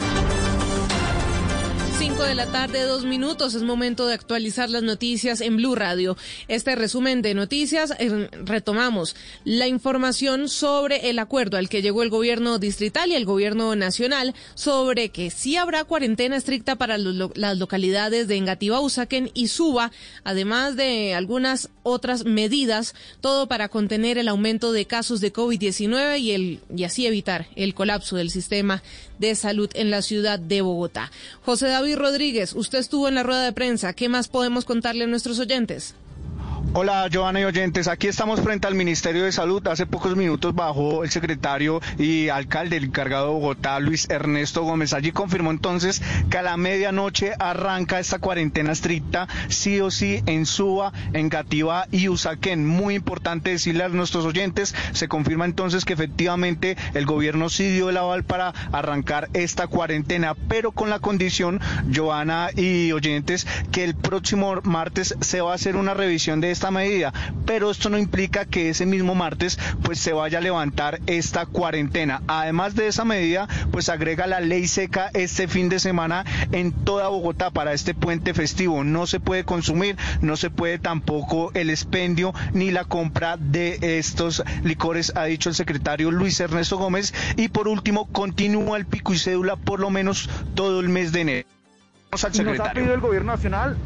5 2.01 2.23
de 2.23 2.33
la 2.33 2.47
tarde, 2.47 2.81
dos 2.81 3.05
minutos. 3.05 3.53
Es 3.53 3.61
momento 3.61 4.07
de 4.07 4.15
actualizar 4.15 4.71
las 4.71 4.81
noticias 4.81 5.39
en 5.39 5.57
Blue 5.57 5.75
Radio. 5.75 6.17
Este 6.47 6.75
resumen 6.75 7.21
de 7.21 7.35
noticias 7.35 7.93
eh, 7.99 8.27
retomamos 8.43 9.15
la 9.45 9.67
información 9.67 10.49
sobre 10.49 11.11
el 11.11 11.19
acuerdo 11.19 11.57
al 11.57 11.69
que 11.69 11.83
llegó 11.83 12.01
el 12.01 12.09
gobierno 12.09 12.57
distrital 12.57 13.11
y 13.11 13.15
el 13.15 13.25
gobierno 13.25 13.75
nacional 13.75 14.33
sobre 14.55 15.09
que 15.09 15.29
sí 15.29 15.57
habrá 15.57 15.83
cuarentena 15.83 16.37
estricta 16.37 16.75
para 16.75 16.97
las 16.97 17.57
localidades 17.59 18.27
de 18.27 18.37
Engativá, 18.37 18.79
Usaquén 18.79 19.29
y 19.35 19.49
Suba, 19.49 19.91
además 20.23 20.75
de 20.75 21.13
algunas 21.13 21.69
otras 21.83 22.25
medidas, 22.25 22.95
todo 23.21 23.47
para 23.47 23.69
contener 23.69 24.17
el 24.17 24.27
aumento 24.27 24.71
de 24.71 24.87
casos 24.87 25.21
de 25.21 25.31
COVID-19 25.31 26.19
y, 26.19 26.59
y 26.75 26.83
así 26.83 27.05
evitar 27.05 27.47
el 27.55 27.75
colapso 27.75 28.15
del 28.15 28.31
sistema 28.31 28.81
de 29.19 29.35
salud 29.35 29.69
en 29.75 29.91
la 29.91 30.01
ciudad 30.01 30.39
de 30.39 30.61
Bogotá. 30.61 31.11
José 31.45 31.67
David 31.67 31.90
Rodríguez, 31.95 32.53
usted 32.53 32.79
estuvo 32.79 33.07
en 33.07 33.15
la 33.15 33.23
rueda 33.23 33.43
de 33.43 33.53
prensa. 33.53 33.93
¿Qué 33.93 34.09
más 34.09 34.27
podemos 34.27 34.65
contarle 34.65 35.03
a 35.03 35.07
nuestros 35.07 35.39
oyentes? 35.39 35.95
Hola, 36.73 37.09
Joana 37.11 37.41
y 37.41 37.43
oyentes. 37.43 37.89
Aquí 37.89 38.07
estamos 38.07 38.39
frente 38.39 38.65
al 38.65 38.75
Ministerio 38.75 39.25
de 39.25 39.33
Salud. 39.33 39.67
Hace 39.67 39.85
pocos 39.85 40.15
minutos 40.15 40.55
bajó 40.55 41.03
el 41.03 41.09
secretario 41.09 41.81
y 41.97 42.29
alcalde, 42.29 42.77
el 42.77 42.85
encargado 42.85 43.25
de 43.25 43.33
Bogotá, 43.33 43.77
Luis 43.81 44.09
Ernesto 44.09 44.63
Gómez. 44.63 44.93
Allí 44.93 45.11
confirmó 45.11 45.51
entonces 45.51 46.01
que 46.29 46.37
a 46.37 46.41
la 46.41 46.55
medianoche 46.55 47.33
arranca 47.39 47.99
esta 47.99 48.19
cuarentena 48.19 48.71
estricta, 48.71 49.27
sí 49.49 49.81
o 49.81 49.91
sí, 49.91 50.23
en 50.27 50.45
Suba, 50.45 50.93
en 51.11 51.27
Gativá 51.27 51.87
y 51.91 52.07
Usaquén. 52.07 52.65
Muy 52.65 52.95
importante 52.95 53.49
decirle 53.49 53.83
a 53.83 53.89
nuestros 53.89 54.23
oyentes, 54.23 54.73
se 54.93 55.09
confirma 55.09 55.43
entonces 55.43 55.83
que 55.83 55.91
efectivamente 55.91 56.77
el 56.93 57.05
gobierno 57.05 57.49
sí 57.49 57.69
dio 57.69 57.89
el 57.89 57.97
aval 57.97 58.23
para 58.23 58.53
arrancar 58.71 59.29
esta 59.33 59.67
cuarentena, 59.67 60.35
pero 60.47 60.71
con 60.71 60.89
la 60.89 60.99
condición, 60.99 61.59
Joana 61.93 62.49
y 62.55 62.93
oyentes, 62.93 63.45
que 63.73 63.83
el 63.83 63.95
próximo 63.95 64.61
martes 64.63 65.15
se 65.19 65.41
va 65.41 65.51
a 65.51 65.55
hacer 65.55 65.75
una 65.75 65.93
revisión 65.93 66.39
de 66.39 66.50
esta 66.51 66.71
medida, 66.71 67.13
pero 67.45 67.71
esto 67.71 67.89
no 67.89 67.97
implica 67.97 68.45
que 68.45 68.69
ese 68.69 68.85
mismo 68.85 69.15
martes 69.15 69.59
pues 69.83 69.99
se 69.99 70.13
vaya 70.13 70.39
a 70.39 70.41
levantar 70.41 70.99
esta 71.07 71.45
cuarentena. 71.45 72.21
Además 72.27 72.75
de 72.75 72.87
esa 72.87 73.05
medida, 73.05 73.47
pues 73.71 73.89
agrega 73.89 74.27
la 74.27 74.39
ley 74.39 74.67
seca 74.67 75.09
este 75.13 75.47
fin 75.47 75.69
de 75.69 75.79
semana 75.79 76.25
en 76.51 76.71
toda 76.71 77.07
Bogotá 77.07 77.51
para 77.51 77.73
este 77.73 77.93
puente 77.93 78.33
festivo. 78.33 78.83
No 78.83 79.07
se 79.07 79.19
puede 79.19 79.43
consumir, 79.43 79.97
no 80.21 80.37
se 80.37 80.49
puede 80.49 80.79
tampoco 80.79 81.51
el 81.53 81.69
expendio 81.69 82.33
ni 82.53 82.71
la 82.71 82.85
compra 82.85 83.37
de 83.37 83.79
estos 83.99 84.43
licores, 84.63 85.13
ha 85.15 85.25
dicho 85.25 85.49
el 85.49 85.55
secretario 85.55 86.11
Luis 86.11 86.39
Ernesto 86.39 86.77
Gómez. 86.77 87.13
Y 87.37 87.49
por 87.49 87.67
último, 87.67 88.07
continúa 88.11 88.77
el 88.77 88.85
pico 88.85 89.13
y 89.13 89.17
cédula 89.17 89.55
por 89.55 89.79
lo 89.79 89.89
menos 89.89 90.29
todo 90.55 90.79
el 90.79 90.89
mes 90.89 91.11
de 91.11 91.21
enero. 91.21 91.47
Vamos 92.11 92.25
al 92.25 92.33
secretario. 92.33 92.63
Nos 92.63 92.69
ha 92.69 92.73
pedido 92.73 92.93
el 92.93 92.99
gobierno 92.99 93.31
nacional 93.31 93.77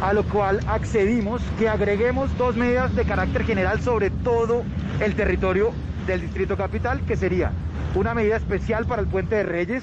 a 0.00 0.12
lo 0.12 0.24
cual 0.24 0.60
accedimos 0.66 1.42
que 1.58 1.68
agreguemos 1.68 2.36
dos 2.36 2.56
medidas 2.56 2.94
de 2.94 3.04
carácter 3.04 3.44
general 3.44 3.80
sobre 3.80 4.10
todo 4.10 4.64
el 5.00 5.14
territorio 5.14 5.72
del 6.06 6.20
Distrito 6.20 6.56
Capital, 6.56 7.00
que 7.06 7.16
sería 7.16 7.52
una 7.94 8.14
medida 8.14 8.36
especial 8.36 8.86
para 8.86 9.02
el 9.02 9.08
Puente 9.08 9.36
de 9.36 9.42
Reyes, 9.44 9.82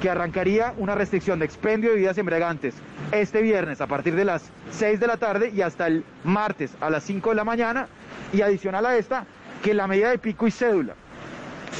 que 0.00 0.10
arrancaría 0.10 0.74
una 0.76 0.94
restricción 0.94 1.38
de 1.38 1.46
expendio 1.46 1.90
de 1.90 1.96
bebidas 1.96 2.18
embriagantes 2.18 2.74
este 3.12 3.40
viernes 3.40 3.80
a 3.80 3.86
partir 3.86 4.14
de 4.14 4.24
las 4.24 4.50
6 4.72 5.00
de 5.00 5.06
la 5.06 5.16
tarde 5.16 5.50
y 5.54 5.62
hasta 5.62 5.86
el 5.86 6.04
martes 6.24 6.72
a 6.80 6.90
las 6.90 7.04
5 7.04 7.30
de 7.30 7.36
la 7.36 7.44
mañana, 7.44 7.88
y 8.32 8.42
adicional 8.42 8.84
a 8.86 8.96
esta, 8.96 9.24
que 9.62 9.74
la 9.74 9.86
medida 9.86 10.10
de 10.10 10.18
pico 10.18 10.46
y 10.46 10.50
cédula 10.50 10.94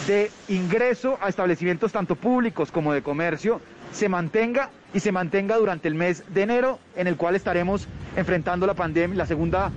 de 0.06 0.30
ingreso 0.48 1.18
a 1.20 1.28
establecimientos 1.28 1.92
tanto 1.92 2.16
públicos 2.16 2.70
como 2.70 2.92
de 2.92 3.02
comercio 3.02 3.60
se 3.96 4.10
mantenga 4.10 4.68
y 4.92 5.00
se 5.00 5.10
mantenga 5.10 5.56
durante 5.56 5.88
el 5.88 5.94
mes 5.94 6.22
de 6.28 6.42
enero, 6.42 6.78
en 6.96 7.06
el 7.06 7.16
cual 7.16 7.34
estaremos 7.34 7.88
enfrentando 8.14 8.66
la 8.66 8.74
pandemia, 8.74 9.16
la 9.16 9.26
segunda 9.26 9.72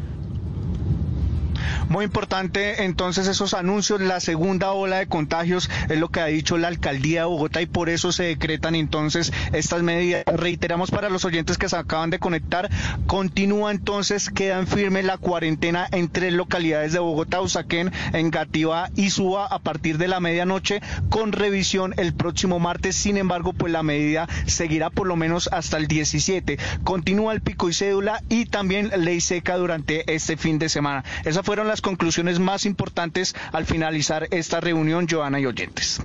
muy 1.90 2.06
importante 2.06 2.84
entonces 2.84 3.28
esos 3.28 3.54
anuncios, 3.54 4.02
la 4.02 4.20
segunda 4.20 4.72
ola 4.72 4.98
de 4.98 5.08
contagios 5.08 5.70
es 5.90 6.00
lo 6.00 6.10
que 6.10 6.22
ha 6.22 6.26
dicho 6.26 6.58
la 6.58 6.68
alcaldía 6.68 7.22
de 7.22 7.26
Bogotá 7.26 7.62
y 7.62 7.66
por 7.66 7.90
eso 7.90 8.12
se 8.12 8.24
decretan 8.24 8.76
entonces 8.76 9.32
estas 9.54 9.84
medidas. 9.84 10.24
Reiteramos 10.26 10.92
para 10.92 11.10
los 11.10 11.26
oyentes 11.26 11.58
que 11.58 11.70
se 11.70 11.78
acaban 11.78 12.10
de 12.10 12.20
conectar, 12.20 12.70
continúa 13.08 13.72
entonces, 13.72 14.30
queda 14.30 14.60
en 14.60 14.68
firme 14.68 15.04
la 15.04 15.18
cuarentena 15.18 15.88
en 15.92 16.10
tres 16.10 16.34
localidades 16.34 16.94
de 16.94 17.00
Bogotá, 17.00 17.42
Usaquén, 17.42 17.92
Engativá 18.14 18.90
y 18.96 19.10
Suba 19.10 19.46
a 19.46 19.60
partir 19.60 19.98
de 19.98 20.08
la 20.08 20.20
medianoche 20.20 20.82
con 21.10 21.32
revisión 21.32 21.94
el 21.98 22.14
próximo 22.14 22.60
martes. 22.60 22.96
Sin 22.96 23.18
embargo, 23.18 23.54
pues 23.54 23.72
la 23.72 23.84
medida 23.84 24.28
seguirá 24.46 24.90
por 24.90 25.08
lo 25.08 25.16
menos 25.16 25.50
hasta 25.52 25.78
el 25.78 25.88
17. 25.88 26.58
Continúa 26.84 27.34
el 27.34 27.42
pico 27.42 27.70
y 27.70 27.74
cédula 27.74 28.22
y 28.30 28.46
también 28.46 28.92
ley 28.98 29.22
seca 29.22 29.58
durante 29.58 30.14
este 30.14 30.38
fin 30.38 30.60
de 30.60 30.70
semana. 30.70 31.04
Esas 31.26 31.44
fueron 31.50 31.68
las 31.68 31.82
conclusiones 31.82 32.38
más 32.38 32.64
importantes 32.68 33.36
al 33.52 33.66
finalizar 33.66 34.28
esta 34.30 34.60
reunión, 34.60 35.08
Joana 35.10 35.40
y 35.40 35.48
oyentes. 35.48 36.00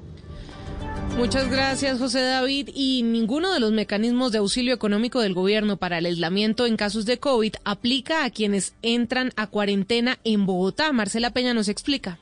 Muchas 1.18 1.50
gracias, 1.50 1.98
José 1.98 2.22
David. 2.22 2.70
Y 2.72 3.02
ninguno 3.02 3.52
de 3.52 3.60
los 3.60 3.70
mecanismos 3.70 4.32
de 4.32 4.38
auxilio 4.38 4.72
económico 4.72 5.20
del 5.20 5.34
gobierno 5.34 5.76
para 5.76 5.98
el 5.98 6.06
aislamiento 6.06 6.64
en 6.64 6.78
casos 6.78 7.04
de 7.04 7.18
COVID 7.18 7.56
aplica 7.62 8.24
a 8.24 8.30
quienes 8.30 8.72
entran 8.80 9.32
a 9.36 9.46
cuarentena 9.48 10.18
en 10.24 10.46
Bogotá. 10.46 10.90
Marcela 10.92 11.28
Peña 11.28 11.52
nos 11.52 11.68
explica. 11.68 12.18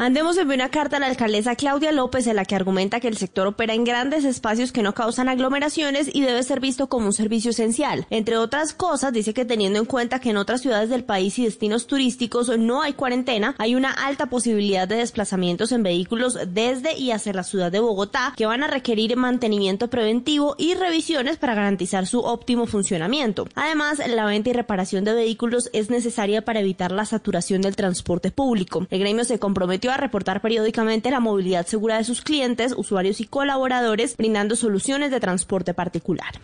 Andemos 0.00 0.38
envió 0.38 0.54
una 0.54 0.68
carta 0.68 0.98
a 0.98 1.00
la 1.00 1.08
alcaldesa 1.08 1.56
Claudia 1.56 1.90
López 1.90 2.28
en 2.28 2.36
la 2.36 2.44
que 2.44 2.54
argumenta 2.54 3.00
que 3.00 3.08
el 3.08 3.16
sector 3.16 3.48
opera 3.48 3.74
en 3.74 3.82
grandes 3.82 4.24
espacios 4.24 4.70
que 4.70 4.84
no 4.84 4.94
causan 4.94 5.28
aglomeraciones 5.28 6.08
y 6.14 6.20
debe 6.20 6.44
ser 6.44 6.60
visto 6.60 6.88
como 6.88 7.06
un 7.06 7.12
servicio 7.12 7.50
esencial. 7.50 8.06
Entre 8.08 8.36
otras 8.36 8.72
cosas, 8.72 9.12
dice 9.12 9.34
que 9.34 9.44
teniendo 9.44 9.80
en 9.80 9.86
cuenta 9.86 10.20
que 10.20 10.30
en 10.30 10.36
otras 10.36 10.60
ciudades 10.60 10.88
del 10.88 11.02
país 11.02 11.36
y 11.40 11.46
destinos 11.46 11.88
turísticos 11.88 12.56
no 12.56 12.80
hay 12.80 12.92
cuarentena, 12.92 13.56
hay 13.58 13.74
una 13.74 13.90
alta 13.90 14.26
posibilidad 14.26 14.86
de 14.86 14.98
desplazamientos 14.98 15.72
en 15.72 15.82
vehículos 15.82 16.38
desde 16.46 16.96
y 16.96 17.10
hacia 17.10 17.32
la 17.32 17.42
ciudad 17.42 17.72
de 17.72 17.80
Bogotá 17.80 18.34
que 18.36 18.46
van 18.46 18.62
a 18.62 18.68
requerir 18.68 19.16
mantenimiento 19.16 19.90
preventivo 19.90 20.54
y 20.58 20.74
revisiones 20.74 21.38
para 21.38 21.56
garantizar 21.56 22.06
su 22.06 22.20
óptimo 22.20 22.66
funcionamiento. 22.66 23.48
Además, 23.56 24.00
la 24.06 24.26
venta 24.26 24.50
y 24.50 24.52
reparación 24.52 25.02
de 25.02 25.14
vehículos 25.14 25.70
es 25.72 25.90
necesaria 25.90 26.44
para 26.44 26.60
evitar 26.60 26.92
la 26.92 27.04
saturación 27.04 27.62
del 27.62 27.74
transporte 27.74 28.30
público. 28.30 28.86
El 28.90 29.00
gremio 29.00 29.24
se 29.24 29.40
comprometió 29.40 29.87
a 29.94 29.98
reportar 29.98 30.40
periódicamente 30.40 31.10
la 31.10 31.20
movilidad 31.20 31.66
segura 31.66 31.98
de 31.98 32.04
sus 32.04 32.22
clientes, 32.22 32.74
usuarios 32.76 33.20
y 33.20 33.26
colaboradores, 33.26 34.16
brindando 34.16 34.56
soluciones 34.56 35.10
de 35.10 35.20
transporte 35.20 35.74
particular. 35.74 36.40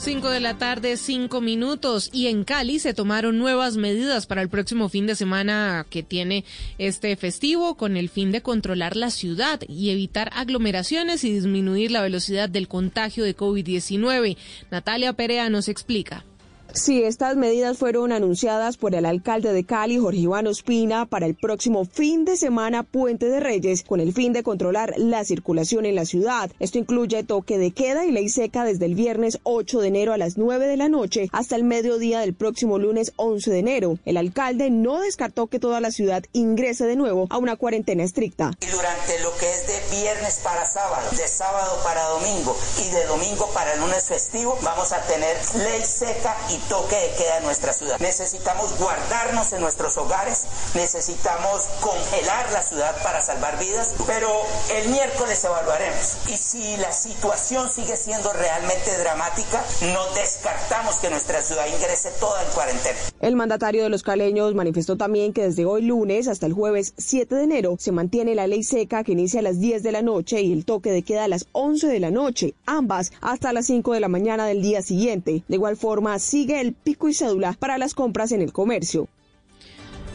5 0.00 0.30
de 0.30 0.40
la 0.40 0.56
tarde, 0.56 0.96
5 0.96 1.42
minutos. 1.42 2.08
Y 2.10 2.28
en 2.28 2.44
Cali 2.44 2.78
se 2.78 2.94
tomaron 2.94 3.36
nuevas 3.36 3.76
medidas 3.76 4.24
para 4.24 4.40
el 4.40 4.48
próximo 4.48 4.88
fin 4.88 5.06
de 5.06 5.14
semana 5.14 5.84
que 5.90 6.02
tiene 6.02 6.46
este 6.78 7.14
festivo 7.16 7.76
con 7.76 7.98
el 7.98 8.08
fin 8.08 8.32
de 8.32 8.40
controlar 8.40 8.96
la 8.96 9.10
ciudad 9.10 9.60
y 9.68 9.90
evitar 9.90 10.30
aglomeraciones 10.34 11.22
y 11.24 11.32
disminuir 11.32 11.90
la 11.90 12.00
velocidad 12.00 12.48
del 12.48 12.66
contagio 12.66 13.24
de 13.24 13.36
COVID-19. 13.36 14.38
Natalia 14.70 15.12
Perea 15.12 15.50
nos 15.50 15.68
explica. 15.68 16.24
Sí, 16.72 17.02
estas 17.02 17.36
medidas 17.36 17.78
fueron 17.78 18.12
anunciadas 18.12 18.76
por 18.76 18.94
el 18.94 19.04
alcalde 19.04 19.52
de 19.52 19.64
Cali, 19.64 19.98
Jorge 19.98 20.20
Iván 20.20 20.46
Ospina, 20.46 21.04
para 21.04 21.26
el 21.26 21.34
próximo 21.34 21.84
fin 21.84 22.24
de 22.24 22.36
semana 22.36 22.84
Puente 22.84 23.26
de 23.26 23.40
Reyes, 23.40 23.82
con 23.82 24.00
el 24.00 24.12
fin 24.12 24.32
de 24.32 24.44
controlar 24.44 24.94
la 24.96 25.24
circulación 25.24 25.84
en 25.84 25.96
la 25.96 26.04
ciudad. 26.04 26.50
Esto 26.60 26.78
incluye 26.78 27.24
toque 27.24 27.58
de 27.58 27.72
queda 27.72 28.06
y 28.06 28.12
ley 28.12 28.28
seca 28.28 28.64
desde 28.64 28.86
el 28.86 28.94
viernes 28.94 29.40
8 29.42 29.80
de 29.80 29.88
enero 29.88 30.12
a 30.12 30.18
las 30.18 30.38
9 30.38 30.68
de 30.68 30.76
la 30.76 30.88
noche 30.88 31.28
hasta 31.32 31.56
el 31.56 31.64
mediodía 31.64 32.20
del 32.20 32.34
próximo 32.34 32.78
lunes 32.78 33.12
11 33.16 33.50
de 33.50 33.58
enero. 33.58 33.98
El 34.04 34.16
alcalde 34.16 34.70
no 34.70 35.00
descartó 35.00 35.48
que 35.48 35.58
toda 35.58 35.80
la 35.80 35.90
ciudad 35.90 36.22
ingrese 36.32 36.86
de 36.86 36.96
nuevo 36.96 37.26
a 37.30 37.38
una 37.38 37.56
cuarentena 37.56 38.04
estricta. 38.04 38.52
Durante 38.70 39.20
lo 39.22 39.36
que 39.38 39.50
es 39.50 39.66
de 39.66 40.00
viernes 40.00 40.40
para 40.44 40.64
sábado, 40.66 41.10
de 41.10 41.26
sábado 41.26 41.78
para 41.82 42.04
domingo 42.04 42.56
y 42.86 42.90
de 42.90 43.04
domingo 43.06 43.48
para 43.52 43.74
lunes 43.76 44.04
festivo, 44.04 44.56
vamos 44.62 44.92
a 44.92 45.02
tener 45.06 45.36
ley 45.56 45.82
seca 45.84 46.36
y 46.48 46.59
toque 46.68 46.96
de 46.96 47.14
queda 47.16 47.38
en 47.38 47.44
nuestra 47.44 47.72
ciudad. 47.72 47.98
Necesitamos 48.00 48.78
guardarnos 48.78 49.52
en 49.52 49.60
nuestros 49.60 49.96
hogares, 49.96 50.44
necesitamos 50.74 51.62
congelar 51.80 52.50
la 52.52 52.62
ciudad 52.62 53.02
para 53.02 53.22
salvar 53.22 53.58
vidas, 53.58 53.94
pero 54.06 54.28
el 54.74 54.88
miércoles 54.90 55.42
evaluaremos. 55.44 56.18
Y 56.28 56.36
si 56.36 56.76
la 56.76 56.92
situación 56.92 57.70
sigue 57.70 57.96
siendo 57.96 58.32
realmente 58.32 58.96
dramática, 58.98 59.62
no 59.92 60.14
descartamos 60.14 60.96
que 60.96 61.10
nuestra 61.10 61.42
ciudad 61.42 61.66
ingrese 61.66 62.10
toda 62.20 62.42
en 62.44 62.50
cuarentena. 62.52 62.98
El 63.20 63.36
mandatario 63.36 63.82
de 63.82 63.88
los 63.88 64.02
caleños 64.02 64.54
manifestó 64.54 64.96
también 64.96 65.32
que 65.32 65.42
desde 65.42 65.64
hoy 65.64 65.82
lunes 65.82 66.28
hasta 66.28 66.46
el 66.46 66.52
jueves 66.52 66.94
7 66.96 67.34
de 67.34 67.44
enero 67.44 67.76
se 67.78 67.92
mantiene 67.92 68.34
la 68.34 68.46
ley 68.46 68.62
seca 68.62 69.04
que 69.04 69.12
inicia 69.12 69.40
a 69.40 69.42
las 69.42 69.60
10 69.60 69.82
de 69.82 69.92
la 69.92 70.02
noche 70.02 70.40
y 70.40 70.52
el 70.52 70.64
toque 70.64 70.90
de 70.90 71.02
queda 71.02 71.24
a 71.24 71.28
las 71.28 71.46
11 71.52 71.86
de 71.86 72.00
la 72.00 72.10
noche, 72.10 72.54
ambas 72.66 73.12
hasta 73.20 73.52
las 73.52 73.66
5 73.66 73.92
de 73.92 74.00
la 74.00 74.08
mañana 74.08 74.46
del 74.46 74.62
día 74.62 74.82
siguiente. 74.82 75.42
De 75.48 75.54
igual 75.54 75.76
forma, 75.76 76.18
sigue 76.18 76.49
el 76.58 76.72
pico 76.72 77.08
y 77.08 77.14
cédula 77.14 77.52
para 77.52 77.78
las 77.78 77.94
compras 77.94 78.32
en 78.32 78.42
el 78.42 78.52
comercio. 78.52 79.08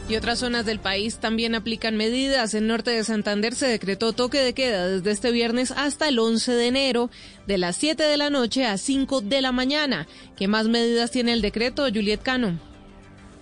Y 0.08 0.14
otras 0.14 0.38
zonas 0.38 0.64
del 0.64 0.78
país 0.78 1.18
también 1.18 1.56
aplican 1.56 1.96
medidas. 1.96 2.54
En 2.54 2.68
norte 2.68 2.92
de 2.92 3.02
Santander 3.02 3.54
se 3.54 3.66
decretó 3.66 4.12
toque 4.12 4.38
de 4.38 4.52
queda 4.52 4.86
desde 4.86 5.10
este 5.10 5.32
viernes 5.32 5.72
hasta 5.72 6.06
el 6.06 6.18
11 6.20 6.52
de 6.52 6.66
enero, 6.68 7.10
de 7.48 7.58
las 7.58 7.76
7 7.76 8.04
de 8.04 8.16
la 8.16 8.30
noche 8.30 8.66
a 8.66 8.78
5 8.78 9.22
de 9.22 9.40
la 9.40 9.50
mañana. 9.50 10.06
¿Qué 10.36 10.46
más 10.46 10.68
medidas 10.68 11.10
tiene 11.10 11.32
el 11.32 11.42
decreto, 11.42 11.84
Juliet 11.86 12.22
Cano? 12.22 12.75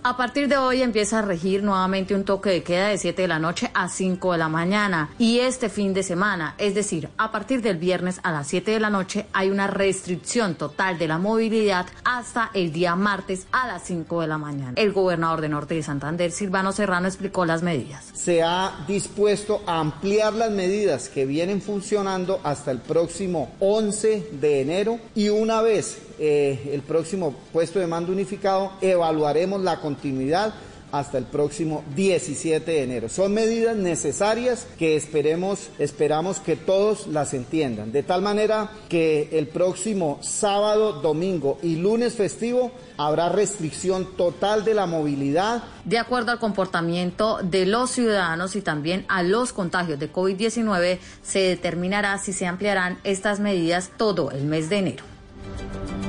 A 0.07 0.17
partir 0.17 0.47
de 0.47 0.57
hoy 0.57 0.83
empieza 0.83 1.17
a 1.17 1.21
regir 1.23 1.63
nuevamente 1.63 2.13
un 2.13 2.25
toque 2.25 2.51
de 2.51 2.61
queda 2.61 2.89
de 2.89 2.99
7 2.99 3.23
de 3.23 3.27
la 3.27 3.39
noche 3.39 3.71
a 3.73 3.89
5 3.89 4.33
de 4.33 4.37
la 4.37 4.49
mañana. 4.49 5.09
Y 5.17 5.39
este 5.39 5.67
fin 5.67 5.95
de 5.95 6.03
semana, 6.03 6.53
es 6.59 6.75
decir, 6.75 7.09
a 7.17 7.31
partir 7.31 7.63
del 7.63 7.77
viernes 7.77 8.19
a 8.21 8.31
las 8.31 8.45
7 8.49 8.69
de 8.69 8.79
la 8.79 8.91
noche, 8.91 9.25
hay 9.33 9.49
una 9.49 9.65
restricción 9.65 10.53
total 10.53 10.99
de 10.99 11.07
la 11.07 11.17
movilidad 11.17 11.87
hasta 12.03 12.51
el 12.53 12.71
día 12.71 12.95
martes 12.95 13.47
a 13.51 13.65
las 13.65 13.81
5 13.85 14.21
de 14.21 14.27
la 14.27 14.37
mañana. 14.37 14.73
El 14.75 14.91
gobernador 14.93 15.41
de 15.41 15.49
Norte 15.49 15.73
de 15.73 15.81
Santander, 15.81 16.29
Silvano 16.31 16.71
Serrano, 16.71 17.07
explicó 17.07 17.43
las 17.47 17.63
medidas. 17.63 18.11
Se 18.13 18.43
ha 18.43 18.85
dispuesto 18.87 19.63
a 19.65 19.79
ampliar 19.79 20.33
las 20.33 20.51
medidas 20.51 21.09
que 21.09 21.25
vienen 21.25 21.63
funcionando 21.63 22.41
hasta 22.43 22.69
el 22.69 22.77
próximo 22.77 23.55
11 23.59 24.27
de 24.33 24.61
enero 24.61 24.99
y 25.15 25.29
una 25.29 25.63
vez 25.63 25.97
eh, 26.19 26.71
el 26.73 26.81
próximo 26.81 27.33
puesto 27.51 27.79
de 27.79 27.87
mando 27.87 28.11
unificado, 28.11 28.73
evaluaremos 28.81 29.61
la 29.61 29.79
continuidad 29.79 30.53
hasta 30.91 31.17
el 31.17 31.25
próximo 31.25 31.83
17 31.95 32.71
de 32.71 32.83
enero. 32.83 33.09
Son 33.09 33.33
medidas 33.33 33.75
necesarias 33.75 34.67
que 34.77 34.95
esperemos, 34.95 35.69
esperamos 35.79 36.39
que 36.39 36.55
todos 36.55 37.07
las 37.07 37.33
entiendan, 37.33 37.91
de 37.91 38.03
tal 38.03 38.21
manera 38.21 38.71
que 38.87 39.29
el 39.33 39.47
próximo 39.47 40.19
sábado, 40.21 40.93
domingo 40.93 41.57
y 41.61 41.75
lunes 41.75 42.15
festivo 42.15 42.71
habrá 42.97 43.29
restricción 43.29 44.15
total 44.15 44.63
de 44.63 44.73
la 44.73 44.85
movilidad. 44.85 45.63
De 45.83 45.97
acuerdo 45.97 46.31
al 46.31 46.39
comportamiento 46.39 47.39
de 47.43 47.65
los 47.65 47.91
ciudadanos 47.91 48.55
y 48.55 48.61
también 48.61 49.05
a 49.09 49.21
los 49.21 49.51
contagios 49.51 49.99
de 49.99 50.11
COVID-19, 50.11 50.99
se 51.21 51.39
determinará 51.39 52.17
si 52.19 52.31
se 52.31 52.47
ampliarán 52.47 52.99
estas 53.03 53.39
medidas 53.39 53.91
todo 53.97 54.31
el 54.31 54.45
mes 54.45 54.69
de 54.69 54.77
enero. 54.77 55.14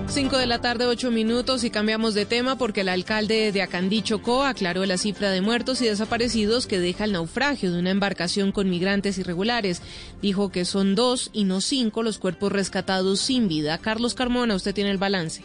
5 0.09 0.39
de 0.39 0.47
la 0.47 0.61
tarde, 0.61 0.87
8 0.87 1.11
minutos 1.11 1.65
y 1.65 1.71
cambiamos 1.71 2.15
de 2.15 2.27
tema 2.27 2.57
porque 2.57 2.83
el 2.83 2.89
alcalde 2.89 3.53
de 3.53 3.61
Acandí 3.61 4.03
Chocó 4.03 4.45
aclaró 4.45 4.87
la 4.87 4.99
cifra 4.99 5.31
de 5.31 5.43
muertos 5.43 5.83
y 5.83 5.87
desaparecidos 5.87 6.67
que 6.67 6.79
deja 6.79 7.05
el 7.05 7.13
naufragio 7.13 7.73
de 7.73 7.79
una 7.81 7.91
embarcación 7.91 8.53
con 8.53 8.71
migrantes 8.71 9.19
irregulares. 9.19 9.83
Dijo 10.23 10.51
que 10.51 10.65
son 10.65 10.95
dos 10.95 11.31
y 11.33 11.45
no 11.45 11.61
cinco 11.61 12.03
los 12.03 12.19
cuerpos 12.19 12.53
rescatados 12.53 13.21
sin 13.21 13.49
vida. 13.49 13.79
Carlos 13.79 14.15
Carmona, 14.15 14.55
usted 14.55 14.75
tiene 14.75 14.91
el 14.91 14.99
balance. 14.99 15.43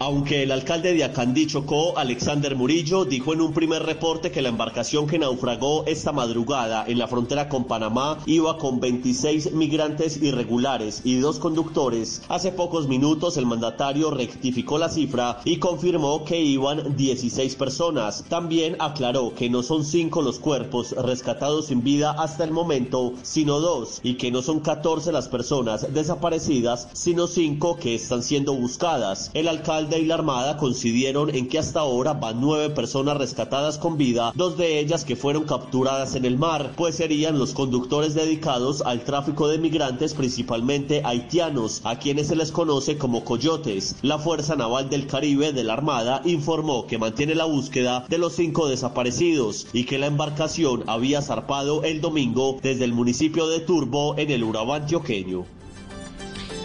Aunque 0.00 0.42
el 0.42 0.50
alcalde 0.50 0.92
de 0.92 1.04
Acandí 1.04 1.46
Chocó, 1.46 1.96
Alexander 1.96 2.56
Murillo, 2.56 3.04
dijo 3.04 3.32
en 3.32 3.40
un 3.40 3.54
primer 3.54 3.84
reporte 3.84 4.32
que 4.32 4.42
la 4.42 4.48
embarcación 4.48 5.06
que 5.06 5.20
naufragó 5.20 5.84
esta 5.86 6.10
madrugada 6.10 6.84
en 6.88 6.98
la 6.98 7.06
frontera 7.06 7.48
con 7.48 7.66
Panamá 7.66 8.18
iba 8.26 8.58
con 8.58 8.80
26 8.80 9.52
migrantes 9.52 10.20
irregulares 10.20 11.02
y 11.04 11.20
dos 11.20 11.38
conductores, 11.38 12.22
hace 12.28 12.50
pocos 12.50 12.88
minutos 12.88 13.36
el 13.36 13.46
mandatario 13.46 14.10
rectificó 14.10 14.78
la 14.78 14.88
cifra 14.88 15.40
y 15.44 15.58
confirmó 15.58 16.24
que 16.24 16.40
iban 16.40 16.96
16 16.96 17.54
personas. 17.54 18.24
También 18.28 18.76
aclaró 18.80 19.32
que 19.32 19.48
no 19.48 19.62
son 19.62 19.84
cinco 19.84 20.22
los 20.22 20.40
cuerpos 20.40 20.90
rescatados 20.90 21.66
sin 21.66 21.84
vida 21.84 22.10
hasta 22.18 22.42
el 22.42 22.50
momento, 22.50 23.14
sino 23.22 23.60
dos, 23.60 24.00
y 24.02 24.14
que 24.14 24.32
no 24.32 24.42
son 24.42 24.58
14 24.58 25.12
las 25.12 25.28
personas 25.28 25.94
desaparecidas, 25.94 26.88
sino 26.92 27.28
cinco 27.28 27.76
que 27.76 27.94
están 27.94 28.24
siendo 28.24 28.54
buscadas. 28.54 29.30
El 29.34 29.46
alcalde 29.46 29.83
y 29.92 30.06
la 30.06 30.14
Armada 30.14 30.56
coincidieron 30.56 31.34
en 31.34 31.48
que 31.48 31.58
hasta 31.58 31.80
ahora 31.80 32.14
van 32.14 32.40
nueve 32.40 32.70
personas 32.70 33.16
rescatadas 33.18 33.76
con 33.78 33.98
vida, 33.98 34.32
dos 34.34 34.56
de 34.56 34.80
ellas 34.80 35.04
que 35.04 35.14
fueron 35.14 35.44
capturadas 35.44 36.14
en 36.14 36.24
el 36.24 36.38
mar, 36.38 36.72
pues 36.76 36.96
serían 36.96 37.38
los 37.38 37.52
conductores 37.52 38.14
dedicados 38.14 38.82
al 38.82 39.04
tráfico 39.04 39.48
de 39.48 39.58
migrantes, 39.58 40.14
principalmente 40.14 41.02
haitianos, 41.04 41.82
a 41.84 41.98
quienes 41.98 42.28
se 42.28 42.36
les 42.36 42.50
conoce 42.50 42.96
como 42.96 43.24
coyotes. 43.24 43.96
La 44.02 44.18
Fuerza 44.18 44.56
Naval 44.56 44.88
del 44.88 45.06
Caribe 45.06 45.52
de 45.52 45.64
la 45.64 45.74
Armada 45.74 46.22
informó 46.24 46.86
que 46.86 46.98
mantiene 46.98 47.34
la 47.34 47.44
búsqueda 47.44 48.06
de 48.08 48.18
los 48.18 48.32
cinco 48.32 48.68
desaparecidos 48.68 49.66
y 49.72 49.84
que 49.84 49.98
la 49.98 50.06
embarcación 50.06 50.84
había 50.86 51.20
zarpado 51.20 51.84
el 51.84 52.00
domingo 52.00 52.58
desde 52.62 52.84
el 52.84 52.92
municipio 52.94 53.46
de 53.48 53.60
Turbo 53.60 54.16
en 54.16 54.30
el 54.30 54.44
Urabá 54.44 54.76
antioqueño. 54.76 55.44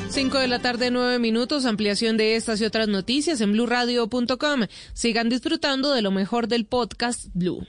5 0.09 0.39
de 0.39 0.47
la 0.47 0.59
tarde, 0.59 0.91
9 0.91 1.19
minutos. 1.19 1.65
Ampliación 1.65 2.17
de 2.17 2.35
estas 2.35 2.59
y 2.61 2.65
otras 2.65 2.87
noticias 2.87 3.41
en 3.41 3.51
blurradio.com. 3.51 4.61
Sigan 4.93 5.29
disfrutando 5.29 5.91
de 5.91 6.01
lo 6.01 6.11
mejor 6.11 6.47
del 6.47 6.65
podcast 6.65 7.27
Blue. 7.33 7.65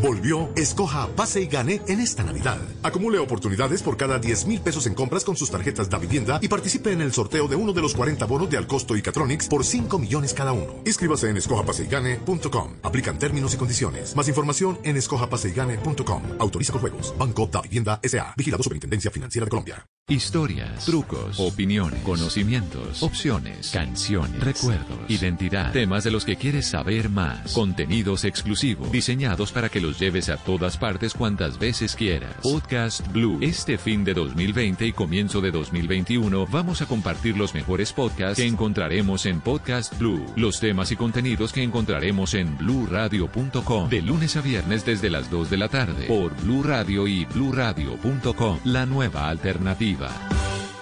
Volvió, 0.00 0.50
escoja, 0.56 1.06
pase 1.14 1.42
y 1.42 1.46
gane 1.46 1.80
en 1.86 2.00
esta 2.00 2.24
Navidad. 2.24 2.58
Acumule 2.82 3.18
oportunidades 3.18 3.82
por 3.82 3.96
cada 3.96 4.18
10 4.18 4.46
mil 4.46 4.60
pesos 4.60 4.86
en 4.86 4.94
compras 4.94 5.24
con 5.24 5.36
sus 5.36 5.50
tarjetas 5.50 5.88
da 5.88 5.98
vivienda 5.98 6.40
y 6.42 6.48
participe 6.48 6.92
en 6.92 7.00
el 7.00 7.12
sorteo 7.12 7.46
de 7.46 7.56
uno 7.56 7.72
de 7.72 7.80
los 7.80 7.94
40 7.94 8.24
bonos 8.26 8.50
de 8.50 8.56
Alcosto 8.56 8.96
y 8.96 9.02
Catronics 9.02 9.48
por 9.48 9.64
5 9.64 9.98
millones 9.98 10.34
cada 10.34 10.52
uno. 10.52 10.82
Inscríbase 10.84 11.30
en 11.30 11.36
escojapaseygane.com. 11.36 12.72
Aplican 12.82 13.18
términos 13.18 13.54
y 13.54 13.56
condiciones. 13.56 14.16
Más 14.16 14.28
información 14.28 14.78
en 14.82 14.96
escojapaseygane.com. 14.96 16.22
Autoriza 16.38 16.72
con 16.72 16.80
juegos. 16.80 17.14
Banco 17.16 17.48
da 17.50 17.62
Vivienda 17.62 18.00
S.A. 18.02 18.34
Vigilado 18.36 18.62
Superintendencia 18.62 19.10
Financiera 19.10 19.44
de 19.44 19.50
Colombia. 19.50 19.86
Historias, 20.10 20.84
trucos, 20.84 21.40
opiniones, 21.40 22.02
conocimientos, 22.02 23.02
opciones, 23.02 23.70
canciones, 23.70 24.38
recuerdos, 24.38 24.98
identidad, 25.08 25.72
temas 25.72 26.04
de 26.04 26.10
los 26.10 26.26
que 26.26 26.36
quieres 26.36 26.66
saber 26.66 27.08
más, 27.08 27.54
contenidos 27.54 28.24
exclusivos, 28.24 28.92
diseñados 28.92 29.50
para 29.50 29.70
que 29.70 29.80
los 29.80 29.98
lleves 29.98 30.28
a 30.28 30.36
todas 30.36 30.76
partes 30.76 31.14
cuantas 31.14 31.58
veces 31.58 31.96
quieras. 31.96 32.34
Podcast 32.42 33.10
Blue. 33.12 33.38
Este 33.40 33.78
fin 33.78 34.04
de 34.04 34.12
2020 34.12 34.84
y 34.84 34.92
comienzo 34.92 35.40
de 35.40 35.50
2021 35.50 36.48
vamos 36.48 36.82
a 36.82 36.86
compartir 36.86 37.38
los 37.38 37.54
mejores 37.54 37.94
podcasts 37.94 38.36
que 38.36 38.46
encontraremos 38.46 39.24
en 39.24 39.40
Podcast 39.40 39.98
Blue, 39.98 40.26
los 40.36 40.60
temas 40.60 40.92
y 40.92 40.96
contenidos 40.96 41.50
que 41.50 41.62
encontraremos 41.62 42.34
en 42.34 42.58
bluradio.com 42.58 43.88
de 43.88 44.02
lunes 44.02 44.36
a 44.36 44.42
viernes 44.42 44.84
desde 44.84 45.08
las 45.08 45.30
2 45.30 45.48
de 45.48 45.56
la 45.56 45.70
tarde 45.70 46.04
por 46.08 46.36
Blue 46.42 46.62
Radio 46.62 47.08
y 47.08 47.24
bluradio.com, 47.24 48.58
la 48.64 48.84
nueva 48.84 49.30
alternativa. 49.30 49.93
Viva. 49.94 50.73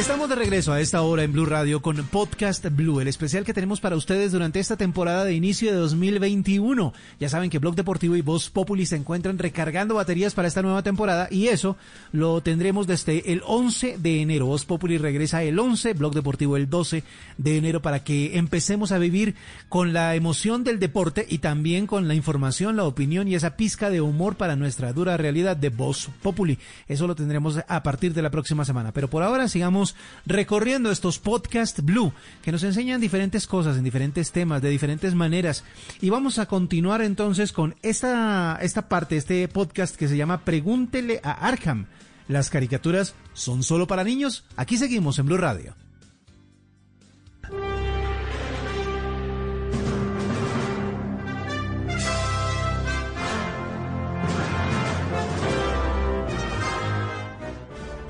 Estamos 0.00 0.30
de 0.30 0.34
regreso 0.34 0.72
a 0.72 0.80
esta 0.80 1.02
hora 1.02 1.24
en 1.24 1.32
Blue 1.32 1.44
Radio 1.44 1.82
con 1.82 1.94
Podcast 2.06 2.64
Blue, 2.70 3.02
el 3.02 3.08
especial 3.08 3.44
que 3.44 3.52
tenemos 3.52 3.82
para 3.82 3.96
ustedes 3.96 4.32
durante 4.32 4.58
esta 4.58 4.78
temporada 4.78 5.26
de 5.26 5.34
inicio 5.34 5.70
de 5.70 5.76
2021. 5.76 6.94
Ya 7.20 7.28
saben 7.28 7.50
que 7.50 7.58
Blog 7.58 7.74
Deportivo 7.74 8.16
y 8.16 8.22
Voz 8.22 8.48
Populi 8.48 8.86
se 8.86 8.96
encuentran 8.96 9.38
recargando 9.38 9.96
baterías 9.96 10.32
para 10.32 10.48
esta 10.48 10.62
nueva 10.62 10.82
temporada 10.82 11.28
y 11.30 11.48
eso 11.48 11.76
lo 12.12 12.40
tendremos 12.40 12.86
desde 12.86 13.30
el 13.30 13.42
11 13.46 13.98
de 13.98 14.22
enero. 14.22 14.46
Voz 14.46 14.64
Populi 14.64 14.96
regresa 14.96 15.42
el 15.42 15.58
11, 15.58 15.92
Blog 15.92 16.14
Deportivo 16.14 16.56
el 16.56 16.70
12 16.70 17.04
de 17.36 17.56
enero 17.58 17.82
para 17.82 18.02
que 18.02 18.38
empecemos 18.38 18.92
a 18.92 18.98
vivir 18.98 19.34
con 19.68 19.92
la 19.92 20.14
emoción 20.14 20.64
del 20.64 20.80
deporte 20.80 21.26
y 21.28 21.38
también 21.38 21.86
con 21.86 22.08
la 22.08 22.14
información, 22.14 22.74
la 22.74 22.84
opinión 22.84 23.28
y 23.28 23.34
esa 23.34 23.54
pizca 23.54 23.90
de 23.90 24.00
humor 24.00 24.36
para 24.36 24.56
nuestra 24.56 24.94
dura 24.94 25.18
realidad 25.18 25.58
de 25.58 25.68
Voz 25.68 26.08
Populi. 26.22 26.58
Eso 26.88 27.06
lo 27.06 27.14
tendremos 27.14 27.60
a 27.68 27.82
partir 27.82 28.14
de 28.14 28.22
la 28.22 28.30
próxima 28.30 28.64
semana. 28.64 28.92
Pero 28.92 29.10
por 29.10 29.22
ahora 29.22 29.46
sigamos 29.46 29.89
recorriendo 30.26 30.90
estos 30.90 31.18
podcast 31.18 31.80
Blue 31.80 32.12
que 32.42 32.52
nos 32.52 32.62
enseñan 32.62 33.00
diferentes 33.00 33.46
cosas 33.46 33.76
en 33.76 33.84
diferentes 33.84 34.32
temas, 34.32 34.62
de 34.62 34.70
diferentes 34.70 35.14
maneras. 35.14 35.64
Y 36.00 36.10
vamos 36.10 36.38
a 36.38 36.46
continuar 36.46 37.02
entonces 37.02 37.52
con 37.52 37.74
esta, 37.82 38.58
esta 38.62 38.88
parte, 38.88 39.16
este 39.16 39.46
podcast 39.48 39.96
que 39.96 40.08
se 40.08 40.16
llama 40.16 40.44
Pregúntele 40.44 41.20
a 41.22 41.32
Arkham. 41.32 41.86
¿Las 42.28 42.50
caricaturas 42.50 43.14
son 43.32 43.62
solo 43.62 43.86
para 43.86 44.04
niños? 44.04 44.44
Aquí 44.56 44.76
seguimos 44.76 45.18
en 45.18 45.26
Blue 45.26 45.36
Radio. 45.36 45.74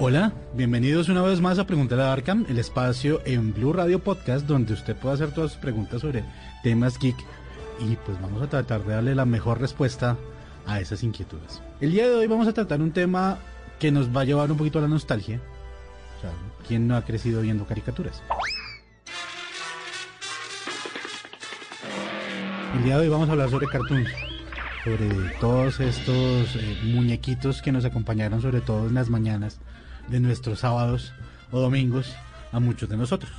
Hola, 0.02 0.32
bienvenidos 0.55 1.09
una 1.09 1.22
vez 1.22 1.40
más 1.40 1.59
a 1.59 1.66
Preguntar 1.66 2.01
a 2.01 2.12
Arkham, 2.12 2.44
el 2.48 2.59
espacio 2.59 3.22
en 3.24 3.55
Blue 3.55 3.72
Radio 3.72 4.01
Podcast 4.01 4.47
donde 4.47 4.72
usted 4.72 4.97
puede 4.97 5.14
hacer 5.14 5.32
todas 5.32 5.52
sus 5.52 5.60
preguntas 5.60 6.01
sobre 6.01 6.24
temas 6.62 6.98
geek 6.98 7.16
y 7.78 7.97
pues 7.97 8.20
vamos 8.20 8.43
a 8.43 8.48
tratar 8.48 8.85
de 8.85 8.94
darle 8.94 9.14
la 9.14 9.24
mejor 9.24 9.60
respuesta 9.60 10.16
a 10.66 10.81
esas 10.81 11.02
inquietudes. 11.05 11.62
El 11.81 11.93
día 11.93 12.09
de 12.09 12.14
hoy 12.14 12.27
vamos 12.27 12.48
a 12.48 12.52
tratar 12.52 12.81
un 12.81 12.90
tema 12.90 13.39
que 13.78 13.93
nos 13.93 14.14
va 14.14 14.22
a 14.22 14.24
llevar 14.24 14.51
un 14.51 14.59
poquito 14.59 14.78
a 14.78 14.82
la 14.82 14.89
nostalgia. 14.89 15.40
O 16.18 16.20
sea, 16.20 16.31
¿quién 16.66 16.89
no 16.89 16.97
ha 16.97 17.05
crecido 17.05 17.43
viendo 17.43 17.64
caricaturas? 17.64 18.22
El 22.77 22.85
día 22.85 22.97
de 22.97 23.02
hoy 23.02 23.09
vamos 23.09 23.28
a 23.28 23.32
hablar 23.32 23.51
sobre 23.51 23.68
cartoons, 23.68 24.10
sobre 24.85 25.09
todos 25.40 25.81
estos 25.81 26.56
eh, 26.56 26.81
muñequitos 26.85 27.62
que 27.62 27.72
nos 27.72 27.85
acompañaron 27.85 28.43
sobre 28.43 28.60
todo 28.60 28.89
en 28.89 28.94
las 28.94 29.10
mañanas 29.10 29.60
de 30.11 30.20
nuestros 30.20 30.61
sábados 30.61 31.12
o 31.51 31.61
domingos 31.61 32.15
a 32.53 32.61
muchos 32.61 32.89
de 32.89 32.97
nosotros. 32.97 33.32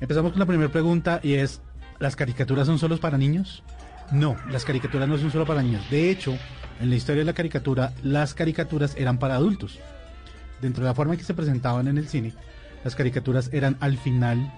Empezamos 0.00 0.32
con 0.32 0.40
la 0.40 0.46
primera 0.46 0.70
pregunta 0.70 1.20
y 1.22 1.34
es, 1.34 1.60
¿Las 1.98 2.14
caricaturas 2.14 2.66
son 2.66 2.78
solo 2.78 2.96
para 2.98 3.18
niños? 3.18 3.64
No, 4.12 4.36
las 4.50 4.64
caricaturas 4.64 5.08
no 5.08 5.18
son 5.18 5.32
solo 5.32 5.44
para 5.44 5.62
niños. 5.62 5.82
De 5.90 6.10
hecho, 6.10 6.36
en 6.80 6.90
la 6.90 6.96
historia 6.96 7.22
de 7.22 7.26
la 7.26 7.32
caricatura, 7.32 7.92
las 8.04 8.34
caricaturas 8.34 8.94
eran 8.96 9.18
para 9.18 9.34
adultos. 9.34 9.80
Dentro 10.62 10.84
de 10.84 10.90
la 10.90 10.94
forma 10.94 11.14
en 11.14 11.18
que 11.18 11.24
se 11.24 11.34
presentaban 11.34 11.88
en 11.88 11.98
el 11.98 12.08
cine, 12.08 12.34
las 12.84 12.94
caricaturas 12.94 13.50
eran 13.52 13.76
al 13.80 13.98
final 13.98 14.52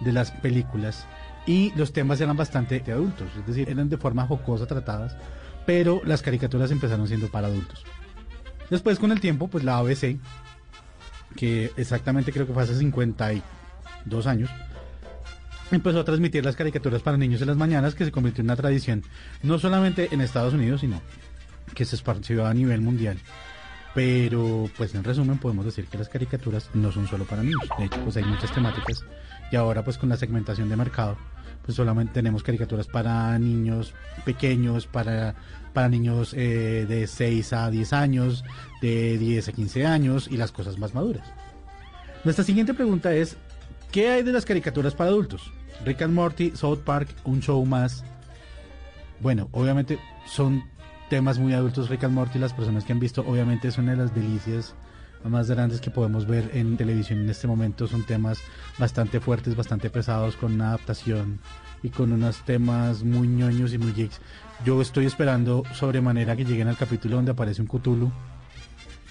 de 0.00 0.12
las 0.12 0.30
películas 0.30 1.06
y 1.44 1.72
los 1.74 1.92
temas 1.92 2.20
eran 2.20 2.36
bastante 2.36 2.78
de 2.78 2.92
adultos, 2.92 3.28
es 3.38 3.46
decir, 3.46 3.68
eran 3.68 3.88
de 3.88 3.96
forma 3.96 4.26
jocosa 4.26 4.66
tratadas, 4.66 5.16
pero 5.66 6.00
las 6.04 6.22
caricaturas 6.22 6.70
empezaron 6.70 7.08
siendo 7.08 7.28
para 7.28 7.48
adultos. 7.48 7.84
Después 8.70 8.98
con 9.00 9.10
el 9.10 9.20
tiempo, 9.20 9.48
pues 9.48 9.64
la 9.64 9.78
ABC, 9.78 10.18
que 11.36 11.72
exactamente 11.76 12.32
creo 12.32 12.46
que 12.46 12.52
fue 12.52 12.62
hace 12.62 12.76
52 12.76 14.26
años, 14.26 14.50
empezó 15.70 16.00
a 16.00 16.04
transmitir 16.04 16.44
las 16.44 16.56
caricaturas 16.56 17.02
para 17.02 17.16
niños 17.16 17.40
en 17.40 17.48
las 17.48 17.56
mañanas, 17.56 17.94
que 17.94 18.04
se 18.04 18.12
convirtió 18.12 18.42
en 18.42 18.46
una 18.46 18.56
tradición, 18.56 19.04
no 19.42 19.58
solamente 19.58 20.08
en 20.12 20.20
Estados 20.20 20.54
Unidos, 20.54 20.80
sino 20.80 21.00
que 21.74 21.84
se 21.84 21.96
esparció 21.96 22.46
a 22.46 22.54
nivel 22.54 22.80
mundial. 22.80 23.18
Pero, 23.94 24.70
pues 24.76 24.94
en 24.94 25.02
resumen, 25.02 25.38
podemos 25.38 25.64
decir 25.64 25.86
que 25.86 25.98
las 25.98 26.08
caricaturas 26.08 26.70
no 26.74 26.92
son 26.92 27.08
solo 27.08 27.24
para 27.24 27.42
niños. 27.42 27.68
De 27.76 27.86
hecho, 27.86 28.00
pues 28.04 28.16
hay 28.16 28.24
muchas 28.24 28.52
temáticas. 28.52 29.04
Y 29.50 29.56
ahora, 29.56 29.82
pues 29.82 29.98
con 29.98 30.08
la 30.08 30.16
segmentación 30.16 30.68
de 30.68 30.76
mercado, 30.76 31.16
pues 31.64 31.76
solamente 31.76 32.14
tenemos 32.14 32.42
caricaturas 32.42 32.86
para 32.86 33.38
niños 33.38 33.94
pequeños, 34.24 34.86
para, 34.86 35.34
para 35.72 35.88
niños 35.88 36.34
eh, 36.34 36.86
de 36.88 37.06
6 37.06 37.52
a 37.52 37.70
10 37.70 37.92
años, 37.92 38.44
de 38.80 39.18
10 39.18 39.48
a 39.48 39.52
15 39.52 39.86
años 39.86 40.28
y 40.30 40.36
las 40.36 40.52
cosas 40.52 40.78
más 40.78 40.94
maduras. 40.94 41.26
Nuestra 42.24 42.44
siguiente 42.44 42.74
pregunta 42.74 43.14
es, 43.14 43.36
¿qué 43.90 44.10
hay 44.10 44.22
de 44.22 44.32
las 44.32 44.44
caricaturas 44.44 44.94
para 44.94 45.10
adultos? 45.10 45.52
Rick 45.84 46.02
and 46.02 46.14
Morty, 46.14 46.52
South 46.54 46.80
Park, 46.84 47.08
un 47.24 47.40
show 47.40 47.64
más. 47.64 48.04
Bueno, 49.20 49.48
obviamente 49.52 49.98
son 50.26 50.62
temas 51.08 51.38
muy 51.38 51.54
adultos. 51.54 51.88
Rick 51.88 52.04
and 52.04 52.14
Morty, 52.14 52.38
las 52.38 52.52
personas 52.52 52.84
que 52.84 52.92
han 52.92 53.00
visto, 53.00 53.22
obviamente 53.26 53.68
es 53.68 53.78
una 53.78 53.92
de 53.92 53.98
las 53.98 54.14
delicias 54.14 54.74
más 55.24 55.50
grandes 55.50 55.80
que 55.80 55.90
podemos 55.90 56.26
ver 56.26 56.50
en 56.54 56.76
televisión 56.76 57.20
en 57.20 57.30
este 57.30 57.46
momento. 57.46 57.86
Son 57.86 58.02
temas 58.04 58.40
bastante 58.78 59.20
fuertes, 59.20 59.56
bastante 59.56 59.90
pesados, 59.90 60.36
con 60.36 60.54
una 60.54 60.68
adaptación 60.68 61.40
y 61.82 61.90
con 61.90 62.12
unos 62.12 62.44
temas 62.44 63.02
muy 63.02 63.28
ñoños 63.28 63.72
y 63.72 63.78
muy 63.78 63.92
geeks. 63.92 64.20
Yo 64.64 64.80
estoy 64.80 65.06
esperando 65.06 65.62
sobremanera 65.74 66.36
que 66.36 66.44
lleguen 66.44 66.68
al 66.68 66.76
capítulo 66.76 67.16
donde 67.16 67.32
aparece 67.32 67.62
un 67.62 67.68
Cthulhu 67.68 68.10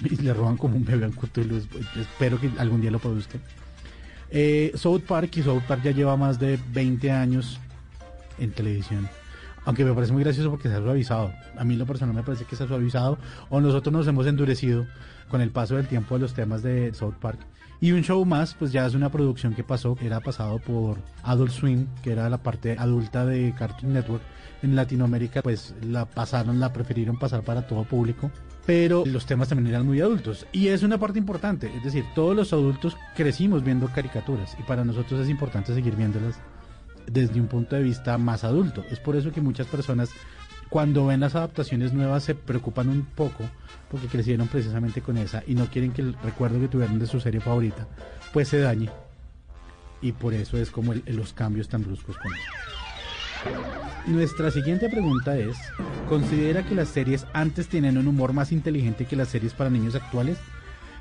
y 0.04 0.16
le 0.18 0.34
roban 0.34 0.58
como 0.58 0.78
un 0.78 0.86
bebé 0.86 1.06
a 1.06 1.08
un 1.10 1.14
Cthulhu. 1.14 1.62
Espero 2.00 2.40
que 2.40 2.50
algún 2.58 2.82
día 2.82 2.92
lo 2.92 3.00
produzcan. 3.00 3.42
Eh, 4.32 4.72
South 4.76 5.02
Park 5.08 5.38
y 5.38 5.44
South 5.44 5.64
Park 5.68 5.82
ya 5.84 5.92
lleva 5.92 6.16
más 6.16 6.40
de 6.40 6.60
20 6.72 7.12
años 7.12 7.60
en 8.38 8.52
televisión. 8.52 9.10
Aunque 9.66 9.86
me 9.86 9.94
parece 9.94 10.14
muy 10.14 10.24
gracioso 10.24 10.50
porque 10.50 10.70
se 10.70 10.76
ha 10.76 10.82
suavizado. 10.82 11.32
A 11.58 11.64
mí 11.64 11.76
lo 11.76 11.86
personal 11.86 12.16
me 12.16 12.24
parece 12.24 12.46
que 12.46 12.56
se 12.56 12.64
ha 12.64 12.68
suavizado. 12.68 13.18
O 13.50 13.62
nosotros 13.62 13.94
nos 13.94 14.08
hemos 14.08 14.28
endurecido 14.28 14.86
con 15.30 15.42
el 15.42 15.52
paso 15.52 15.76
del 15.76 15.88
tiempo 15.88 16.16
de 16.16 16.22
los 16.22 16.34
temas 16.34 16.64
de 16.64 16.94
South 16.94 17.16
Park. 17.20 17.40
Y 17.82 17.94
un 17.94 18.04
show 18.04 18.24
más, 18.26 18.56
pues 18.56 18.72
ya 18.72 18.86
es 18.86 18.94
una 18.94 19.10
producción 19.10 19.54
que 19.54 19.64
pasó, 19.64 19.96
era 20.02 20.20
pasado 20.20 20.60
por 20.60 20.98
Adult 21.24 21.52
Swim, 21.52 21.88
que 22.04 22.12
era 22.12 22.30
la 22.30 22.40
parte 22.40 22.76
adulta 22.78 23.26
de 23.26 23.54
Cartoon 23.58 23.94
Network. 23.94 24.24
En 24.62 24.76
Latinoamérica, 24.76 25.42
pues 25.42 25.74
la 25.82 26.04
pasaron, 26.04 26.60
la 26.60 26.74
prefirieron 26.74 27.18
pasar 27.18 27.44
para 27.44 27.66
todo 27.66 27.86
público 27.86 28.30
pero 28.70 29.04
los 29.04 29.26
temas 29.26 29.50
también 29.50 29.74
eran 29.74 29.88
muy 29.88 30.00
adultos. 30.00 30.46
Y 30.52 30.68
es 30.68 30.84
una 30.84 31.00
parte 31.00 31.18
importante, 31.18 31.76
es 31.76 31.84
decir, 31.84 32.06
todos 32.14 32.36
los 32.36 32.54
adultos 32.54 32.96
crecimos 33.16 33.64
viendo 33.64 33.88
caricaturas 33.88 34.56
y 34.60 34.62
para 34.62 34.86
nosotros 34.86 35.22
es 35.22 35.30
importante 35.30 35.74
seguir 35.74 35.96
viéndolas 35.96 36.40
desde 37.12 37.40
un 37.40 37.48
punto 37.48 37.76
de 37.76 37.84
vista 37.84 38.18
más 38.18 38.44
adulto. 38.44 38.84
Es 38.90 39.00
por 39.00 39.16
eso 39.16 39.32
que 39.32 39.42
muchas 39.42 39.68
personas 39.68 40.10
cuando 40.70 41.08
ven 41.08 41.20
las 41.20 41.36
adaptaciones 41.36 41.94
nuevas 41.94 42.24
se 42.24 42.36
preocupan 42.36 42.90
un 42.90 43.04
poco 43.04 43.44
porque 43.90 44.08
crecieron 44.08 44.48
precisamente 44.48 45.02
con 45.02 45.18
esa 45.18 45.44
y 45.48 45.56
no 45.56 45.66
quieren 45.66 45.92
que 45.92 46.04
el 46.04 46.14
recuerdo 46.24 46.60
que 46.60 46.68
tuvieron 46.68 47.00
de 47.00 47.08
su 47.08 47.20
serie 47.20 47.42
favorita 47.42 47.88
pues 48.32 48.48
se 48.48 48.60
dañe. 48.60 48.90
Y 50.02 50.14
por 50.14 50.34
eso 50.34 50.58
es 50.58 50.72
como 50.72 50.94
los 50.94 51.34
cambios 51.34 51.68
tan 51.68 51.84
bruscos 51.84 52.18
con 52.18 52.32
eso. 52.34 52.44
Nuestra 54.06 54.52
siguiente 54.52 54.90
pregunta 54.90 55.38
es, 55.38 55.58
¿considera 56.08 56.64
que 56.64 56.76
las 56.76 56.90
series 56.90 57.26
antes 57.34 57.68
tienen 57.68 57.98
un 57.98 58.08
humor 58.08 58.34
más 58.34 58.52
inteligente 58.52 59.06
que 59.06 59.16
las 59.16 59.30
series 59.30 59.54
para 59.54 59.70
niños 59.70 59.96
actuales? 59.96 60.38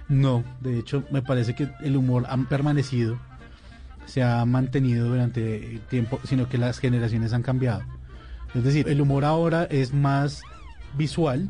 No, 0.09 0.43
de 0.61 0.79
hecho 0.79 1.05
me 1.11 1.23
parece 1.23 1.55
que 1.55 1.69
el 1.81 1.97
humor 1.97 2.25
ha 2.29 2.37
permanecido, 2.49 3.19
se 4.09 4.23
ha 4.23 4.45
mantenido 4.45 5.07
durante 5.07 5.81
tiempo, 5.89 6.19
sino 6.25 6.49
que 6.49 6.59
las 6.59 6.79
generaciones 6.79 7.33
han 7.33 7.43
cambiado. 7.43 7.83
Es 8.55 8.65
decir, 8.65 8.89
el 8.89 9.01
humor 9.01 9.25
ahora 9.25 9.65
es 9.65 9.93
más 9.93 10.43
visual, 10.97 11.49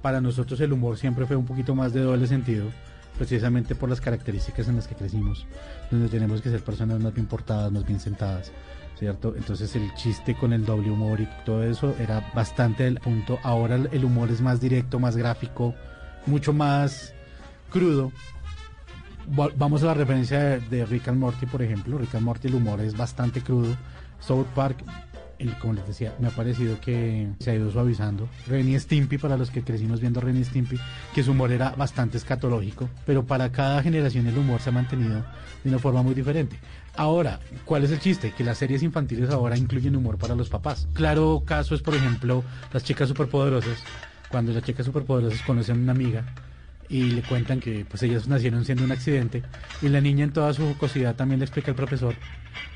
para 0.00 0.20
nosotros 0.20 0.60
el 0.60 0.72
humor 0.72 0.96
siempre 0.96 1.26
fue 1.26 1.36
un 1.36 1.44
poquito 1.44 1.74
más 1.74 1.92
de 1.92 2.00
doble 2.00 2.26
sentido, 2.28 2.66
precisamente 3.16 3.74
por 3.74 3.90
las 3.90 4.00
características 4.00 4.68
en 4.68 4.76
las 4.76 4.86
que 4.86 4.94
crecimos, 4.94 5.46
donde 5.90 6.08
tenemos 6.08 6.40
que 6.40 6.50
ser 6.50 6.62
personas 6.62 7.00
más 7.00 7.12
bien 7.12 7.26
portadas, 7.26 7.72
más 7.72 7.84
bien 7.84 7.98
sentadas. 7.98 8.52
¿cierto? 8.98 9.34
Entonces 9.36 9.74
el 9.76 9.94
chiste 9.94 10.34
con 10.34 10.52
el 10.52 10.64
doble 10.64 10.90
humor 10.90 11.20
y 11.20 11.28
todo 11.44 11.62
eso 11.62 11.94
era 12.00 12.32
bastante 12.34 12.86
el 12.86 12.98
punto. 12.98 13.38
Ahora 13.42 13.76
el 13.76 14.04
humor 14.04 14.30
es 14.30 14.40
más 14.40 14.60
directo, 14.60 14.98
más 14.98 15.16
gráfico, 15.16 15.74
mucho 16.26 16.52
más 16.52 17.14
crudo. 17.70 18.12
Vamos 19.30 19.82
a 19.82 19.86
la 19.86 19.94
referencia 19.94 20.58
de, 20.58 20.86
Rick 20.86 21.08
and 21.08 21.18
Morty, 21.18 21.46
por 21.46 21.62
ejemplo. 21.62 21.98
Rick 21.98 22.14
and 22.14 22.24
Morty 22.24 22.48
el 22.48 22.54
humor 22.54 22.80
es 22.80 22.96
bastante 22.96 23.40
crudo. 23.42 23.76
South 24.20 24.46
Park 24.54 24.84
el, 25.38 25.56
como 25.58 25.74
les 25.74 25.86
decía, 25.86 26.14
me 26.18 26.28
ha 26.28 26.30
parecido 26.30 26.80
que 26.80 27.28
se 27.38 27.50
ha 27.50 27.54
ido 27.54 27.70
suavizando. 27.70 28.28
Renny 28.46 28.78
Stimpy, 28.78 29.18
para 29.18 29.36
los 29.36 29.50
que 29.50 29.62
crecimos 29.62 30.00
viendo 30.00 30.20
Renny 30.20 30.44
Stimpy, 30.44 30.78
que 31.14 31.22
su 31.22 31.30
humor 31.30 31.52
era 31.52 31.70
bastante 31.70 32.18
escatológico, 32.18 32.88
pero 33.06 33.24
para 33.24 33.50
cada 33.52 33.82
generación 33.82 34.26
el 34.26 34.36
humor 34.36 34.60
se 34.60 34.70
ha 34.70 34.72
mantenido 34.72 35.24
de 35.62 35.70
una 35.70 35.78
forma 35.78 36.02
muy 36.02 36.14
diferente. 36.14 36.58
Ahora, 36.96 37.38
¿cuál 37.64 37.84
es 37.84 37.92
el 37.92 38.00
chiste? 38.00 38.32
Que 38.36 38.44
las 38.44 38.58
series 38.58 38.82
infantiles 38.82 39.30
ahora 39.30 39.56
incluyen 39.56 39.94
humor 39.94 40.18
para 40.18 40.34
los 40.34 40.48
papás. 40.48 40.88
Claro 40.92 41.42
caso 41.44 41.74
es, 41.74 41.82
por 41.82 41.94
ejemplo, 41.94 42.42
las 42.72 42.82
chicas 42.82 43.08
superpoderosas. 43.08 43.78
Cuando 44.30 44.52
las 44.52 44.62
chicas 44.64 44.84
superpoderosas 44.84 45.40
conocen 45.42 45.76
a 45.76 45.82
una 45.82 45.92
amiga 45.92 46.24
y 46.88 47.02
le 47.10 47.22
cuentan 47.22 47.60
que 47.60 47.84
pues 47.88 48.02
ellas 48.02 48.28
nacieron 48.28 48.64
siendo 48.64 48.84
un 48.84 48.92
accidente 48.92 49.42
y 49.82 49.88
la 49.88 50.00
niña 50.00 50.24
en 50.24 50.32
toda 50.32 50.52
su 50.54 50.62
jocosidad 50.62 51.16
también 51.16 51.40
le 51.40 51.44
explica 51.44 51.70
al 51.70 51.76
profesor 51.76 52.14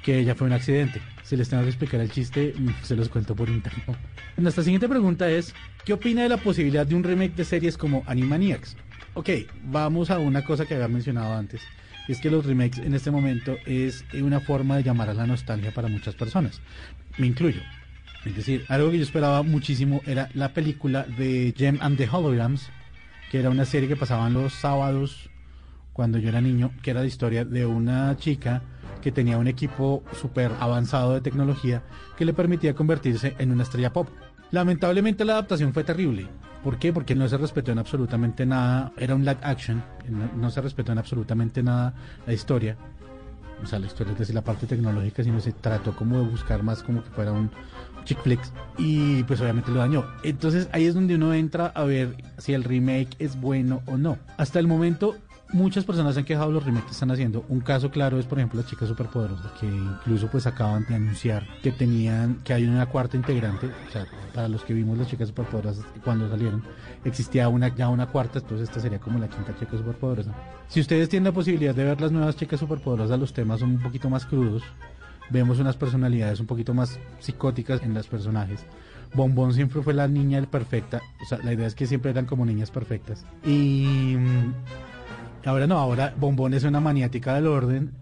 que 0.03 0.19
ella 0.19 0.35
fue 0.35 0.47
un 0.47 0.53
accidente. 0.53 1.01
Si 1.23 1.37
les 1.37 1.49
tengo 1.49 1.63
que 1.63 1.71
explicar 1.71 2.01
el 2.01 2.11
chiste, 2.11 2.55
mm, 2.57 2.71
se 2.83 2.97
los 2.97 3.09
cuento 3.09 3.35
por 3.35 3.49
interno. 3.49 3.97
Nuestra 4.37 4.65
siguiente 4.65 4.89
pregunta 4.89 5.31
es, 5.31 5.55
¿qué 5.85 5.93
opina 5.93 6.23
de 6.23 6.29
la 6.29 6.37
posibilidad 6.37 6.87
de 6.87 6.95
un 6.95 7.05
remake 7.05 7.35
de 7.37 7.45
series 7.45 7.79
como 7.79 8.03
Animaniacs? 8.07 8.77
Ok, 9.15 9.31
vamos 9.65 10.11
a 10.11 10.19
una 10.19 10.45
cosa 10.45 10.67
que 10.67 10.75
había 10.75 10.89
mencionado 10.89 11.35
antes. 11.35 11.63
Y 12.09 12.13
es 12.13 12.21
que 12.21 12.31
los 12.31 12.45
remakes 12.45 12.79
en 12.79 12.95
este 12.95 13.11
momento 13.11 13.57
es 13.65 14.05
una 14.15 14.41
forma 14.41 14.77
de 14.77 14.83
llamar 14.83 15.11
a 15.11 15.15
la 15.15 15.27
nostalgia 15.27 15.73
para 15.73 15.89
muchas 15.89 16.15
personas. 16.15 16.61
Me 17.19 17.27
incluyo. 17.27 17.61
Es 18.25 18.37
decir, 18.37 18.65
algo 18.69 18.91
que 18.91 18.99
yo 18.99 19.05
esperaba 19.05 19.43
muchísimo 19.43 20.01
era 20.07 20.29
la 20.35 20.53
película 20.53 21.05
de 21.05 21.55
Gem 21.57 21.79
and 21.81 21.97
the 21.97 22.09
Holograms, 22.09 22.71
que 23.33 23.41
era 23.41 23.49
una 23.49 23.65
serie 23.65 23.89
que 23.89 23.97
pasaban 23.97 24.35
los 24.35 24.53
sábados 24.53 25.31
cuando 25.95 26.19
yo 26.19 26.29
era 26.29 26.43
niño, 26.43 26.71
que 26.83 26.91
era 26.91 27.01
la 27.01 27.07
historia 27.07 27.47
de 27.47 27.65
una 27.65 28.15
chica 28.19 28.61
que 29.01 29.11
tenía 29.11 29.39
un 29.39 29.47
equipo 29.47 30.03
súper 30.21 30.53
avanzado 30.61 31.15
de 31.15 31.23
tecnología 31.23 31.83
que 32.19 32.27
le 32.27 32.35
permitía 32.35 32.75
convertirse 32.75 33.35
en 33.39 33.51
una 33.51 33.63
estrella 33.63 33.91
pop. 33.91 34.11
Lamentablemente 34.51 35.25
la 35.25 35.33
adaptación 35.33 35.73
fue 35.73 35.83
terrible. 35.83 36.29
¿Por 36.63 36.79
qué? 36.79 36.93
Porque 36.93 37.15
no 37.15 37.27
se 37.27 37.39
respetó 37.39 37.73
en 37.73 37.79
absolutamente 37.79 38.45
nada. 38.45 38.93
Era 38.99 39.15
un 39.15 39.25
live 39.25 39.41
action. 39.41 39.83
No, 40.37 40.51
se 40.51 40.61
respetó 40.61 40.93
en 40.93 40.99
absolutamente 40.99 41.63
nada 41.63 41.95
la 42.27 42.35
historia. 42.35 42.77
O 43.63 43.67
sea, 43.67 43.79
la 43.79 43.87
historia 43.87 44.13
es 44.13 44.19
decir, 44.19 44.35
la 44.35 44.45
parte 44.45 44.67
tecnológica, 44.67 45.25
sino 45.25 45.41
se 45.41 45.53
trató 45.53 45.97
como 45.97 46.19
de 46.19 46.29
buscar 46.29 46.63
más 46.63 46.83
como 46.83 47.03
que 47.03 47.09
fuera 47.09 47.33
un 47.33 47.51
chick 48.05 48.21
flicks. 48.23 48.53
Y 48.79 49.23
pues 49.25 49.41
obviamente 49.41 49.71
lo 49.71 49.81
dañó. 49.81 50.07
Entonces 50.23 50.69
ahí 50.73 50.87
es 50.87 50.95
donde 50.95 51.15
uno 51.15 51.35
entra 51.35 51.67
a 51.67 51.85
ver 51.85 52.17
si 52.39 52.55
el 52.55 52.65
remake 52.65 53.17
es 53.19 53.41
bueno 53.41 53.83
o 53.87 53.97
no. 53.97 54.19
Hasta 54.37 54.59
el 54.59 54.67
momento 54.67 55.17
muchas 55.53 55.85
personas 55.85 56.17
han 56.17 56.25
quejado 56.25 56.51
los 56.51 56.65
remakes 56.65 56.87
que 56.87 56.93
están 56.93 57.11
haciendo. 57.11 57.45
Un 57.49 57.61
caso 57.61 57.91
claro 57.91 58.19
es, 58.19 58.27
por 58.27 58.39
ejemplo, 58.39 58.61
las 58.61 58.69
chicas 58.69 58.89
superpoderosas, 58.89 59.53
que 59.53 59.67
incluso 59.67 60.29
pues 60.29 60.47
acaban 60.47 60.87
de 60.89 60.95
anunciar 60.95 61.47
que 61.63 61.73
tenían, 61.73 62.37
que 62.45 62.55
hay 62.55 62.65
una 62.65 62.87
cuarta 62.87 63.17
integrante. 63.17 63.67
O 63.67 63.93
sea, 63.93 64.07
para 64.35 64.49
los 64.49 64.65
que 64.65 64.75
vimos 64.75 64.99
las 64.99 65.09
chicas 65.09 65.29
superpoderosas 65.29 65.85
cuando 66.03 66.29
salieron, 66.29 66.63
existía 67.05 67.49
una, 67.49 67.75
ya 67.75 67.89
una 67.89 68.07
cuarta, 68.07 68.39
entonces 68.39 68.69
esta 68.69 68.81
sería 68.81 68.99
como 68.99 69.19
la 69.19 69.29
quinta 69.29 69.55
chica 69.59 69.77
superpoderosa. 69.77 70.33
Si 70.69 70.81
ustedes 70.81 71.09
tienen 71.09 71.25
la 71.25 71.33
posibilidad 71.33 71.75
de 71.75 71.85
ver 71.85 72.01
las 72.01 72.13
nuevas 72.13 72.37
chicas 72.37 72.61
superpoderosas, 72.61 73.19
los 73.19 73.33
temas 73.33 73.61
son 73.61 73.71
un 73.71 73.83
poquito 73.83 74.09
más 74.09 74.25
crudos. 74.25 74.63
Vemos 75.33 75.59
unas 75.59 75.77
personalidades 75.77 76.41
un 76.41 76.47
poquito 76.47 76.75
más 76.75 77.01
psicóticas 77.19 77.83
en 77.83 77.95
los 77.95 78.07
personajes. 78.07 78.67
Bombón 79.15 79.55
siempre 79.55 79.83
fue 79.83 79.95
la 79.95 80.09
niña 80.09 80.43
perfecta. 80.43 81.01
O 81.23 81.27
sea, 81.27 81.39
la 81.39 81.53
idea 81.53 81.67
es 81.67 81.75
que 81.75 81.87
siempre 81.87 82.11
eran 82.11 82.27
como 82.27 82.45
niñas 82.45 82.71
perfectas. 82.71 83.25
Y 83.45 84.17
Ahora 85.45 85.67
no, 85.67 85.79
ahora 85.79 86.15
Bombón 86.17 86.55
es 86.55 86.65
una 86.65 86.81
maniática 86.81 87.35
del 87.35 87.47
orden, 87.47 87.93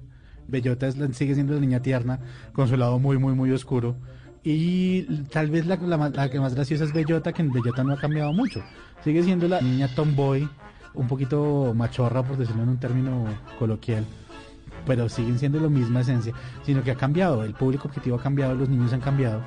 Bellota 0.46 0.86
es 0.88 0.96
sigue 1.12 1.34
siendo 1.34 1.54
la 1.54 1.60
niña 1.60 1.80
tierna, 1.80 2.20
con 2.52 2.68
su 2.68 2.76
lado 2.76 2.98
muy, 2.98 3.18
muy, 3.18 3.34
muy 3.34 3.50
oscuro. 3.52 3.96
Y 4.42 5.02
tal 5.26 5.50
vez 5.50 5.66
la, 5.66 5.76
la 5.76 6.30
que 6.30 6.40
más 6.40 6.54
graciosa 6.54 6.84
es 6.84 6.92
Bellota, 6.92 7.32
que 7.32 7.42
en 7.42 7.52
Bellota 7.52 7.84
no 7.84 7.92
ha 7.94 7.96
cambiado 7.96 8.32
mucho. 8.32 8.62
Sigue 9.04 9.22
siendo 9.22 9.48
la 9.48 9.60
niña 9.60 9.88
tomboy, 9.94 10.48
un 10.94 11.08
poquito 11.08 11.72
machorra, 11.74 12.22
por 12.22 12.36
decirlo 12.36 12.62
en 12.62 12.70
un 12.70 12.78
término 12.78 13.24
coloquial. 13.58 14.04
Pero 14.86 15.08
siguen 15.08 15.38
siendo 15.38 15.60
la 15.60 15.68
misma 15.68 16.00
esencia, 16.00 16.32
sino 16.64 16.82
que 16.82 16.90
ha 16.90 16.96
cambiado. 16.96 17.44
El 17.44 17.54
público 17.54 17.88
objetivo 17.88 18.16
ha 18.16 18.22
cambiado, 18.22 18.54
los 18.54 18.68
niños 18.68 18.92
han 18.92 19.00
cambiado. 19.00 19.42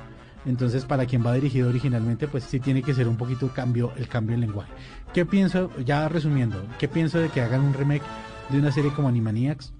Entonces, 0.46 0.84
para 0.84 1.06
quien 1.06 1.24
va 1.24 1.32
dirigido 1.32 1.68
originalmente, 1.68 2.28
pues 2.28 2.44
sí 2.44 2.60
tiene 2.60 2.82
que 2.82 2.94
ser 2.94 3.08
un 3.08 3.16
poquito 3.16 3.48
cambio, 3.48 3.92
el 3.96 4.08
cambio 4.08 4.34
en 4.34 4.42
lenguaje. 4.42 4.72
¿Qué 5.12 5.24
pienso, 5.24 5.70
ya 5.84 6.08
resumiendo, 6.08 6.62
qué 6.78 6.86
pienso 6.86 7.18
de 7.18 7.30
que 7.30 7.40
hagan 7.40 7.62
un 7.62 7.72
remake 7.72 8.04
de 8.50 8.58
una 8.58 8.70
serie 8.70 8.92
como 8.92 9.08
Animaniacs? 9.08 9.72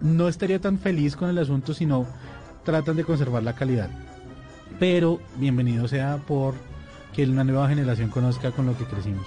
No 0.00 0.26
estaría 0.26 0.60
tan 0.60 0.78
feliz 0.78 1.14
con 1.14 1.30
el 1.30 1.38
asunto 1.38 1.72
si 1.72 1.86
no 1.86 2.06
tratan 2.64 2.96
de 2.96 3.04
conservar 3.04 3.44
la 3.44 3.54
calidad. 3.54 3.90
Pero 4.80 5.20
bienvenido 5.36 5.86
sea 5.86 6.16
por 6.16 6.54
que 7.12 7.24
una 7.24 7.44
nueva 7.44 7.68
generación 7.68 8.08
conozca 8.08 8.50
con 8.50 8.66
lo 8.66 8.76
que 8.76 8.84
crecimos. 8.84 9.26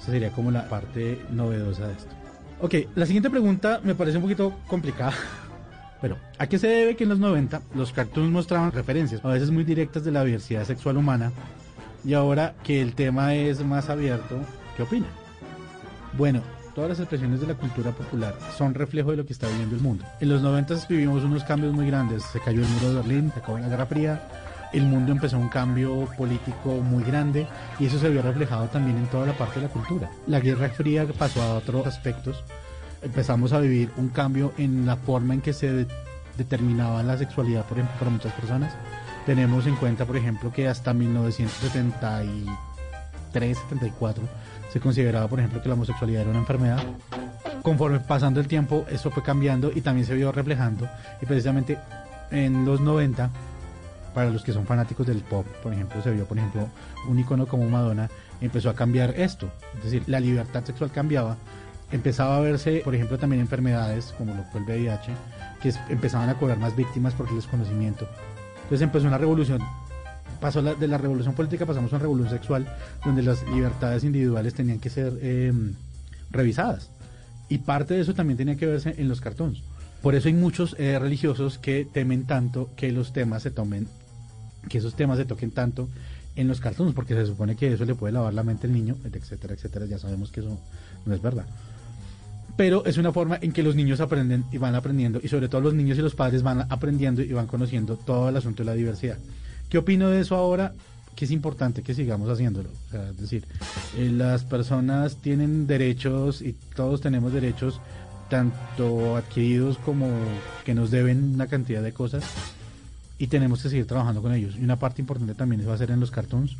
Esa 0.00 0.10
sería 0.10 0.32
como 0.32 0.50
la 0.50 0.68
parte 0.68 1.20
novedosa 1.30 1.86
de 1.86 1.92
esto. 1.92 2.19
Ok, 2.62 2.74
la 2.94 3.06
siguiente 3.06 3.30
pregunta 3.30 3.80
me 3.82 3.94
parece 3.94 4.18
un 4.18 4.22
poquito 4.22 4.54
complicada. 4.66 5.14
Pero, 6.02 6.18
¿a 6.38 6.46
qué 6.46 6.58
se 6.58 6.66
debe 6.66 6.96
que 6.96 7.04
en 7.04 7.10
los 7.10 7.18
90 7.18 7.62
los 7.74 7.92
cartoons 7.92 8.30
mostraban 8.30 8.72
referencias, 8.72 9.24
a 9.24 9.28
veces 9.28 9.50
muy 9.50 9.64
directas 9.64 10.04
de 10.04 10.12
la 10.12 10.24
diversidad 10.24 10.64
sexual 10.64 10.96
humana, 10.96 11.32
y 12.04 12.14
ahora 12.14 12.54
que 12.62 12.80
el 12.80 12.94
tema 12.94 13.34
es 13.34 13.64
más 13.64 13.88
abierto, 13.90 14.36
¿qué 14.76 14.82
opina? 14.82 15.06
Bueno, 16.16 16.42
todas 16.74 16.90
las 16.90 17.00
expresiones 17.00 17.40
de 17.40 17.46
la 17.46 17.54
cultura 17.54 17.92
popular 17.92 18.34
son 18.56 18.74
reflejo 18.74 19.10
de 19.10 19.18
lo 19.18 19.26
que 19.26 19.32
está 19.32 19.46
viviendo 19.48 19.76
el 19.76 19.82
mundo. 19.82 20.04
En 20.20 20.28
los 20.28 20.42
90 20.42 20.74
vivimos 20.88 21.24
unos 21.24 21.44
cambios 21.44 21.72
muy 21.72 21.86
grandes, 21.86 22.22
se 22.24 22.40
cayó 22.40 22.60
el 22.60 22.68
muro 22.68 22.88
de 22.90 22.94
Berlín, 22.96 23.30
se 23.32 23.40
acabó 23.40 23.58
la 23.58 23.68
Guerra 23.68 23.86
Fría, 23.86 24.22
el 24.72 24.84
mundo 24.84 25.12
empezó 25.12 25.38
un 25.38 25.48
cambio 25.48 26.06
político 26.16 26.70
muy 26.82 27.02
grande 27.04 27.46
y 27.78 27.86
eso 27.86 27.98
se 27.98 28.08
vio 28.08 28.22
reflejado 28.22 28.66
también 28.68 28.96
en 28.98 29.06
toda 29.06 29.26
la 29.26 29.32
parte 29.32 29.60
de 29.60 29.66
la 29.66 29.72
cultura. 29.72 30.10
La 30.26 30.40
Guerra 30.40 30.68
Fría 30.70 31.06
pasó 31.18 31.42
a 31.42 31.54
otros 31.54 31.86
aspectos 31.86 32.42
empezamos 33.02 33.54
a 33.54 33.60
vivir 33.60 33.90
un 33.96 34.10
cambio 34.10 34.52
en 34.58 34.84
la 34.84 34.94
forma 34.96 35.32
en 35.32 35.40
que 35.40 35.54
se 35.54 35.72
de- 35.72 35.86
determinaba 36.36 37.02
la 37.02 37.16
sexualidad, 37.16 37.64
por 37.64 37.78
ejemplo, 37.78 37.98
para 37.98 38.10
muchas 38.10 38.32
personas. 38.34 38.74
Tenemos 39.24 39.66
en 39.66 39.74
cuenta, 39.76 40.04
por 40.04 40.18
ejemplo, 40.18 40.52
que 40.52 40.68
hasta 40.68 40.92
1973, 40.92 43.58
74 43.58 44.22
se 44.72 44.80
consideraba, 44.80 45.28
por 45.28 45.38
ejemplo, 45.38 45.62
que 45.62 45.68
la 45.68 45.74
homosexualidad 45.74 46.22
era 46.22 46.30
una 46.30 46.40
enfermedad. 46.40 46.78
Conforme 47.62 48.00
pasando 48.00 48.40
el 48.40 48.46
tiempo, 48.48 48.84
eso 48.90 49.10
fue 49.10 49.22
cambiando 49.22 49.70
y 49.74 49.80
también 49.80 50.06
se 50.06 50.14
vio 50.14 50.32
reflejando. 50.32 50.88
Y 51.20 51.26
precisamente 51.26 51.78
en 52.30 52.64
los 52.64 52.80
90, 52.80 53.30
para 54.14 54.30
los 54.30 54.42
que 54.42 54.52
son 54.52 54.66
fanáticos 54.66 55.06
del 55.06 55.18
pop, 55.18 55.46
por 55.62 55.72
ejemplo, 55.72 56.02
se 56.02 56.10
vio, 56.10 56.24
por 56.26 56.38
ejemplo, 56.38 56.68
un 57.08 57.18
icono 57.18 57.46
como 57.46 57.68
Madonna, 57.68 58.08
empezó 58.40 58.70
a 58.70 58.74
cambiar 58.74 59.14
esto. 59.18 59.50
Es 59.78 59.84
decir, 59.84 60.02
la 60.06 60.20
libertad 60.20 60.64
sexual 60.64 60.90
cambiaba. 60.90 61.36
Empezaba 61.92 62.36
a 62.36 62.40
verse, 62.40 62.82
por 62.84 62.94
ejemplo, 62.94 63.18
también 63.18 63.40
enfermedades 63.40 64.14
como 64.16 64.34
lo 64.34 64.44
fue 64.44 64.60
el 64.60 64.66
VIH, 64.66 65.12
que 65.60 65.72
empezaban 65.88 66.28
a 66.28 66.34
cobrar 66.34 66.58
más 66.58 66.76
víctimas 66.76 67.14
por 67.14 67.28
el 67.28 67.34
desconocimiento. 67.36 68.08
Entonces 68.62 68.82
empezó 68.82 69.06
una 69.08 69.18
revolución. 69.18 69.60
Pasó 70.40 70.62
la- 70.62 70.74
de 70.74 70.86
la 70.88 70.96
revolución 70.98 71.34
política, 71.34 71.66
pasamos 71.66 71.92
a 71.92 71.96
una 71.96 72.02
revolución 72.02 72.30
sexual, 72.38 72.66
donde 73.04 73.22
las 73.22 73.42
libertades 73.48 74.04
individuales 74.04 74.54
tenían 74.54 74.78
que 74.78 74.88
ser 74.88 75.18
eh, 75.20 75.52
revisadas. 76.30 76.90
Y 77.48 77.58
parte 77.58 77.94
de 77.94 78.00
eso 78.02 78.14
también 78.14 78.36
tenía 78.38 78.56
que 78.56 78.66
verse 78.66 78.94
en 78.96 79.08
los 79.08 79.20
cartoons. 79.20 79.62
Por 80.00 80.14
eso 80.14 80.28
hay 80.28 80.34
muchos 80.34 80.76
eh, 80.78 80.98
religiosos 80.98 81.58
que 81.58 81.84
temen 81.92 82.24
tanto 82.24 82.70
que 82.76 82.90
los 82.92 83.12
temas 83.12 83.42
se 83.42 83.50
tomen, 83.50 83.88
que 84.68 84.78
esos 84.78 84.94
temas 84.94 85.18
se 85.18 85.24
toquen 85.24 85.50
tanto 85.50 85.88
en 86.36 86.48
los 86.48 86.60
cartoons, 86.60 86.94
porque 86.94 87.14
se 87.14 87.26
supone 87.26 87.56
que 87.56 87.72
eso 87.72 87.84
le 87.84 87.94
puede 87.94 88.12
lavar 88.12 88.34
la 88.34 88.42
mente 88.42 88.66
al 88.66 88.72
niño, 88.72 88.96
etcétera, 89.04 89.54
etcétera. 89.54 89.86
Ya 89.86 89.98
sabemos 89.98 90.30
que 90.30 90.40
eso 90.40 90.58
no 91.04 91.14
es 91.14 91.20
verdad. 91.20 91.46
Pero 92.56 92.84
es 92.84 92.98
una 92.98 93.12
forma 93.12 93.38
en 93.40 93.52
que 93.52 93.62
los 93.62 93.74
niños 93.74 94.00
aprenden 94.00 94.44
y 94.52 94.58
van 94.58 94.74
aprendiendo, 94.74 95.20
y 95.22 95.28
sobre 95.28 95.48
todo 95.48 95.60
los 95.60 95.74
niños 95.74 95.98
y 95.98 96.02
los 96.02 96.14
padres 96.14 96.42
van 96.42 96.66
aprendiendo 96.70 97.22
y 97.22 97.32
van 97.32 97.46
conociendo 97.46 97.96
todo 97.96 98.28
el 98.28 98.36
asunto 98.36 98.62
de 98.62 98.66
la 98.66 98.74
diversidad. 98.74 99.18
¿Qué 99.68 99.78
opino 99.78 100.10
de 100.10 100.20
eso 100.20 100.36
ahora? 100.36 100.74
Que 101.14 101.24
es 101.24 101.30
importante 101.30 101.82
que 101.82 101.94
sigamos 101.94 102.28
haciéndolo. 102.28 102.68
Es 102.92 103.20
decir, 103.20 103.46
eh, 103.96 104.10
las 104.10 104.44
personas 104.44 105.16
tienen 105.16 105.66
derechos 105.66 106.42
y 106.42 106.54
todos 106.74 107.00
tenemos 107.00 107.32
derechos, 107.32 107.80
tanto 108.28 109.16
adquiridos 109.16 109.78
como 109.78 110.08
que 110.64 110.74
nos 110.74 110.90
deben 110.90 111.34
una 111.34 111.46
cantidad 111.46 111.82
de 111.82 111.92
cosas, 111.92 112.24
y 113.20 113.26
tenemos 113.26 113.62
que 113.62 113.68
seguir 113.68 113.86
trabajando 113.86 114.22
con 114.22 114.32
ellos. 114.32 114.56
Y 114.58 114.64
una 114.64 114.76
parte 114.76 115.02
importante 115.02 115.34
también 115.34 115.64
va 115.68 115.72
a 115.72 115.74
hacer 115.74 115.90
en 115.90 116.00
los 116.00 116.10
cartoons, 116.10 116.56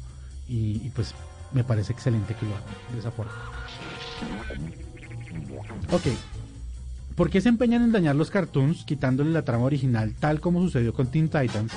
y, 0.47 0.91
pues 0.91 1.15
me 1.55 1.65
parece 1.65 1.93
excelente 1.93 2.35
que 2.35 2.45
lo 2.45 2.53
hagan 2.55 2.69
de 2.93 2.99
esa 2.99 3.11
forma. 3.11 3.33
Ok. 5.91 6.03
¿Por 7.17 7.31
qué 7.31 7.41
se 7.41 7.49
empeñan 7.49 7.83
en 7.83 7.93
dañar 7.93 8.15
los 8.15 8.31
cartoons 8.31 8.85
quitándole 8.85 9.31
la 9.31 9.43
trama 9.43 9.65
original 9.65 10.15
tal 10.21 10.41
como 10.41 10.61
sucedió 10.61 10.93
con 10.93 11.07
Teen 11.07 11.29
Titans, 11.29 11.73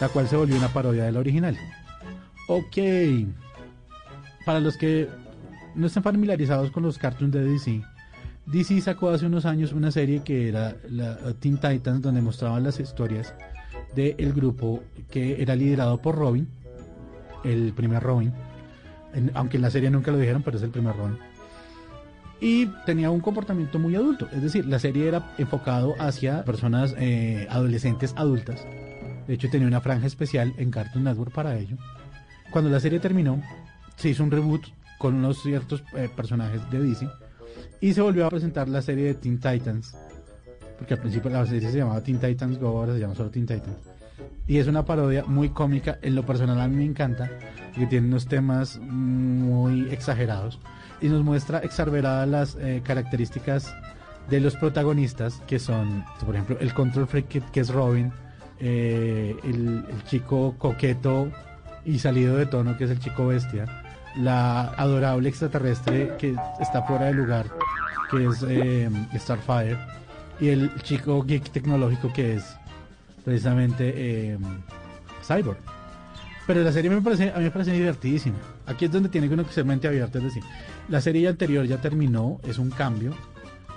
la 0.00 0.08
cual 0.08 0.26
se 0.26 0.36
volvió 0.36 0.56
una 0.56 0.72
parodia 0.72 1.04
de 1.04 1.12
la 1.12 1.20
original? 1.20 1.58
Ok. 2.48 2.78
Para 4.46 4.60
los 4.60 4.78
que 4.78 5.06
no 5.74 5.86
están 5.86 6.02
familiarizados 6.02 6.70
con 6.70 6.82
los 6.82 6.96
cartoons 6.96 7.32
de 7.32 7.44
DC, 7.44 7.82
DC 8.46 8.80
sacó 8.80 9.10
hace 9.10 9.26
unos 9.26 9.44
años 9.44 9.72
una 9.72 9.90
serie 9.90 10.22
que 10.22 10.48
era 10.48 10.76
la 10.88 11.18
uh, 11.26 11.34
Teen 11.34 11.58
Titans 11.58 12.00
donde 12.00 12.22
mostraban 12.22 12.62
las 12.62 12.80
historias 12.80 13.34
del 13.94 14.32
grupo 14.32 14.82
que 15.10 15.40
era 15.42 15.54
liderado 15.54 15.98
por 15.98 16.16
Robin, 16.16 16.48
el 17.44 17.72
primer 17.72 18.02
Robin, 18.02 18.32
aunque 19.34 19.56
en 19.56 19.62
la 19.62 19.70
serie 19.70 19.90
nunca 19.90 20.10
lo 20.10 20.18
dijeron, 20.18 20.42
pero 20.42 20.56
es 20.56 20.62
el 20.62 20.70
primer 20.70 20.96
Robin 20.96 21.18
y 22.44 22.66
tenía 22.84 23.10
un 23.10 23.20
comportamiento 23.20 23.78
muy 23.78 23.96
adulto. 23.96 24.28
Es 24.30 24.42
decir, 24.42 24.66
la 24.66 24.78
serie 24.78 25.08
era 25.08 25.34
enfocado 25.38 25.94
hacia 25.98 26.44
personas 26.44 26.94
eh, 26.98 27.46
adolescentes 27.48 28.12
adultas. 28.16 28.66
De 29.26 29.32
hecho, 29.32 29.48
tenía 29.48 29.66
una 29.66 29.80
franja 29.80 30.06
especial 30.06 30.52
en 30.58 30.70
Cartoon 30.70 31.04
Network 31.04 31.32
para 31.32 31.56
ello. 31.56 31.78
Cuando 32.50 32.68
la 32.68 32.80
serie 32.80 33.00
terminó, 33.00 33.42
se 33.96 34.10
hizo 34.10 34.22
un 34.22 34.30
reboot 34.30 34.66
con 34.98 35.14
unos 35.14 35.42
ciertos 35.42 35.82
eh, 35.96 36.10
personajes 36.14 36.60
de 36.70 36.80
DC 36.80 37.08
y 37.80 37.94
se 37.94 38.02
volvió 38.02 38.26
a 38.26 38.30
presentar 38.30 38.68
la 38.68 38.82
serie 38.82 39.06
de 39.06 39.14
Teen 39.14 39.40
Titans. 39.40 39.96
Porque 40.78 40.94
al 40.94 41.00
principio 41.00 41.30
la 41.30 41.46
serie 41.46 41.70
se 41.70 41.78
llamaba 41.78 42.00
Teen 42.00 42.18
Titans 42.18 42.58
Go, 42.58 42.68
ahora 42.78 42.94
se 42.94 43.00
llama 43.00 43.14
solo 43.14 43.30
Teen 43.30 43.46
Titans. 43.46 43.76
Y 44.46 44.58
es 44.58 44.66
una 44.66 44.84
parodia 44.84 45.24
muy 45.24 45.48
cómica. 45.50 45.98
En 46.02 46.14
lo 46.14 46.24
personal 46.24 46.60
a 46.60 46.68
mí 46.68 46.76
me 46.76 46.84
encanta. 46.84 47.30
Que 47.74 47.86
tiene 47.86 48.06
unos 48.08 48.26
temas 48.26 48.78
muy 48.78 49.88
exagerados. 49.90 50.60
Y 51.00 51.08
nos 51.08 51.24
muestra 51.24 51.58
exageradas 51.58 52.28
las 52.28 52.56
eh, 52.56 52.82
características 52.84 53.74
de 54.28 54.40
los 54.40 54.56
protagonistas. 54.56 55.40
Que 55.46 55.58
son, 55.58 56.04
por 56.24 56.34
ejemplo, 56.34 56.56
el 56.60 56.74
control 56.74 57.06
freak 57.06 57.50
que, 57.50 57.60
es 57.60 57.70
Robin. 57.70 58.12
eh, 58.60 59.34
el, 59.44 59.84
el 59.88 60.04
chico 60.04 60.54
coqueto 60.58 61.28
y 61.84 61.98
salido 61.98 62.36
de 62.36 62.46
tono 62.46 62.76
que 62.78 62.84
es 62.84 62.90
el 62.90 62.98
chico 62.98 63.26
bestia. 63.26 63.66
La 64.16 64.68
adorable 64.74 65.28
extraterrestre 65.28 66.14
que 66.18 66.36
está 66.60 66.82
fuera 66.82 67.06
de 67.06 67.14
lugar. 67.14 67.46
Que 68.10 68.26
es 68.26 68.44
eh, 68.46 68.90
Starfire. 69.16 69.78
Y 70.40 70.48
el 70.48 70.74
chico 70.82 71.22
geek 71.22 71.50
tecnológico 71.50 72.12
que 72.12 72.34
es 72.34 72.56
precisamente 73.24 73.92
eh, 73.96 74.38
Cyborg. 75.26 75.58
Pero 76.46 76.62
la 76.62 76.72
serie 76.72 76.90
me 76.90 77.00
parece, 77.00 77.30
a 77.30 77.38
mí 77.38 77.44
me 77.44 77.50
parece 77.50 77.72
divertidísima. 77.72 78.36
Aquí 78.66 78.84
es 78.84 78.92
donde 78.92 79.08
tiene 79.08 79.28
que 79.28 79.34
uno 79.34 79.46
que 79.46 79.52
ser 79.52 79.64
mente 79.64 79.88
abierta, 79.88 80.18
es 80.18 80.24
decir, 80.24 80.42
la 80.88 81.00
serie 81.00 81.28
anterior 81.28 81.64
ya 81.64 81.80
terminó, 81.80 82.38
es 82.42 82.58
un 82.58 82.70
cambio, 82.70 83.14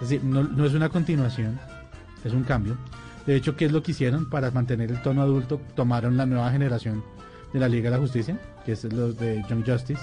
es 0.02 0.10
decir, 0.10 0.24
no, 0.24 0.44
no 0.44 0.66
es 0.66 0.74
una 0.74 0.90
continuación, 0.90 1.58
es 2.26 2.34
un 2.34 2.44
cambio. 2.44 2.78
De 3.26 3.36
hecho, 3.36 3.56
¿qué 3.56 3.66
es 3.66 3.72
lo 3.72 3.84
que 3.84 3.92
hicieron 3.92 4.30
para 4.30 4.52
mantener 4.52 4.92
el 4.92 5.02
tono 5.02 5.22
adulto? 5.22 5.62
Tomaron 5.76 6.18
la 6.18 6.26
nueva 6.26 6.52
generación 6.52 7.04
de 7.54 7.60
la 7.60 7.70
Liga 7.70 7.90
de 7.90 7.96
la 7.96 8.02
Justicia, 8.02 8.40
que 8.66 8.74
es 8.74 8.84
los 8.86 9.18
de 9.18 9.44
Young 9.50 9.66
Justice, 9.66 10.02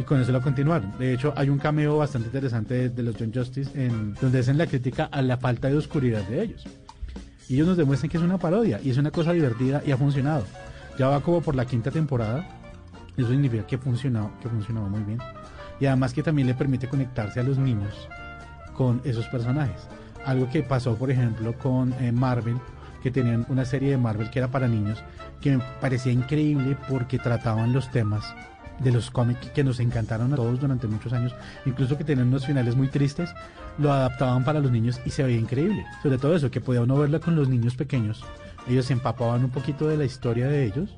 y 0.00 0.02
con 0.02 0.18
eso 0.18 0.32
lo 0.32 0.40
continuaron. 0.40 0.92
De 0.98 1.12
hecho, 1.12 1.34
hay 1.36 1.50
un 1.50 1.58
cameo 1.58 1.98
bastante 1.98 2.28
interesante 2.28 2.88
de, 2.88 3.02
los 3.02 3.14
Young 3.16 3.34
Justice 3.34 3.70
en 3.74 4.14
donde 4.14 4.38
hacen 4.38 4.56
la 4.56 4.66
crítica 4.66 5.04
a 5.04 5.20
la 5.20 5.36
falta 5.36 5.68
de 5.68 5.76
oscuridad 5.76 6.22
de 6.22 6.42
ellos. 6.42 6.64
Y 7.48 7.56
ellos 7.56 7.68
nos 7.68 7.76
demuestran 7.76 8.08
que 8.08 8.16
es 8.16 8.22
una 8.22 8.38
parodia 8.38 8.80
y 8.82 8.88
es 8.88 8.96
una 8.96 9.10
cosa 9.10 9.34
divertida 9.34 9.82
y 9.84 9.92
ha 9.92 9.98
funcionado. 9.98 10.44
Ya 10.98 11.08
va 11.08 11.20
como 11.20 11.42
por 11.42 11.54
la 11.54 11.66
quinta 11.66 11.90
temporada. 11.90 12.48
Eso 13.14 13.28
significa 13.28 13.66
que 13.66 13.76
funcionó, 13.76 14.32
que 14.40 14.48
funcionó 14.48 14.88
muy 14.88 15.02
bien. 15.02 15.18
Y 15.78 15.86
además 15.86 16.14
que 16.14 16.22
también 16.22 16.48
le 16.48 16.54
permite 16.54 16.88
conectarse 16.88 17.40
a 17.40 17.42
los 17.42 17.58
niños 17.58 18.08
con 18.72 19.02
esos 19.04 19.26
personajes. 19.26 19.86
Algo 20.24 20.48
que 20.48 20.62
pasó, 20.62 20.96
por 20.96 21.10
ejemplo, 21.10 21.52
con 21.58 21.92
eh, 22.00 22.10
Marvel, 22.10 22.56
que 23.02 23.10
tenían 23.10 23.44
una 23.50 23.66
serie 23.66 23.90
de 23.90 23.98
Marvel 23.98 24.30
que 24.30 24.38
era 24.38 24.48
para 24.48 24.66
niños, 24.66 25.02
que 25.42 25.58
me 25.58 25.64
parecía 25.78 26.12
increíble 26.12 26.76
porque 26.88 27.18
trataban 27.18 27.74
los 27.74 27.90
temas 27.90 28.34
de 28.80 28.92
los 28.92 29.10
cómics 29.10 29.50
que 29.50 29.64
nos 29.64 29.80
encantaron 29.80 30.32
a 30.32 30.36
todos 30.36 30.60
durante 30.60 30.86
muchos 30.86 31.12
años, 31.12 31.34
incluso 31.66 31.96
que 31.96 32.04
tenían 32.04 32.28
unos 32.28 32.46
finales 32.46 32.76
muy 32.76 32.88
tristes, 32.88 33.30
lo 33.78 33.92
adaptaban 33.92 34.44
para 34.44 34.60
los 34.60 34.70
niños 34.70 35.00
y 35.04 35.10
se 35.10 35.22
veía 35.22 35.38
increíble. 35.38 35.84
Sobre 36.02 36.18
todo 36.18 36.34
eso, 36.34 36.50
que 36.50 36.60
podía 36.60 36.82
uno 36.82 36.96
verlo 36.96 37.20
con 37.20 37.36
los 37.36 37.48
niños 37.48 37.76
pequeños. 37.76 38.24
Ellos 38.68 38.86
se 38.86 38.92
empapaban 38.92 39.44
un 39.44 39.50
poquito 39.50 39.86
de 39.86 39.96
la 39.96 40.04
historia 40.04 40.46
de 40.48 40.64
ellos 40.64 40.96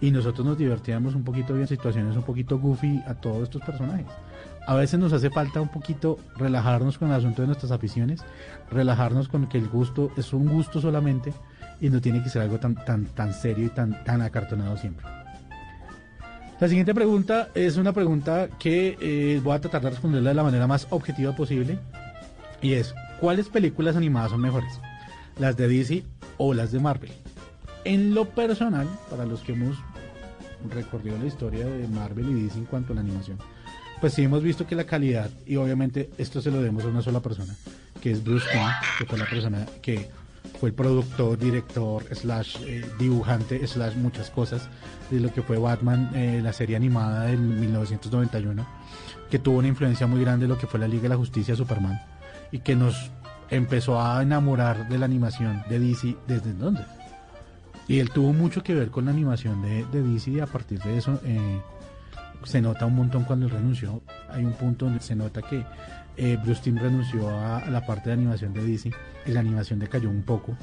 y 0.00 0.10
nosotros 0.10 0.46
nos 0.46 0.58
divertíamos 0.58 1.14
un 1.14 1.24
poquito 1.24 1.56
en 1.56 1.66
situaciones 1.66 2.16
un 2.16 2.22
poquito 2.22 2.58
goofy 2.58 3.02
a 3.06 3.14
todos 3.14 3.44
estos 3.44 3.62
personajes. 3.62 4.06
A 4.66 4.74
veces 4.74 5.00
nos 5.00 5.12
hace 5.12 5.30
falta 5.30 5.60
un 5.60 5.68
poquito 5.68 6.18
relajarnos 6.36 6.98
con 6.98 7.08
el 7.08 7.14
asunto 7.14 7.42
de 7.42 7.46
nuestras 7.46 7.72
aficiones, 7.72 8.22
relajarnos 8.70 9.28
con 9.28 9.48
que 9.48 9.58
el 9.58 9.68
gusto 9.68 10.10
es 10.16 10.32
un 10.32 10.46
gusto 10.46 10.80
solamente 10.80 11.32
y 11.80 11.88
no 11.88 12.00
tiene 12.00 12.22
que 12.22 12.28
ser 12.28 12.42
algo 12.42 12.58
tan, 12.58 12.74
tan, 12.84 13.06
tan 13.06 13.32
serio 13.32 13.66
y 13.66 13.70
tan, 13.70 14.04
tan 14.04 14.20
acartonado 14.20 14.76
siempre. 14.76 15.17
La 16.60 16.66
siguiente 16.66 16.92
pregunta 16.92 17.50
es 17.54 17.76
una 17.76 17.92
pregunta 17.92 18.48
que 18.58 18.98
eh, 19.00 19.40
voy 19.44 19.54
a 19.54 19.60
tratar 19.60 19.80
de 19.80 19.90
responderla 19.90 20.30
de 20.30 20.34
la 20.34 20.42
manera 20.42 20.66
más 20.66 20.88
objetiva 20.90 21.36
posible. 21.36 21.78
Y 22.60 22.72
es, 22.72 22.92
¿cuáles 23.20 23.48
películas 23.48 23.94
animadas 23.94 24.32
son 24.32 24.40
mejores? 24.40 24.80
¿Las 25.38 25.56
de 25.56 25.68
DC 25.68 26.02
o 26.36 26.54
las 26.54 26.72
de 26.72 26.80
Marvel? 26.80 27.12
En 27.84 28.12
lo 28.12 28.24
personal, 28.30 28.88
para 29.08 29.24
los 29.24 29.42
que 29.42 29.52
hemos 29.52 29.76
recorrido 30.68 31.16
la 31.16 31.26
historia 31.26 31.64
de 31.64 31.86
Marvel 31.86 32.28
y 32.28 32.42
DC 32.42 32.58
en 32.58 32.64
cuanto 32.64 32.92
a 32.92 32.96
la 32.96 33.02
animación, 33.02 33.38
pues 34.00 34.14
sí 34.14 34.24
hemos 34.24 34.42
visto 34.42 34.66
que 34.66 34.74
la 34.74 34.84
calidad, 34.84 35.30
y 35.46 35.54
obviamente 35.54 36.10
esto 36.18 36.42
se 36.42 36.50
lo 36.50 36.56
debemos 36.56 36.82
a 36.82 36.88
una 36.88 37.02
sola 37.02 37.20
persona, 37.20 37.54
que 38.00 38.10
es 38.10 38.24
Bruce 38.24 38.46
Timm, 38.50 38.68
que 38.98 39.04
fue 39.04 39.16
la 39.16 39.26
persona 39.26 39.64
que 39.80 40.10
fue 40.58 40.70
el 40.70 40.74
productor, 40.74 41.38
director, 41.38 42.04
slash 42.14 42.56
eh, 42.62 42.84
dibujante, 42.98 43.64
slash 43.66 43.94
muchas 43.96 44.30
cosas 44.30 44.68
de 45.10 45.20
lo 45.20 45.32
que 45.32 45.42
fue 45.42 45.56
Batman, 45.58 46.10
eh, 46.14 46.40
la 46.42 46.52
serie 46.52 46.76
animada 46.76 47.24
del 47.26 47.38
1991, 47.38 48.66
que 49.30 49.38
tuvo 49.38 49.58
una 49.58 49.68
influencia 49.68 50.06
muy 50.06 50.20
grande 50.20 50.46
de 50.46 50.48
lo 50.48 50.58
que 50.58 50.66
fue 50.66 50.80
la 50.80 50.88
Liga 50.88 51.02
de 51.02 51.10
la 51.10 51.16
Justicia 51.16 51.54
Superman 51.54 52.00
y 52.50 52.58
que 52.58 52.74
nos 52.74 53.10
empezó 53.50 54.00
a 54.00 54.22
enamorar 54.22 54.88
de 54.88 54.98
la 54.98 55.04
animación 55.04 55.62
de 55.68 55.78
DC 55.78 56.16
desde 56.26 56.50
entonces. 56.50 56.86
Y 57.86 58.00
él 58.00 58.10
tuvo 58.10 58.32
mucho 58.32 58.62
que 58.62 58.74
ver 58.74 58.90
con 58.90 59.06
la 59.06 59.12
animación 59.12 59.62
de, 59.62 59.86
de 59.86 60.02
DC 60.02 60.30
y 60.32 60.40
a 60.40 60.46
partir 60.46 60.80
de 60.82 60.98
eso 60.98 61.20
eh, 61.24 61.60
se 62.44 62.60
nota 62.60 62.84
un 62.86 62.96
montón 62.96 63.24
cuando 63.24 63.46
él 63.46 63.52
renunció. 63.52 64.02
Hay 64.28 64.44
un 64.44 64.52
punto 64.52 64.86
donde 64.86 65.00
se 65.00 65.14
nota 65.14 65.40
que 65.42 65.64
eh, 66.18 66.36
Bruce 66.42 66.70
renunció 66.70 67.30
a, 67.30 67.64
la 67.70 67.86
parte 67.86 68.10
de 68.10 68.14
animación 68.14 68.52
de 68.52 68.64
DC 68.64 68.90
la 69.26 69.40
animación 69.40 69.78
decayó 69.78 70.10
un 70.10 70.22
poco. 70.22 70.56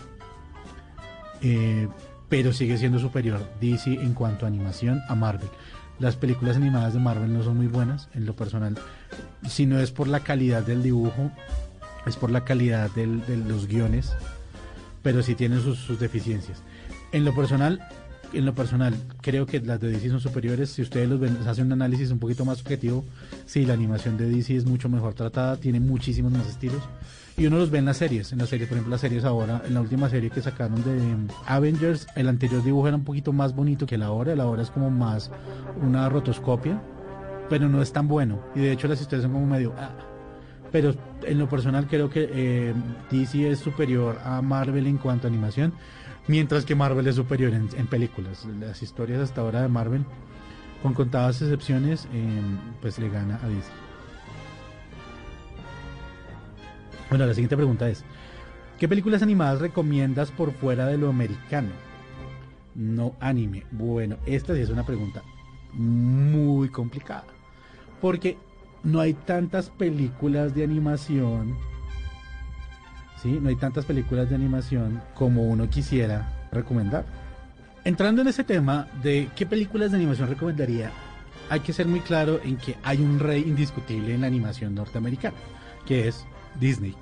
Eh, 1.41 1.88
pero 2.30 2.53
sigue 2.53 2.77
siendo 2.77 2.99
superior 2.99 3.48
DC 3.61 3.94
en 3.94 4.14
cuanto 4.14 4.45
a 4.45 4.48
animación 4.48 5.02
a 5.07 5.15
Marvel. 5.15 5.49
Las 5.99 6.15
películas 6.15 6.57
animadas 6.57 6.94
de 6.94 6.99
Marvel 6.99 7.32
no 7.32 7.44
son 7.44 7.57
muy 7.57 7.68
buenas 7.68 8.10
en 8.14 8.26
lo 8.26 8.36
personal. 8.36 8.76
Si 9.48 9.65
no 9.65 9.80
es 9.80 9.91
por 9.91 10.07
la 10.07 10.22
calidad 10.22 10.64
del 10.64 10.84
dibujo, 10.84 11.32
es 12.06 12.18
por 12.18 12.32
la 12.32 12.44
calidad 12.44 12.90
de 12.91 13.07
los 13.38 13.68
guiones, 13.68 14.11
pero 15.03 15.23
sí 15.23 15.36
tienen 15.36 15.61
sus 15.61 15.99
deficiencias. 15.99 16.64
En 17.11 17.23
lo 17.23 17.34
personal, 17.34 17.88
en 18.38 18.45
lo 18.45 18.53
personal, 18.53 18.94
creo 19.22 19.45
que 19.45 19.60
las 19.60 19.80
de 19.80 19.90
DC 19.90 20.10
son 20.10 20.20
superiores. 20.20 20.70
Si 20.70 20.82
ustedes 20.82 21.07
los 21.07 21.20
ven, 21.20 21.38
hacen 21.48 21.68
un 21.68 21.74
análisis 21.74 22.12
un 22.12 22.20
poquito 22.20 22.45
más 22.45 22.62
objetivo, 22.62 23.06
sí, 23.45 23.66
la 23.66 23.74
animación 23.74 24.18
de 24.18 24.30
DC 24.30 24.56
es 24.56 24.66
mucho 24.66 24.90
mejor 24.90 25.14
tratada, 25.14 25.57
tiene 25.57 25.80
muchísimos 25.80 26.32
más 26.32 26.48
estilos. 26.48 26.82
Y 27.38 27.48
uno 27.48 27.57
los 27.57 27.70
ve 27.70 27.80
en 27.80 27.86
las 27.86 27.98
series, 27.98 28.32
en 28.32 28.40
las 28.40 28.49
series, 28.49 28.70
por 28.70 28.78
ejemplo, 28.78 28.91
las 28.91 29.02
series 29.02 29.26
ahora, 29.26 29.62
en 29.68 29.74
la 29.74 29.82
última 29.82 30.10
serie 30.10 30.30
que 30.30 30.41
sacaron 30.41 30.82
de 30.84 30.91
um, 30.91 31.28
Avengers, 31.45 32.07
el 32.16 32.30
anterior 32.30 32.64
dibujo 32.64 32.88
era 32.88 32.95
un 32.95 33.03
poquito 33.03 33.34
más 33.34 33.53
bonito 33.53 33.86
que 33.86 33.98
la 33.98 34.12
hora, 34.12 34.36
la 34.36 34.45
hora 34.45 34.62
es 34.62 34.70
como 34.70 34.90
más 34.90 35.32
una 35.82 36.07
rotoscopia, 36.07 36.82
pero 37.49 37.68
no 37.68 37.82
es 37.82 37.91
tan 37.91 38.07
bueno. 38.07 38.40
Y 38.56 38.60
de 38.60 38.72
hecho 38.72 38.88
las 38.88 39.02
historias 39.02 39.24
son 39.24 39.34
como 39.34 39.45
medio... 39.45 39.74
Ah. 39.78 39.91
Pero 40.72 40.94
en 41.24 41.40
lo 41.40 41.48
personal 41.48 41.88
creo 41.88 42.10
que 42.10 42.30
eh, 42.30 42.74
DC 43.10 43.49
es 43.49 43.60
superior 43.60 44.20
a 44.26 44.41
Marvel 44.41 44.88
en 44.88 44.98
cuanto 44.98 45.28
a 45.28 45.30
animación 45.30 45.74
mientras 46.28 46.66
que 46.66 46.76
Marvel 46.76 47.08
es 47.08 47.16
superior 47.16 47.54
en, 47.54 47.88
películas. 47.88 48.46
Las 48.60 48.82
historias 48.82 49.22
hasta 49.22 49.42
ahora 49.42 49.62
de 49.62 49.68
Marvel, 49.68 50.06
con 50.82 50.94
contadas 50.94 51.42
excepciones, 51.42 52.08
em, 52.14 52.58
pues 52.82 53.00
le 53.00 53.10
gana 53.10 53.40
a 53.44 53.48
Disney. 53.48 53.86
Bueno, 57.10 57.26
la 57.26 57.34
siguiente 57.34 57.56
pregunta 57.56 57.88
es, 57.90 58.04
¿qué 58.80 58.88
películas 58.88 59.22
animadas 59.22 59.62
recomiendas 59.62 60.32
por 60.32 60.52
fuera 60.52 60.88
de 60.88 60.98
lo 60.98 61.10
americano? 61.10 61.70
No 62.74 63.16
anime. 63.20 63.66
Bueno, 63.72 64.18
esta 64.26 64.54
sí 64.56 64.62
es 64.62 64.70
una 64.70 64.86
pregunta 64.86 65.24
muy 65.74 66.70
complicada, 66.70 67.26
porque 68.02 68.38
no 68.84 69.00
hay 69.00 69.14
tantas 69.14 69.70
películas 69.70 70.56
de 70.56 70.64
animación 70.64 71.56
no 73.28 73.50
hay 73.50 73.56
tantas 73.56 73.86
películas 73.86 74.30
de 74.30 74.36
animación 74.36 75.02
como 75.14 75.44
uno 75.44 75.70
quisiera 75.70 76.30
recomendar. 76.52 77.06
Entrando 77.84 78.22
en 78.22 78.28
ese 78.28 78.44
tema 78.44 78.88
de 79.04 79.30
qué 79.36 79.46
películas 79.46 79.92
de 79.92 79.98
animación 79.98 80.30
recomendaría, 80.30 80.92
hay 81.50 81.60
que 81.60 81.74
ser 81.74 81.88
muy 81.88 82.00
claro 82.00 82.40
en 82.44 82.58
que 82.58 82.76
hay 82.84 83.02
un 83.02 83.20
rey 83.20 83.42
indiscutible 83.42 84.14
en 84.14 84.22
la 84.22 84.28
animación 84.28 84.74
norteamericana, 84.74 85.36
que 85.86 86.08
es 86.08 86.26
Disney. 86.60 86.96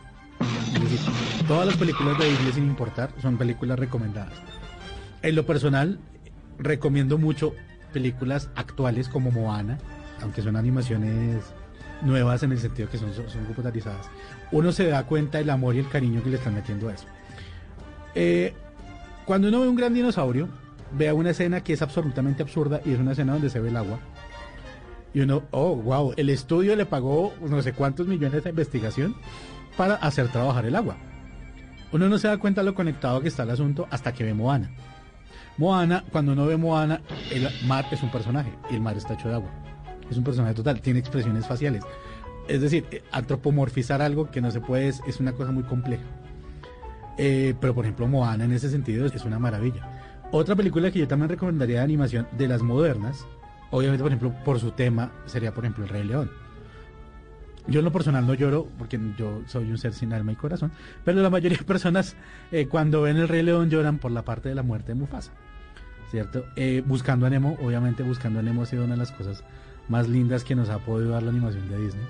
todas 1.48 1.68
las 1.68 1.78
películas 1.78 2.18
de 2.18 2.30
Disney 2.30 2.54
sin 2.54 2.66
importar 2.66 3.12
son 3.22 3.38
películas 3.38 3.80
recomendadas. 3.80 4.34
En 5.22 5.36
lo 5.36 5.46
personal, 5.46 6.00
recomiendo 6.58 7.18
mucho 7.18 7.54
películas 7.94 8.50
actuales 8.56 9.08
como 9.08 9.32
Moana, 9.32 9.78
aunque 10.22 10.42
son 10.42 10.56
animaciones 10.56 11.44
nuevas 12.02 12.44
en 12.44 12.52
el 12.52 12.60
sentido 12.60 12.90
que 12.90 12.98
son, 12.98 13.14
son 13.14 13.46
computarizadas 13.46 14.10
uno 14.54 14.72
se 14.72 14.88
da 14.88 15.04
cuenta 15.04 15.40
del 15.40 15.50
amor 15.50 15.76
y 15.76 15.80
el 15.80 15.90
cariño 15.90 16.24
que 16.24 16.30
le 16.30 16.38
están 16.38 16.54
metiendo 16.54 16.88
a 16.88 16.94
eso. 16.94 17.06
Eh, 18.14 18.54
cuando 19.26 19.48
uno 19.48 19.62
ve 19.62 19.68
un 19.68 19.76
gran 19.76 19.94
dinosaurio, 19.94 20.48
vea 20.92 21.16
una 21.16 21.32
escena 21.32 21.62
que 21.62 21.74
es 21.74 21.82
absolutamente 21.82 22.44
absurda 22.44 22.80
y 22.86 22.92
es 22.92 23.00
una 23.00 23.14
escena 23.14 23.34
donde 23.34 23.50
se 23.50 23.60
ve 23.60 23.70
el 23.70 23.78
agua. 23.78 24.00
Y 25.12 25.22
uno, 25.22 25.44
oh, 25.52 25.76
wow, 25.76 26.14
el 26.18 26.30
estudio 26.30 26.76
le 26.76 26.86
pagó 26.86 27.34
no 27.42 27.62
sé 27.64 27.74
cuántos 27.74 28.08
millones 28.08 28.44
de 28.44 28.52
investigación 28.52 29.16
para 29.76 29.96
hacer 29.96 30.28
trabajar 30.28 30.66
el 30.68 30.76
agua. 30.76 30.98
Uno 31.92 32.08
no 32.08 32.20
se 32.20 32.28
da 32.28 32.38
cuenta 32.38 32.62
lo 32.62 32.76
conectado 32.76 33.22
que 33.22 33.30
está 33.30 33.44
el 33.44 33.50
asunto 33.50 33.88
hasta 33.90 34.14
que 34.14 34.24
ve 34.24 34.36
Moana. 34.36 34.70
Moana, 35.58 36.04
cuando 36.12 36.34
uno 36.34 36.46
ve 36.46 36.58
Moana, 36.58 37.02
el 37.32 37.48
mar 37.66 37.86
es 37.92 38.04
un 38.04 38.12
personaje 38.12 38.52
y 38.70 38.76
el 38.76 38.82
mar 38.82 38.98
está 38.98 39.16
hecho 39.16 39.30
de 39.30 39.36
agua. 39.36 39.50
Es 40.12 40.18
un 40.18 40.24
personaje 40.24 40.54
total, 40.54 40.80
tiene 40.80 41.00
expresiones 41.00 41.48
faciales 41.48 41.84
es 42.48 42.62
decir, 42.62 42.86
eh, 42.92 43.04
antropomorfizar 43.12 44.02
algo 44.02 44.30
que 44.30 44.42
no 44.42 44.52
se 44.52 44.62
puede 44.62 44.88
es, 44.88 45.20
una 45.20 45.34
cosa 45.34 45.52
muy 45.52 45.64
compleja. 45.64 46.04
Eh, 47.18 47.54
pero 47.60 47.74
por 47.74 47.86
ejemplo, 47.86 48.08
Moana 48.08 48.46
en 48.46 48.52
ese 48.52 48.70
sentido 48.70 49.06
es, 49.06 49.26
una 49.26 49.40
maravilla. 49.40 49.90
Otra 50.32 50.56
película 50.56 50.92
que 50.92 51.00
yo 51.00 51.08
también 51.08 51.30
recomendaría 51.30 51.78
de 51.78 51.84
animación 51.84 52.28
de 52.38 52.48
las 52.48 52.64
modernas, 52.64 53.26
obviamente 53.72 54.04
por 54.04 54.12
ejemplo 54.12 54.34
por 54.44 54.60
su 54.60 54.72
tema, 54.72 55.12
sería 55.26 55.54
por 55.54 55.64
ejemplo 55.64 55.84
El 55.84 55.90
Rey 55.90 56.04
León. 56.04 56.32
Yo 57.68 57.80
en 57.80 57.86
lo 57.86 57.92
personal 57.94 58.28
no 58.28 58.34
lloro 58.34 58.68
porque 58.78 59.00
yo 59.18 59.42
soy 59.46 59.70
un 59.72 59.78
ser 59.78 59.94
sin 59.94 60.12
alma 60.12 60.34
y 60.34 60.36
corazón, 60.36 60.72
pero 61.06 61.22
la 61.22 61.30
mayoría 61.30 61.58
de 61.58 61.64
personas 61.64 62.16
eh, 62.52 62.68
cuando 62.68 63.04
ven 63.04 63.18
El 63.18 63.30
Rey 63.30 63.44
León 63.44 63.70
lloran 63.70 64.00
por 64.00 64.12
la 64.12 64.26
parte 64.26 64.50
de 64.50 64.56
la 64.56 64.64
muerte 64.64 64.90
de 64.90 64.96
Mufasa. 64.96 65.32
¿Cierto? 66.10 66.46
buscando 66.86 67.26
a 67.26 67.30
Nemo, 67.32 67.58
obviamente 67.60 68.04
Buscando 68.04 68.38
a 68.38 68.44
Nemo 68.44 68.62
ha 68.62 68.66
sido 68.68 68.84
una 68.84 68.94
de 68.94 69.00
las 69.00 69.12
cosas 69.12 69.44
más 69.90 70.08
lindas 70.08 70.44
que 70.44 70.54
nos 70.54 70.70
ha 70.70 70.78
podido 70.78 71.14
dar 71.14 71.24
la 71.24 71.32
animación 71.32 71.68
de 71.70 71.80
Disney. 71.80 72.06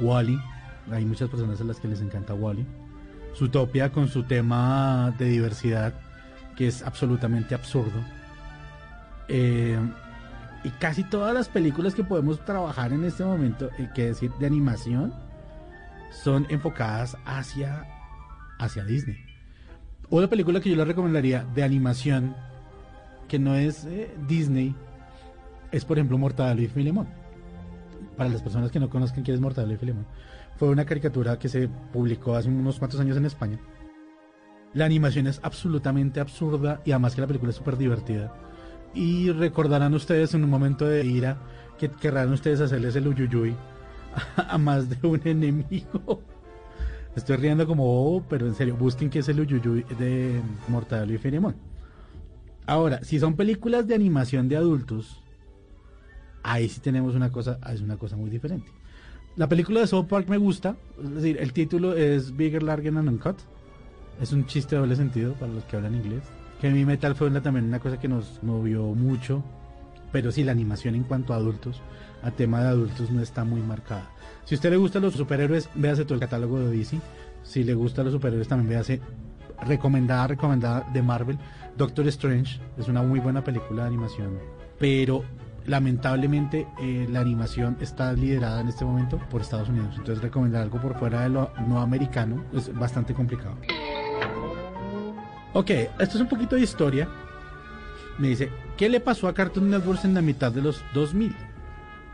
Wally, 0.00 0.40
hay 0.90 1.04
muchas 1.04 1.28
personas 1.28 1.60
a 1.60 1.64
las 1.64 1.78
que 1.80 1.88
les 1.88 2.00
encanta 2.00 2.34
Wally. 2.34 2.66
Zootopia 3.36 3.92
con 3.92 4.08
su 4.08 4.24
tema 4.24 5.14
de 5.18 5.26
diversidad, 5.26 5.94
que 6.56 6.66
es 6.66 6.82
absolutamente 6.82 7.54
absurdo. 7.54 8.02
Eh, 9.28 9.78
y 10.64 10.70
casi 10.70 11.04
todas 11.04 11.32
las 11.34 11.48
películas 11.48 11.94
que 11.94 12.02
podemos 12.02 12.44
trabajar 12.44 12.92
en 12.92 13.04
este 13.04 13.24
momento, 13.24 13.70
eh, 13.78 13.88
que 13.94 14.06
decir, 14.06 14.32
de 14.40 14.46
animación, 14.46 15.14
son 16.10 16.46
enfocadas 16.48 17.16
hacia, 17.24 17.86
hacia 18.58 18.84
Disney. 18.84 19.18
Otra 20.10 20.28
película 20.28 20.60
que 20.60 20.70
yo 20.70 20.76
le 20.76 20.84
recomendaría 20.84 21.44
de 21.54 21.62
animación, 21.62 22.34
que 23.28 23.38
no 23.38 23.54
es 23.54 23.84
eh, 23.84 24.10
Disney, 24.26 24.74
es 25.70 25.84
por 25.84 25.98
ejemplo 25.98 26.16
Mortadelo 26.16 26.62
y 26.62 26.66
Filemón 26.66 27.17
para 28.18 28.28
las 28.28 28.42
personas 28.42 28.70
que 28.72 28.80
no 28.80 28.90
conozcan 28.90 29.22
quién 29.22 29.36
es 29.36 29.40
Mortadelo 29.40 29.72
y 29.72 29.76
Filemón, 29.76 30.04
fue 30.56 30.68
una 30.68 30.84
caricatura 30.84 31.38
que 31.38 31.48
se 31.48 31.68
publicó 31.68 32.34
hace 32.34 32.48
unos 32.48 32.78
cuantos 32.78 33.00
años 33.00 33.16
en 33.16 33.24
España. 33.24 33.58
La 34.74 34.84
animación 34.84 35.28
es 35.28 35.40
absolutamente 35.42 36.20
absurda 36.20 36.82
y 36.84 36.90
además 36.90 37.14
que 37.14 37.20
la 37.20 37.26
película 37.28 37.50
es 37.50 37.56
súper 37.56 37.78
divertida. 37.78 38.34
Y 38.92 39.30
recordarán 39.30 39.94
ustedes 39.94 40.34
en 40.34 40.44
un 40.44 40.50
momento 40.50 40.84
de 40.84 41.06
ira 41.06 41.38
que 41.78 41.90
querrán 41.90 42.32
ustedes 42.32 42.60
hacerles 42.60 42.96
el 42.96 43.06
uyuyuy 43.06 43.54
a, 44.36 44.58
más 44.58 44.90
de 44.90 45.06
un 45.06 45.20
enemigo. 45.24 46.20
Estoy 47.14 47.36
riendo 47.36 47.66
como 47.66 47.84
oh, 47.84 48.22
pero 48.28 48.46
en 48.46 48.54
serio, 48.54 48.76
busquen 48.76 49.10
qué 49.10 49.20
es 49.20 49.28
el 49.28 49.40
uyuyuy 49.40 49.84
de 49.98 50.40
Mortadelo 50.66 51.14
y 51.14 51.18
Filemón. 51.18 51.56
Ahora, 52.66 53.02
si 53.02 53.18
son 53.20 53.36
películas 53.36 53.86
de 53.86 53.94
animación 53.94 54.48
de 54.48 54.56
adultos, 54.56 55.22
ahí 56.52 56.68
sí 56.68 56.80
tenemos 56.80 57.14
una 57.14 57.30
cosa, 57.30 57.58
es 57.72 57.80
una 57.80 57.96
cosa 57.96 58.16
muy 58.16 58.30
diferente. 58.30 58.70
La 59.36 59.48
película 59.48 59.80
de 59.80 59.86
South 59.86 60.06
Park 60.06 60.28
me 60.28 60.38
gusta, 60.38 60.76
es 61.02 61.14
decir, 61.14 61.36
el 61.38 61.52
título 61.52 61.96
es 61.96 62.36
Bigger, 62.36 62.62
Larger 62.62 62.96
and 62.96 63.08
Uncut. 63.08 63.36
Es 64.20 64.32
un 64.32 64.46
chiste 64.46 64.74
de 64.74 64.80
doble 64.80 64.96
sentido 64.96 65.34
para 65.34 65.52
los 65.52 65.62
que 65.64 65.76
hablan 65.76 65.94
inglés. 65.94 66.22
Heavy 66.60 66.84
Metal 66.84 67.14
fue 67.14 67.28
una, 67.28 67.40
también 67.40 67.66
una 67.66 67.78
cosa 67.78 68.00
que 68.00 68.08
nos 68.08 68.42
movió 68.42 68.82
mucho, 68.82 69.44
pero 70.10 70.32
sí, 70.32 70.42
la 70.42 70.52
animación 70.52 70.96
en 70.96 71.04
cuanto 71.04 71.32
a 71.32 71.36
adultos, 71.36 71.80
a 72.22 72.32
tema 72.32 72.62
de 72.62 72.68
adultos 72.68 73.10
no 73.10 73.22
está 73.22 73.44
muy 73.44 73.60
marcada. 73.60 74.10
Si 74.44 74.54
a 74.54 74.56
usted 74.56 74.70
le 74.70 74.76
gustan 74.76 75.02
los 75.02 75.14
superhéroes, 75.14 75.68
véase 75.74 76.04
todo 76.04 76.14
el 76.14 76.20
catálogo 76.20 76.58
de 76.58 76.76
DC. 76.76 76.98
Si 77.44 77.62
le 77.62 77.74
gustan 77.74 78.06
los 78.06 78.14
superhéroes, 78.14 78.48
también 78.48 78.70
véase 78.70 79.00
recomendada, 79.64 80.26
recomendada 80.26 80.88
de 80.92 81.02
Marvel. 81.02 81.38
Doctor 81.76 82.08
Strange 82.08 82.58
es 82.76 82.88
una 82.88 83.02
muy 83.02 83.20
buena 83.20 83.44
película 83.44 83.82
de 83.82 83.88
animación, 83.88 84.38
pero 84.80 85.22
lamentablemente 85.68 86.66
eh, 86.80 87.06
la 87.10 87.20
animación 87.20 87.76
está 87.80 88.12
liderada 88.12 88.60
en 88.60 88.68
este 88.68 88.84
momento 88.84 89.18
por 89.30 89.42
Estados 89.42 89.68
Unidos. 89.68 89.94
Entonces 89.96 90.22
recomendar 90.22 90.62
algo 90.62 90.80
por 90.80 90.98
fuera 90.98 91.22
de 91.22 91.28
lo 91.28 91.52
no 91.66 91.80
americano 91.80 92.44
es 92.52 92.74
bastante 92.74 93.14
complicado. 93.14 93.56
Ok, 95.52 95.70
esto 95.70 96.16
es 96.16 96.20
un 96.20 96.28
poquito 96.28 96.56
de 96.56 96.62
historia. 96.62 97.08
Me 98.18 98.28
dice, 98.28 98.50
¿qué 98.76 98.88
le 98.88 99.00
pasó 99.00 99.28
a 99.28 99.34
Cartoon 99.34 99.70
Network 99.70 100.04
en 100.04 100.14
la 100.14 100.22
mitad 100.22 100.50
de 100.50 100.62
los 100.62 100.82
2000? 100.94 101.34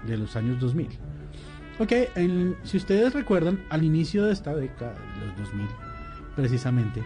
De 0.06 0.18
los 0.18 0.36
años 0.36 0.60
2000. 0.60 0.89
Ok, 1.78 1.93
si 2.62 2.76
ustedes 2.76 3.12
recuerdan, 3.14 3.64
al 3.70 3.82
inicio 3.82 4.24
de 4.24 4.32
esta 4.32 4.55
década, 4.55 4.94
de 5.20 5.26
los 5.26 5.36
2000, 5.39 5.66
precisamente, 6.36 7.02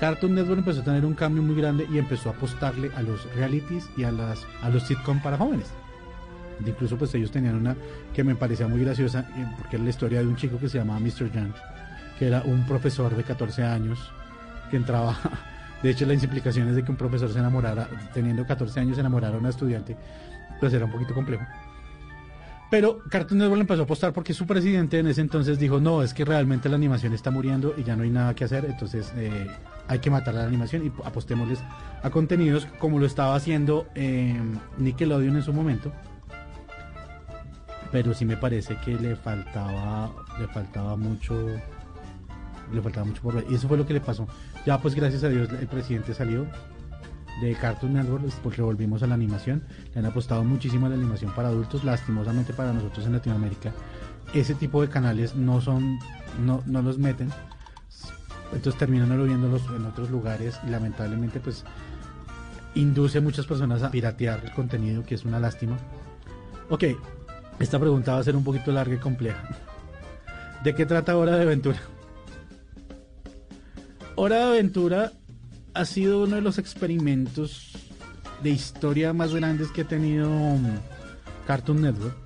Cartoon 0.00 0.34
Network 0.34 0.58
empezó 0.58 0.80
a 0.80 0.84
tener 0.84 1.04
un 1.04 1.14
cambio 1.14 1.42
muy 1.42 1.56
grande 1.56 1.86
y 1.90 1.98
empezó 1.98 2.28
a 2.28 2.32
apostarle 2.32 2.90
a 2.94 3.02
los 3.02 3.32
realities 3.34 3.88
y 3.96 4.04
a 4.04 4.12
las 4.12 4.46
a 4.62 4.70
los 4.70 4.84
sitcom 4.84 5.20
para 5.20 5.36
jóvenes. 5.36 5.66
Incluso 6.64 6.96
pues 6.96 7.14
ellos 7.14 7.30
tenían 7.30 7.56
una 7.56 7.76
que 8.14 8.22
me 8.22 8.34
parecía 8.34 8.68
muy 8.68 8.80
graciosa 8.80 9.28
eh, 9.36 9.46
porque 9.58 9.76
era 9.76 9.84
la 9.84 9.90
historia 9.90 10.20
de 10.20 10.26
un 10.26 10.36
chico 10.36 10.58
que 10.58 10.68
se 10.68 10.78
llamaba 10.78 11.00
Mr. 11.00 11.32
Young, 11.32 11.52
que 12.18 12.26
era 12.28 12.42
un 12.42 12.64
profesor 12.66 13.16
de 13.16 13.24
14 13.24 13.64
años 13.64 13.98
que 14.70 14.76
entraba 14.76 15.16
de 15.82 15.90
hecho 15.90 16.06
las 16.06 16.22
implicaciones 16.22 16.76
de 16.76 16.84
que 16.84 16.90
un 16.90 16.96
profesor 16.96 17.32
se 17.32 17.38
enamorara 17.38 17.88
teniendo 18.12 18.46
14 18.46 18.80
años 18.80 18.96
se 18.96 19.00
enamorara 19.00 19.36
a 19.36 19.38
una 19.38 19.50
estudiante 19.50 19.96
pues 20.60 20.72
era 20.72 20.84
un 20.84 20.92
poquito 20.92 21.14
complejo. 21.14 21.44
Pero 22.70 22.98
Cartoon 23.08 23.38
Network 23.38 23.62
empezó 23.62 23.80
a 23.80 23.84
apostar 23.84 24.12
porque 24.12 24.34
su 24.34 24.46
presidente 24.46 24.98
en 24.98 25.06
ese 25.06 25.22
entonces 25.22 25.58
dijo, 25.58 25.80
no, 25.80 26.02
es 26.02 26.12
que 26.12 26.24
realmente 26.24 26.68
la 26.68 26.76
animación 26.76 27.14
está 27.14 27.30
muriendo 27.30 27.74
y 27.76 27.82
ya 27.82 27.96
no 27.96 28.02
hay 28.02 28.10
nada 28.10 28.34
que 28.34 28.44
hacer, 28.44 28.66
entonces 28.66 29.10
eh, 29.16 29.46
hay 29.86 29.98
que 30.00 30.10
matar 30.10 30.34
la 30.34 30.44
animación 30.44 30.84
y 30.84 30.92
apostémosles 31.04 31.60
a 32.02 32.10
contenidos 32.10 32.66
como 32.78 32.98
lo 32.98 33.06
estaba 33.06 33.34
haciendo 33.34 33.86
eh, 33.94 34.38
Nickelodeon 34.76 35.36
en 35.36 35.42
su 35.42 35.54
momento. 35.54 35.92
Pero 37.90 38.12
sí 38.12 38.26
me 38.26 38.36
parece 38.36 38.76
que 38.84 38.96
le 38.96 39.16
faltaba, 39.16 40.10
le 40.38 40.46
faltaba 40.48 40.94
mucho, 40.94 41.34
le 42.70 42.82
faltaba 42.82 43.06
mucho 43.06 43.22
por 43.22 43.34
ver. 43.34 43.46
Y 43.48 43.54
eso 43.54 43.66
fue 43.66 43.78
lo 43.78 43.86
que 43.86 43.94
le 43.94 44.02
pasó. 44.02 44.28
Ya 44.66 44.78
pues 44.78 44.94
gracias 44.94 45.24
a 45.24 45.30
Dios 45.30 45.48
el 45.58 45.68
presidente 45.68 46.12
salió 46.12 46.46
de 47.40 47.54
Cartoon 47.54 47.94
Network 47.94 48.24
porque 48.42 48.62
volvimos 48.62 49.02
a 49.02 49.06
la 49.06 49.14
animación. 49.14 49.62
Le 49.94 50.00
han 50.00 50.06
apostado 50.06 50.44
muchísimo 50.44 50.86
a 50.86 50.88
la 50.88 50.94
animación 50.94 51.32
para 51.34 51.48
adultos, 51.48 51.84
lastimosamente 51.84 52.52
para 52.52 52.72
nosotros 52.72 53.06
en 53.06 53.12
Latinoamérica. 53.12 53.72
Ese 54.34 54.54
tipo 54.54 54.82
de 54.82 54.88
canales 54.88 55.34
no 55.34 55.60
son, 55.60 55.98
no, 56.44 56.62
no 56.66 56.82
los 56.82 56.98
meten. 56.98 57.30
Entonces 58.52 58.78
terminan 58.78 59.08
no 59.08 59.22
viéndolos 59.22 59.62
en 59.74 59.84
otros 59.84 60.10
lugares 60.10 60.58
y 60.66 60.70
lamentablemente 60.70 61.38
pues 61.40 61.64
induce 62.74 63.18
a 63.18 63.20
muchas 63.20 63.46
personas 63.46 63.82
a 63.82 63.90
piratear 63.90 64.40
el 64.44 64.52
contenido, 64.52 65.04
que 65.04 65.14
es 65.14 65.24
una 65.24 65.38
lástima. 65.38 65.76
Ok, 66.70 66.84
esta 67.58 67.78
pregunta 67.78 68.12
va 68.14 68.20
a 68.20 68.22
ser 68.22 68.36
un 68.36 68.44
poquito 68.44 68.72
larga 68.72 68.94
y 68.94 68.98
compleja. 68.98 69.42
¿De 70.62 70.74
qué 70.74 70.86
trata 70.86 71.16
Hora 71.16 71.36
de 71.36 71.42
Aventura? 71.42 71.78
Hora 74.16 74.36
de 74.36 74.42
Aventura 74.42 75.12
ha 75.78 75.84
sido 75.84 76.24
uno 76.24 76.34
de 76.34 76.42
los 76.42 76.58
experimentos 76.58 77.70
de 78.42 78.50
historia 78.50 79.12
más 79.12 79.32
grandes 79.32 79.70
que 79.70 79.82
ha 79.82 79.84
tenido 79.84 80.28
um, 80.28 80.66
Cartoon 81.46 81.82
Network. 81.82 82.16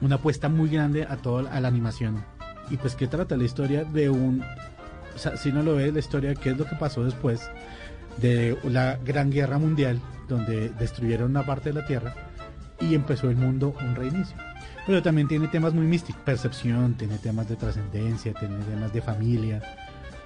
Una 0.00 0.16
apuesta 0.16 0.48
muy 0.48 0.70
grande 0.70 1.04
a 1.04 1.16
toda 1.16 1.52
a 1.52 1.60
la 1.60 1.68
animación. 1.68 2.24
Y 2.68 2.76
pues 2.78 2.96
que 2.96 3.06
trata 3.06 3.36
la 3.36 3.44
historia 3.44 3.84
de 3.84 4.10
un... 4.10 4.42
O 5.14 5.18
sea, 5.18 5.36
si 5.36 5.52
no 5.52 5.62
lo 5.62 5.76
ves, 5.76 5.92
la 5.92 6.00
historia 6.00 6.34
qué 6.34 6.50
es 6.50 6.58
lo 6.58 6.64
que 6.64 6.74
pasó 6.74 7.04
después 7.04 7.48
de 8.16 8.58
la 8.64 8.98
Gran 9.04 9.30
Guerra 9.30 9.58
Mundial, 9.58 10.00
donde 10.28 10.70
destruyeron 10.70 11.30
una 11.30 11.46
parte 11.46 11.72
de 11.72 11.80
la 11.80 11.86
Tierra 11.86 12.14
y 12.80 12.96
empezó 12.96 13.30
el 13.30 13.36
mundo 13.36 13.72
un 13.80 13.94
reinicio. 13.94 14.36
Pero 14.84 15.00
también 15.00 15.28
tiene 15.28 15.46
temas 15.46 15.74
muy 15.74 15.86
místicos, 15.86 16.22
percepción, 16.22 16.94
tiene 16.94 17.18
temas 17.18 17.48
de 17.48 17.54
trascendencia, 17.54 18.32
tiene 18.34 18.56
temas 18.64 18.92
de 18.92 19.00
familia, 19.00 19.62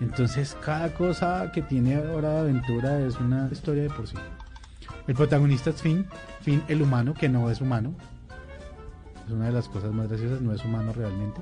entonces 0.00 0.56
cada 0.64 0.92
cosa 0.94 1.50
que 1.52 1.62
tiene 1.62 1.98
Hora 1.98 2.34
de 2.34 2.40
Aventura 2.40 3.00
es 3.00 3.18
una 3.18 3.48
historia 3.50 3.84
de 3.84 3.90
por 3.90 4.06
sí. 4.06 4.16
El 5.06 5.14
protagonista 5.14 5.70
es 5.70 5.82
Finn, 5.82 6.06
Finn 6.40 6.62
el 6.68 6.82
humano, 6.82 7.14
que 7.14 7.28
no 7.28 7.50
es 7.50 7.60
humano. 7.60 7.94
Es 9.26 9.32
una 9.32 9.46
de 9.46 9.52
las 9.52 9.68
cosas 9.68 9.92
más 9.92 10.08
graciosas, 10.08 10.40
no 10.40 10.52
es 10.52 10.64
humano 10.64 10.92
realmente. 10.92 11.40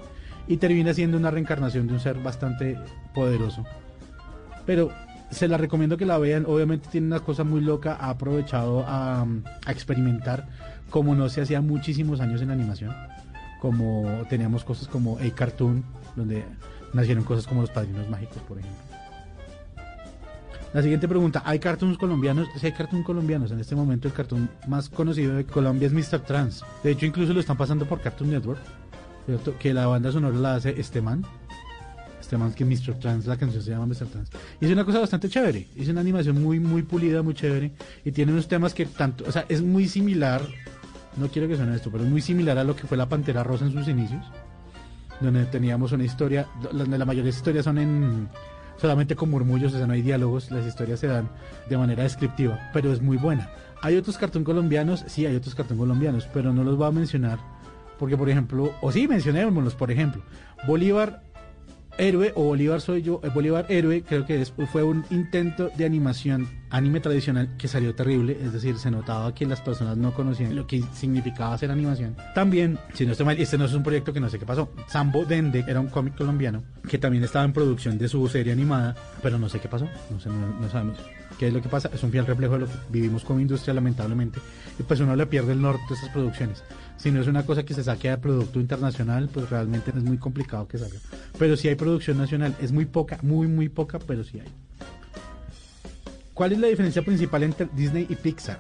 Y 0.49 0.57
termina 0.57 0.93
siendo 0.93 1.16
una 1.16 1.31
reencarnación 1.31 1.87
de 1.87 1.95
un 1.95 2.01
ser 2.01 2.19
bastante 2.19 2.77
poderoso. 3.15 3.65
Pero 4.66 4.91
se 5.31 5.49
la 5.49 5.57
recomiendo 5.57 5.97
que 5.97 6.07
la 6.07 6.19
vean. 6.19 6.45
Obviamente 6.47 6.89
tiene 6.91 7.07
una 7.07 7.20
cosa 7.20 7.45
muy 7.45 7.61
loca. 7.61 7.97
Ha 8.01 8.11
aprovechado 8.11 8.85
a, 8.87 9.23
a 9.23 9.73
experimentar 9.73 10.49
como 10.91 11.15
no 11.15 11.29
se 11.29 11.41
hacía 11.41 11.61
muchísimos 11.61 12.20
años 12.20 12.43
en 12.43 12.51
animación. 12.51 12.95
Como 13.61 14.24
teníamos 14.29 14.65
cosas 14.65 14.89
como 14.89 15.19
A 15.19 15.35
Cartoon, 15.35 15.85
donde 16.16 16.45
nacieron 16.93 17.24
cosas 17.24 17.47
como 17.47 17.62
los 17.62 17.70
padrinos 17.70 18.09
mágicos, 18.09 18.39
por 18.48 18.59
ejemplo. 18.59 18.93
La 20.73 20.81
siguiente 20.81 21.06
pregunta, 21.06 21.43
¿hay 21.44 21.59
cartoons 21.59 21.98
colombianos? 21.98 22.48
Sí, 22.59 22.64
hay 22.64 22.73
cartoons 22.73 23.05
colombianos. 23.05 23.51
En 23.51 23.60
este 23.60 23.74
momento 23.77 24.09
el 24.09 24.14
cartoon 24.14 24.48
más 24.69 24.89
conocido 24.89 25.35
de 25.35 25.44
Colombia 25.44 25.86
es 25.86 25.93
Mr. 25.93 26.20
Trans. 26.20 26.64
De 26.82 26.93
hecho, 26.93 27.05
incluso 27.05 27.35
lo 27.35 27.40
están 27.40 27.59
pasando 27.59 27.85
por 27.85 28.01
Cartoon 28.01 28.31
Network. 28.31 28.60
Que 29.60 29.74
la 29.74 29.86
banda 29.86 30.10
sonora 30.10 30.36
la 30.36 30.55
hace 30.55 30.81
este 30.81 31.02
man. 31.02 31.27
Este 32.19 32.39
man 32.39 32.55
que 32.55 32.64
Mr. 32.64 32.98
Trans, 32.98 33.27
la 33.27 33.36
canción 33.36 33.62
se 33.62 33.70
llama 33.70 33.85
Mr. 33.85 34.06
Trans. 34.06 34.31
Y 34.62 34.64
es 34.64 34.73
una 34.73 34.86
cosa 34.86 35.01
bastante 35.01 35.28
chévere. 35.28 35.69
Es 35.77 35.89
una 35.89 36.01
animación 36.01 36.43
muy, 36.43 36.59
muy 36.59 36.82
pulida, 36.82 37.23
muy 37.23 37.35
chévere. 37.35 37.73
Y 38.02 38.12
tiene 38.12 38.32
unos 38.32 38.48
temas 38.48 38.73
que 38.73 38.86
tanto... 38.86 39.24
O 39.28 39.32
sea, 39.32 39.44
es 39.51 39.60
muy 39.60 39.89
similar... 39.89 40.40
No 41.19 41.28
quiero 41.28 41.47
que 41.47 41.56
suene 41.56 41.77
esto, 41.77 41.90
pero 41.90 42.05
es 42.05 42.10
muy 42.10 42.23
similar 42.23 42.56
a 42.56 42.64
lo 42.64 42.74
que 42.74 42.86
fue 42.86 42.97
la 42.97 43.10
Pantera 43.10 43.44
Rosa 43.44 43.66
en 43.66 43.73
sus 43.73 43.86
inicios 43.89 44.24
donde 45.23 45.44
teníamos 45.47 45.93
una 45.93 46.05
historia, 46.05 46.47
donde 46.73 46.99
la 46.99 47.05
mayoría 47.05 47.31
de 47.31 47.36
historias 47.36 47.65
son 47.65 47.78
en 47.78 48.28
solamente 48.77 49.15
con 49.15 49.31
murmullos, 49.31 49.74
o 49.74 49.78
sea, 49.78 49.86
no 49.86 49.93
hay 49.93 50.03
diálogos, 50.03 50.51
las 50.51 50.66
historias 50.66 51.01
se 51.01 51.07
dan 51.07 51.28
de 51.69 51.77
manera 51.77 52.03
descriptiva, 52.03 52.59
pero 52.73 52.93
es 52.93 53.01
muy 53.01 53.16
buena. 53.16 53.51
Hay 53.81 53.97
otros 53.97 54.19
cartón 54.19 54.44
colombianos, 54.44 55.05
sí, 55.07 55.24
hay 55.27 55.36
otros 55.36 55.55
cartón 55.55 55.78
colombianos, 55.78 56.28
pero 56.32 56.53
no 56.53 56.65
los 56.65 56.77
voy 56.77 56.89
a 56.89 56.90
mencionar, 56.90 57.39
porque 57.99 58.16
por 58.16 58.28
ejemplo, 58.28 58.73
o 58.81 58.90
sí, 58.90 59.07
mencionémoslos, 59.07 59.74
por 59.74 59.90
ejemplo, 59.90 60.23
Bolívar 60.66 61.23
Héroe 61.98 62.32
o 62.35 62.44
Bolívar 62.44 62.81
soy 62.81 63.02
yo, 63.02 63.20
eh, 63.23 63.31
Bolívar 63.32 63.66
Héroe 63.69 64.02
creo 64.02 64.24
que 64.24 64.44
fue 64.44 64.82
un 64.82 65.05
intento 65.10 65.70
de 65.77 65.85
animación 65.85 66.48
anime 66.70 67.01
tradicional 67.01 67.55
que 67.59 67.69
salió 67.69 67.94
terrible, 67.94 68.39
es 68.43 68.52
decir, 68.52 68.78
se 68.78 68.90
notaba 68.90 69.35
que 69.35 69.44
las 69.44 69.60
personas 69.60 69.97
no 69.97 70.14
conocían 70.14 70.56
lo 70.56 70.66
que 70.66 70.82
significaba 70.94 71.55
hacer 71.55 71.70
animación. 71.70 72.16
También, 72.35 72.78
si 72.94 73.05
no 73.05 73.12
estoy 73.12 73.27
mal, 73.27 73.39
este 73.39 73.59
no 73.59 73.66
es 73.66 73.74
un 73.74 73.82
proyecto 73.82 74.12
que 74.12 74.20
no 74.20 74.31
sé 74.31 74.39
qué 74.39 74.47
pasó. 74.47 74.73
Sambo 74.89 75.24
Dende 75.24 75.64
era 75.69 75.81
un 75.81 75.89
cómic 75.89 76.16
colombiano 76.16 76.64
que 76.89 76.98
también 76.98 77.24
estaba 77.24 77.44
en 77.44 77.52
producción 77.52 77.98
de 77.98 78.09
su 78.09 78.27
serie 78.28 78.52
animada, 78.52 78.94
pero 79.23 79.39
no 79.39 79.48
sé 79.48 79.60
qué 79.60 79.69
pasó, 79.69 79.85
no, 79.85 80.60
no 80.60 80.70
sabemos 80.70 80.98
qué 81.39 81.48
es 81.48 81.55
lo 81.55 81.60
que 81.60 81.69
pasa, 81.69 81.90
es 81.93 82.02
un 82.02 82.10
fiel 82.10 82.27
reflejo 82.27 82.55
de 82.55 82.60
lo 82.60 82.66
que 82.66 82.73
vivimos 82.90 83.24
como 83.24 83.40
industria 83.40 83.74
lamentablemente, 83.74 84.40
y 84.78 84.82
pues 84.82 85.01
uno 85.01 85.14
le 85.16 85.27
pierde 85.27 85.52
el 85.52 85.60
norte 85.60 85.82
de 85.89 85.94
esas 85.94 86.09
producciones. 86.10 86.62
Si 86.97 87.10
no 87.10 87.20
es 87.20 87.27
una 87.27 87.44
cosa 87.44 87.64
que 87.64 87.74
se 87.74 87.82
saque 87.82 88.10
de 88.10 88.19
producto 88.19 88.60
internacional, 88.60 89.28
pues 89.32 89.51
realmente 89.51 89.90
es 89.90 90.02
muy 90.02 90.19
complicado 90.19 90.69
que 90.69 90.78
salga. 90.78 90.98
Pero 91.39 91.56
si 91.56 91.69
hay 91.69 91.74
producción 91.74 92.19
nacional, 92.19 92.55
es 92.60 92.70
muy 92.73 92.86
poca, 92.86 93.19
muy, 93.23 93.48
muy 93.48 93.69
poca, 93.69 93.98
pero 93.98 94.23
sí 94.23 94.39
hay. 94.40 94.48
¿Cuál 96.35 96.52
es 96.52 96.59
la 96.59 96.69
diferencia 96.69 97.02
principal 97.02 97.43
entre 97.43 97.69
Disney 97.74 98.06
y 98.09 98.14
Pixar? 98.16 98.59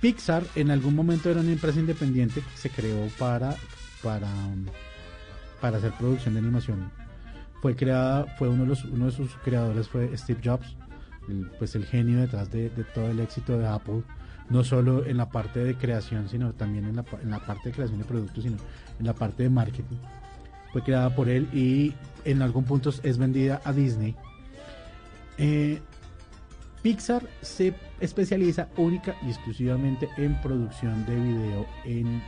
Pixar 0.00 0.42
en 0.56 0.70
algún 0.70 0.96
momento 0.96 1.30
era 1.30 1.40
una 1.40 1.52
empresa 1.52 1.78
independiente 1.78 2.40
que 2.40 2.56
se 2.56 2.70
creó 2.70 3.06
para, 3.18 3.54
para, 4.02 4.28
para 5.60 5.78
hacer 5.78 5.92
producción 5.92 6.34
de 6.34 6.40
animación. 6.40 6.90
Fue 7.60 7.76
creada, 7.76 8.26
fue 8.36 8.48
uno 8.48 8.62
de, 8.62 8.70
los, 8.70 8.84
uno 8.84 9.06
de 9.06 9.12
sus 9.12 9.32
creadores 9.44 9.88
fue 9.88 10.16
Steve 10.18 10.40
Jobs, 10.44 10.76
pues 11.58 11.76
el 11.76 11.86
genio 11.86 12.20
detrás 12.20 12.50
de, 12.50 12.68
de 12.70 12.82
todo 12.82 13.08
el 13.08 13.20
éxito 13.20 13.56
de 13.56 13.68
Apple 13.68 14.02
no 14.52 14.62
solo 14.62 15.04
en 15.06 15.16
la 15.16 15.30
parte 15.30 15.64
de 15.64 15.74
creación, 15.74 16.28
sino 16.28 16.52
también 16.52 16.84
en 16.84 16.96
la, 16.96 17.04
en 17.22 17.30
la 17.30 17.40
parte 17.40 17.70
de 17.70 17.74
creación 17.74 17.98
de 17.98 18.04
productos, 18.04 18.44
sino 18.44 18.58
en 18.98 19.06
la 19.06 19.14
parte 19.14 19.42
de 19.44 19.50
marketing. 19.50 19.96
Fue 20.72 20.82
creada 20.82 21.14
por 21.14 21.28
él 21.28 21.48
y 21.52 21.94
en 22.24 22.42
algún 22.42 22.64
punto 22.64 22.90
es 23.02 23.18
vendida 23.18 23.60
a 23.64 23.72
Disney. 23.72 24.14
Eh, 25.38 25.80
Pixar 26.82 27.22
se 27.40 27.74
especializa 28.00 28.68
única 28.76 29.14
y 29.22 29.28
exclusivamente 29.28 30.08
en 30.16 30.40
producción 30.40 31.06
de 31.06 31.14
video 31.14 31.66
en, 31.84 32.22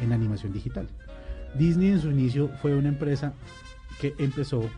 en 0.00 0.12
animación 0.12 0.52
digital. 0.52 0.88
Disney 1.54 1.90
en 1.90 2.00
su 2.00 2.10
inicio 2.10 2.48
fue 2.60 2.74
una 2.74 2.88
empresa 2.88 3.34
que 4.00 4.14
empezó 4.18 4.68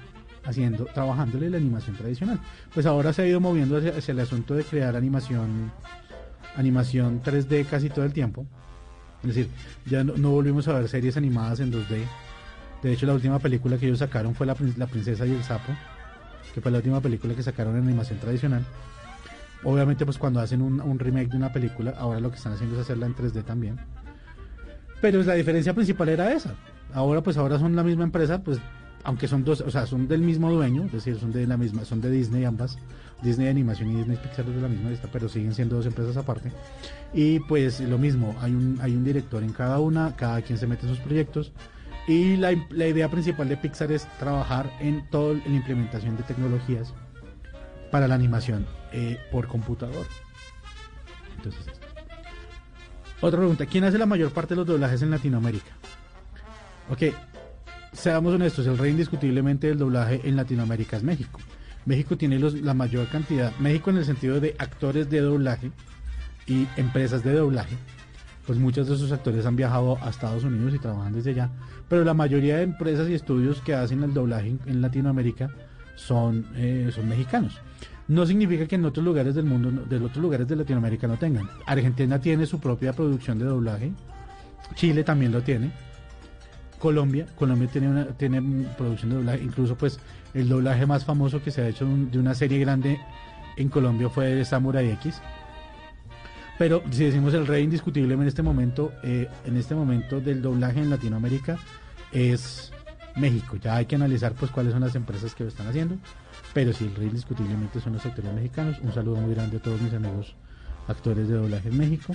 haciendo, 0.45 0.87
trabajándole 0.87 1.49
la 1.49 1.57
animación 1.57 1.97
tradicional. 1.97 2.41
Pues 2.75 2.85
ahora 2.87 3.13
se 3.13 3.23
ha 3.23 3.27
ido 3.27 3.41
moviendo 3.41 3.77
hacia, 3.79 3.97
hacia 3.97 4.13
el 4.13 4.21
asunto 4.21 4.55
de 4.55 4.65
crear 4.65 4.97
animación, 4.97 5.71
animación 6.57 7.23
3D 7.23 7.67
casi 7.67 7.91
todo 7.91 8.05
el 8.05 8.13
tiempo. 8.13 8.47
Es 9.23 9.29
decir, 9.29 9.49
ya 9.87 10.05
no, 10.05 10.31
volvimos 10.31 10.69
a 10.69 10.75
ver 10.75 10.89
series 10.89 11.17
animadas 11.17 11.61
en 11.61 11.73
2D. 11.73 12.05
De 12.83 12.93
hecho, 12.93 13.07
la 13.07 13.15
última 13.15 13.39
película 13.39 13.79
que 13.79 13.87
ellos 13.87 14.01
sacaron 14.01 14.35
fue 14.35 14.47
La, 14.47 14.55
La 14.77 14.87
Princesa 14.87 15.27
y 15.27 15.33
el 15.33 15.43
Sapo, 15.43 15.73
que 16.55 16.61
fue 16.61 16.71
la 16.71 16.79
última 16.79 17.01
película 17.01 17.35
que 17.35 17.43
sacaron 17.43 17.77
en 17.77 17.85
animación 17.85 18.19
tradicional. 18.19 18.65
Obviamente, 19.63 20.05
pues 20.05 20.19
cuando 20.19 20.41
hacen 20.41 20.61
un, 20.61 20.81
un 20.81 20.99
remake 20.99 21.31
de 21.31 21.37
una 21.39 21.53
película, 21.53 21.95
ahora 21.99 22.21
lo 22.21 22.31
que 22.31 22.37
están 22.37 22.53
haciendo 22.53 22.77
es 22.77 22.83
hacerla 22.83 23.07
en 23.07 23.15
3D 23.15 23.45
también. 23.45 23.79
Pero 25.01 25.23
la 25.23 25.35
diferencia 25.35 25.73
principal 25.73 26.11
era 26.11 26.33
esa. 26.33 26.55
Ahora, 26.93 27.23
pues 27.23 27.39
ahora 27.39 27.59
son 27.59 27.75
la 27.75 27.83
misma 27.83 28.05
empresa, 28.05 28.43
pues 28.43 28.59
aunque 29.05 29.29
son 29.29 29.45
dos, 29.45 29.61
o 29.61 29.71
sea, 29.71 29.87
son 29.87 30.09
del 30.09 30.23
mismo 30.23 30.51
dueño, 30.51 30.85
es 30.87 30.93
decir, 30.93 31.19
son 31.19 31.31
de 31.31 31.47
la 31.47 31.57
misma, 31.57 31.85
son 31.85 32.01
de 32.01 32.11
Disney 32.11 32.45
ambas, 32.45 32.79
Disney 33.25 33.49
Animación 33.49 33.91
y 33.91 33.97
Disney 33.97 34.19
Pixar 34.19 34.47
es 34.47 34.55
de 34.55 34.61
la 34.61 34.69
misma 34.69 34.91
lista, 34.91 35.09
pero 35.11 35.29
siguen 35.29 35.55
siendo 35.55 35.77
dos 35.77 35.87
empresas 35.87 36.17
aparte. 36.17 36.53
Y 37.13 37.41
pues 37.41 37.81
lo 37.81 37.99
mismo, 37.99 38.37
hay 38.41 38.53
un, 38.53 38.79
hay 38.81 38.95
un 38.95 39.03
director 39.03 39.43
en 39.43 39.53
cada 39.53 39.81
una, 39.81 40.15
cada 40.15 40.43
quien 40.43 40.59
se 40.59 40.67
mete 40.67 40.87
en 40.87 40.95
sus 40.95 41.01
proyectos. 41.01 41.53
Y 42.07 42.37
la, 42.37 42.53
la 42.71 42.87
idea 42.87 43.11
principal 43.11 43.49
de 43.49 43.57
Pixar 43.57 43.91
es 43.91 44.07
trabajar 44.19 44.71
en 44.79 45.09
toda 45.09 45.35
la 45.35 45.57
implementación 45.57 46.17
de 46.19 46.23
tecnologías 46.23 46.93
para 47.91 48.07
la 48.07 48.15
animación 48.15 48.67
eh, 48.93 49.19
por 49.33 49.49
computador. 49.49 50.07
Entonces, 51.37 51.65
otra 53.21 53.39
pregunta, 53.39 53.65
¿quién 53.67 53.85
hace 53.85 53.97
la 53.97 54.07
mayor 54.07 54.33
parte 54.33 54.55
de 54.55 54.57
los 54.57 54.67
doblajes 54.67 55.01
en 55.01 55.11
Latinoamérica? 55.11 55.73
Ok, 56.91 57.15
seamos 57.93 58.35
honestos, 58.35 58.67
el 58.67 58.77
rey 58.77 58.91
indiscutiblemente 58.91 59.69
del 59.69 59.79
doblaje 59.79 60.21
en 60.25 60.37
Latinoamérica 60.37 60.99
es 60.99 61.03
México. 61.03 61.41
México 61.87 62.17
tiene 62.17 62.39
los- 62.39 62.61
la 62.61 62.75
mayor 62.75 63.07
cantidad, 63.09 63.53
México 63.59 63.91
en 63.91 63.99
el 63.99 64.05
sentido 64.05 64.41
de 64.41 64.55
actores 64.59 65.11
de 65.11 65.21
doblaje 65.21 65.71
y 66.47 66.67
empresas 66.77 67.23
de 67.23 67.33
doblaje, 67.33 67.77
pues 68.47 68.59
muchos 68.59 68.89
de 68.89 68.95
esos 68.95 69.13
actores 69.13 69.47
han 69.47 69.57
viajado 69.57 69.99
a 70.03 70.11
Estados 70.11 70.45
Unidos 70.45 70.75
y 70.75 70.79
trabajan 70.79 71.13
desde 71.13 71.31
allá, 71.31 71.51
pero 71.89 72.05
la 72.05 72.15
mayoría 72.15 72.59
de 72.59 72.65
empresas 72.65 73.09
y 73.09 73.15
estudios 73.15 73.61
que 73.63 73.75
hacen 73.75 74.03
el 74.03 74.13
doblaje 74.15 74.57
en, 74.67 74.83
Latinoamérica 74.83 75.51
son, 75.97 76.47
eh, 76.57 76.91
son 76.95 77.09
mexicanos. 77.09 77.59
No 78.07 78.27
significa 78.27 78.67
que 78.67 78.75
en 78.75 78.85
otros 78.85 79.05
lugares 79.05 79.35
del 79.35 79.47
mundo, 79.47 79.71
de 79.71 79.97
otros 79.97 80.19
lugares 80.19 80.47
de 80.47 80.57
Latinoamérica 80.57 81.07
no 81.07 81.17
tengan. 81.17 81.49
Argentina 81.65 82.19
tiene 82.21 82.45
su 82.45 82.61
propia 82.61 82.93
producción 82.93 83.39
de 83.39 83.47
doblaje, 83.47 83.93
Chile 84.75 85.05
también 85.05 85.33
lo 85.33 85.43
tiene, 85.43 85.73
Colombia, 86.79 87.27
Colombia 87.37 87.69
tiene 87.69 87.89
una 87.89 88.05
tiene 88.09 88.67
producción 88.77 89.11
de 89.11 89.17
doblaje, 89.17 89.43
incluso 89.43 89.75
pues 89.75 89.99
el 90.35 90.49
doblaje 90.49 90.87
más 90.87 91.05
famoso 91.05 91.43
que 91.43 91.51
se 91.51 91.63
ha 91.63 91.69
hecho 91.69 91.87
de 91.87 91.93
un- 91.93 92.11
de 92.11 92.19
una 92.19 92.35
serie 92.35 92.59
grande 92.59 93.01
en 93.57 93.69
Colombia 93.69 94.09
fue 94.11 94.45
Samurai 94.45 94.91
X. 94.91 95.21
Pero 96.59 96.83
si 96.91 97.05
decimos 97.05 97.35
el 97.35 97.47
rey 97.47 97.65
indiscutible 97.65 98.15
en 98.15 98.23
este 98.23 98.43
momento, 98.43 98.93
eh, 99.03 99.29
en 99.45 99.57
este 99.57 99.75
momento 99.75 100.21
del 100.21 100.41
doblaje 100.43 100.81
en 100.81 100.91
Latinoamérica 100.91 101.59
es 102.13 102.73
México. 103.17 103.57
Ya 103.57 103.77
hay 103.77 103.87
que 103.87 103.97
analizar 103.97 104.33
pues 104.35 104.51
cuáles 104.51 104.73
son 104.73 104.83
las 104.83 104.95
empresas 104.95 105.35
que 105.35 105.45
lo 105.45 105.49
están 105.49 105.67
haciendo. 105.67 105.97
Pero 106.53 106.73
sí, 106.73 106.85
el 106.85 106.95
rey 106.95 107.09
indiscutiblemente 107.09 107.81
son 107.81 107.95
los 107.95 108.07
actores 108.07 108.33
mexicanos. 108.33 108.79
Un 108.83 108.93
saludo 108.93 109.17
muy 109.17 109.35
grande 109.35 109.57
a 109.57 109.61
todos 109.61 109.81
mis 109.81 109.93
amigos 109.93 110.37
actores 110.87 111.27
de 111.29 111.35
doblaje 111.35 111.69
en 111.69 111.79
México. 111.79 112.15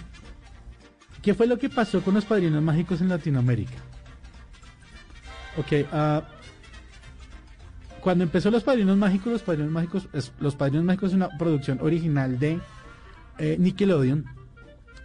¿Qué 1.21 1.33
fue 1.33 1.47
lo 1.47 1.57
que 1.57 1.69
pasó 1.69 2.01
con 2.01 2.13
los 2.13 2.23
padrinos 2.23 2.63
mágicos 2.63 3.01
en 3.01 3.09
Latinoamérica? 3.09 3.75
Ok, 5.57 5.85
ah, 5.91 6.23
cuando 8.01 8.23
empezó 8.23 8.51
Los 8.51 8.63
Padrinos 8.63 8.97
Mágicos, 8.97 9.31
Los 9.31 9.41
Padrinos 9.41 9.71
Mágicos, 9.71 10.07
es, 10.13 10.31
Los 10.39 10.55
Padrinos 10.55 10.85
Mágicos 10.85 11.09
es 11.09 11.15
una 11.15 11.29
producción 11.37 11.79
original 11.81 12.39
de 12.39 12.59
eh, 13.37 13.55
Nickelodeon 13.59 14.25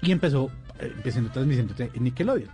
y 0.03 0.13
empezó 0.13 0.51
eh, 0.79 0.93
empezando 0.97 1.31
transmisión 1.31 1.69
en 1.79 2.05
Nickelodeon. 2.05 2.51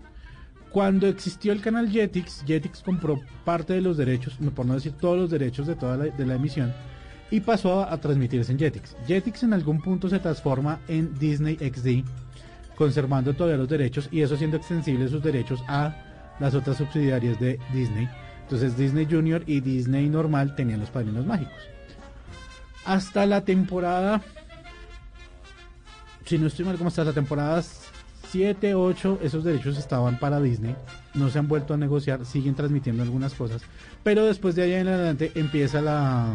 Cuando 0.71 1.09
existió 1.09 1.53
el 1.53 1.61
canal 1.61 1.91
Jetix, 1.91 2.45
Jetix 2.47 2.83
compró 2.83 3.21
parte 3.45 3.73
de 3.73 3.81
los 3.81 3.97
derechos, 3.97 4.39
por 4.55 4.67
no 4.67 4.75
decir 4.75 4.93
todos 4.93 5.19
los 5.19 5.31
derechos 5.31 5.67
de 5.67 5.75
toda 5.75 5.97
la, 5.97 6.05
de 6.05 6.27
la 6.27 6.37
emisión 6.37 6.73
y 7.31 7.41
pasó 7.41 7.81
a, 7.81 7.93
a 7.93 8.01
transmitirse 8.01 8.53
en 8.53 8.59
Jetix. 8.59 8.97
Jetix 9.07 9.43
en 9.43 9.53
algún 9.53 9.81
punto 9.81 10.09
se 10.09 10.19
transforma 10.19 10.81
en 10.87 11.19
Disney 11.19 11.57
XD, 11.57 12.05
conservando 12.77 13.35
todavía 13.35 13.59
los 13.59 13.69
derechos 13.69 14.09
y 14.13 14.21
eso 14.21 14.35
haciendo 14.35 14.57
extensibles 14.57 15.11
sus 15.11 15.23
derechos 15.23 15.63
a 15.67 15.95
las 16.39 16.55
otras 16.55 16.77
subsidiarias 16.77 17.39
de 17.41 17.59
Disney. 17.73 18.09
Entonces 18.51 18.77
Disney 18.77 19.07
Junior 19.09 19.45
y 19.47 19.61
Disney 19.61 20.09
normal 20.09 20.57
tenían 20.57 20.81
los 20.81 20.91
padrinos 20.91 21.25
mágicos. 21.25 21.55
Hasta 22.85 23.25
la 23.25 23.45
temporada, 23.45 24.23
si 26.25 26.37
no 26.37 26.49
estoy 26.49 26.65
mal, 26.65 26.77
como 26.77 26.89
hasta 26.89 27.05
la 27.05 27.13
temporada 27.13 27.63
7, 27.63 28.75
8, 28.75 29.21
esos 29.23 29.45
derechos 29.45 29.79
estaban 29.79 30.19
para 30.19 30.41
Disney. 30.41 30.75
No 31.15 31.31
se 31.31 31.39
han 31.39 31.47
vuelto 31.47 31.75
a 31.75 31.77
negociar, 31.77 32.27
siguen 32.27 32.57
transmitiendo 32.57 33.05
algunas 33.05 33.35
cosas. 33.35 33.63
Pero 34.03 34.27
después 34.27 34.57
de 34.57 34.65
allá 34.65 34.81
en 34.81 34.89
adelante 34.89 35.31
empieza 35.37 35.81
la 35.81 36.35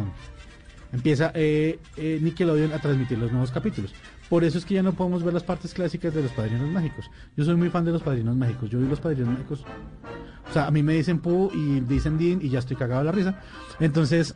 empieza 0.92 1.32
eh, 1.34 1.78
eh, 1.98 2.18
Nickelodeon 2.22 2.72
a 2.72 2.78
transmitir 2.78 3.18
los 3.18 3.30
nuevos 3.30 3.50
capítulos. 3.50 3.92
Por 4.30 4.42
eso 4.42 4.56
es 4.56 4.64
que 4.64 4.72
ya 4.72 4.82
no 4.82 4.94
podemos 4.94 5.22
ver 5.22 5.34
las 5.34 5.44
partes 5.44 5.74
clásicas 5.74 6.14
de 6.14 6.22
los 6.22 6.32
Padrinos 6.32 6.70
Mágicos. 6.70 7.10
Yo 7.36 7.44
soy 7.44 7.56
muy 7.56 7.68
fan 7.68 7.84
de 7.84 7.92
los 7.92 8.02
Padrinos 8.02 8.34
Mágicos. 8.36 8.70
Yo 8.70 8.80
vi 8.80 8.88
los 8.88 9.00
Padrinos 9.00 9.28
Mágicos. 9.28 9.64
O 10.48 10.52
sea, 10.52 10.66
a 10.66 10.70
mí 10.70 10.82
me 10.82 10.94
dicen 10.94 11.18
Pooh 11.18 11.50
y 11.54 11.80
dicen 11.80 12.18
Dean 12.18 12.38
y 12.42 12.48
ya 12.48 12.60
estoy 12.60 12.76
cagado 12.76 13.00
de 13.00 13.06
la 13.06 13.12
risa. 13.12 13.34
Entonces, 13.80 14.34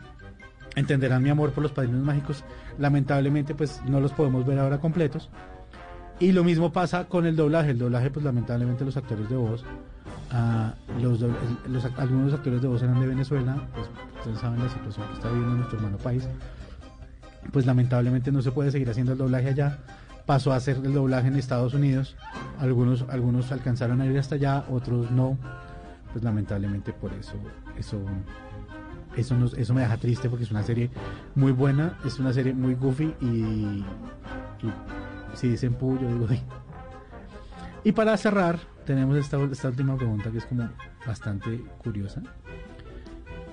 entenderán 0.74 1.23
mi 1.23 1.31
amor 1.31 1.53
por 1.53 1.62
los 1.62 1.73
Padrinos 1.73 2.03
Mágicos. 2.03 2.45
Lamentablemente, 2.78 3.55
pues 3.55 3.81
no 3.87 4.01
los 4.01 4.12
podemos 4.12 4.45
ver 4.47 4.59
ahora 4.59 4.78
completos. 4.78 5.31
Y 6.19 6.32
lo 6.32 6.45
mismo 6.45 6.73
pasa 6.73 7.05
con 7.07 7.27
el 7.27 7.37
doblaje. 7.37 7.70
El 7.70 7.78
doblaje, 7.78 8.11
pues 8.11 8.24
lamentablemente 8.24 8.85
los 8.85 8.97
actores 8.97 9.28
de 9.31 9.37
voz, 9.37 9.65
ah, 10.32 10.74
los, 11.01 11.20
dobl- 11.20 11.35
los 11.69 11.85
ac- 11.85 11.99
algunos 11.99 12.35
actores 12.35 12.61
de 12.61 12.69
voz 12.69 12.82
eran 12.82 13.01
de 13.01 13.07
Venezuela, 13.07 13.57
pues 13.74 13.89
ustedes 14.19 14.39
saben 14.39 14.62
la 14.62 14.69
situación 14.69 15.07
que 15.09 15.15
está 15.15 15.28
viviendo 15.31 15.55
nuestro 15.57 15.78
hermano 15.78 15.97
país. 15.97 16.28
Pues 17.53 17.65
lamentablemente 17.66 18.31
no 18.32 18.43
se 18.43 18.53
puede 18.53 18.70
seguir 18.70 18.91
haciendo 18.91 19.12
el 19.12 19.19
doblaje 19.19 19.49
allá. 19.49 19.78
Pasó 20.27 20.53
a 20.53 20.57
hacer 20.57 20.77
el 20.85 20.93
doblaje 20.93 21.28
en 21.28 21.37
Estados 21.37 21.73
Unidos. 21.73 22.16
Algunos, 22.59 23.07
algunos 23.09 23.51
alcanzaron 23.51 24.01
a 24.03 24.07
ir 24.07 24.19
hasta 24.19 24.35
allá, 24.35 24.65
otros 24.70 25.11
no. 25.11 25.39
Pues 26.12 26.24
lamentablemente 26.24 26.93
por 26.93 27.12
eso, 27.12 27.35
eso, 27.77 28.01
eso, 29.16 29.37
eso 29.57 29.74
me 29.74 29.82
deja 29.82 29.97
triste 29.97 30.28
porque 30.28 30.45
es 30.45 30.51
una 30.51 30.62
serie 30.62 30.91
muy 31.35 31.53
buena, 31.53 31.99
es 32.05 32.19
una 32.19 32.32
serie 32.32 32.53
muy 32.53 32.74
goofy 32.74 33.15
y, 33.20 33.85
si 35.35 35.49
dicen 35.49 35.74
pu, 35.74 35.99
yo 35.99 36.09
digo 36.09 36.27
di. 36.27 36.41
Y 37.85 37.93
para 37.93 38.16
cerrar, 38.16 38.59
tenemos 38.85 39.16
esta, 39.16 39.41
esta 39.45 39.69
última 39.69 39.97
pregunta 39.97 40.31
que 40.31 40.39
es 40.39 40.47
como 40.47 40.69
bastante 41.07 41.62
curiosa. 41.78 42.23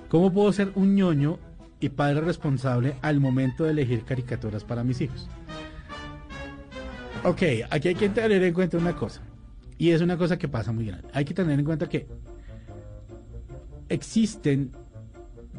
¿Cómo 0.08 0.32
puedo 0.32 0.52
ser 0.52 0.72
un 0.74 0.94
ñoño 0.94 1.38
y 1.80 1.90
padre 1.90 2.20
responsable 2.22 2.96
al 3.02 3.20
momento 3.20 3.64
de 3.64 3.70
elegir 3.70 4.04
caricaturas 4.04 4.64
para 4.64 4.82
mis 4.82 5.00
hijos? 5.00 5.28
Ok, 7.24 7.42
aquí 7.70 7.88
hay 7.88 7.94
que 7.94 8.08
tener 8.08 8.42
en 8.42 8.54
cuenta 8.54 8.78
una 8.78 8.94
cosa. 8.94 9.20
Y 9.76 9.90
es 9.90 10.00
una 10.00 10.16
cosa 10.16 10.38
que 10.38 10.48
pasa 10.48 10.72
muy 10.72 10.86
grande. 10.86 11.08
Hay 11.12 11.24
que 11.24 11.34
tener 11.34 11.58
en 11.58 11.64
cuenta 11.64 11.88
que 11.88 12.08
existen 13.88 14.72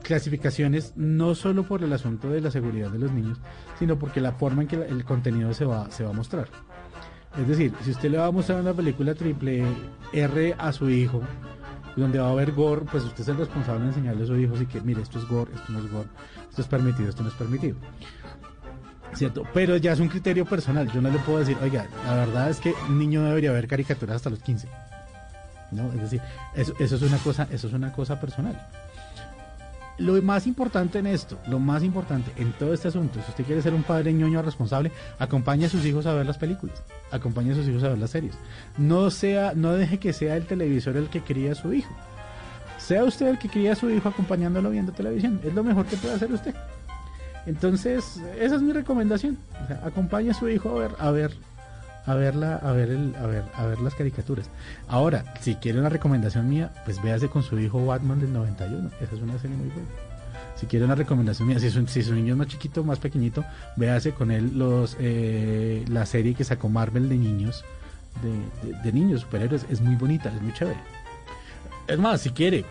clasificaciones 0.04 0.94
no 0.96 1.36
solo 1.36 1.64
por 1.64 1.84
el 1.84 1.92
asunto 1.94 2.30
de 2.30 2.42
la 2.42 2.52
seguridad 2.52 2.90
de 2.90 3.00
los 3.00 3.12
niños, 3.12 3.40
sino 3.78 4.00
porque 4.00 4.22
la 4.22 4.34
forma 4.34 4.62
en 4.64 4.68
que 4.68 4.76
el 4.76 5.04
contenido 5.04 5.54
se 5.54 5.66
va, 5.66 5.92
se 5.92 6.04
va 6.04 6.12
a 6.12 6.14
mostrar. 6.14 6.48
Es 7.38 7.48
decir, 7.48 7.74
si 7.84 7.92
usted 7.92 8.10
le 8.10 8.18
va 8.18 8.28
a 8.28 8.32
mostrar 8.32 8.62
una 8.62 8.74
película 8.74 9.14
triple 9.14 9.64
R 10.14 10.56
a 10.58 10.72
su 10.72 10.90
hijo, 10.90 11.22
donde 11.96 12.20
va 12.20 12.28
a 12.28 12.32
haber 12.32 12.54
gore, 12.54 12.86
pues 12.90 13.04
usted 13.04 13.22
es 13.22 13.28
el 13.28 13.38
responsable 13.38 13.82
de 13.82 13.88
enseñarle 13.90 14.24
a 14.24 14.28
su 14.28 14.36
hijo, 14.38 14.56
así 14.56 14.66
que 14.66 14.82
mire, 14.82 15.02
esto 15.02 15.20
es 15.20 15.28
gore, 15.28 15.52
esto 15.54 15.72
no 15.72 15.80
es 15.80 15.92
gore, 15.92 16.10
esto 16.50 16.62
es 16.62 16.68
permitido, 16.68 17.10
esto 17.10 17.24
no 17.24 17.30
es 17.30 17.36
permitido. 17.36 17.78
¿Cierto? 19.14 19.44
Pero 19.54 19.76
ya 19.78 19.94
es 19.94 20.00
un 20.00 20.08
criterio 20.08 20.46
personal. 20.46 20.92
Yo 20.92 21.02
no 21.02 21.10
le 21.10 21.18
puedo 21.20 21.40
decir, 21.40 21.58
oiga, 21.64 21.88
la 22.06 22.14
verdad 22.14 22.50
es 22.52 22.60
que 22.60 22.74
un 22.88 23.00
niño 23.00 23.24
debería 23.24 23.52
ver 23.52 23.68
caricaturas 23.68 24.18
hasta 24.18 24.30
los 24.30 24.40
15. 24.40 24.68
¿No? 25.72 25.92
Es 25.94 26.02
decir, 26.02 26.22
eso, 26.56 26.74
es 26.80 27.02
una 27.02 27.18
cosa, 27.18 27.48
eso 27.52 27.68
es 27.68 27.74
una 27.74 27.92
cosa 27.92 28.20
personal. 28.20 28.68
Lo 29.98 30.22
más 30.22 30.48
importante 30.48 31.00
en 31.00 31.08
esto, 31.08 31.38
lo 31.48 31.60
más 31.60 31.84
importante 31.84 32.32
en 32.38 32.54
todo 32.54 32.74
este 32.74 32.88
asunto, 32.88 33.20
si 33.22 33.32
usted 33.32 33.44
quiere 33.44 33.62
ser 33.62 33.74
un 33.74 33.84
padre 33.84 34.14
ñoño 34.14 34.42
responsable, 34.42 34.92
acompañe 35.20 35.66
a 35.66 35.70
sus 35.70 35.86
hijos 35.86 36.06
a 36.06 36.14
ver 36.14 36.26
las 36.26 36.38
películas, 36.38 36.82
acompañe 37.12 37.52
a 37.52 37.56
sus 37.56 37.68
hijos 37.68 37.84
a 37.84 37.90
ver 37.90 37.98
las 37.98 38.12
series. 38.12 38.36
No 38.78 39.12
sea, 39.12 39.54
no 39.56 39.74
deje 39.74 40.00
que 40.00 40.14
sea 40.14 40.38
el 40.38 40.46
televisor 40.46 40.96
el 40.96 41.10
que 41.10 41.22
cría 41.22 41.52
a 41.52 41.56
su 41.56 41.74
hijo. 41.74 41.94
Sea 42.78 43.04
usted 43.04 43.28
el 43.28 43.38
que 43.38 43.50
cría 43.50 43.74
a 43.74 43.76
su 43.76 43.90
hijo 43.90 44.08
acompañándolo 44.08 44.70
viendo 44.70 44.94
televisión. 44.94 45.42
Es 45.44 45.54
lo 45.54 45.66
mejor 45.66 45.86
que 45.86 45.98
puede 45.98 46.16
hacer 46.16 46.32
usted. 46.32 46.56
Entonces, 47.46 48.22
esa 48.40 48.56
es 48.56 48.62
mi 48.62 48.72
recomendación. 48.72 49.38
O 49.64 49.68
sea, 49.68 49.82
acompañe 49.86 50.32
a 50.32 50.34
su 50.34 50.48
hijo 50.48 50.70
a 50.70 50.80
ver, 50.80 50.92
a 50.98 51.12
ver, 51.12 51.34
a 52.10 52.16
verla, 52.16 52.56
a 52.56 52.72
ver 52.72 52.90
el, 52.90 53.16
a 53.16 53.26
ver, 53.28 53.44
a 53.54 53.66
ver 53.66 53.80
las 53.80 53.94
caricaturas. 53.96 54.50
Ahora, 54.88 55.34
si 55.42 55.56
quiere 55.56 55.80
una 55.80 55.90
recomendación 55.90 56.50
mía, 56.50 56.72
pues 56.86 57.02
véase 57.02 57.28
con 57.30 57.44
su 57.44 57.60
hijo 57.60 57.86
Batman 57.86 58.20
del 58.20 58.34
91. 58.34 58.90
Esa 59.02 59.16
es 59.16 59.22
una 59.22 59.38
serie 59.40 59.56
muy 59.58 59.68
buena. 59.68 59.88
Si 60.56 60.66
quiere 60.66 60.84
una 60.86 60.96
recomendación 60.96 61.48
mía, 61.48 61.60
si 61.60 61.70
su, 61.70 61.86
si 61.88 62.02
niño 62.12 62.34
es 62.34 62.38
más 62.38 62.48
chiquito, 62.48 62.84
más 62.84 63.00
pequeñito, 63.00 63.46
véase 63.78 64.12
con 64.12 64.30
él 64.32 64.58
los 64.58 64.98
eh, 65.00 65.86
la 65.88 66.06
serie 66.06 66.34
que 66.36 66.44
sacó 66.44 66.68
Marvel 66.68 67.08
de 67.08 67.16
niños, 67.18 67.64
de, 68.64 68.74
de- 68.84 68.92
niños, 68.92 69.22
superhéroes. 69.22 69.66
Es 69.70 69.80
muy 69.82 69.96
bonita, 69.96 70.30
es 70.36 70.42
muy 70.42 70.54
chévere. 70.54 70.80
Es 71.88 71.98
más, 71.98 72.22
si 72.22 72.32
quiere, 72.32 72.66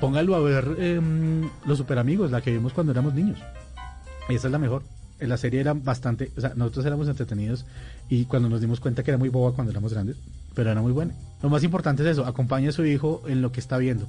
póngalo 0.00 0.34
a 0.34 0.40
ver 0.40 0.76
em, 0.78 1.48
Los 1.66 1.78
Super 1.78 1.98
Amigos, 1.98 2.30
la 2.30 2.40
que 2.40 2.50
vimos 2.52 2.72
cuando 2.72 2.92
éramos 2.92 3.14
niños. 3.14 3.38
Esa 4.28 4.48
es 4.48 4.52
la 4.52 4.58
mejor. 4.58 4.82
La 5.20 5.36
serie 5.36 5.60
era 5.60 5.74
bastante, 5.74 6.30
o 6.36 6.40
sea, 6.40 6.52
nosotros 6.54 6.86
éramos 6.86 7.08
entretenidos 7.08 7.66
y 8.08 8.24
cuando 8.24 8.48
nos 8.48 8.60
dimos 8.60 8.80
cuenta 8.80 9.02
que 9.02 9.10
era 9.10 9.18
muy 9.18 9.28
boba 9.28 9.52
cuando 9.52 9.70
éramos 9.70 9.92
grandes, 9.92 10.16
pero 10.54 10.70
era 10.70 10.82
muy 10.82 10.92
buena. 10.92 11.14
Lo 11.42 11.48
más 11.48 11.62
importante 11.62 12.02
es 12.02 12.10
eso, 12.10 12.26
acompañe 12.26 12.68
a 12.68 12.72
su 12.72 12.84
hijo 12.84 13.22
en 13.26 13.42
lo 13.42 13.52
que 13.52 13.60
está 13.60 13.78
viendo 13.78 14.06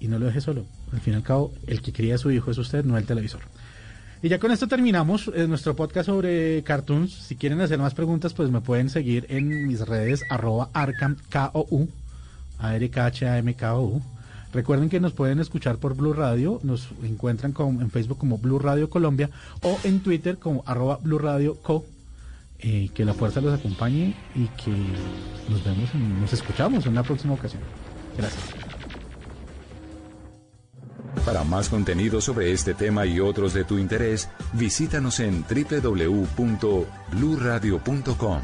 y 0.00 0.08
no 0.08 0.18
lo 0.18 0.26
deje 0.26 0.40
solo. 0.40 0.64
Al 0.92 1.00
fin 1.00 1.14
y 1.14 1.16
al 1.16 1.22
cabo, 1.22 1.52
el 1.66 1.82
que 1.82 1.92
cría 1.92 2.16
a 2.16 2.18
su 2.18 2.30
hijo 2.30 2.50
es 2.50 2.58
usted, 2.58 2.84
no 2.84 2.96
el 2.96 3.06
televisor. 3.06 3.40
Y 4.22 4.28
ya 4.28 4.38
con 4.38 4.52
esto 4.52 4.68
terminamos 4.68 5.30
eh, 5.34 5.46
nuestro 5.46 5.76
podcast 5.76 6.06
sobre 6.06 6.62
cartoons. 6.62 7.12
Si 7.12 7.36
quieren 7.36 7.60
hacer 7.60 7.78
más 7.78 7.92
preguntas, 7.92 8.32
pues 8.32 8.50
me 8.50 8.62
pueden 8.62 8.88
seguir 8.88 9.26
en 9.28 9.66
mis 9.66 9.80
redes 9.80 10.22
arroba 10.30 10.70
arcam, 10.72 11.16
K-O-U, 11.28 11.88
A-R-K-H-A-M-K-O-U. 12.58 14.02
Recuerden 14.54 14.88
que 14.88 15.00
nos 15.00 15.12
pueden 15.12 15.40
escuchar 15.40 15.76
por 15.76 15.96
Blue 15.96 16.12
Radio, 16.12 16.60
nos 16.62 16.88
encuentran 17.02 17.52
en 17.80 17.90
Facebook 17.90 18.18
como 18.18 18.38
Blue 18.38 18.58
Radio 18.58 18.88
Colombia 18.88 19.28
o 19.62 19.78
en 19.84 20.00
Twitter 20.00 20.38
como 20.38 20.62
arroba 20.64 21.00
Blue 21.02 21.18
Radio 21.18 21.56
Co. 21.56 21.84
Eh, 22.66 22.88
que 22.94 23.04
la 23.04 23.12
fuerza 23.12 23.42
los 23.42 23.52
acompañe 23.58 24.14
y 24.34 24.46
que 24.62 24.70
nos 25.50 25.62
vemos, 25.62 25.92
en- 25.92 26.18
nos 26.22 26.32
escuchamos 26.32 26.86
en 26.86 26.92
una 26.92 27.02
próxima 27.02 27.34
ocasión. 27.34 27.60
Gracias. 28.16 28.42
Para 31.26 31.44
más 31.44 31.68
contenido 31.68 32.22
sobre 32.22 32.52
este 32.52 32.72
tema 32.72 33.04
y 33.04 33.20
otros 33.20 33.52
de 33.52 33.64
tu 33.64 33.76
interés, 33.78 34.30
visítanos 34.54 35.20
en 35.20 35.44
www.bluradio.com. 35.44 38.40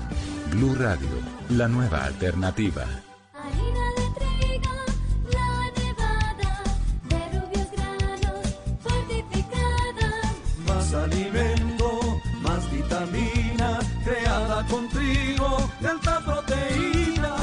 Blu 0.51 0.75
Radio, 0.75 1.09
la 1.49 1.67
nueva 1.69 2.05
alternativa. 2.05 2.85
Harina 3.33 3.91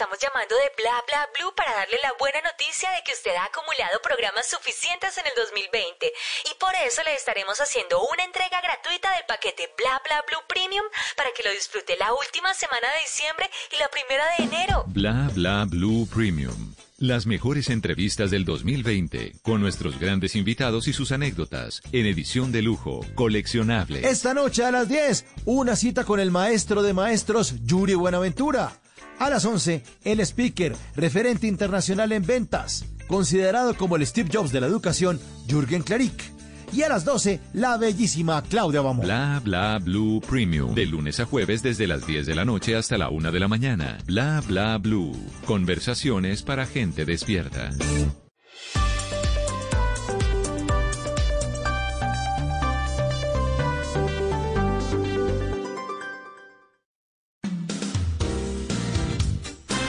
Estamos 0.00 0.16
llamando 0.18 0.56
de 0.56 0.72
Bla 0.80 0.96
Bla 1.04 1.28
Blue 1.36 1.52
para 1.54 1.76
darle 1.76 1.98
la 2.00 2.16
buena 2.18 2.40
noticia 2.40 2.88
de 2.88 3.04
que 3.04 3.12
usted 3.12 3.36
ha 3.36 3.44
acumulado 3.52 4.00
programas 4.00 4.48
suficientes 4.48 5.12
en 5.18 5.26
el 5.28 5.36
2020 5.36 6.08
y 6.48 6.52
por 6.56 6.72
eso 6.88 7.04
le 7.04 7.12
estaremos 7.12 7.60
haciendo 7.60 8.00
una 8.08 8.24
entrega 8.24 8.64
gratuita 8.64 9.12
del 9.12 9.28
paquete 9.28 9.68
Bla 9.76 10.00
Bla 10.00 10.24
Blue 10.24 10.40
Premium 10.48 10.88
para 11.20 11.28
que 11.36 11.44
lo 11.44 11.52
disfrute 11.52 12.00
la 12.00 12.16
última 12.16 12.54
semana 12.56 12.88
de 12.96 13.04
diciembre 13.04 13.44
y 13.44 13.76
la 13.76 13.92
primera 13.92 14.24
de 14.32 14.48
enero. 14.48 14.84
Bla 14.88 15.28
Bla 15.36 15.66
Blue 15.68 16.08
Premium. 16.08 16.72
Las 16.96 17.26
mejores 17.26 17.68
entrevistas 17.68 18.30
del 18.30 18.46
2020 18.46 19.36
con 19.42 19.60
nuestros 19.60 20.00
grandes 20.00 20.34
invitados 20.34 20.88
y 20.88 20.94
sus 20.94 21.12
anécdotas 21.12 21.82
en 21.92 22.06
edición 22.06 22.52
de 22.52 22.62
lujo, 22.62 23.04
coleccionable. 23.14 24.00
Esta 24.08 24.32
noche 24.32 24.64
a 24.64 24.70
las 24.70 24.88
10, 24.88 25.44
una 25.44 25.76
cita 25.76 26.04
con 26.04 26.20
el 26.20 26.30
maestro 26.30 26.82
de 26.82 26.94
maestros, 26.94 27.52
Yuri 27.64 27.94
Buenaventura. 27.94 28.79
A 29.20 29.28
las 29.28 29.44
11, 29.44 29.82
el 30.04 30.20
speaker, 30.20 30.74
referente 30.96 31.46
internacional 31.46 32.10
en 32.12 32.24
ventas, 32.24 32.86
considerado 33.06 33.76
como 33.76 33.96
el 33.96 34.06
Steve 34.06 34.30
Jobs 34.32 34.50
de 34.50 34.62
la 34.62 34.66
educación, 34.66 35.20
Jürgen 35.46 35.82
Klarik. 35.82 36.32
Y 36.72 36.84
a 36.84 36.88
las 36.88 37.04
12, 37.04 37.38
la 37.52 37.76
bellísima 37.76 38.40
Claudia 38.42 38.80
Bamón. 38.80 39.04
Bla 39.04 39.42
Bla 39.44 39.78
Blue 39.78 40.22
Premium. 40.26 40.74
De 40.74 40.86
lunes 40.86 41.20
a 41.20 41.26
jueves 41.26 41.62
desde 41.62 41.86
las 41.86 42.06
10 42.06 42.24
de 42.24 42.34
la 42.34 42.46
noche 42.46 42.76
hasta 42.76 42.96
la 42.96 43.10
1 43.10 43.30
de 43.30 43.40
la 43.40 43.48
mañana. 43.48 43.98
Bla 44.06 44.42
Bla 44.46 44.78
Blue. 44.78 45.12
Conversaciones 45.44 46.42
para 46.42 46.64
gente 46.64 47.04
despierta. 47.04 47.72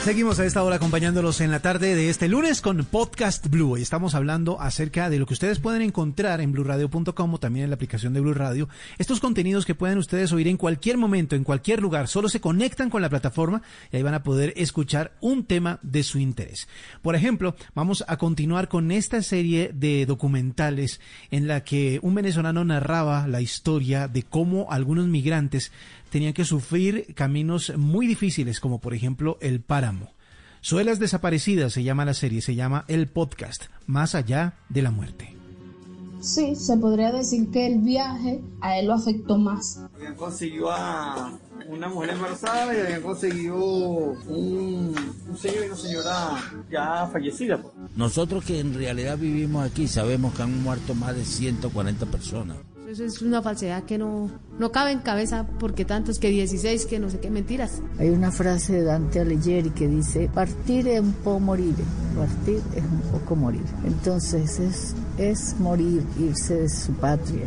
Seguimos 0.04 0.40
a 0.40 0.46
esta 0.46 0.64
hora 0.64 0.76
acompañándolos 0.76 1.40
en 1.40 1.52
la 1.52 1.60
tarde 1.60 1.94
de 1.94 2.10
este 2.10 2.26
lunes 2.26 2.60
con 2.60 2.84
Podcast 2.84 3.46
Blue. 3.46 3.74
Hoy 3.74 3.82
estamos 3.82 4.16
hablando 4.16 4.60
acerca 4.60 5.08
de 5.08 5.20
lo 5.20 5.26
que 5.26 5.34
ustedes 5.34 5.60
pueden 5.60 5.80
encontrar 5.80 6.40
en 6.40 6.50
bluradio.com 6.50 7.34
o 7.34 7.38
también 7.38 7.62
en 7.62 7.70
la 7.70 7.76
aplicación 7.76 8.12
de 8.12 8.20
Blue 8.20 8.34
Radio. 8.34 8.68
Estos 8.98 9.20
contenidos 9.20 9.64
que 9.64 9.76
pueden 9.76 9.98
ustedes 9.98 10.32
oír 10.32 10.48
en 10.48 10.56
cualquier 10.56 10.98
momento, 10.98 11.36
en 11.36 11.44
cualquier 11.44 11.80
lugar. 11.80 12.08
Solo 12.08 12.28
se 12.28 12.40
conectan 12.40 12.90
con 12.90 13.00
la 13.00 13.10
plataforma 13.10 13.62
y 13.92 13.96
ahí 13.96 14.02
van 14.02 14.14
a 14.14 14.24
poder 14.24 14.52
escuchar 14.56 15.12
un 15.20 15.44
tema 15.44 15.78
de 15.82 16.02
su 16.02 16.18
interés. 16.18 16.66
Por 17.00 17.14
ejemplo, 17.14 17.54
vamos 17.72 18.04
a 18.08 18.16
continuar 18.16 18.66
con 18.66 18.90
esta 18.90 19.22
serie 19.22 19.70
de 19.72 20.04
documentales 20.04 21.00
en 21.30 21.46
la 21.46 21.62
que 21.62 22.00
un 22.02 22.16
venezolano 22.16 22.64
narraba 22.64 23.28
la 23.28 23.40
historia 23.40 24.08
de 24.08 24.24
cómo 24.24 24.66
algunos 24.72 25.06
migrantes 25.06 25.70
tenían 26.12 26.34
que 26.34 26.44
sufrir 26.44 27.14
caminos 27.14 27.72
muy 27.78 28.06
difíciles, 28.06 28.60
como 28.60 28.80
por 28.80 28.92
ejemplo 28.92 29.38
el 29.40 29.62
páramo. 29.62 30.12
Suelas 30.60 30.98
desaparecidas 30.98 31.72
se 31.72 31.84
llama 31.84 32.04
la 32.04 32.12
serie, 32.12 32.42
se 32.42 32.54
llama 32.54 32.84
el 32.86 33.08
podcast, 33.08 33.64
Más 33.86 34.14
allá 34.14 34.58
de 34.68 34.82
la 34.82 34.90
muerte. 34.90 35.34
Sí, 36.20 36.54
se 36.54 36.76
podría 36.76 37.10
decir 37.12 37.50
que 37.50 37.66
el 37.66 37.78
viaje 37.78 38.42
a 38.60 38.78
él 38.78 38.88
lo 38.88 38.92
afectó 38.92 39.38
más. 39.38 39.80
Habían 39.94 40.14
conseguido 40.14 40.70
a 40.70 41.32
una 41.66 41.88
mujer 41.88 42.10
embarazada 42.10 42.76
y 42.76 42.80
habían 42.80 43.02
conseguido 43.02 43.56
un, 43.56 44.94
un 45.30 45.38
señor 45.38 45.64
y 45.64 45.66
una 45.68 45.76
señora 45.76 46.30
ya 46.70 47.08
fallecida. 47.10 47.58
Nosotros 47.96 48.44
que 48.44 48.60
en 48.60 48.74
realidad 48.74 49.16
vivimos 49.16 49.64
aquí 49.64 49.88
sabemos 49.88 50.34
que 50.34 50.42
han 50.42 50.62
muerto 50.62 50.94
más 50.94 51.16
de 51.16 51.24
140 51.24 52.04
personas. 52.06 52.58
Eso 52.92 53.04
es 53.04 53.22
una 53.22 53.40
falsedad 53.40 53.84
que 53.84 53.96
no, 53.96 54.30
no 54.58 54.70
cabe 54.70 54.92
en 54.92 54.98
cabeza 54.98 55.46
porque 55.58 55.86
tantos 55.86 56.18
que 56.18 56.28
16, 56.28 56.84
que 56.84 56.98
no 56.98 57.08
sé 57.08 57.20
qué 57.20 57.30
mentiras. 57.30 57.80
Hay 57.98 58.10
una 58.10 58.30
frase 58.30 58.74
de 58.74 58.82
Dante 58.82 59.18
Alighieri 59.18 59.70
que 59.70 59.88
dice, 59.88 60.28
partir 60.34 60.86
es 60.88 61.00
un 61.00 61.14
poco 61.14 61.40
morir, 61.40 61.74
partir 62.14 62.60
es 62.76 62.84
un 62.84 63.00
poco 63.10 63.34
morir. 63.34 63.62
Entonces 63.86 64.60
es, 64.60 64.94
es 65.16 65.58
morir, 65.58 66.04
irse 66.20 66.54
de 66.54 66.68
su 66.68 66.92
patria, 66.92 67.46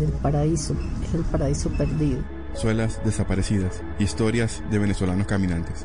del 0.00 0.12
paraíso, 0.12 0.74
es 1.06 1.14
el 1.14 1.24
paraíso 1.24 1.68
perdido. 1.68 2.24
Suelas 2.54 3.04
desaparecidas, 3.04 3.82
historias 3.98 4.62
de 4.70 4.78
venezolanos 4.78 5.26
caminantes. 5.26 5.84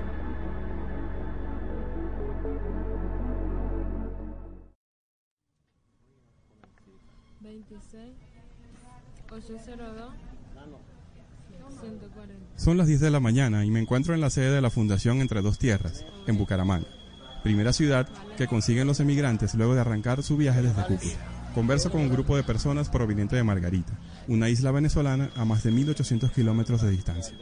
Son 12.64 12.78
las 12.78 12.88
10 12.88 13.02
de 13.02 13.12
la 13.12 13.20
mañana 13.20 13.66
y 13.66 13.72
me 13.72 13.82
encuentro 13.82 14.14
en 14.14 14.22
la 14.22 14.30
sede 14.30 14.50
de 14.50 14.62
la 14.62 14.70
Fundación 14.70 15.20
Entre 15.20 15.42
Dos 15.42 15.60
Tierras, 15.60 16.06
en 16.28 16.38
Bucaramanga, 16.38 16.88
primera 17.44 17.74
ciudad 17.74 18.08
que 18.38 18.48
consiguen 18.48 18.88
los 18.88 19.02
emigrantes 19.02 19.54
luego 19.56 19.76
de 19.76 19.82
arrancar 19.82 20.24
su 20.24 20.38
viaje 20.38 20.62
desde 20.62 20.86
Cúcuta. 20.86 21.52
Converso 21.54 21.92
con 21.92 22.00
un 22.00 22.10
grupo 22.10 22.38
de 22.38 22.44
personas 22.44 22.88
proveniente 22.88 23.36
de 23.36 23.44
Margarita, 23.44 24.00
una 24.30 24.48
isla 24.48 24.72
venezolana 24.72 25.30
a 25.36 25.44
más 25.44 25.64
de 25.64 25.74
1.800 25.74 26.32
kilómetros 26.32 26.82
de 26.82 26.92
distancia. 26.92 27.36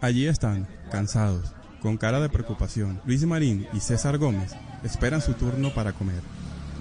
Allí 0.00 0.26
están, 0.26 0.66
cansados, 0.90 1.54
con 1.80 1.96
cara 1.96 2.18
de 2.18 2.28
preocupación. 2.28 3.00
Luis 3.06 3.24
Marín 3.24 3.68
y 3.72 3.78
César 3.78 4.18
Gómez 4.18 4.50
esperan 4.82 5.22
su 5.22 5.34
turno 5.34 5.72
para 5.74 5.92
comer. 5.92 6.22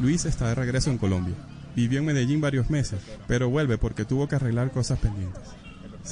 Luis 0.01 0.25
está 0.25 0.47
de 0.47 0.55
regreso 0.55 0.89
en 0.89 0.97
Colombia. 0.97 1.35
Vivió 1.75 1.99
en 1.99 2.05
Medellín 2.05 2.41
varios 2.41 2.71
meses, 2.71 3.01
pero 3.27 3.51
vuelve 3.51 3.77
porque 3.77 4.05
tuvo 4.05 4.27
que 4.27 4.37
arreglar 4.37 4.71
cosas 4.71 4.97
pendientes. 4.97 5.43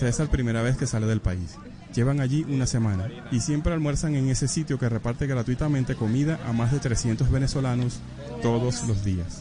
La 0.02 0.26
primera 0.26 0.62
vez 0.62 0.76
que 0.76 0.88
sale 0.88 1.06
del 1.06 1.22
país. 1.22 1.56
Llevan 1.94 2.20
allí 2.20 2.44
una 2.50 2.66
semana 2.66 3.10
y 3.32 3.40
siempre 3.40 3.74
almuerzan 3.74 4.16
en 4.16 4.28
ese 4.28 4.48
sitio 4.48 4.80
que 4.80 4.90
reparte 4.90 5.28
gratuitamente 5.28 5.96
comida 5.96 6.40
a 6.46 6.52
más 6.52 6.72
de 6.72 6.80
300 6.80 7.30
venezolanos 7.32 8.00
todos 8.42 8.86
los 8.88 9.06
días. 9.06 9.40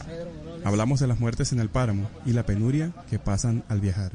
Hablamos 0.63 0.99
de 0.99 1.07
las 1.07 1.19
muertes 1.19 1.51
en 1.51 1.59
el 1.59 1.69
páramo 1.69 2.07
y 2.25 2.31
la 2.31 2.45
penuria 2.45 2.91
que 3.09 3.19
pasan 3.19 3.63
al 3.67 3.81
viajar. 3.81 4.13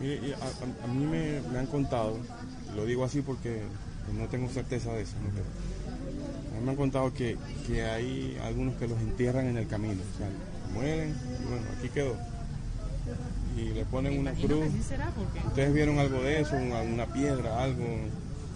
a, 0.00 0.86
mí 0.86 1.04
me, 1.04 1.58
han 1.58 1.66
contado, 1.66 2.16
lo 2.74 2.86
digo 2.86 3.04
así 3.04 3.20
porque 3.20 3.62
no 4.16 4.26
tengo 4.28 4.48
certeza 4.48 4.92
de 4.92 5.02
eso, 5.02 5.14
me 6.64 6.70
han 6.70 6.76
contado 6.76 7.12
que, 7.12 7.36
que 7.66 7.82
hay 7.82 8.38
algunos 8.44 8.76
que 8.76 8.86
los 8.86 8.98
entierran 9.00 9.46
en 9.46 9.58
el 9.58 9.66
camino, 9.66 10.00
o 10.14 10.18
sea, 10.18 10.28
mueren 10.72 11.10
y 11.10 11.48
bueno, 11.48 11.66
aquí 11.78 11.88
quedó 11.88 12.16
y 13.56 13.74
le 13.74 13.84
ponen 13.84 14.18
una 14.18 14.32
cruz. 14.32 14.66
¿Ustedes 15.46 15.74
vieron 15.74 15.98
algo 15.98 16.22
de 16.22 16.40
eso? 16.40 16.56
¿Una 16.56 17.06
piedra, 17.06 17.62
algo? 17.62 17.84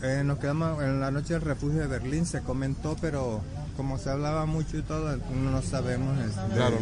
Eh, 0.03 0.23
nos 0.25 0.39
quedamos 0.39 0.83
en 0.83 1.01
la 1.01 1.11
noche 1.11 1.35
del 1.35 1.43
refugio 1.43 1.81
de 1.81 1.87
Berlín, 1.87 2.27
se 2.27 2.43
comentó, 2.43 2.97
pero 3.01 3.41
como 3.77 3.99
se 3.99 4.11
hablaba 4.11 4.47
mucho 4.47 4.79
y 4.79 4.83
todo, 4.83 5.17
no 5.17 5.63
sabemos. 5.63 6.17
claro, 6.55 6.79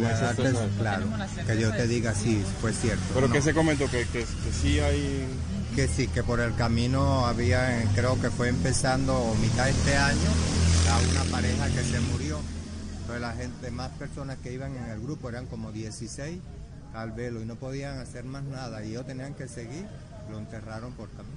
claro, 0.77 1.05
que 1.45 1.59
yo 1.59 1.71
te 1.71 1.87
diga 1.87 2.13
si 2.13 2.43
fue 2.61 2.73
cierto. 2.73 3.03
¿Pero 3.13 3.31
qué 3.31 3.41
se 3.41 3.53
comentó? 3.53 3.89
¿Que, 3.89 4.05
que, 4.05 4.25
sí 4.25 4.79
hay...? 4.79 5.27
Que 5.75 5.89
sí, 5.89 6.07
que 6.07 6.23
por 6.23 6.39
el 6.39 6.55
camino 6.55 7.25
había, 7.25 7.83
creo 7.95 8.19
que 8.21 8.29
fue 8.29 8.47
empezando 8.47 9.35
mitad 9.41 9.65
de 9.65 9.71
este 9.71 9.97
año, 9.97 10.29
a 10.89 11.11
una 11.11 11.31
pareja 11.31 11.67
que 11.67 11.83
se 11.83 11.99
murió. 11.99 12.39
Entonces 13.01 13.21
la 13.21 13.33
gente, 13.33 13.71
más 13.71 13.89
personas 13.91 14.37
que 14.41 14.53
iban 14.53 14.73
en 14.77 14.85
el 14.85 15.01
grupo, 15.01 15.27
eran 15.27 15.47
como 15.47 15.73
16 15.73 16.39
al 16.95 17.11
velo 17.11 17.41
y 17.41 17.45
no 17.45 17.55
podían 17.55 17.99
hacer 17.99 18.23
más 18.23 18.43
nada 18.43 18.83
y 18.83 18.91
ellos 18.91 19.05
tenían 19.05 19.33
que 19.33 19.47
seguir, 19.47 19.85
lo 20.31 20.39
enterraron 20.39 20.93
por 20.93 21.09
camino. 21.09 21.35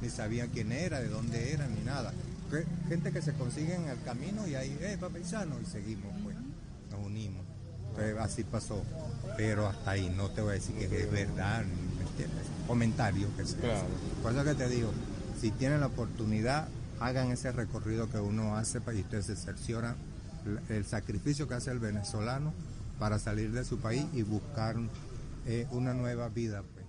Ni 0.00 0.08
sabían 0.08 0.48
quién 0.48 0.72
era, 0.72 1.00
de 1.00 1.08
dónde 1.08 1.52
era, 1.52 1.66
ni 1.66 1.80
nada. 1.82 2.12
Gente 2.88 3.12
que 3.12 3.22
se 3.22 3.32
consigue 3.34 3.74
en 3.74 3.88
el 3.88 4.02
camino 4.02 4.46
y 4.46 4.54
ahí, 4.54 4.76
eh, 4.80 4.98
paisano, 5.00 5.56
y 5.60 5.66
seguimos, 5.66 6.12
pues, 6.24 6.36
nos 6.90 7.06
unimos. 7.06 7.44
Entonces 7.90 8.16
así 8.18 8.44
pasó. 8.44 8.82
Pero 9.36 9.68
hasta 9.68 9.92
ahí 9.92 10.12
no 10.16 10.30
te 10.30 10.40
voy 10.40 10.52
a 10.52 10.54
decir 10.54 10.74
que 10.76 11.02
es 11.02 11.10
verdad, 11.10 11.62
¿me 11.64 12.02
entiendes? 12.08 12.46
Comentario 12.66 13.28
que 13.36 13.44
se 13.44 13.56
claro. 13.56 13.86
Por 14.22 14.32
eso 14.32 14.44
que 14.44 14.54
te 14.54 14.68
digo, 14.68 14.90
si 15.40 15.50
tienen 15.52 15.80
la 15.80 15.86
oportunidad, 15.86 16.68
hagan 16.98 17.30
ese 17.30 17.52
recorrido 17.52 18.10
que 18.10 18.18
uno 18.18 18.56
hace 18.56 18.80
para 18.80 18.96
que 18.96 19.02
ustedes 19.02 19.26
se 19.26 19.36
cercioran 19.36 19.94
el 20.68 20.84
sacrificio 20.86 21.46
que 21.46 21.54
hace 21.54 21.70
el 21.70 21.78
venezolano 21.78 22.52
para 23.00 23.18
salir 23.18 23.50
de 23.50 23.64
su 23.64 23.78
país 23.78 24.04
y 24.12 24.22
buscar 24.22 24.76
eh, 25.46 25.66
una 25.72 25.94
nueva 25.94 26.28
vida. 26.28 26.62
Pues. 26.74 26.86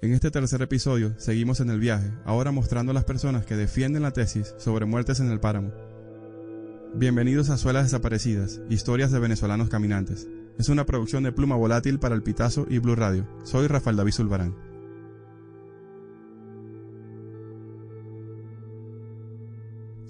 En 0.00 0.14
este 0.14 0.30
tercer 0.30 0.62
episodio 0.62 1.14
seguimos 1.18 1.60
en 1.60 1.68
el 1.68 1.80
viaje, 1.80 2.10
ahora 2.24 2.52
mostrando 2.52 2.92
a 2.92 2.94
las 2.94 3.04
personas 3.04 3.44
que 3.44 3.56
defienden 3.56 4.02
la 4.02 4.12
tesis 4.12 4.54
sobre 4.56 4.86
muertes 4.86 5.20
en 5.20 5.30
el 5.30 5.40
páramo. 5.40 5.72
Bienvenidos 6.94 7.50
a 7.50 7.58
Suelas 7.58 7.84
Desaparecidas, 7.84 8.60
historias 8.70 9.10
de 9.10 9.18
venezolanos 9.18 9.68
caminantes. 9.68 10.26
Es 10.58 10.68
una 10.68 10.86
producción 10.86 11.22
de 11.22 11.32
Pluma 11.32 11.56
Volátil 11.56 11.98
para 11.98 12.14
el 12.14 12.22
Pitazo 12.22 12.66
y 12.70 12.78
Blue 12.78 12.96
Radio. 12.96 13.28
Soy 13.44 13.66
Rafael 13.66 13.96
David 13.96 14.12
Zulbarán. 14.12 14.69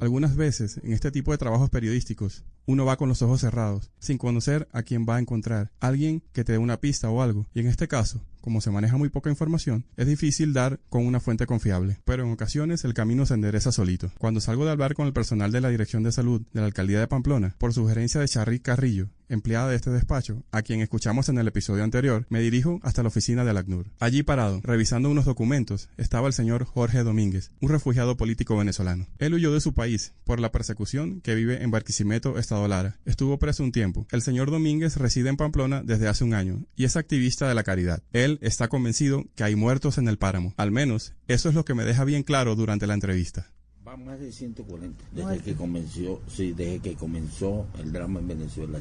Algunas 0.01 0.35
veces, 0.35 0.81
en 0.83 0.95
este 0.95 1.11
tipo 1.11 1.31
de 1.31 1.37
trabajos 1.37 1.69
periodísticos, 1.69 2.43
uno 2.65 2.87
va 2.87 2.97
con 2.97 3.11
los 3.11 3.21
ojos 3.21 3.43
cerrados, 3.43 3.91
sin 3.99 4.17
conocer 4.17 4.67
a 4.73 4.83
quién 4.83 5.05
va 5.07 5.17
a 5.17 5.21
encontrar, 5.21 5.73
alguien 5.79 6.23
que 6.33 6.43
te 6.43 6.53
dé 6.53 6.59
una 6.59 6.81
pista 6.81 7.11
o 7.11 7.21
algo. 7.21 7.47
Y 7.53 7.61
en 7.61 7.67
este 7.67 7.87
caso, 7.87 8.25
como 8.41 8.63
se 8.63 8.71
maneja 8.71 8.97
muy 8.97 9.11
poca 9.11 9.29
información, 9.29 9.85
es 9.99 10.07
difícil 10.07 10.55
dar 10.55 10.81
con 10.89 11.07
una 11.07 11.21
fuente 11.21 11.45
confiable, 11.45 12.01
pero 12.07 12.25
en 12.25 12.33
ocasiones 12.33 12.83
el 12.85 12.95
camino 12.95 13.27
se 13.27 13.35
endereza 13.35 13.73
solito. 13.73 14.11
Cuando 14.19 14.41
salgo 14.41 14.65
de 14.65 14.71
hablar 14.71 14.95
con 14.95 15.07
el 15.07 15.13
personal 15.13 15.53
de 15.53 15.61
la 15.61 15.69
Dirección 15.69 16.03
de 16.03 16.13
Salud 16.13 16.41
de 16.53 16.61
la 16.61 16.67
Alcaldía 16.67 16.99
de 16.99 17.07
Pamplona, 17.07 17.55
por 17.59 17.75
sugerencia 17.75 18.23
de 18.23 18.29
Charly 18.29 18.61
Carrillo, 18.61 19.11
empleada 19.31 19.69
de 19.69 19.77
este 19.77 19.91
despacho, 19.91 20.43
a 20.51 20.63
quien 20.63 20.81
escuchamos 20.81 21.29
en 21.29 21.39
el 21.39 21.49
episodio 21.49 21.85
anterior, 21.85 22.27
me 22.29 22.41
dirijo 22.41 22.81
hasta 22.83 23.03
la 23.03 23.09
oficina 23.09 23.45
del 23.45 23.57
ACNUR. 23.57 23.87
Allí 23.99 24.23
parado, 24.23 24.61
revisando 24.63 25.11
unos 25.11 25.25
documentos, 25.25 25.89
estaba 25.97 26.27
el 26.27 26.35
señor 26.35 26.65
Jorge 26.65 27.03
Domínguez, 27.03 27.51
un 27.61 27.71
refugiado 27.71 28.17
político 28.17 28.57
venezolano. 28.57 29.07
Él 29.19 29.35
huyó 29.35 29.53
de 29.53 29.61
su 29.61 29.73
país 29.73 30.13
por 30.25 30.41
la 30.41 30.53
persecución 30.53 31.21
que 31.21 31.35
vive 31.35 31.63
en 31.63 31.71
Barquisimeto, 31.71 32.39
Estado 32.39 32.69
Lara. 32.69 32.99
Estuvo 33.05 33.39
preso 33.39 33.63
un 33.63 33.73
tiempo. 33.73 34.07
El 34.11 34.23
señor 34.23 34.51
Domínguez 34.51 34.97
reside 34.97 35.29
en 35.29 35.37
Pamplona 35.37 35.83
desde 35.83 36.09
hace 36.09 36.25
un 36.25 36.35
año 36.35 36.65
y 36.77 36.85
es 36.85 36.97
activista 36.97 37.49
de 37.49 37.55
la 37.55 37.65
caridad. 37.65 38.03
Él 38.13 38.39
está 38.43 38.69
convencido 38.69 39.25
que 39.35 39.45
hay 39.45 39.57
muertos 39.57 39.99
en 39.99 40.09
el 40.09 40.19
páramo. 40.19 40.55
Al 40.57 40.71
menos, 40.71 41.15
eso 41.29 41.49
es 41.49 41.55
lo 41.55 41.65
que 41.65 41.75
me 41.75 41.85
deja 41.85 42.05
bien 42.05 42.23
claro 42.23 42.57
durante 42.57 42.87
la 42.87 42.95
entrevista. 42.95 43.51
Más 43.97 44.21
de 44.21 44.31
140 44.31 45.05
desde 45.11 45.39
que 45.41 45.55
comenzó, 45.57 46.21
sí, 46.29 46.53
desde 46.53 46.79
que 46.79 46.95
comenzó 46.95 47.67
el 47.77 47.93
drama 47.93 48.21
en 48.21 48.29
Venezuela 48.29 48.79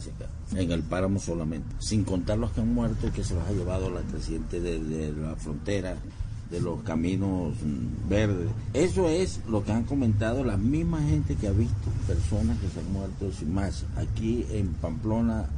en 0.55 0.71
el 0.71 0.83
páramo 0.83 1.19
solamente, 1.19 1.67
sin 1.79 2.03
contar 2.03 2.37
los 2.37 2.51
que 2.51 2.61
han 2.61 2.73
muerto 2.73 3.11
que 3.11 3.23
se 3.23 3.33
los 3.33 3.43
ha 3.43 3.51
llevado 3.51 3.89
la 3.89 4.01
creciente 4.01 4.59
de, 4.59 5.11
la 5.13 5.35
frontera, 5.35 5.97
de 6.51 6.61
los 6.61 6.83
caminos 6.83 7.55
mm, 7.55 8.07
verdes. 8.07 8.51
Eso 8.73 9.09
es 9.09 9.41
lo 9.49 9.63
que 9.63 9.71
han 9.71 9.85
comentado 9.85 10.43
la 10.43 10.57
misma 10.57 11.01
gente 11.01 11.35
que 11.35 11.47
ha 11.47 11.53
visto 11.53 11.89
personas 12.05 12.59
que 12.59 12.69
se 12.69 12.79
han 12.79 12.93
muerto 12.93 13.31
sin 13.31 13.51
más. 13.51 13.85
Aquí 13.95 14.45
en 14.51 14.73
Pamplona 14.73 15.49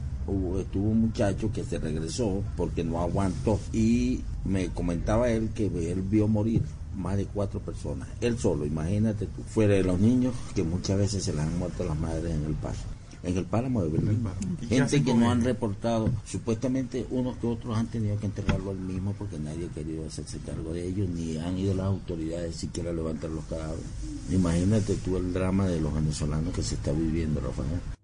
estuvo 0.59 0.89
un 0.89 1.01
muchacho 1.01 1.51
que 1.51 1.65
se 1.65 1.77
regresó 1.77 2.41
porque 2.55 2.85
no 2.85 3.01
aguantó. 3.01 3.59
Y 3.73 4.21
me 4.45 4.69
comentaba 4.69 5.29
él 5.29 5.49
que 5.53 5.65
él 5.65 6.01
vio 6.03 6.29
morir 6.29 6.61
más 6.95 7.17
de 7.17 7.25
cuatro 7.25 7.59
personas, 7.59 8.07
él 8.21 8.37
solo, 8.37 8.65
imagínate 8.65 9.25
tú, 9.25 9.43
fuera 9.43 9.73
de 9.73 9.83
los 9.83 9.99
niños 9.99 10.33
que 10.55 10.63
muchas 10.63 10.97
veces 10.97 11.23
se 11.23 11.31
les 11.31 11.41
han 11.41 11.57
muerto 11.57 11.83
las 11.83 11.97
madres 11.97 12.33
en 12.33 12.45
el 12.45 12.53
paso 12.53 12.83
en 13.23 13.37
el 13.37 13.45
páramo 13.45 13.83
de 13.83 13.89
Berlín. 13.89 14.23
Gente 14.67 15.03
que 15.03 15.13
no 15.13 15.31
han 15.31 15.43
reportado, 15.43 16.09
supuestamente 16.25 17.05
unos 17.11 17.37
que 17.37 17.47
otros 17.47 17.77
han 17.77 17.87
tenido 17.87 18.19
que 18.19 18.25
enterrarlo 18.25 18.71
al 18.71 18.79
mismo 18.79 19.13
porque 19.17 19.37
nadie 19.37 19.67
ha 19.67 19.73
querido 19.73 20.05
hacerse 20.07 20.39
cargo 20.39 20.73
de 20.73 20.87
ellos, 20.87 21.09
ni 21.09 21.37
han 21.37 21.57
ido 21.57 21.73
las 21.73 21.87
autoridades 21.87 22.55
siquiera 22.55 22.89
a 22.89 22.93
levantar 22.93 23.29
los 23.29 23.45
cadáveres. 23.45 23.85
Imagínate 24.31 24.95
tú 24.95 25.17
el 25.17 25.33
drama 25.33 25.67
de 25.67 25.79
los 25.79 25.93
venezolanos 25.93 26.53
que 26.53 26.63
se 26.63 26.75
está 26.75 26.91
viviendo, 26.91 27.39
Rafael. 27.41 28.00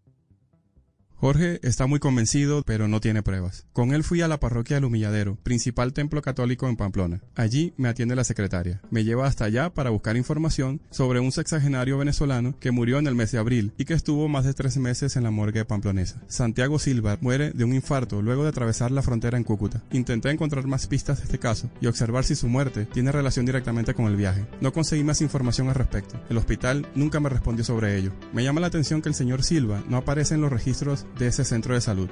Jorge 1.20 1.60
está 1.64 1.88
muy 1.88 1.98
convencido, 1.98 2.62
pero 2.62 2.88
no 2.88 3.02
tiene 3.02 3.24
pruebas. 3.24 3.66
Con 3.74 3.92
él 3.92 4.04
fui 4.04 4.22
a 4.22 4.28
la 4.28 4.40
parroquia 4.40 4.76
del 4.76 4.86
Humilladero, 4.86 5.36
principal 5.42 5.92
templo 5.92 6.22
católico 6.22 6.70
en 6.70 6.76
Pamplona. 6.76 7.24
Allí 7.34 7.74
me 7.76 7.90
atiende 7.90 8.16
la 8.16 8.24
secretaria. 8.24 8.82
Me 8.92 9.04
lleva 9.04 9.26
hasta 9.26 9.46
allá 9.46 9.74
para 9.74 9.90
buscar 9.90 10.16
información 10.16 10.80
sobre 10.92 11.20
un 11.20 11.32
sexagenario 11.32 11.98
venezolano 11.98 12.60
que 12.60 12.70
murió 12.70 13.00
en 13.00 13.08
el 13.08 13.16
mes 13.16 13.32
de 13.32 13.40
abril 13.40 13.74
y 13.80 13.86
que 13.86 13.96
estuvo 13.96 14.28
más 14.28 14.46
de 14.46 14.54
tres 14.54 14.78
meses 14.78 15.16
en 15.16 15.24
la 15.24 15.32
morgue 15.32 15.66
pamplonesa. 15.66 16.22
Santiago 16.28 16.78
Silva 16.78 17.18
muere 17.20 17.50
de 17.50 17.64
un 17.64 17.74
infarto 17.74 18.22
luego 18.22 18.44
de 18.44 18.50
atravesar 18.50 18.92
la 18.92 19.02
frontera 19.02 19.40
en 19.40 19.44
Cúcuta. 19.44 19.82
Intenté 19.92 20.30
encontrar 20.30 20.68
más 20.68 20.86
pistas 20.86 21.18
de 21.18 21.24
este 21.24 21.40
caso 21.40 21.68
y 21.82 21.88
observar 21.88 22.26
si 22.26 22.36
su 22.36 22.48
muerte 22.48 22.86
tiene 22.86 23.12
relación 23.12 23.48
directamente 23.48 23.96
con 23.96 24.06
el 24.06 24.18
viaje. 24.18 24.46
No 24.62 24.72
conseguí 24.72 25.04
más 25.04 25.22
información 25.22 25.68
al 25.70 25.76
respecto. 25.76 26.22
El 26.30 26.38
hospital 26.38 26.86
nunca 26.94 27.20
me 27.20 27.30
respondió 27.30 27.66
sobre 27.66 27.98
ello. 27.98 28.14
Me 28.34 28.44
llama 28.44 28.62
la 28.62 28.68
atención 28.68 29.02
que 29.02 29.10
el 29.10 29.16
señor 29.16 29.42
Silva 29.42 29.84
no 29.90 29.98
aparece 29.98 30.36
en 30.36 30.42
los 30.42 30.52
registros 30.52 31.07
de 31.18 31.28
ese 31.28 31.44
centro 31.44 31.74
de 31.74 31.82
salud. 31.82 32.10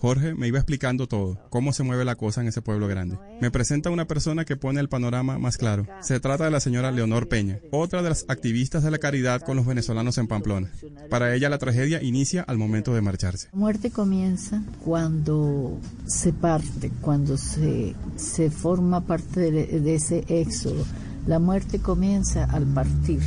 Jorge 0.00 0.34
me 0.34 0.48
iba 0.48 0.58
explicando 0.58 1.06
todo, 1.06 1.38
cómo 1.50 1.74
se 1.74 1.82
mueve 1.82 2.06
la 2.06 2.14
cosa 2.14 2.40
en 2.40 2.48
ese 2.48 2.62
pueblo 2.62 2.88
grande. 2.88 3.18
Me 3.42 3.50
presenta 3.50 3.90
una 3.90 4.06
persona 4.06 4.46
que 4.46 4.56
pone 4.56 4.80
el 4.80 4.88
panorama 4.88 5.38
más 5.38 5.58
claro. 5.58 5.86
Se 6.00 6.20
trata 6.20 6.44
de 6.44 6.50
la 6.50 6.60
señora 6.60 6.90
Leonor 6.90 7.28
Peña, 7.28 7.58
otra 7.70 8.02
de 8.02 8.08
las 8.08 8.24
activistas 8.28 8.82
de 8.82 8.90
la 8.90 8.96
caridad 8.96 9.42
con 9.42 9.58
los 9.58 9.66
venezolanos 9.66 10.16
en 10.16 10.26
Pamplona. 10.26 10.70
Para 11.10 11.34
ella 11.34 11.50
la 11.50 11.58
tragedia 11.58 12.02
inicia 12.02 12.40
al 12.40 12.56
momento 12.56 12.94
de 12.94 13.02
marcharse. 13.02 13.48
La 13.52 13.58
muerte 13.58 13.90
comienza 13.90 14.62
cuando 14.82 15.78
se 16.06 16.32
parte, 16.32 16.90
cuando 17.02 17.36
se, 17.36 17.94
se 18.16 18.50
forma 18.50 19.02
parte 19.02 19.50
de, 19.50 19.80
de 19.80 19.94
ese 19.94 20.24
éxodo. 20.28 20.82
La 21.26 21.38
muerte 21.38 21.78
comienza 21.78 22.44
al 22.44 22.64
partir 22.64 23.20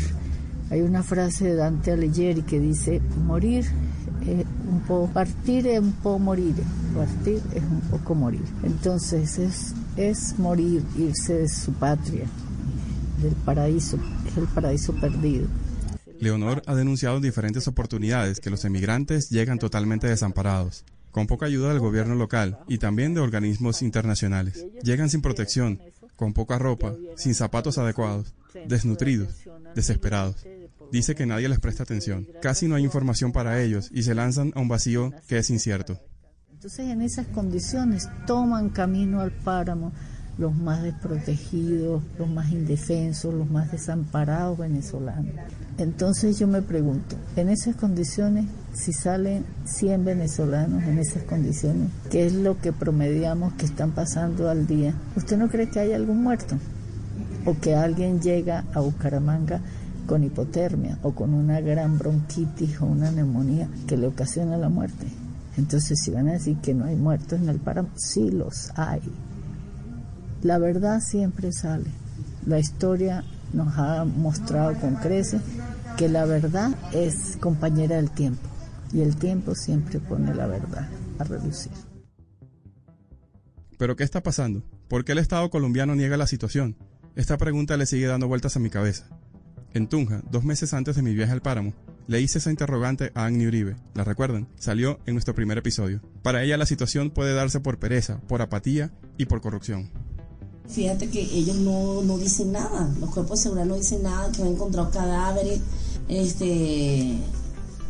hay 0.73 0.81
una 0.81 1.03
frase 1.03 1.45
de 1.45 1.55
Dante 1.55 1.91
Alighieri 1.91 2.41
que 2.41 2.59
dice, 2.59 2.99
morir 3.27 3.63
es 4.25 4.45
un 4.67 4.81
poco, 4.87 5.13
partir 5.13 5.67
es 5.67 5.79
un 5.79 5.91
poco 5.91 6.17
morir, 6.17 6.55
partir 6.95 7.39
es 7.53 7.61
un 7.61 7.81
poco 7.91 8.15
morir. 8.15 8.41
Entonces 8.63 9.37
es, 9.37 9.75
es 9.97 10.39
morir, 10.39 10.83
irse 10.97 11.35
de 11.35 11.47
su 11.47 11.73
patria, 11.73 12.25
del 13.21 13.35
paraíso, 13.45 13.99
es 14.27 14.35
el 14.35 14.47
paraíso 14.47 14.93
perdido. 14.95 15.45
Leonor 16.19 16.63
ha 16.65 16.73
denunciado 16.73 17.17
en 17.17 17.21
diferentes 17.21 17.67
oportunidades 17.67 18.39
que 18.39 18.49
los 18.49 18.65
emigrantes 18.65 19.29
llegan 19.29 19.59
totalmente 19.59 20.07
desamparados, 20.07 20.85
con 21.11 21.27
poca 21.27 21.45
ayuda 21.45 21.69
del 21.69 21.81
gobierno 21.81 22.15
local 22.15 22.57
y 22.67 22.79
también 22.79 23.13
de 23.13 23.21
organismos 23.21 23.83
internacionales. 23.83 24.65
Llegan 24.81 25.11
sin 25.11 25.21
protección, 25.21 25.79
con 26.15 26.33
poca 26.33 26.57
ropa, 26.57 26.95
sin 27.15 27.35
zapatos 27.35 27.77
adecuados, 27.77 28.33
desnutridos, 28.67 29.35
desesperados. 29.75 30.35
Dice 30.93 31.15
que 31.15 31.25
nadie 31.25 31.49
les 31.49 31.59
presta 31.59 31.81
atención. 31.81 32.27
Casi 32.39 32.67
no 32.67 32.75
hay 32.75 32.83
información 32.83 33.31
para 33.31 33.59
ellos 33.59 33.89
y 33.91 34.03
se 34.03 34.13
lanzan 34.13 34.53
a 34.53 34.59
un 34.59 34.67
vacío 34.67 35.11
que 35.27 35.39
es 35.39 35.49
incierto. 35.49 35.99
Entonces 36.51 36.87
en 36.87 37.01
esas 37.01 37.25
condiciones 37.25 38.07
toman 38.27 38.69
camino 38.69 39.19
al 39.19 39.31
páramo 39.31 39.91
los 40.37 40.55
más 40.55 40.83
desprotegidos, 40.83 42.03
los 42.19 42.29
más 42.29 42.51
indefensos, 42.51 43.33
los 43.33 43.49
más 43.49 43.71
desamparados 43.71 44.59
venezolanos. 44.59 45.33
Entonces 45.79 46.37
yo 46.37 46.45
me 46.45 46.61
pregunto, 46.61 47.15
en 47.37 47.49
esas 47.49 47.75
condiciones, 47.75 48.45
si 48.75 48.93
salen 48.93 49.45
100 49.65 50.05
venezolanos 50.05 50.83
en 50.83 50.99
esas 50.99 51.23
condiciones, 51.23 51.89
¿qué 52.11 52.27
es 52.27 52.33
lo 52.33 52.61
que 52.61 52.71
promediamos 52.71 53.53
que 53.53 53.65
están 53.65 53.93
pasando 53.93 54.47
al 54.47 54.67
día? 54.67 54.93
¿Usted 55.15 55.37
no 55.37 55.49
cree 55.49 55.71
que 55.71 55.79
hay 55.79 55.93
algún 55.93 56.21
muerto? 56.21 56.55
¿O 57.45 57.59
que 57.59 57.73
alguien 57.73 58.21
llega 58.21 58.63
a 58.75 58.79
Bucaramanga 58.79 59.59
con 60.05 60.23
hipotermia 60.23 60.99
o 61.03 61.13
con 61.13 61.33
una 61.33 61.61
gran 61.61 61.97
bronquitis 61.97 62.81
o 62.81 62.85
una 62.85 63.11
neumonía 63.11 63.69
que 63.87 63.97
le 63.97 64.07
ocasiona 64.07 64.57
la 64.57 64.69
muerte? 64.69 65.07
Entonces, 65.57 65.99
si 66.01 66.11
van 66.11 66.27
a 66.29 66.33
decir 66.33 66.57
que 66.57 66.73
no 66.73 66.85
hay 66.85 66.95
muertos 66.95 67.39
en 67.39 67.49
el 67.49 67.59
páramo, 67.59 67.89
sí 67.95 68.31
los 68.31 68.71
hay. 68.75 69.01
La 70.41 70.57
verdad 70.57 70.99
siempre 70.99 71.51
sale. 71.51 71.89
La 72.45 72.59
historia 72.59 73.23
nos 73.53 73.77
ha 73.77 74.03
mostrado 74.03 74.73
con 74.79 74.95
creces 74.95 75.41
que 75.97 76.09
la 76.09 76.25
verdad 76.25 76.71
es 76.91 77.37
compañera 77.39 77.97
del 77.97 78.09
tiempo 78.09 78.49
y 78.91 79.01
el 79.01 79.15
tiempo 79.15 79.55
siempre 79.55 79.99
pone 79.99 80.33
la 80.33 80.47
verdad 80.47 80.87
a 81.19 81.23
relucir. 81.23 81.71
¿Pero 83.77 83.95
qué 83.95 84.03
está 84.03 84.21
pasando? 84.21 84.63
¿Por 84.87 85.03
qué 85.05 85.13
el 85.13 85.17
Estado 85.17 85.49
colombiano 85.49 85.95
niega 85.95 86.17
la 86.17 86.27
situación? 86.27 86.75
Esta 87.15 87.37
pregunta 87.37 87.77
le 87.77 87.85
sigue 87.85 88.07
dando 88.07 88.27
vueltas 88.27 88.55
a 88.55 88.59
mi 88.59 88.69
cabeza. 88.69 89.07
En 89.75 89.87
Tunja, 89.87 90.21
dos 90.29 90.43
meses 90.43 90.71
antes 90.75 90.95
de 90.95 91.01
mi 91.01 91.15
viaje 91.15 91.31
al 91.31 91.41
páramo, 91.41 91.73
le 92.05 92.21
hice 92.21 92.37
esa 92.37 92.51
interrogante 92.51 93.11
a 93.15 93.25
Agni 93.25 93.47
Uribe. 93.47 93.75
¿La 93.95 94.03
recuerdan? 94.03 94.47
Salió 94.59 94.99
en 95.07 95.15
nuestro 95.15 95.33
primer 95.33 95.57
episodio. 95.57 95.99
Para 96.21 96.43
ella 96.43 96.57
la 96.57 96.67
situación 96.67 97.09
puede 97.09 97.33
darse 97.33 97.59
por 97.59 97.79
pereza, 97.79 98.21
por 98.27 98.43
apatía 98.43 98.91
y 99.17 99.25
por 99.25 99.41
corrupción. 99.41 99.89
Fíjate 100.67 101.09
que 101.09 101.21
ellos 101.21 101.55
no, 101.57 102.03
no 102.03 102.19
dicen 102.19 102.51
nada, 102.51 102.87
los 102.99 103.09
cuerpos 103.09 103.39
de 103.39 103.43
seguridad 103.43 103.65
no 103.65 103.75
dicen 103.75 104.03
nada, 104.03 104.31
que 104.31 104.43
han 104.43 104.49
encontrado 104.49 104.91
cadáveres, 104.91 105.59
este, 106.07 107.17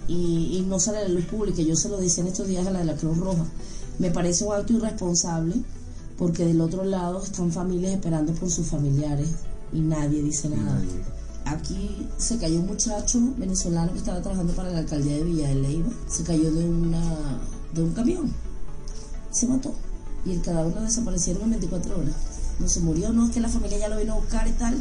y, 0.07 0.57
y 0.57 0.65
no 0.67 0.79
sale 0.79 0.99
a 0.99 1.01
la 1.01 1.09
luz 1.09 1.25
pública. 1.25 1.61
Yo 1.61 1.75
se 1.75 1.89
lo 1.89 1.97
decía 1.97 2.23
en 2.23 2.29
estos 2.29 2.47
días 2.47 2.65
a 2.65 2.71
la 2.71 2.79
de 2.79 2.85
la 2.85 2.95
Cruz 2.95 3.17
Roja. 3.17 3.45
Me 3.99 4.09
parece 4.09 4.45
un 4.45 4.53
acto 4.53 4.71
irresponsable 4.71 5.55
porque 6.17 6.45
del 6.45 6.61
otro 6.61 6.85
lado 6.85 7.21
están 7.21 7.51
familias 7.51 7.93
esperando 7.93 8.31
por 8.33 8.49
sus 8.49 8.67
familiares 8.67 9.27
y 9.73 9.81
nadie 9.81 10.23
dice 10.23 10.47
nada. 10.47 10.81
Aquí 11.45 12.07
se 12.17 12.37
cayó 12.37 12.59
un 12.59 12.67
muchacho 12.67 13.19
venezolano 13.37 13.91
que 13.91 13.99
estaba 13.99 14.21
trabajando 14.21 14.53
para 14.53 14.71
la 14.71 14.79
alcaldía 14.79 15.17
de 15.17 15.23
Villa 15.23 15.47
de 15.49 15.55
Leyva. 15.55 15.89
Se 16.07 16.23
cayó 16.23 16.51
de, 16.51 16.65
una, 16.65 17.39
de 17.73 17.83
un 17.83 17.93
camión. 17.93 18.33
Se 19.31 19.47
mató. 19.47 19.73
Y 20.25 20.31
el 20.31 20.41
cadáver 20.41 20.73
lo 20.73 20.81
desaparecieron 20.81 21.43
en 21.43 21.51
24 21.51 21.99
horas. 21.99 22.15
No 22.59 22.69
se 22.69 22.79
murió, 22.79 23.11
no, 23.11 23.25
es 23.25 23.33
que 23.33 23.41
la 23.41 23.49
familia 23.49 23.77
ya 23.77 23.89
lo 23.89 23.97
vino 23.97 24.13
a 24.13 24.17
buscar 24.17 24.47
y 24.47 24.51
tal. 24.51 24.77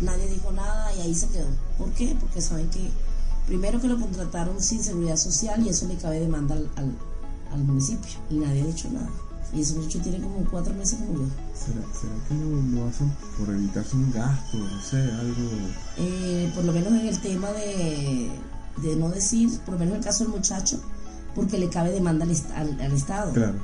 Nadie 0.00 0.28
dijo 0.28 0.52
nada 0.52 0.94
y 0.94 1.00
ahí 1.00 1.14
se 1.14 1.28
quedó. 1.28 1.48
¿Por 1.76 1.90
qué? 1.90 2.16
Porque 2.18 2.40
saben 2.40 2.70
que 2.70 2.88
primero 3.46 3.80
que 3.80 3.88
lo 3.88 4.00
contrataron 4.00 4.60
sin 4.62 4.82
seguridad 4.82 5.16
social 5.16 5.64
y 5.64 5.68
eso 5.68 5.86
le 5.86 5.96
cabe 5.96 6.20
demanda 6.20 6.54
al, 6.54 6.70
al, 6.76 6.96
al 7.52 7.64
municipio. 7.64 8.10
Y 8.30 8.36
nadie 8.36 8.62
ha 8.62 8.66
dicho 8.66 8.88
nada. 8.90 9.10
Y 9.54 9.62
ese 9.62 9.74
muchacho 9.76 10.00
tiene 10.00 10.20
como 10.20 10.44
cuatro 10.50 10.74
meses 10.74 10.98
murió. 11.00 11.24
¿Será, 11.54 11.80
será 11.98 12.12
que 12.28 12.34
lo, 12.34 12.80
lo 12.82 12.88
hacen 12.88 13.10
por 13.38 13.48
evitarse 13.54 13.96
un 13.96 14.12
gasto? 14.12 14.58
No 14.58 14.82
sé, 14.82 14.96
algo... 15.00 15.48
Eh, 15.96 16.52
por 16.54 16.64
lo 16.64 16.72
menos 16.72 16.92
en 16.92 17.06
el 17.08 17.18
tema 17.20 17.50
de, 17.52 18.30
de 18.82 18.96
no 18.96 19.08
decir, 19.08 19.48
por 19.64 19.74
lo 19.74 19.78
menos 19.80 19.92
en 19.94 19.98
el 20.00 20.04
caso 20.04 20.24
del 20.24 20.34
muchacho, 20.34 20.78
porque 21.34 21.56
le 21.58 21.70
cabe 21.70 21.92
demanda 21.92 22.26
al, 22.26 22.32
al- 22.54 22.80
al 22.80 22.92
Estado. 22.92 23.32
Claro. 23.32 23.54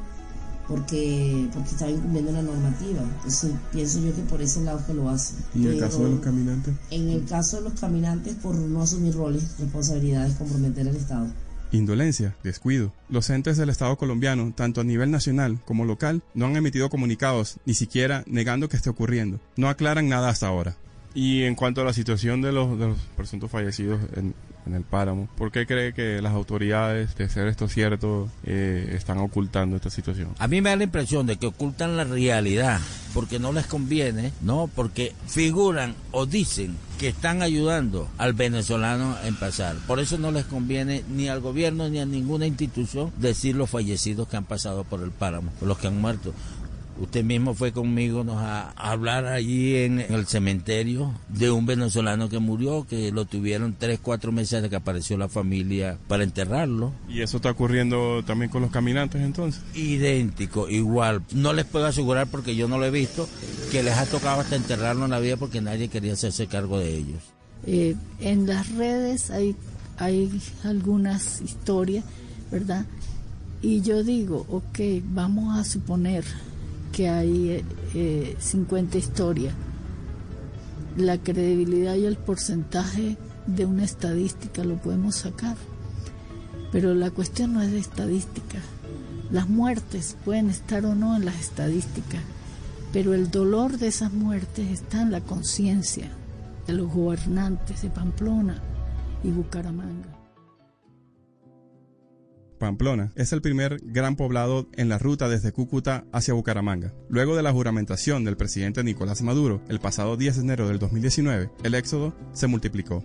Porque, 0.66 1.50
porque 1.52 1.68
estaba 1.70 1.90
incumpliendo 1.90 2.32
la 2.32 2.40
normativa. 2.40 3.02
Entonces 3.16 3.50
pienso 3.70 3.98
yo 3.98 4.14
que 4.16 4.22
por 4.22 4.40
ese 4.40 4.62
lado 4.62 4.80
que 4.86 4.94
lo 4.94 5.10
hacen. 5.10 5.36
¿Y 5.54 5.66
en 5.66 5.72
el 5.74 5.80
caso 5.80 6.02
de 6.04 6.10
los 6.12 6.20
caminantes? 6.20 6.74
En 6.90 7.08
el 7.10 7.24
caso 7.26 7.56
de 7.58 7.62
los 7.68 7.78
caminantes, 7.78 8.34
por 8.36 8.54
no 8.54 8.80
asumir 8.80 9.14
roles, 9.14 9.44
responsabilidades, 9.58 10.34
comprometer 10.36 10.88
al 10.88 10.96
Estado. 10.96 11.26
Indolencia, 11.76 12.36
descuido. 12.42 12.92
Los 13.08 13.30
entes 13.30 13.56
del 13.56 13.68
Estado 13.68 13.96
colombiano, 13.96 14.52
tanto 14.54 14.80
a 14.80 14.84
nivel 14.84 15.10
nacional 15.10 15.58
como 15.64 15.84
local, 15.84 16.22
no 16.32 16.46
han 16.46 16.56
emitido 16.56 16.88
comunicados, 16.88 17.58
ni 17.66 17.74
siquiera 17.74 18.22
negando 18.26 18.68
que 18.68 18.76
esté 18.76 18.90
ocurriendo. 18.90 19.40
No 19.56 19.68
aclaran 19.68 20.08
nada 20.08 20.28
hasta 20.28 20.46
ahora. 20.46 20.76
Y 21.14 21.42
en 21.42 21.54
cuanto 21.54 21.80
a 21.80 21.84
la 21.84 21.92
situación 21.92 22.42
de 22.42 22.52
los, 22.52 22.78
de 22.78 22.94
presuntos 23.16 23.50
fallecidos 23.50 24.00
en, 24.16 24.34
en 24.66 24.74
el 24.74 24.82
páramo, 24.82 25.28
¿por 25.36 25.52
qué 25.52 25.66
cree 25.66 25.92
que 25.92 26.20
las 26.22 26.32
autoridades, 26.32 27.14
de 27.16 27.28
ser 27.28 27.48
esto 27.48 27.68
cierto, 27.68 28.28
eh, 28.44 28.92
están 28.96 29.18
ocultando 29.18 29.76
esta 29.76 29.90
situación? 29.90 30.30
A 30.38 30.48
mí 30.48 30.60
me 30.60 30.70
da 30.70 30.76
la 30.76 30.84
impresión 30.84 31.26
de 31.26 31.36
que 31.36 31.46
ocultan 31.46 31.96
la 31.96 32.04
realidad 32.04 32.80
porque 33.12 33.38
no 33.38 33.52
les 33.52 33.66
conviene, 33.66 34.32
¿no? 34.42 34.68
Porque 34.74 35.12
figuran 35.26 35.94
o 36.10 36.26
dicen 36.26 36.76
que 36.98 37.08
están 37.08 37.42
ayudando 37.42 38.08
al 38.18 38.32
venezolano 38.32 39.16
en 39.24 39.36
pasar. 39.36 39.76
Por 39.86 40.00
eso 40.00 40.18
no 40.18 40.30
les 40.30 40.44
conviene 40.44 41.04
ni 41.08 41.28
al 41.28 41.40
gobierno 41.40 41.88
ni 41.88 41.98
a 42.00 42.06
ninguna 42.06 42.46
institución 42.46 43.12
decir 43.18 43.56
los 43.56 43.70
fallecidos 43.70 44.28
que 44.28 44.36
han 44.36 44.44
pasado 44.44 44.84
por 44.84 45.02
el 45.02 45.10
páramo, 45.10 45.52
los 45.60 45.78
que 45.78 45.88
han 45.88 46.00
muerto. 46.00 46.32
Usted 47.00 47.24
mismo 47.24 47.54
fue 47.54 47.72
conmigo 47.72 48.22
nos 48.24 48.36
a 48.36 48.54
a 48.76 48.90
hablar 48.90 49.26
allí 49.26 49.76
en 49.76 50.00
el 50.00 50.26
cementerio 50.26 51.12
de 51.28 51.50
un 51.50 51.66
venezolano 51.66 52.28
que 52.28 52.38
murió, 52.38 52.86
que 52.86 53.12
lo 53.12 53.24
tuvieron 53.24 53.74
tres, 53.78 53.98
cuatro 54.00 54.32
meses 54.32 54.62
de 54.62 54.70
que 54.70 54.76
apareció 54.76 55.16
la 55.18 55.28
familia 55.28 55.98
para 56.08 56.24
enterrarlo. 56.24 56.92
¿Y 57.08 57.22
eso 57.22 57.38
está 57.38 57.50
ocurriendo 57.50 58.22
también 58.24 58.50
con 58.50 58.62
los 58.62 58.70
caminantes 58.70 59.22
entonces? 59.22 59.62
idéntico, 59.74 60.68
igual. 60.68 61.22
No 61.32 61.52
les 61.52 61.64
puedo 61.64 61.86
asegurar 61.86 62.26
porque 62.28 62.56
yo 62.56 62.68
no 62.68 62.78
lo 62.78 62.86
he 62.86 62.90
visto, 62.90 63.28
que 63.70 63.82
les 63.82 63.94
ha 63.94 64.06
tocado 64.06 64.40
hasta 64.40 64.56
enterrarlo 64.56 65.04
en 65.04 65.10
la 65.10 65.20
vida 65.20 65.36
porque 65.36 65.60
nadie 65.60 65.88
quería 65.88 66.12
hacerse 66.12 66.46
cargo 66.46 66.78
de 66.78 66.96
ellos. 66.96 67.22
Eh, 67.66 67.96
en 68.20 68.46
las 68.46 68.70
redes 68.72 69.30
hay, 69.30 69.56
hay 69.98 70.40
algunas 70.64 71.40
historias, 71.40 72.04
¿verdad? 72.50 72.84
Y 73.62 73.80
yo 73.80 74.04
digo, 74.04 74.44
ok, 74.50 74.78
vamos 75.04 75.58
a 75.58 75.64
suponer 75.64 76.24
que 76.94 77.08
hay 77.08 77.50
eh, 77.50 77.64
eh, 77.94 78.36
50 78.38 78.98
historias. 78.98 79.52
La 80.96 81.18
credibilidad 81.18 81.96
y 81.96 82.06
el 82.06 82.16
porcentaje 82.16 83.16
de 83.46 83.66
una 83.66 83.84
estadística 83.84 84.62
lo 84.62 84.76
podemos 84.76 85.16
sacar. 85.16 85.56
Pero 86.70 86.94
la 86.94 87.10
cuestión 87.10 87.52
no 87.52 87.62
es 87.62 87.72
de 87.72 87.80
estadística. 87.80 88.58
Las 89.32 89.48
muertes 89.48 90.16
pueden 90.24 90.50
estar 90.50 90.86
o 90.86 90.94
no 90.94 91.16
en 91.16 91.24
las 91.24 91.40
estadísticas, 91.40 92.22
pero 92.92 93.12
el 93.12 93.30
dolor 93.30 93.78
de 93.78 93.88
esas 93.88 94.12
muertes 94.12 94.70
está 94.70 95.02
en 95.02 95.10
la 95.10 95.20
conciencia 95.20 96.10
de 96.68 96.74
los 96.74 96.92
gobernantes 96.92 97.82
de 97.82 97.90
Pamplona 97.90 98.62
y 99.24 99.30
Bucaramanga. 99.30 100.13
Pamplona 102.58 103.12
es 103.16 103.32
el 103.32 103.42
primer 103.42 103.80
gran 103.82 104.16
poblado 104.16 104.68
en 104.74 104.88
la 104.88 104.98
ruta 104.98 105.28
desde 105.28 105.52
Cúcuta 105.52 106.04
hacia 106.12 106.34
Bucaramanga. 106.34 106.92
Luego 107.08 107.36
de 107.36 107.42
la 107.42 107.52
juramentación 107.52 108.24
del 108.24 108.36
presidente 108.36 108.84
Nicolás 108.84 109.22
Maduro 109.22 109.62
el 109.68 109.80
pasado 109.80 110.16
10 110.16 110.36
de 110.36 110.42
enero 110.42 110.68
del 110.68 110.78
2019, 110.78 111.50
el 111.62 111.74
éxodo 111.74 112.14
se 112.32 112.46
multiplicó. 112.46 113.04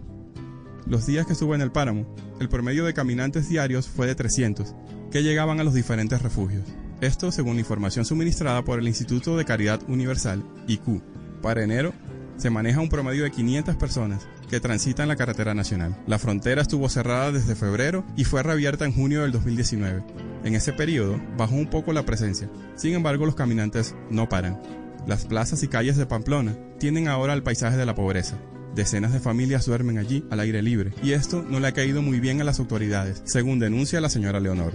Los 0.85 1.05
días 1.05 1.25
que 1.25 1.33
estuve 1.33 1.55
en 1.55 1.61
el 1.61 1.71
páramo, 1.71 2.15
el 2.39 2.49
promedio 2.49 2.85
de 2.85 2.93
caminantes 2.93 3.49
diarios 3.49 3.87
fue 3.87 4.07
de 4.07 4.15
300, 4.15 4.75
que 5.11 5.23
llegaban 5.23 5.59
a 5.59 5.63
los 5.63 5.73
diferentes 5.73 6.21
refugios. 6.21 6.65
Esto 7.01 7.31
según 7.31 7.59
información 7.59 8.05
suministrada 8.05 8.63
por 8.63 8.79
el 8.79 8.87
Instituto 8.87 9.37
de 9.37 9.45
Caridad 9.45 9.81
Universal, 9.87 10.43
IQ. 10.67 11.01
Para 11.41 11.63
enero, 11.63 11.93
se 12.39 12.49
maneja 12.49 12.79
un 12.79 12.87
promedio 12.89 13.25
de 13.25 13.31
500 13.31 13.75
personas 13.75 14.25
que 14.49 14.61
transitan 14.61 15.09
la 15.09 15.17
carretera 15.17 15.53
nacional. 15.53 15.95
La 16.07 16.17
frontera 16.17 16.61
estuvo 16.61 16.87
cerrada 16.87 17.33
desde 17.33 17.53
febrero 17.53 18.05
y 18.15 18.23
fue 18.23 18.41
reabierta 18.41 18.85
en 18.85 18.93
junio 18.93 19.21
del 19.21 19.33
2019. 19.33 20.03
En 20.45 20.55
ese 20.55 20.71
periodo 20.71 21.19
bajó 21.37 21.55
un 21.55 21.69
poco 21.69 21.91
la 21.91 22.05
presencia. 22.05 22.49
Sin 22.75 22.93
embargo, 22.93 23.25
los 23.25 23.35
caminantes 23.35 23.93
no 24.09 24.29
paran. 24.29 24.59
Las 25.05 25.25
plazas 25.25 25.63
y 25.63 25.67
calles 25.67 25.97
de 25.97 26.05
Pamplona 26.05 26.57
tienen 26.79 27.09
ahora 27.09 27.33
el 27.33 27.43
paisaje 27.43 27.75
de 27.75 27.85
la 27.85 27.93
pobreza. 27.93 28.37
Decenas 28.73 29.11
de 29.11 29.19
familias 29.19 29.65
duermen 29.65 29.97
allí 29.97 30.23
al 30.29 30.39
aire 30.39 30.61
libre 30.61 30.93
y 31.03 31.11
esto 31.11 31.43
no 31.43 31.59
le 31.59 31.67
ha 31.67 31.73
caído 31.73 32.01
muy 32.01 32.21
bien 32.21 32.39
a 32.39 32.45
las 32.45 32.59
autoridades, 32.59 33.21
según 33.25 33.59
denuncia 33.59 33.99
la 33.99 34.09
señora 34.09 34.39
Leonor. 34.39 34.73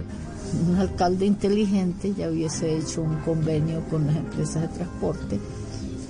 Un 0.69 0.75
alcalde 0.75 1.25
inteligente 1.25 2.13
ya 2.15 2.29
hubiese 2.29 2.77
hecho 2.77 3.01
un 3.01 3.15
convenio 3.21 3.79
con 3.89 4.05
las 4.05 4.17
empresas 4.17 4.61
de 4.63 4.67
transporte 4.67 5.39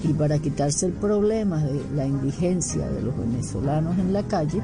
y 0.08 0.14
para 0.14 0.40
quitarse 0.40 0.86
el 0.86 0.94
problema 0.94 1.58
de 1.64 1.82
la 1.96 2.06
indigencia 2.06 2.88
de 2.88 3.02
los 3.02 3.18
venezolanos 3.18 3.98
en 3.98 4.14
la 4.14 4.24
calle, 4.24 4.62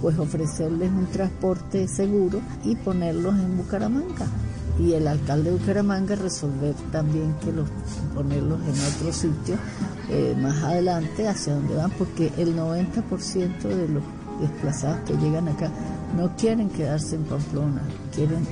pues 0.00 0.18
ofrecerles 0.18 0.90
un 0.90 1.06
transporte 1.06 1.88
seguro 1.88 2.40
y 2.64 2.76
ponerlos 2.76 3.34
en 3.34 3.56
Bucaramanga. 3.56 4.26
Y 4.78 4.92
el 4.92 5.06
alcalde 5.06 5.50
de 5.50 5.56
Bucaramanga 5.56 6.16
resolver 6.16 6.74
también 6.90 7.34
que 7.42 7.52
los 7.52 7.68
ponerlos 8.14 8.60
en 8.62 8.94
otro 8.94 9.12
sitio 9.12 9.56
eh, 10.10 10.36
más 10.40 10.62
adelante 10.64 11.28
hacia 11.28 11.54
donde 11.54 11.76
van, 11.76 11.90
porque 11.92 12.32
el 12.36 12.56
90% 12.56 13.62
de 13.62 13.88
los 13.88 14.02
desplazados 14.40 14.98
que 15.06 15.16
llegan 15.16 15.48
acá 15.48 15.70
no 16.16 16.34
quieren 16.36 16.68
quedarse 16.68 17.16
en 17.16 17.24
Pamplona, 17.24 17.82
quieren 18.14 18.44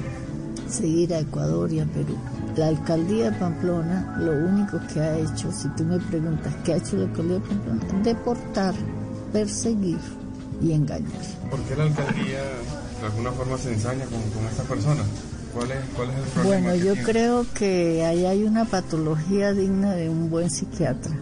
seguir 0.68 1.12
a 1.12 1.18
Ecuador 1.18 1.72
y 1.72 1.80
a 1.80 1.84
Perú. 1.84 2.16
La 2.56 2.68
alcaldía 2.68 3.30
de 3.30 3.38
Pamplona 3.38 4.16
lo 4.18 4.32
único 4.32 4.78
que 4.92 5.00
ha 5.00 5.18
hecho, 5.18 5.50
si 5.52 5.68
tú 5.70 5.84
me 5.84 5.98
preguntas 5.98 6.52
qué 6.64 6.74
ha 6.74 6.76
hecho 6.76 6.96
la 6.96 7.04
alcaldía 7.04 7.34
de 7.34 7.40
Pamplona, 7.40 8.02
deportar, 8.02 8.74
perseguir 9.32 9.98
y 10.60 10.72
engañar. 10.72 11.10
¿Por 11.50 11.60
qué 11.60 11.76
la 11.76 11.84
alcaldía 11.84 12.42
de 13.00 13.06
alguna 13.06 13.32
forma 13.32 13.56
se 13.58 13.72
ensaña 13.72 14.04
con, 14.04 14.20
con 14.30 14.44
estas 14.44 14.66
personas? 14.66 15.06
¿Cuál 15.54 15.70
es, 15.70 15.78
cuál 15.94 16.10
es 16.10 16.16
el 16.16 16.22
problema? 16.22 16.44
Bueno, 16.44 16.74
yo 16.76 16.92
tiene? 16.94 17.08
creo 17.08 17.46
que 17.54 18.04
ahí 18.04 18.24
hay 18.26 18.44
una 18.44 18.64
patología 18.64 19.52
digna 19.52 19.92
de 19.92 20.08
un 20.08 20.30
buen 20.30 20.50
psiquiatra. 20.50 21.12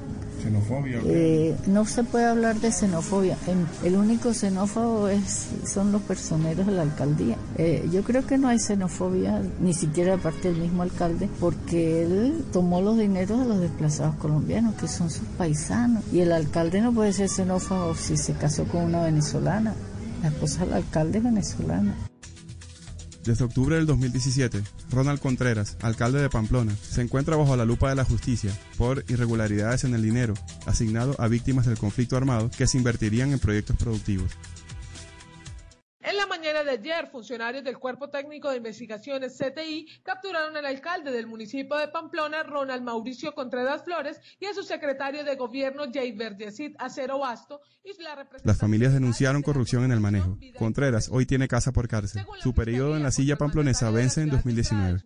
Eh, 1.07 1.57
no 1.67 1.85
se 1.85 2.05
puede 2.05 2.25
hablar 2.27 2.61
de 2.61 2.73
xenofobia. 2.73 3.37
En- 3.47 3.67
el 3.87 3.97
único 3.97 4.33
xenófobo 4.35 5.09
es, 5.09 5.49
son 5.67 5.93
los 5.93 6.03
personeros 6.03 6.67
de 6.67 6.73
la 6.73 6.83
alcaldía. 6.83 7.37
Eh, 7.57 7.89
yo 7.93 8.03
creo 8.03 8.27
que 8.27 8.39
no 8.39 8.49
hay 8.49 8.59
xenofobia, 8.59 9.43
ni 9.61 9.75
siquiera 9.75 10.13
de 10.13 10.19
parte 10.19 10.51
del 10.53 10.61
mismo 10.61 10.83
alcalde, 10.83 11.29
porque 11.41 12.03
él 12.05 12.45
tomó 12.53 12.81
los 12.81 12.99
dineros 12.99 13.39
de 13.41 13.45
los 13.47 13.61
desplazados 13.61 14.17
colombianos, 14.17 14.75
que 14.75 14.89
son 14.89 15.11
sus 15.11 15.27
paisanos. 15.39 16.03
Y 16.13 16.21
el 16.21 16.33
alcalde 16.33 16.81
no 16.81 16.93
puede 16.93 17.13
ser 17.13 17.29
xenófobo 17.29 17.95
si 17.95 18.17
se 18.17 18.33
casó 18.35 18.65
con 18.65 18.85
una 18.85 19.03
venezolana. 19.03 19.75
La 20.23 20.29
esposa 20.29 20.65
del 20.65 20.75
alcalde 20.75 21.19
es 21.19 21.25
venezolana. 21.25 21.95
Desde 23.25 23.45
octubre 23.45 23.77
del 23.77 23.87
2017, 23.87 24.63
Ronald 24.91 25.21
Contreras, 25.21 25.77
alcalde 25.83 26.23
de 26.23 26.31
Pamplona, 26.31 26.75
se 26.77 27.03
encuentra 27.03 27.37
bajo 27.37 27.55
la 27.57 27.67
lupa 27.67 27.91
de 27.91 27.97
la 27.97 28.05
justicia 28.05 28.51
por 28.79 29.05
irregularidades 29.09 29.85
en 29.85 29.95
el 29.95 30.03
dinero 30.03 30.35
asignado 30.67 31.15
a 31.19 31.29
víctimas 31.29 31.67
del 31.67 31.77
conflicto 31.77 32.17
armado 32.17 32.51
que 32.51 32.67
se 32.67 32.79
invertirían 32.79 33.33
en 33.33 33.39
proyectos 33.39 33.77
productivos. 33.77 34.33
De 36.65 36.73
ayer, 36.73 37.09
funcionarios 37.11 37.65
del 37.65 37.79
Cuerpo 37.79 38.11
Técnico 38.11 38.51
de 38.51 38.59
Investigaciones 38.59 39.39
CTI 39.39 39.87
capturaron 40.03 40.55
al 40.55 40.67
alcalde 40.67 41.11
del 41.11 41.27
municipio 41.27 41.75
de 41.77 41.89
Pamplona, 41.89 42.43
Ronald 42.43 42.83
Mauricio 42.83 43.35
Contreras 43.35 43.83
Flores, 43.83 44.21
y 44.39 44.45
a 44.45 44.53
su 44.53 44.63
secretario 44.63 45.25
de 45.25 45.37
gobierno, 45.37 45.85
Jaiber 45.91 46.37
Yesid 46.37 46.75
Acero 46.79 47.19
Basto, 47.19 47.63
y 47.83 48.01
la 48.03 48.29
Las 48.45 48.59
familias 48.59 48.93
denunciaron 48.93 49.41
corrupción 49.43 49.85
en 49.85 49.93
el 49.93 50.01
manejo. 50.01 50.39
Contreras 50.59 51.09
hoy 51.11 51.25
tiene 51.25 51.49
casa 51.49 51.73
por 51.73 51.89
cárcel. 51.89 52.27
Su 52.41 52.53
periodo 52.53 52.95
en 52.95 53.05
la 53.05 53.11
silla 53.11 53.37
pamplonesa 53.37 53.91
vence 53.91 54.21
en 54.21 54.29
2019. 54.29 55.01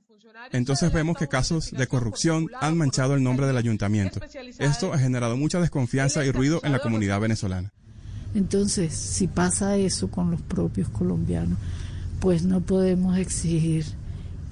Entonces 0.50 0.92
vemos 0.92 1.16
que 1.16 1.28
casos 1.28 1.70
de 1.70 1.86
corrupción 1.86 2.48
han 2.60 2.76
manchado 2.76 3.14
el 3.14 3.22
nombre 3.22 3.46
del 3.46 3.56
ayuntamiento. 3.56 4.18
Esto 4.58 4.92
ha 4.92 4.98
generado 4.98 5.36
mucha 5.36 5.60
desconfianza 5.60 6.24
y 6.24 6.32
ruido 6.32 6.60
en 6.64 6.72
la 6.72 6.80
comunidad 6.80 7.20
venezolana. 7.20 7.72
Entonces, 8.34 8.92
si 8.94 9.28
pasa 9.28 9.76
eso 9.76 10.10
con 10.10 10.30
los 10.30 10.42
propios 10.42 10.88
colombianos, 10.88 11.58
pues 12.20 12.44
no 12.44 12.60
podemos 12.60 13.16
exigir 13.16 13.84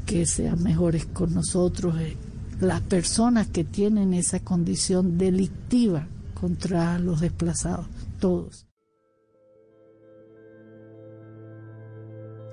que 0.06 0.26
sean 0.26 0.62
mejores 0.62 1.06
con 1.06 1.34
nosotros. 1.34 2.00
eh, 2.00 2.16
Las 2.60 2.80
personas 2.80 3.48
que 3.48 3.64
tienen 3.64 4.14
esa 4.14 4.40
condición 4.40 5.18
delictiva 5.18 6.06
contra 6.40 6.98
los 6.98 7.20
desplazados, 7.20 7.86
todos. 8.20 8.66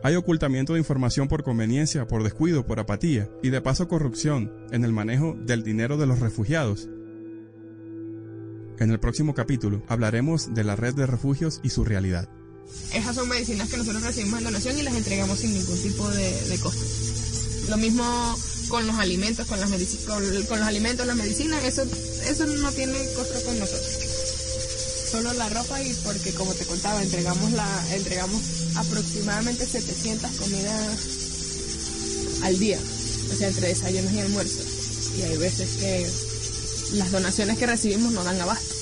Hay 0.01 0.15
ocultamiento 0.15 0.73
de 0.73 0.79
información 0.79 1.27
por 1.27 1.43
conveniencia, 1.43 2.07
por 2.07 2.23
descuido, 2.23 2.65
por 2.65 2.79
apatía 2.79 3.29
y 3.43 3.49
de 3.49 3.61
paso 3.61 3.89
corrupción 3.89 4.53
en 4.71 4.85
el 4.85 4.93
manejo 4.93 5.35
del 5.45 5.61
dinero 5.61 5.97
de 5.97 6.07
los 6.07 6.19
refugiados. 6.19 6.87
En 8.79 8.91
el 8.91 8.99
próximo 8.99 9.33
capítulo 9.33 9.83
hablaremos 9.89 10.53
de 10.53 10.63
la 10.63 10.77
red 10.77 10.93
de 10.93 11.05
refugios 11.05 11.59
y 11.63 11.69
su 11.69 11.83
realidad. 11.83 12.29
Esas 12.93 13.15
son 13.15 13.27
medicinas 13.27 13.69
que 13.69 13.77
nosotros 13.77 14.03
recibimos 14.03 14.39
en 14.39 14.45
donación 14.45 14.77
y 14.77 14.83
las 14.83 14.95
entregamos 14.95 15.39
sin 15.39 15.53
ningún 15.53 15.81
tipo 15.81 16.09
de, 16.09 16.31
de 16.31 16.57
costo. 16.59 16.85
Lo 17.67 17.77
mismo 17.77 18.05
con 18.69 18.87
los 18.87 18.95
alimentos, 18.95 19.47
con, 19.47 19.59
las 19.59 19.69
con, 20.05 20.23
con 20.45 20.59
los 20.59 20.67
alimentos, 20.67 21.05
las 21.05 21.15
medicinas, 21.17 21.61
eso, 21.65 21.83
eso 21.83 22.45
no 22.45 22.71
tiene 22.71 22.93
costo 23.15 23.41
con 23.45 23.59
nosotros. 23.59 23.99
Solo 25.11 25.33
la 25.33 25.49
ropa 25.49 25.81
y 25.81 25.93
porque 26.05 26.33
como 26.33 26.53
te 26.53 26.65
contaba, 26.65 27.03
entregamos 27.03 27.51
la, 27.51 27.95
entregamos 27.95 28.41
aproximadamente 28.75 29.65
700 29.65 30.31
comidas 30.31 30.97
al 32.43 32.57
día, 32.59 32.79
o 33.29 33.35
sea, 33.35 33.49
entre 33.49 33.67
desayunos 33.67 34.13
y 34.13 34.19
almuerzos. 34.19 34.65
Y 35.17 35.23
hay 35.23 35.37
veces 35.37 35.69
que 35.77 36.07
las 36.93 37.11
donaciones 37.11 37.57
que 37.57 37.65
recibimos 37.65 38.11
no 38.13 38.23
dan 38.23 38.39
abasto. 38.39 38.75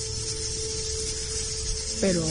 Pero 2.00 2.22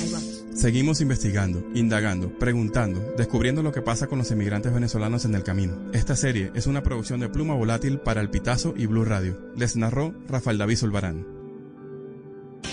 ahí 0.00 0.10
vamos. 0.12 0.42
Seguimos 0.54 1.00
investigando, 1.00 1.64
indagando, 1.74 2.38
preguntando, 2.38 3.14
descubriendo 3.16 3.62
lo 3.62 3.72
que 3.72 3.82
pasa 3.82 4.06
con 4.06 4.18
los 4.18 4.30
emigrantes 4.30 4.72
venezolanos 4.72 5.24
en 5.24 5.34
el 5.34 5.42
camino. 5.42 5.90
Esta 5.92 6.14
serie 6.14 6.52
es 6.54 6.66
una 6.66 6.82
producción 6.82 7.20
de 7.20 7.28
Pluma 7.28 7.54
Volátil 7.54 7.98
para 7.98 8.20
El 8.20 8.30
Pitazo 8.30 8.74
y 8.76 8.86
Blue 8.86 9.04
Radio. 9.04 9.38
Les 9.56 9.76
narró 9.76 10.14
Rafael 10.28 10.58
David 10.58 10.76
Zulbarán. 10.76 11.41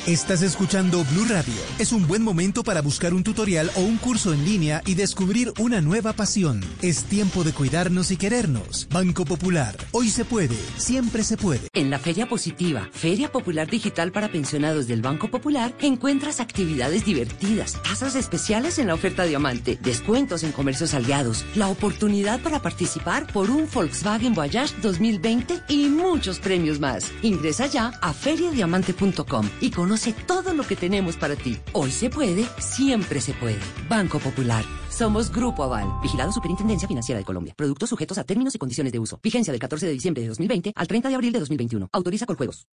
Estás 0.08 0.42
escuchando 0.42 1.04
Blue 1.12 1.26
Radio. 1.26 1.54
Es 1.78 1.92
un 1.92 2.08
buen 2.08 2.24
momento 2.24 2.64
para 2.64 2.82
buscar 2.82 3.14
un 3.14 3.24
tutorial 3.24 3.70
o 3.76 3.82
un 3.82 3.98
curso 3.98 4.34
en 4.34 4.44
línea 4.44 4.82
y 4.86 4.96
descubrir 4.96 5.54
una 5.60 5.82
nueva 5.82 6.14
pasión. 6.14 6.64
Es 6.82 7.04
tiempo 7.04 7.44
de 7.44 7.52
cuidarnos 7.52 8.10
y 8.10 8.18
querernos. 8.18 8.88
Banco 8.90 9.24
Popular. 9.26 9.78
Hoy 9.92 10.10
se 10.10 10.26
puede, 10.26 10.56
siempre 10.78 11.24
se 11.24 11.38
puede. 11.38 11.68
En 11.74 11.92
la 11.92 12.00
Feria 12.00 12.28
Positiva, 12.28 12.90
Feria 12.92 13.32
Popular 13.32 13.70
Digital 13.70 14.12
para 14.12 14.32
Pensionados 14.32 14.88
del 14.88 15.02
Banco 15.02 15.30
Popular, 15.30 15.76
encuentras 15.80 16.40
actividades 16.40 17.06
divertidas, 17.06 17.78
tasas 17.84 18.16
especiales 18.16 18.80
en 18.80 18.88
la 18.88 18.96
oferta 18.96 19.26
Diamante, 19.26 19.78
descuentos 19.80 20.44
en 20.44 20.54
comercios 20.54 20.96
aliados, 20.96 21.46
la 21.56 21.68
oportunidad 21.68 22.40
para 22.40 22.62
participar 22.62 23.32
por 23.32 23.52
un 23.52 23.68
Volkswagen 23.72 24.34
Voyage 24.34 24.74
2020 24.82 25.62
y 25.68 25.90
muchos 25.90 26.40
premios 26.40 26.80
más. 26.80 27.12
Ingresa 27.22 27.68
ya 27.68 27.92
a 28.02 28.12
feriadiamante.com 28.14 29.48
y 29.62 29.70
conoce 29.70 29.99
todo 30.28 30.54
lo 30.54 30.64
que 30.64 30.76
tenemos 30.76 31.18
para 31.18 31.36
ti. 31.36 31.58
Hoy 31.74 31.92
se 31.92 32.10
puede, 32.10 32.46
siempre 32.60 33.22
se 33.22 33.34
puede. 33.34 33.60
Banco 33.90 34.20
Popular. 34.20 34.64
Somos 34.90 35.32
Grupo 35.32 35.64
Aval, 35.64 35.88
vigilado 36.02 36.32
Superintendencia 36.32 36.88
Financiera 36.88 37.20
de 37.20 37.26
Colombia. 37.26 37.54
Productos 37.56 37.90
sujetos 37.90 38.18
a 38.18 38.24
términos 38.24 38.56
y 38.56 38.58
condiciones 38.58 38.94
de 38.94 39.00
uso. 39.00 39.20
Vigencia 39.22 39.52
del 39.52 39.60
14 39.60 39.86
de 39.86 39.92
diciembre 39.92 40.22
de 40.24 40.30
2020 40.30 40.74
al 40.76 40.88
30 40.88 41.10
de 41.10 41.16
abril 41.16 41.32
de 41.34 41.40
2021. 41.40 41.90
Autoriza 41.92 42.26
con 42.26 42.36
juegos. 42.36 42.68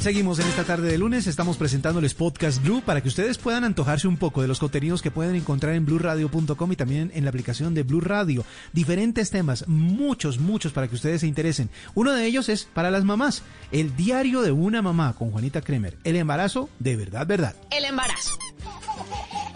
Seguimos 0.00 0.38
en 0.38 0.46
esta 0.46 0.64
tarde 0.64 0.90
de 0.90 0.96
lunes, 0.96 1.26
estamos 1.26 1.58
presentándoles 1.58 2.14
Podcast 2.14 2.62
Blue 2.62 2.80
para 2.80 3.02
que 3.02 3.08
ustedes 3.08 3.36
puedan 3.36 3.64
antojarse 3.64 4.08
un 4.08 4.16
poco 4.16 4.40
de 4.40 4.48
los 4.48 4.58
contenidos 4.58 5.02
que 5.02 5.10
pueden 5.10 5.34
encontrar 5.34 5.74
en 5.74 5.84
blueradio.com 5.84 6.72
y 6.72 6.76
también 6.76 7.12
en 7.14 7.24
la 7.24 7.28
aplicación 7.28 7.74
de 7.74 7.82
Blue 7.82 8.00
Radio. 8.00 8.46
Diferentes 8.72 9.30
temas, 9.30 9.68
muchos, 9.68 10.38
muchos 10.38 10.72
para 10.72 10.88
que 10.88 10.94
ustedes 10.94 11.20
se 11.20 11.26
interesen. 11.26 11.68
Uno 11.94 12.12
de 12.12 12.24
ellos 12.24 12.48
es 12.48 12.64
para 12.64 12.90
las 12.90 13.04
mamás, 13.04 13.42
el 13.72 13.94
diario 13.94 14.40
de 14.40 14.52
una 14.52 14.80
mamá 14.80 15.12
con 15.12 15.32
Juanita 15.32 15.60
Kremer. 15.60 15.98
El 16.02 16.16
embarazo 16.16 16.70
de 16.78 16.96
verdad, 16.96 17.26
verdad. 17.26 17.54
El 17.70 17.84
embarazo. 17.84 18.30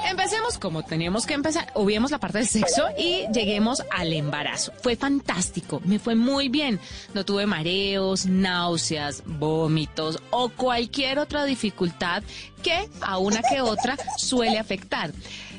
Empecemos 0.06 0.58
como 0.58 0.82
teníamos 0.82 1.26
que 1.26 1.34
empezar, 1.34 1.72
obviemos 1.74 2.10
la 2.10 2.18
parte 2.18 2.38
del 2.38 2.46
sexo 2.46 2.88
y 2.98 3.26
lleguemos 3.32 3.82
al 3.90 4.12
embarazo. 4.12 4.72
Fue 4.82 4.96
fantástico, 4.96 5.80
me 5.84 5.98
fue 5.98 6.14
muy 6.14 6.48
bien. 6.48 6.78
No 7.14 7.24
tuve 7.24 7.46
mareos, 7.46 8.26
náuseas, 8.26 9.22
vómitos 9.26 10.22
o 10.30 10.50
cualquier 10.50 11.18
otra 11.18 11.44
dificultad 11.44 12.22
que 12.62 12.88
a 13.00 13.18
una 13.18 13.42
que 13.42 13.60
otra 13.60 13.96
suele 14.18 14.58
afectar. 14.58 15.12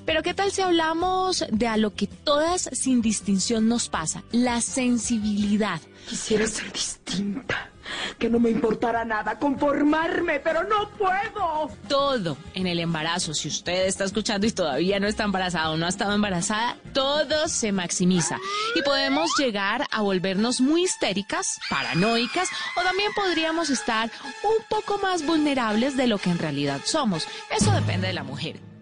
Pero 0.05 0.21
¿qué 0.21 0.35
tal 0.35 0.51
si 0.51 0.61
hablamos 0.61 1.43
de 1.51 1.67
a 1.67 1.77
lo 1.77 1.93
que 1.93 2.05
todas 2.05 2.69
sin 2.71 3.01
distinción 3.01 3.67
nos 3.67 3.89
pasa? 3.89 4.23
La 4.31 4.61
sensibilidad. 4.61 5.81
Quisiera 6.07 6.45
ser 6.45 6.71
distinta, 6.71 7.71
que 8.17 8.29
no 8.29 8.39
me 8.39 8.49
importara 8.49 9.05
nada, 9.05 9.37
conformarme, 9.39 10.39
pero 10.39 10.63
no 10.63 10.89
puedo. 10.91 11.69
todo 11.87 12.37
en 12.53 12.67
el 12.67 12.79
embarazo. 12.79 13.33
Si 13.33 13.47
usted 13.47 13.85
está 13.85 14.03
escuchando 14.03 14.47
y 14.47 14.51
todavía 14.51 14.99
no 14.99 15.07
está 15.07 15.23
embarazada 15.23 15.71
o 15.71 15.77
no 15.77 15.85
ha 15.85 15.89
estado 15.89 16.13
embarazada, 16.13 16.77
todo 16.93 17.47
se 17.47 17.71
maximiza. 17.71 18.37
Y 18.75 18.81
podemos 18.81 19.31
llegar 19.37 19.85
a 19.91 20.01
volvernos 20.01 20.61
muy 20.61 20.83
histéricas, 20.83 21.59
paranoicas, 21.69 22.49
o 22.77 22.81
también 22.81 23.11
podríamos 23.15 23.69
estar 23.69 24.11
un 24.43 24.63
poco 24.69 24.97
más 24.99 25.25
vulnerables 25.25 25.97
de 25.97 26.07
lo 26.07 26.17
que 26.17 26.29
en 26.29 26.39
realidad 26.39 26.81
somos. 26.83 27.27
Eso 27.49 27.71
depende 27.71 28.07
de 28.07 28.13
la 28.13 28.23
mujer. 28.23 28.74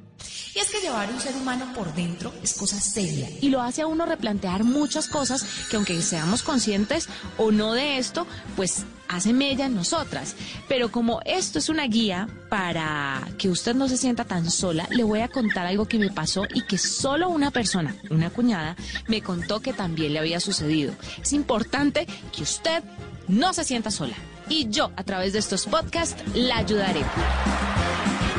Y 0.56 0.60
es 0.60 0.70
que 0.70 0.82
llevar 0.82 1.12
un 1.12 1.20
ser 1.20 1.36
humano 1.36 1.74
por 1.74 1.94
dentro 1.96 2.32
es 2.44 2.54
cosa 2.54 2.80
seria 2.80 3.28
y 3.42 3.50
lo 3.50 3.62
hace 3.62 3.82
a 3.82 3.88
uno 3.88 4.06
replantear 4.06 4.64
muchas 4.64 5.08
cosas 5.08 5.44
que 5.70 5.78
aunque 5.78 6.00
seamos 6.02 6.44
conscientes 6.44 7.10
o 7.38 7.52
no 7.52 7.74
de 7.74 7.98
esto, 7.98 8.28
pues 8.56 8.86
hace 9.08 9.34
mella 9.34 9.66
en 9.66 9.76
nosotras. 9.76 10.36
Pero 10.68 10.92
como 10.92 11.22
esto 11.26 11.58
es 11.58 11.70
una 11.70 11.88
guía 11.88 12.28
para 12.50 13.28
que 13.38 13.50
usted 13.50 13.76
no 13.76 13.88
se 13.88 13.98
sienta 13.98 14.26
tan 14.26 14.50
sola, 14.50 14.88
le 14.92 15.04
voy 15.04 15.22
a 15.22 15.28
contar 15.28 15.66
algo 15.66 15.88
que 15.88 15.98
me 16.00 16.12
pasó 16.12 16.44
y 16.54 16.66
que 16.66 16.78
solo 16.78 17.30
una 17.30 17.50
persona, 17.52 17.96
una 18.10 18.30
cuñada, 18.30 18.76
me 19.08 19.22
contó 19.22 19.60
que 19.60 19.74
también 19.74 20.14
le 20.14 20.20
había 20.20 20.40
sucedido. 20.40 20.94
Es 21.22 21.34
importante 21.34 22.08
que 22.36 22.44
usted 22.44 22.84
no 23.28 23.54
se 23.54 23.64
sienta 23.64 23.90
sola. 23.90 24.16
Y 24.50 24.70
yo, 24.70 24.92
a 24.98 25.04
través 25.04 25.34
de 25.34 25.40
estos 25.40 25.66
podcasts, 25.66 26.22
la 26.36 26.58
ayudaré. 26.58 27.02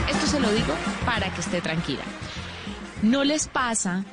Esto 0.09 0.27
se 0.27 0.41
lo 0.41 0.51
digo 0.53 0.75
para 1.07 1.33
que 1.33 1.41
esté 1.41 1.61
tranquila. 1.61 2.03
No 3.03 3.25
les 3.25 3.49
pasa 3.49 4.05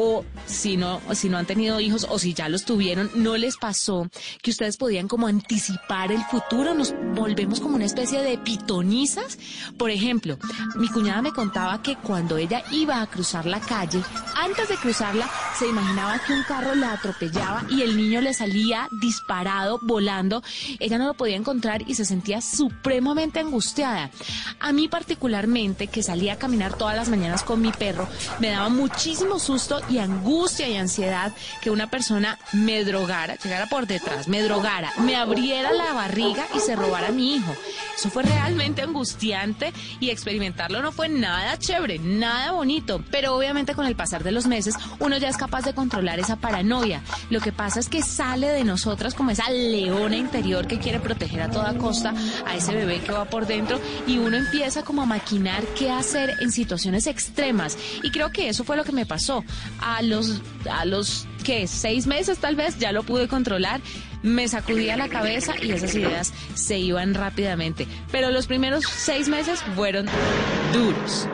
o 0.00 0.24
si 0.46 0.76
no, 0.76 1.00
si 1.12 1.28
no 1.28 1.38
han 1.38 1.46
tenido 1.46 1.80
hijos 1.80 2.06
o 2.08 2.20
si 2.20 2.32
ya 2.32 2.48
los 2.48 2.64
tuvieron, 2.64 3.10
no 3.14 3.36
les 3.36 3.56
pasó 3.56 4.08
que 4.40 4.52
ustedes 4.52 4.76
podían 4.76 5.08
como 5.08 5.26
anticipar 5.26 6.12
el 6.12 6.22
futuro, 6.26 6.72
nos 6.72 6.94
volvemos 7.14 7.58
como 7.58 7.74
una 7.74 7.84
especie 7.84 8.22
de 8.22 8.38
pitonizas. 8.38 9.38
Por 9.76 9.90
ejemplo, 9.90 10.38
mi 10.76 10.88
cuñada 10.88 11.20
me 11.20 11.32
contaba 11.32 11.82
que 11.82 11.96
cuando 11.96 12.36
ella 12.36 12.62
iba 12.70 13.02
a 13.02 13.06
cruzar 13.08 13.44
la 13.44 13.58
calle, 13.58 14.00
antes 14.36 14.68
de 14.68 14.76
cruzarla, 14.76 15.28
se 15.58 15.66
imaginaba 15.66 16.20
que 16.24 16.32
un 16.32 16.44
carro 16.44 16.76
la 16.76 16.92
atropellaba 16.92 17.64
y 17.68 17.82
el 17.82 17.96
niño 17.96 18.20
le 18.20 18.34
salía 18.34 18.88
disparado, 19.00 19.80
volando. 19.82 20.44
Ella 20.78 20.98
no 20.98 21.08
lo 21.08 21.14
podía 21.14 21.34
encontrar 21.34 21.82
y 21.88 21.96
se 21.96 22.04
sentía 22.04 22.40
supremamente 22.40 23.40
angustiada. 23.40 24.12
A 24.60 24.72
mí 24.72 24.86
particularmente, 24.86 25.88
que 25.88 26.04
salía 26.04 26.34
a 26.34 26.38
caminar 26.38 26.78
todas 26.78 26.94
las 26.94 27.08
mañanas 27.08 27.42
con 27.42 27.60
mi 27.60 27.72
perro, 27.72 28.08
me 28.38 28.50
daba 28.50 28.68
muchísimo 28.68 29.40
susto 29.40 29.80
y 29.88 29.98
angustia 29.98 30.68
y 30.68 30.76
ansiedad 30.76 31.32
que 31.60 31.70
una 31.70 31.88
persona 31.88 32.38
me 32.52 32.84
drogara, 32.84 33.36
llegara 33.36 33.66
por 33.66 33.86
detrás, 33.86 34.28
me 34.28 34.42
drogara, 34.42 34.92
me 34.98 35.16
abriera 35.16 35.72
la 35.72 35.92
barriga 35.92 36.46
y 36.54 36.60
se 36.60 36.76
robara 36.76 37.08
a 37.08 37.12
mi 37.12 37.36
hijo. 37.36 37.54
Eso 37.96 38.10
fue 38.10 38.22
realmente 38.22 38.82
angustiante 38.82 39.72
y 40.00 40.10
experimentarlo 40.10 40.82
no 40.82 40.92
fue 40.92 41.08
nada 41.08 41.58
chévere, 41.58 41.98
nada 41.98 42.52
bonito. 42.52 43.02
Pero 43.10 43.34
obviamente 43.36 43.74
con 43.74 43.86
el 43.86 43.96
pasar 43.96 44.22
de 44.22 44.32
los 44.32 44.46
meses 44.46 44.74
uno 44.98 45.16
ya 45.16 45.28
es 45.28 45.36
capaz 45.36 45.62
de 45.62 45.74
controlar 45.74 46.18
esa 46.18 46.36
paranoia. 46.36 47.02
Lo 47.30 47.40
que 47.40 47.52
pasa 47.52 47.80
es 47.80 47.88
que 47.88 48.02
sale 48.02 48.48
de 48.48 48.64
nosotras 48.64 49.14
como 49.14 49.30
esa 49.30 49.50
leona 49.50 50.16
interior 50.16 50.66
que 50.66 50.78
quiere 50.78 51.00
proteger 51.00 51.42
a 51.42 51.50
toda 51.50 51.76
costa 51.76 52.14
a 52.46 52.56
ese 52.56 52.74
bebé 52.74 53.00
que 53.00 53.12
va 53.12 53.24
por 53.24 53.46
dentro 53.46 53.80
y 54.06 54.18
uno 54.18 54.36
empieza 54.36 54.82
como 54.82 55.02
a 55.02 55.06
maquinar 55.06 55.64
qué 55.76 55.90
hacer 55.90 56.34
en 56.40 56.52
situaciones 56.52 57.06
extremas. 57.06 57.76
Y 58.02 58.10
creo 58.10 58.30
que 58.30 58.48
eso 58.48 58.64
fue 58.64 58.76
lo 58.76 58.84
que 58.84 58.92
me 58.92 59.06
pasó. 59.06 59.44
A 59.80 60.02
los, 60.02 60.40
a 60.70 60.84
los 60.84 61.26
que 61.44 61.66
seis 61.66 62.06
meses 62.06 62.38
tal 62.38 62.56
vez 62.56 62.78
ya 62.78 62.92
lo 62.92 63.02
pude 63.02 63.28
controlar. 63.28 63.80
Me 64.22 64.48
sacudía 64.48 64.96
la 64.96 65.08
cabeza 65.08 65.54
y 65.62 65.70
esas 65.70 65.94
ideas 65.94 66.32
se 66.54 66.78
iban 66.78 67.14
rápidamente. 67.14 67.86
Pero 68.10 68.30
los 68.30 68.46
primeros 68.46 68.84
seis 68.84 69.28
meses 69.28 69.62
fueron 69.74 70.06
duros. 70.72 71.28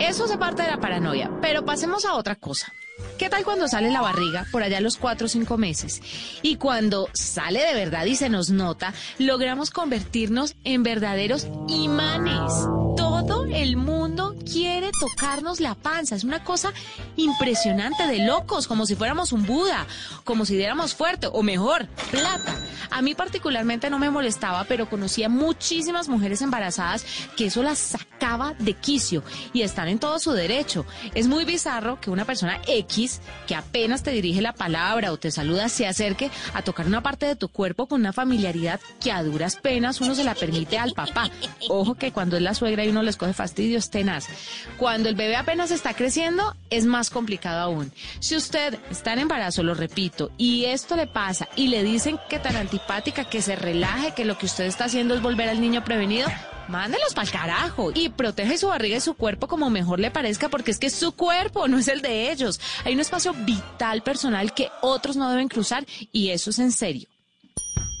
Eso 0.00 0.24
hace 0.24 0.36
parte 0.36 0.62
de 0.62 0.70
la 0.70 0.80
paranoia, 0.80 1.30
pero 1.40 1.64
pasemos 1.64 2.04
a 2.04 2.14
otra 2.14 2.34
cosa. 2.34 2.72
¿Qué 3.18 3.28
tal 3.28 3.44
cuando 3.44 3.68
sale 3.68 3.90
la 3.90 4.00
barriga 4.00 4.46
por 4.50 4.62
allá 4.62 4.78
a 4.78 4.80
los 4.80 4.96
cuatro 4.96 5.26
o 5.26 5.28
cinco 5.28 5.56
meses? 5.56 6.02
Y 6.42 6.56
cuando 6.56 7.08
sale 7.12 7.60
de 7.64 7.74
verdad 7.74 8.04
y 8.06 8.16
se 8.16 8.28
nos 8.28 8.50
nota, 8.50 8.92
logramos 9.18 9.70
convertirnos 9.70 10.56
en 10.64 10.82
verdaderos 10.82 11.46
imanes. 11.68 12.52
Todo 12.96 13.46
el 13.46 13.76
mundo 13.76 14.33
quiere 14.44 14.90
tocarnos 14.98 15.60
la 15.60 15.74
panza. 15.74 16.14
Es 16.14 16.24
una 16.24 16.44
cosa 16.44 16.72
impresionante 17.16 18.06
de 18.06 18.26
locos, 18.26 18.66
como 18.66 18.86
si 18.86 18.94
fuéramos 18.94 19.32
un 19.32 19.44
Buda, 19.44 19.86
como 20.24 20.44
si 20.44 20.56
diéramos 20.56 20.94
fuerte, 20.94 21.28
o 21.30 21.42
mejor, 21.42 21.86
plata. 22.10 22.54
A 22.90 23.02
mí 23.02 23.14
particularmente 23.14 23.90
no 23.90 23.98
me 23.98 24.10
molestaba, 24.10 24.64
pero 24.64 24.88
conocía 24.88 25.28
muchísimas 25.28 26.08
mujeres 26.08 26.42
embarazadas 26.42 27.04
que 27.36 27.46
eso 27.46 27.62
las 27.62 27.78
sacaba 27.78 28.54
de 28.58 28.74
quicio 28.74 29.22
y 29.52 29.62
están 29.62 29.88
en 29.88 29.98
todo 29.98 30.18
su 30.18 30.32
derecho. 30.32 30.86
Es 31.14 31.26
muy 31.26 31.44
bizarro 31.44 32.00
que 32.00 32.10
una 32.10 32.24
persona 32.24 32.60
X 32.66 33.20
que 33.46 33.54
apenas 33.54 34.02
te 34.02 34.12
dirige 34.12 34.40
la 34.40 34.52
palabra 34.52 35.12
o 35.12 35.16
te 35.16 35.30
saluda 35.30 35.68
se 35.68 35.86
acerque 35.86 36.30
a 36.52 36.62
tocar 36.62 36.86
una 36.86 37.02
parte 37.02 37.26
de 37.26 37.36
tu 37.36 37.48
cuerpo 37.48 37.86
con 37.86 38.00
una 38.00 38.12
familiaridad 38.12 38.80
que 39.00 39.12
a 39.12 39.22
duras 39.22 39.56
penas 39.56 40.00
uno 40.00 40.14
se 40.14 40.24
la 40.24 40.34
permite 40.34 40.78
al 40.78 40.92
papá. 40.92 41.30
Ojo 41.68 41.94
que 41.94 42.12
cuando 42.12 42.36
es 42.36 42.42
la 42.42 42.54
suegra 42.54 42.84
y 42.84 42.88
uno 42.88 43.02
les 43.02 43.16
coge 43.16 43.32
fastidio 43.32 43.78
es 43.78 43.90
tenaz. 43.90 44.28
Cuando 44.78 45.08
el 45.08 45.14
bebé 45.14 45.36
apenas 45.36 45.70
está 45.70 45.94
creciendo 45.94 46.56
es 46.70 46.86
más 46.86 47.10
complicado 47.10 47.60
aún. 47.60 47.92
Si 48.20 48.36
usted 48.36 48.78
está 48.90 49.12
en 49.12 49.20
embarazo, 49.20 49.62
lo 49.62 49.74
repito, 49.74 50.30
y 50.36 50.66
esto 50.66 50.96
le 50.96 51.06
pasa 51.06 51.48
y 51.56 51.68
le 51.68 51.82
dicen 51.82 52.18
que 52.28 52.38
tan 52.38 52.56
antipática, 52.56 53.24
que 53.24 53.42
se 53.42 53.56
relaje, 53.56 54.12
que 54.12 54.24
lo 54.24 54.38
que 54.38 54.46
usted 54.46 54.64
está 54.64 54.84
haciendo 54.84 55.14
es 55.14 55.22
volver 55.22 55.48
al 55.48 55.60
niño 55.60 55.84
prevenido, 55.84 56.28
Mándelos 56.68 57.12
para 57.14 57.26
el 57.26 57.32
carajo 57.32 57.92
y 57.94 58.08
protege 58.08 58.56
su 58.56 58.68
barriga 58.68 58.96
y 58.96 59.00
su 59.00 59.14
cuerpo 59.14 59.48
como 59.48 59.68
mejor 59.70 60.00
le 60.00 60.10
parezca 60.10 60.48
porque 60.48 60.70
es 60.70 60.78
que 60.78 60.86
es 60.86 60.94
su 60.94 61.12
cuerpo, 61.12 61.68
no 61.68 61.78
es 61.78 61.88
el 61.88 62.00
de 62.00 62.30
ellos. 62.32 62.60
Hay 62.84 62.94
un 62.94 63.00
espacio 63.00 63.34
vital 63.34 64.02
personal 64.02 64.54
que 64.54 64.70
otros 64.80 65.16
no 65.16 65.30
deben 65.30 65.48
cruzar 65.48 65.84
y 66.10 66.30
eso 66.30 66.50
es 66.50 66.58
en 66.58 66.72
serio. 66.72 67.08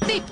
Tip. 0.06 0.24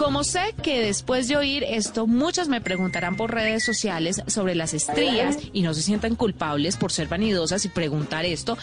Como 0.00 0.24
sé 0.24 0.54
que 0.62 0.80
después 0.80 1.28
de 1.28 1.36
oír 1.36 1.62
esto, 1.62 2.06
muchas 2.06 2.48
me 2.48 2.62
preguntarán 2.62 3.18
por 3.18 3.34
redes 3.34 3.62
sociales 3.62 4.22
sobre 4.28 4.54
las 4.54 4.72
estrías 4.72 5.36
y 5.52 5.60
no 5.60 5.74
se 5.74 5.82
sientan 5.82 6.16
culpables 6.16 6.78
por 6.78 6.90
ser 6.90 7.06
vanidosas 7.06 7.66
y 7.66 7.68
preguntar 7.68 8.24
esto, 8.24 8.56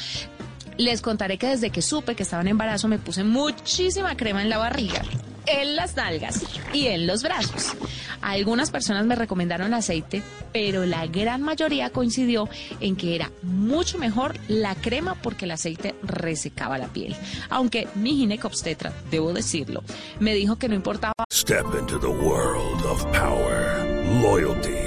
les 0.77 0.99
contaré 0.99 1.37
que 1.37 1.45
desde 1.45 1.69
que 1.69 1.83
supe 1.83 2.15
que 2.15 2.23
estaba 2.23 2.41
en 2.41 2.47
embarazo 2.47 2.87
me 2.87 2.97
puse 2.97 3.23
muchísima 3.23 4.17
crema 4.17 4.41
en 4.41 4.49
la 4.49 4.57
barriga, 4.57 5.03
en 5.47 5.75
las 5.75 5.95
nalgas 5.95 6.43
y 6.73 6.87
en 6.87 7.07
los 7.07 7.23
brazos. 7.23 7.73
Algunas 8.21 8.71
personas 8.71 9.05
me 9.05 9.15
recomendaron 9.15 9.73
aceite, 9.73 10.21
pero 10.51 10.85
la 10.85 11.05
gran 11.07 11.41
mayoría 11.41 11.89
coincidió 11.89 12.49
en 12.79 12.95
que 12.95 13.15
era 13.15 13.31
mucho 13.41 13.97
mejor 13.97 14.35
la 14.47 14.75
crema 14.75 15.15
porque 15.15 15.45
el 15.45 15.51
aceite 15.51 15.95
resecaba 16.03 16.77
la 16.77 16.87
piel. 16.87 17.15
Aunque 17.49 17.87
mi 17.95 18.15
ginecobstetra, 18.15 18.93
debo 19.11 19.33
decirlo, 19.33 19.83
me 20.19 20.33
dijo 20.33 20.57
que 20.57 20.67
no 20.67 20.75
importaba. 20.75 21.13
Step 21.31 21.65
into 21.79 21.99
the 21.99 22.07
world 22.07 22.83
of 22.85 23.03
power, 23.11 23.85
loyalty, 24.21 24.86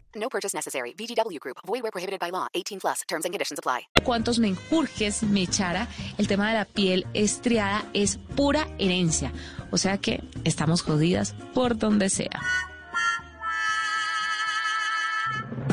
No 0.15 0.29
purchase 0.29 0.55
necessary. 0.55 0.93
VGW 0.93 1.39
Group. 1.39 1.57
Void 1.67 1.81
where 1.83 1.91
prohibited 1.91 2.19
by 2.19 2.31
law. 2.31 2.47
18 2.53 2.79
plus. 2.79 3.01
Terms 3.07 3.25
and 3.25 3.33
conditions 3.33 3.59
apply. 3.59 3.87
cuántos 4.03 4.39
menjurjes 4.39 5.21
me 5.23 5.43
echara, 5.43 5.87
el 6.17 6.27
tema 6.27 6.47
de 6.49 6.55
la 6.55 6.65
piel 6.65 7.05
estriada 7.13 7.85
es 7.93 8.17
pura 8.35 8.67
herencia. 8.77 9.31
O 9.71 9.77
sea 9.77 9.97
que 9.99 10.21
estamos 10.43 10.81
jodidas 10.81 11.33
por 11.53 11.77
donde 11.77 12.09
sea. 12.09 12.41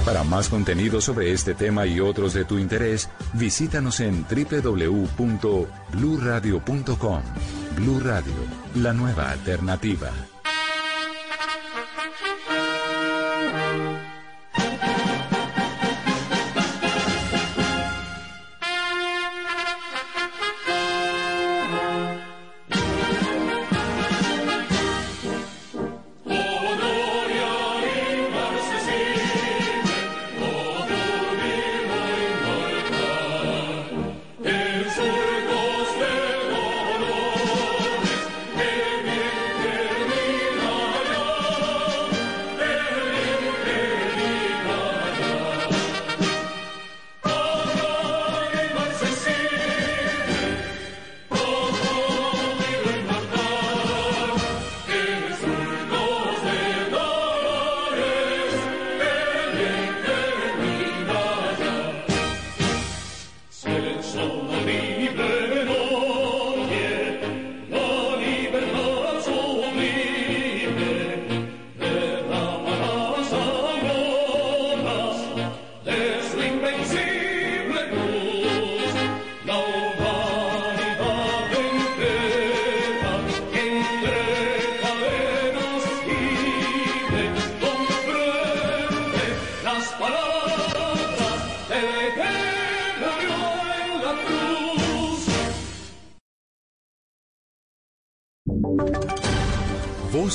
Para 0.04 0.22
más 0.24 0.48
contenido 0.48 1.00
sobre 1.00 1.32
este 1.32 1.54
tema 1.54 1.86
y 1.86 2.00
otros 2.00 2.32
de 2.32 2.44
tu 2.44 2.58
interés, 2.58 3.08
visítanos 3.34 4.00
en 4.00 4.24
www.bluradio.com. 4.24 7.22
Blu 7.76 8.00
Radio, 8.00 8.34
la 8.76 8.92
nueva 8.92 9.30
alternativa. 9.30 10.10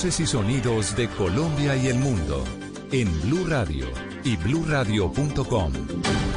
Voces 0.04 0.20
y 0.20 0.28
sonidos 0.28 0.98
de 0.98 1.08
Colombia 1.08 1.78
y 1.78 1.88
el 1.88 1.96
mundo 1.96 2.44
en 2.92 3.08
Blue 3.22 3.46
Radio 3.48 3.86
y 4.26 4.36
bluradio.com, 4.36 5.72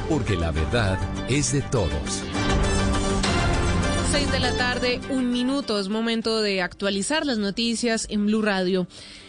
porque 0.08 0.36
la 0.36 0.52
verdad 0.52 0.96
es 1.28 1.52
de 1.52 1.62
todos. 1.62 2.22
6 4.12 4.30
de 4.30 4.38
la 4.38 4.56
tarde, 4.56 5.00
un 5.10 5.32
minuto, 5.32 5.80
es 5.80 5.88
momento 5.88 6.42
de 6.42 6.62
actualizar 6.62 7.26
las 7.26 7.38
noticias 7.38 8.06
en 8.08 8.26
Blue 8.26 8.40
Radio. 8.40 8.86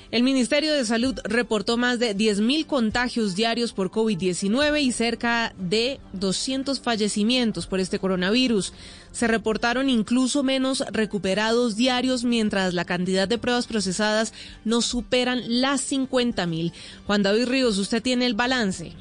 El 0.09 0.23
Ministerio 0.23 0.73
de 0.73 0.85
Salud 0.85 1.19
reportó 1.25 1.75
más 1.75 1.99
de 1.99 2.15
10.000 2.15 2.65
contagios 2.65 3.35
diarios 3.35 3.73
por 3.73 3.91
COVID-19 3.91 4.81
y 4.81 4.93
cerca 4.93 5.53
de 5.57 5.99
200 6.13 6.79
fallecimientos 6.79 7.67
por 7.67 7.81
este 7.81 7.99
coronavirus. 7.99 8.71
Se 9.11 9.27
reportaron 9.27 9.89
incluso 9.89 10.43
menos 10.43 10.81
recuperados 10.91 11.75
diarios 11.75 12.23
mientras 12.23 12.73
la 12.73 12.85
cantidad 12.85 13.27
de 13.27 13.37
pruebas 13.37 13.67
procesadas 13.67 14.33
no 14.63 14.81
superan 14.81 15.41
las 15.59 15.91
50.000. 15.91 16.71
Juan 17.05 17.23
David 17.23 17.47
Ríos, 17.47 17.77
usted 17.77 18.01
tiene 18.01 18.27
el 18.27 18.33
balance. 18.33 18.93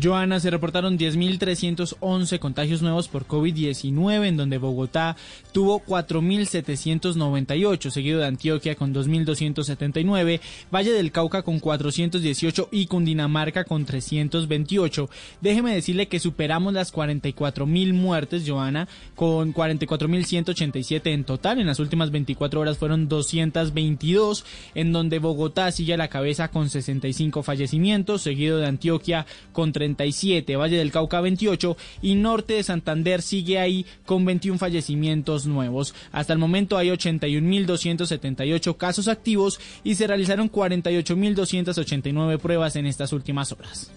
Joana, 0.00 0.40
se 0.40 0.50
reportaron 0.50 0.98
10.311 0.98 2.40
contagios 2.40 2.82
nuevos 2.82 3.06
por 3.06 3.28
COVID-19, 3.28 4.26
en 4.26 4.36
donde 4.36 4.58
Bogotá 4.58 5.14
tuvo 5.52 5.84
4.798, 5.84 7.90
seguido 7.90 8.18
de 8.18 8.26
Antioquia 8.26 8.74
con 8.74 8.92
2.279, 8.92 10.40
Valle 10.74 10.92
del 10.92 11.12
Cauca 11.12 11.42
con 11.42 11.60
418 11.60 12.70
y 12.72 12.86
Cundinamarca 12.86 13.62
con 13.64 13.84
328. 13.84 15.08
Déjeme 15.40 15.74
decirle 15.74 16.08
que 16.08 16.18
superamos 16.18 16.72
las 16.72 16.92
44.000 16.92 17.92
muertes, 17.92 18.42
Joana, 18.48 18.88
con 19.14 19.54
44.187 19.54 21.12
en 21.12 21.22
total. 21.22 21.60
En 21.60 21.68
las 21.68 21.78
últimas 21.78 22.10
24 22.10 22.60
horas 22.60 22.78
fueron 22.78 23.08
222, 23.08 24.44
en 24.74 24.92
donde 24.92 25.20
Bogotá 25.20 25.70
sigue 25.70 25.94
a 25.94 25.98
la 25.98 26.08
cabeza 26.08 26.48
con 26.48 26.68
65 26.68 27.44
fallecimientos, 27.44 28.22
seguido 28.22 28.58
de 28.58 28.66
Antioquia 28.66 29.24
con 29.52 29.72
37, 29.84 30.56
Valle 30.56 30.78
del 30.78 30.90
Cauca 30.90 31.20
28 31.20 31.76
y 32.02 32.14
Norte 32.14 32.54
de 32.54 32.62
Santander 32.62 33.20
sigue 33.22 33.58
ahí 33.58 33.84
con 34.06 34.24
21 34.24 34.58
fallecimientos 34.58 35.46
nuevos. 35.46 35.94
Hasta 36.12 36.32
el 36.32 36.38
momento 36.38 36.78
hay 36.78 36.88
81.278 36.88 38.76
casos 38.76 39.08
activos 39.08 39.60
y 39.82 39.96
se 39.96 40.06
realizaron 40.06 40.50
48.289 40.50 42.38
pruebas 42.38 42.76
en 42.76 42.86
estas 42.86 43.12
últimas 43.12 43.52
horas. 43.52 43.90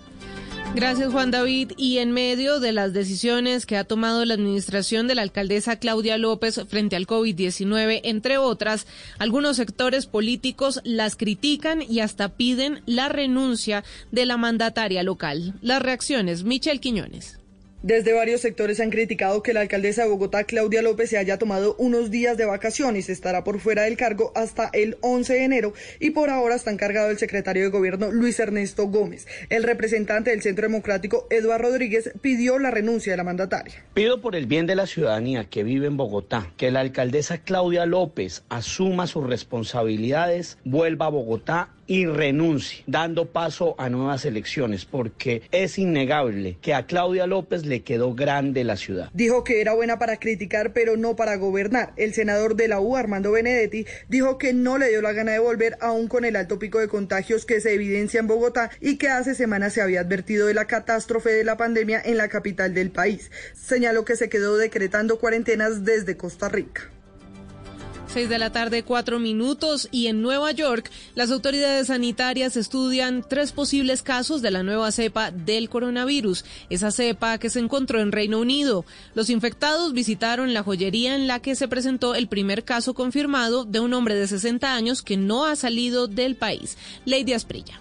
Gracias 0.76 1.12
Juan 1.12 1.32
David. 1.32 1.72
Y 1.78 1.98
en 1.98 2.12
medio 2.12 2.60
de 2.60 2.72
las 2.72 2.94
decisiones 2.94 3.66
que 3.66 3.78
ha 3.78 3.84
tomado 3.84 4.24
la 4.26 4.36
administración 4.36 5.08
de 5.08 5.16
la 5.16 5.24
alcaldesa 5.24 5.78
Claudia 5.78 6.18
López 6.18 6.62
frente 6.68 6.96
al 6.96 7.08
COVID-19, 7.08 8.02
entre 8.04 8.38
otras, 8.38 8.86
algunos 9.18 9.58
sectores 9.58 10.06
políticos 10.06 10.82
las 10.84 11.16
critican 11.16 11.82
y 11.82 12.02
hasta 12.02 12.30
piden 12.30 12.82
la 12.86 13.10
renuncia 13.10 13.84
de 14.12 14.26
la 14.26 14.38
mandataria 14.38 15.04
local. 15.04 15.56
Las 15.62 15.82
reacciones, 15.82 16.44
Michel 16.44 16.80
Quiñones. 16.80 17.40
Desde 17.84 18.12
varios 18.12 18.42
sectores 18.42 18.80
han 18.80 18.90
criticado 18.90 19.44
que 19.44 19.54
la 19.54 19.62
alcaldesa 19.62 20.02
de 20.02 20.10
Bogotá, 20.10 20.46
Claudia 20.46 20.82
López, 20.82 21.12
se 21.12 21.20
haya 21.20 21.38
tomado 21.38 21.76
unos 21.78 22.10
días 22.10 22.36
de 22.36 22.46
vacaciones. 22.46 23.08
Estará 23.08 23.44
por 23.44 23.60
fuera 23.60 23.84
del 23.84 23.98
cargo 23.98 24.32
hasta 24.34 24.72
el 24.74 24.98
11 25.02 25.34
de 25.34 25.44
enero 25.44 25.74
y 26.00 26.10
por 26.10 26.32
ahora 26.32 26.56
está 26.56 26.72
encargado 26.72 27.12
el 27.12 27.20
secretario 27.20 27.64
de 27.64 27.70
gobierno 27.70 28.12
Luis 28.12 28.40
Ernesto 28.40 28.88
Gómez. 28.88 29.28
El 29.50 29.62
representante 29.62 30.32
del 30.32 30.42
Centro 30.42 30.68
Democrático, 30.68 31.28
Eduardo 31.30 31.70
Rodríguez, 31.70 32.12
pidió 32.20 32.58
la 32.58 32.72
renuncia 32.72 33.14
de 33.14 33.18
la 33.18 33.24
mandataria. 33.24 33.84
Pido 33.94 34.22
por 34.22 34.36
el 34.36 34.48
bien 34.48 34.66
de 34.66 34.76
la 34.76 34.88
ciudadanía 34.88 35.46
que 35.46 35.64
vive 35.64 35.86
en 35.86 35.98
Bogotá 35.98 36.52
que 36.58 36.72
la 36.72 36.80
alcaldesa 36.80 37.38
Claudia 37.38 37.86
López 37.86 38.44
asuma 38.50 39.06
sus 39.06 39.28
responsabilidades, 39.28 40.58
vuelva 40.64 41.06
a 41.06 41.10
Bogotá 41.10 41.77
y 41.88 42.06
renuncie, 42.06 42.84
dando 42.86 43.32
paso 43.32 43.76
a 43.78 43.90
nuevas 43.90 44.26
elecciones, 44.26 44.86
porque 44.86 45.42
es 45.52 45.80
innegable 45.80 46.58
que 46.62 46.74
a 46.74 46.86
Claudia 46.86 47.26
López 47.26 47.66
le 47.66 47.82
quedó 47.82 48.14
grande 48.14 48.64
la 48.64 48.78
ciudad. 48.78 49.10
Dijo 49.14 49.44
que 49.44 49.62
era 49.62 49.74
buena 49.74 49.98
para 49.98 50.18
criticar, 50.18 50.74
pero 50.74 50.98
no 50.98 51.16
para 51.16 51.36
gobernar. 51.38 51.94
El 51.96 52.14
senador 52.14 52.56
de 52.56 52.68
la 52.68 52.80
U, 52.80 52.96
Armando 52.96 53.32
Benedetti, 53.32 53.86
dijo 54.10 54.38
que 54.38 54.54
no 54.54 54.78
le 54.78 54.90
dio 54.90 55.02
la 55.02 55.14
gana 55.14 55.32
de 55.32 55.40
volver 55.40 55.78
aún 55.82 56.08
con 56.08 56.26
el 56.26 56.36
alto 56.36 56.60
pico 56.60 56.80
de 56.80 56.88
contagios 56.88 57.46
que 57.46 57.62
se 57.62 57.74
evidencia 57.74 58.20
en 58.20 58.28
Bogotá 58.28 58.70
y 58.82 58.98
que 58.98 59.10
hace 59.10 59.36
semanas 59.36 59.74
se 59.74 59.82
había 59.82 60.02
advertido 60.02 60.48
de 60.48 60.54
la 60.54 60.66
catástrofe 60.66 61.30
de 61.30 61.44
la 61.44 61.58
pandemia 61.58 62.02
en 62.04 62.18
la 62.18 62.28
capital 62.28 62.74
del 62.74 62.92
país. 62.92 63.32
Señaló 63.54 64.06
que 64.06 64.16
se 64.16 64.30
quedó 64.30 64.58
decretando 64.58 65.20
cuarentenas 65.20 65.86
desde 65.86 66.18
Costa 66.18 66.50
Rica. 66.50 66.92
6 68.08 68.30
de 68.30 68.40
la 68.40 68.52
tarde, 68.52 68.84
cuatro 68.84 69.20
minutos. 69.20 69.88
Y 69.92 70.08
en 70.08 70.22
Nueva 70.22 70.52
York, 70.52 70.90
las 71.16 71.32
autoridades 71.32 71.88
sanitarias 71.88 72.58
estudian 72.58 73.24
tres 73.28 73.52
posibles 73.52 74.02
casos 74.02 74.42
de 74.42 74.52
la 74.52 74.64
nueva 74.64 74.92
cepa 74.92 75.32
del 75.32 75.70
coronavirus. 75.70 76.46
Esa 76.70 76.92
cepa 76.92 77.38
que 77.38 77.50
se 77.50 77.60
encontró 77.60 78.00
en 78.00 78.12
Reino 78.12 78.40
Unido. 78.40 78.86
Los 79.14 79.30
infectados 79.30 79.94
visitaron 79.94 80.54
la 80.54 80.64
joyería 80.64 81.16
en 81.16 81.28
la 81.28 81.40
que 81.40 81.56
se 81.56 81.68
presentó 81.68 82.16
el 82.16 82.28
primer 82.28 82.64
caso 82.64 82.94
confirmado 82.94 83.66
de 83.66 83.80
un 83.80 83.94
hombre 83.94 84.16
de 84.16 84.28
60 84.28 84.74
años 84.74 85.02
que 85.02 85.18
no 85.18 85.46
ha 85.46 85.56
salido 85.56 86.08
del 86.08 86.36
país. 86.36 86.78
Lady 87.06 87.34
Asprilla. 87.34 87.80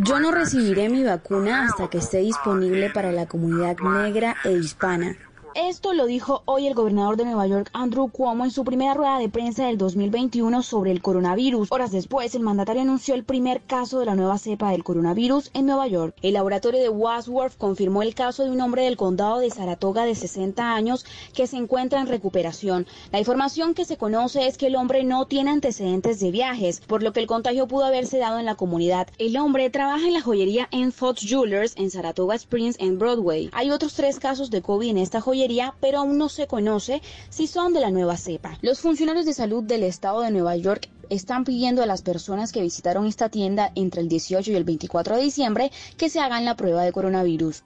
Yo 0.00 0.18
no 0.18 0.32
recibiré 0.32 0.88
mi 0.88 1.04
vacuna 1.04 1.66
hasta 1.66 1.88
que 1.88 1.98
esté 1.98 2.18
disponible 2.18 2.90
para 2.90 3.12
la 3.12 3.26
comunidad 3.26 3.76
negra 3.78 4.36
e 4.44 4.52
hispana. 4.52 5.16
Esto 5.54 5.92
lo 5.92 6.06
dijo 6.06 6.42
hoy 6.46 6.66
el 6.66 6.74
gobernador 6.74 7.16
de 7.16 7.26
Nueva 7.26 7.46
York, 7.46 7.70
Andrew 7.72 8.08
Cuomo, 8.08 8.42
en 8.42 8.50
su 8.50 8.64
primera 8.64 8.92
rueda 8.92 9.20
de 9.20 9.28
prensa 9.28 9.66
del 9.66 9.78
2021 9.78 10.64
sobre 10.64 10.90
el 10.90 11.00
coronavirus. 11.00 11.70
Horas 11.70 11.92
después, 11.92 12.34
el 12.34 12.42
mandatario 12.42 12.82
anunció 12.82 13.14
el 13.14 13.22
primer 13.22 13.62
caso 13.62 14.00
de 14.00 14.06
la 14.06 14.16
nueva 14.16 14.38
cepa 14.38 14.72
del 14.72 14.82
coronavirus 14.82 15.52
en 15.54 15.66
Nueva 15.66 15.86
York. 15.86 16.16
El 16.22 16.34
laboratorio 16.34 16.80
de 16.80 16.88
Wadsworth 16.88 17.56
confirmó 17.56 18.02
el 18.02 18.16
caso 18.16 18.42
de 18.42 18.50
un 18.50 18.60
hombre 18.60 18.82
del 18.82 18.96
condado 18.96 19.38
de 19.38 19.48
Saratoga 19.48 20.04
de 20.04 20.16
60 20.16 20.74
años 20.74 21.06
que 21.34 21.46
se 21.46 21.56
encuentra 21.56 22.00
en 22.00 22.08
recuperación. 22.08 22.88
La 23.12 23.20
información 23.20 23.74
que 23.74 23.84
se 23.84 23.96
conoce 23.96 24.48
es 24.48 24.58
que 24.58 24.66
el 24.66 24.74
hombre 24.74 25.04
no 25.04 25.26
tiene 25.26 25.52
antecedentes 25.52 26.18
de 26.18 26.32
viajes, 26.32 26.80
por 26.80 27.04
lo 27.04 27.12
que 27.12 27.20
el 27.20 27.28
contagio 27.28 27.68
pudo 27.68 27.84
haberse 27.84 28.18
dado 28.18 28.40
en 28.40 28.46
la 28.46 28.56
comunidad. 28.56 29.06
El 29.18 29.36
hombre 29.36 29.70
trabaja 29.70 30.04
en 30.04 30.14
la 30.14 30.20
joyería 30.20 30.68
en 30.72 30.90
Fox 30.90 31.20
Jewelers 31.20 31.74
en 31.76 31.92
Saratoga 31.92 32.34
Springs 32.34 32.74
en 32.80 32.98
Broadway. 32.98 33.50
Hay 33.52 33.70
otros 33.70 33.94
tres 33.94 34.18
casos 34.18 34.50
de 34.50 34.60
COVID 34.60 34.90
en 34.90 34.98
esta 34.98 35.20
joyería 35.20 35.43
pero 35.80 35.98
aún 35.98 36.16
no 36.16 36.28
se 36.28 36.46
conoce 36.46 37.02
si 37.28 37.46
son 37.46 37.72
de 37.72 37.80
la 37.80 37.90
nueva 37.90 38.16
cepa. 38.16 38.56
Los 38.62 38.80
funcionarios 38.80 39.26
de 39.26 39.34
salud 39.34 39.62
del 39.62 39.82
estado 39.82 40.22
de 40.22 40.30
Nueva 40.30 40.56
York 40.56 40.88
están 41.10 41.44
pidiendo 41.44 41.82
a 41.82 41.86
las 41.86 42.02
personas 42.02 42.50
que 42.50 42.62
visitaron 42.62 43.06
esta 43.06 43.28
tienda 43.28 43.70
entre 43.74 44.00
el 44.00 44.08
18 44.08 44.50
y 44.50 44.54
el 44.54 44.64
24 44.64 45.16
de 45.16 45.22
diciembre 45.22 45.70
que 45.96 46.08
se 46.08 46.20
hagan 46.20 46.44
la 46.44 46.56
prueba 46.56 46.82
de 46.82 46.92
coronavirus. 46.92 47.62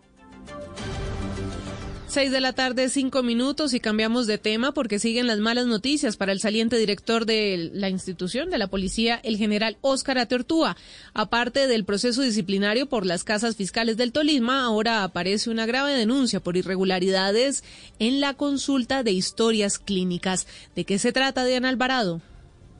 6 2.09 2.32
de 2.32 2.40
la 2.40 2.55
tarde, 2.55 2.89
cinco 2.89 3.22
minutos 3.22 3.74
y 3.74 3.80
cambiamos 3.80 4.26
de 4.26 4.39
tema 4.39 4.72
porque 4.72 4.98
siguen 4.98 5.26
las 5.26 5.40
malas 5.40 5.66
noticias 5.66 6.16
para 6.16 6.32
el 6.32 6.40
saliente 6.40 6.78
director 6.78 7.26
de 7.26 7.70
la 7.74 7.90
institución 7.90 8.48
de 8.48 8.56
la 8.56 8.68
policía, 8.68 9.20
el 9.22 9.36
general 9.36 9.76
Óscar 9.82 10.16
Atertúa. 10.16 10.74
Aparte 11.12 11.66
del 11.66 11.85
proceso 11.85 12.22
disciplinario 12.22 12.86
por 12.86 13.05
las 13.05 13.24
casas 13.24 13.56
fiscales 13.56 13.98
del 13.98 14.12
Tolima, 14.12 14.64
ahora 14.64 15.05
aparece 15.05 15.51
una 15.51 15.66
grave 15.66 15.93
denuncia 15.93 16.40
por 16.40 16.56
irregularidades 16.56 17.62
en 17.98 18.20
la 18.20 18.32
consulta 18.32 19.02
de 19.02 19.12
historias 19.12 19.78
clínicas. 19.78 20.47
¿De 20.74 20.86
qué 20.86 20.98
se 20.98 21.12
trata, 21.12 21.44
Diana 21.44 21.68
Alvarado? 21.68 22.22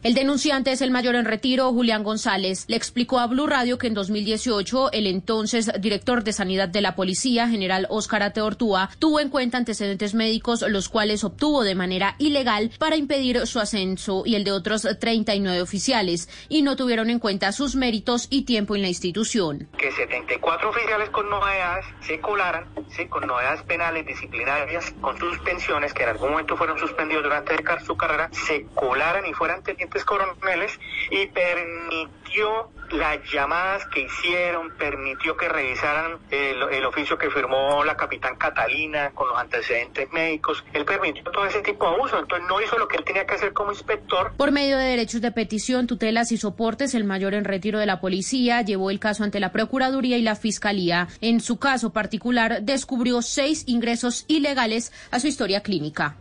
El 0.05 0.15
denunciante 0.15 0.70
es 0.70 0.81
el 0.81 0.93
mayor 0.93 1.16
en 1.16 1.25
retiro, 1.25 1.73
Julián 1.73 2.05
González. 2.05 2.66
Le 2.69 2.77
explicó 2.77 3.19
a 3.19 3.27
Blue 3.27 3.49
Radio 3.49 3.79
que 3.79 3.89
en 3.89 3.95
2018 3.95 4.93
el 4.93 5.09
entonces 5.09 5.73
director 5.81 6.23
de 6.23 6.33
Sanidad 6.33 6.69
de 6.69 6.81
la 6.81 6.95
Policía, 6.95 7.49
general 7.49 7.89
Óscar 7.91 8.23
Ateortúa, 8.23 8.91
tuvo 9.01 9.19
en 9.19 9.29
cuenta 9.29 9.59
antecedentes 9.59 10.15
médicos, 10.15 10.65
los 10.69 10.89
cuales 10.89 11.25
obtuvo 11.25 11.65
de 11.65 11.75
manera 11.75 12.15
ilegal 12.19 12.70
para 12.79 12.95
impedir 12.95 13.45
su 13.49 13.59
ascenso 13.59 14.23
y 14.25 14.37
el 14.37 14.45
de 14.45 14.53
otros 14.53 14.87
39 15.01 15.62
oficiales, 15.62 16.29
y 16.49 16.62
no 16.62 16.77
tuvieron 16.77 17.11
en 17.11 17.19
cuenta 17.19 17.51
sus 17.51 17.75
méritos 17.75 18.29
y 18.31 18.43
tiempo 18.43 18.77
en 18.77 18.83
la 18.83 18.89
institución. 18.89 19.69
Que 19.77 19.91
74 19.91 20.70
oficiales 20.70 21.11
con 21.11 21.29
novedades 21.29 21.85
se 22.07 22.20
colaran, 22.20 22.69
¿sí? 22.97 23.07
con 23.07 23.27
novedades 23.27 23.62
penales, 23.62 24.07
disciplinarias, 24.07 24.95
con 25.01 25.19
suspensiones 25.19 25.93
que 25.93 26.05
en 26.05 26.11
algún 26.11 26.31
momento 26.31 26.57
fueron 26.57 26.79
suspendidos 26.79 27.25
durante 27.25 27.57
su 27.85 27.97
carrera, 27.97 28.31
se 28.31 28.65
colaran 28.77 29.27
y 29.27 29.33
fueran 29.33 29.61
tenientes 29.65 29.89
coroneles 30.05 30.79
y 31.11 31.27
permitió 31.27 32.70
las 32.91 33.19
llamadas 33.31 33.87
que 33.87 34.01
hicieron, 34.03 34.70
permitió 34.77 35.37
que 35.37 35.49
revisaran 35.49 36.19
el, 36.31 36.85
oficio 36.85 37.19
que 37.19 37.31
firmó 37.31 37.85
la 37.85 37.97
capitán 37.97 38.37
Catalina 38.37 39.11
con 39.11 39.29
los 39.29 39.39
antecedentes 39.39 40.11
médicos. 40.11 40.65
Él 40.73 40.85
permitió 40.85 41.23
todo 41.25 41.45
ese 41.45 41.61
tipo 41.61 41.87
de 41.87 41.95
abuso, 41.97 42.19
entonces 42.19 42.49
no 42.49 42.61
hizo 42.61 42.79
lo 42.79 42.89
que 42.89 42.97
él 42.97 43.05
tenía 43.05 43.27
que 43.27 43.35
hacer 43.35 43.53
como 43.53 43.73
inspector. 43.73 44.33
Por 44.37 44.53
medio 44.53 44.79
de 44.79 44.85
derechos 44.85 45.20
de 45.20 45.33
petición, 45.33 45.87
tutelas 45.87 46.33
y 46.33 46.39
soportes, 46.39 46.95
el 46.95 47.05
mayor 47.05 47.35
en 47.35 47.45
retiro 47.45 47.79
de 47.79 47.87
la 47.87 48.01
policía 48.01 48.62
llevó 48.62 48.91
el 48.91 49.01
caso 49.01 49.23
ante 49.23 49.41
la 49.41 49.53
Procuraduría 49.53 50.16
y 50.16 50.23
la 50.23 50.35
Fiscalía. 50.35 51.09
En 51.20 51.41
su 51.41 51.59
caso 51.59 51.93
particular, 51.93 52.62
descubrió 52.62 53.20
seis 53.20 53.65
ingresos 53.66 54.25
ilegales 54.29 54.93
a 55.11 55.20
su 55.20 55.27
historia 55.27 55.62
clínica. 55.62 56.16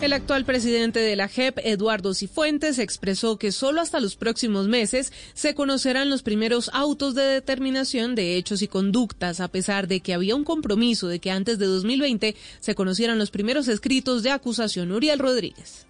El 0.00 0.12
actual 0.12 0.44
presidente 0.44 1.00
de 1.00 1.16
la 1.16 1.26
JEP, 1.26 1.58
Eduardo 1.64 2.12
Cifuentes, 2.12 2.78
expresó 2.78 3.38
que 3.38 3.50
solo 3.50 3.80
hasta 3.80 3.98
los 3.98 4.14
próximos 4.14 4.68
meses 4.68 5.10
se 5.32 5.54
conocerán 5.54 6.10
los 6.10 6.22
primeros 6.22 6.70
autos 6.74 7.14
de 7.14 7.22
determinación 7.22 8.14
de 8.14 8.36
hechos 8.36 8.60
y 8.60 8.68
conductas, 8.68 9.40
a 9.40 9.48
pesar 9.48 9.88
de 9.88 10.00
que 10.00 10.12
había 10.12 10.36
un 10.36 10.44
compromiso 10.44 11.08
de 11.08 11.18
que 11.18 11.30
antes 11.30 11.58
de 11.58 11.64
2020 11.64 12.36
se 12.60 12.74
conocieran 12.74 13.18
los 13.18 13.30
primeros 13.30 13.68
escritos 13.68 14.22
de 14.22 14.32
acusación. 14.32 14.92
Uriel 14.92 15.18
Rodríguez. 15.18 15.86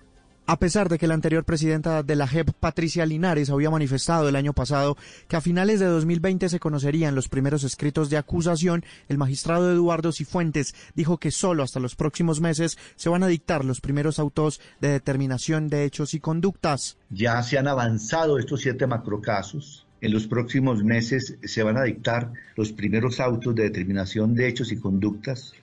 A 0.49 0.61
pesar 0.61 0.89
de 0.89 0.97
que 0.97 1.09
la 1.09 1.15
anterior 1.15 1.43
presidenta 1.43 2.05
de 2.05 2.15
la 2.15 2.29
JEP, 2.29 2.53
Patricia 2.53 3.05
Linares, 3.05 3.51
había 3.51 3.69
manifestado 3.69 4.29
el 4.29 4.37
año 4.37 4.53
pasado 4.53 4.97
que 5.27 5.35
a 5.35 5.41
finales 5.41 5.81
de 5.81 5.87
2020 5.87 6.49
se 6.49 6.61
conocerían 6.61 7.17
los 7.17 7.29
primeros 7.29 7.65
escritos 7.65 8.11
de 8.11 8.17
acusación, 8.17 8.85
el 9.09 9.19
magistrado 9.19 9.73
Eduardo 9.73 10.13
Cifuentes 10.13 10.77
dijo 10.95 11.19
que 11.19 11.33
solo 11.33 11.65
hasta 11.65 11.81
los 11.81 11.97
próximos 11.97 12.41
meses 12.41 12.79
se 12.95 13.09
van 13.09 13.25
a 13.25 13.27
dictar 13.27 13.65
los 13.65 13.81
primeros 13.81 14.21
autos 14.21 14.61
de 14.81 14.91
determinación 14.91 15.69
de 15.69 15.83
hechos 15.83 16.15
y 16.15 16.21
conductas. 16.21 16.97
Ya 17.11 17.43
se 17.43 17.59
han 17.59 17.67
avanzado 17.67 18.39
estos 18.39 18.61
siete 18.61 18.87
macrocasos. 18.87 19.85
En 20.01 20.13
los 20.13 20.29
próximos 20.29 20.85
meses 20.85 21.39
se 21.43 21.65
van 21.65 21.77
a 21.77 21.83
dictar 21.83 22.33
los 22.55 22.71
primeros 22.71 23.19
autos 23.19 23.53
de 23.57 23.65
determinación 23.65 24.37
de 24.37 24.47
hechos 24.47 24.71
y 24.71 24.77
conductas, 24.77 25.55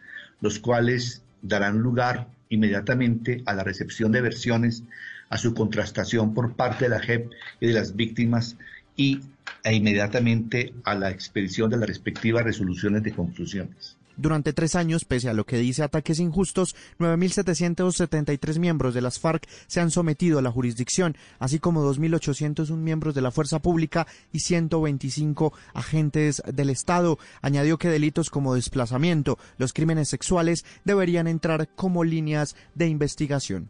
los 0.41 0.59
cuales 0.59 1.23
darán 1.41 1.77
lugar 1.77 2.32
inmediatamente 2.53 3.41
a 3.45 3.53
la 3.53 3.63
recepción 3.63 4.11
de 4.11 4.21
versiones, 4.21 4.83
a 5.29 5.37
su 5.37 5.53
contrastación 5.53 6.33
por 6.33 6.55
parte 6.55 6.85
de 6.85 6.89
la 6.89 6.99
JEP 6.99 7.31
y 7.59 7.67
de 7.67 7.73
las 7.73 7.95
víctimas 7.95 8.57
y 8.95 9.19
e 9.63 9.73
inmediatamente 9.73 10.73
a 10.83 10.93
la 10.93 11.09
expedición 11.09 11.69
de 11.69 11.77
las 11.77 11.87
respectivas 11.87 12.43
resoluciones 12.43 13.03
de 13.03 13.13
conclusiones. 13.13 13.97
Durante 14.15 14.53
tres 14.53 14.75
años, 14.75 15.05
pese 15.05 15.29
a 15.29 15.33
lo 15.33 15.45
que 15.45 15.57
dice 15.57 15.83
ataques 15.83 16.19
injustos, 16.19 16.75
9.773 16.99 18.59
miembros 18.59 18.93
de 18.93 19.01
las 19.01 19.19
FARC 19.19 19.47
se 19.67 19.81
han 19.81 19.89
sometido 19.89 20.39
a 20.39 20.41
la 20.41 20.51
jurisdicción, 20.51 21.17
así 21.39 21.59
como 21.59 21.83
2.801 21.83 22.75
miembros 22.77 23.15
de 23.15 23.21
la 23.21 23.31
fuerza 23.31 23.59
pública 23.59 24.05
y 24.31 24.39
125 24.39 25.53
agentes 25.73 26.43
del 26.45 26.69
Estado. 26.69 27.17
Añadió 27.41 27.77
que 27.77 27.89
delitos 27.89 28.29
como 28.29 28.55
desplazamiento, 28.55 29.39
los 29.57 29.73
crímenes 29.73 30.09
sexuales 30.09 30.65
deberían 30.85 31.27
entrar 31.27 31.69
como 31.75 32.03
líneas 32.03 32.55
de 32.75 32.87
investigación. 32.87 33.69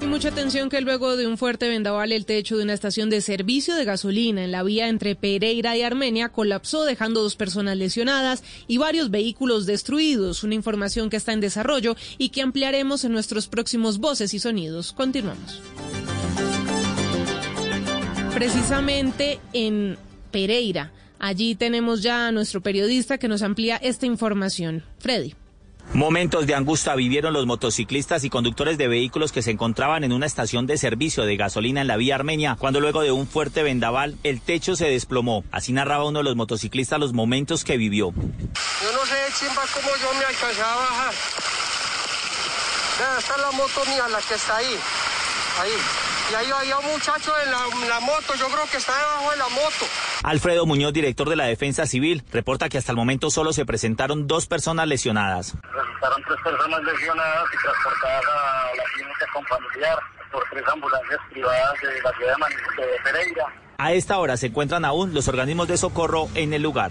Y 0.00 0.06
mucha 0.06 0.28
atención 0.28 0.68
que 0.68 0.80
luego 0.80 1.16
de 1.16 1.26
un 1.26 1.36
fuerte 1.36 1.68
vendaval 1.68 2.12
el 2.12 2.24
techo 2.24 2.56
de 2.56 2.62
una 2.62 2.72
estación 2.72 3.10
de 3.10 3.20
servicio 3.20 3.74
de 3.74 3.84
gasolina 3.84 4.44
en 4.44 4.52
la 4.52 4.62
vía 4.62 4.88
entre 4.88 5.16
Pereira 5.16 5.76
y 5.76 5.82
Armenia 5.82 6.28
colapsó 6.28 6.84
dejando 6.84 7.22
dos 7.22 7.34
personas 7.34 7.76
lesionadas 7.76 8.44
y 8.68 8.78
varios 8.78 9.10
vehículos 9.10 9.66
destruidos. 9.66 10.44
Una 10.44 10.54
información 10.54 11.10
que 11.10 11.16
está 11.16 11.32
en 11.32 11.40
desarrollo 11.40 11.96
y 12.16 12.28
que 12.28 12.42
ampliaremos 12.42 13.04
en 13.04 13.12
nuestros 13.12 13.48
próximos 13.48 13.98
voces 13.98 14.34
y 14.34 14.38
sonidos. 14.38 14.92
Continuamos. 14.92 15.60
Precisamente 18.34 19.40
en 19.52 19.98
Pereira. 20.30 20.92
Allí 21.18 21.56
tenemos 21.56 22.02
ya 22.02 22.28
a 22.28 22.32
nuestro 22.32 22.60
periodista 22.60 23.18
que 23.18 23.26
nos 23.26 23.42
amplía 23.42 23.76
esta 23.76 24.06
información. 24.06 24.84
Freddy. 25.00 25.34
Momentos 25.94 26.46
de 26.46 26.54
angustia 26.54 26.94
vivieron 26.94 27.32
los 27.32 27.46
motociclistas 27.46 28.22
y 28.22 28.30
conductores 28.30 28.76
de 28.76 28.88
vehículos 28.88 29.32
que 29.32 29.42
se 29.42 29.50
encontraban 29.50 30.04
en 30.04 30.12
una 30.12 30.26
estación 30.26 30.66
de 30.66 30.76
servicio 30.76 31.24
de 31.24 31.36
gasolina 31.36 31.80
en 31.80 31.86
la 31.86 31.96
vía 31.96 32.14
armenia, 32.14 32.56
cuando 32.58 32.78
luego 32.80 33.00
de 33.00 33.10
un 33.10 33.26
fuerte 33.26 33.62
vendaval 33.62 34.18
el 34.22 34.40
techo 34.40 34.76
se 34.76 34.86
desplomó. 34.86 35.44
Así 35.50 35.72
narraba 35.72 36.04
uno 36.04 36.18
de 36.18 36.24
los 36.24 36.36
motociclistas 36.36 37.00
los 37.00 37.14
momentos 37.14 37.64
que 37.64 37.78
vivió. 37.78 38.12
Yo 38.12 38.92
no 38.92 39.06
sé, 39.06 39.16
chimba, 39.38 39.62
cómo 39.72 39.88
yo 39.96 40.18
me 40.18 40.24
alcancé 40.26 40.60
a 40.60 40.76
bajar. 40.76 41.14
Está 43.18 43.38
la 43.38 43.50
moto 43.52 43.84
mía, 43.86 44.08
la 44.08 44.20
que 44.20 44.34
está 44.34 44.56
ahí. 44.56 44.76
Ahí. 45.60 46.07
Y 46.30 46.34
ahí 46.34 46.46
había 46.60 46.78
un 46.78 46.84
muchacho 46.92 47.32
en 47.42 47.88
la, 47.88 48.00
moto, 48.00 48.34
yo 48.38 48.48
creo 48.48 48.66
que 48.70 48.76
está 48.76 48.92
debajo 48.94 49.30
de 49.30 49.36
la 49.38 49.48
moto. 49.48 49.86
Alfredo 50.24 50.66
Muñoz, 50.66 50.92
director 50.92 51.26
de 51.28 51.36
la 51.36 51.44
Defensa 51.44 51.86
Civil, 51.86 52.22
reporta 52.30 52.68
que 52.68 52.76
hasta 52.76 52.92
el 52.92 52.96
momento 52.96 53.30
solo 53.30 53.54
se 53.54 53.64
presentaron 53.64 54.26
dos 54.26 54.46
personas 54.46 54.86
lesionadas. 54.86 55.54
Resultaron 55.62 56.22
tres 56.24 56.38
personas 56.44 56.82
lesionadas 56.82 57.44
y 57.54 57.62
transportadas 57.62 58.24
a 58.26 58.76
la 58.76 58.84
clínica 58.94 59.26
con 59.32 59.44
familiar 59.46 59.98
por 60.30 60.44
tres 60.50 60.64
ambulancias 60.70 61.20
privadas 61.30 61.72
de 61.82 62.02
la 62.02 62.12
ciudad 62.12 62.36
de 62.76 63.02
Pereira. 63.04 63.46
A 63.78 63.92
esta 63.92 64.18
hora 64.18 64.36
se 64.36 64.48
encuentran 64.48 64.84
aún 64.84 65.14
los 65.14 65.28
organismos 65.28 65.66
de 65.68 65.78
socorro 65.78 66.28
en 66.34 66.52
el 66.52 66.62
lugar. 66.62 66.90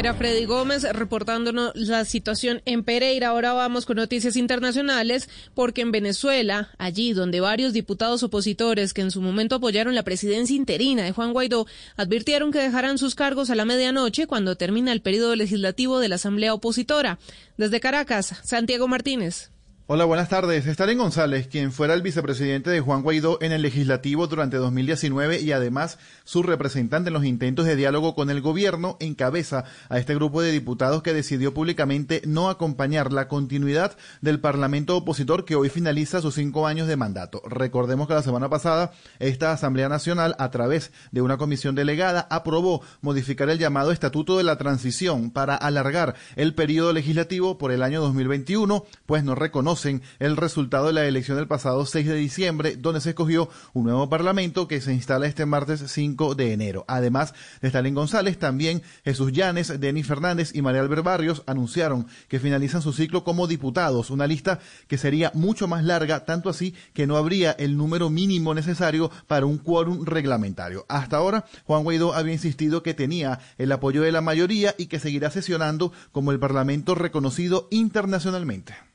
Era 0.00 0.14
Freddy 0.14 0.46
Gómez 0.46 0.84
reportándonos 0.94 1.72
la 1.74 2.06
situación 2.06 2.62
en 2.64 2.84
Pereira. 2.84 3.28
Ahora 3.28 3.52
vamos 3.52 3.84
con 3.84 3.96
noticias 3.96 4.34
internacionales 4.34 5.28
porque 5.52 5.82
en 5.82 5.92
Venezuela, 5.92 6.70
allí 6.78 7.12
donde 7.12 7.40
varios 7.40 7.74
diputados 7.74 8.22
opositores 8.22 8.94
que 8.94 9.02
en 9.02 9.10
su 9.10 9.20
momento 9.20 9.56
apoyaron 9.56 9.94
la 9.94 10.02
presidencia 10.02 10.56
interina 10.56 11.02
de 11.02 11.12
Juan 11.12 11.34
Guaidó 11.34 11.66
advirtieron 11.98 12.50
que 12.50 12.60
dejarán 12.60 12.96
sus 12.96 13.14
cargos 13.14 13.50
a 13.50 13.54
la 13.54 13.66
medianoche 13.66 14.26
cuando 14.26 14.56
termina 14.56 14.90
el 14.92 15.02
periodo 15.02 15.36
legislativo 15.36 15.98
de 15.98 16.08
la 16.08 16.14
Asamblea 16.14 16.54
Opositora. 16.54 17.18
Desde 17.58 17.78
Caracas, 17.80 18.40
Santiago 18.42 18.88
Martínez. 18.88 19.50
Hola, 19.92 20.04
buenas 20.04 20.28
tardes. 20.28 20.68
Stalin 20.68 20.98
González, 20.98 21.48
quien 21.48 21.72
fuera 21.72 21.94
el 21.94 22.02
vicepresidente 22.02 22.70
de 22.70 22.80
Juan 22.80 23.02
Guaidó 23.02 23.38
en 23.42 23.50
el 23.50 23.62
legislativo 23.62 24.28
durante 24.28 24.56
2019 24.56 25.40
y 25.40 25.50
además 25.50 25.98
su 26.22 26.44
representante 26.44 27.08
en 27.08 27.14
los 27.14 27.24
intentos 27.24 27.66
de 27.66 27.74
diálogo 27.74 28.14
con 28.14 28.30
el 28.30 28.40
gobierno, 28.40 28.96
encabeza 29.00 29.64
a 29.88 29.98
este 29.98 30.14
grupo 30.14 30.42
de 30.42 30.52
diputados 30.52 31.02
que 31.02 31.12
decidió 31.12 31.52
públicamente 31.52 32.22
no 32.24 32.50
acompañar 32.50 33.12
la 33.12 33.26
continuidad 33.26 33.96
del 34.20 34.38
Parlamento 34.38 34.96
opositor 34.96 35.44
que 35.44 35.56
hoy 35.56 35.70
finaliza 35.70 36.20
sus 36.20 36.36
cinco 36.36 36.68
años 36.68 36.86
de 36.86 36.94
mandato. 36.94 37.42
Recordemos 37.44 38.06
que 38.06 38.14
la 38.14 38.22
semana 38.22 38.48
pasada 38.48 38.92
esta 39.18 39.50
Asamblea 39.50 39.88
Nacional, 39.88 40.36
a 40.38 40.52
través 40.52 40.92
de 41.10 41.20
una 41.20 41.36
comisión 41.36 41.74
delegada, 41.74 42.28
aprobó 42.30 42.82
modificar 43.00 43.50
el 43.50 43.58
llamado 43.58 43.90
Estatuto 43.90 44.38
de 44.38 44.44
la 44.44 44.56
Transición 44.56 45.32
para 45.32 45.56
alargar 45.56 46.14
el 46.36 46.54
periodo 46.54 46.92
legislativo 46.92 47.58
por 47.58 47.72
el 47.72 47.82
año 47.82 48.00
2021, 48.00 48.84
pues 49.06 49.24
no 49.24 49.34
reconoce 49.34 49.79
el 49.84 50.36
resultado 50.36 50.86
de 50.86 50.92
la 50.92 51.06
elección 51.06 51.36
del 51.36 51.46
pasado 51.46 51.84
6 51.86 52.06
de 52.06 52.14
diciembre, 52.14 52.76
donde 52.76 53.00
se 53.00 53.10
escogió 53.10 53.48
un 53.72 53.84
nuevo 53.84 54.08
parlamento 54.08 54.68
que 54.68 54.80
se 54.80 54.92
instala 54.92 55.26
este 55.26 55.46
martes 55.46 55.82
5 55.86 56.34
de 56.34 56.52
enero. 56.52 56.84
Además 56.88 57.34
de 57.60 57.68
Stalin 57.68 57.94
González, 57.94 58.38
también 58.38 58.82
Jesús 59.04 59.32
Llanes, 59.32 59.80
Denis 59.80 60.06
Fernández 60.06 60.54
y 60.54 60.62
María 60.62 60.80
Albert 60.80 61.04
Barrios 61.04 61.42
anunciaron 61.46 62.06
que 62.28 62.40
finalizan 62.40 62.82
su 62.82 62.92
ciclo 62.92 63.24
como 63.24 63.46
diputados, 63.46 64.10
una 64.10 64.26
lista 64.26 64.60
que 64.86 64.98
sería 64.98 65.30
mucho 65.34 65.68
más 65.68 65.84
larga, 65.84 66.24
tanto 66.24 66.50
así 66.50 66.74
que 66.92 67.06
no 67.06 67.16
habría 67.16 67.52
el 67.52 67.76
número 67.76 68.10
mínimo 68.10 68.54
necesario 68.54 69.10
para 69.26 69.46
un 69.46 69.58
quórum 69.58 70.04
reglamentario. 70.04 70.86
Hasta 70.88 71.16
ahora, 71.16 71.44
Juan 71.64 71.84
Guaidó 71.84 72.14
había 72.14 72.32
insistido 72.32 72.82
que 72.82 72.94
tenía 72.94 73.40
el 73.58 73.72
apoyo 73.72 74.02
de 74.02 74.12
la 74.12 74.20
mayoría 74.20 74.74
y 74.78 74.86
que 74.86 74.98
seguirá 74.98 75.30
sesionando 75.30 75.92
como 76.12 76.32
el 76.32 76.38
parlamento 76.38 76.94
reconocido 76.94 77.68
internacionalmente. 77.70 78.89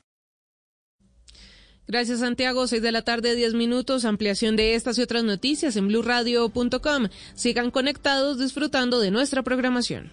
Gracias, 1.88 2.20
Santiago. 2.20 2.66
Seis 2.66 2.82
de 2.82 2.92
la 2.92 3.02
tarde, 3.02 3.34
diez 3.34 3.54
minutos. 3.54 4.04
Ampliación 4.04 4.56
de 4.56 4.74
estas 4.74 4.98
y 4.98 5.02
otras 5.02 5.24
noticias 5.24 5.76
en 5.76 5.88
blurradio.com. 5.88 7.08
Sigan 7.34 7.70
conectados 7.70 8.38
disfrutando 8.38 8.98
de 8.98 9.10
nuestra 9.10 9.42
programación. 9.42 10.10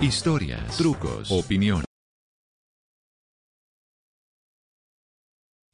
Historias, 0.00 0.76
trucos, 0.76 1.30
opiniones. 1.30 1.84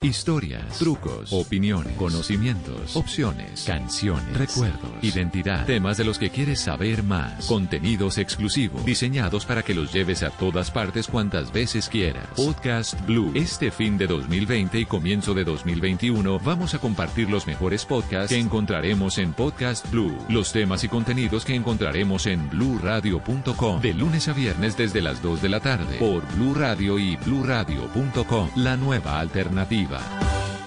Historias, 0.05 0.78
trucos, 0.78 1.32
opiniones, 1.32 1.97
conocimientos, 1.97 2.94
opciones, 2.94 3.64
canciones, 3.66 4.36
recuerdos, 4.36 4.90
identidad, 5.01 5.64
temas 5.64 5.97
de 5.97 6.05
los 6.05 6.18
que 6.18 6.28
quieres 6.28 6.60
saber 6.60 7.02
más, 7.02 7.47
contenidos 7.47 8.18
exclusivos, 8.18 8.85
diseñados 8.85 9.47
para 9.47 9.62
que 9.62 9.72
los 9.72 9.94
lleves 9.94 10.22
a 10.22 10.28
todas 10.28 10.70
partes 10.70 11.06
cuantas 11.09 11.51
veces 11.55 11.89
quieras. 11.89 12.28
Podcast 12.36 13.01
Blue. 13.06 13.32
Este 13.35 13.70
fin 13.70 13.97
de 13.97 14.06
2020 14.06 14.78
y 14.78 14.85
comienzo 14.85 15.32
de 15.32 15.44
2021 15.44 16.39
vamos 16.39 16.74
a 16.74 16.81
compartir 16.81 17.31
los 17.31 17.47
mejores 17.47 17.86
podcasts 17.86 18.28
que 18.28 18.39
encontraremos 18.39 19.16
en 19.16 19.32
Podcast 19.32 19.90
Blue, 19.90 20.18
los 20.28 20.52
temas 20.52 20.85
y 20.85 20.89
contenidos 20.89 21.47
que 21.47 21.55
encontraremos 21.55 22.26
en 22.26 22.51
bluradio.com 22.51 23.81
de 23.81 23.94
lunes 23.94 24.28
a 24.28 24.35
viernes 24.35 24.76
desde 24.76 25.01
las 25.01 25.22
2 25.22 25.40
de 25.40 25.48
la 25.48 25.60
tarde 25.60 25.97
por 25.97 26.31
Blue 26.35 26.52
Radio 26.52 26.98
y 26.98 27.16
bluradio.com, 27.16 28.51
la 28.56 28.76
nueva 28.76 29.18
alternativa. 29.18 29.94
Bye. 29.95 30.64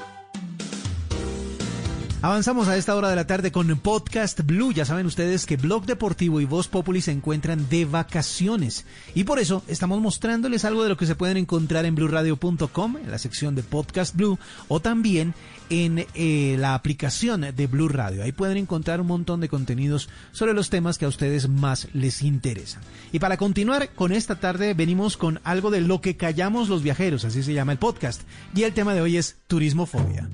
Avanzamos 2.19 2.67
a 2.67 2.75
esta 2.75 2.95
hora 2.95 3.11
de 3.11 3.15
la 3.15 3.27
tarde 3.27 3.51
con 3.51 3.67
Podcast 3.77 4.41
Blue. 4.41 4.73
Ya 4.73 4.85
saben 4.85 5.05
ustedes 5.05 5.45
que 5.45 5.55
Blog 5.55 5.85
Deportivo 5.85 6.41
y 6.41 6.45
Voz 6.45 6.67
Populi 6.67 6.99
se 6.99 7.11
encuentran 7.11 7.69
de 7.69 7.85
vacaciones. 7.85 8.85
Y 9.13 9.23
por 9.23 9.37
eso 9.37 9.61
estamos 9.67 10.01
mostrándoles 10.01 10.65
algo 10.65 10.81
de 10.81 10.89
lo 10.89 10.97
que 10.97 11.05
se 11.05 11.13
pueden 11.13 11.37
encontrar 11.37 11.85
en 11.85 11.93
bluradio.com, 11.93 12.97
en 12.97 13.11
la 13.11 13.19
sección 13.19 13.53
de 13.53 13.61
Podcast 13.61 14.15
Blue, 14.15 14.39
o 14.67 14.79
también 14.79 15.35
en 15.69 16.07
eh, 16.15 16.55
la 16.57 16.73
aplicación 16.73 17.41
de 17.55 17.67
Blue 17.67 17.87
Radio. 17.87 18.23
Ahí 18.23 18.31
pueden 18.31 18.57
encontrar 18.57 18.99
un 18.99 19.07
montón 19.07 19.39
de 19.39 19.47
contenidos 19.47 20.09
sobre 20.31 20.55
los 20.55 20.71
temas 20.71 20.97
que 20.97 21.05
a 21.05 21.09
ustedes 21.09 21.47
más 21.47 21.87
les 21.93 22.23
interesan. 22.23 22.81
Y 23.11 23.19
para 23.19 23.37
continuar 23.37 23.89
con 23.89 24.11
esta 24.11 24.39
tarde 24.39 24.73
venimos 24.73 25.17
con 25.17 25.39
algo 25.43 25.69
de 25.69 25.81
lo 25.81 26.01
que 26.01 26.17
callamos 26.17 26.67
los 26.67 26.81
viajeros, 26.81 27.25
así 27.25 27.43
se 27.43 27.53
llama 27.53 27.73
el 27.73 27.77
podcast. 27.77 28.23
Y 28.55 28.63
el 28.63 28.73
tema 28.73 28.95
de 28.95 29.01
hoy 29.01 29.17
es 29.17 29.35
turismofobia. 29.45 30.27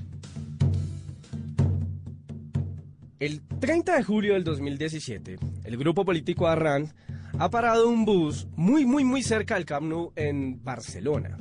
El 3.20 3.42
30 3.60 3.96
de 3.96 4.02
julio 4.02 4.34
del 4.34 4.42
2017, 4.42 5.38
el 5.62 5.76
grupo 5.76 6.04
político 6.04 6.48
Arran 6.48 6.92
ha 7.38 7.48
parado 7.48 7.88
un 7.88 8.04
bus 8.04 8.48
muy, 8.56 8.84
muy, 8.84 9.04
muy 9.04 9.22
cerca 9.22 9.54
del 9.54 9.64
Camp 9.64 9.86
Nou 9.86 10.12
en 10.16 10.62
Barcelona. 10.64 11.38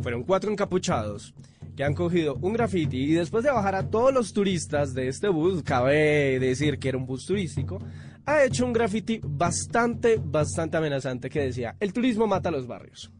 Fueron 0.00 0.22
cuatro 0.22 0.52
encapuchados 0.52 1.34
que 1.76 1.82
han 1.82 1.94
cogido 1.94 2.36
un 2.40 2.52
graffiti 2.52 2.98
y 2.98 3.14
después 3.14 3.42
de 3.42 3.50
bajar 3.50 3.74
a 3.74 3.90
todos 3.90 4.14
los 4.14 4.32
turistas 4.32 4.94
de 4.94 5.08
este 5.08 5.28
bus, 5.28 5.64
cabe 5.64 6.38
decir 6.38 6.78
que 6.78 6.90
era 6.90 6.98
un 6.98 7.06
bus 7.06 7.26
turístico, 7.26 7.78
ha 8.24 8.44
hecho 8.44 8.64
un 8.64 8.72
graffiti 8.72 9.20
bastante, 9.24 10.20
bastante 10.22 10.76
amenazante 10.76 11.28
que 11.28 11.40
decía, 11.40 11.74
el 11.80 11.92
turismo 11.92 12.28
mata 12.28 12.48
a 12.48 12.52
los 12.52 12.68
barrios. 12.68 13.10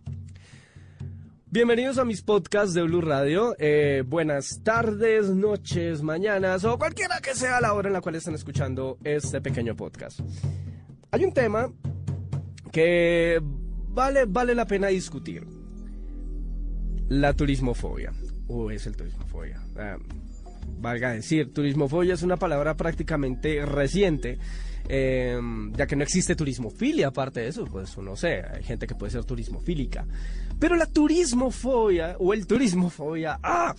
Bienvenidos 1.53 1.99
a 1.99 2.07
mis 2.07 2.23
podcasts 2.23 2.73
de 2.73 2.81
Blue 2.83 3.03
Radio. 3.03 3.55
Eh, 3.59 4.05
buenas 4.07 4.62
tardes, 4.65 5.29
noches, 5.29 6.01
mañanas 6.01 6.65
o 6.65 6.79
cualquiera 6.79 7.20
que 7.20 7.35
sea 7.35 7.61
la 7.61 7.74
hora 7.74 7.89
en 7.89 7.93
la 7.93 8.01
cual 8.01 8.15
están 8.15 8.35
escuchando 8.35 8.97
este 9.05 9.43
pequeño 9.43 9.77
podcast. 9.77 10.20
Hay 11.11 11.27
un 11.27 11.35
tema 11.35 11.70
que 12.73 13.39
vale, 13.43 14.24
vale 14.24 14.55
la 14.55 14.66
pena 14.66 14.87
discutir. 14.87 15.47
La 17.11 17.35
turismofobia. 17.35 18.15
O 18.49 18.70
es 18.70 18.87
el 18.87 18.97
turismofobia. 18.97 19.62
Ah, 19.77 19.99
valga 20.79 21.12
decir, 21.12 21.53
turismofobia 21.53 22.15
es 22.15 22.23
una 22.23 22.39
palabra 22.39 22.79
prácticamente 22.79 23.66
reciente 23.66 24.39
Em, 24.89 25.73
ya 25.74 25.87
que 25.87 25.97
no 25.97 26.03
existe 26.03 26.35
turismofilia 26.35 27.09
aparte 27.09 27.41
de 27.41 27.49
eso, 27.49 27.65
pues 27.66 27.97
no 27.99 28.16
sé, 28.16 28.43
hay 28.43 28.65
gente 28.65 28.87
que 28.87 28.95
puede 28.95 29.12
ser 29.12 29.24
turismofílica. 29.24 30.07
Pero 30.63 30.77
la 30.77 30.87
turismofobia 30.87 32.15
o 32.21 32.33
el 32.33 32.47
turismofobia, 32.47 33.37
¡ah! 33.43 33.75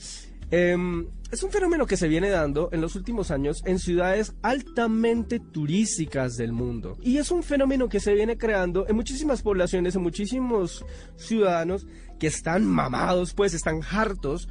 Em, 0.51 1.07
es 1.31 1.41
un 1.41 1.49
fenómeno 1.49 1.85
que 1.85 1.95
se 1.95 2.09
viene 2.09 2.29
dando 2.29 2.67
en 2.73 2.81
los 2.81 2.97
últimos 2.97 3.31
años 3.31 3.63
en 3.65 3.79
ciudades 3.79 4.35
altamente 4.41 5.39
turísticas 5.39 6.35
del 6.35 6.51
mundo. 6.51 6.97
Y 7.01 7.19
es 7.19 7.31
un 7.31 7.41
fenómeno 7.41 7.87
que 7.87 8.01
se 8.01 8.13
viene 8.13 8.37
creando 8.37 8.85
en 8.89 8.97
muchísimas 8.97 9.41
poblaciones, 9.43 9.95
en 9.95 10.01
muchísimos 10.01 10.83
ciudadanos 11.15 11.87
que 12.19 12.27
están 12.27 12.65
mamados, 12.65 13.33
pues 13.33 13.53
están 13.53 13.79
hartos 13.89 14.49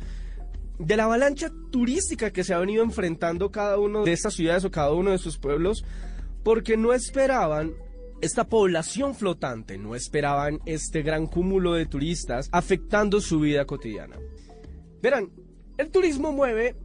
de 0.78 0.96
la 0.96 1.04
avalancha 1.04 1.52
turística 1.70 2.30
que 2.30 2.44
se 2.44 2.54
ha 2.54 2.58
venido 2.58 2.82
enfrentando 2.82 3.50
cada 3.50 3.78
uno 3.78 4.04
de 4.04 4.12
estas 4.14 4.32
ciudades 4.32 4.64
o 4.64 4.70
cada 4.70 4.92
uno 4.92 5.10
de 5.10 5.18
sus 5.18 5.36
pueblos 5.36 5.84
porque 6.42 6.78
no 6.78 6.94
esperaban 6.94 7.74
esta 8.22 8.44
población 8.44 9.14
flotante, 9.14 9.76
no 9.76 9.96
esperaban 9.96 10.60
este 10.64 11.02
gran 11.02 11.26
cúmulo 11.26 11.74
de 11.74 11.86
turistas 11.86 12.48
afectando 12.52 13.20
su 13.20 13.40
vida 13.40 13.66
cotidiana. 13.66 14.16
Verán, 15.02 15.28
el 15.76 15.90
turismo 15.90 16.30
mueve 16.32 16.76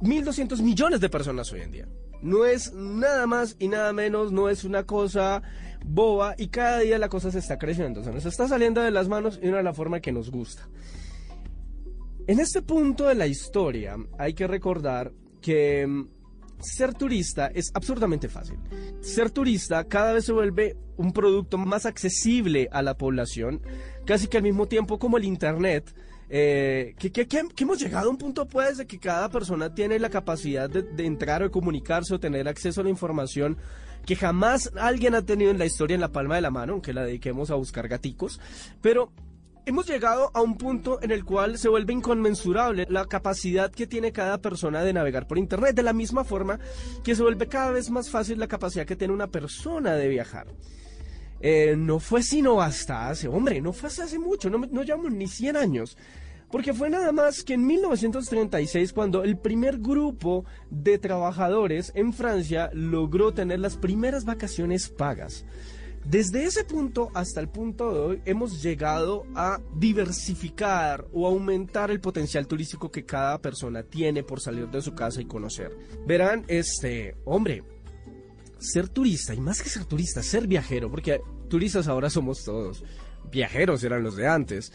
1.200 0.00 0.60
millones 0.60 1.00
de 1.00 1.08
personas 1.08 1.50
hoy 1.50 1.62
en 1.62 1.72
día. 1.72 1.88
No 2.20 2.44
es 2.44 2.74
nada 2.74 3.26
más 3.26 3.56
y 3.58 3.68
nada 3.68 3.92
menos, 3.94 4.32
no 4.32 4.50
es 4.50 4.64
una 4.64 4.84
cosa 4.84 5.42
boba 5.84 6.34
y 6.36 6.48
cada 6.48 6.80
día 6.80 6.98
la 6.98 7.08
cosa 7.08 7.30
se 7.30 7.38
está 7.38 7.58
creciendo, 7.58 8.00
o 8.00 8.04
sea, 8.04 8.12
nos 8.12 8.26
está 8.26 8.46
saliendo 8.46 8.82
de 8.82 8.90
las 8.90 9.08
manos 9.08 9.40
y 9.42 9.46
no 9.46 9.56
de 9.56 9.62
la 9.62 9.72
forma 9.72 10.00
que 10.00 10.12
nos 10.12 10.30
gusta. 10.30 10.68
En 12.26 12.38
este 12.38 12.60
punto 12.60 13.08
de 13.08 13.14
la 13.14 13.26
historia 13.26 13.96
hay 14.18 14.34
que 14.34 14.46
recordar 14.46 15.12
que 15.40 16.06
ser 16.62 16.94
turista 16.94 17.48
es 17.48 17.70
absurdamente 17.74 18.28
fácil. 18.28 18.58
Ser 19.00 19.30
turista 19.30 19.84
cada 19.84 20.12
vez 20.12 20.24
se 20.24 20.32
vuelve 20.32 20.76
un 20.96 21.12
producto 21.12 21.58
más 21.58 21.86
accesible 21.86 22.68
a 22.72 22.82
la 22.82 22.96
población, 22.96 23.60
casi 24.04 24.28
que 24.28 24.38
al 24.38 24.42
mismo 24.42 24.68
tiempo 24.68 24.98
como 24.98 25.16
el 25.16 25.24
Internet. 25.24 25.94
Eh, 26.34 26.94
que, 26.98 27.28
hemos 27.58 27.78
llegado 27.78 28.08
a 28.08 28.10
un 28.10 28.16
punto 28.16 28.48
pues 28.48 28.78
de 28.78 28.86
que 28.86 28.98
cada 28.98 29.28
persona 29.28 29.74
tiene 29.74 29.98
la 29.98 30.08
capacidad 30.08 30.70
de, 30.70 30.82
de 30.82 31.04
entrar 31.04 31.42
o 31.42 31.50
comunicarse 31.50 32.14
o 32.14 32.20
tener 32.20 32.48
acceso 32.48 32.80
a 32.80 32.84
la 32.84 32.88
información 32.88 33.58
que 34.06 34.16
jamás 34.16 34.70
alguien 34.80 35.14
ha 35.14 35.22
tenido 35.22 35.50
en 35.50 35.58
la 35.58 35.66
historia 35.66 35.94
en 35.94 36.00
la 36.00 36.10
palma 36.10 36.36
de 36.36 36.40
la 36.40 36.50
mano, 36.50 36.72
aunque 36.72 36.94
la 36.94 37.04
dediquemos 37.04 37.50
a 37.50 37.54
buscar 37.54 37.86
gaticos, 37.86 38.40
pero 38.80 39.12
hemos 39.64 39.86
llegado 39.86 40.30
a 40.34 40.42
un 40.42 40.56
punto 40.56 41.00
en 41.02 41.10
el 41.10 41.24
cual 41.24 41.58
se 41.58 41.68
vuelve 41.68 41.92
inconmensurable 41.92 42.86
la 42.88 43.06
capacidad 43.06 43.70
que 43.70 43.86
tiene 43.86 44.12
cada 44.12 44.38
persona 44.38 44.82
de 44.82 44.92
navegar 44.92 45.26
por 45.26 45.38
Internet, 45.38 45.76
de 45.76 45.82
la 45.82 45.92
misma 45.92 46.24
forma 46.24 46.58
que 47.04 47.14
se 47.14 47.22
vuelve 47.22 47.48
cada 47.48 47.70
vez 47.70 47.90
más 47.90 48.10
fácil 48.10 48.38
la 48.38 48.48
capacidad 48.48 48.86
que 48.86 48.96
tiene 48.96 49.14
una 49.14 49.28
persona 49.28 49.94
de 49.94 50.08
viajar. 50.08 50.48
Eh, 51.40 51.74
no 51.76 51.98
fue 51.98 52.22
sino 52.22 52.60
hasta 52.60 53.08
hace, 53.08 53.28
hombre, 53.28 53.60
no 53.60 53.72
fue 53.72 53.88
hace 53.88 54.18
mucho, 54.18 54.48
no, 54.48 54.58
no 54.58 54.82
llevamos 54.82 55.12
ni 55.12 55.26
100 55.26 55.56
años. 55.56 55.96
Porque 56.50 56.74
fue 56.74 56.90
nada 56.90 57.12
más 57.12 57.44
que 57.44 57.54
en 57.54 57.66
1936 57.66 58.92
cuando 58.92 59.24
el 59.24 59.38
primer 59.38 59.78
grupo 59.78 60.44
de 60.68 60.98
trabajadores 60.98 61.92
en 61.94 62.12
Francia 62.12 62.68
logró 62.74 63.32
tener 63.32 63.58
las 63.58 63.78
primeras 63.78 64.26
vacaciones 64.26 64.90
pagas. 64.90 65.46
Desde 66.04 66.44
ese 66.44 66.64
punto 66.64 67.10
hasta 67.14 67.40
el 67.40 67.48
punto 67.48 67.92
de 67.92 68.00
hoy 68.00 68.22
hemos 68.24 68.60
llegado 68.60 69.24
a 69.34 69.60
diversificar 69.76 71.06
o 71.12 71.26
aumentar 71.26 71.90
el 71.90 72.00
potencial 72.00 72.46
turístico 72.46 72.90
que 72.90 73.04
cada 73.04 73.40
persona 73.40 73.84
tiene 73.84 74.24
por 74.24 74.40
salir 74.40 74.68
de 74.68 74.82
su 74.82 74.94
casa 74.94 75.20
y 75.20 75.26
conocer. 75.26 75.70
Verán, 76.04 76.44
este, 76.48 77.16
hombre, 77.24 77.62
ser 78.58 78.88
turista, 78.88 79.32
y 79.32 79.40
más 79.40 79.62
que 79.62 79.68
ser 79.68 79.84
turista, 79.84 80.22
ser 80.22 80.48
viajero, 80.48 80.90
porque 80.90 81.20
turistas 81.48 81.86
ahora 81.86 82.10
somos 82.10 82.44
todos, 82.44 82.84
viajeros 83.30 83.84
eran 83.84 84.02
los 84.02 84.16
de 84.16 84.26
antes. 84.26 84.72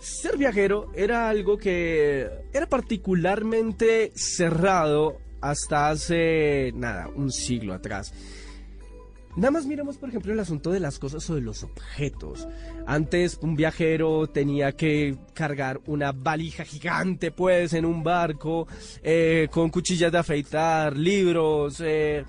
Ser 0.00 0.36
viajero 0.36 0.90
era 0.94 1.28
algo 1.28 1.56
que 1.56 2.28
era 2.52 2.66
particularmente 2.66 4.12
cerrado 4.14 5.18
hasta 5.40 5.90
hace, 5.90 6.72
nada, 6.74 7.08
un 7.08 7.32
siglo 7.32 7.72
atrás. 7.72 8.12
Nada 9.34 9.50
más 9.50 9.64
miremos, 9.64 9.96
por 9.96 10.10
ejemplo, 10.10 10.30
el 10.32 10.40
asunto 10.40 10.70
de 10.70 10.80
las 10.80 10.98
cosas 10.98 11.28
o 11.30 11.34
de 11.34 11.40
los 11.40 11.62
objetos. 11.62 12.46
Antes 12.86 13.38
un 13.40 13.56
viajero 13.56 14.26
tenía 14.26 14.72
que 14.72 15.16
cargar 15.32 15.80
una 15.86 16.12
valija 16.12 16.64
gigante, 16.64 17.30
pues, 17.30 17.72
en 17.72 17.86
un 17.86 18.02
barco, 18.02 18.68
eh, 19.02 19.48
con 19.50 19.70
cuchillas 19.70 20.12
de 20.12 20.18
afeitar, 20.18 20.94
libros, 20.96 21.80
eh, 21.80 22.26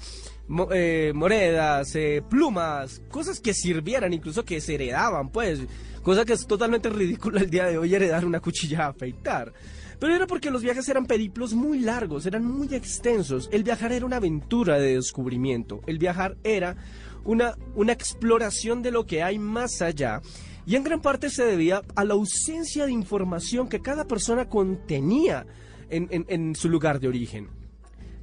eh, 0.71 1.11
monedas, 1.13 1.93
plumas, 2.29 3.01
cosas 3.09 3.41
que 3.41 3.53
sirvieran, 3.53 4.13
incluso 4.13 4.45
que 4.45 4.61
se 4.61 4.75
heredaban, 4.75 5.29
pues. 5.29 5.59
Cosa 6.01 6.25
que 6.25 6.33
es 6.33 6.45
totalmente 6.45 6.89
ridícula 6.89 7.41
el 7.41 7.49
día 7.49 7.65
de 7.65 7.77
hoy 7.77 7.95
heredar 7.95 8.25
una 8.25 8.41
cuchilla 8.41 8.77
de 8.77 8.83
afeitar. 8.83 9.53
Pero 9.99 10.15
era 10.15 10.27
porque 10.27 10.51
los 10.51 10.61
viajes 10.61 10.87
eran 10.89 11.05
periplos 11.05 11.53
muy 11.53 11.79
largos, 11.79 12.25
eran 12.25 12.45
muy 12.45 12.73
extensos. 12.73 13.49
El 13.51 13.63
viajar 13.63 13.91
era 13.91 14.05
una 14.05 14.17
aventura 14.17 14.79
de 14.79 14.95
descubrimiento. 14.95 15.81
El 15.87 15.99
viajar 15.99 16.37
era 16.43 16.75
una, 17.23 17.55
una 17.75 17.93
exploración 17.93 18.81
de 18.81 18.91
lo 18.91 19.05
que 19.05 19.23
hay 19.23 19.39
más 19.39 19.81
allá. 19.81 20.21
Y 20.65 20.75
en 20.75 20.83
gran 20.83 21.01
parte 21.01 21.29
se 21.29 21.43
debía 21.43 21.81
a 21.95 22.03
la 22.05 22.13
ausencia 22.13 22.85
de 22.85 22.91
información 22.91 23.67
que 23.67 23.81
cada 23.81 24.05
persona 24.05 24.47
contenía 24.47 25.45
en 25.89 26.55
su 26.55 26.69
lugar 26.69 26.99
de 26.99 27.07
origen 27.07 27.62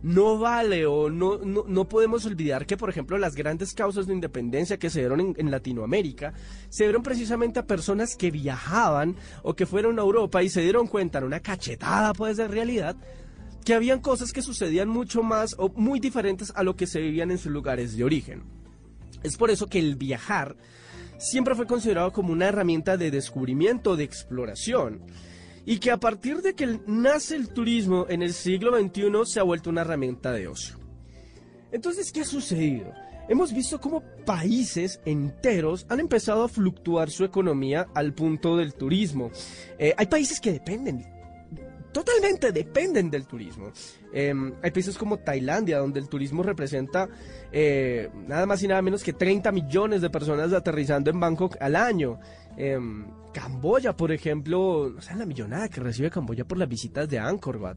no 0.02 0.38
vale 0.38 0.86
o 0.86 1.10
no, 1.10 1.38
no, 1.38 1.88
podemos 1.88 2.24
olvidar 2.24 2.66
que, 2.66 2.76
por 2.76 2.88
ejemplo, 2.88 3.18
las 3.18 3.34
grandes 3.34 3.74
causas 3.74 4.06
de 4.06 4.14
independencia 4.14 4.78
que 4.78 4.90
se 4.90 5.00
dieron 5.00 5.34
en, 5.36 5.50
Latinoamérica 5.50 6.32
se 6.68 6.84
dieron 6.84 7.02
precisamente 7.02 7.60
a 7.60 7.66
personas 7.66 8.16
que 8.16 8.30
viajaban 8.30 9.16
o 9.42 9.54
que 9.54 9.66
fueron 9.66 9.98
a 9.98 10.02
Europa 10.02 10.42
y 10.42 10.48
se 10.48 10.62
dieron 10.62 10.86
cuenta 10.86 11.18
en 11.18 11.24
una 11.24 11.40
cachetada, 11.40 12.14
pues, 12.14 12.36
de 12.36 12.48
realidad, 12.48 12.96
que 13.64 13.74
habían 13.74 14.00
cosas 14.00 14.32
que 14.32 14.42
sucedían 14.42 14.88
mucho 14.88 15.22
más 15.22 15.54
o 15.58 15.68
muy 15.68 16.00
diferentes 16.00 16.52
a 16.54 16.62
lo 16.62 16.76
que 16.76 16.86
se 16.86 17.00
vivían 17.00 17.30
en 17.30 17.38
sus 17.38 17.52
lugares 17.52 17.96
de 17.96 18.04
origen. 18.04 18.42
Es 19.22 19.36
por 19.36 19.50
eso 19.50 19.66
que 19.66 19.78
el 19.78 19.96
viajar 19.96 20.56
siempre 21.18 21.54
fue 21.54 21.66
considerado 21.66 22.10
como 22.12 22.32
una 22.32 22.46
herramienta 22.48 22.96
de 22.96 23.10
descubrimiento, 23.10 23.96
de 23.96 24.04
exploración 24.04 25.02
y 25.64 25.78
que 25.78 25.90
a 25.90 25.98
partir 25.98 26.42
de 26.42 26.54
que 26.54 26.80
nace 26.86 27.36
el 27.36 27.48
turismo 27.48 28.06
en 28.08 28.22
el 28.22 28.32
siglo 28.32 28.78
XXI 28.78 29.10
se 29.24 29.40
ha 29.40 29.44
vuelto 29.44 29.70
una 29.70 29.82
herramienta 29.82 30.32
de 30.32 30.48
ocio. 30.48 30.78
Entonces, 31.72 32.10
¿qué 32.10 32.22
ha 32.22 32.24
sucedido? 32.24 32.92
Hemos 33.28 33.52
visto 33.52 33.80
cómo 33.80 34.02
países 34.24 35.00
enteros 35.04 35.86
han 35.88 36.00
empezado 36.00 36.42
a 36.42 36.48
fluctuar 36.48 37.10
su 37.10 37.24
economía 37.24 37.86
al 37.94 38.12
punto 38.12 38.56
del 38.56 38.74
turismo. 38.74 39.30
Eh, 39.78 39.94
hay 39.96 40.06
países 40.06 40.40
que 40.40 40.52
dependen 40.52 41.06
totalmente 41.92 42.52
dependen 42.52 43.10
del 43.10 43.26
turismo. 43.26 43.72
Em, 44.12 44.52
hay 44.62 44.70
países 44.70 44.98
como 44.98 45.18
Tailandia, 45.18 45.78
donde 45.78 46.00
el 46.00 46.08
turismo 46.08 46.42
representa 46.42 47.08
eh, 47.52 48.10
nada 48.26 48.46
más 48.46 48.62
y 48.62 48.68
nada 48.68 48.82
menos 48.82 49.04
que 49.04 49.12
30 49.12 49.52
millones 49.52 50.00
de 50.00 50.10
personas 50.10 50.52
aterrizando 50.52 51.10
en 51.10 51.20
Bangkok 51.20 51.56
al 51.60 51.76
año. 51.76 52.18
Em, 52.56 53.06
Camboya, 53.32 53.96
por 53.96 54.12
ejemplo, 54.12 54.90
no 54.94 55.00
sé 55.00 55.14
la 55.14 55.26
millonada 55.26 55.68
que 55.68 55.80
recibe 55.80 56.10
Camboya 56.10 56.44
por 56.44 56.58
las 56.58 56.68
visitas 56.68 57.08
de 57.08 57.18
Angkor 57.18 57.58
Wat. 57.58 57.76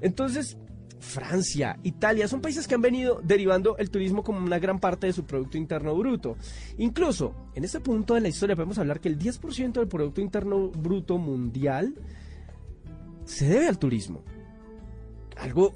Entonces, 0.00 0.56
Francia, 0.98 1.78
Italia, 1.82 2.26
son 2.26 2.40
países 2.40 2.66
que 2.66 2.74
han 2.74 2.80
venido 2.80 3.20
derivando 3.22 3.76
el 3.76 3.90
turismo 3.90 4.22
como 4.22 4.38
una 4.38 4.58
gran 4.58 4.80
parte 4.80 5.06
de 5.06 5.12
su 5.12 5.24
Producto 5.24 5.58
Interno 5.58 5.94
Bruto. 5.94 6.36
Incluso, 6.78 7.50
en 7.54 7.64
este 7.64 7.80
punto 7.80 8.14
de 8.14 8.22
la 8.22 8.28
historia 8.28 8.56
podemos 8.56 8.78
hablar 8.78 9.00
que 9.00 9.08
el 9.08 9.18
10% 9.18 9.72
del 9.72 9.88
Producto 9.88 10.20
Interno 10.20 10.70
Bruto 10.70 11.18
mundial 11.18 11.94
se 13.24 13.46
debe 13.46 13.68
al 13.68 13.78
turismo. 13.78 14.22
Algo, 15.36 15.74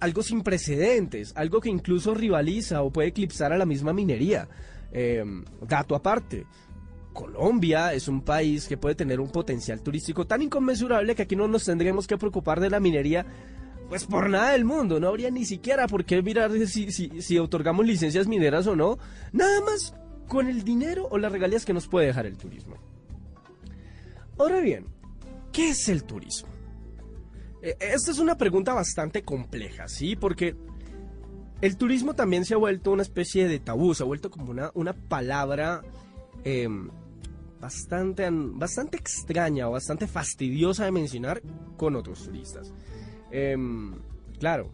algo 0.00 0.22
sin 0.22 0.42
precedentes, 0.42 1.32
algo 1.36 1.60
que 1.60 1.68
incluso 1.68 2.14
rivaliza 2.14 2.82
o 2.82 2.90
puede 2.90 3.08
eclipsar 3.08 3.52
a 3.52 3.58
la 3.58 3.66
misma 3.66 3.92
minería. 3.92 4.48
Eh, 4.92 5.24
dato 5.66 5.94
aparte, 5.94 6.46
Colombia 7.12 7.92
es 7.92 8.08
un 8.08 8.22
país 8.22 8.66
que 8.66 8.76
puede 8.76 8.94
tener 8.94 9.20
un 9.20 9.30
potencial 9.30 9.82
turístico 9.82 10.26
tan 10.26 10.42
inconmensurable 10.42 11.14
que 11.14 11.22
aquí 11.22 11.36
no 11.36 11.48
nos 11.48 11.64
tendremos 11.64 12.06
que 12.06 12.16
preocupar 12.16 12.60
de 12.60 12.70
la 12.70 12.80
minería 12.80 13.26
pues 13.90 14.06
por 14.06 14.30
nada 14.30 14.52
del 14.52 14.64
mundo, 14.64 15.00
no 15.00 15.08
habría 15.08 15.32
ni 15.32 15.44
siquiera 15.44 15.88
por 15.88 16.04
qué 16.04 16.22
mirar 16.22 16.52
si, 16.68 16.92
si, 16.92 17.38
otorgamos 17.38 17.84
licencias 17.84 18.28
mineras 18.28 18.68
o 18.68 18.76
no, 18.76 18.98
nada 19.32 19.60
más 19.62 19.94
con 20.28 20.46
el 20.46 20.62
dinero 20.62 21.08
o 21.10 21.18
las 21.18 21.32
regalías 21.32 21.64
que 21.64 21.72
nos 21.72 21.88
puede 21.88 22.06
dejar 22.06 22.24
el 22.24 22.38
turismo. 22.38 22.76
Ahora 24.38 24.60
bien, 24.60 24.86
¿qué 25.50 25.70
es 25.70 25.88
el 25.88 26.04
turismo? 26.04 26.48
E, 27.62 27.76
esta 27.80 28.10
es 28.10 28.18
una 28.18 28.36
pregunta 28.36 28.74
bastante 28.74 29.22
compleja, 29.22 29.88
¿sí? 29.88 30.16
Porque 30.16 30.56
el 31.60 31.76
turismo 31.76 32.14
también 32.14 32.44
se 32.44 32.54
ha 32.54 32.58
vuelto 32.58 32.92
una 32.92 33.02
especie 33.02 33.46
de 33.48 33.58
tabú, 33.58 33.94
se 33.94 34.02
ha 34.02 34.06
vuelto 34.06 34.30
como 34.30 34.50
una, 34.50 34.70
una 34.74 34.94
palabra 34.94 35.82
em, 36.44 36.90
bastante, 37.60 38.28
bastante 38.30 38.96
extraña 38.96 39.68
o 39.68 39.72
bastante 39.72 40.06
fastidiosa 40.06 40.84
de 40.84 40.92
mencionar 40.92 41.42
con 41.76 41.96
otros 41.96 42.24
turistas. 42.24 42.72
Em, 43.30 43.94
claro, 44.38 44.72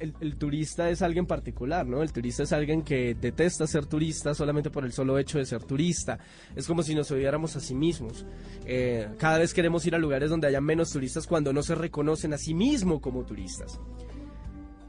el, 0.00 0.36
turista 0.36 0.90
es 0.90 1.02
alguien 1.02 1.26
particular, 1.26 1.86
¿no? 1.86 2.02
El 2.02 2.12
turista 2.12 2.42
es 2.42 2.52
alguien 2.52 2.82
que 2.82 3.14
detesta 3.14 3.66
ser 3.66 3.86
turista 3.86 4.34
solamente 4.34 4.70
por 4.70 4.84
el 4.84 4.92
solo 4.92 5.18
hecho 5.18 5.38
de 5.38 5.46
ser 5.46 5.62
turista. 5.64 6.18
Es 6.54 6.66
como 6.66 6.82
si 6.82 6.94
nos 6.94 7.10
odiáramos 7.10 7.56
a 7.56 7.60
sí 7.60 7.74
mismos. 7.74 8.26
Eh, 8.66 9.08
cada 9.18 9.38
vez 9.38 9.54
queremos 9.54 9.86
ir 9.86 9.94
a 9.94 9.98
lugares 9.98 10.30
donde 10.30 10.46
haya 10.46 10.60
menos 10.60 10.90
turistas 10.90 11.26
cuando 11.26 11.52
no 11.52 11.62
se 11.62 11.74
reconocen 11.74 12.32
a 12.32 12.38
sí 12.38 12.54
mismos 12.54 13.00
como 13.00 13.24
turistas. 13.24 13.80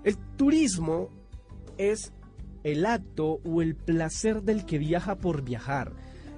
El 0.04 0.18
turismo 0.36 1.10
es 1.78 2.14
el 2.64 2.86
acto 2.86 3.40
o 3.44 3.62
el 3.62 3.76
placer 3.76 4.44
del 4.44 4.66
que 4.66 4.78
viaja 4.78 5.18
por 5.18 5.44
viajar, 5.44 5.94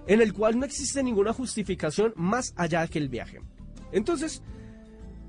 en 0.07 0.21
el 0.21 0.33
cual 0.33 0.59
no 0.59 0.65
existe 0.65 1.03
ninguna 1.03 1.33
justificación 1.33 2.13
más 2.15 2.53
allá 2.55 2.87
que 2.87 2.99
el 2.99 3.09
viaje. 3.09 3.39
Entonces, 3.91 4.41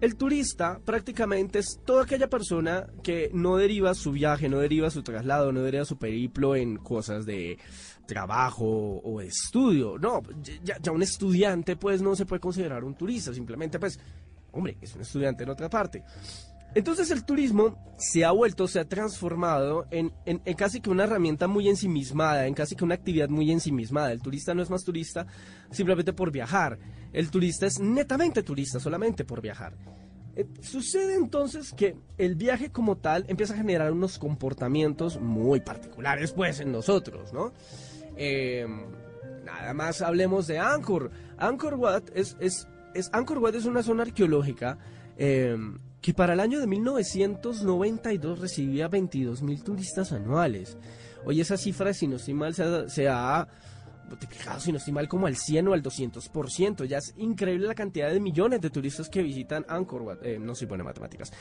el 0.01 0.17
turista 0.17 0.79
prácticamente 0.85 1.59
es 1.59 1.81
toda 1.85 2.05
aquella 2.05 2.29
persona 2.29 2.87
que 3.03 3.31
no 3.33 3.57
deriva 3.57 3.95
su 3.95 4.13
viaje, 4.13 4.49
no 4.49 4.59
deriva 4.59 4.91
su 4.91 5.03
traslado, 5.03 5.53
no 5.53 5.63
deriva 5.63 5.85
su 5.85 5.97
periplo 5.97 6.55
en 6.55 6.77
cosas 6.77 7.25
de 7.25 7.59
trabajo 8.07 8.65
o 8.67 9.21
estudio. 9.21 9.99
No, 9.99 10.23
ya, 10.63 10.79
un 10.93 11.03
estudiante 11.03 11.77
pues 11.77 12.03
no 12.03 12.15
se 12.15 12.27
puede 12.27 12.41
considerar 12.41 12.85
un 12.85 12.95
turista, 12.95 13.33
simplemente 13.33 13.79
pues, 13.79 13.99
hombre, 14.53 14.77
es 14.81 14.95
un 14.95 15.03
estudiante 15.03 15.45
en 15.45 15.51
otra 15.51 15.69
parte. 15.71 16.05
Entonces 16.75 17.11
el 17.11 17.25
turismo 17.25 17.75
se 17.97 18.23
ha 18.27 18.33
vuelto, 18.33 18.69
se 18.69 18.79
ha 18.79 18.87
transformado 18.87 19.87
en, 19.91 20.13
en, 20.27 20.39
casi 20.57 20.83
que 20.83 20.91
una 20.91 21.05
herramienta 21.05 21.49
muy 21.49 21.71
ensimismada, 21.71 22.47
en 22.47 22.53
casi 22.53 22.77
que 22.77 22.85
una 22.85 22.95
actividad 22.95 23.31
muy 23.31 23.51
ensimismada. 23.51 24.13
El 24.13 24.21
turista 24.21 24.53
no 24.53 24.63
es 24.63 24.69
más 24.69 24.85
turista 24.85 25.27
simplemente 25.71 26.13
por 26.13 26.31
viajar. 26.31 26.79
El 27.17 27.31
turista 27.31 27.65
es 27.65 27.81
netamente 27.81 28.43
turista 28.43 28.79
solamente 28.79 29.25
por 29.25 29.41
viajar. 29.41 29.73
Eh, 30.35 30.47
sucede 30.61 31.15
entonces 31.15 31.73
que 31.73 31.97
el 32.19 32.35
viaje 32.35 32.71
como 32.71 32.99
tal 32.99 33.25
empieza 33.29 33.55
a 33.55 33.57
generar 33.57 33.91
unos 33.91 34.19
comportamientos 34.19 35.19
muy 35.19 35.61
particulares 35.61 36.33
pues 36.33 36.61
en 36.61 36.73
nosotros, 36.73 37.33
¿no? 37.33 37.55
Em, 38.19 38.85
nada 39.47 39.73
más 39.73 40.03
hablemos 40.03 40.47
de 40.47 40.59
Angkor. 40.59 41.11
Angkor 41.39 41.77
Wat 41.77 42.03
es, 42.15 42.37
es, 42.39 42.69
es, 42.93 43.09
Angkor 43.15 43.39
Wat 43.39 43.55
es 43.55 43.65
una 43.65 43.83
zona 43.83 44.03
arqueológica 44.03 44.77
em, 45.17 45.79
que 46.03 46.13
para 46.13 46.35
el 46.35 46.41
año 46.41 46.61
de 46.61 46.67
1992 46.67 48.41
recibía 48.41 48.89
22 48.89 49.41
mil 49.41 49.65
turistas 49.65 50.13
anuales. 50.13 50.77
Hoy 51.25 51.41
esa 51.41 51.57
cifra, 51.57 51.95
si 51.95 52.09
no 52.09 52.17
estoy 52.17 52.35
mal, 52.35 52.55
se 52.55 53.09
ha, 53.09 53.49
multiplicado, 54.09 54.61
si 54.61 54.73
no 54.73 54.79
estoy 54.79 54.93
mal, 54.93 55.09
como 55.09 55.27
al 55.27 55.37
100 55.37 55.69
o 55.69 55.73
al 55.73 55.83
200%. 55.83 56.85
Ya 56.85 56.99
es 56.99 57.15
increíble 57.17 57.67
la 57.67 57.75
cantidad 57.75 58.11
de 58.11 58.21
millones 58.21 58.61
de 58.61 58.71
turistas 58.71 59.09
que 59.09 59.23
visitan 59.23 59.65
Angkor 59.69 60.03
Wat. 60.03 60.25
Eh, 60.25 60.39
no 60.39 60.55
soy 60.55 60.67
buena 60.67 60.83
en 60.83 60.87
matemáticas. 60.87 61.33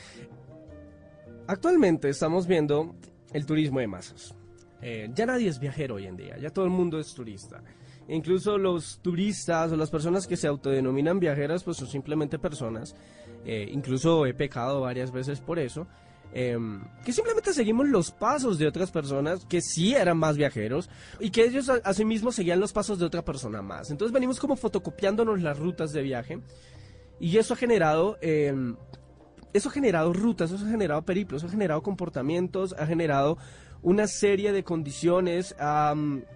Actualmente 1.46 2.08
estamos 2.08 2.46
viendo 2.46 2.96
el 3.32 3.46
turismo 3.46 3.80
de 3.80 3.86
masas. 3.86 4.34
Eh, 4.82 5.08
ya 5.14 5.26
nadie 5.26 5.48
es 5.48 5.58
viajero 5.58 5.94
hoy 5.94 6.06
en 6.06 6.16
día, 6.16 6.36
ya 6.38 6.50
todo 6.50 6.64
el 6.64 6.70
mundo 6.70 6.98
es 6.98 7.14
turista. 7.14 7.62
Incluso 8.08 8.58
los 8.58 9.00
turistas 9.00 9.72
o 9.72 9.76
las 9.76 9.90
personas 9.90 10.26
que 10.26 10.36
se 10.36 10.46
autodenominan 10.46 11.18
viajeras, 11.18 11.64
pues 11.64 11.78
son 11.78 11.88
simplemente 11.88 12.38
personas 12.38 12.94
eh, 13.46 13.70
incluso 13.72 14.26
he 14.26 14.34
pecado 14.34 14.80
varias 14.80 15.12
veces 15.12 15.40
por 15.40 15.60
eso, 15.60 15.86
em, 16.38 16.82
que 17.02 17.14
simplemente 17.14 17.54
seguimos 17.54 17.88
los 17.88 18.10
pasos 18.10 18.58
de 18.58 18.66
otras 18.66 18.90
personas 18.90 19.46
que 19.46 19.62
sí 19.62 19.94
eran 19.94 20.18
más 20.18 20.36
viajeros 20.36 20.90
y 21.18 21.30
que 21.30 21.44
ellos 21.44 21.70
asimismo 21.82 22.30
seguían 22.30 22.60
los 22.60 22.74
pasos 22.74 22.98
de 22.98 23.06
otra 23.06 23.24
persona 23.24 23.62
más. 23.62 23.90
Entonces 23.90 24.12
venimos 24.12 24.38
como 24.38 24.54
fotocopiándonos 24.54 25.40
las 25.40 25.58
rutas 25.58 25.94
de 25.94 26.02
viaje 26.02 26.40
y 27.18 27.38
eso 27.38 27.54
ha 27.54 27.56
generado... 27.56 28.18
Em, 28.20 28.76
eso 29.54 29.70
ha 29.70 29.72
generado 29.72 30.12
rutas, 30.12 30.50
eso 30.50 30.66
ha 30.66 30.68
generado 30.68 31.02
periplos, 31.06 31.42
ha 31.42 31.48
generado 31.48 31.82
comportamientos, 31.82 32.74
ha 32.78 32.86
generado 32.86 33.38
una 33.80 34.06
serie 34.06 34.52
de 34.52 34.62
condiciones, 34.62 35.56
han 35.58 36.26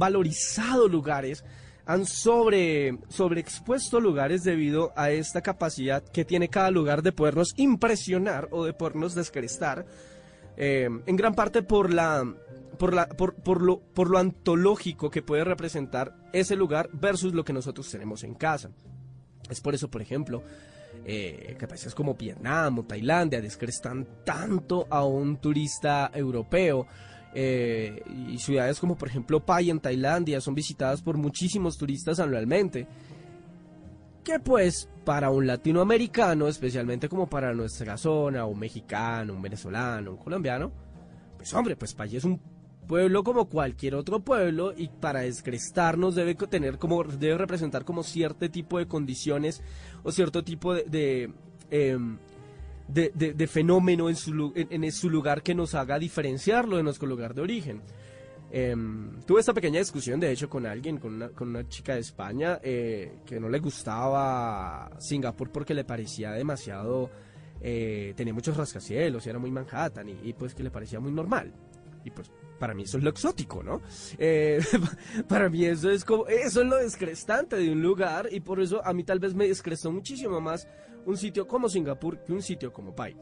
valorizado 0.00 0.88
lugares 0.88 1.44
han 1.86 2.04
sobre, 2.04 2.98
sobreexpuesto 3.08 4.00
lugares 4.00 4.42
debido 4.42 4.92
a 4.96 5.10
esta 5.10 5.40
capacidad 5.40 6.02
que 6.02 6.24
tiene 6.24 6.48
cada 6.48 6.70
lugar 6.70 7.02
de 7.02 7.12
podernos 7.12 7.54
impresionar 7.56 8.48
o 8.50 8.64
de 8.64 8.72
podernos 8.72 9.14
descrestar, 9.14 9.86
eh, 10.56 10.88
en 11.06 11.16
gran 11.16 11.34
parte 11.34 11.62
por 11.62 11.94
la, 11.94 12.24
por, 12.76 12.92
la, 12.92 13.06
por, 13.08 13.62
lo, 13.62 13.78
por 13.78 14.10
lo 14.10 14.18
antológico 14.18 15.10
que 15.10 15.22
puede 15.22 15.44
representar 15.44 16.16
ese 16.32 16.56
lugar 16.56 16.90
versus 16.92 17.32
lo 17.32 17.44
que 17.44 17.52
nosotros 17.52 17.88
tenemos 17.88 18.24
en 18.24 18.34
casa. 18.34 18.70
Es 19.48 19.60
por 19.60 19.74
eso, 19.74 19.88
por 19.88 20.02
ejemplo, 20.02 20.42
eh, 21.04 21.54
que 21.56 21.68
países 21.68 21.94
como 21.94 22.14
Vietnam 22.14 22.80
o 22.80 22.84
Tailandia 22.84 23.40
descrestan 23.40 24.06
tanto 24.24 24.88
a 24.90 25.04
un 25.04 25.36
turista 25.36 26.10
europeo 26.12 26.86
eh, 27.38 28.02
y 28.30 28.38
ciudades 28.38 28.80
como 28.80 28.96
por 28.96 29.08
ejemplo 29.08 29.44
Pai 29.44 29.68
en 29.68 29.78
Tailandia 29.78 30.40
son 30.40 30.54
visitadas 30.54 31.02
por 31.02 31.18
muchísimos 31.18 31.76
turistas 31.76 32.18
anualmente. 32.18 32.86
Que 34.24 34.40
pues 34.40 34.88
para 35.04 35.28
un 35.28 35.46
latinoamericano, 35.46 36.48
especialmente 36.48 37.10
como 37.10 37.28
para 37.28 37.52
nuestra 37.52 37.98
zona, 37.98 38.46
un 38.46 38.58
mexicano, 38.58 39.34
un 39.34 39.42
venezolano, 39.42 40.12
un 40.12 40.16
colombiano, 40.16 40.72
pues 41.36 41.52
hombre, 41.52 41.76
pues 41.76 41.92
Pai 41.92 42.16
es 42.16 42.24
un 42.24 42.40
pueblo 42.88 43.22
como 43.22 43.50
cualquier 43.50 43.96
otro 43.96 44.20
pueblo 44.20 44.72
y 44.74 44.88
para 44.88 45.20
descrestarnos 45.20 46.14
debe 46.14 46.34
tener 46.36 46.78
como 46.78 47.04
debe 47.04 47.36
representar 47.36 47.84
como 47.84 48.02
cierto 48.02 48.50
tipo 48.50 48.78
de 48.78 48.86
condiciones 48.86 49.62
o 50.04 50.10
cierto 50.10 50.42
tipo 50.42 50.72
de, 50.72 51.30
em, 51.70 52.16
de, 52.88 53.46
fenómeno 53.46 54.08
en 54.08 54.16
su, 54.16 54.52
en, 54.54 54.92
su, 54.92 55.10
lugar 55.10 55.42
que 55.42 55.54
nos 55.54 55.74
haga 55.74 55.98
diferenciarlo 55.98 56.76
de 56.76 56.82
nuestro 56.82 57.06
lugar 57.06 57.34
de 57.34 57.42
origen. 57.42 57.82
Em, 58.50 59.20
tuve 59.22 59.40
esta 59.40 59.52
pequeña 59.52 59.80
discusión, 59.80 60.20
de 60.20 60.30
hecho, 60.30 60.48
con 60.48 60.66
alguien, 60.66 60.98
con 60.98 61.14
una, 61.14 61.28
con 61.30 61.48
una 61.48 61.68
chica 61.68 61.94
de 61.94 62.00
España, 62.00 62.60
eh, 62.62 63.18
que 63.26 63.40
no 63.40 63.48
le 63.48 63.58
gustaba 63.58 64.90
Singapur 64.98 65.50
porque 65.50 65.74
le 65.74 65.84
parecía 65.84 66.32
demasiado... 66.32 67.10
Eh, 67.60 68.12
tenía 68.14 68.34
muchos 68.34 68.54
rascacielos 68.56 69.24
y 69.26 69.30
era 69.30 69.38
muy 69.38 69.50
Manhattan 69.50 70.06
y, 70.22 70.32
pues 70.34 70.54
que 70.54 70.62
le 70.62 70.70
parecía 70.70 71.00
muy 71.00 71.10
normal. 71.10 71.52
Y 72.04 72.10
pues 72.10 72.30
para 72.58 72.74
mí 72.74 72.84
eso 72.84 72.98
es 72.98 73.02
lo 73.02 73.10
exótico, 73.10 73.62
¿no? 73.62 73.80
Eh, 74.18 74.60
para 75.28 75.48
mí 75.48 75.64
eso 75.64 75.90
es 75.90 76.04
como, 76.04 76.26
eso 76.26 76.60
es 76.60 76.66
lo 76.66 76.76
descrestante 76.76 77.56
de 77.56 77.72
un 77.72 77.82
lugar 77.82 78.28
y 78.30 78.40
por 78.40 78.60
eso 78.60 78.84
a 78.84 78.92
mí 78.92 79.04
tal 79.04 79.18
vez 79.18 79.34
me 79.34 79.48
descrestó 79.48 79.90
muchísimo 79.90 80.40
más 80.40 80.68
un 81.06 81.16
sitio 81.16 81.46
como 81.46 81.68
Singapur 81.68 82.22
que 82.22 82.32
un 82.32 82.42
sitio 82.42 82.72
como 82.72 82.94
Pai. 82.94 83.16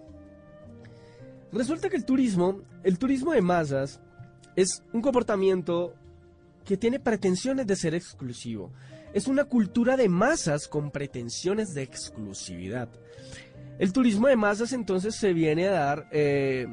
Resulta 1.53 1.89
que 1.89 1.97
el 1.97 2.05
turismo, 2.05 2.63
el 2.83 2.99
turismo 2.99 3.33
de 3.33 3.41
masas, 3.41 4.01
es 4.57 4.83
un 4.93 5.01
comportamiento 5.01 5.95
que 6.65 6.77
tiene 6.77 6.99
pretensiones 6.99 7.67
de 7.67 7.77
ser 7.77 7.95
exclusivo. 7.95 8.73
es 9.13 9.29
una 9.29 9.45
cultura 9.45 9.97
de 9.97 10.09
masas 10.09 10.67
con 10.67 10.91
pretensiones 10.91 11.73
de 11.73 11.83
exclusividad. 11.83 12.89
El 13.79 13.93
turismo 13.93 14.27
de 14.27 14.35
masas 14.35 14.73
entonces 14.73 15.15
se 15.15 15.33
viene 15.33 15.69
a 15.69 15.73
dar 15.73 16.09
eh, 16.11 16.67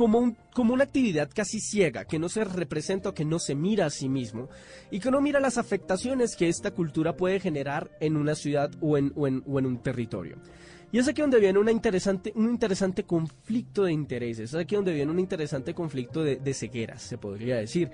como, 0.00 0.72
una 0.72 0.84
actividad 0.84 1.28
casi 1.34 1.60
ciega, 1.60 2.06
que 2.06 2.18
no 2.18 2.30
se 2.30 2.42
representa 2.42 3.10
o 3.10 3.14
que 3.14 3.26
no 3.26 3.38
se 3.38 3.54
mira 3.54 3.84
a 3.84 3.90
sí 3.90 4.08
mismo 4.08 4.48
y 4.90 4.98
que 4.98 5.10
no 5.10 5.20
mira 5.20 5.40
las 5.40 5.58
afectaciones 5.58 6.36
que 6.36 6.48
esta 6.48 6.70
cultura 6.70 7.16
puede 7.16 7.38
generar 7.38 7.90
en 8.00 8.16
una 8.16 8.34
ciudad 8.34 8.70
o 8.80 8.96
en, 8.96 9.12
un 9.14 9.82
territorio. 9.82 10.38
Y 10.90 10.98
es 10.98 11.06
aquí 11.06 11.20
donde 11.20 11.38
viene 11.38 11.58
una 11.58 11.70
interesante, 11.70 12.32
un 12.34 12.48
interesante 12.48 13.04
conflicto 13.04 13.84
de 13.84 13.92
intereses, 13.92 14.54
es 14.54 14.58
aquí 14.58 14.74
donde 14.74 14.94
viene 14.94 15.10
un 15.10 15.18
interesante 15.18 15.74
conflicto 15.74 16.24
de, 16.24 16.36
de 16.36 16.54
cegueras, 16.54 17.02
se 17.02 17.18
podría 17.18 17.56
decir. 17.56 17.90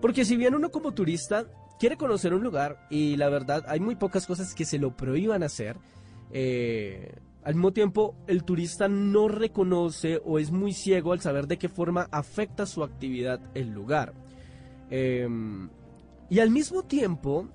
Porque 0.00 0.24
si 0.24 0.36
bien 0.36 0.54
uno 0.54 0.70
como 0.70 0.92
turista 0.92 1.44
quiere 1.80 1.96
conocer 1.96 2.34
un 2.34 2.44
lugar 2.44 2.86
y 2.88 3.16
la 3.16 3.28
verdad 3.28 3.64
hay 3.66 3.80
muy 3.80 3.96
pocas 3.96 4.28
cosas 4.28 4.54
que 4.54 4.64
se 4.64 4.78
lo 4.78 4.96
prohíban 4.96 5.42
hacer, 5.42 5.76
eh, 6.30 7.12
al 7.44 7.54
mismo 7.54 7.72
tiempo 7.72 8.14
el 8.26 8.44
turista 8.44 8.88
no 8.88 9.28
reconoce 9.28 10.20
o 10.24 10.38
es 10.38 10.52
muy 10.52 10.72
ciego 10.72 11.12
al 11.12 11.20
saber 11.20 11.46
de 11.46 11.58
qué 11.58 11.68
forma 11.68 12.08
afecta 12.12 12.66
su 12.66 12.84
actividad 12.84 13.40
el 13.54 13.70
lugar. 13.70 14.14
Em, 14.90 15.68
y 16.30 16.38
al 16.38 16.50
mismo 16.50 16.84
tiempo, 16.84 17.48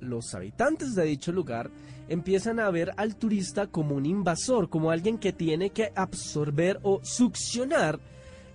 los 0.00 0.34
habitantes 0.34 0.94
de 0.94 1.04
dicho 1.04 1.32
lugar 1.32 1.70
empiezan 2.08 2.60
a 2.60 2.70
ver 2.70 2.92
al 2.96 3.16
turista 3.16 3.68
como 3.68 3.94
un 3.94 4.04
invasor, 4.04 4.68
como 4.68 4.90
alguien 4.90 5.16
que 5.16 5.32
tiene 5.32 5.70
que 5.70 5.92
absorber 5.94 6.78
o 6.82 7.00
succionar 7.02 8.00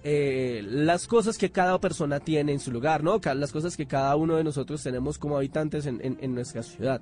eh, 0.03 0.61
las 0.63 1.07
cosas 1.07 1.37
que 1.37 1.51
cada 1.51 1.79
persona 1.79 2.19
tiene 2.19 2.51
en 2.51 2.59
su 2.59 2.71
lugar, 2.71 3.03
¿no? 3.03 3.19
Las 3.35 3.51
cosas 3.51 3.75
que 3.75 3.87
cada 3.87 4.15
uno 4.15 4.35
de 4.35 4.43
nosotros 4.43 4.83
tenemos 4.83 5.17
como 5.17 5.37
habitantes 5.37 5.87
en 5.87 6.35
nuestra 6.35 6.61
ciudad. 6.61 7.01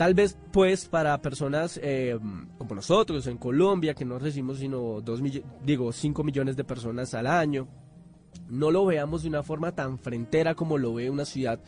Tal 0.00 0.14
vez 0.14 0.34
pues 0.50 0.86
para 0.86 1.20
personas 1.20 1.78
eh, 1.82 2.18
como 2.56 2.74
nosotros 2.74 3.26
en 3.26 3.36
Colombia, 3.36 3.92
que 3.92 4.06
no 4.06 4.18
recibimos 4.18 4.56
sino 4.58 5.02
dos 5.02 5.20
digo 5.62 5.92
5 5.92 6.24
millones 6.24 6.56
de 6.56 6.64
personas 6.64 7.12
al 7.12 7.26
año, 7.26 7.68
no 8.48 8.70
lo 8.70 8.86
veamos 8.86 9.24
de 9.24 9.28
una 9.28 9.42
forma 9.42 9.72
tan 9.72 9.98
frentera 9.98 10.54
como 10.54 10.78
lo 10.78 10.94
ve 10.94 11.10
una 11.10 11.26
ciudad 11.26 11.60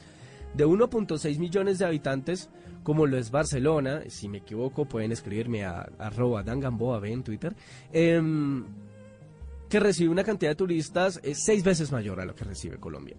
de 0.54 0.66
1.6 0.66 1.38
millones 1.38 1.78
de 1.78 1.84
habitantes 1.84 2.48
como 2.82 3.06
lo 3.06 3.18
es 3.18 3.30
Barcelona, 3.30 4.04
si 4.08 4.30
me 4.30 4.38
equivoco 4.38 4.86
pueden 4.86 5.12
escribirme 5.12 5.66
a, 5.66 5.82
arroba 5.98 6.42
dangamboa 6.42 7.06
en 7.06 7.22
Twitter, 7.22 7.54
em, 7.92 8.64
que 9.68 9.78
recibe 9.78 10.08
una 10.08 10.24
cantidad 10.24 10.52
de 10.52 10.56
turistas 10.56 11.20
eh, 11.22 11.34
seis 11.34 11.62
veces 11.62 11.92
mayor 11.92 12.18
a 12.18 12.24
lo 12.24 12.34
que 12.34 12.44
recibe 12.44 12.78
Colombia. 12.78 13.16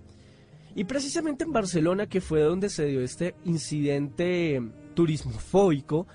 Y 0.73 0.85
precisamente 0.85 1.43
en 1.43 1.53
Barcelona, 1.53 2.07
que 2.07 2.19
fue 2.19 2.41
donde 2.41 2.67
se 2.67 2.87
dio 2.87 3.01
este 3.01 3.35
incidente 3.45 4.59
turismofóbico, 4.93 6.07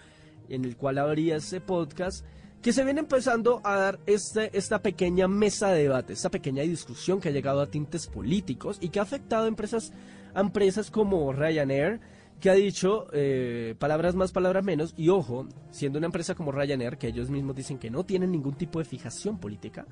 en 0.48 0.64
el 0.64 0.76
cual 0.76 0.98
habría 0.98 1.36
ese 1.36 1.60
podcast, 1.60 2.24
que 2.62 2.72
se 2.72 2.84
viene 2.84 3.00
empezando 3.00 3.60
a 3.64 3.76
dar 3.76 4.00
este, 4.06 4.56
esta 4.56 4.82
pequeña 4.82 5.28
mesa 5.28 5.70
de 5.70 5.82
debate, 5.82 6.12
esta 6.12 6.30
pequeña 6.30 6.62
discusión 6.62 7.20
que 7.20 7.28
ha 7.28 7.32
llegado 7.32 7.60
a 7.60 7.70
tintes 7.70 8.06
políticos 8.06 8.78
y 8.80 8.88
que 8.88 8.98
ha 8.98 9.02
afectado 9.02 9.44
a 9.44 9.48
empresas, 9.48 9.92
empresas 10.34 10.90
como 10.90 11.32
Ryanair, 11.32 12.00
que 12.40 12.50
ha 12.50 12.54
dicho 12.54 13.06
eh, 13.12 13.74
palabras 13.78 14.14
más, 14.14 14.32
palabras 14.32 14.64
menos, 14.64 14.94
y 14.96 15.08
ojo, 15.08 15.46
siendo 15.70 15.98
una 15.98 16.06
empresa 16.06 16.34
como 16.34 16.52
Ryanair, 16.52 16.98
que 16.98 17.08
ellos 17.08 17.30
mismos 17.30 17.56
dicen 17.56 17.78
que 17.78 17.90
no 17.90 18.04
tienen 18.04 18.32
ningún 18.32 18.54
tipo 18.54 18.78
de 18.78 18.84
fijación 18.84 19.38
política, 19.38 19.86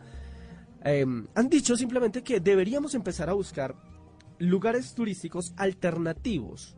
eh, 0.85 1.05
han 1.35 1.49
dicho 1.49 1.77
simplemente 1.77 2.23
que 2.23 2.41
deberíamos 2.41 2.95
empezar 2.95 3.29
a 3.29 3.33
buscar 3.33 3.75
lugares 4.39 4.95
turísticos 4.95 5.53
alternativos. 5.57 6.76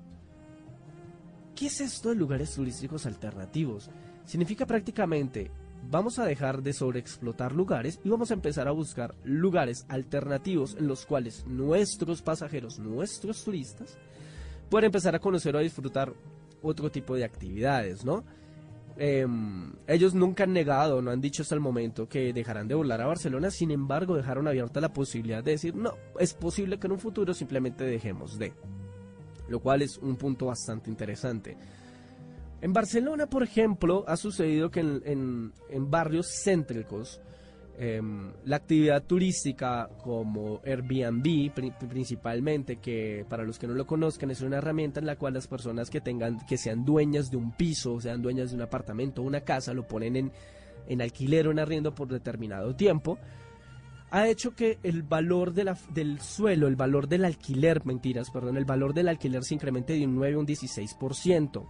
¿Qué 1.59 1.67
es 1.67 1.81
esto 1.81 2.11
de 2.11 2.15
lugares 2.15 2.55
turísticos 2.55 3.05
alternativos? 3.05 3.91
Significa 4.25 4.65
prácticamente 4.65 5.51
vamos 5.91 6.21
a 6.21 6.25
dejar 6.25 6.63
de 6.63 6.73
sobreexplotar 6.73 7.53
lugares 7.53 7.99
y 8.05 8.09
vamos 8.09 8.31
a 8.31 8.35
empezar 8.35 8.69
a 8.69 8.71
buscar 8.71 9.17
lugares 9.25 9.85
alternativos 9.89 10.77
en 10.79 10.87
los 10.87 11.05
cuales 11.05 11.45
nuestros 11.49 12.23
pasajeros, 12.23 12.79
nuestros 12.79 13.43
turistas, 13.43 13.99
puedan 14.71 14.85
empezar 14.85 15.17
a 15.17 15.19
conocer 15.19 15.57
o 15.57 15.59
a 15.59 15.63
disfrutar 15.63 16.15
otro 16.63 16.93
tipo 16.93 17.17
de 17.17 17.25
actividades, 17.25 18.05
¿no? 18.05 18.23
Em, 18.97 19.73
ellos 19.89 20.15
nunca 20.15 20.45
han 20.45 20.53
negado, 20.53 21.03
no 21.03 21.11
han 21.11 21.21
dicho 21.21 21.43
hasta 21.43 21.57
el 21.57 21.61
momento 21.61 22.09
que 22.09 22.33
dejarán 22.33 22.69
de 22.69 22.77
volar 22.77 23.01
a 23.01 23.07
Barcelona, 23.07 23.51
sin 23.51 23.73
embargo 23.73 24.15
dejaron 24.15 24.47
abierta 24.47 24.81
la 24.81 24.93
posibilidad 24.93 25.43
de 25.43 25.53
decir, 25.53 25.75
no, 25.75 25.95
es 26.21 26.35
posible 26.35 26.79
que 26.79 26.87
en 26.87 26.93
un 26.93 27.01
futuro 27.01 27.35
simplemente 27.35 27.83
dejemos 27.83 28.39
de, 28.39 28.53
lo 29.49 29.61
cual 29.61 29.83
es 29.83 29.99
un 29.99 30.17
punto 30.17 30.47
bastante 30.47 30.91
interesante. 30.91 31.57
En 32.61 32.73
Barcelona, 32.73 33.27
por 33.27 33.43
ejemplo, 33.43 34.05
ha 34.09 34.17
sucedido 34.17 34.71
que 34.71 34.81
en 34.81 35.53
barrios 35.91 36.29
céntricos, 36.45 37.21
Em, 37.81 38.33
la 38.45 38.57
actividad 38.57 39.05
turística 39.05 39.89
como 40.03 40.61
Airbnb 40.65 41.53
principalmente, 41.89 42.79
que 42.79 43.25
para 43.29 43.45
los 43.45 43.57
que 43.57 43.69
no 43.69 43.75
lo 43.75 43.87
conozcan 43.87 44.33
es 44.33 44.41
una 44.41 44.57
herramienta 44.57 44.99
en 44.99 45.07
la 45.07 45.15
cual 45.15 45.35
las 45.35 45.47
personas 45.47 45.89
que 45.89 46.01
tengan, 46.01 46.45
que 46.45 46.59
sean 46.59 46.85
dueñas 46.85 47.31
de 47.31 47.37
un 47.37 47.53
piso, 47.53 48.01
sean 48.01 48.21
dueñas 48.21 48.51
de 48.51 48.57
un 48.57 48.63
apartamento 48.63 49.23
una 49.23 49.43
casa, 49.43 49.75
lo 49.75 49.87
ponen 49.87 50.17
en, 50.17 50.33
en 50.89 51.03
alquiler 51.03 51.47
o 51.47 51.53
en 51.53 51.61
arriendo 51.61 51.95
por 51.95 52.09
determinado 52.09 52.75
tiempo, 52.75 53.17
ha 54.11 54.29
hecho 54.29 54.55
que 54.55 54.79
el 54.83 55.03
valor 55.03 55.53
de 55.53 55.65
la, 55.65 55.79
del 55.93 56.21
suelo, 56.21 56.67
el 56.67 56.77
valor 56.77 57.09
del 57.09 57.25
alquiler, 57.25 57.85
mentiras, 57.85 58.31
perdón, 58.31 58.57
el 58.57 58.65
valor 58.65 58.95
del 58.95 59.09
alquiler 59.09 59.45
se 59.45 59.55
incremente 59.55 59.93
de 59.93 60.07
un 60.07 60.15
9 60.15 60.35
a 60.35 60.39
un 60.39 60.47
16%. 60.47 61.67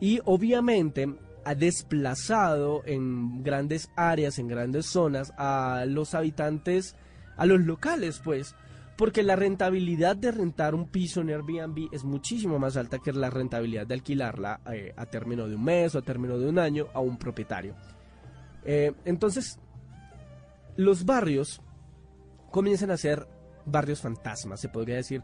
Y 0.00 0.20
obviamente 0.24 1.08
ha 1.44 1.54
desplazado 1.54 2.82
en 2.84 3.42
grandes 3.42 3.90
áreas, 3.96 4.38
en 4.38 4.48
grandes 4.48 4.86
zonas, 4.86 5.32
a 5.38 5.84
los 5.86 6.14
habitantes, 6.14 6.96
a 7.36 7.46
los 7.46 7.60
locales, 7.60 8.20
pues, 8.22 8.54
porque 8.96 9.22
la 9.22 9.36
rentabilidad 9.36 10.16
de 10.16 10.32
rentar 10.32 10.74
un 10.74 10.88
piso 10.88 11.20
en 11.20 11.30
Airbnb 11.30 11.88
es 11.92 12.04
muchísimo 12.04 12.58
más 12.58 12.76
alta 12.76 12.98
que 12.98 13.12
la 13.12 13.30
rentabilidad 13.30 13.86
de 13.86 13.94
alquilarla 13.94 14.60
eh, 14.72 14.92
a 14.96 15.06
término 15.06 15.46
de 15.46 15.54
un 15.54 15.64
mes 15.64 15.94
o 15.94 15.98
a 15.98 16.02
término 16.02 16.38
de 16.38 16.48
un 16.48 16.58
año 16.58 16.88
a 16.92 17.00
un 17.00 17.16
propietario. 17.16 17.74
Eh, 18.64 18.92
entonces, 19.04 19.60
los 20.76 21.04
barrios 21.04 21.62
comienzan 22.50 22.90
a 22.90 22.96
ser 22.96 23.28
barrios 23.64 24.00
fantasmas, 24.00 24.60
se 24.60 24.68
podría 24.68 24.96
decir. 24.96 25.22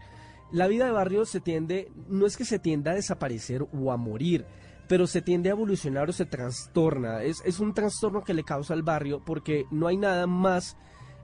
La 0.50 0.66
vida 0.66 0.84
de 0.84 0.92
barrio 0.92 1.24
se 1.24 1.40
tiende, 1.40 1.90
no 2.08 2.26
es 2.26 2.36
que 2.36 2.44
se 2.44 2.58
tienda 2.58 2.90
a 2.90 2.94
desaparecer 2.94 3.62
o 3.72 3.90
a 3.90 3.97
morir, 3.97 4.44
pero 4.86 5.06
se 5.06 5.22
tiende 5.22 5.48
a 5.48 5.52
evolucionar 5.52 6.10
o 6.10 6.12
se 6.12 6.26
trastorna. 6.26 7.22
Es, 7.22 7.42
es 7.47 7.60
un 7.60 7.72
trastorno 7.72 8.22
que 8.22 8.34
le 8.34 8.44
causa 8.44 8.74
al 8.74 8.82
barrio 8.82 9.22
porque 9.24 9.64
no 9.70 9.86
hay 9.86 9.97
nada 9.97 10.26
más 10.26 10.76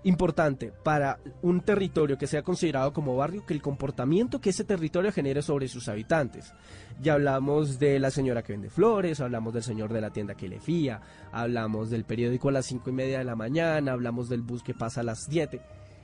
importante 0.08 0.72
para 0.82 1.20
un 1.42 1.60
territorio 1.60 2.16
que 2.16 2.26
sea 2.26 2.42
considerado 2.42 2.92
como 2.92 3.16
barrio 3.16 3.44
que 3.44 3.52
el 3.52 3.60
comportamiento 3.60 4.40
que 4.40 4.50
ese 4.50 4.64
territorio 4.64 5.12
genere 5.12 5.42
sobre 5.42 5.68
sus 5.68 5.88
habitantes. 5.88 6.52
Ya 7.00 7.12
hablamos 7.12 7.78
de 7.78 7.98
la 7.98 8.10
señora 8.10 8.42
que 8.42 8.54
vende 8.54 8.70
flores, 8.70 9.20
hablamos 9.20 9.52
del 9.52 9.62
señor 9.62 9.92
de 9.92 10.00
la 10.00 10.10
tienda 10.10 10.34
que 10.34 10.48
le 10.48 10.60
fía, 10.60 11.00
hablamos 11.30 11.90
del 11.90 12.04
periódico 12.04 12.48
a 12.48 12.52
las 12.52 12.66
cinco 12.66 12.90
y 12.90 12.94
media 12.94 13.18
de 13.18 13.24
la 13.24 13.36
mañana, 13.36 13.92
hablamos 13.92 14.28
del 14.28 14.42
bus 14.42 14.62
que 14.62 14.74
pasa 14.74 15.02
a 15.02 15.04
las 15.04 15.24
siete. 15.24 15.60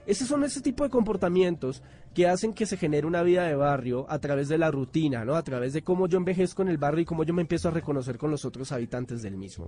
Esos 0.06 0.28
son 0.28 0.44
ese 0.44 0.60
tipo 0.60 0.84
de 0.84 0.90
comportamientos 0.90 1.82
que 2.12 2.28
hacen 2.28 2.52
que 2.52 2.66
se 2.66 2.76
genere 2.76 3.06
una 3.06 3.22
vida 3.22 3.44
de 3.44 3.54
barrio 3.54 4.04
a 4.10 4.18
través 4.18 4.48
de 4.48 4.58
la 4.58 4.70
rutina, 4.70 5.24
¿no? 5.24 5.34
A 5.34 5.42
través 5.42 5.72
de 5.72 5.82
cómo 5.82 6.08
yo 6.08 6.18
envejezco 6.18 6.60
en 6.60 6.68
el 6.68 6.76
barrio 6.76 7.02
y 7.02 7.06
cómo 7.06 7.24
yo 7.24 7.32
me 7.32 7.40
empiezo 7.40 7.68
a 7.68 7.70
reconocer 7.70 8.18
con 8.18 8.30
los 8.30 8.44
otros 8.44 8.70
habitantes 8.70 9.22
del 9.22 9.38
mismo. 9.38 9.66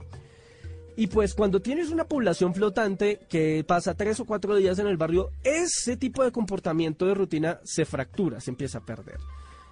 Y 0.97 1.09
pues 1.09 1.35
cuando 1.35 1.61
tienes 1.61 1.91
una 1.91 2.05
población 2.05 2.55
flotante 2.55 3.21
que 3.29 3.63
pasa 3.65 3.95
tres 3.95 4.19
o 4.21 4.25
cuatro 4.25 4.57
días 4.57 4.79
en 4.79 4.87
el 4.87 4.97
barrio, 4.97 5.31
ese 5.45 5.97
tipo 5.97 6.25
de 6.25 6.33
comportamiento 6.33 7.07
de 7.07 7.15
rutina 7.15 7.61
se 7.65 7.85
fractura, 7.85 8.41
se 8.41 8.51
empieza 8.51 8.79
a 8.79 8.85
perder. 8.85 9.19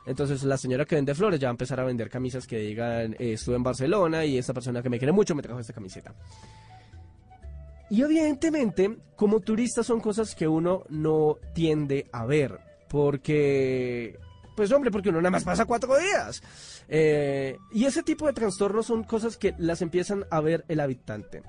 Entonces 0.06 0.42
la 0.44 0.58
señora 0.58 0.84
que 0.84 0.96
vende 0.96 1.14
flores 1.14 1.40
ya 1.40 1.48
va 1.48 1.52
a 1.52 1.54
empezar 1.54 1.80
a 1.80 1.84
vender 1.84 2.10
camisas 2.10 2.46
que 2.46 2.58
digan 2.58 3.14
eh, 3.14 3.32
estuve 3.32 3.56
en 3.56 3.62
Barcelona 3.62 4.24
y 4.26 4.36
esta 4.36 4.52
persona 4.52 4.82
que 4.82 4.90
me 4.90 4.98
quiere 4.98 5.12
mucho 5.12 5.34
me 5.34 5.42
trajo 5.42 5.60
esta 5.60 5.72
camiseta. 5.72 6.14
Y 7.90 8.02
evidentemente, 8.02 8.98
como 9.16 9.40
turista 9.40 9.82
son 9.82 10.00
cosas 10.00 10.34
que 10.34 10.48
uno 10.48 10.84
no 10.88 11.38
tiende 11.54 12.06
a 12.12 12.24
ver, 12.24 12.58
porque, 12.88 14.18
pues 14.55 14.70
hombre, 14.73 14.91
porque 14.91 15.08
uno 15.08 15.20
nada 15.20 15.31
más 15.31 15.44
pasa 15.44 15.65
cuatro 15.65 15.97
días. 15.99 16.42
Eh, 16.89 17.58
y 17.73 17.84
ese 17.84 18.02
tipo 18.02 18.26
de 18.26 18.33
trastornos 18.33 18.86
son 18.86 19.05
cosas 19.05 19.36
que 19.36 19.55
las 19.58 19.83
empiezan 19.83 20.24
a 20.31 20.41
ver 20.41 20.65
el 20.68 20.81
habitante. 20.81 21.42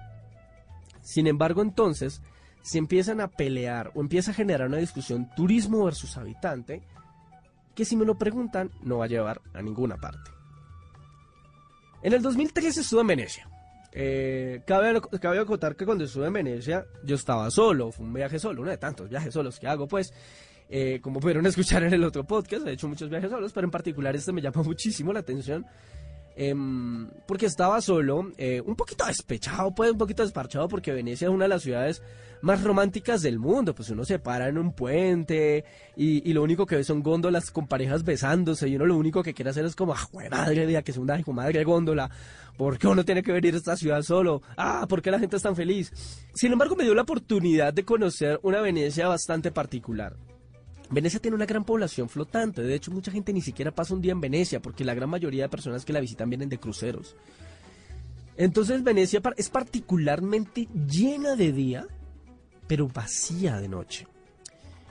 Sin 1.02 1.28
embargo, 1.28 1.62
entonces, 1.62 2.22
se 2.64 2.80
empiezan 2.80 3.22
a 3.22 3.28
pelear 3.28 3.92
o 3.94 4.02
empieza 4.02 4.32
a 4.32 4.34
generar 4.34 4.68
una 4.68 4.78
discusión 4.78 5.30
turismo 5.36 5.86
versus 5.86 6.18
habitante, 6.18 6.82
que 7.76 7.86
si 7.86 7.96
me 7.96 8.06
lo 8.06 8.18
preguntan, 8.18 8.72
no 8.82 8.98
va 8.98 9.06
a 9.06 9.10
llevar 9.10 9.42
a 9.54 9.62
ninguna 9.62 9.98
parte. 9.98 10.32
En 12.02 12.14
el 12.14 12.22
2013 12.22 12.82
estuve 12.82 13.02
en 13.02 13.08
Venecia. 13.08 13.50
Eh, 13.92 14.62
cabe, 14.66 15.00
cabe 15.22 15.40
acotar 15.40 15.76
que 15.76 15.86
cuando 15.86 16.04
estuve 16.04 16.28
en 16.28 16.34
Venecia 16.34 16.86
yo 17.04 17.16
estaba 17.16 17.50
solo, 17.50 17.92
fue 17.92 18.06
un 18.06 18.14
viaje 18.14 18.40
solo, 18.40 18.62
uno 18.62 18.72
de 18.72 18.78
tantos 18.78 19.10
viajes 19.10 19.34
solos 19.34 19.60
que 19.60 19.68
hago 19.68 19.88
pues. 19.88 20.14
Eh, 20.70 21.00
como 21.02 21.20
pudieron 21.20 21.46
escuchar 21.48 21.84
en 21.84 21.94
el 21.94 22.04
otro 22.04 22.24
podcast, 22.26 22.68
he 22.68 22.72
hecho 22.72 22.88
muchos 22.88 23.10
viajes 23.10 23.30
solos, 23.30 23.52
pero 23.54 23.66
en 23.66 23.72
particular 23.72 24.16
este 24.16 24.32
me 24.32 24.42
llama 24.42 24.64
muchísimo 24.64 25.14
la 25.14 25.20
atención. 25.20 25.66
Em, 26.38 27.10
porque 27.26 27.46
estaba 27.46 27.80
solo, 27.80 28.34
eh, 28.38 28.62
un 28.66 28.76
poquito 28.76 29.06
despechado, 29.06 29.74
pues 29.74 29.92
un 29.92 29.98
poquito 29.98 30.22
desparchado, 30.22 30.68
porque 30.68 30.92
Venecia 30.92 31.28
es 31.28 31.34
una 31.34 31.46
de 31.46 31.50
las 31.50 31.62
ciudades 31.62 32.02
más 32.42 32.62
románticas 32.62 33.22
del 33.22 33.40
mundo. 33.40 33.74
Pues 33.74 33.90
uno 33.90 34.04
se 34.04 34.20
para 34.20 34.50
en 34.50 34.58
un 34.58 34.74
puente 34.74 35.64
y, 35.96 36.34
lo 36.34 36.44
único 36.44 36.66
que 36.66 36.76
ve 36.76 36.84
son 36.84 37.02
góndolas 37.02 37.52
con 37.52 37.68
parejas 37.68 38.04
besándose 38.04 38.68
y 38.68 38.76
uno 38.76 38.86
lo 38.86 38.98
único 38.98 39.24
que 39.24 39.34
quiere 39.34 39.52
hacer 39.52 39.64
es 39.64 39.76
como, 39.76 39.94
ah, 39.94 40.10
madre 40.30 40.68
mía, 40.68 40.82
que 40.82 40.92
es 40.92 40.98
una 40.98 41.18
madre 41.28 41.64
góndola. 41.64 42.10
¿Por 42.58 42.78
qué 42.78 42.88
uno 42.88 43.06
tiene 43.06 43.24
que 43.24 43.32
venir 43.32 43.54
a 43.54 43.58
esta 43.58 43.78
ciudad 43.78 44.02
solo? 44.02 44.42
Ah, 44.58 44.86
¿por 44.90 45.02
qué 45.02 45.12
la 45.12 45.20
gente 45.20 45.38
es 45.38 45.42
tan 45.44 45.56
feliz? 45.56 45.92
Sin 46.34 46.52
embargo, 46.52 46.76
me 46.76 46.84
dio 46.84 46.94
la 46.94 47.04
oportunidad 47.04 47.74
de 47.74 47.86
conocer 47.86 48.40
una 48.44 48.60
Venecia 48.60 49.08
bastante 49.08 49.52
particular. 49.52 50.18
Venecia 50.90 51.20
tiene 51.20 51.36
una 51.36 51.46
gran 51.46 51.64
población 51.64 52.10
flotante, 52.10 52.62
de 52.62 52.76
hecho 52.76 52.92
mucha 52.92 53.12
gente 53.12 53.34
ni 53.34 53.42
siquiera 53.42 53.72
pasa 53.72 53.94
un 53.94 54.02
día 54.02 54.12
en 54.12 54.22
Venecia 54.22 54.62
porque 54.62 54.86
la 54.86 54.94
gran 54.94 55.10
mayoría 55.10 55.44
de 55.44 55.50
personas 55.50 55.84
que 55.84 55.94
la 55.94 56.00
visitan 56.00 56.30
vienen 56.30 56.50
de 56.50 56.60
cruceros. 56.60 57.16
Entonces 58.38 58.84
Venecia 58.84 59.22
es 59.38 59.50
particularmente 59.50 60.68
llena 60.88 61.36
de 61.36 61.52
día, 61.52 61.88
pero 62.68 62.88
vacía 62.88 63.58
de 63.58 63.68
noche. 63.68 64.08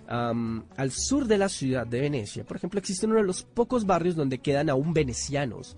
al 0.06 0.90
sur 0.90 1.26
de 1.26 1.38
la 1.38 1.48
ciudad 1.48 1.86
de 1.86 2.00
Venecia, 2.00 2.44
por 2.44 2.56
ejemplo, 2.56 2.78
existe 2.78 3.06
uno 3.06 3.16
de 3.16 3.22
los 3.22 3.42
pocos 3.42 3.86
barrios 3.86 4.16
donde 4.16 4.38
quedan 4.38 4.70
aún 4.70 4.92
venecianos. 4.92 5.76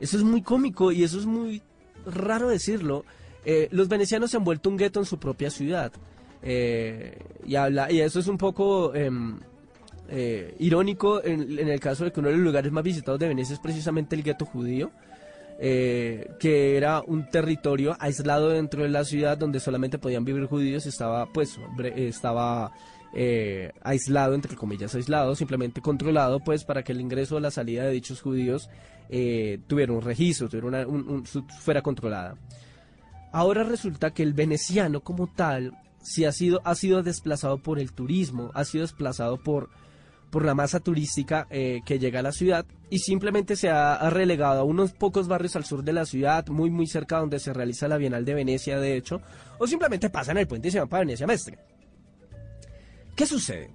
Eso 0.00 0.16
es 0.16 0.22
muy 0.22 0.42
cómico 0.42 0.90
y 0.92 1.04
eso 1.04 1.18
es 1.18 1.26
muy 1.26 1.62
raro 2.06 2.48
decirlo. 2.48 3.04
Eh, 3.44 3.68
los 3.72 3.88
venecianos 3.88 4.30
se 4.30 4.36
han 4.36 4.44
vuelto 4.44 4.68
un 4.68 4.76
gueto 4.76 5.00
en 5.00 5.06
su 5.06 5.18
propia 5.18 5.50
ciudad. 5.50 5.92
Eh, 6.42 7.16
y, 7.46 7.54
habla, 7.54 7.90
y 7.90 8.00
eso 8.00 8.18
es 8.18 8.26
un 8.26 8.36
poco 8.36 8.94
em, 8.94 9.38
eh, 10.08 10.54
irónico 10.58 11.22
en, 11.24 11.58
el 11.58 11.80
caso 11.80 12.04
de 12.04 12.12
que 12.12 12.20
uno 12.20 12.28
de 12.28 12.36
los 12.36 12.44
lugares 12.44 12.72
más 12.72 12.82
visitados 12.82 13.20
de 13.20 13.28
Venecia 13.28 13.54
es 13.54 13.60
precisamente 13.60 14.16
el 14.16 14.22
gueto 14.22 14.44
judío. 14.44 14.90
Eh, 15.64 16.28
que 16.40 16.76
era 16.76 17.02
un 17.06 17.30
territorio 17.30 17.94
aislado 18.00 18.48
dentro 18.48 18.82
de 18.82 18.88
la 18.88 19.04
ciudad 19.04 19.38
donde 19.38 19.60
solamente 19.60 19.96
podían 19.96 20.24
vivir 20.24 20.46
judíos, 20.46 20.86
estaba 20.86 21.26
pues 21.26 21.56
estaba 21.94 22.72
aislado, 23.84 24.34
entre 24.34 24.56
comillas 24.56 24.92
aislado, 24.96 25.36
simplemente 25.36 25.80
controlado 25.80 26.40
pues 26.40 26.64
para 26.64 26.82
que 26.82 26.90
el 26.90 27.00
ingreso 27.00 27.36
o 27.36 27.40
la 27.40 27.52
salida 27.52 27.84
de 27.84 27.92
dichos 27.92 28.22
judíos 28.22 28.70
tuviera 29.68 29.92
un 29.92 30.00
registro, 30.00 30.48
tuviera 30.48 30.84
fuera 31.60 31.80
controlada. 31.80 32.34
Ahora 33.30 33.62
resulta 33.62 34.12
que 34.12 34.24
el 34.24 34.32
veneciano 34.32 35.02
como 35.02 35.28
tal 35.28 35.78
si 36.02 36.24
ha 36.24 36.32
sido, 36.32 36.60
ha 36.64 36.74
sido 36.74 37.02
desplazado 37.02 37.58
por 37.58 37.78
el 37.78 37.92
turismo, 37.92 38.50
ha 38.54 38.64
sido 38.64 38.82
desplazado 38.82 39.38
por, 39.42 39.70
por 40.30 40.44
la 40.44 40.54
masa 40.54 40.80
turística 40.80 41.46
eh, 41.50 41.80
que 41.84 41.98
llega 41.98 42.20
a 42.20 42.22
la 42.22 42.32
ciudad 42.32 42.66
y 42.90 42.98
simplemente 42.98 43.56
se 43.56 43.70
ha, 43.70 44.10
relegado 44.10 44.60
a 44.60 44.64
unos 44.64 44.92
pocos 44.92 45.28
barrios 45.28 45.56
al 45.56 45.64
sur 45.64 45.84
de 45.84 45.92
la 45.92 46.04
ciudad, 46.04 46.46
muy 46.48 46.70
muy 46.70 46.86
cerca 46.86 47.18
donde 47.18 47.38
se 47.38 47.52
realiza 47.52 47.88
la 47.88 47.96
Bienal 47.96 48.24
de 48.24 48.34
Venecia, 48.34 48.78
de 48.78 48.96
hecho, 48.96 49.20
o 49.58 49.66
simplemente 49.66 50.10
pasan 50.10 50.38
el 50.38 50.46
puente 50.46 50.68
y 50.68 50.70
se 50.70 50.80
van 50.80 50.88
para 50.88 51.00
Venecia 51.00 51.26
Mestre. 51.26 51.58
¿Qué 53.14 53.26
sucede? 53.26 53.70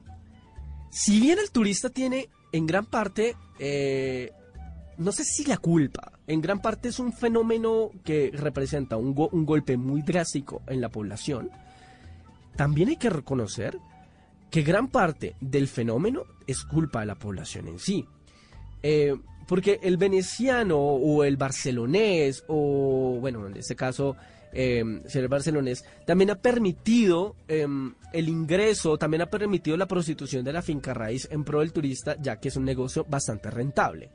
Si 0.92 1.20
bien 1.20 1.40
el 1.40 1.52
turista 1.52 1.90
tiene 1.90 2.30
en 2.52 2.66
gran 2.66 2.86
parte, 2.86 3.36
eh, 3.60 4.32
no 4.98 5.12
sé 5.12 5.24
si 5.24 5.46
la 5.46 5.58
culpa, 5.58 6.12
en 6.26 6.42
gran 6.42 6.60
parte 6.60 6.90
es 6.90 7.00
un 7.00 7.14
fenómeno 7.14 7.92
que 8.04 8.32
representa 8.34 8.98
un, 8.98 9.16
un 9.32 9.46
golpe 9.46 9.78
muy 9.78 10.02
drástico 10.02 10.64
en 10.68 10.82
la 10.82 10.90
población, 10.90 11.52
también 12.58 12.90
hay 12.90 12.98
que 12.98 13.10
reconocer 13.10 13.80
que 14.50 14.64
gran 14.64 14.90
parte 14.90 15.36
del 15.40 15.68
fenómeno 15.68 16.24
es 16.46 16.64
culpa 16.64 17.02
de 17.02 17.06
la 17.06 17.16
población 17.16 17.68
en 17.68 17.80
sí. 17.80 18.06
Eh, 18.82 19.16
porque 19.48 19.80
el 19.82 19.96
veneciano 19.98 20.78
o 20.78 21.24
el 21.24 21.38
barcelonés, 21.38 22.44
o 22.48 23.18
bueno, 23.22 23.48
en 23.48 23.56
este 23.56 23.76
caso, 23.76 24.18
eh, 24.52 24.84
el 25.14 25.28
barcelonés, 25.28 25.86
también 26.06 26.32
ha 26.32 26.36
permitido 26.36 27.36
em, 27.48 27.94
el 28.12 28.28
ingreso, 28.28 28.98
también 28.98 29.22
ha 29.22 29.30
permitido 29.30 29.78
la 29.78 29.88
prostitución 29.88 30.44
de 30.44 30.54
la 30.54 30.62
finca 30.62 30.94
raíz 30.94 31.28
en 31.32 31.44
pro 31.44 31.60
del 31.60 31.72
turista, 31.72 32.18
ya 32.20 32.40
que 32.40 32.50
es 32.50 32.58
un 32.58 32.66
negocio 32.66 33.06
bastante 33.08 33.50
rentable. 33.50 34.10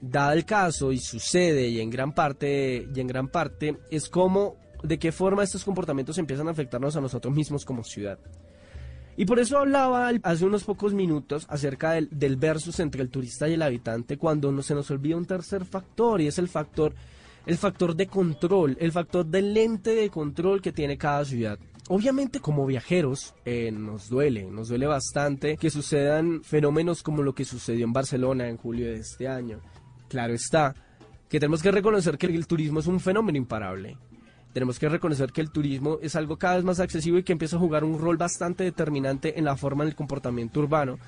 Dado 0.00 0.32
el 0.32 0.44
caso, 0.44 0.92
y 0.92 0.98
sucede, 0.98 1.68
y 1.68 1.80
en 1.80 1.90
gran 1.90 2.12
parte, 2.12 2.88
y 2.92 3.00
en 3.00 3.06
gran 3.06 3.28
parte, 3.28 3.76
es 3.90 4.08
como 4.08 4.56
de 4.82 4.98
qué 4.98 5.12
forma 5.12 5.42
estos 5.42 5.64
comportamientos 5.64 6.18
empiezan 6.18 6.48
a 6.48 6.52
afectarnos 6.52 6.96
a 6.96 7.00
nosotros 7.00 7.34
mismos 7.34 7.64
como 7.64 7.84
ciudad. 7.84 8.18
Y 9.16 9.26
por 9.26 9.38
eso 9.38 9.58
hablaba 9.58 10.10
hace 10.22 10.46
unos 10.46 10.64
pocos 10.64 10.94
minutos 10.94 11.44
acerca 11.50 11.92
del, 11.92 12.08
del 12.10 12.36
versus 12.36 12.80
entre 12.80 13.02
el 13.02 13.10
turista 13.10 13.48
y 13.48 13.54
el 13.54 13.62
habitante 13.62 14.16
cuando 14.16 14.50
no, 14.50 14.62
se 14.62 14.74
nos 14.74 14.90
olvida 14.90 15.16
un 15.16 15.26
tercer 15.26 15.64
factor 15.64 16.20
y 16.20 16.26
es 16.26 16.38
el 16.38 16.48
factor, 16.48 16.94
el 17.44 17.58
factor 17.58 17.94
de 17.94 18.06
control, 18.06 18.76
el 18.80 18.92
factor 18.92 19.26
del 19.26 19.52
lente 19.52 19.94
de 19.94 20.08
control 20.08 20.62
que 20.62 20.72
tiene 20.72 20.96
cada 20.96 21.24
ciudad. 21.24 21.58
Obviamente 21.88 22.40
como 22.40 22.64
viajeros 22.64 23.34
eh, 23.44 23.70
nos 23.72 24.08
duele, 24.08 24.44
nos 24.44 24.68
duele 24.68 24.86
bastante 24.86 25.56
que 25.56 25.70
sucedan 25.70 26.42
fenómenos 26.42 27.02
como 27.02 27.22
lo 27.22 27.34
que 27.34 27.44
sucedió 27.44 27.84
en 27.84 27.92
Barcelona 27.92 28.48
en 28.48 28.56
julio 28.56 28.86
de 28.86 29.00
este 29.00 29.28
año. 29.28 29.60
Claro 30.08 30.32
está, 30.32 30.74
que 31.28 31.38
tenemos 31.38 31.62
que 31.62 31.72
reconocer 31.72 32.16
que 32.16 32.26
el 32.26 32.46
turismo 32.46 32.80
es 32.80 32.86
un 32.86 33.00
fenómeno 33.00 33.36
imparable 33.36 33.98
tenemos 34.52 34.78
que 34.78 34.88
reconocer 34.88 35.32
que 35.32 35.40
el 35.40 35.50
turismo 35.50 35.98
es 36.02 36.16
algo 36.16 36.36
cada 36.36 36.56
vez 36.56 36.64
más 36.64 36.80
accesible 36.80 37.20
y 37.20 37.22
que 37.22 37.32
empieza 37.32 37.56
a 37.56 37.60
jugar 37.60 37.84
un 37.84 37.98
rol 37.98 38.16
bastante 38.16 38.64
determinante 38.64 39.38
en 39.38 39.44
la 39.44 39.56
forma 39.56 39.84
del 39.84 39.94
comportamiento 39.94 40.60
urbano, 40.60 40.98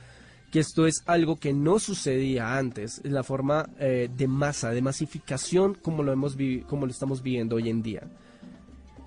que 0.51 0.61
esto 0.61 0.87
es 0.87 1.03
algo 1.07 1.37
que 1.37 1.53
no 1.53 1.79
sucedía 1.79 2.57
antes, 2.57 3.01
en 3.05 3.15
la 3.15 3.23
forma 3.23 3.69
eh, 3.79 4.09
de 4.15 4.29
masa, 4.29 4.71
de 4.71 4.83
masificación 4.83 5.75
como 5.75 6.03
lo, 6.03 6.13
hemos 6.13 6.37
como 6.69 6.87
lo 6.87 6.93
estamos 6.93 7.23
viviendo 7.23 7.57
hoy 7.57 7.69
en 7.69 7.83
día. 7.83 8.03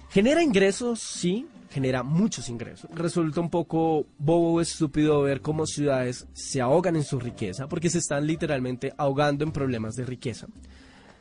¿Genera 0.10 0.42
ingresos? 0.42 1.00
Sí, 1.00 1.46
genera 1.70 2.04
muchos 2.04 2.50
ingresos. 2.50 2.90
Resulta 2.94 3.42
un 3.42 3.50
poco 3.50 4.06
bobo 4.18 4.54
o 4.54 4.62
estúpido 4.62 5.22
ver 5.22 5.42
cómo 5.42 5.66
ciudades 5.66 6.28
se 6.34 6.62
ahogan 6.62 6.96
en 6.96 7.04
su 7.04 7.20
riqueza, 7.20 7.68
porque 7.68 7.90
se 7.90 8.00
están 8.00 8.26
literalmente 8.26 8.94
ahogando 8.98 9.44
en 9.44 9.52
problemas 9.52 9.96
de 9.96 10.06
riqueza 10.06 10.48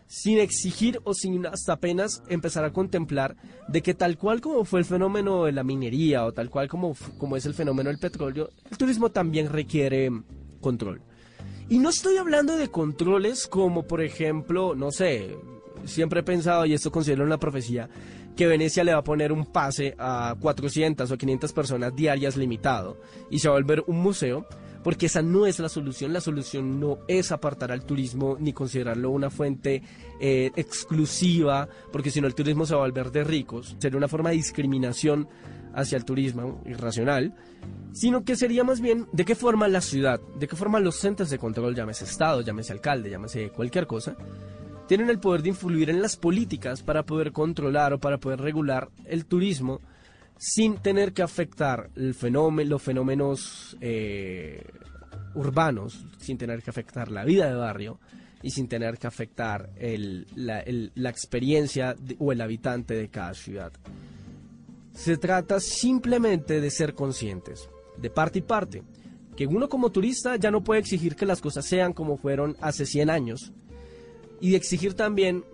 sin 0.06 0.38
exigir 0.38 1.00
o 1.04 1.14
sin 1.14 1.46
hasta 1.46 1.74
apenas 1.74 2.22
empezar 2.28 2.64
a 2.64 2.72
contemplar 2.72 3.36
de 3.68 3.82
que 3.82 3.94
tal 3.94 4.18
cual 4.18 4.40
como 4.40 4.64
fue 4.64 4.80
el 4.80 4.84
fenómeno 4.84 5.44
de 5.44 5.52
la 5.52 5.64
minería 5.64 6.24
o 6.24 6.32
tal 6.32 6.50
cual 6.50 6.68
como, 6.68 6.96
como 7.18 7.36
es 7.36 7.46
el 7.46 7.54
fenómeno 7.54 7.90
del 7.90 7.98
petróleo, 7.98 8.50
el 8.70 8.78
turismo 8.78 9.10
también 9.10 9.48
requiere 9.48 10.10
control. 10.60 11.02
Y 11.68 11.78
no 11.78 11.88
estoy 11.88 12.18
hablando 12.18 12.56
de 12.56 12.68
controles 12.68 13.46
como 13.46 13.84
por 13.84 14.02
ejemplo, 14.02 14.74
no 14.74 14.90
sé, 14.90 15.36
siempre 15.84 16.20
he 16.20 16.24
pensado, 16.24 16.66
y 16.66 16.74
esto 16.74 16.92
considero 16.92 17.24
una 17.24 17.38
profecía, 17.38 17.88
que 18.36 18.46
Venecia 18.46 18.84
le 18.84 18.92
va 18.92 18.98
a 18.98 19.04
poner 19.04 19.32
un 19.32 19.46
pase 19.46 19.94
a 19.98 20.34
400 20.40 21.10
o 21.10 21.16
500 21.16 21.52
personas 21.52 21.94
diarias 21.94 22.36
limitado 22.36 22.98
y 23.30 23.38
se 23.38 23.48
va 23.48 23.54
a 23.54 23.58
volver 23.58 23.84
un 23.86 24.00
museo 24.00 24.46
porque 24.84 25.06
esa 25.06 25.22
no 25.22 25.46
es 25.46 25.58
la 25.58 25.68
solución. 25.68 26.12
La 26.12 26.20
solución 26.20 26.78
no 26.78 26.98
es 27.08 27.32
apartar 27.32 27.72
al 27.72 27.84
turismo 27.84 28.36
ni 28.38 28.52
considerarlo 28.52 29.10
una 29.10 29.30
fuente 29.30 29.82
eh, 30.20 30.52
exclusiva, 30.54 31.68
porque 31.90 32.10
si 32.10 32.20
no 32.20 32.26
el 32.26 32.34
turismo 32.34 32.66
se 32.66 32.74
va 32.74 32.82
a 32.82 32.84
volver 32.84 33.10
de 33.10 33.24
ricos. 33.24 33.74
Sería 33.78 33.96
una 33.96 34.08
forma 34.08 34.30
de 34.30 34.36
discriminación 34.36 35.26
hacia 35.74 35.96
el 35.96 36.04
turismo 36.04 36.62
irracional, 36.66 37.34
sino 37.92 38.24
que 38.24 38.36
sería 38.36 38.62
más 38.62 38.80
bien 38.80 39.08
de 39.12 39.24
qué 39.24 39.34
forma 39.34 39.66
la 39.66 39.80
ciudad, 39.80 40.20
de 40.38 40.46
qué 40.46 40.54
forma 40.54 40.78
los 40.78 40.96
centros 40.96 41.30
de 41.30 41.38
control, 41.38 41.74
llámese 41.74 42.04
Estado, 42.04 42.42
llámese 42.42 42.72
alcalde, 42.72 43.10
llámese 43.10 43.50
cualquier 43.50 43.86
cosa, 43.86 44.16
tienen 44.86 45.08
el 45.08 45.18
poder 45.18 45.42
de 45.42 45.48
influir 45.48 45.90
en 45.90 46.02
las 46.02 46.16
políticas 46.16 46.82
para 46.82 47.04
poder 47.04 47.32
controlar 47.32 47.94
o 47.94 47.98
para 47.98 48.18
poder 48.18 48.40
regular 48.40 48.90
el 49.06 49.24
turismo 49.24 49.80
sin 50.36 50.76
tener 50.78 51.12
que 51.12 51.22
afectar 51.22 51.90
los 51.94 52.16
fenómenos 52.16 53.76
eh, 53.80 54.64
urbanos, 55.34 56.04
sin 56.18 56.38
tener 56.38 56.62
que 56.62 56.70
afectar 56.70 57.10
la 57.10 57.24
vida 57.24 57.48
de 57.48 57.54
barrio 57.54 57.98
y 58.42 58.50
sin 58.50 58.68
tener 58.68 58.98
que 58.98 59.06
afectar 59.06 59.70
la, 60.34 61.10
experiencia 61.10 61.96
o 62.18 62.32
el 62.32 62.40
habitante 62.40 62.94
de 62.94 63.08
cada 63.08 63.34
ciudad. 63.34 63.72
Se 64.92 65.16
trata 65.16 65.60
simplemente 65.60 66.60
de 66.60 66.70
ser 66.70 66.94
conscientes, 66.94 67.68
de 67.96 68.10
parte 68.10 68.40
y 68.40 68.42
parte, 68.42 68.82
que 69.36 69.46
uno 69.46 69.68
como 69.68 69.90
turista 69.90 70.36
ya 70.36 70.50
no 70.50 70.62
puede 70.62 70.80
exigir 70.80 71.16
que 71.16 71.26
las 71.26 71.40
cosas 71.40 71.64
sean 71.64 71.92
como 71.92 72.16
fueron 72.16 72.56
hace 72.60 72.86
100 72.86 73.10
años, 73.10 73.52
y 74.40 74.50
de 74.50 74.56
exigir 74.56 74.94
también 74.94 75.44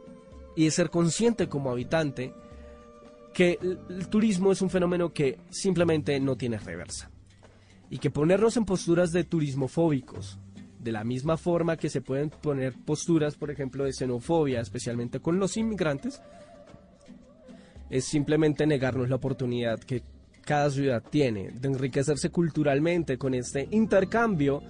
y 0.57 0.65
de 0.65 0.71
ser 0.73 0.91
consciente 0.91 1.49
como 1.49 1.71
habitante 1.71 2.35
que 3.33 3.59
el, 3.61 4.09
turismo 4.09 4.53
es 4.53 4.63
un 4.63 4.71
fenómeno 4.71 5.13
que 5.13 5.39
simplemente 5.51 6.19
no 6.21 6.37
tiene 6.37 6.59
reversa. 6.59 7.11
Y 7.89 7.99
que 7.99 8.11
ponernos 8.11 8.57
en 8.57 8.65
posturas 8.65 9.13
de 9.13 9.25
turismofóbicos, 9.25 10.39
de 10.79 10.93
la 10.93 11.05
misma 11.05 11.37
forma 11.37 11.77
que 11.77 11.91
se 11.91 12.01
pueden 12.01 12.31
poner 12.31 12.75
posturas, 12.85 13.37
por 13.37 13.51
ejemplo, 13.51 13.85
de 13.85 13.93
xenofobia, 13.93 14.61
especialmente 14.61 15.21
con 15.21 15.39
los 15.39 15.57
inmigrantes, 15.57 16.23
es 17.91 18.05
simplemente 18.05 18.67
negarnos 18.67 19.09
la 19.09 19.17
oportunidad 19.17 19.81
que 19.81 20.03
cada 20.43 20.71
ciudad 20.71 21.03
tiene 21.11 21.51
de 21.51 21.69
enriquecerse 21.69 22.31
culturalmente 22.31 23.19
con 23.19 23.35
este 23.35 23.69
intercambio 23.73 24.63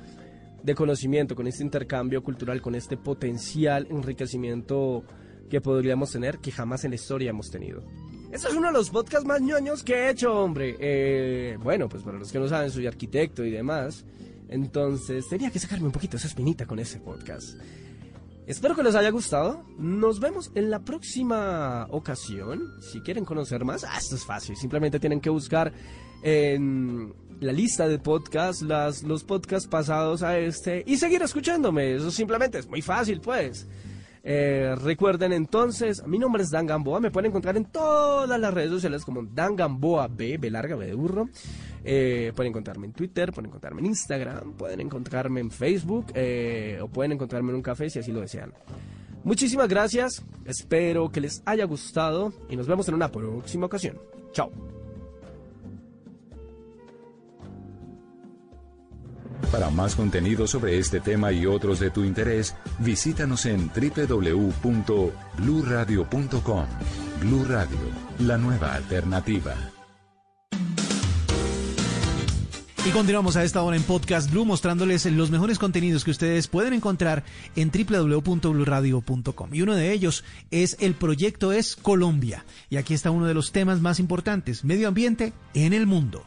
de 0.62 0.74
conocimiento, 0.74 1.34
con 1.34 1.46
este 1.46 1.62
intercambio 1.62 2.22
cultural, 2.22 2.60
con 2.60 2.74
este 2.74 2.96
potencial 2.96 3.86
enriquecimiento 3.90 5.04
que 5.48 5.60
podríamos 5.60 6.12
tener 6.12 6.38
que 6.38 6.52
jamás 6.52 6.84
en 6.84 6.90
la 6.90 6.96
historia 6.96 7.30
hemos 7.30 7.50
tenido. 7.50 7.82
Este 8.30 8.46
es 8.46 8.54
uno 8.54 8.68
de 8.68 8.72
los 8.72 8.90
podcasts 8.90 9.26
más 9.26 9.40
ñoños 9.40 9.82
que 9.82 9.94
he 9.94 10.10
hecho, 10.10 10.32
hombre. 10.32 10.76
Eh, 10.78 11.58
bueno, 11.60 11.88
pues 11.88 12.04
para 12.04 12.16
los 12.16 12.30
que 12.30 12.38
no 12.38 12.46
saben, 12.46 12.70
soy 12.70 12.86
arquitecto 12.86 13.44
y 13.44 13.50
demás. 13.50 14.04
Entonces, 14.48 15.28
tenía 15.28 15.50
que 15.50 15.58
sacarme 15.58 15.86
un 15.86 15.92
poquito 15.92 16.16
esa 16.16 16.28
espinita 16.28 16.64
con 16.64 16.78
ese 16.78 17.00
podcast. 17.00 17.58
Espero 18.46 18.76
que 18.76 18.84
les 18.84 18.94
haya 18.94 19.10
gustado. 19.10 19.64
Nos 19.78 20.20
vemos 20.20 20.52
en 20.54 20.70
la 20.70 20.78
próxima 20.78 21.88
ocasión. 21.90 22.80
Si 22.80 23.00
quieren 23.00 23.24
conocer 23.24 23.64
más, 23.64 23.82
ah, 23.82 23.98
esto 23.98 24.14
es 24.14 24.24
fácil. 24.24 24.56
Simplemente 24.56 25.00
tienen 25.00 25.20
que 25.20 25.30
buscar 25.30 25.72
en 26.22 27.12
la 27.40 27.52
lista 27.52 27.88
de 27.88 27.98
podcasts 27.98 28.62
las, 28.62 29.02
los 29.02 29.24
podcasts 29.24 29.68
pasados 29.68 30.22
a 30.22 30.38
este 30.38 30.84
y 30.86 30.98
seguir 30.98 31.22
escuchándome. 31.22 31.96
Eso 31.96 32.12
simplemente 32.12 32.58
es 32.58 32.68
muy 32.68 32.82
fácil, 32.82 33.20
pues. 33.20 33.66
Eh, 34.22 34.74
recuerden 34.82 35.32
entonces, 35.32 36.06
mi 36.06 36.18
nombre 36.18 36.42
es 36.42 36.50
Dan 36.50 36.66
Gamboa, 36.66 37.00
me 37.00 37.10
pueden 37.10 37.30
encontrar 37.30 37.56
en 37.56 37.66
todas 37.66 38.38
las 38.38 38.52
redes 38.52 38.70
sociales 38.70 39.04
como 39.04 39.22
Dan 39.22 39.56
Gamboa 39.56 40.08
B, 40.08 40.36
B 40.38 40.50
larga, 40.50 40.76
B 40.76 40.86
de 40.86 40.94
burro. 40.94 41.28
Eh, 41.82 42.32
pueden 42.36 42.50
encontrarme 42.50 42.86
en 42.86 42.92
Twitter, 42.92 43.32
pueden 43.32 43.48
encontrarme 43.48 43.80
en 43.80 43.86
Instagram, 43.86 44.52
pueden 44.52 44.80
encontrarme 44.80 45.40
en 45.40 45.50
Facebook 45.50 46.06
eh, 46.14 46.78
o 46.82 46.88
pueden 46.88 47.12
encontrarme 47.12 47.50
en 47.50 47.56
un 47.56 47.62
café 47.62 47.88
si 47.88 47.98
así 47.98 48.12
lo 48.12 48.20
desean. 48.20 48.52
Muchísimas 49.24 49.68
gracias, 49.68 50.22
espero 50.44 51.10
que 51.10 51.20
les 51.20 51.42
haya 51.44 51.64
gustado 51.64 52.32
y 52.48 52.56
nos 52.56 52.66
vemos 52.66 52.88
en 52.88 52.94
una 52.94 53.10
próxima 53.10 53.66
ocasión. 53.66 53.98
Chao. 54.32 54.79
Para 59.52 59.70
más 59.70 59.96
contenido 59.96 60.46
sobre 60.46 60.78
este 60.78 61.00
tema 61.00 61.32
y 61.32 61.46
otros 61.46 61.80
de 61.80 61.90
tu 61.90 62.04
interés, 62.04 62.54
visítanos 62.78 63.46
en 63.46 63.68
www.bluradio.com. 63.68 66.66
Blu 67.20 67.44
Radio, 67.44 67.78
la 68.20 68.38
nueva 68.38 68.74
alternativa. 68.74 69.56
Y 72.86 72.90
continuamos 72.92 73.36
a 73.36 73.44
esta 73.44 73.62
hora 73.62 73.76
en 73.76 73.82
Podcast 73.82 74.30
Blue 74.30 74.46
mostrándoles 74.46 75.04
los 75.04 75.30
mejores 75.30 75.58
contenidos 75.58 76.02
que 76.02 76.12
ustedes 76.12 76.48
pueden 76.48 76.72
encontrar 76.72 77.24
en 77.54 77.70
www.bluradio.com. 77.70 79.54
Y 79.54 79.60
uno 79.60 79.74
de 79.74 79.92
ellos 79.92 80.24
es 80.50 80.78
el 80.80 80.94
proyecto 80.94 81.52
es 81.52 81.76
Colombia. 81.76 82.46
Y 82.70 82.78
aquí 82.78 82.94
está 82.94 83.10
uno 83.10 83.26
de 83.26 83.34
los 83.34 83.52
temas 83.52 83.82
más 83.82 84.00
importantes, 84.00 84.64
medio 84.64 84.88
ambiente 84.88 85.34
en 85.52 85.74
el 85.74 85.86
mundo. 85.86 86.24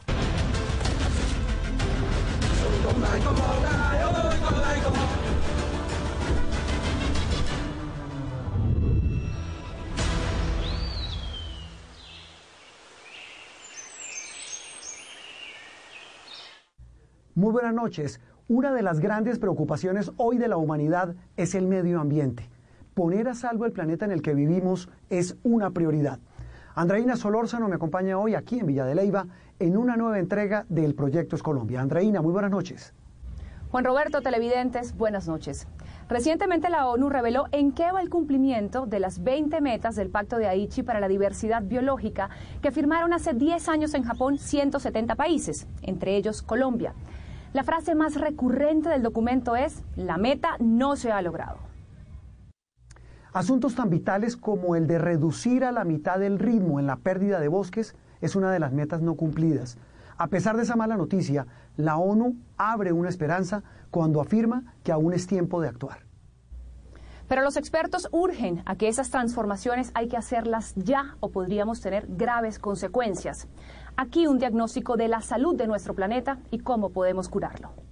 Muy 17.36 17.52
buenas 17.52 17.74
noches. 17.74 18.20
Una 18.48 18.72
de 18.72 18.82
las 18.82 18.98
grandes 18.98 19.38
preocupaciones 19.38 20.10
hoy 20.16 20.38
de 20.38 20.48
la 20.48 20.56
humanidad 20.56 21.14
es 21.36 21.54
el 21.54 21.68
medio 21.68 22.00
ambiente. 22.00 22.48
Poner 22.94 23.28
a 23.28 23.34
salvo 23.34 23.64
el 23.64 23.72
planeta 23.72 24.04
en 24.04 24.10
el 24.10 24.22
que 24.22 24.34
vivimos 24.34 24.88
es 25.08 25.36
una 25.44 25.70
prioridad. 25.70 26.18
Andreina 26.74 27.14
Solórzano 27.14 27.68
me 27.68 27.76
acompaña 27.76 28.18
hoy 28.18 28.34
aquí 28.34 28.58
en 28.58 28.66
Villa 28.66 28.84
de 28.84 28.96
Leyva 28.96 29.28
en 29.60 29.76
una 29.76 29.96
nueva 29.96 30.18
entrega 30.18 30.66
del 30.68 30.96
Proyecto 30.96 31.36
Es 31.36 31.42
Colombia. 31.44 31.80
Andreina, 31.80 32.20
muy 32.20 32.32
buenas 32.32 32.50
noches. 32.50 32.92
Juan 33.74 33.84
Roberto, 33.86 34.20
televidentes, 34.20 34.96
buenas 34.96 35.26
noches. 35.26 35.66
Recientemente 36.08 36.70
la 36.70 36.86
ONU 36.86 37.08
reveló 37.08 37.46
en 37.50 37.72
qué 37.72 37.90
va 37.90 38.02
el 38.02 38.08
cumplimiento 38.08 38.86
de 38.86 39.00
las 39.00 39.24
20 39.24 39.60
metas 39.60 39.96
del 39.96 40.10
Pacto 40.10 40.36
de 40.36 40.46
Aichi 40.46 40.84
para 40.84 41.00
la 41.00 41.08
Diversidad 41.08 41.60
Biológica 41.60 42.30
que 42.62 42.70
firmaron 42.70 43.12
hace 43.12 43.32
10 43.32 43.68
años 43.68 43.94
en 43.94 44.04
Japón 44.04 44.38
170 44.38 45.16
países, 45.16 45.66
entre 45.82 46.14
ellos 46.14 46.40
Colombia. 46.40 46.94
La 47.52 47.64
frase 47.64 47.96
más 47.96 48.14
recurrente 48.14 48.90
del 48.90 49.02
documento 49.02 49.56
es, 49.56 49.82
la 49.96 50.18
meta 50.18 50.50
no 50.60 50.94
se 50.94 51.10
ha 51.10 51.20
logrado. 51.20 51.58
Asuntos 53.32 53.74
tan 53.74 53.90
vitales 53.90 54.36
como 54.36 54.76
el 54.76 54.86
de 54.86 54.98
reducir 54.98 55.64
a 55.64 55.72
la 55.72 55.82
mitad 55.82 56.22
el 56.22 56.38
ritmo 56.38 56.78
en 56.78 56.86
la 56.86 56.94
pérdida 56.94 57.40
de 57.40 57.48
bosques 57.48 57.96
es 58.20 58.36
una 58.36 58.52
de 58.52 58.60
las 58.60 58.72
metas 58.72 59.02
no 59.02 59.16
cumplidas. 59.16 59.78
A 60.16 60.28
pesar 60.28 60.56
de 60.56 60.62
esa 60.62 60.76
mala 60.76 60.96
noticia, 60.96 61.44
la 61.76 61.96
ONU 61.96 62.36
abre 62.56 62.92
una 62.92 63.08
esperanza 63.08 63.62
cuando 63.90 64.20
afirma 64.20 64.74
que 64.82 64.92
aún 64.92 65.12
es 65.12 65.26
tiempo 65.26 65.60
de 65.60 65.68
actuar. 65.68 66.04
Pero 67.28 67.42
los 67.42 67.56
expertos 67.56 68.08
urgen 68.12 68.62
a 68.66 68.76
que 68.76 68.88
esas 68.88 69.10
transformaciones 69.10 69.90
hay 69.94 70.08
que 70.08 70.16
hacerlas 70.16 70.74
ya 70.76 71.16
o 71.20 71.30
podríamos 71.30 71.80
tener 71.80 72.06
graves 72.08 72.58
consecuencias. 72.58 73.48
Aquí 73.96 74.26
un 74.26 74.38
diagnóstico 74.38 74.96
de 74.96 75.08
la 75.08 75.22
salud 75.22 75.56
de 75.56 75.66
nuestro 75.66 75.94
planeta 75.94 76.38
y 76.50 76.58
cómo 76.58 76.90
podemos 76.90 77.28
curarlo. 77.28 77.83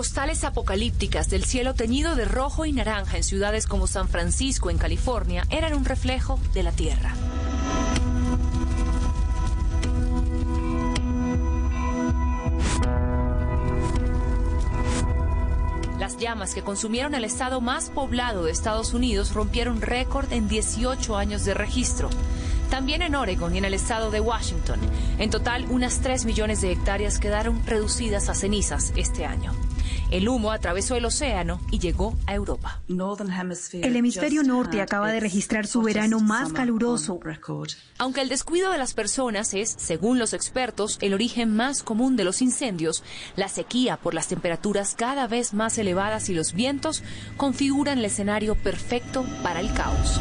Postales 0.00 0.44
apocalípticas 0.44 1.28
del 1.28 1.44
cielo 1.44 1.74
teñido 1.74 2.14
de 2.16 2.24
rojo 2.24 2.64
y 2.64 2.72
naranja 2.72 3.18
en 3.18 3.22
ciudades 3.22 3.66
como 3.66 3.86
San 3.86 4.08
Francisco, 4.08 4.70
en 4.70 4.78
California, 4.78 5.44
eran 5.50 5.74
un 5.74 5.84
reflejo 5.84 6.40
de 6.54 6.62
la 6.62 6.72
Tierra. 6.72 7.14
Las 15.98 16.16
llamas 16.16 16.54
que 16.54 16.62
consumieron 16.62 17.14
el 17.14 17.24
estado 17.24 17.60
más 17.60 17.90
poblado 17.90 18.44
de 18.44 18.52
Estados 18.52 18.94
Unidos 18.94 19.34
rompieron 19.34 19.82
récord 19.82 20.32
en 20.32 20.48
18 20.48 21.14
años 21.14 21.44
de 21.44 21.52
registro. 21.52 22.08
También 22.70 23.02
en 23.02 23.16
Oregon 23.16 23.54
y 23.54 23.58
en 23.58 23.66
el 23.66 23.74
estado 23.74 24.10
de 24.10 24.20
Washington. 24.20 24.80
En 25.18 25.28
total, 25.28 25.66
unas 25.68 26.00
3 26.00 26.24
millones 26.24 26.62
de 26.62 26.72
hectáreas 26.72 27.18
quedaron 27.18 27.66
reducidas 27.66 28.30
a 28.30 28.34
cenizas 28.34 28.94
este 28.96 29.26
año. 29.26 29.52
El 30.10 30.28
humo 30.28 30.50
atravesó 30.50 30.96
el 30.96 31.04
océano 31.04 31.60
y 31.70 31.78
llegó 31.78 32.16
a 32.26 32.34
Europa. 32.34 32.80
El 32.88 33.96
hemisferio 33.96 34.42
norte 34.42 34.80
acaba 34.80 35.12
de 35.12 35.20
registrar 35.20 35.66
su 35.66 35.82
verano 35.82 36.18
más 36.18 36.52
caluroso. 36.52 37.20
Aunque 37.98 38.20
el 38.20 38.28
descuido 38.28 38.72
de 38.72 38.78
las 38.78 38.94
personas 38.94 39.54
es, 39.54 39.74
según 39.78 40.18
los 40.18 40.32
expertos, 40.32 40.98
el 41.00 41.14
origen 41.14 41.54
más 41.54 41.82
común 41.82 42.16
de 42.16 42.24
los 42.24 42.42
incendios, 42.42 43.04
la 43.36 43.48
sequía 43.48 43.96
por 43.96 44.14
las 44.14 44.26
temperaturas 44.26 44.94
cada 44.96 45.28
vez 45.28 45.54
más 45.54 45.78
elevadas 45.78 46.28
y 46.28 46.34
los 46.34 46.54
vientos 46.54 47.04
configuran 47.36 47.98
el 47.98 48.04
escenario 48.04 48.56
perfecto 48.56 49.24
para 49.42 49.60
el 49.60 49.72
caos. 49.72 50.20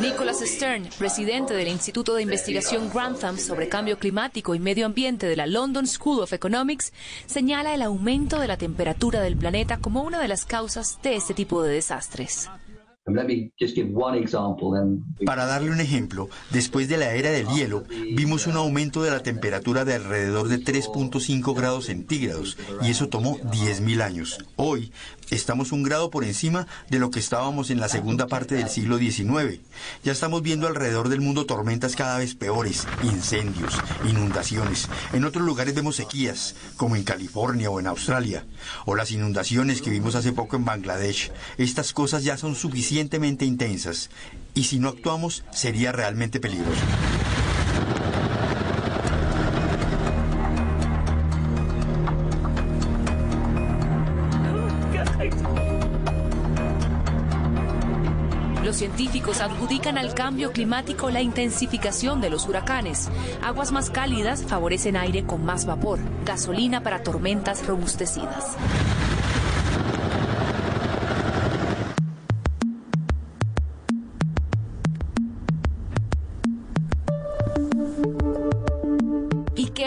Nicholas 0.00 0.40
Stern, 0.40 0.88
presidente 0.98 1.52
del 1.52 1.68
Instituto 1.68 2.14
de 2.14 2.22
Investigación 2.22 2.88
Grantham 2.88 3.36
sobre 3.36 3.68
Cambio 3.68 3.98
Climático 3.98 4.54
y 4.54 4.58
Medio 4.58 4.86
Ambiente 4.86 5.26
de 5.26 5.36
la 5.36 5.46
London 5.46 5.86
School 5.86 6.20
of 6.20 6.32
Economics, 6.32 6.94
señala 7.26 7.74
el 7.74 7.82
aumento 7.82 8.40
de 8.40 8.48
la 8.48 8.56
temperatura 8.56 9.20
del 9.20 9.36
planeta 9.36 9.76
como 9.76 10.02
una 10.02 10.18
de 10.18 10.28
las 10.28 10.46
causas 10.46 10.98
de 11.02 11.16
este 11.16 11.34
tipo 11.34 11.62
de 11.62 11.74
desastres. 11.74 12.48
Para 15.26 15.46
darle 15.46 15.70
un 15.70 15.80
ejemplo, 15.80 16.28
después 16.50 16.88
de 16.88 16.96
la 16.96 17.14
era 17.14 17.30
del 17.30 17.48
hielo, 17.48 17.84
vimos 17.88 18.46
un 18.46 18.56
aumento 18.56 19.02
de 19.02 19.10
la 19.10 19.22
temperatura 19.22 19.84
de 19.84 19.94
alrededor 19.94 20.48
de 20.48 20.60
3.5 20.60 21.56
grados 21.56 21.86
centígrados 21.86 22.56
y 22.82 22.90
eso 22.90 23.08
tomó 23.08 23.38
10.000 23.38 24.02
años. 24.02 24.38
Hoy 24.56 24.92
estamos 25.30 25.72
un 25.72 25.82
grado 25.82 26.10
por 26.10 26.24
encima 26.24 26.66
de 26.88 26.98
lo 26.98 27.10
que 27.10 27.20
estábamos 27.20 27.70
en 27.70 27.80
la 27.80 27.88
segunda 27.88 28.26
parte 28.26 28.54
del 28.54 28.68
siglo 28.68 28.98
XIX. 28.98 29.60
Ya 30.04 30.12
estamos 30.12 30.42
viendo 30.42 30.66
alrededor 30.66 31.08
del 31.08 31.20
mundo 31.20 31.46
tormentas 31.46 31.96
cada 31.96 32.18
vez 32.18 32.34
peores, 32.34 32.86
incendios, 33.02 33.74
inundaciones. 34.08 34.88
En 35.12 35.24
otros 35.24 35.44
lugares 35.44 35.74
vemos 35.74 35.96
sequías, 35.96 36.54
como 36.76 36.96
en 36.96 37.04
California 37.04 37.70
o 37.70 37.80
en 37.80 37.86
Australia, 37.86 38.44
o 38.86 38.94
las 38.94 39.10
inundaciones 39.10 39.82
que 39.82 39.90
vimos 39.90 40.14
hace 40.14 40.32
poco 40.32 40.56
en 40.56 40.64
Bangladesh. 40.64 41.32
Estas 41.58 41.92
cosas 41.92 42.24
ya 42.24 42.36
son 42.36 42.54
suficientemente 42.54 43.44
intensas 43.44 44.10
y 44.54 44.64
si 44.64 44.78
no 44.78 44.88
actuamos 44.88 45.44
sería 45.52 45.92
realmente 45.92 46.40
peligroso. 46.40 46.82
Adjudican 59.40 59.98
al 59.98 60.14
cambio 60.14 60.52
climático 60.52 61.10
la 61.10 61.20
intensificación 61.20 62.20
de 62.20 62.30
los 62.30 62.46
huracanes. 62.48 63.08
Aguas 63.42 63.72
más 63.72 63.90
cálidas 63.90 64.44
favorecen 64.44 64.96
aire 64.96 65.24
con 65.24 65.44
más 65.44 65.66
vapor, 65.66 65.98
gasolina 66.24 66.82
para 66.82 67.02
tormentas 67.02 67.66
robustecidas. 67.66 68.56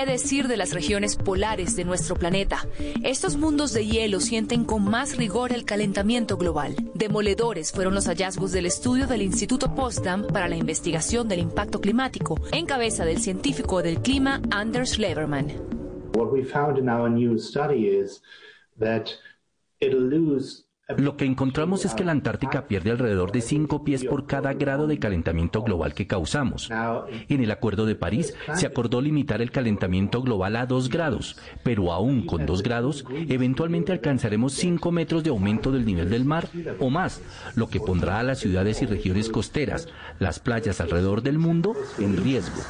Decir 0.06 0.48
de 0.48 0.57
las 0.57 0.73
regiones 0.73 1.15
polares 1.15 1.75
de 1.75 1.85
nuestro 1.85 2.15
planeta? 2.15 2.67
Estos 3.03 3.38
mundos 3.38 3.73
de 3.73 3.85
hielo 3.85 4.19
sienten 4.19 4.65
con 4.65 4.83
más 4.83 5.17
rigor 5.17 5.51
el 5.51 5.65
calentamiento 5.65 6.38
global. 6.38 6.75
Demoledores 6.93 7.72
fueron 7.72 7.95
los 7.95 8.07
hallazgos 8.07 8.51
del 8.51 8.65
estudio 8.65 9.07
del 9.07 9.22
Instituto 9.22 9.73
Potsdam 9.75 10.27
para 10.27 10.48
la 10.48 10.56
investigación 10.56 11.27
del 11.27 11.40
impacto 11.40 11.82
climático, 11.82 12.40
en 12.51 12.65
cabeza 12.65 13.06
del 13.06 13.19
científico 13.19 13.82
del 13.82 14.01
clima 14.01 14.41
Anders 14.51 14.98
Leverman. 14.99 15.48
What 16.15 16.32
we 16.32 16.43
found 16.43 16.77
in 16.77 16.90
our 16.90 17.09
new 17.09 17.38
study 17.38 17.88
is 17.88 18.22
that 18.80 19.09
it'll 19.80 19.99
lose 19.99 20.65
lo 20.97 21.17
que 21.17 21.25
encontramos 21.25 21.85
es 21.85 21.93
que 21.93 22.03
la 22.03 22.11
Antártica 22.11 22.67
pierde 22.67 22.91
alrededor 22.91 23.31
de 23.31 23.41
5 23.41 23.83
pies 23.83 24.03
por 24.03 24.25
cada 24.25 24.53
grado 24.53 24.88
de 24.88 24.99
calentamiento 24.99 25.61
global 25.61 25.93
que 25.93 26.07
causamos. 26.07 26.69
En 27.30 27.43
el 27.43 27.51
Acuerdo 27.51 27.85
de 27.85 27.95
París 27.95 28.33
se 28.53 28.65
acordó 28.65 29.01
limitar 29.01 29.41
el 29.41 29.51
calentamiento 29.51 30.22
global 30.22 30.55
a 30.55 30.65
2 30.65 30.89
grados, 30.89 31.38
pero 31.63 31.91
aún 31.91 32.25
con 32.25 32.45
2 32.45 32.63
grados, 32.63 33.05
eventualmente 33.30 33.91
alcanzaremos 33.91 34.53
5 34.53 34.91
metros 34.91 35.23
de 35.23 35.30
aumento 35.30 35.72
del 35.72 35.85
nivel 35.85 36.09
del 36.09 36.25
mar 36.25 36.47
o 36.80 36.89
más, 36.89 37.22
lo 37.55 37.69
que 37.69 37.80
pondrá 37.80 38.19
a 38.19 38.23
las 38.23 38.39
ciudades 38.39 38.81
y 38.81 38.85
regiones 38.85 39.30
costeras, 39.30 39.88
las 40.19 40.39
playas 40.39 40.81
alrededor 40.81 41.22
del 41.22 41.39
mundo, 41.39 41.75
en 41.99 42.17
riesgo. 42.17 42.61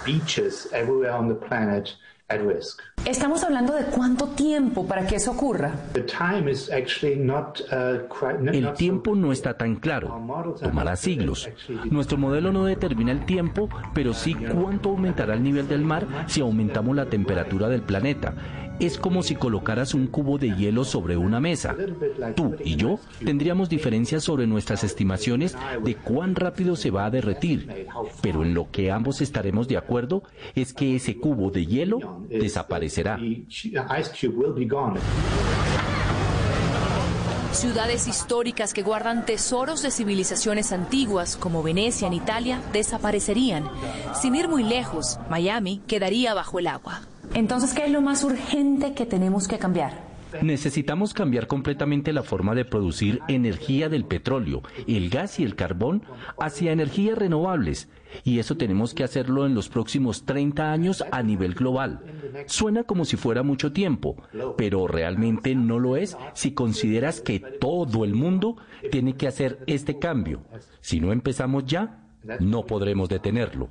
Estamos 3.05 3.43
hablando 3.43 3.73
de 3.73 3.83
cuánto 3.85 4.27
tiempo 4.29 4.87
para 4.87 5.05
que 5.05 5.17
eso 5.17 5.31
ocurra. 5.31 5.73
Uh, 5.93 5.99
el 8.47 8.73
tiempo 8.73 9.13
no 9.15 9.31
está 9.31 9.57
tan 9.57 9.75
claro, 9.75 10.07
tomará 10.61 10.95
siglos. 10.95 11.49
Nuestro 11.91 12.17
modelo 12.17 12.51
no 12.51 12.65
determina 12.65 13.11
el 13.11 13.25
tiempo, 13.25 13.69
pero 13.93 14.13
sí 14.13 14.33
cuánto 14.33 14.89
aumentará 14.89 15.33
el 15.35 15.43
nivel 15.43 15.67
del 15.67 15.81
mar 15.81 16.07
si 16.27 16.41
aumentamos 16.41 16.95
la 16.95 17.05
temperatura 17.05 17.69
del 17.69 17.81
planeta 17.81 18.33
es 18.79 18.97
como 18.97 19.23
si 19.23 19.35
colocaras 19.35 19.93
un 19.93 20.07
cubo 20.07 20.37
de 20.37 20.55
hielo 20.55 20.83
sobre 20.83 21.17
una 21.17 21.39
mesa. 21.39 21.75
Tú 22.35 22.55
y 22.63 22.75
yo 22.75 22.99
tendríamos 23.23 23.69
diferencias 23.69 24.23
sobre 24.23 24.47
nuestras 24.47 24.83
estimaciones 24.83 25.55
de 25.83 25.95
cuán 25.95 26.35
rápido 26.35 26.75
se 26.75 26.91
va 26.91 27.05
a 27.05 27.11
derretir, 27.11 27.87
pero 28.21 28.43
en 28.43 28.53
lo 28.53 28.69
que 28.71 28.91
ambos 28.91 29.21
estaremos 29.21 29.67
de 29.67 29.77
acuerdo 29.77 30.23
es 30.55 30.73
que 30.73 30.95
ese 30.95 31.17
cubo 31.17 31.51
de 31.51 31.65
hielo 31.65 32.25
desaparecerá. 32.29 33.19
Ciudades 37.53 38.07
históricas 38.07 38.73
que 38.73 38.81
guardan 38.81 39.27
tesoros 39.27 39.83
de 39.83 39.91
civilizaciones 39.91 40.71
antiguas, 40.71 41.37
como 41.37 41.61
Venecia 41.61 42.07
en 42.07 42.13
Italia, 42.13 42.59
desaparecerían. 42.73 43.69
Sin 44.19 44.33
ir 44.33 44.47
muy 44.47 44.63
lejos, 44.63 45.19
Miami 45.29 45.79
quedaría 45.87 46.33
bajo 46.33 46.57
el 46.57 46.65
agua. 46.65 47.01
Entonces, 47.33 47.73
¿qué 47.73 47.85
es 47.85 47.91
lo 47.91 48.01
más 48.01 48.23
urgente 48.23 48.93
que 48.93 49.05
tenemos 49.05 49.47
que 49.47 49.57
cambiar? 49.57 50.13
Necesitamos 50.41 51.13
cambiar 51.13 51.47
completamente 51.47 52.11
la 52.11 52.23
forma 52.23 52.55
de 52.55 52.65
producir 52.65 53.19
energía 53.27 53.89
del 53.89 54.05
petróleo, 54.05 54.63
el 54.87 55.09
gas 55.09 55.39
y 55.39 55.43
el 55.43 55.55
carbón 55.55 56.03
hacia 56.39 56.71
energías 56.71 57.17
renovables. 57.17 57.89
Y 58.23 58.39
eso 58.39 58.57
tenemos 58.57 58.93
que 58.93 59.03
hacerlo 59.03 59.45
en 59.45 59.55
los 59.55 59.69
próximos 59.69 60.25
30 60.25 60.71
años 60.71 61.03
a 61.11 61.23
nivel 61.23 61.53
global. 61.53 62.01
Suena 62.47 62.83
como 62.83 63.05
si 63.05 63.17
fuera 63.17 63.43
mucho 63.43 63.73
tiempo, 63.73 64.15
pero 64.57 64.87
realmente 64.87 65.55
no 65.55 65.79
lo 65.79 65.97
es 65.97 66.17
si 66.33 66.53
consideras 66.53 67.21
que 67.21 67.39
todo 67.39 68.03
el 68.03 68.13
mundo 68.13 68.57
tiene 68.91 69.15
que 69.15 69.27
hacer 69.27 69.59
este 69.67 69.99
cambio. 69.99 70.41
Si 70.81 70.99
no 70.99 71.11
empezamos 71.11 71.65
ya, 71.65 72.07
no 72.39 72.65
podremos 72.65 73.09
detenerlo. 73.09 73.69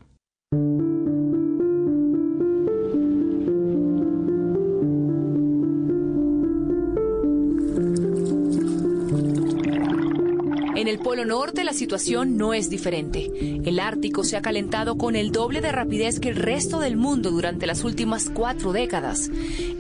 Polo 11.02 11.24
Norte 11.24 11.64
la 11.64 11.72
situación 11.72 12.36
no 12.36 12.55
es 12.55 12.70
diferente. 12.70 13.31
El 13.64 13.81
Ártico 13.81 14.22
se 14.22 14.36
ha 14.36 14.42
calentado 14.42 14.97
con 14.97 15.16
el 15.16 15.32
doble 15.32 15.60
de 15.60 15.72
rapidez 15.72 16.20
que 16.20 16.28
el 16.28 16.36
resto 16.36 16.78
del 16.78 16.97
mundo 16.97 17.32
durante 17.32 17.66
las 17.66 17.82
últimas 17.82 18.31
cuatro 18.32 18.72
décadas. 18.72 19.28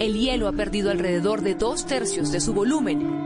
El 0.00 0.14
hielo 0.14 0.48
ha 0.48 0.52
perdido 0.52 0.90
alrededor 0.90 1.42
de 1.42 1.54
dos 1.54 1.86
tercios 1.86 2.32
de 2.32 2.40
su 2.40 2.52
volumen. 2.52 3.22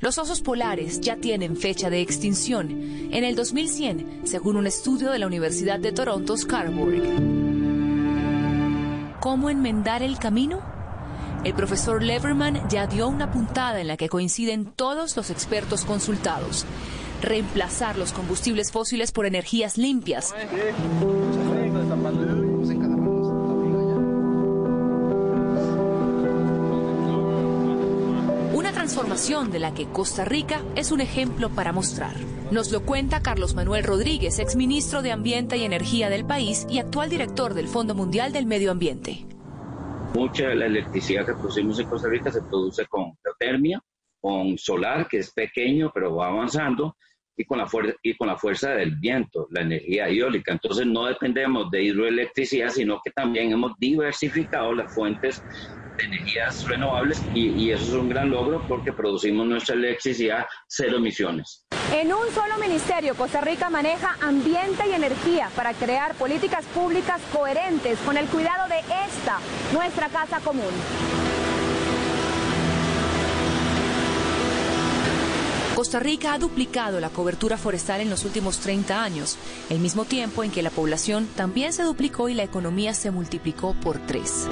Los 0.00 0.18
osos 0.18 0.40
polares 0.40 1.00
ya 1.00 1.16
tienen 1.16 1.56
fecha 1.56 1.90
de 1.90 2.00
extinción 2.00 2.70
en 3.10 3.22
el 3.22 3.36
2100, 3.36 4.22
según 4.24 4.56
un 4.56 4.66
estudio 4.66 5.10
de 5.10 5.18
la 5.18 5.26
Universidad 5.26 5.78
de 5.78 5.92
Toronto 5.92 6.36
Scarborough. 6.36 7.04
¿Cómo 9.20 9.50
enmendar 9.50 10.02
el 10.02 10.18
camino? 10.18 10.83
El 11.44 11.52
profesor 11.52 12.02
Leverman 12.02 12.66
ya 12.70 12.86
dio 12.86 13.06
una 13.06 13.30
puntada 13.30 13.78
en 13.78 13.88
la 13.88 13.98
que 13.98 14.08
coinciden 14.08 14.64
todos 14.64 15.14
los 15.14 15.28
expertos 15.28 15.84
consultados. 15.84 16.64
Reemplazar 17.20 17.98
los 17.98 18.12
combustibles 18.12 18.72
fósiles 18.72 19.12
por 19.12 19.26
energías 19.26 19.76
limpias. 19.76 20.34
Una 28.54 28.72
transformación 28.72 29.50
de 29.50 29.58
la 29.58 29.74
que 29.74 29.86
Costa 29.86 30.24
Rica 30.24 30.62
es 30.76 30.92
un 30.92 31.02
ejemplo 31.02 31.50
para 31.50 31.72
mostrar. 31.72 32.14
Nos 32.52 32.72
lo 32.72 32.86
cuenta 32.86 33.20
Carlos 33.20 33.54
Manuel 33.54 33.84
Rodríguez, 33.84 34.38
exministro 34.38 35.02
de 35.02 35.12
Ambiente 35.12 35.58
y 35.58 35.64
Energía 35.64 36.08
del 36.08 36.24
país 36.24 36.66
y 36.70 36.78
actual 36.78 37.10
director 37.10 37.52
del 37.52 37.68
Fondo 37.68 37.94
Mundial 37.94 38.32
del 38.32 38.46
Medio 38.46 38.70
Ambiente. 38.70 39.26
Mucha 40.14 40.48
de 40.48 40.54
la 40.54 40.66
electricidad 40.66 41.26
que 41.26 41.34
producimos 41.34 41.78
en 41.80 41.86
Costa 41.86 42.08
Rica 42.08 42.30
se 42.30 42.42
produce 42.42 42.86
con 42.86 43.16
geotermia, 43.22 43.80
con 44.20 44.56
solar, 44.56 45.08
que 45.08 45.18
es 45.18 45.32
pequeño 45.32 45.90
pero 45.92 46.14
va 46.14 46.28
avanzando, 46.28 46.96
y 47.36 47.44
con, 47.44 47.58
la 47.58 47.68
y 48.02 48.16
con 48.16 48.28
la 48.28 48.36
fuerza 48.36 48.70
del 48.70 48.96
viento, 48.96 49.46
la 49.50 49.62
energía 49.62 50.08
eólica. 50.08 50.52
Entonces 50.52 50.86
no 50.86 51.06
dependemos 51.06 51.70
de 51.70 51.82
hidroelectricidad, 51.82 52.70
sino 52.70 53.00
que 53.04 53.10
también 53.10 53.52
hemos 53.52 53.72
diversificado 53.78 54.72
las 54.74 54.92
fuentes 54.94 55.42
de 55.96 56.04
energías 56.04 56.66
renovables 56.66 57.22
y 57.34 57.70
eso 57.70 57.84
es 57.84 57.92
un 57.92 58.08
gran 58.08 58.30
logro 58.30 58.64
porque 58.66 58.92
producimos 58.92 59.46
nuestra 59.46 59.76
electricidad 59.76 60.46
cero 60.66 60.96
emisiones. 60.96 61.64
En 61.92 62.12
un 62.12 62.28
solo 62.32 62.58
ministerio, 62.58 63.14
Costa 63.14 63.40
Rica 63.40 63.70
maneja 63.70 64.16
ambiente 64.20 64.88
y 64.88 64.92
energía 64.92 65.48
para 65.54 65.72
crear 65.74 66.14
políticas 66.14 66.64
públicas 66.66 67.22
coherentes 67.32 67.98
con 68.00 68.16
el 68.16 68.26
cuidado 68.26 68.68
de 68.68 68.80
esta, 69.06 69.38
nuestra 69.72 70.08
casa 70.08 70.40
común. 70.40 70.72
Costa 75.84 76.00
Rica 76.00 76.32
ha 76.32 76.38
duplicado 76.38 76.98
la 76.98 77.10
cobertura 77.10 77.58
forestal 77.58 78.00
en 78.00 78.08
los 78.08 78.24
últimos 78.24 78.58
30 78.60 79.04
años, 79.04 79.36
el 79.68 79.80
mismo 79.80 80.06
tiempo 80.06 80.42
en 80.42 80.50
que 80.50 80.62
la 80.62 80.70
población 80.70 81.28
también 81.36 81.74
se 81.74 81.82
duplicó 81.82 82.30
y 82.30 82.34
la 82.34 82.42
economía 82.42 82.94
se 82.94 83.10
multiplicó 83.10 83.74
por 83.74 83.98
tres. 83.98 84.48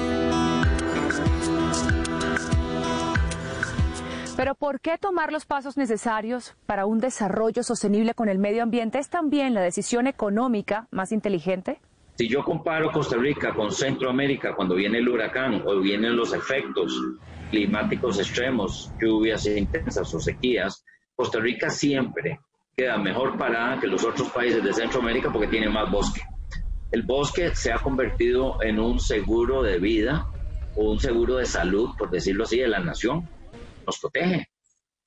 Pero 4.37 4.53
¿por 4.53 4.79
qué 4.79 4.99
tomar 4.99 5.31
los 5.31 5.47
pasos 5.47 5.75
necesarios 5.75 6.53
para 6.67 6.85
un 6.85 6.99
desarrollo 6.99 7.63
sostenible 7.63 8.13
con 8.13 8.29
el 8.29 8.37
medio 8.37 8.61
ambiente 8.61 8.99
es 8.99 9.09
también 9.09 9.55
la 9.55 9.61
decisión 9.61 10.05
económica 10.05 10.87
más 10.91 11.11
inteligente? 11.11 11.79
Si 12.13 12.27
yo 12.27 12.43
comparo 12.43 12.91
Costa 12.91 13.17
Rica 13.17 13.55
con 13.55 13.71
Centroamérica 13.71 14.53
cuando 14.55 14.75
viene 14.75 14.99
el 14.99 15.09
huracán 15.09 15.63
o 15.65 15.79
vienen 15.79 16.15
los 16.15 16.31
efectos 16.31 16.95
climáticos 17.49 18.19
extremos, 18.19 18.91
lluvias 19.01 19.47
intensas 19.47 20.13
o 20.13 20.19
sequías, 20.19 20.83
Costa 21.15 21.39
Rica 21.39 21.69
siempre 21.69 22.39
queda 22.75 22.97
mejor 22.97 23.37
parada 23.37 23.79
que 23.79 23.87
los 23.87 24.03
otros 24.03 24.29
países 24.29 24.63
de 24.63 24.73
Centroamérica 24.73 25.31
porque 25.31 25.47
tiene 25.47 25.69
más 25.69 25.89
bosque. 25.91 26.21
El 26.91 27.03
bosque 27.03 27.55
se 27.55 27.71
ha 27.71 27.79
convertido 27.79 28.61
en 28.61 28.79
un 28.79 28.99
seguro 28.99 29.63
de 29.63 29.79
vida 29.79 30.27
o 30.75 30.91
un 30.91 30.99
seguro 30.99 31.37
de 31.37 31.45
salud, 31.45 31.91
por 31.97 32.09
decirlo 32.09 32.43
así, 32.43 32.59
de 32.59 32.67
la 32.67 32.79
nación 32.79 33.27
nos 33.85 33.99
protege. 33.99 34.47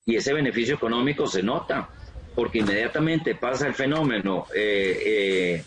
Y 0.05 0.15
ese 0.15 0.33
beneficio 0.33 0.75
económico 0.75 1.27
se 1.27 1.43
nota, 1.43 1.89
porque 2.35 2.59
inmediatamente 2.59 3.35
pasa 3.35 3.67
el 3.67 3.73
fenómeno 3.73 4.45
eh, 4.55 5.01
eh, 5.05 5.63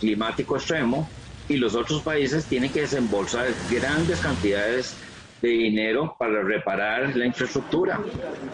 climático 0.00 0.56
extremo 0.56 1.08
y 1.48 1.56
los 1.56 1.74
otros 1.74 2.02
países 2.02 2.46
tienen 2.46 2.72
que 2.72 2.82
desembolsar 2.82 3.48
grandes 3.70 4.20
cantidades 4.20 4.96
de 5.40 5.48
dinero 5.48 6.16
para 6.18 6.42
reparar 6.42 7.16
la 7.16 7.26
infraestructura 7.26 8.00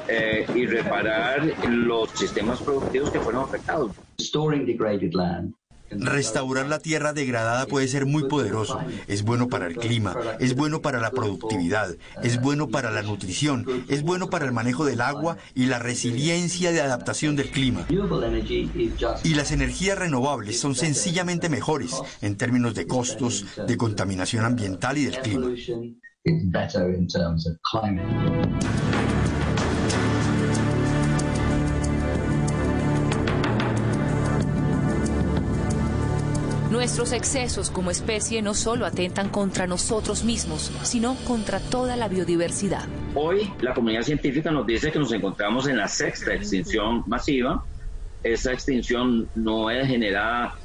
eh, 0.09 0.47
y 0.55 0.67
reparar 0.67 1.43
los 1.69 2.11
sistemas 2.11 2.61
productivos 2.61 3.11
que 3.11 3.21
fueron 3.21 3.45
afectados. 3.45 3.93
Restaurar 5.91 6.67
la 6.67 6.81
tierra 6.81 7.13
degradada 7.13 7.67
puede 7.67 7.87
ser 7.87 8.07
muy 8.07 8.29
poderoso. 8.29 8.81
Es 9.07 9.23
bueno 9.23 9.49
para 9.49 9.67
el 9.67 9.77
clima, 9.77 10.17
es 10.41 10.57
bueno 10.57 10.83
para 10.83 11.01
la 11.01 11.13
productividad, 11.13 11.95
es 12.23 12.41
bueno 12.41 12.69
para 12.69 12.91
la 12.91 13.03
nutrición, 13.03 13.85
es 13.89 14.03
bueno 14.03 14.29
para 14.29 14.47
el 14.47 14.53
manejo 14.53 14.85
del 14.85 15.01
agua 15.01 15.37
y 15.55 15.67
la 15.67 15.79
resiliencia 15.79 16.73
de 16.73 16.81
adaptación 16.81 17.37
del 17.37 17.51
clima. 17.51 17.87
Y 19.23 19.35
las 19.35 19.53
energías 19.53 19.99
renovables 19.99 20.59
son 20.59 20.75
sencillamente 20.75 21.49
mejores 21.49 21.95
en 22.21 22.37
términos 22.37 22.75
de 22.75 22.87
costos, 22.87 23.47
de 23.67 23.77
contaminación 23.77 24.45
ambiental 24.45 24.99
y 24.99 25.05
del 25.05 25.21
clima. 25.21 25.51
Nuestros 36.69 37.13
excesos 37.13 37.71
como 37.71 37.93
especie 37.93 38.43
no 38.43 38.55
solo 38.55 38.87
atentan 38.87 39.29
contra 39.29 39.69
nosotros 39.69 40.25
mismos, 40.25 40.73
sino 40.83 41.15
contra 41.29 41.61
toda 41.61 41.95
la 41.97 42.09
biodiversidad. 42.09 42.87
Hoy 43.15 43.53
la 43.61 43.73
comunidad 43.73 44.03
científica 44.03 44.51
nos 44.51 44.67
dice 44.67 44.91
que 44.91 44.99
nos 44.99 45.13
encontramos 45.13 45.69
en 45.69 45.77
la 45.77 45.87
sexta 45.87 46.35
extinción 46.35 47.05
masiva. 47.07 47.65
Esa 48.25 48.53
extinción 48.53 49.29
no 49.37 49.71
es 49.71 49.87
generada 49.87 50.57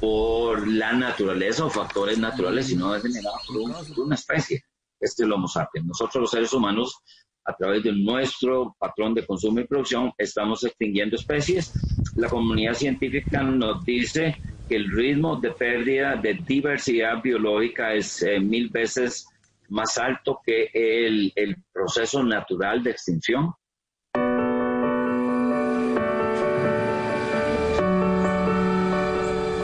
por 0.00 0.66
la 0.66 0.94
naturaleza 0.94 1.66
o 1.66 1.70
factores 1.70 2.16
naturales, 2.18 2.68
sino 2.68 2.94
es 2.94 3.02
generada 3.02 3.36
por, 3.46 4.04
una 4.06 4.14
especie. 4.14 4.64
Este 5.02 5.24
es 5.24 5.30
Homo 5.30 5.48
sapiens. 5.48 5.86
Nosotros 5.86 6.22
los 6.22 6.30
seres 6.30 6.52
humanos 6.52 7.02
a 7.44 7.54
través 7.56 7.82
de 7.82 7.92
nuestro 7.92 8.76
patrón 8.78 9.14
de 9.14 9.26
consumo 9.26 9.60
y 9.60 9.66
producción, 9.66 10.12
estamos 10.16 10.62
extinguiendo 10.64 11.16
especies. 11.16 11.72
La 12.14 12.28
comunidad 12.28 12.74
científica 12.74 13.42
nos 13.42 13.84
dice 13.84 14.36
que 14.68 14.76
el 14.76 14.90
ritmo 14.90 15.36
de 15.36 15.50
pérdida 15.50 16.14
de 16.14 16.34
diversidad 16.34 17.20
biológica 17.20 17.94
es 17.94 18.22
eh, 18.22 18.38
mil 18.38 18.68
veces 18.68 19.26
más 19.68 19.98
alto 19.98 20.40
que 20.44 20.70
el 20.72 21.56
proceso 21.72 22.22
natural 22.22 22.82
de 22.82 22.90
extinción. 22.90 23.52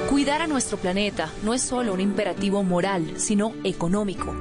Cuidar 0.09 0.43
a 0.43 0.47
nuestro 0.47 0.79
planeta 0.79 1.31
no 1.45 1.55
es 1.55 1.63
solo 1.63 1.95
un 1.95 2.01
imperativo 2.01 2.63
moral, 2.63 3.19
sino 3.21 3.55
económico. 3.63 4.35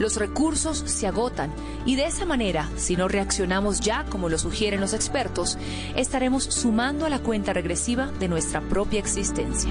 Los 0.00 0.16
recursos 0.16 0.78
se 0.78 1.06
agotan 1.06 1.52
y 1.84 1.94
de 1.94 2.06
esa 2.06 2.24
manera, 2.24 2.70
si 2.76 2.96
no 2.96 3.06
reaccionamos 3.06 3.80
ya 3.80 4.06
como 4.06 4.30
lo 4.30 4.38
sugieren 4.38 4.80
los 4.80 4.94
expertos, 4.94 5.58
estaremos 5.94 6.44
sumando 6.44 7.04
a 7.04 7.10
la 7.10 7.18
cuenta 7.18 7.52
regresiva 7.52 8.06
de 8.18 8.26
nuestra 8.26 8.62
propia 8.62 8.98
existencia. 8.98 9.70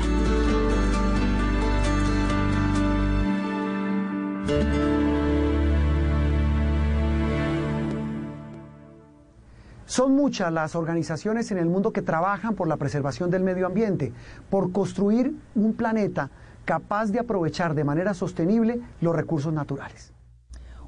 Son 9.87 10.13
muchas 10.13 10.53
las 10.53 10.75
organizaciones 10.75 11.49
en 11.49 11.57
el 11.57 11.65
mundo 11.65 11.91
que 11.91 12.03
trabajan 12.03 12.53
por 12.53 12.67
la 12.67 12.77
preservación 12.77 13.31
del 13.31 13.41
medio 13.41 13.65
ambiente, 13.65 14.13
por 14.51 14.71
construir 14.71 15.33
un 15.55 15.73
planeta 15.73 16.29
capaz 16.65 17.07
de 17.07 17.17
aprovechar 17.17 17.73
de 17.73 17.83
manera 17.83 18.13
sostenible 18.13 18.79
los 19.01 19.15
recursos 19.15 19.51
naturales. 19.51 20.13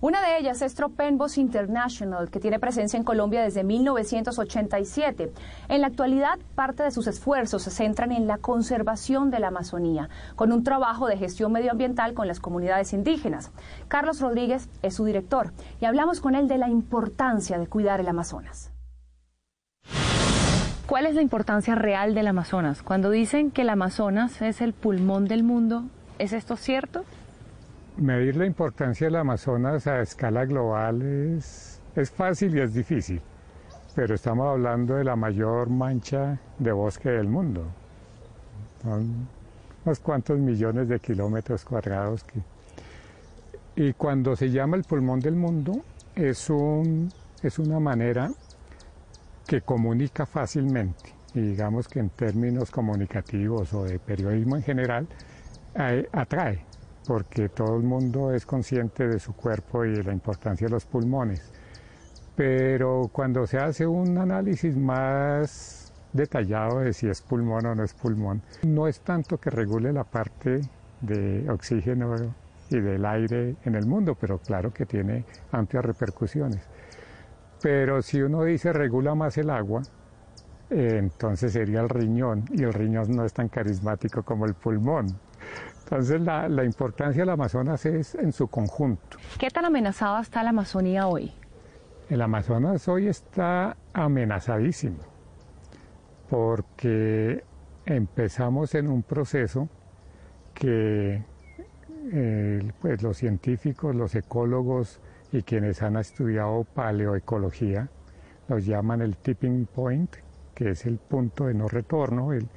Una 0.01 0.19
de 0.23 0.39
ellas 0.39 0.63
es 0.63 0.73
Tropenbos 0.73 1.37
International, 1.37 2.31
que 2.31 2.39
tiene 2.39 2.57
presencia 2.57 2.97
en 2.97 3.03
Colombia 3.03 3.43
desde 3.43 3.63
1987. 3.63 5.31
En 5.69 5.81
la 5.81 5.85
actualidad, 5.85 6.39
parte 6.55 6.81
de 6.81 6.89
sus 6.89 7.05
esfuerzos 7.05 7.61
se 7.61 7.69
centran 7.69 8.11
en 8.11 8.25
la 8.25 8.39
conservación 8.39 9.29
de 9.29 9.37
la 9.37 9.49
Amazonía, 9.49 10.09
con 10.35 10.51
un 10.51 10.63
trabajo 10.63 11.05
de 11.05 11.17
gestión 11.17 11.51
medioambiental 11.51 12.15
con 12.15 12.27
las 12.27 12.39
comunidades 12.39 12.93
indígenas. 12.93 13.51
Carlos 13.89 14.19
Rodríguez 14.21 14.69
es 14.81 14.95
su 14.95 15.05
director 15.05 15.53
y 15.79 15.85
hablamos 15.85 16.19
con 16.19 16.33
él 16.33 16.47
de 16.47 16.57
la 16.57 16.67
importancia 16.67 17.59
de 17.59 17.67
cuidar 17.67 17.99
el 17.99 18.07
Amazonas. 18.07 18.71
¿Cuál 20.87 21.05
es 21.05 21.13
la 21.13 21.21
importancia 21.21 21.75
real 21.75 22.15
del 22.15 22.25
Amazonas? 22.25 22.81
Cuando 22.81 23.11
dicen 23.11 23.51
que 23.51 23.61
el 23.61 23.69
Amazonas 23.69 24.41
es 24.41 24.61
el 24.61 24.73
pulmón 24.73 25.27
del 25.27 25.43
mundo, 25.43 25.83
¿es 26.17 26.33
esto 26.33 26.57
cierto? 26.57 27.05
Medir 27.97 28.37
la 28.37 28.45
importancia 28.45 29.07
del 29.07 29.17
Amazonas 29.17 29.85
a 29.85 30.01
escala 30.01 30.45
global 30.45 31.01
es, 31.01 31.81
fácil 32.15 32.55
y 32.55 32.61
es 32.61 32.73
difícil, 32.73 33.21
pero 33.93 34.15
estamos 34.15 34.47
hablando 34.47 34.95
de 34.95 35.03
la 35.03 35.17
mayor 35.17 35.69
mancha 35.69 36.39
de 36.57 36.71
bosque 36.71 37.09
del 37.09 37.27
mundo. 37.27 37.65
Son 38.81 39.27
unos 39.83 39.99
cuantos 39.99 40.39
millones 40.39 40.87
de 40.87 40.99
kilómetros 40.99 41.65
cuadrados. 41.65 42.25
Y 43.75 43.91
cuando 43.93 44.37
se 44.37 44.49
llama 44.49 44.77
el 44.77 44.83
pulmón 44.83 45.19
del 45.19 45.35
mundo, 45.35 45.81
es, 46.15 46.49
un, 46.49 47.11
es 47.43 47.59
una 47.59 47.79
manera 47.81 48.31
que 49.45 49.61
comunica 49.61 50.25
fácilmente. 50.25 51.13
Y 51.33 51.41
digamos 51.41 51.89
que 51.89 51.99
en 51.99 52.09
términos 52.09 52.71
comunicativos 52.71 53.73
o 53.73 53.83
de 53.83 53.99
periodismo 53.99 54.55
en 54.55 54.63
general, 54.63 55.07
eh, 55.75 56.07
atrae 56.13 56.70
porque 57.11 57.49
todo 57.49 57.75
el 57.75 57.83
mundo 57.83 58.33
es 58.33 58.45
consciente 58.45 59.05
de 59.05 59.19
su 59.19 59.33
cuerpo 59.33 59.83
y 59.83 59.91
de 59.91 60.01
la 60.01 60.13
importancia 60.13 60.67
de 60.67 60.71
los 60.71 60.85
pulmones. 60.85 61.51
Pero 62.37 63.09
cuando 63.11 63.45
se 63.45 63.57
hace 63.57 63.85
un 63.85 64.17
análisis 64.17 64.77
más 64.77 65.91
detallado 66.13 66.79
de 66.79 66.93
si 66.93 67.09
es 67.09 67.21
pulmón 67.21 67.65
o 67.65 67.75
no 67.75 67.83
es 67.83 67.93
pulmón, 67.93 68.41
no 68.63 68.87
es 68.87 69.01
tanto 69.01 69.37
que 69.37 69.49
regule 69.49 69.91
la 69.91 70.05
parte 70.05 70.61
de 71.01 71.49
oxígeno 71.49 72.15
y 72.69 72.79
del 72.79 73.05
aire 73.05 73.57
en 73.65 73.75
el 73.75 73.85
mundo, 73.85 74.15
pero 74.17 74.37
claro 74.37 74.73
que 74.73 74.85
tiene 74.85 75.25
amplias 75.51 75.83
repercusiones. 75.83 76.61
Pero 77.61 78.01
si 78.01 78.21
uno 78.21 78.45
dice 78.45 78.71
regula 78.71 79.15
más 79.15 79.37
el 79.37 79.49
agua, 79.49 79.81
eh, 80.69 80.95
entonces 80.97 81.51
sería 81.51 81.81
el 81.81 81.89
riñón, 81.89 82.45
y 82.53 82.63
el 82.63 82.71
riñón 82.71 83.13
no 83.13 83.25
es 83.25 83.33
tan 83.33 83.49
carismático 83.49 84.23
como 84.23 84.45
el 84.45 84.53
pulmón. 84.53 85.07
Entonces 85.91 86.21
la, 86.21 86.47
la, 86.47 86.63
importancia 86.63 87.21
del 87.21 87.31
Amazonas 87.31 87.85
es 87.85 88.15
en 88.15 88.31
su 88.31 88.47
conjunto. 88.47 89.17
¿Qué 89.37 89.49
tan 89.49 89.65
amenazada 89.65 90.21
está 90.21 90.41
la 90.41 90.51
Amazonía 90.51 91.07
hoy? 91.07 91.33
El 92.09 92.21
Amazonas 92.21 92.87
hoy 92.87 93.07
está 93.07 93.75
amenazadísimo 93.91 94.99
porque 96.29 97.43
empezamos 97.85 98.73
en 98.73 98.87
un 98.87 99.03
proceso 99.03 99.67
que 100.53 101.25
eh, 102.13 102.71
pues 102.79 103.03
los 103.03 103.17
científicos, 103.17 103.93
los 103.93 104.15
ecólogos 104.15 105.01
y 105.33 105.43
quienes 105.43 105.81
han 105.81 105.97
estudiado 105.97 106.63
paleoecología 106.73 107.89
los 108.47 108.65
llaman 108.65 109.01
el 109.01 109.17
tipping 109.17 109.65
point, 109.65 110.15
que 110.55 110.69
es 110.69 110.85
el 110.85 110.99
punto 110.99 111.47
de 111.47 111.53
no 111.53 111.67
retorno, 111.67 112.31
el, 112.31 112.47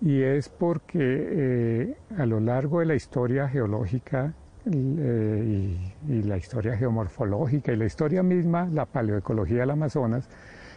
y 0.00 0.22
es 0.22 0.48
porque 0.48 0.98
eh, 0.98 1.96
a 2.16 2.24
lo 2.24 2.40
largo 2.40 2.80
de 2.80 2.86
la 2.86 2.94
historia 2.94 3.48
geológica 3.48 4.32
eh, 4.64 5.76
y, 6.08 6.22
la 6.22 6.36
historia 6.36 6.76
geomorfológica 6.76 7.72
y 7.72 7.76
la 7.76 7.84
historia 7.84 8.22
misma, 8.22 8.66
la 8.66 8.86
paleoecología 8.86 9.60
del 9.60 9.70
Amazonas, 9.70 10.28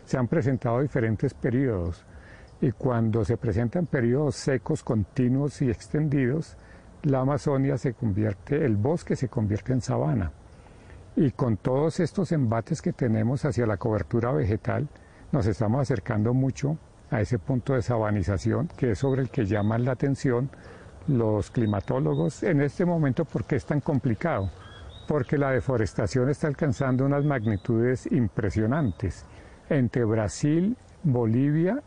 se 0.06 0.18
han 0.18 0.28
presentado 0.28 0.82
diferentes 0.82 1.34
periodos. 1.34 2.06
Y 2.62 2.72
cuando 2.72 3.24
se 3.24 3.38
presentan 3.38 3.86
periodos 3.86 4.36
secos, 4.36 4.84
continuos 4.84 5.62
y 5.62 5.70
extendidos, 5.70 6.58
la 7.04 7.20
Amazonia 7.22 7.78
se 7.78 7.94
convierte, 7.94 8.66
el 8.66 8.78
bosque 8.78 9.16
se 9.16 9.30
convierte 9.30 9.74
en 9.74 9.82
sabana. 9.82 10.32
Y 11.16 11.32
con 11.32 11.58
todos 11.58 12.00
estos 12.00 12.32
embates 12.32 12.82
que 12.82 12.94
tenemos 12.94 13.46
hacia 13.46 13.68
la 13.68 13.78
cobertura 13.78 14.32
vegetal, 14.32 14.88
nos 15.32 15.46
estamos 15.46 15.82
acercando 15.82 16.34
mucho 16.34 16.78
a 17.14 17.22
ese 17.22 17.38
punto 17.38 17.76
de 17.76 17.84
sabanización, 17.84 18.70
que 18.76 18.92
es 18.92 19.00
sobre 19.00 19.22
el 19.22 19.30
que 19.30 19.46
llaman 19.46 19.86
la 19.86 19.92
atención 19.92 20.50
los 21.08 21.52
climatólogos 21.52 22.42
en 22.42 22.60
este 22.62 22.86
momento 22.86 23.24
porque 23.24 23.56
es 23.56 23.66
tan 23.66 23.82
complicado, 23.82 24.50
porque 25.08 25.38
la 25.38 25.52
deforestación 25.52 26.30
está 26.30 26.48
alcanzando 26.48 27.06
unas 27.06 27.24
magnitudes 27.24 28.12
impresionantes. 28.12 29.28
Entre 29.70 30.04
Brasil, 30.06 30.76
Bolivia, 31.04 31.84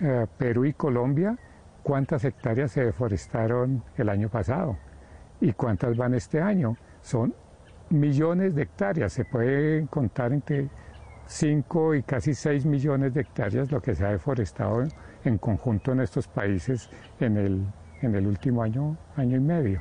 eh, 0.00 0.26
Perú 0.38 0.64
y 0.64 0.72
Colombia, 0.72 1.36
¿cuántas 1.82 2.24
hectáreas 2.24 2.72
se 2.72 2.86
deforestaron 2.86 3.84
el 3.98 4.08
año 4.08 4.30
pasado? 4.30 4.78
¿Y 5.42 5.52
cuántas 5.52 5.98
van 5.98 6.14
este 6.14 6.40
año? 6.40 6.78
Son 7.02 7.34
millones 7.90 8.54
de 8.54 8.62
hectáreas, 8.62 9.12
se 9.12 9.26
puede 9.26 9.86
contar 9.88 10.32
entre 10.32 10.70
5 11.32 11.94
y 11.94 12.02
casi 12.02 12.34
6 12.34 12.66
millones 12.66 13.14
de 13.14 13.22
hectáreas 13.22 13.70
lo 13.70 13.80
que 13.80 13.94
se 13.94 14.04
ha 14.04 14.10
deforestado 14.10 14.84
en 15.24 15.38
conjunto 15.38 15.92
en 15.92 16.00
estos 16.00 16.28
países 16.28 16.90
en 17.20 17.36
el, 17.36 17.66
en 18.02 18.14
el 18.14 18.26
último 18.26 18.62
año, 18.62 18.96
año 19.16 19.36
y 19.36 19.40
medio. 19.40 19.80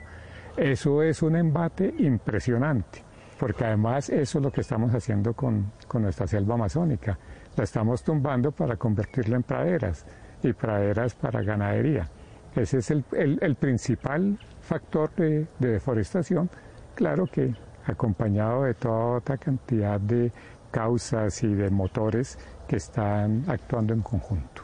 Eso 0.56 1.02
es 1.04 1.22
un 1.22 1.36
embate 1.36 1.94
impresionante. 2.00 3.04
porque 3.40 3.66
además 3.66 4.10
eso 4.10 4.38
es 4.38 4.44
lo 4.44 4.52
que 4.52 4.62
estamos 4.62 4.94
haciendo 4.94 5.34
con, 5.34 5.72
con 5.88 6.04
nuestra 6.04 6.28
selva 6.28 6.54
amazónica. 6.54 7.18
La 7.58 7.64
estamos 7.64 8.04
tumbando 8.04 8.52
para 8.52 8.76
convertirla 8.78 9.38
en 9.38 9.44
praderas 9.44 10.06
y 10.44 10.54
praderas 10.54 11.16
para 11.16 11.42
ganadería. 11.42 12.08
Ese 12.56 12.78
es 12.78 12.92
el, 12.92 13.04
el, 13.12 13.56
principal 13.56 14.38
factor 14.62 15.10
de, 15.16 15.48
de, 15.58 15.68
deforestación, 15.72 16.52
claro 16.94 17.26
que 17.26 17.56
acompañado 17.86 18.64
de 18.66 18.76
toda 18.76 19.18
otra 19.18 19.38
cantidad 19.38 20.00
de 20.00 20.32
causas 20.72 21.44
y 21.44 21.54
de 21.54 21.70
motores 21.70 22.40
que 22.68 22.78
están 22.78 23.44
actuando 23.48 23.94
en 23.94 24.02
conjunto. 24.02 24.64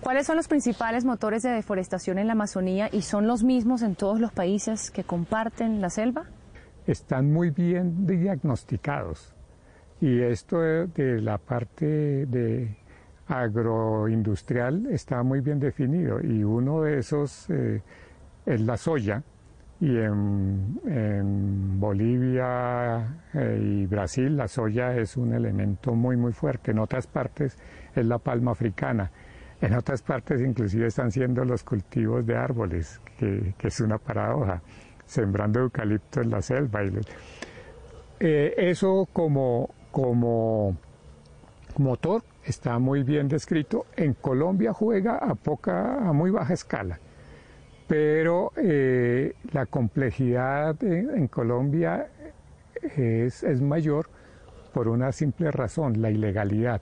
¿Cuáles 0.00 0.26
son 0.26 0.36
los 0.36 0.46
principales 0.46 1.04
motores 1.04 1.42
de 1.42 1.50
deforestación 1.50 2.18
en 2.18 2.26
la 2.26 2.34
Amazonía 2.34 2.88
y 2.92 3.02
son 3.02 3.26
los 3.26 3.42
mismos 3.42 3.82
en 3.82 3.94
todos 3.94 4.20
los 4.20 4.32
países 4.32 4.90
que 4.90 5.04
comparten 5.04 5.80
la 5.80 5.90
selva? 5.90 6.24
Están 6.86 7.32
muy 7.32 7.50
bien 7.50 8.06
diagnosticados 8.06 9.34
y 10.00 10.20
esto 10.20 10.60
de, 10.60 11.20
la 11.22 11.38
parte 11.38 12.26
de 12.26 12.76
agroindustrial 13.26 14.86
está 14.86 15.22
muy 15.22 15.40
bien 15.40 15.58
definido 15.58 16.20
y 16.20 16.44
uno 16.44 16.82
de 16.82 16.98
esos 16.98 17.48
eh, 17.48 17.82
es 18.44 18.60
la 18.60 18.76
soya 18.76 19.22
y 19.80 19.96
en, 19.96 21.78
Bolivia 21.78 23.20
eh, 23.34 23.58
y 23.60 23.86
Brasil 23.86 24.36
la 24.36 24.48
soya 24.48 24.96
es 24.96 25.16
un 25.16 25.34
elemento 25.34 25.94
muy 25.94 26.16
muy 26.16 26.32
fuerte, 26.32 26.70
en 26.70 26.78
otras 26.78 27.06
partes 27.06 27.58
es 27.94 28.06
la 28.06 28.18
palma 28.18 28.52
africana, 28.52 29.10
en 29.60 29.74
otras 29.74 30.02
partes 30.02 30.40
inclusive 30.40 30.86
están 30.86 31.10
siendo 31.10 31.44
los 31.44 31.62
cultivos 31.64 32.26
de 32.26 32.36
árboles, 32.36 33.00
que, 33.18 33.54
es 33.58 33.80
una 33.80 33.98
paradoja, 33.98 34.62
sembrando 35.04 35.60
eucalipto 35.60 36.22
en 36.22 36.30
la 36.30 36.40
selva. 36.42 36.84
Y, 36.84 36.92
eh, 38.20 38.54
eso 38.56 39.06
como 39.12 39.70
como 39.96 40.76
motor 41.78 42.22
está 42.44 42.78
muy 42.78 43.02
bien 43.02 43.28
descrito. 43.28 43.86
En 43.96 44.12
Colombia 44.12 44.74
juega 44.74 45.16
a 45.16 45.34
poca, 45.34 46.06
a 46.06 46.12
muy 46.12 46.30
baja 46.30 46.52
escala, 46.52 46.98
pero 47.86 48.52
eh, 48.56 49.34
la 49.52 49.66
complejidad 49.66 50.82
en, 50.82 51.28
Colombia 51.28 52.08
es, 52.96 53.42
es, 53.42 53.60
mayor 53.60 54.08
por 54.72 54.88
una 54.88 55.12
simple 55.12 55.50
razón, 55.50 56.02
la 56.02 56.10
ilegalidad. 56.10 56.80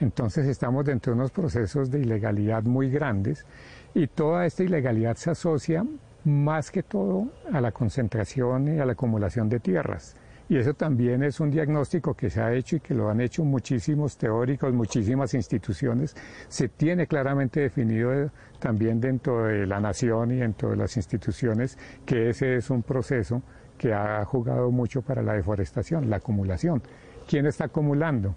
Entonces 0.00 0.46
estamos 0.46 0.84
dentro 0.84 1.12
de 1.12 1.20
unos 1.20 1.30
procesos 1.30 1.90
de 1.90 2.00
ilegalidad 2.00 2.62
muy 2.62 2.90
grandes 2.90 3.46
y 3.94 4.06
toda 4.06 4.46
esta 4.46 4.62
ilegalidad 4.62 5.16
se 5.16 5.30
asocia 5.30 5.84
más 6.24 6.70
que 6.70 6.82
todo 6.82 7.28
a 7.52 7.60
la 7.60 7.72
concentración 7.72 8.76
y 8.76 8.78
a 8.78 8.86
la 8.86 8.92
acumulación 8.92 9.48
de 9.48 9.60
tierras. 9.60 10.16
Y 10.48 10.56
eso 10.56 10.74
también 10.74 11.22
es 11.22 11.40
un 11.40 11.50
diagnóstico 11.50 12.14
que 12.14 12.28
se 12.28 12.40
ha 12.40 12.52
hecho 12.52 12.76
y 12.76 12.80
que 12.80 12.94
lo 12.94 13.08
han 13.08 13.20
hecho 13.20 13.44
muchísimos 13.44 14.16
teóricos, 14.18 14.72
muchísimas 14.72 15.34
instituciones. 15.34 16.14
Se 16.48 16.68
tiene 16.68 17.06
claramente 17.06 17.60
definido 17.60 18.30
también 18.62 19.00
dentro 19.00 19.46
de 19.46 19.66
la 19.66 19.80
nación 19.80 20.30
y 20.30 20.36
dentro 20.36 20.70
de 20.70 20.76
las 20.76 20.96
instituciones 20.96 21.76
que 22.06 22.30
ese 22.30 22.56
es 22.56 22.70
un 22.70 22.82
proceso 22.82 23.42
que 23.76 23.92
ha 23.92 24.24
jugado 24.24 24.70
mucho 24.70 25.02
para 25.02 25.20
la 25.20 25.32
deforestación, 25.32 26.08
la 26.08 26.16
acumulación. 26.16 26.80
¿Quién 27.26 27.46
está 27.46 27.64
acumulando? 27.64 28.36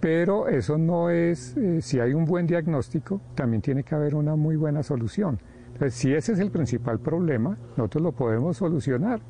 Pero 0.00 0.48
eso 0.48 0.78
no 0.78 1.10
es, 1.10 1.54
eh, 1.58 1.82
si 1.82 2.00
hay 2.00 2.14
un 2.14 2.24
buen 2.24 2.46
diagnóstico, 2.46 3.20
también 3.34 3.60
tiene 3.60 3.82
que 3.82 3.94
haber 3.94 4.14
una 4.14 4.34
muy 4.34 4.56
buena 4.56 4.82
solución. 4.82 5.38
Entonces, 5.74 5.94
si 5.94 6.14
ese 6.14 6.32
es 6.32 6.38
el 6.38 6.50
principal 6.50 6.98
problema, 6.98 7.58
nosotros 7.76 8.02
lo 8.02 8.12
podemos 8.12 8.56
solucionar. 8.56 9.20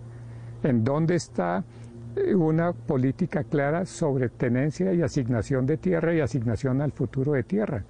¿En 0.62 0.84
dónde 0.84 1.16
está 1.16 1.64
una 2.34 2.72
política 2.72 3.44
clara 3.44 3.86
sobre 3.86 4.28
tenencia 4.28 4.92
y 4.92 5.02
asignación 5.02 5.66
de 5.66 5.76
tierra 5.76 6.14
y 6.14 6.20
asignación 6.20 6.80
al 6.80 6.92
futuro 6.92 7.32
de 7.32 7.42
tierra. 7.44 7.84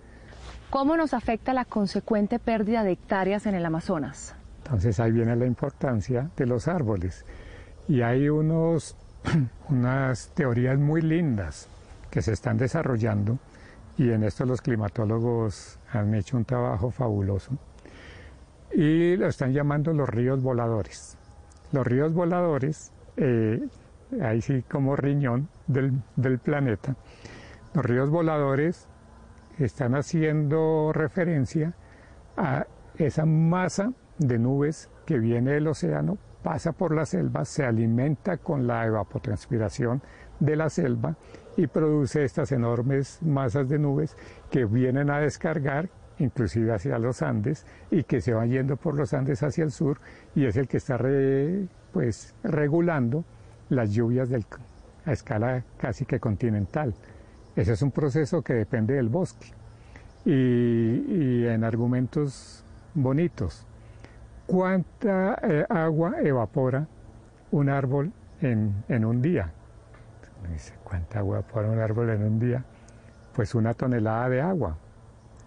¿Cómo 0.71 0.97
nos 0.97 1.15
afecta 1.15 1.53
la 1.53 1.65
consecuente 1.65 2.39
pérdida 2.39 2.85
de 2.85 2.93
hectáreas 2.93 3.47
en 3.47 3.57
el 3.57 3.67
Amazonas? 3.67 4.37
Entonces 4.59 5.01
ahí 5.01 5.11
viene 5.11 5.35
la 5.35 5.47
importancia 5.47 6.31
de 6.37 6.47
los 6.47 6.69
árboles. 6.69 7.25
Y 7.89 8.03
hay 8.03 8.29
unos, 8.29 8.97
unas 9.69 10.29
teorías 10.29 10.79
muy 10.79 11.03
lindas 11.03 11.69
que 12.11 12.23
se 12.23 12.33
están 12.33 12.57
desarrollando 12.57 13.39
y 13.99 14.11
en 14.11 14.23
esto 14.23 14.47
los 14.47 14.61
climatólogos 14.61 15.79
han 15.93 16.15
hecho 16.15 16.37
un 16.37 16.45
trabajo 16.45 16.91
fabuloso 16.91 17.51
y 18.73 19.17
lo 19.17 19.27
están 19.27 19.53
llamando 19.53 19.93
los 19.93 20.09
ríos 20.09 20.41
voladores. 20.41 21.17
Los 21.73 21.85
ríos 21.85 22.15
voladores 22.15 22.93
eh, 23.17 23.61
ahí 24.23 24.41
sí 24.41 24.65
como 24.71 24.97
riñón 24.97 25.49
del, 25.67 26.39
planeta, 26.39 26.95
los 27.75 27.85
ríos 27.85 28.11
voladores 28.11 28.87
están 29.65 29.95
haciendo 29.95 30.93
referencia 30.93 31.75
a 32.37 32.67
esa 32.97 33.27
masa 33.27 33.93
de 34.19 34.39
nubes 34.39 34.91
que 35.07 35.19
viene 35.19 35.53
del 35.53 35.69
océano, 35.69 36.19
pasa 36.43 36.73
por 36.73 36.95
la 36.95 37.07
selva, 37.07 37.45
se 37.45 37.65
alimenta 37.65 38.39
con 38.39 38.67
la 38.67 38.87
evapotranspiración 38.87 40.03
de 40.39 40.57
la 40.57 40.71
selva 40.71 41.17
y 41.57 41.67
produce 41.67 42.25
estas 42.25 42.53
enormes 42.53 43.21
masas 43.23 43.69
de 43.69 43.79
nubes 43.79 44.17
que 44.51 44.65
vienen 44.65 45.11
a 45.11 45.21
descargar 45.21 45.91
inclusive 46.19 46.73
hacia 46.73 46.99
los 46.99 47.23
Andes 47.23 47.67
y 47.91 48.05
que 48.05 48.21
se 48.21 48.35
van 48.35 48.51
yendo 48.51 48.77
por 48.77 48.95
los 48.95 49.15
Andes 49.15 49.43
hacia 49.43 49.65
el 49.65 49.71
sur 49.71 49.99
y 50.35 50.45
es 50.45 50.57
el 50.57 50.69
que 50.69 50.77
está 50.77 50.99
pues 51.93 52.35
regulando 52.43 53.25
las 53.69 53.91
lluvias 53.91 54.31
a 55.07 55.13
escala 55.13 55.65
casi 55.79 56.05
que 56.05 56.21
continental. 56.21 56.95
Ese 57.57 57.73
es 57.73 57.83
un 57.83 57.91
proceso 57.91 58.43
que 58.43 58.55
depende 58.55 58.95
del 58.95 59.09
bosque. 59.09 59.49
Y, 60.25 61.47
en 61.47 61.65
argumentos 61.65 62.65
bonitos, 62.95 63.67
¿cuánta 64.47 65.39
eh, 65.43 65.67
agua 65.69 66.17
evapora 66.23 66.87
un 67.51 67.69
árbol 67.69 68.13
en, 68.41 68.85
en 68.89 69.05
un 69.05 69.23
día? 69.23 69.53
dice, 70.53 70.75
¿cuánta 70.85 71.19
agua 71.19 71.39
evapora 71.39 71.69
un 71.69 71.79
árbol 71.79 72.11
en 72.11 72.23
un 72.23 72.39
día? 72.39 72.65
Pues 73.35 73.55
una 73.55 73.75
tonelada 73.75 74.29
de 74.29 74.41
agua. 74.41 74.77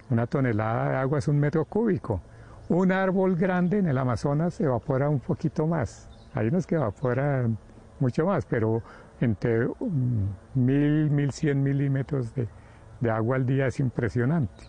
Una 0.09 0.27
tonelada 0.27 0.89
de 0.89 0.97
agua 0.97 1.19
es 1.19 1.27
un 1.27 1.39
metro 1.39 1.65
cúbico. 1.65 2.21
Un 2.69 2.91
árbol 2.91 3.35
grande 3.35 3.79
en 3.79 3.87
el 3.87 3.97
Amazonas 3.97 4.59
evapora 4.59 5.09
un 5.09 5.19
poquito 5.19 5.67
más. 5.67 6.09
Hay 6.33 6.47
unos 6.47 6.65
que 6.65 6.75
evaporan 6.75 7.57
mucho 7.99 8.25
más, 8.25 8.45
pero 8.45 8.81
entre 9.23 9.67
mil, 10.53 11.09
mil 11.09 11.31
cien 11.31 11.63
milímetros 11.63 12.33
de, 12.35 12.47
de 12.99 13.11
agua 13.11 13.37
al 13.37 13.45
día 13.45 13.67
es 13.67 13.79
impresionante. 13.79 14.63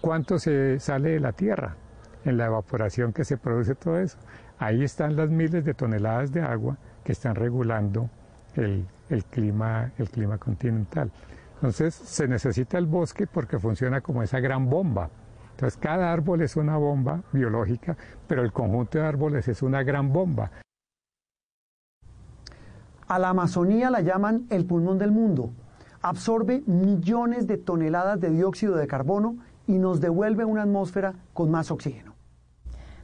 ¿Cuánto 0.00 0.38
se 0.38 0.78
sale 0.78 1.10
de 1.10 1.20
la 1.20 1.32
tierra 1.32 1.76
en 2.24 2.36
la 2.36 2.46
evaporación 2.46 3.12
que 3.12 3.24
se 3.24 3.36
produce 3.36 3.74
todo 3.74 3.98
eso? 3.98 4.18
Ahí 4.58 4.84
están 4.84 5.16
las 5.16 5.30
miles 5.30 5.64
de 5.64 5.74
toneladas 5.74 6.32
de 6.32 6.42
agua 6.42 6.78
que 7.04 7.12
están 7.12 7.34
regulando 7.34 8.10
el, 8.54 8.86
el, 9.08 9.24
clima, 9.24 9.92
el 9.98 10.08
clima 10.08 10.38
continental. 10.38 11.10
Entonces 11.56 11.94
se 11.94 12.28
necesita 12.28 12.78
el 12.78 12.86
bosque 12.86 13.26
porque 13.26 13.58
funciona 13.58 14.00
como 14.00 14.22
esa 14.22 14.40
gran 14.40 14.68
bomba. 14.68 15.10
Entonces 15.52 15.78
cada 15.78 16.12
árbol 16.12 16.42
es 16.42 16.56
una 16.56 16.76
bomba 16.76 17.22
biológica, 17.32 17.96
pero 18.26 18.42
el 18.42 18.52
conjunto 18.52 18.98
de 18.98 19.06
árboles 19.06 19.48
es 19.48 19.62
una 19.62 19.82
gran 19.82 20.12
bomba. 20.12 20.50
A 23.08 23.20
la 23.20 23.28
Amazonía 23.28 23.88
la 23.88 24.00
llaman 24.00 24.46
el 24.50 24.66
pulmón 24.66 24.98
del 24.98 25.12
mundo. 25.12 25.52
Absorbe 26.02 26.62
millones 26.66 27.46
de 27.46 27.56
toneladas 27.56 28.20
de 28.20 28.30
dióxido 28.30 28.74
de 28.76 28.88
carbono 28.88 29.36
y 29.68 29.78
nos 29.78 30.00
devuelve 30.00 30.44
una 30.44 30.62
atmósfera 30.62 31.14
con 31.32 31.50
más 31.50 31.70
oxígeno. 31.70 32.14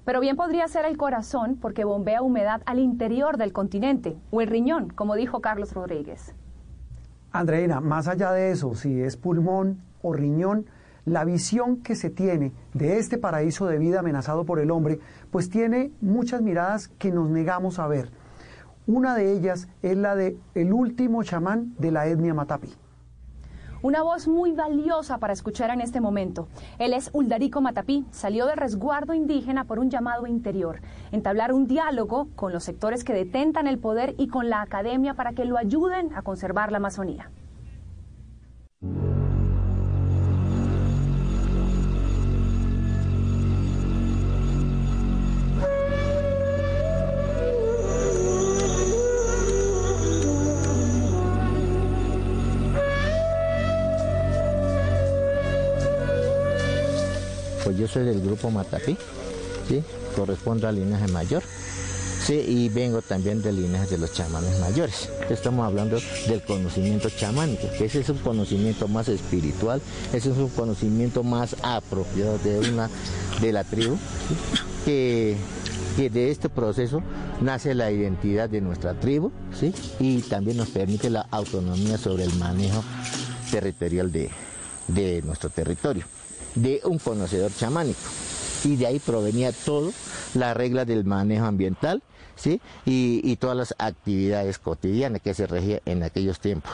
Pero 0.04 0.18
bien 0.18 0.36
podría 0.36 0.66
ser 0.66 0.86
el 0.86 0.96
corazón 0.96 1.56
porque 1.60 1.84
bombea 1.84 2.22
humedad 2.22 2.62
al 2.66 2.80
interior 2.80 3.36
del 3.36 3.52
continente, 3.52 4.16
o 4.32 4.40
el 4.40 4.48
riñón, 4.48 4.88
como 4.90 5.14
dijo 5.14 5.40
Carlos 5.40 5.72
Rodríguez. 5.72 6.34
Andreina, 7.30 7.80
más 7.80 8.08
allá 8.08 8.32
de 8.32 8.50
eso, 8.50 8.74
si 8.74 9.00
es 9.00 9.16
pulmón 9.16 9.82
o 10.02 10.12
riñón, 10.12 10.66
la 11.04 11.24
visión 11.24 11.76
que 11.76 11.94
se 11.94 12.10
tiene 12.10 12.52
de 12.74 12.98
este 12.98 13.18
paraíso 13.18 13.66
de 13.66 13.78
vida 13.78 14.00
amenazado 14.00 14.44
por 14.44 14.58
el 14.58 14.72
hombre, 14.72 14.98
pues 15.30 15.48
tiene 15.48 15.92
muchas 16.00 16.42
miradas 16.42 16.88
que 16.88 17.12
nos 17.12 17.30
negamos 17.30 17.78
a 17.78 17.86
ver. 17.86 18.10
Una 18.86 19.14
de 19.14 19.32
ellas 19.32 19.68
es 19.82 19.96
la 19.96 20.16
de 20.16 20.36
el 20.54 20.72
último 20.72 21.22
chamán 21.22 21.74
de 21.78 21.92
la 21.92 22.08
etnia 22.08 22.34
Matapi. 22.34 22.68
Una 23.80 24.02
voz 24.02 24.26
muy 24.26 24.52
valiosa 24.52 25.18
para 25.18 25.32
escuchar 25.32 25.70
en 25.70 25.80
este 25.80 26.00
momento. 26.00 26.48
Él 26.78 26.92
es 26.92 27.10
Uldarico 27.12 27.60
Matapí, 27.60 28.06
salió 28.10 28.46
del 28.46 28.56
resguardo 28.56 29.14
indígena 29.14 29.64
por 29.64 29.78
un 29.78 29.88
llamado 29.90 30.26
interior, 30.26 30.80
entablar 31.12 31.52
un 31.52 31.66
diálogo 31.66 32.28
con 32.34 32.52
los 32.52 32.64
sectores 32.64 33.04
que 33.04 33.12
detentan 33.12 33.68
el 33.68 33.78
poder 33.78 34.14
y 34.18 34.26
con 34.28 34.50
la 34.50 34.62
academia 34.62 35.14
para 35.14 35.32
que 35.32 35.44
lo 35.44 35.58
ayuden 35.58 36.12
a 36.14 36.22
conservar 36.22 36.72
la 36.72 36.78
Amazonía. 36.78 37.30
Yo 57.82 57.88
soy 57.88 58.04
del 58.04 58.20
grupo 58.20 58.48
Matapí, 58.48 58.96
¿sí? 59.68 59.82
correspondo 60.14 60.68
al 60.68 60.76
linaje 60.76 61.08
mayor. 61.08 61.42
Sí, 62.24 62.34
y 62.34 62.68
vengo 62.68 63.02
también 63.02 63.42
del 63.42 63.56
linaje 63.56 63.88
de 63.88 63.98
los 63.98 64.12
chamanes 64.12 64.60
mayores. 64.60 65.08
Estamos 65.28 65.66
hablando 65.66 65.98
del 66.28 66.42
conocimiento 66.42 67.10
chamánico, 67.10 67.66
que 67.76 67.86
ese 67.86 67.98
es 67.98 68.08
un 68.08 68.18
conocimiento 68.18 68.86
más 68.86 69.08
espiritual, 69.08 69.82
ese 70.12 70.30
es 70.30 70.36
un 70.36 70.48
conocimiento 70.50 71.24
más 71.24 71.56
apropiado 71.64 72.38
de 72.38 72.60
una 72.70 72.88
de 73.40 73.52
la 73.52 73.64
tribu, 73.64 73.98
que, 74.84 75.36
que 75.96 76.08
de 76.08 76.30
este 76.30 76.48
proceso 76.48 77.02
nace 77.40 77.74
la 77.74 77.90
identidad 77.90 78.48
de 78.48 78.60
nuestra 78.60 78.94
tribu, 78.94 79.32
¿sí? 79.58 79.74
y 79.98 80.20
también 80.20 80.56
nos 80.58 80.68
permite 80.68 81.10
la 81.10 81.26
autonomía 81.32 81.98
sobre 81.98 82.22
el 82.22 82.32
manejo 82.34 82.84
territorial 83.50 84.12
de, 84.12 84.30
de 84.86 85.22
nuestro 85.22 85.50
territorio, 85.50 86.04
de 86.54 86.80
un 86.84 86.98
conocedor 86.98 87.52
chamánico. 87.54 88.00
Y 88.64 88.76
de 88.76 88.86
ahí 88.86 88.98
provenía 88.98 89.52
todo 89.52 89.92
la 90.34 90.54
regla 90.54 90.84
del 90.84 91.04
manejo 91.04 91.46
ambiental 91.46 92.02
¿sí? 92.36 92.60
Y, 92.84 93.36
todas 93.36 93.56
las 93.56 93.74
actividades 93.78 94.58
cotidianas 94.58 95.22
que 95.22 95.34
se 95.34 95.46
regían 95.46 95.80
en 95.84 96.02
aquellos 96.02 96.40
tiempos. 96.40 96.72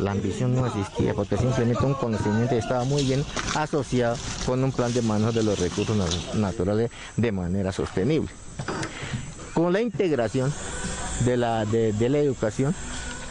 La 0.00 0.10
ambición 0.10 0.54
no 0.54 0.66
existía 0.66 1.14
porque 1.14 1.36
simplemente 1.36 1.84
un 1.84 1.94
conocimiento 1.94 2.54
estaba 2.54 2.84
muy 2.84 3.04
bien 3.04 3.24
asociado 3.56 4.16
con 4.46 4.62
un 4.62 4.72
plan 4.72 4.92
de 4.92 5.02
manejo 5.02 5.32
de 5.32 5.42
los 5.42 5.58
recursos 5.58 5.96
naturales 6.34 6.90
de 7.16 7.32
manera 7.32 7.72
sostenible. 7.72 8.30
Con 9.54 9.72
la 9.72 9.80
integración 9.80 10.52
de 11.24 11.36
la, 11.36 11.64
de 11.64 12.08
la 12.08 12.18
educación, 12.18 12.74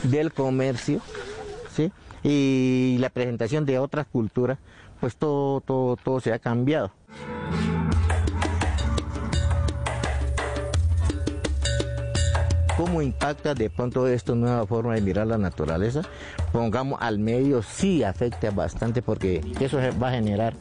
del 0.03 0.32
comercio, 0.32 1.02
¿sí? 1.76 1.92
y 2.24 2.98
la 3.00 3.10
presentación 3.10 3.66
de 3.66 3.80
otras 3.80 4.08
culturas, 4.08 4.58
pues 5.00 5.16
todo, 5.16 5.61
todo, 5.61 5.98
todo 5.98 6.19
se 6.19 6.32
ha 6.32 6.40
cambiado. 6.40 6.92
¿Cómo 12.77 13.02
impacta 13.02 13.53
de 13.53 13.69
pronto 13.69 14.08
esta 14.08 14.34
nueva 14.34 14.66
forma 14.66 14.95
de 14.95 15.02
mirar 15.02 15.27
la 15.27 15.38
naturaleza? 15.38 16.02
Pongamos 16.52 17.00
al 17.02 17.19
medio, 17.19 17.61
sí 17.61 18.03
afecta 18.03 18.50
bastante 18.50 19.02
porque 19.02 19.42
eso 19.60 19.77
va 20.02 20.10
a 20.10 20.11
generar 20.11 20.56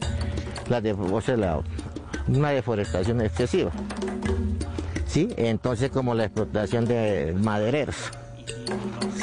la, 0.69 1.61
una 2.27 2.49
deforestación 2.51 3.21
excesiva. 3.21 3.71
¿Sí? 5.13 5.29
Entonces 5.37 5.91
como 5.91 6.15
la 6.15 6.23
explotación 6.23 6.85
de 6.85 7.35
madereros. 7.39 7.95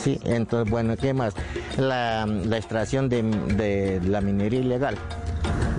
Sí, 0.01 0.21
entonces, 0.25 0.71
bueno, 0.71 0.97
¿qué 0.97 1.13
más? 1.13 1.35
La, 1.77 2.29
extracción 2.53 3.09
de, 3.09 4.01
la 4.07 4.21
minería 4.21 4.61
ilegal, 4.61 4.97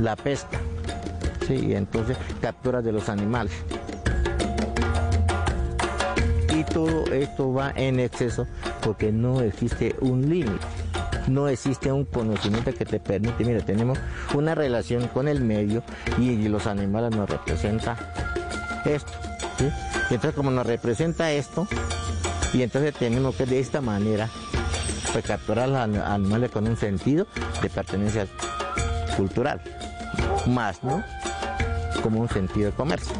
la 0.01 0.17
pesca, 0.17 0.59
sí, 1.47 1.73
entonces 1.73 2.17
captura 2.41 2.81
de 2.81 2.91
los 2.91 3.07
animales. 3.07 3.53
Y 6.53 6.65
todo 6.65 7.05
esto 7.05 7.53
va 7.53 7.71
en 7.77 8.01
exceso 8.01 8.45
porque 8.81 9.13
no 9.13 9.39
existe 9.39 9.95
un 10.01 10.29
límite 10.29 10.65
no 11.27 11.47
existe 11.47 11.91
un 11.91 12.03
conocimiento 12.03 12.73
que 12.73 12.83
te 12.83 12.99
permite, 12.99 13.45
mira, 13.45 13.61
tenemos 13.61 13.97
una 14.33 14.55
relación 14.55 15.07
con 15.07 15.27
el 15.27 15.39
medio 15.41 15.83
y, 16.17 16.47
los 16.47 16.65
animales 16.65 17.15
nos 17.15 17.29
representan 17.29 17.95
esto. 18.85 19.11
¿sí? 19.59 19.90
Entonces 20.15 20.35
como 20.35 20.51
nos 20.51 20.65
representa 20.65 21.31
esto, 21.31 21.67
y 22.53 22.63
entonces 22.63 22.93
tenemos 22.93 23.35
que 23.35 23.45
de 23.45 23.59
esta 23.59 23.79
manera 23.79 24.29
pues, 25.13 25.25
capturar 25.25 25.73
a 25.73 25.87
los 25.87 26.03
animales 26.03 26.51
con 26.51 26.67
un 26.67 26.75
sentido 26.75 27.27
de 27.61 27.69
pertenencia 27.69 28.27
cultural, 29.15 29.61
más, 30.47 30.83
¿no? 30.83 31.01
Como 32.03 32.19
un 32.19 32.29
sentido 32.29 32.71
de 32.71 32.75
comercio. 32.75 33.15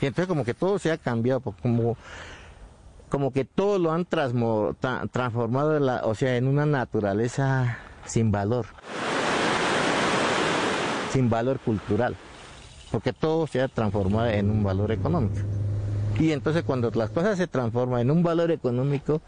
Y 0.00 0.06
entonces 0.06 0.28
como 0.28 0.44
que 0.44 0.52
todo 0.52 0.78
se 0.78 0.92
ha 0.92 0.98
cambiado, 0.98 1.40
como, 1.40 1.96
como 3.08 3.32
que 3.32 3.46
todo 3.46 3.78
lo 3.78 3.92
han 3.92 4.04
transformado, 4.04 6.06
o 6.06 6.14
sea, 6.14 6.36
en 6.36 6.48
una 6.48 6.66
naturaleza 6.66 7.78
sin 8.04 8.30
valor, 8.30 8.66
sin 11.14 11.30
valor 11.30 11.60
cultural 11.60 12.16
porque 12.90 13.12
todo 13.12 13.46
se 13.46 13.60
ha 13.60 13.68
transformado 13.68 14.28
en 14.28 14.50
un 14.50 14.62
valor 14.62 14.92
económico. 14.92 15.40
Y 16.18 16.32
entonces 16.32 16.62
cuando 16.62 16.90
las 16.90 17.10
cosas 17.10 17.38
se 17.38 17.46
transforman 17.46 18.00
en 18.00 18.10
un 18.10 18.22
valor 18.22 18.50
económico, 18.50 19.20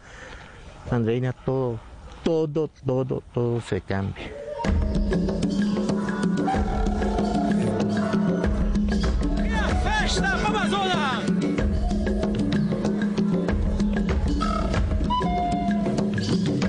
Andreina, 0.91 1.33
todo, 1.33 1.79
todo, 2.23 2.69
todo, 2.85 3.23
todo 3.33 3.61
se 3.61 3.81
cambia. 3.81 4.31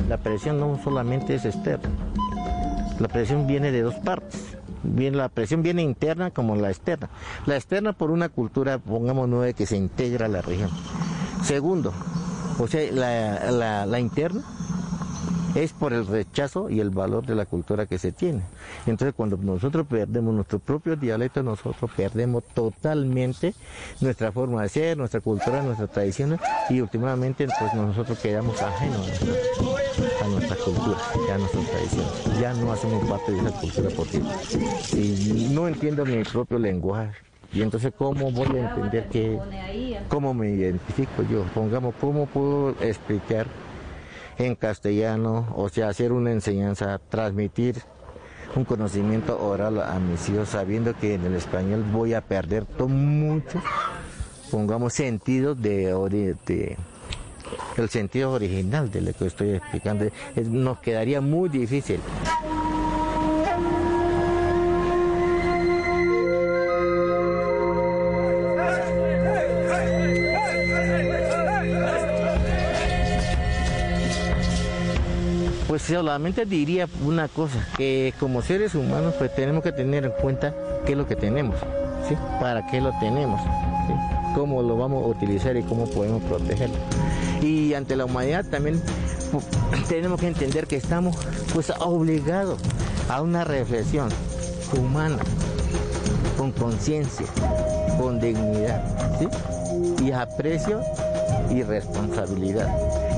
La 0.09 0.17
presión 0.17 0.59
no 0.59 0.81
solamente 0.83 1.37
es 1.37 1.45
externa, 1.45 1.91
la 2.99 3.07
presión 3.09 3.47
viene 3.47 3.71
de 3.71 3.83
dos 3.83 3.95
partes 3.97 4.48
bien 4.83 5.17
la 5.17 5.29
presión 5.29 5.63
viene 5.63 5.83
interna 5.83 6.31
como 6.31 6.57
la 6.57 6.71
externa. 6.71 7.09
La 7.47 7.57
externa 7.57 7.93
por 7.93 8.11
una 8.11 8.29
cultura, 8.29 8.79
pongamos 8.79 9.29
nueve, 9.29 9.55
que 9.55 9.67
se 9.67 9.77
integra 9.77 10.27
a 10.27 10.29
la 10.29 10.43
región. 10.43 10.71
Segundo, 11.43 11.93
o 12.59 12.67
sea, 12.67 12.91
la, 12.93 13.87
la 13.87 14.01
interna 14.01 14.43
es 15.55 15.73
por 15.73 15.93
el 15.93 16.07
rechazo 16.07 16.69
y 16.71 16.81
el 16.81 16.91
valor 16.91 17.27
de 17.27 17.35
la 17.35 17.47
cultura 17.47 17.87
que 17.87 17.99
se 17.99 18.13
tiene. 18.13 18.43
Entonces 18.87 19.15
cuando 19.15 19.37
nosotros 19.37 19.87
perdemos 19.87 20.35
nuestro 20.35 20.59
propio 20.59 20.97
dialecto, 20.97 21.43
nosotros 21.43 21.91
perdemos 21.97 22.45
totalmente 22.55 23.55
nuestra 24.01 24.33
forma 24.33 24.63
de 24.63 24.69
ser, 24.69 24.97
nuestra 24.97 25.21
cultura, 25.21 25.63
nuestras 25.63 25.91
tradiciones 25.91 26.41
y 26.71 26.81
últimamente 26.81 27.47
pues 27.59 27.75
nosotros 27.75 28.19
quedamos 28.19 28.61
ajenos 28.63 29.11
nuestra, 30.29 30.57
cultura 30.57 30.99
y 31.27 31.31
a 31.31 31.39
nuestras 31.39 31.67
tradiciones. 31.67 32.41
Ya 32.41 32.55
no 32.55 32.73
hacemos 32.73 33.09
parte 33.09 33.33
de 33.33 33.39
esa 33.39 33.61
cultura 33.61 33.91
porque 33.97 34.23
y 34.93 35.49
no 35.53 35.69
entiendo 35.69 36.05
mi 36.05 36.23
propio 36.25 36.59
lenguaje. 36.59 37.13
Y 37.53 37.63
entonces, 37.63 37.93
¿cómo 37.97 38.31
voy 38.31 38.59
a 38.59 38.71
entender 38.71 39.09
que, 39.09 39.39
cómo 40.09 40.35
me 40.35 40.51
identifico 40.51 41.23
yo? 41.31 41.45
Pongamos, 41.55 41.95
¿cómo 41.99 42.27
puedo 42.27 42.71
explicar 42.81 43.47
en 44.39 44.55
castellano, 44.55 45.53
o 45.57 45.69
sea, 45.69 45.89
hacer 45.89 46.13
una 46.13 46.31
enseñanza, 46.31 47.01
transmitir 47.09 47.83
un 48.55 48.65
conocimiento 48.65 49.39
oral 49.41 49.81
a 49.81 49.99
mis 49.99 50.29
hijos, 50.29 50.51
sabiendo 50.51 50.97
que 50.97 51.15
en 51.15 51.25
el 51.25 51.35
español 51.35 51.85
voy 51.93 52.15
a 52.15 52.21
perder 52.21 52.65
todo 52.65 52.89
mucho, 52.89 53.61
pongamos 54.51 54.93
sentido 54.95 55.55
de, 55.55 55.93
de, 56.47 56.77
el 57.77 57.89
sentido 57.89 58.33
original 58.33 58.91
de 58.91 59.01
lo 59.01 59.13
que 59.13 59.27
estoy 59.27 59.51
explicando, 59.51 60.07
nos 60.51 60.79
quedaría 60.79 61.21
muy 61.21 61.49
difícil. 61.49 62.01
solamente 75.89 76.45
diría 76.45 76.87
una 77.05 77.29
cosa, 77.29 77.67
que 77.77 78.13
como 78.21 78.43
seres 78.43 78.75
humanos 78.75 79.15
pues 79.17 79.35
tenemos 79.35 79.63
que 79.63 79.73
tener 79.73 80.05
en 80.05 80.13
cuenta 80.13 80.55
qué 80.85 80.93
es 80.93 80.99
lo 80.99 81.07
que 81.07 81.17
tenemos, 81.17 81.57
¿sí? 82.09 82.15
¿Para 82.41 82.67
qué 82.67 82.81
lo 82.81 82.93
tenemos? 82.99 83.41
¿Cómo 84.35 84.63
lo 84.63 84.77
vamos 84.77 85.05
a 85.05 85.07
utilizar 85.09 85.57
y 85.57 85.63
cómo 85.63 85.87
podemos 85.87 86.23
protegerlo? 86.25 86.77
Y 87.43 87.75
ante 87.75 87.97
la 87.97 88.05
humanidad 88.05 88.45
también 88.47 88.83
tenemos 89.89 90.21
que 90.21 90.29
entender 90.29 90.67
que 90.67 90.77
estamos 90.77 91.17
pues 91.55 91.71
obligados 91.81 92.59
a 93.09 93.23
una 93.23 93.45
reflexión 93.45 94.09
humana, 94.79 95.19
con 96.37 96.53
conciencia, 96.53 97.27
con 97.99 98.21
dignidad, 98.21 98.83
y 100.03 100.13
aprecio 100.13 100.81
y 101.51 101.63
responsabilidad 101.63 102.69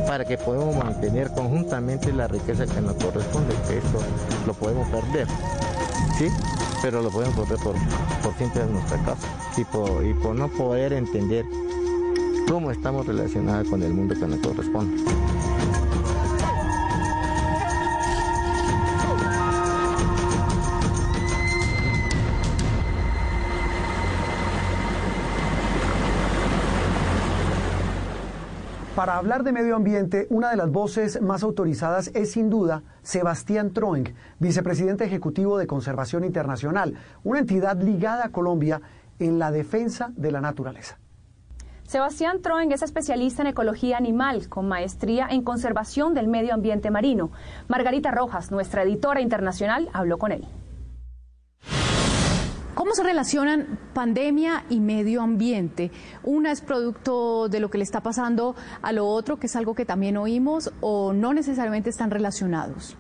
para 0.07 0.25
que 0.25 0.37
podamos 0.39 0.77
mantener 0.77 1.31
conjuntamente 1.31 2.13
la 2.13 2.27
riqueza 2.27 2.67
que 2.67 2.81
nos 2.81 2.95
corresponde, 2.97 3.55
que 3.69 3.79
esto 3.79 4.01
lo 4.47 4.55
podemos 4.55 4.89
perder, 4.89 5.27
¿sí? 6.19 6.29
Pero 6.83 7.03
lo 7.03 7.11
podemos 7.11 7.37
perder 7.37 7.59
por, 7.63 7.77
por 8.23 8.35
siempre 8.37 8.63
en 8.63 8.73
nuestra 8.73 8.99
casa 9.05 9.29
y 9.57 9.65
por, 9.65 10.05
y 10.05 10.15
por 10.15 10.35
no 10.35 10.49
poder 10.49 10.95
entender 10.95 11.45
cómo 12.49 12.71
estamos 12.71 13.07
relacionados 13.07 13.69
con 13.69 13.83
el 13.83 13.93
mundo 13.93 14.15
que 14.15 14.27
nos 14.27 14.39
corresponde. 14.41 14.97
Para 29.01 29.17
hablar 29.17 29.45
de 29.45 29.53
medio 29.53 29.77
ambiente, 29.77 30.27
una 30.29 30.51
de 30.51 30.59
las 30.59 30.71
voces 30.71 31.23
más 31.23 31.43
autorizadas 31.43 32.11
es 32.13 32.33
sin 32.33 32.51
duda 32.51 32.83
Sebastián 33.03 33.71
Troeng, 33.71 34.13
vicepresidente 34.39 35.05
ejecutivo 35.05 35.57
de 35.57 35.67
Conservación 35.67 36.23
Internacional, 36.23 36.99
una 37.25 37.39
entidad 37.39 37.81
ligada 37.81 38.27
a 38.27 38.29
Colombia 38.29 38.83
en 39.19 39.39
la 39.39 39.53
defensa 39.53 40.13
de 40.17 40.33
la 40.33 40.43
naturaleza. 40.43 40.99
Sebastián 41.91 42.41
Troeng 42.41 42.71
es 42.71 42.83
especialista 42.83 43.43
en 43.43 43.49
ecología 43.49 43.97
animal, 43.97 44.49
con 44.49 44.69
maestría 44.69 45.27
en 45.29 45.43
conservación 45.43 46.15
del 46.15 46.29
medio 46.29 46.55
ambiente 46.55 46.89
marino. 46.89 47.33
Margarita 47.67 48.13
Rojas, 48.13 48.53
nuestra 48.53 48.85
editora 48.85 49.21
internacional, 49.21 49.89
habló 49.93 50.17
con 50.17 50.31
él. 50.31 50.45
¿Cómo 52.75 52.95
se 52.95 53.03
relacionan 53.03 53.77
pandemia 53.93 54.67
y 54.71 54.79
medio 54.79 55.21
ambiente? 55.21 55.91
Una 56.23 56.53
es 56.53 56.61
producto 56.61 57.49
de 57.49 57.59
lo 57.59 57.71
que 57.71 57.79
le 57.79 57.83
está 57.83 58.05
pasando 58.05 58.55
a 58.83 58.93
lo 58.93 59.09
otro, 59.09 59.41
que 59.41 59.49
es 59.49 59.57
algo 59.57 59.75
que 59.75 59.85
también 59.85 60.17
oímos, 60.17 60.73
o 60.81 61.13
no 61.13 61.35
necesariamente 61.35 61.91
están 61.91 62.13
relacionados. 62.13 62.97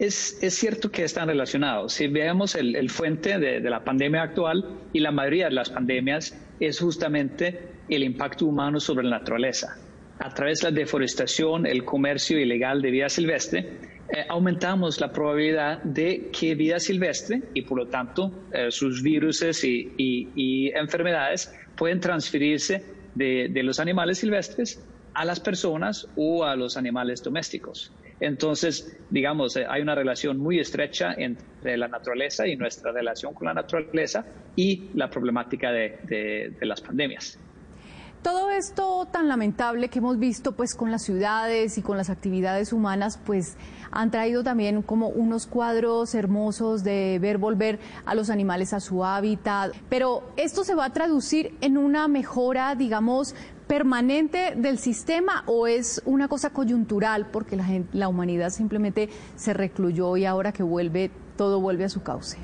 Es, 0.00 0.38
cierto 0.40 0.90
que 0.90 1.04
están 1.04 1.28
relacionados. 1.28 1.92
Si 1.92 2.08
vemos 2.08 2.54
el, 2.54 2.88
fuente 2.88 3.38
de, 3.38 3.60
la 3.60 3.84
pandemia 3.84 4.22
actual 4.22 4.64
y 4.94 5.00
la 5.00 5.12
mayoría 5.12 5.46
de 5.46 5.50
las 5.50 5.68
pandemias 5.68 6.34
es 6.58 6.80
justamente 6.80 7.69
el 7.96 8.04
impacto 8.04 8.46
humano 8.46 8.80
sobre 8.80 9.04
la 9.04 9.18
naturaleza. 9.18 9.76
A 10.18 10.28
través 10.34 10.60
de 10.60 10.70
la 10.70 10.76
deforestación, 10.76 11.66
el 11.66 11.84
comercio 11.84 12.38
ilegal 12.38 12.82
de 12.82 12.90
vida 12.90 13.08
silvestre, 13.08 13.60
eh, 14.12 14.26
aumentamos 14.28 15.00
la 15.00 15.12
probabilidad 15.12 15.82
de 15.82 16.30
que 16.30 16.54
vida 16.54 16.78
silvestre 16.78 17.42
y 17.54 17.62
por 17.62 17.78
lo 17.78 17.86
tanto 17.86 18.30
eh, 18.52 18.70
sus 18.70 19.02
virus 19.02 19.42
y, 19.62 20.72
enfermedades 20.74 21.54
pueden 21.76 22.00
transferirse 22.00 22.84
de, 23.14 23.62
los 23.62 23.80
animales 23.80 24.18
silvestres 24.18 24.84
a 25.14 25.24
las 25.24 25.40
personas 25.40 26.06
o 26.16 26.44
a 26.44 26.54
los 26.56 26.76
animales 26.76 27.22
domésticos. 27.22 27.92
Entonces, 28.20 28.98
digamos, 29.08 29.56
eh, 29.56 29.64
hay 29.68 29.80
una 29.80 29.94
relación 29.94 30.38
muy 30.38 30.58
estrecha 30.58 31.14
entre 31.16 31.78
la 31.78 31.88
naturaleza 31.88 32.46
y 32.46 32.56
nuestra 32.56 32.92
relación 32.92 33.32
con 33.32 33.46
la 33.46 33.54
naturaleza 33.54 34.26
y 34.54 34.90
la 34.94 35.08
problemática 35.08 35.72
de 35.72 36.56
las 36.60 36.80
pandemias. 36.80 37.38
Todo 38.22 38.50
esto 38.50 39.08
tan 39.10 39.28
lamentable 39.28 39.88
que 39.88 39.98
hemos 39.98 40.18
visto 40.18 40.52
pues 40.52 40.74
con 40.74 40.90
las 40.90 41.02
ciudades 41.02 41.78
y 41.78 41.82
con 41.82 41.96
las 41.96 42.10
actividades 42.10 42.70
humanas 42.74 43.18
pues 43.24 43.56
han 43.90 44.10
traído 44.10 44.44
también 44.44 44.82
como 44.82 45.08
unos 45.08 45.46
cuadros 45.46 46.14
hermosos 46.14 46.84
de 46.84 47.18
ver 47.18 47.38
volver 47.38 47.78
a 48.04 48.14
los 48.14 48.28
animales 48.28 48.74
a 48.74 48.80
su 48.80 49.06
hábitat, 49.06 49.74
pero 49.88 50.22
esto 50.36 50.64
se 50.64 50.74
va 50.74 50.84
a 50.84 50.92
traducir 50.92 51.56
en 51.62 51.78
una 51.78 52.08
mejora, 52.08 52.74
digamos, 52.74 53.34
permanente 53.66 54.52
del 54.54 54.78
sistema 54.78 55.42
o 55.46 55.66
es 55.66 56.02
una 56.04 56.28
cosa 56.28 56.50
coyuntural 56.50 57.26
porque 57.32 57.56
la, 57.56 57.66
la 57.94 58.08
humanidad 58.08 58.50
simplemente 58.50 59.08
se 59.36 59.54
recluyó 59.54 60.18
y 60.18 60.26
ahora 60.26 60.52
que 60.52 60.62
vuelve 60.62 61.10
todo 61.38 61.58
vuelve 61.58 61.84
a 61.84 61.88
su 61.88 62.02
cauce? 62.02 62.36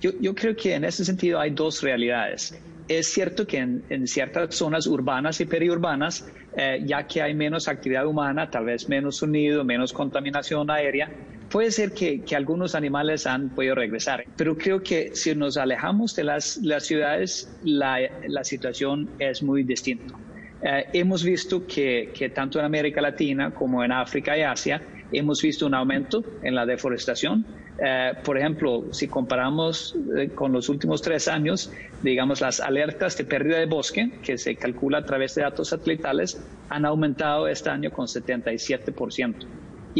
Yo, 0.00 0.12
yo 0.20 0.32
creo 0.32 0.54
que 0.54 0.76
en 0.76 0.84
ese 0.84 1.04
sentido 1.04 1.40
hay 1.40 1.50
dos 1.50 1.82
realidades 1.82 2.54
es 2.88 3.06
cierto 3.06 3.46
que 3.46 3.58
en, 3.58 4.06
ciertas 4.06 4.54
zonas 4.54 4.86
urbanas 4.86 5.40
y 5.40 5.44
periurbanas, 5.44 6.26
eh, 6.56 6.82
ya 6.84 7.06
que 7.06 7.22
hay 7.22 7.34
menos 7.34 7.68
actividad 7.68 8.06
humana, 8.06 8.50
tal 8.50 8.64
vez 8.64 8.88
menos 8.88 9.16
sonido, 9.16 9.62
menos 9.64 9.92
contaminación 9.92 10.70
aérea, 10.70 11.10
puede 11.50 11.70
ser 11.70 11.92
que, 11.92 12.22
algunos 12.34 12.74
animales 12.74 13.26
han 13.26 13.50
podido 13.50 13.74
regresar. 13.74 14.24
Pero 14.36 14.56
creo 14.56 14.82
que 14.82 15.14
si 15.14 15.34
nos 15.34 15.56
alejamos 15.56 16.16
de 16.16 16.24
las, 16.24 16.60
ciudades, 16.80 17.54
la, 17.62 18.08
situación 18.42 19.08
es 19.18 19.42
muy 19.42 19.62
distinta. 19.62 20.14
Eh, 20.62 20.86
hemos 20.94 21.22
visto 21.22 21.66
que, 21.66 22.10
que 22.14 22.30
tanto 22.30 22.58
en 22.58 22.64
América 22.64 23.00
Latina 23.00 23.52
como 23.52 23.84
en 23.84 23.92
África 23.92 24.36
y 24.36 24.42
Asia 24.42 24.82
hemos 25.12 25.40
visto 25.40 25.66
un 25.66 25.74
aumento 25.74 26.24
en 26.42 26.54
la 26.54 26.66
deforestación 26.66 27.46
eh, 27.78 28.12
por 28.24 28.36
ejemplo, 28.36 28.84
si 28.90 29.06
comparamos 29.06 29.94
eh, 30.16 30.30
con 30.30 30.52
los 30.52 30.68
últimos 30.68 31.00
tres 31.00 31.28
años, 31.28 31.70
digamos, 32.02 32.40
las 32.40 32.60
alertas 32.60 33.16
de 33.16 33.24
pérdida 33.24 33.58
de 33.58 33.66
bosque, 33.66 34.10
que 34.22 34.36
se 34.36 34.56
calcula 34.56 34.98
a 34.98 35.04
través 35.04 35.34
de 35.36 35.42
datos 35.42 35.68
satelitales, 35.68 36.42
han 36.68 36.84
aumentado 36.84 37.46
este 37.46 37.70
año 37.70 37.90
con 37.90 38.06
77%. 38.06 39.46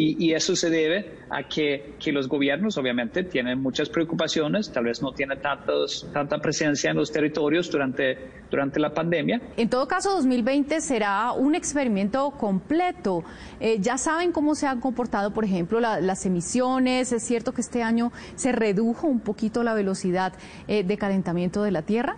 Y, 0.01 0.33
eso 0.33 0.55
se 0.55 0.71
debe 0.71 1.19
a 1.31 1.43
que, 1.43 1.97
los 2.13 2.29
gobiernos 2.29 2.79
obviamente 2.79 3.25
tienen 3.25 3.61
muchas 3.61 3.89
preocupaciones, 3.89 4.71
tal 4.73 4.85
vez 4.85 5.03
no 5.03 5.13
tienen 5.13 5.41
tantos, 5.41 6.07
tanta 6.13 6.39
presencia 6.39 6.91
en 6.91 6.97
los 6.97 7.11
territorios 7.11 7.71
durante, 7.71 8.17
durante 8.51 8.79
la 8.79 8.95
pandemia. 8.95 9.41
En 9.57 9.69
todo 9.69 9.87
caso, 9.89 10.13
2020 10.13 10.81
será 10.81 11.33
un 11.33 11.55
experimento 11.55 12.31
completo. 12.31 13.25
Eh, 13.61 13.79
ya 13.81 13.99
saben 13.99 14.33
cómo 14.33 14.55
se 14.55 14.67
han 14.67 14.81
comportado, 14.81 15.33
por 15.33 15.45
ejemplo, 15.45 15.81
las 15.81 16.25
emisiones. 16.25 17.13
Es 17.13 17.23
cierto 17.25 17.53
que 17.53 17.61
este 17.61 17.83
año 17.83 18.13
se 18.37 18.53
redujo 18.53 19.07
un 19.07 19.21
poquito 19.21 19.63
la 19.63 19.75
velocidad 19.75 20.33
eh, 20.69 20.85
de 20.85 20.97
calentamiento 20.97 21.63
de 21.63 21.73
la 21.73 21.83
Tierra. 21.83 22.17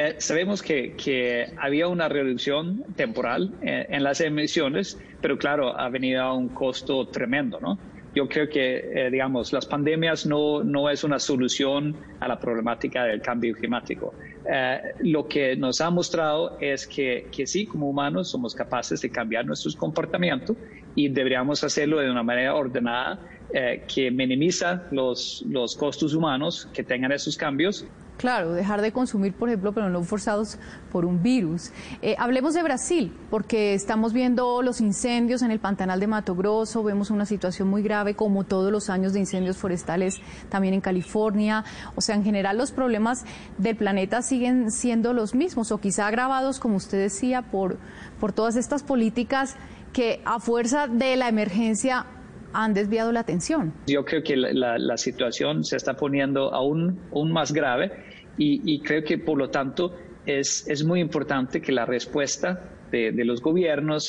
Eh, 0.00 0.14
sabemos 0.18 0.62
que, 0.62 1.52
había 1.56 1.88
una 1.88 2.08
reducción 2.08 2.84
temporal 2.94 3.52
eh, 3.62 3.84
en 3.88 4.04
las 4.04 4.20
emisiones, 4.20 4.96
pero 5.20 5.36
claro, 5.36 5.76
ha 5.76 5.88
venido 5.88 6.22
a 6.22 6.32
un 6.34 6.50
costo 6.50 7.08
tremendo, 7.08 7.58
¿no? 7.60 7.76
Yo 8.14 8.28
creo 8.28 8.48
que, 8.48 8.76
eh, 8.78 9.10
digamos, 9.10 9.52
las 9.52 9.66
pandemias 9.66 10.24
no, 10.24 10.62
no 10.62 10.88
es 10.88 11.02
una 11.02 11.18
solución 11.18 11.96
a 12.20 12.28
la 12.28 12.38
problemática 12.38 13.02
del 13.04 13.20
cambio 13.20 13.54
climático. 13.54 14.14
lo 15.00 15.26
que 15.26 15.56
nos 15.56 15.80
ha 15.80 15.90
mostrado 15.90 16.56
es 16.60 16.86
que, 16.86 17.26
que 17.30 17.46
sí, 17.46 17.66
como 17.66 17.90
humanos, 17.90 18.30
somos 18.30 18.54
capaces 18.54 19.00
de 19.02 19.10
cambiar 19.10 19.44
nuestros 19.44 19.74
comportamientos 19.74 20.56
y 20.94 21.08
deberíamos 21.08 21.64
hacerlo 21.64 21.98
de 21.98 22.10
una 22.10 22.22
manera 22.22 22.54
ordenada 22.54 23.18
que 23.52 24.10
minimiza 24.10 24.84
los, 24.90 25.44
los 25.48 25.76
costos 25.76 26.14
humanos 26.14 26.66
que 26.72 26.82
tengan 26.82 27.12
esos 27.12 27.36
cambios 27.36 27.84
Claro, 28.18 28.52
dejar 28.52 28.82
de 28.82 28.90
consumir, 28.90 29.32
por 29.32 29.48
ejemplo, 29.48 29.72
pero 29.72 29.88
no 29.88 30.02
forzados 30.02 30.58
por 30.90 31.04
un 31.04 31.22
virus. 31.22 31.70
Eh, 32.02 32.16
hablemos 32.18 32.52
de 32.52 32.64
Brasil, 32.64 33.16
porque 33.30 33.74
estamos 33.74 34.12
viendo 34.12 34.60
los 34.60 34.80
incendios 34.80 35.42
en 35.42 35.52
el 35.52 35.60
Pantanal 35.60 36.00
de 36.00 36.08
Mato 36.08 36.34
Grosso, 36.34 36.82
vemos 36.82 37.10
una 37.10 37.26
situación 37.26 37.68
muy 37.68 37.80
grave, 37.80 38.14
como 38.14 38.42
todos 38.42 38.72
los 38.72 38.90
años 38.90 39.12
de 39.12 39.20
incendios 39.20 39.56
forestales 39.56 40.20
también 40.48 40.74
en 40.74 40.80
California. 40.80 41.64
O 41.94 42.00
sea, 42.00 42.16
en 42.16 42.24
general 42.24 42.58
los 42.58 42.72
problemas 42.72 43.24
del 43.56 43.76
planeta 43.76 44.20
siguen 44.20 44.72
siendo 44.72 45.12
los 45.12 45.36
mismos, 45.36 45.70
o 45.70 45.78
quizá 45.78 46.08
agravados, 46.08 46.58
como 46.58 46.74
usted 46.74 46.98
decía, 46.98 47.42
por, 47.42 47.78
por 48.18 48.32
todas 48.32 48.56
estas 48.56 48.82
políticas 48.82 49.54
que 49.92 50.20
a 50.24 50.40
fuerza 50.40 50.88
de 50.88 51.14
la 51.14 51.28
emergencia 51.28 52.06
han 52.52 52.74
desviado 52.74 53.12
la 53.12 53.20
atención. 53.20 53.72
Yo 53.86 54.04
creo 54.04 54.22
que 54.22 54.36
la, 54.36 54.96
situación 54.96 55.64
se 55.64 55.76
está 55.76 55.94
poniendo 55.94 56.52
aún, 56.52 57.00
aún 57.12 57.32
más 57.32 57.52
grave 57.52 58.07
y, 58.38 58.80
creo 58.80 59.02
que 59.02 59.18
por 59.18 59.36
lo 59.36 59.50
tanto 59.50 59.94
es, 60.24 60.66
es 60.68 60.84
muy 60.84 61.00
importante 61.00 61.60
que 61.60 61.72
la 61.72 61.84
respuesta 61.84 62.60
de, 62.90 63.12
los 63.24 63.42
gobiernos 63.42 64.04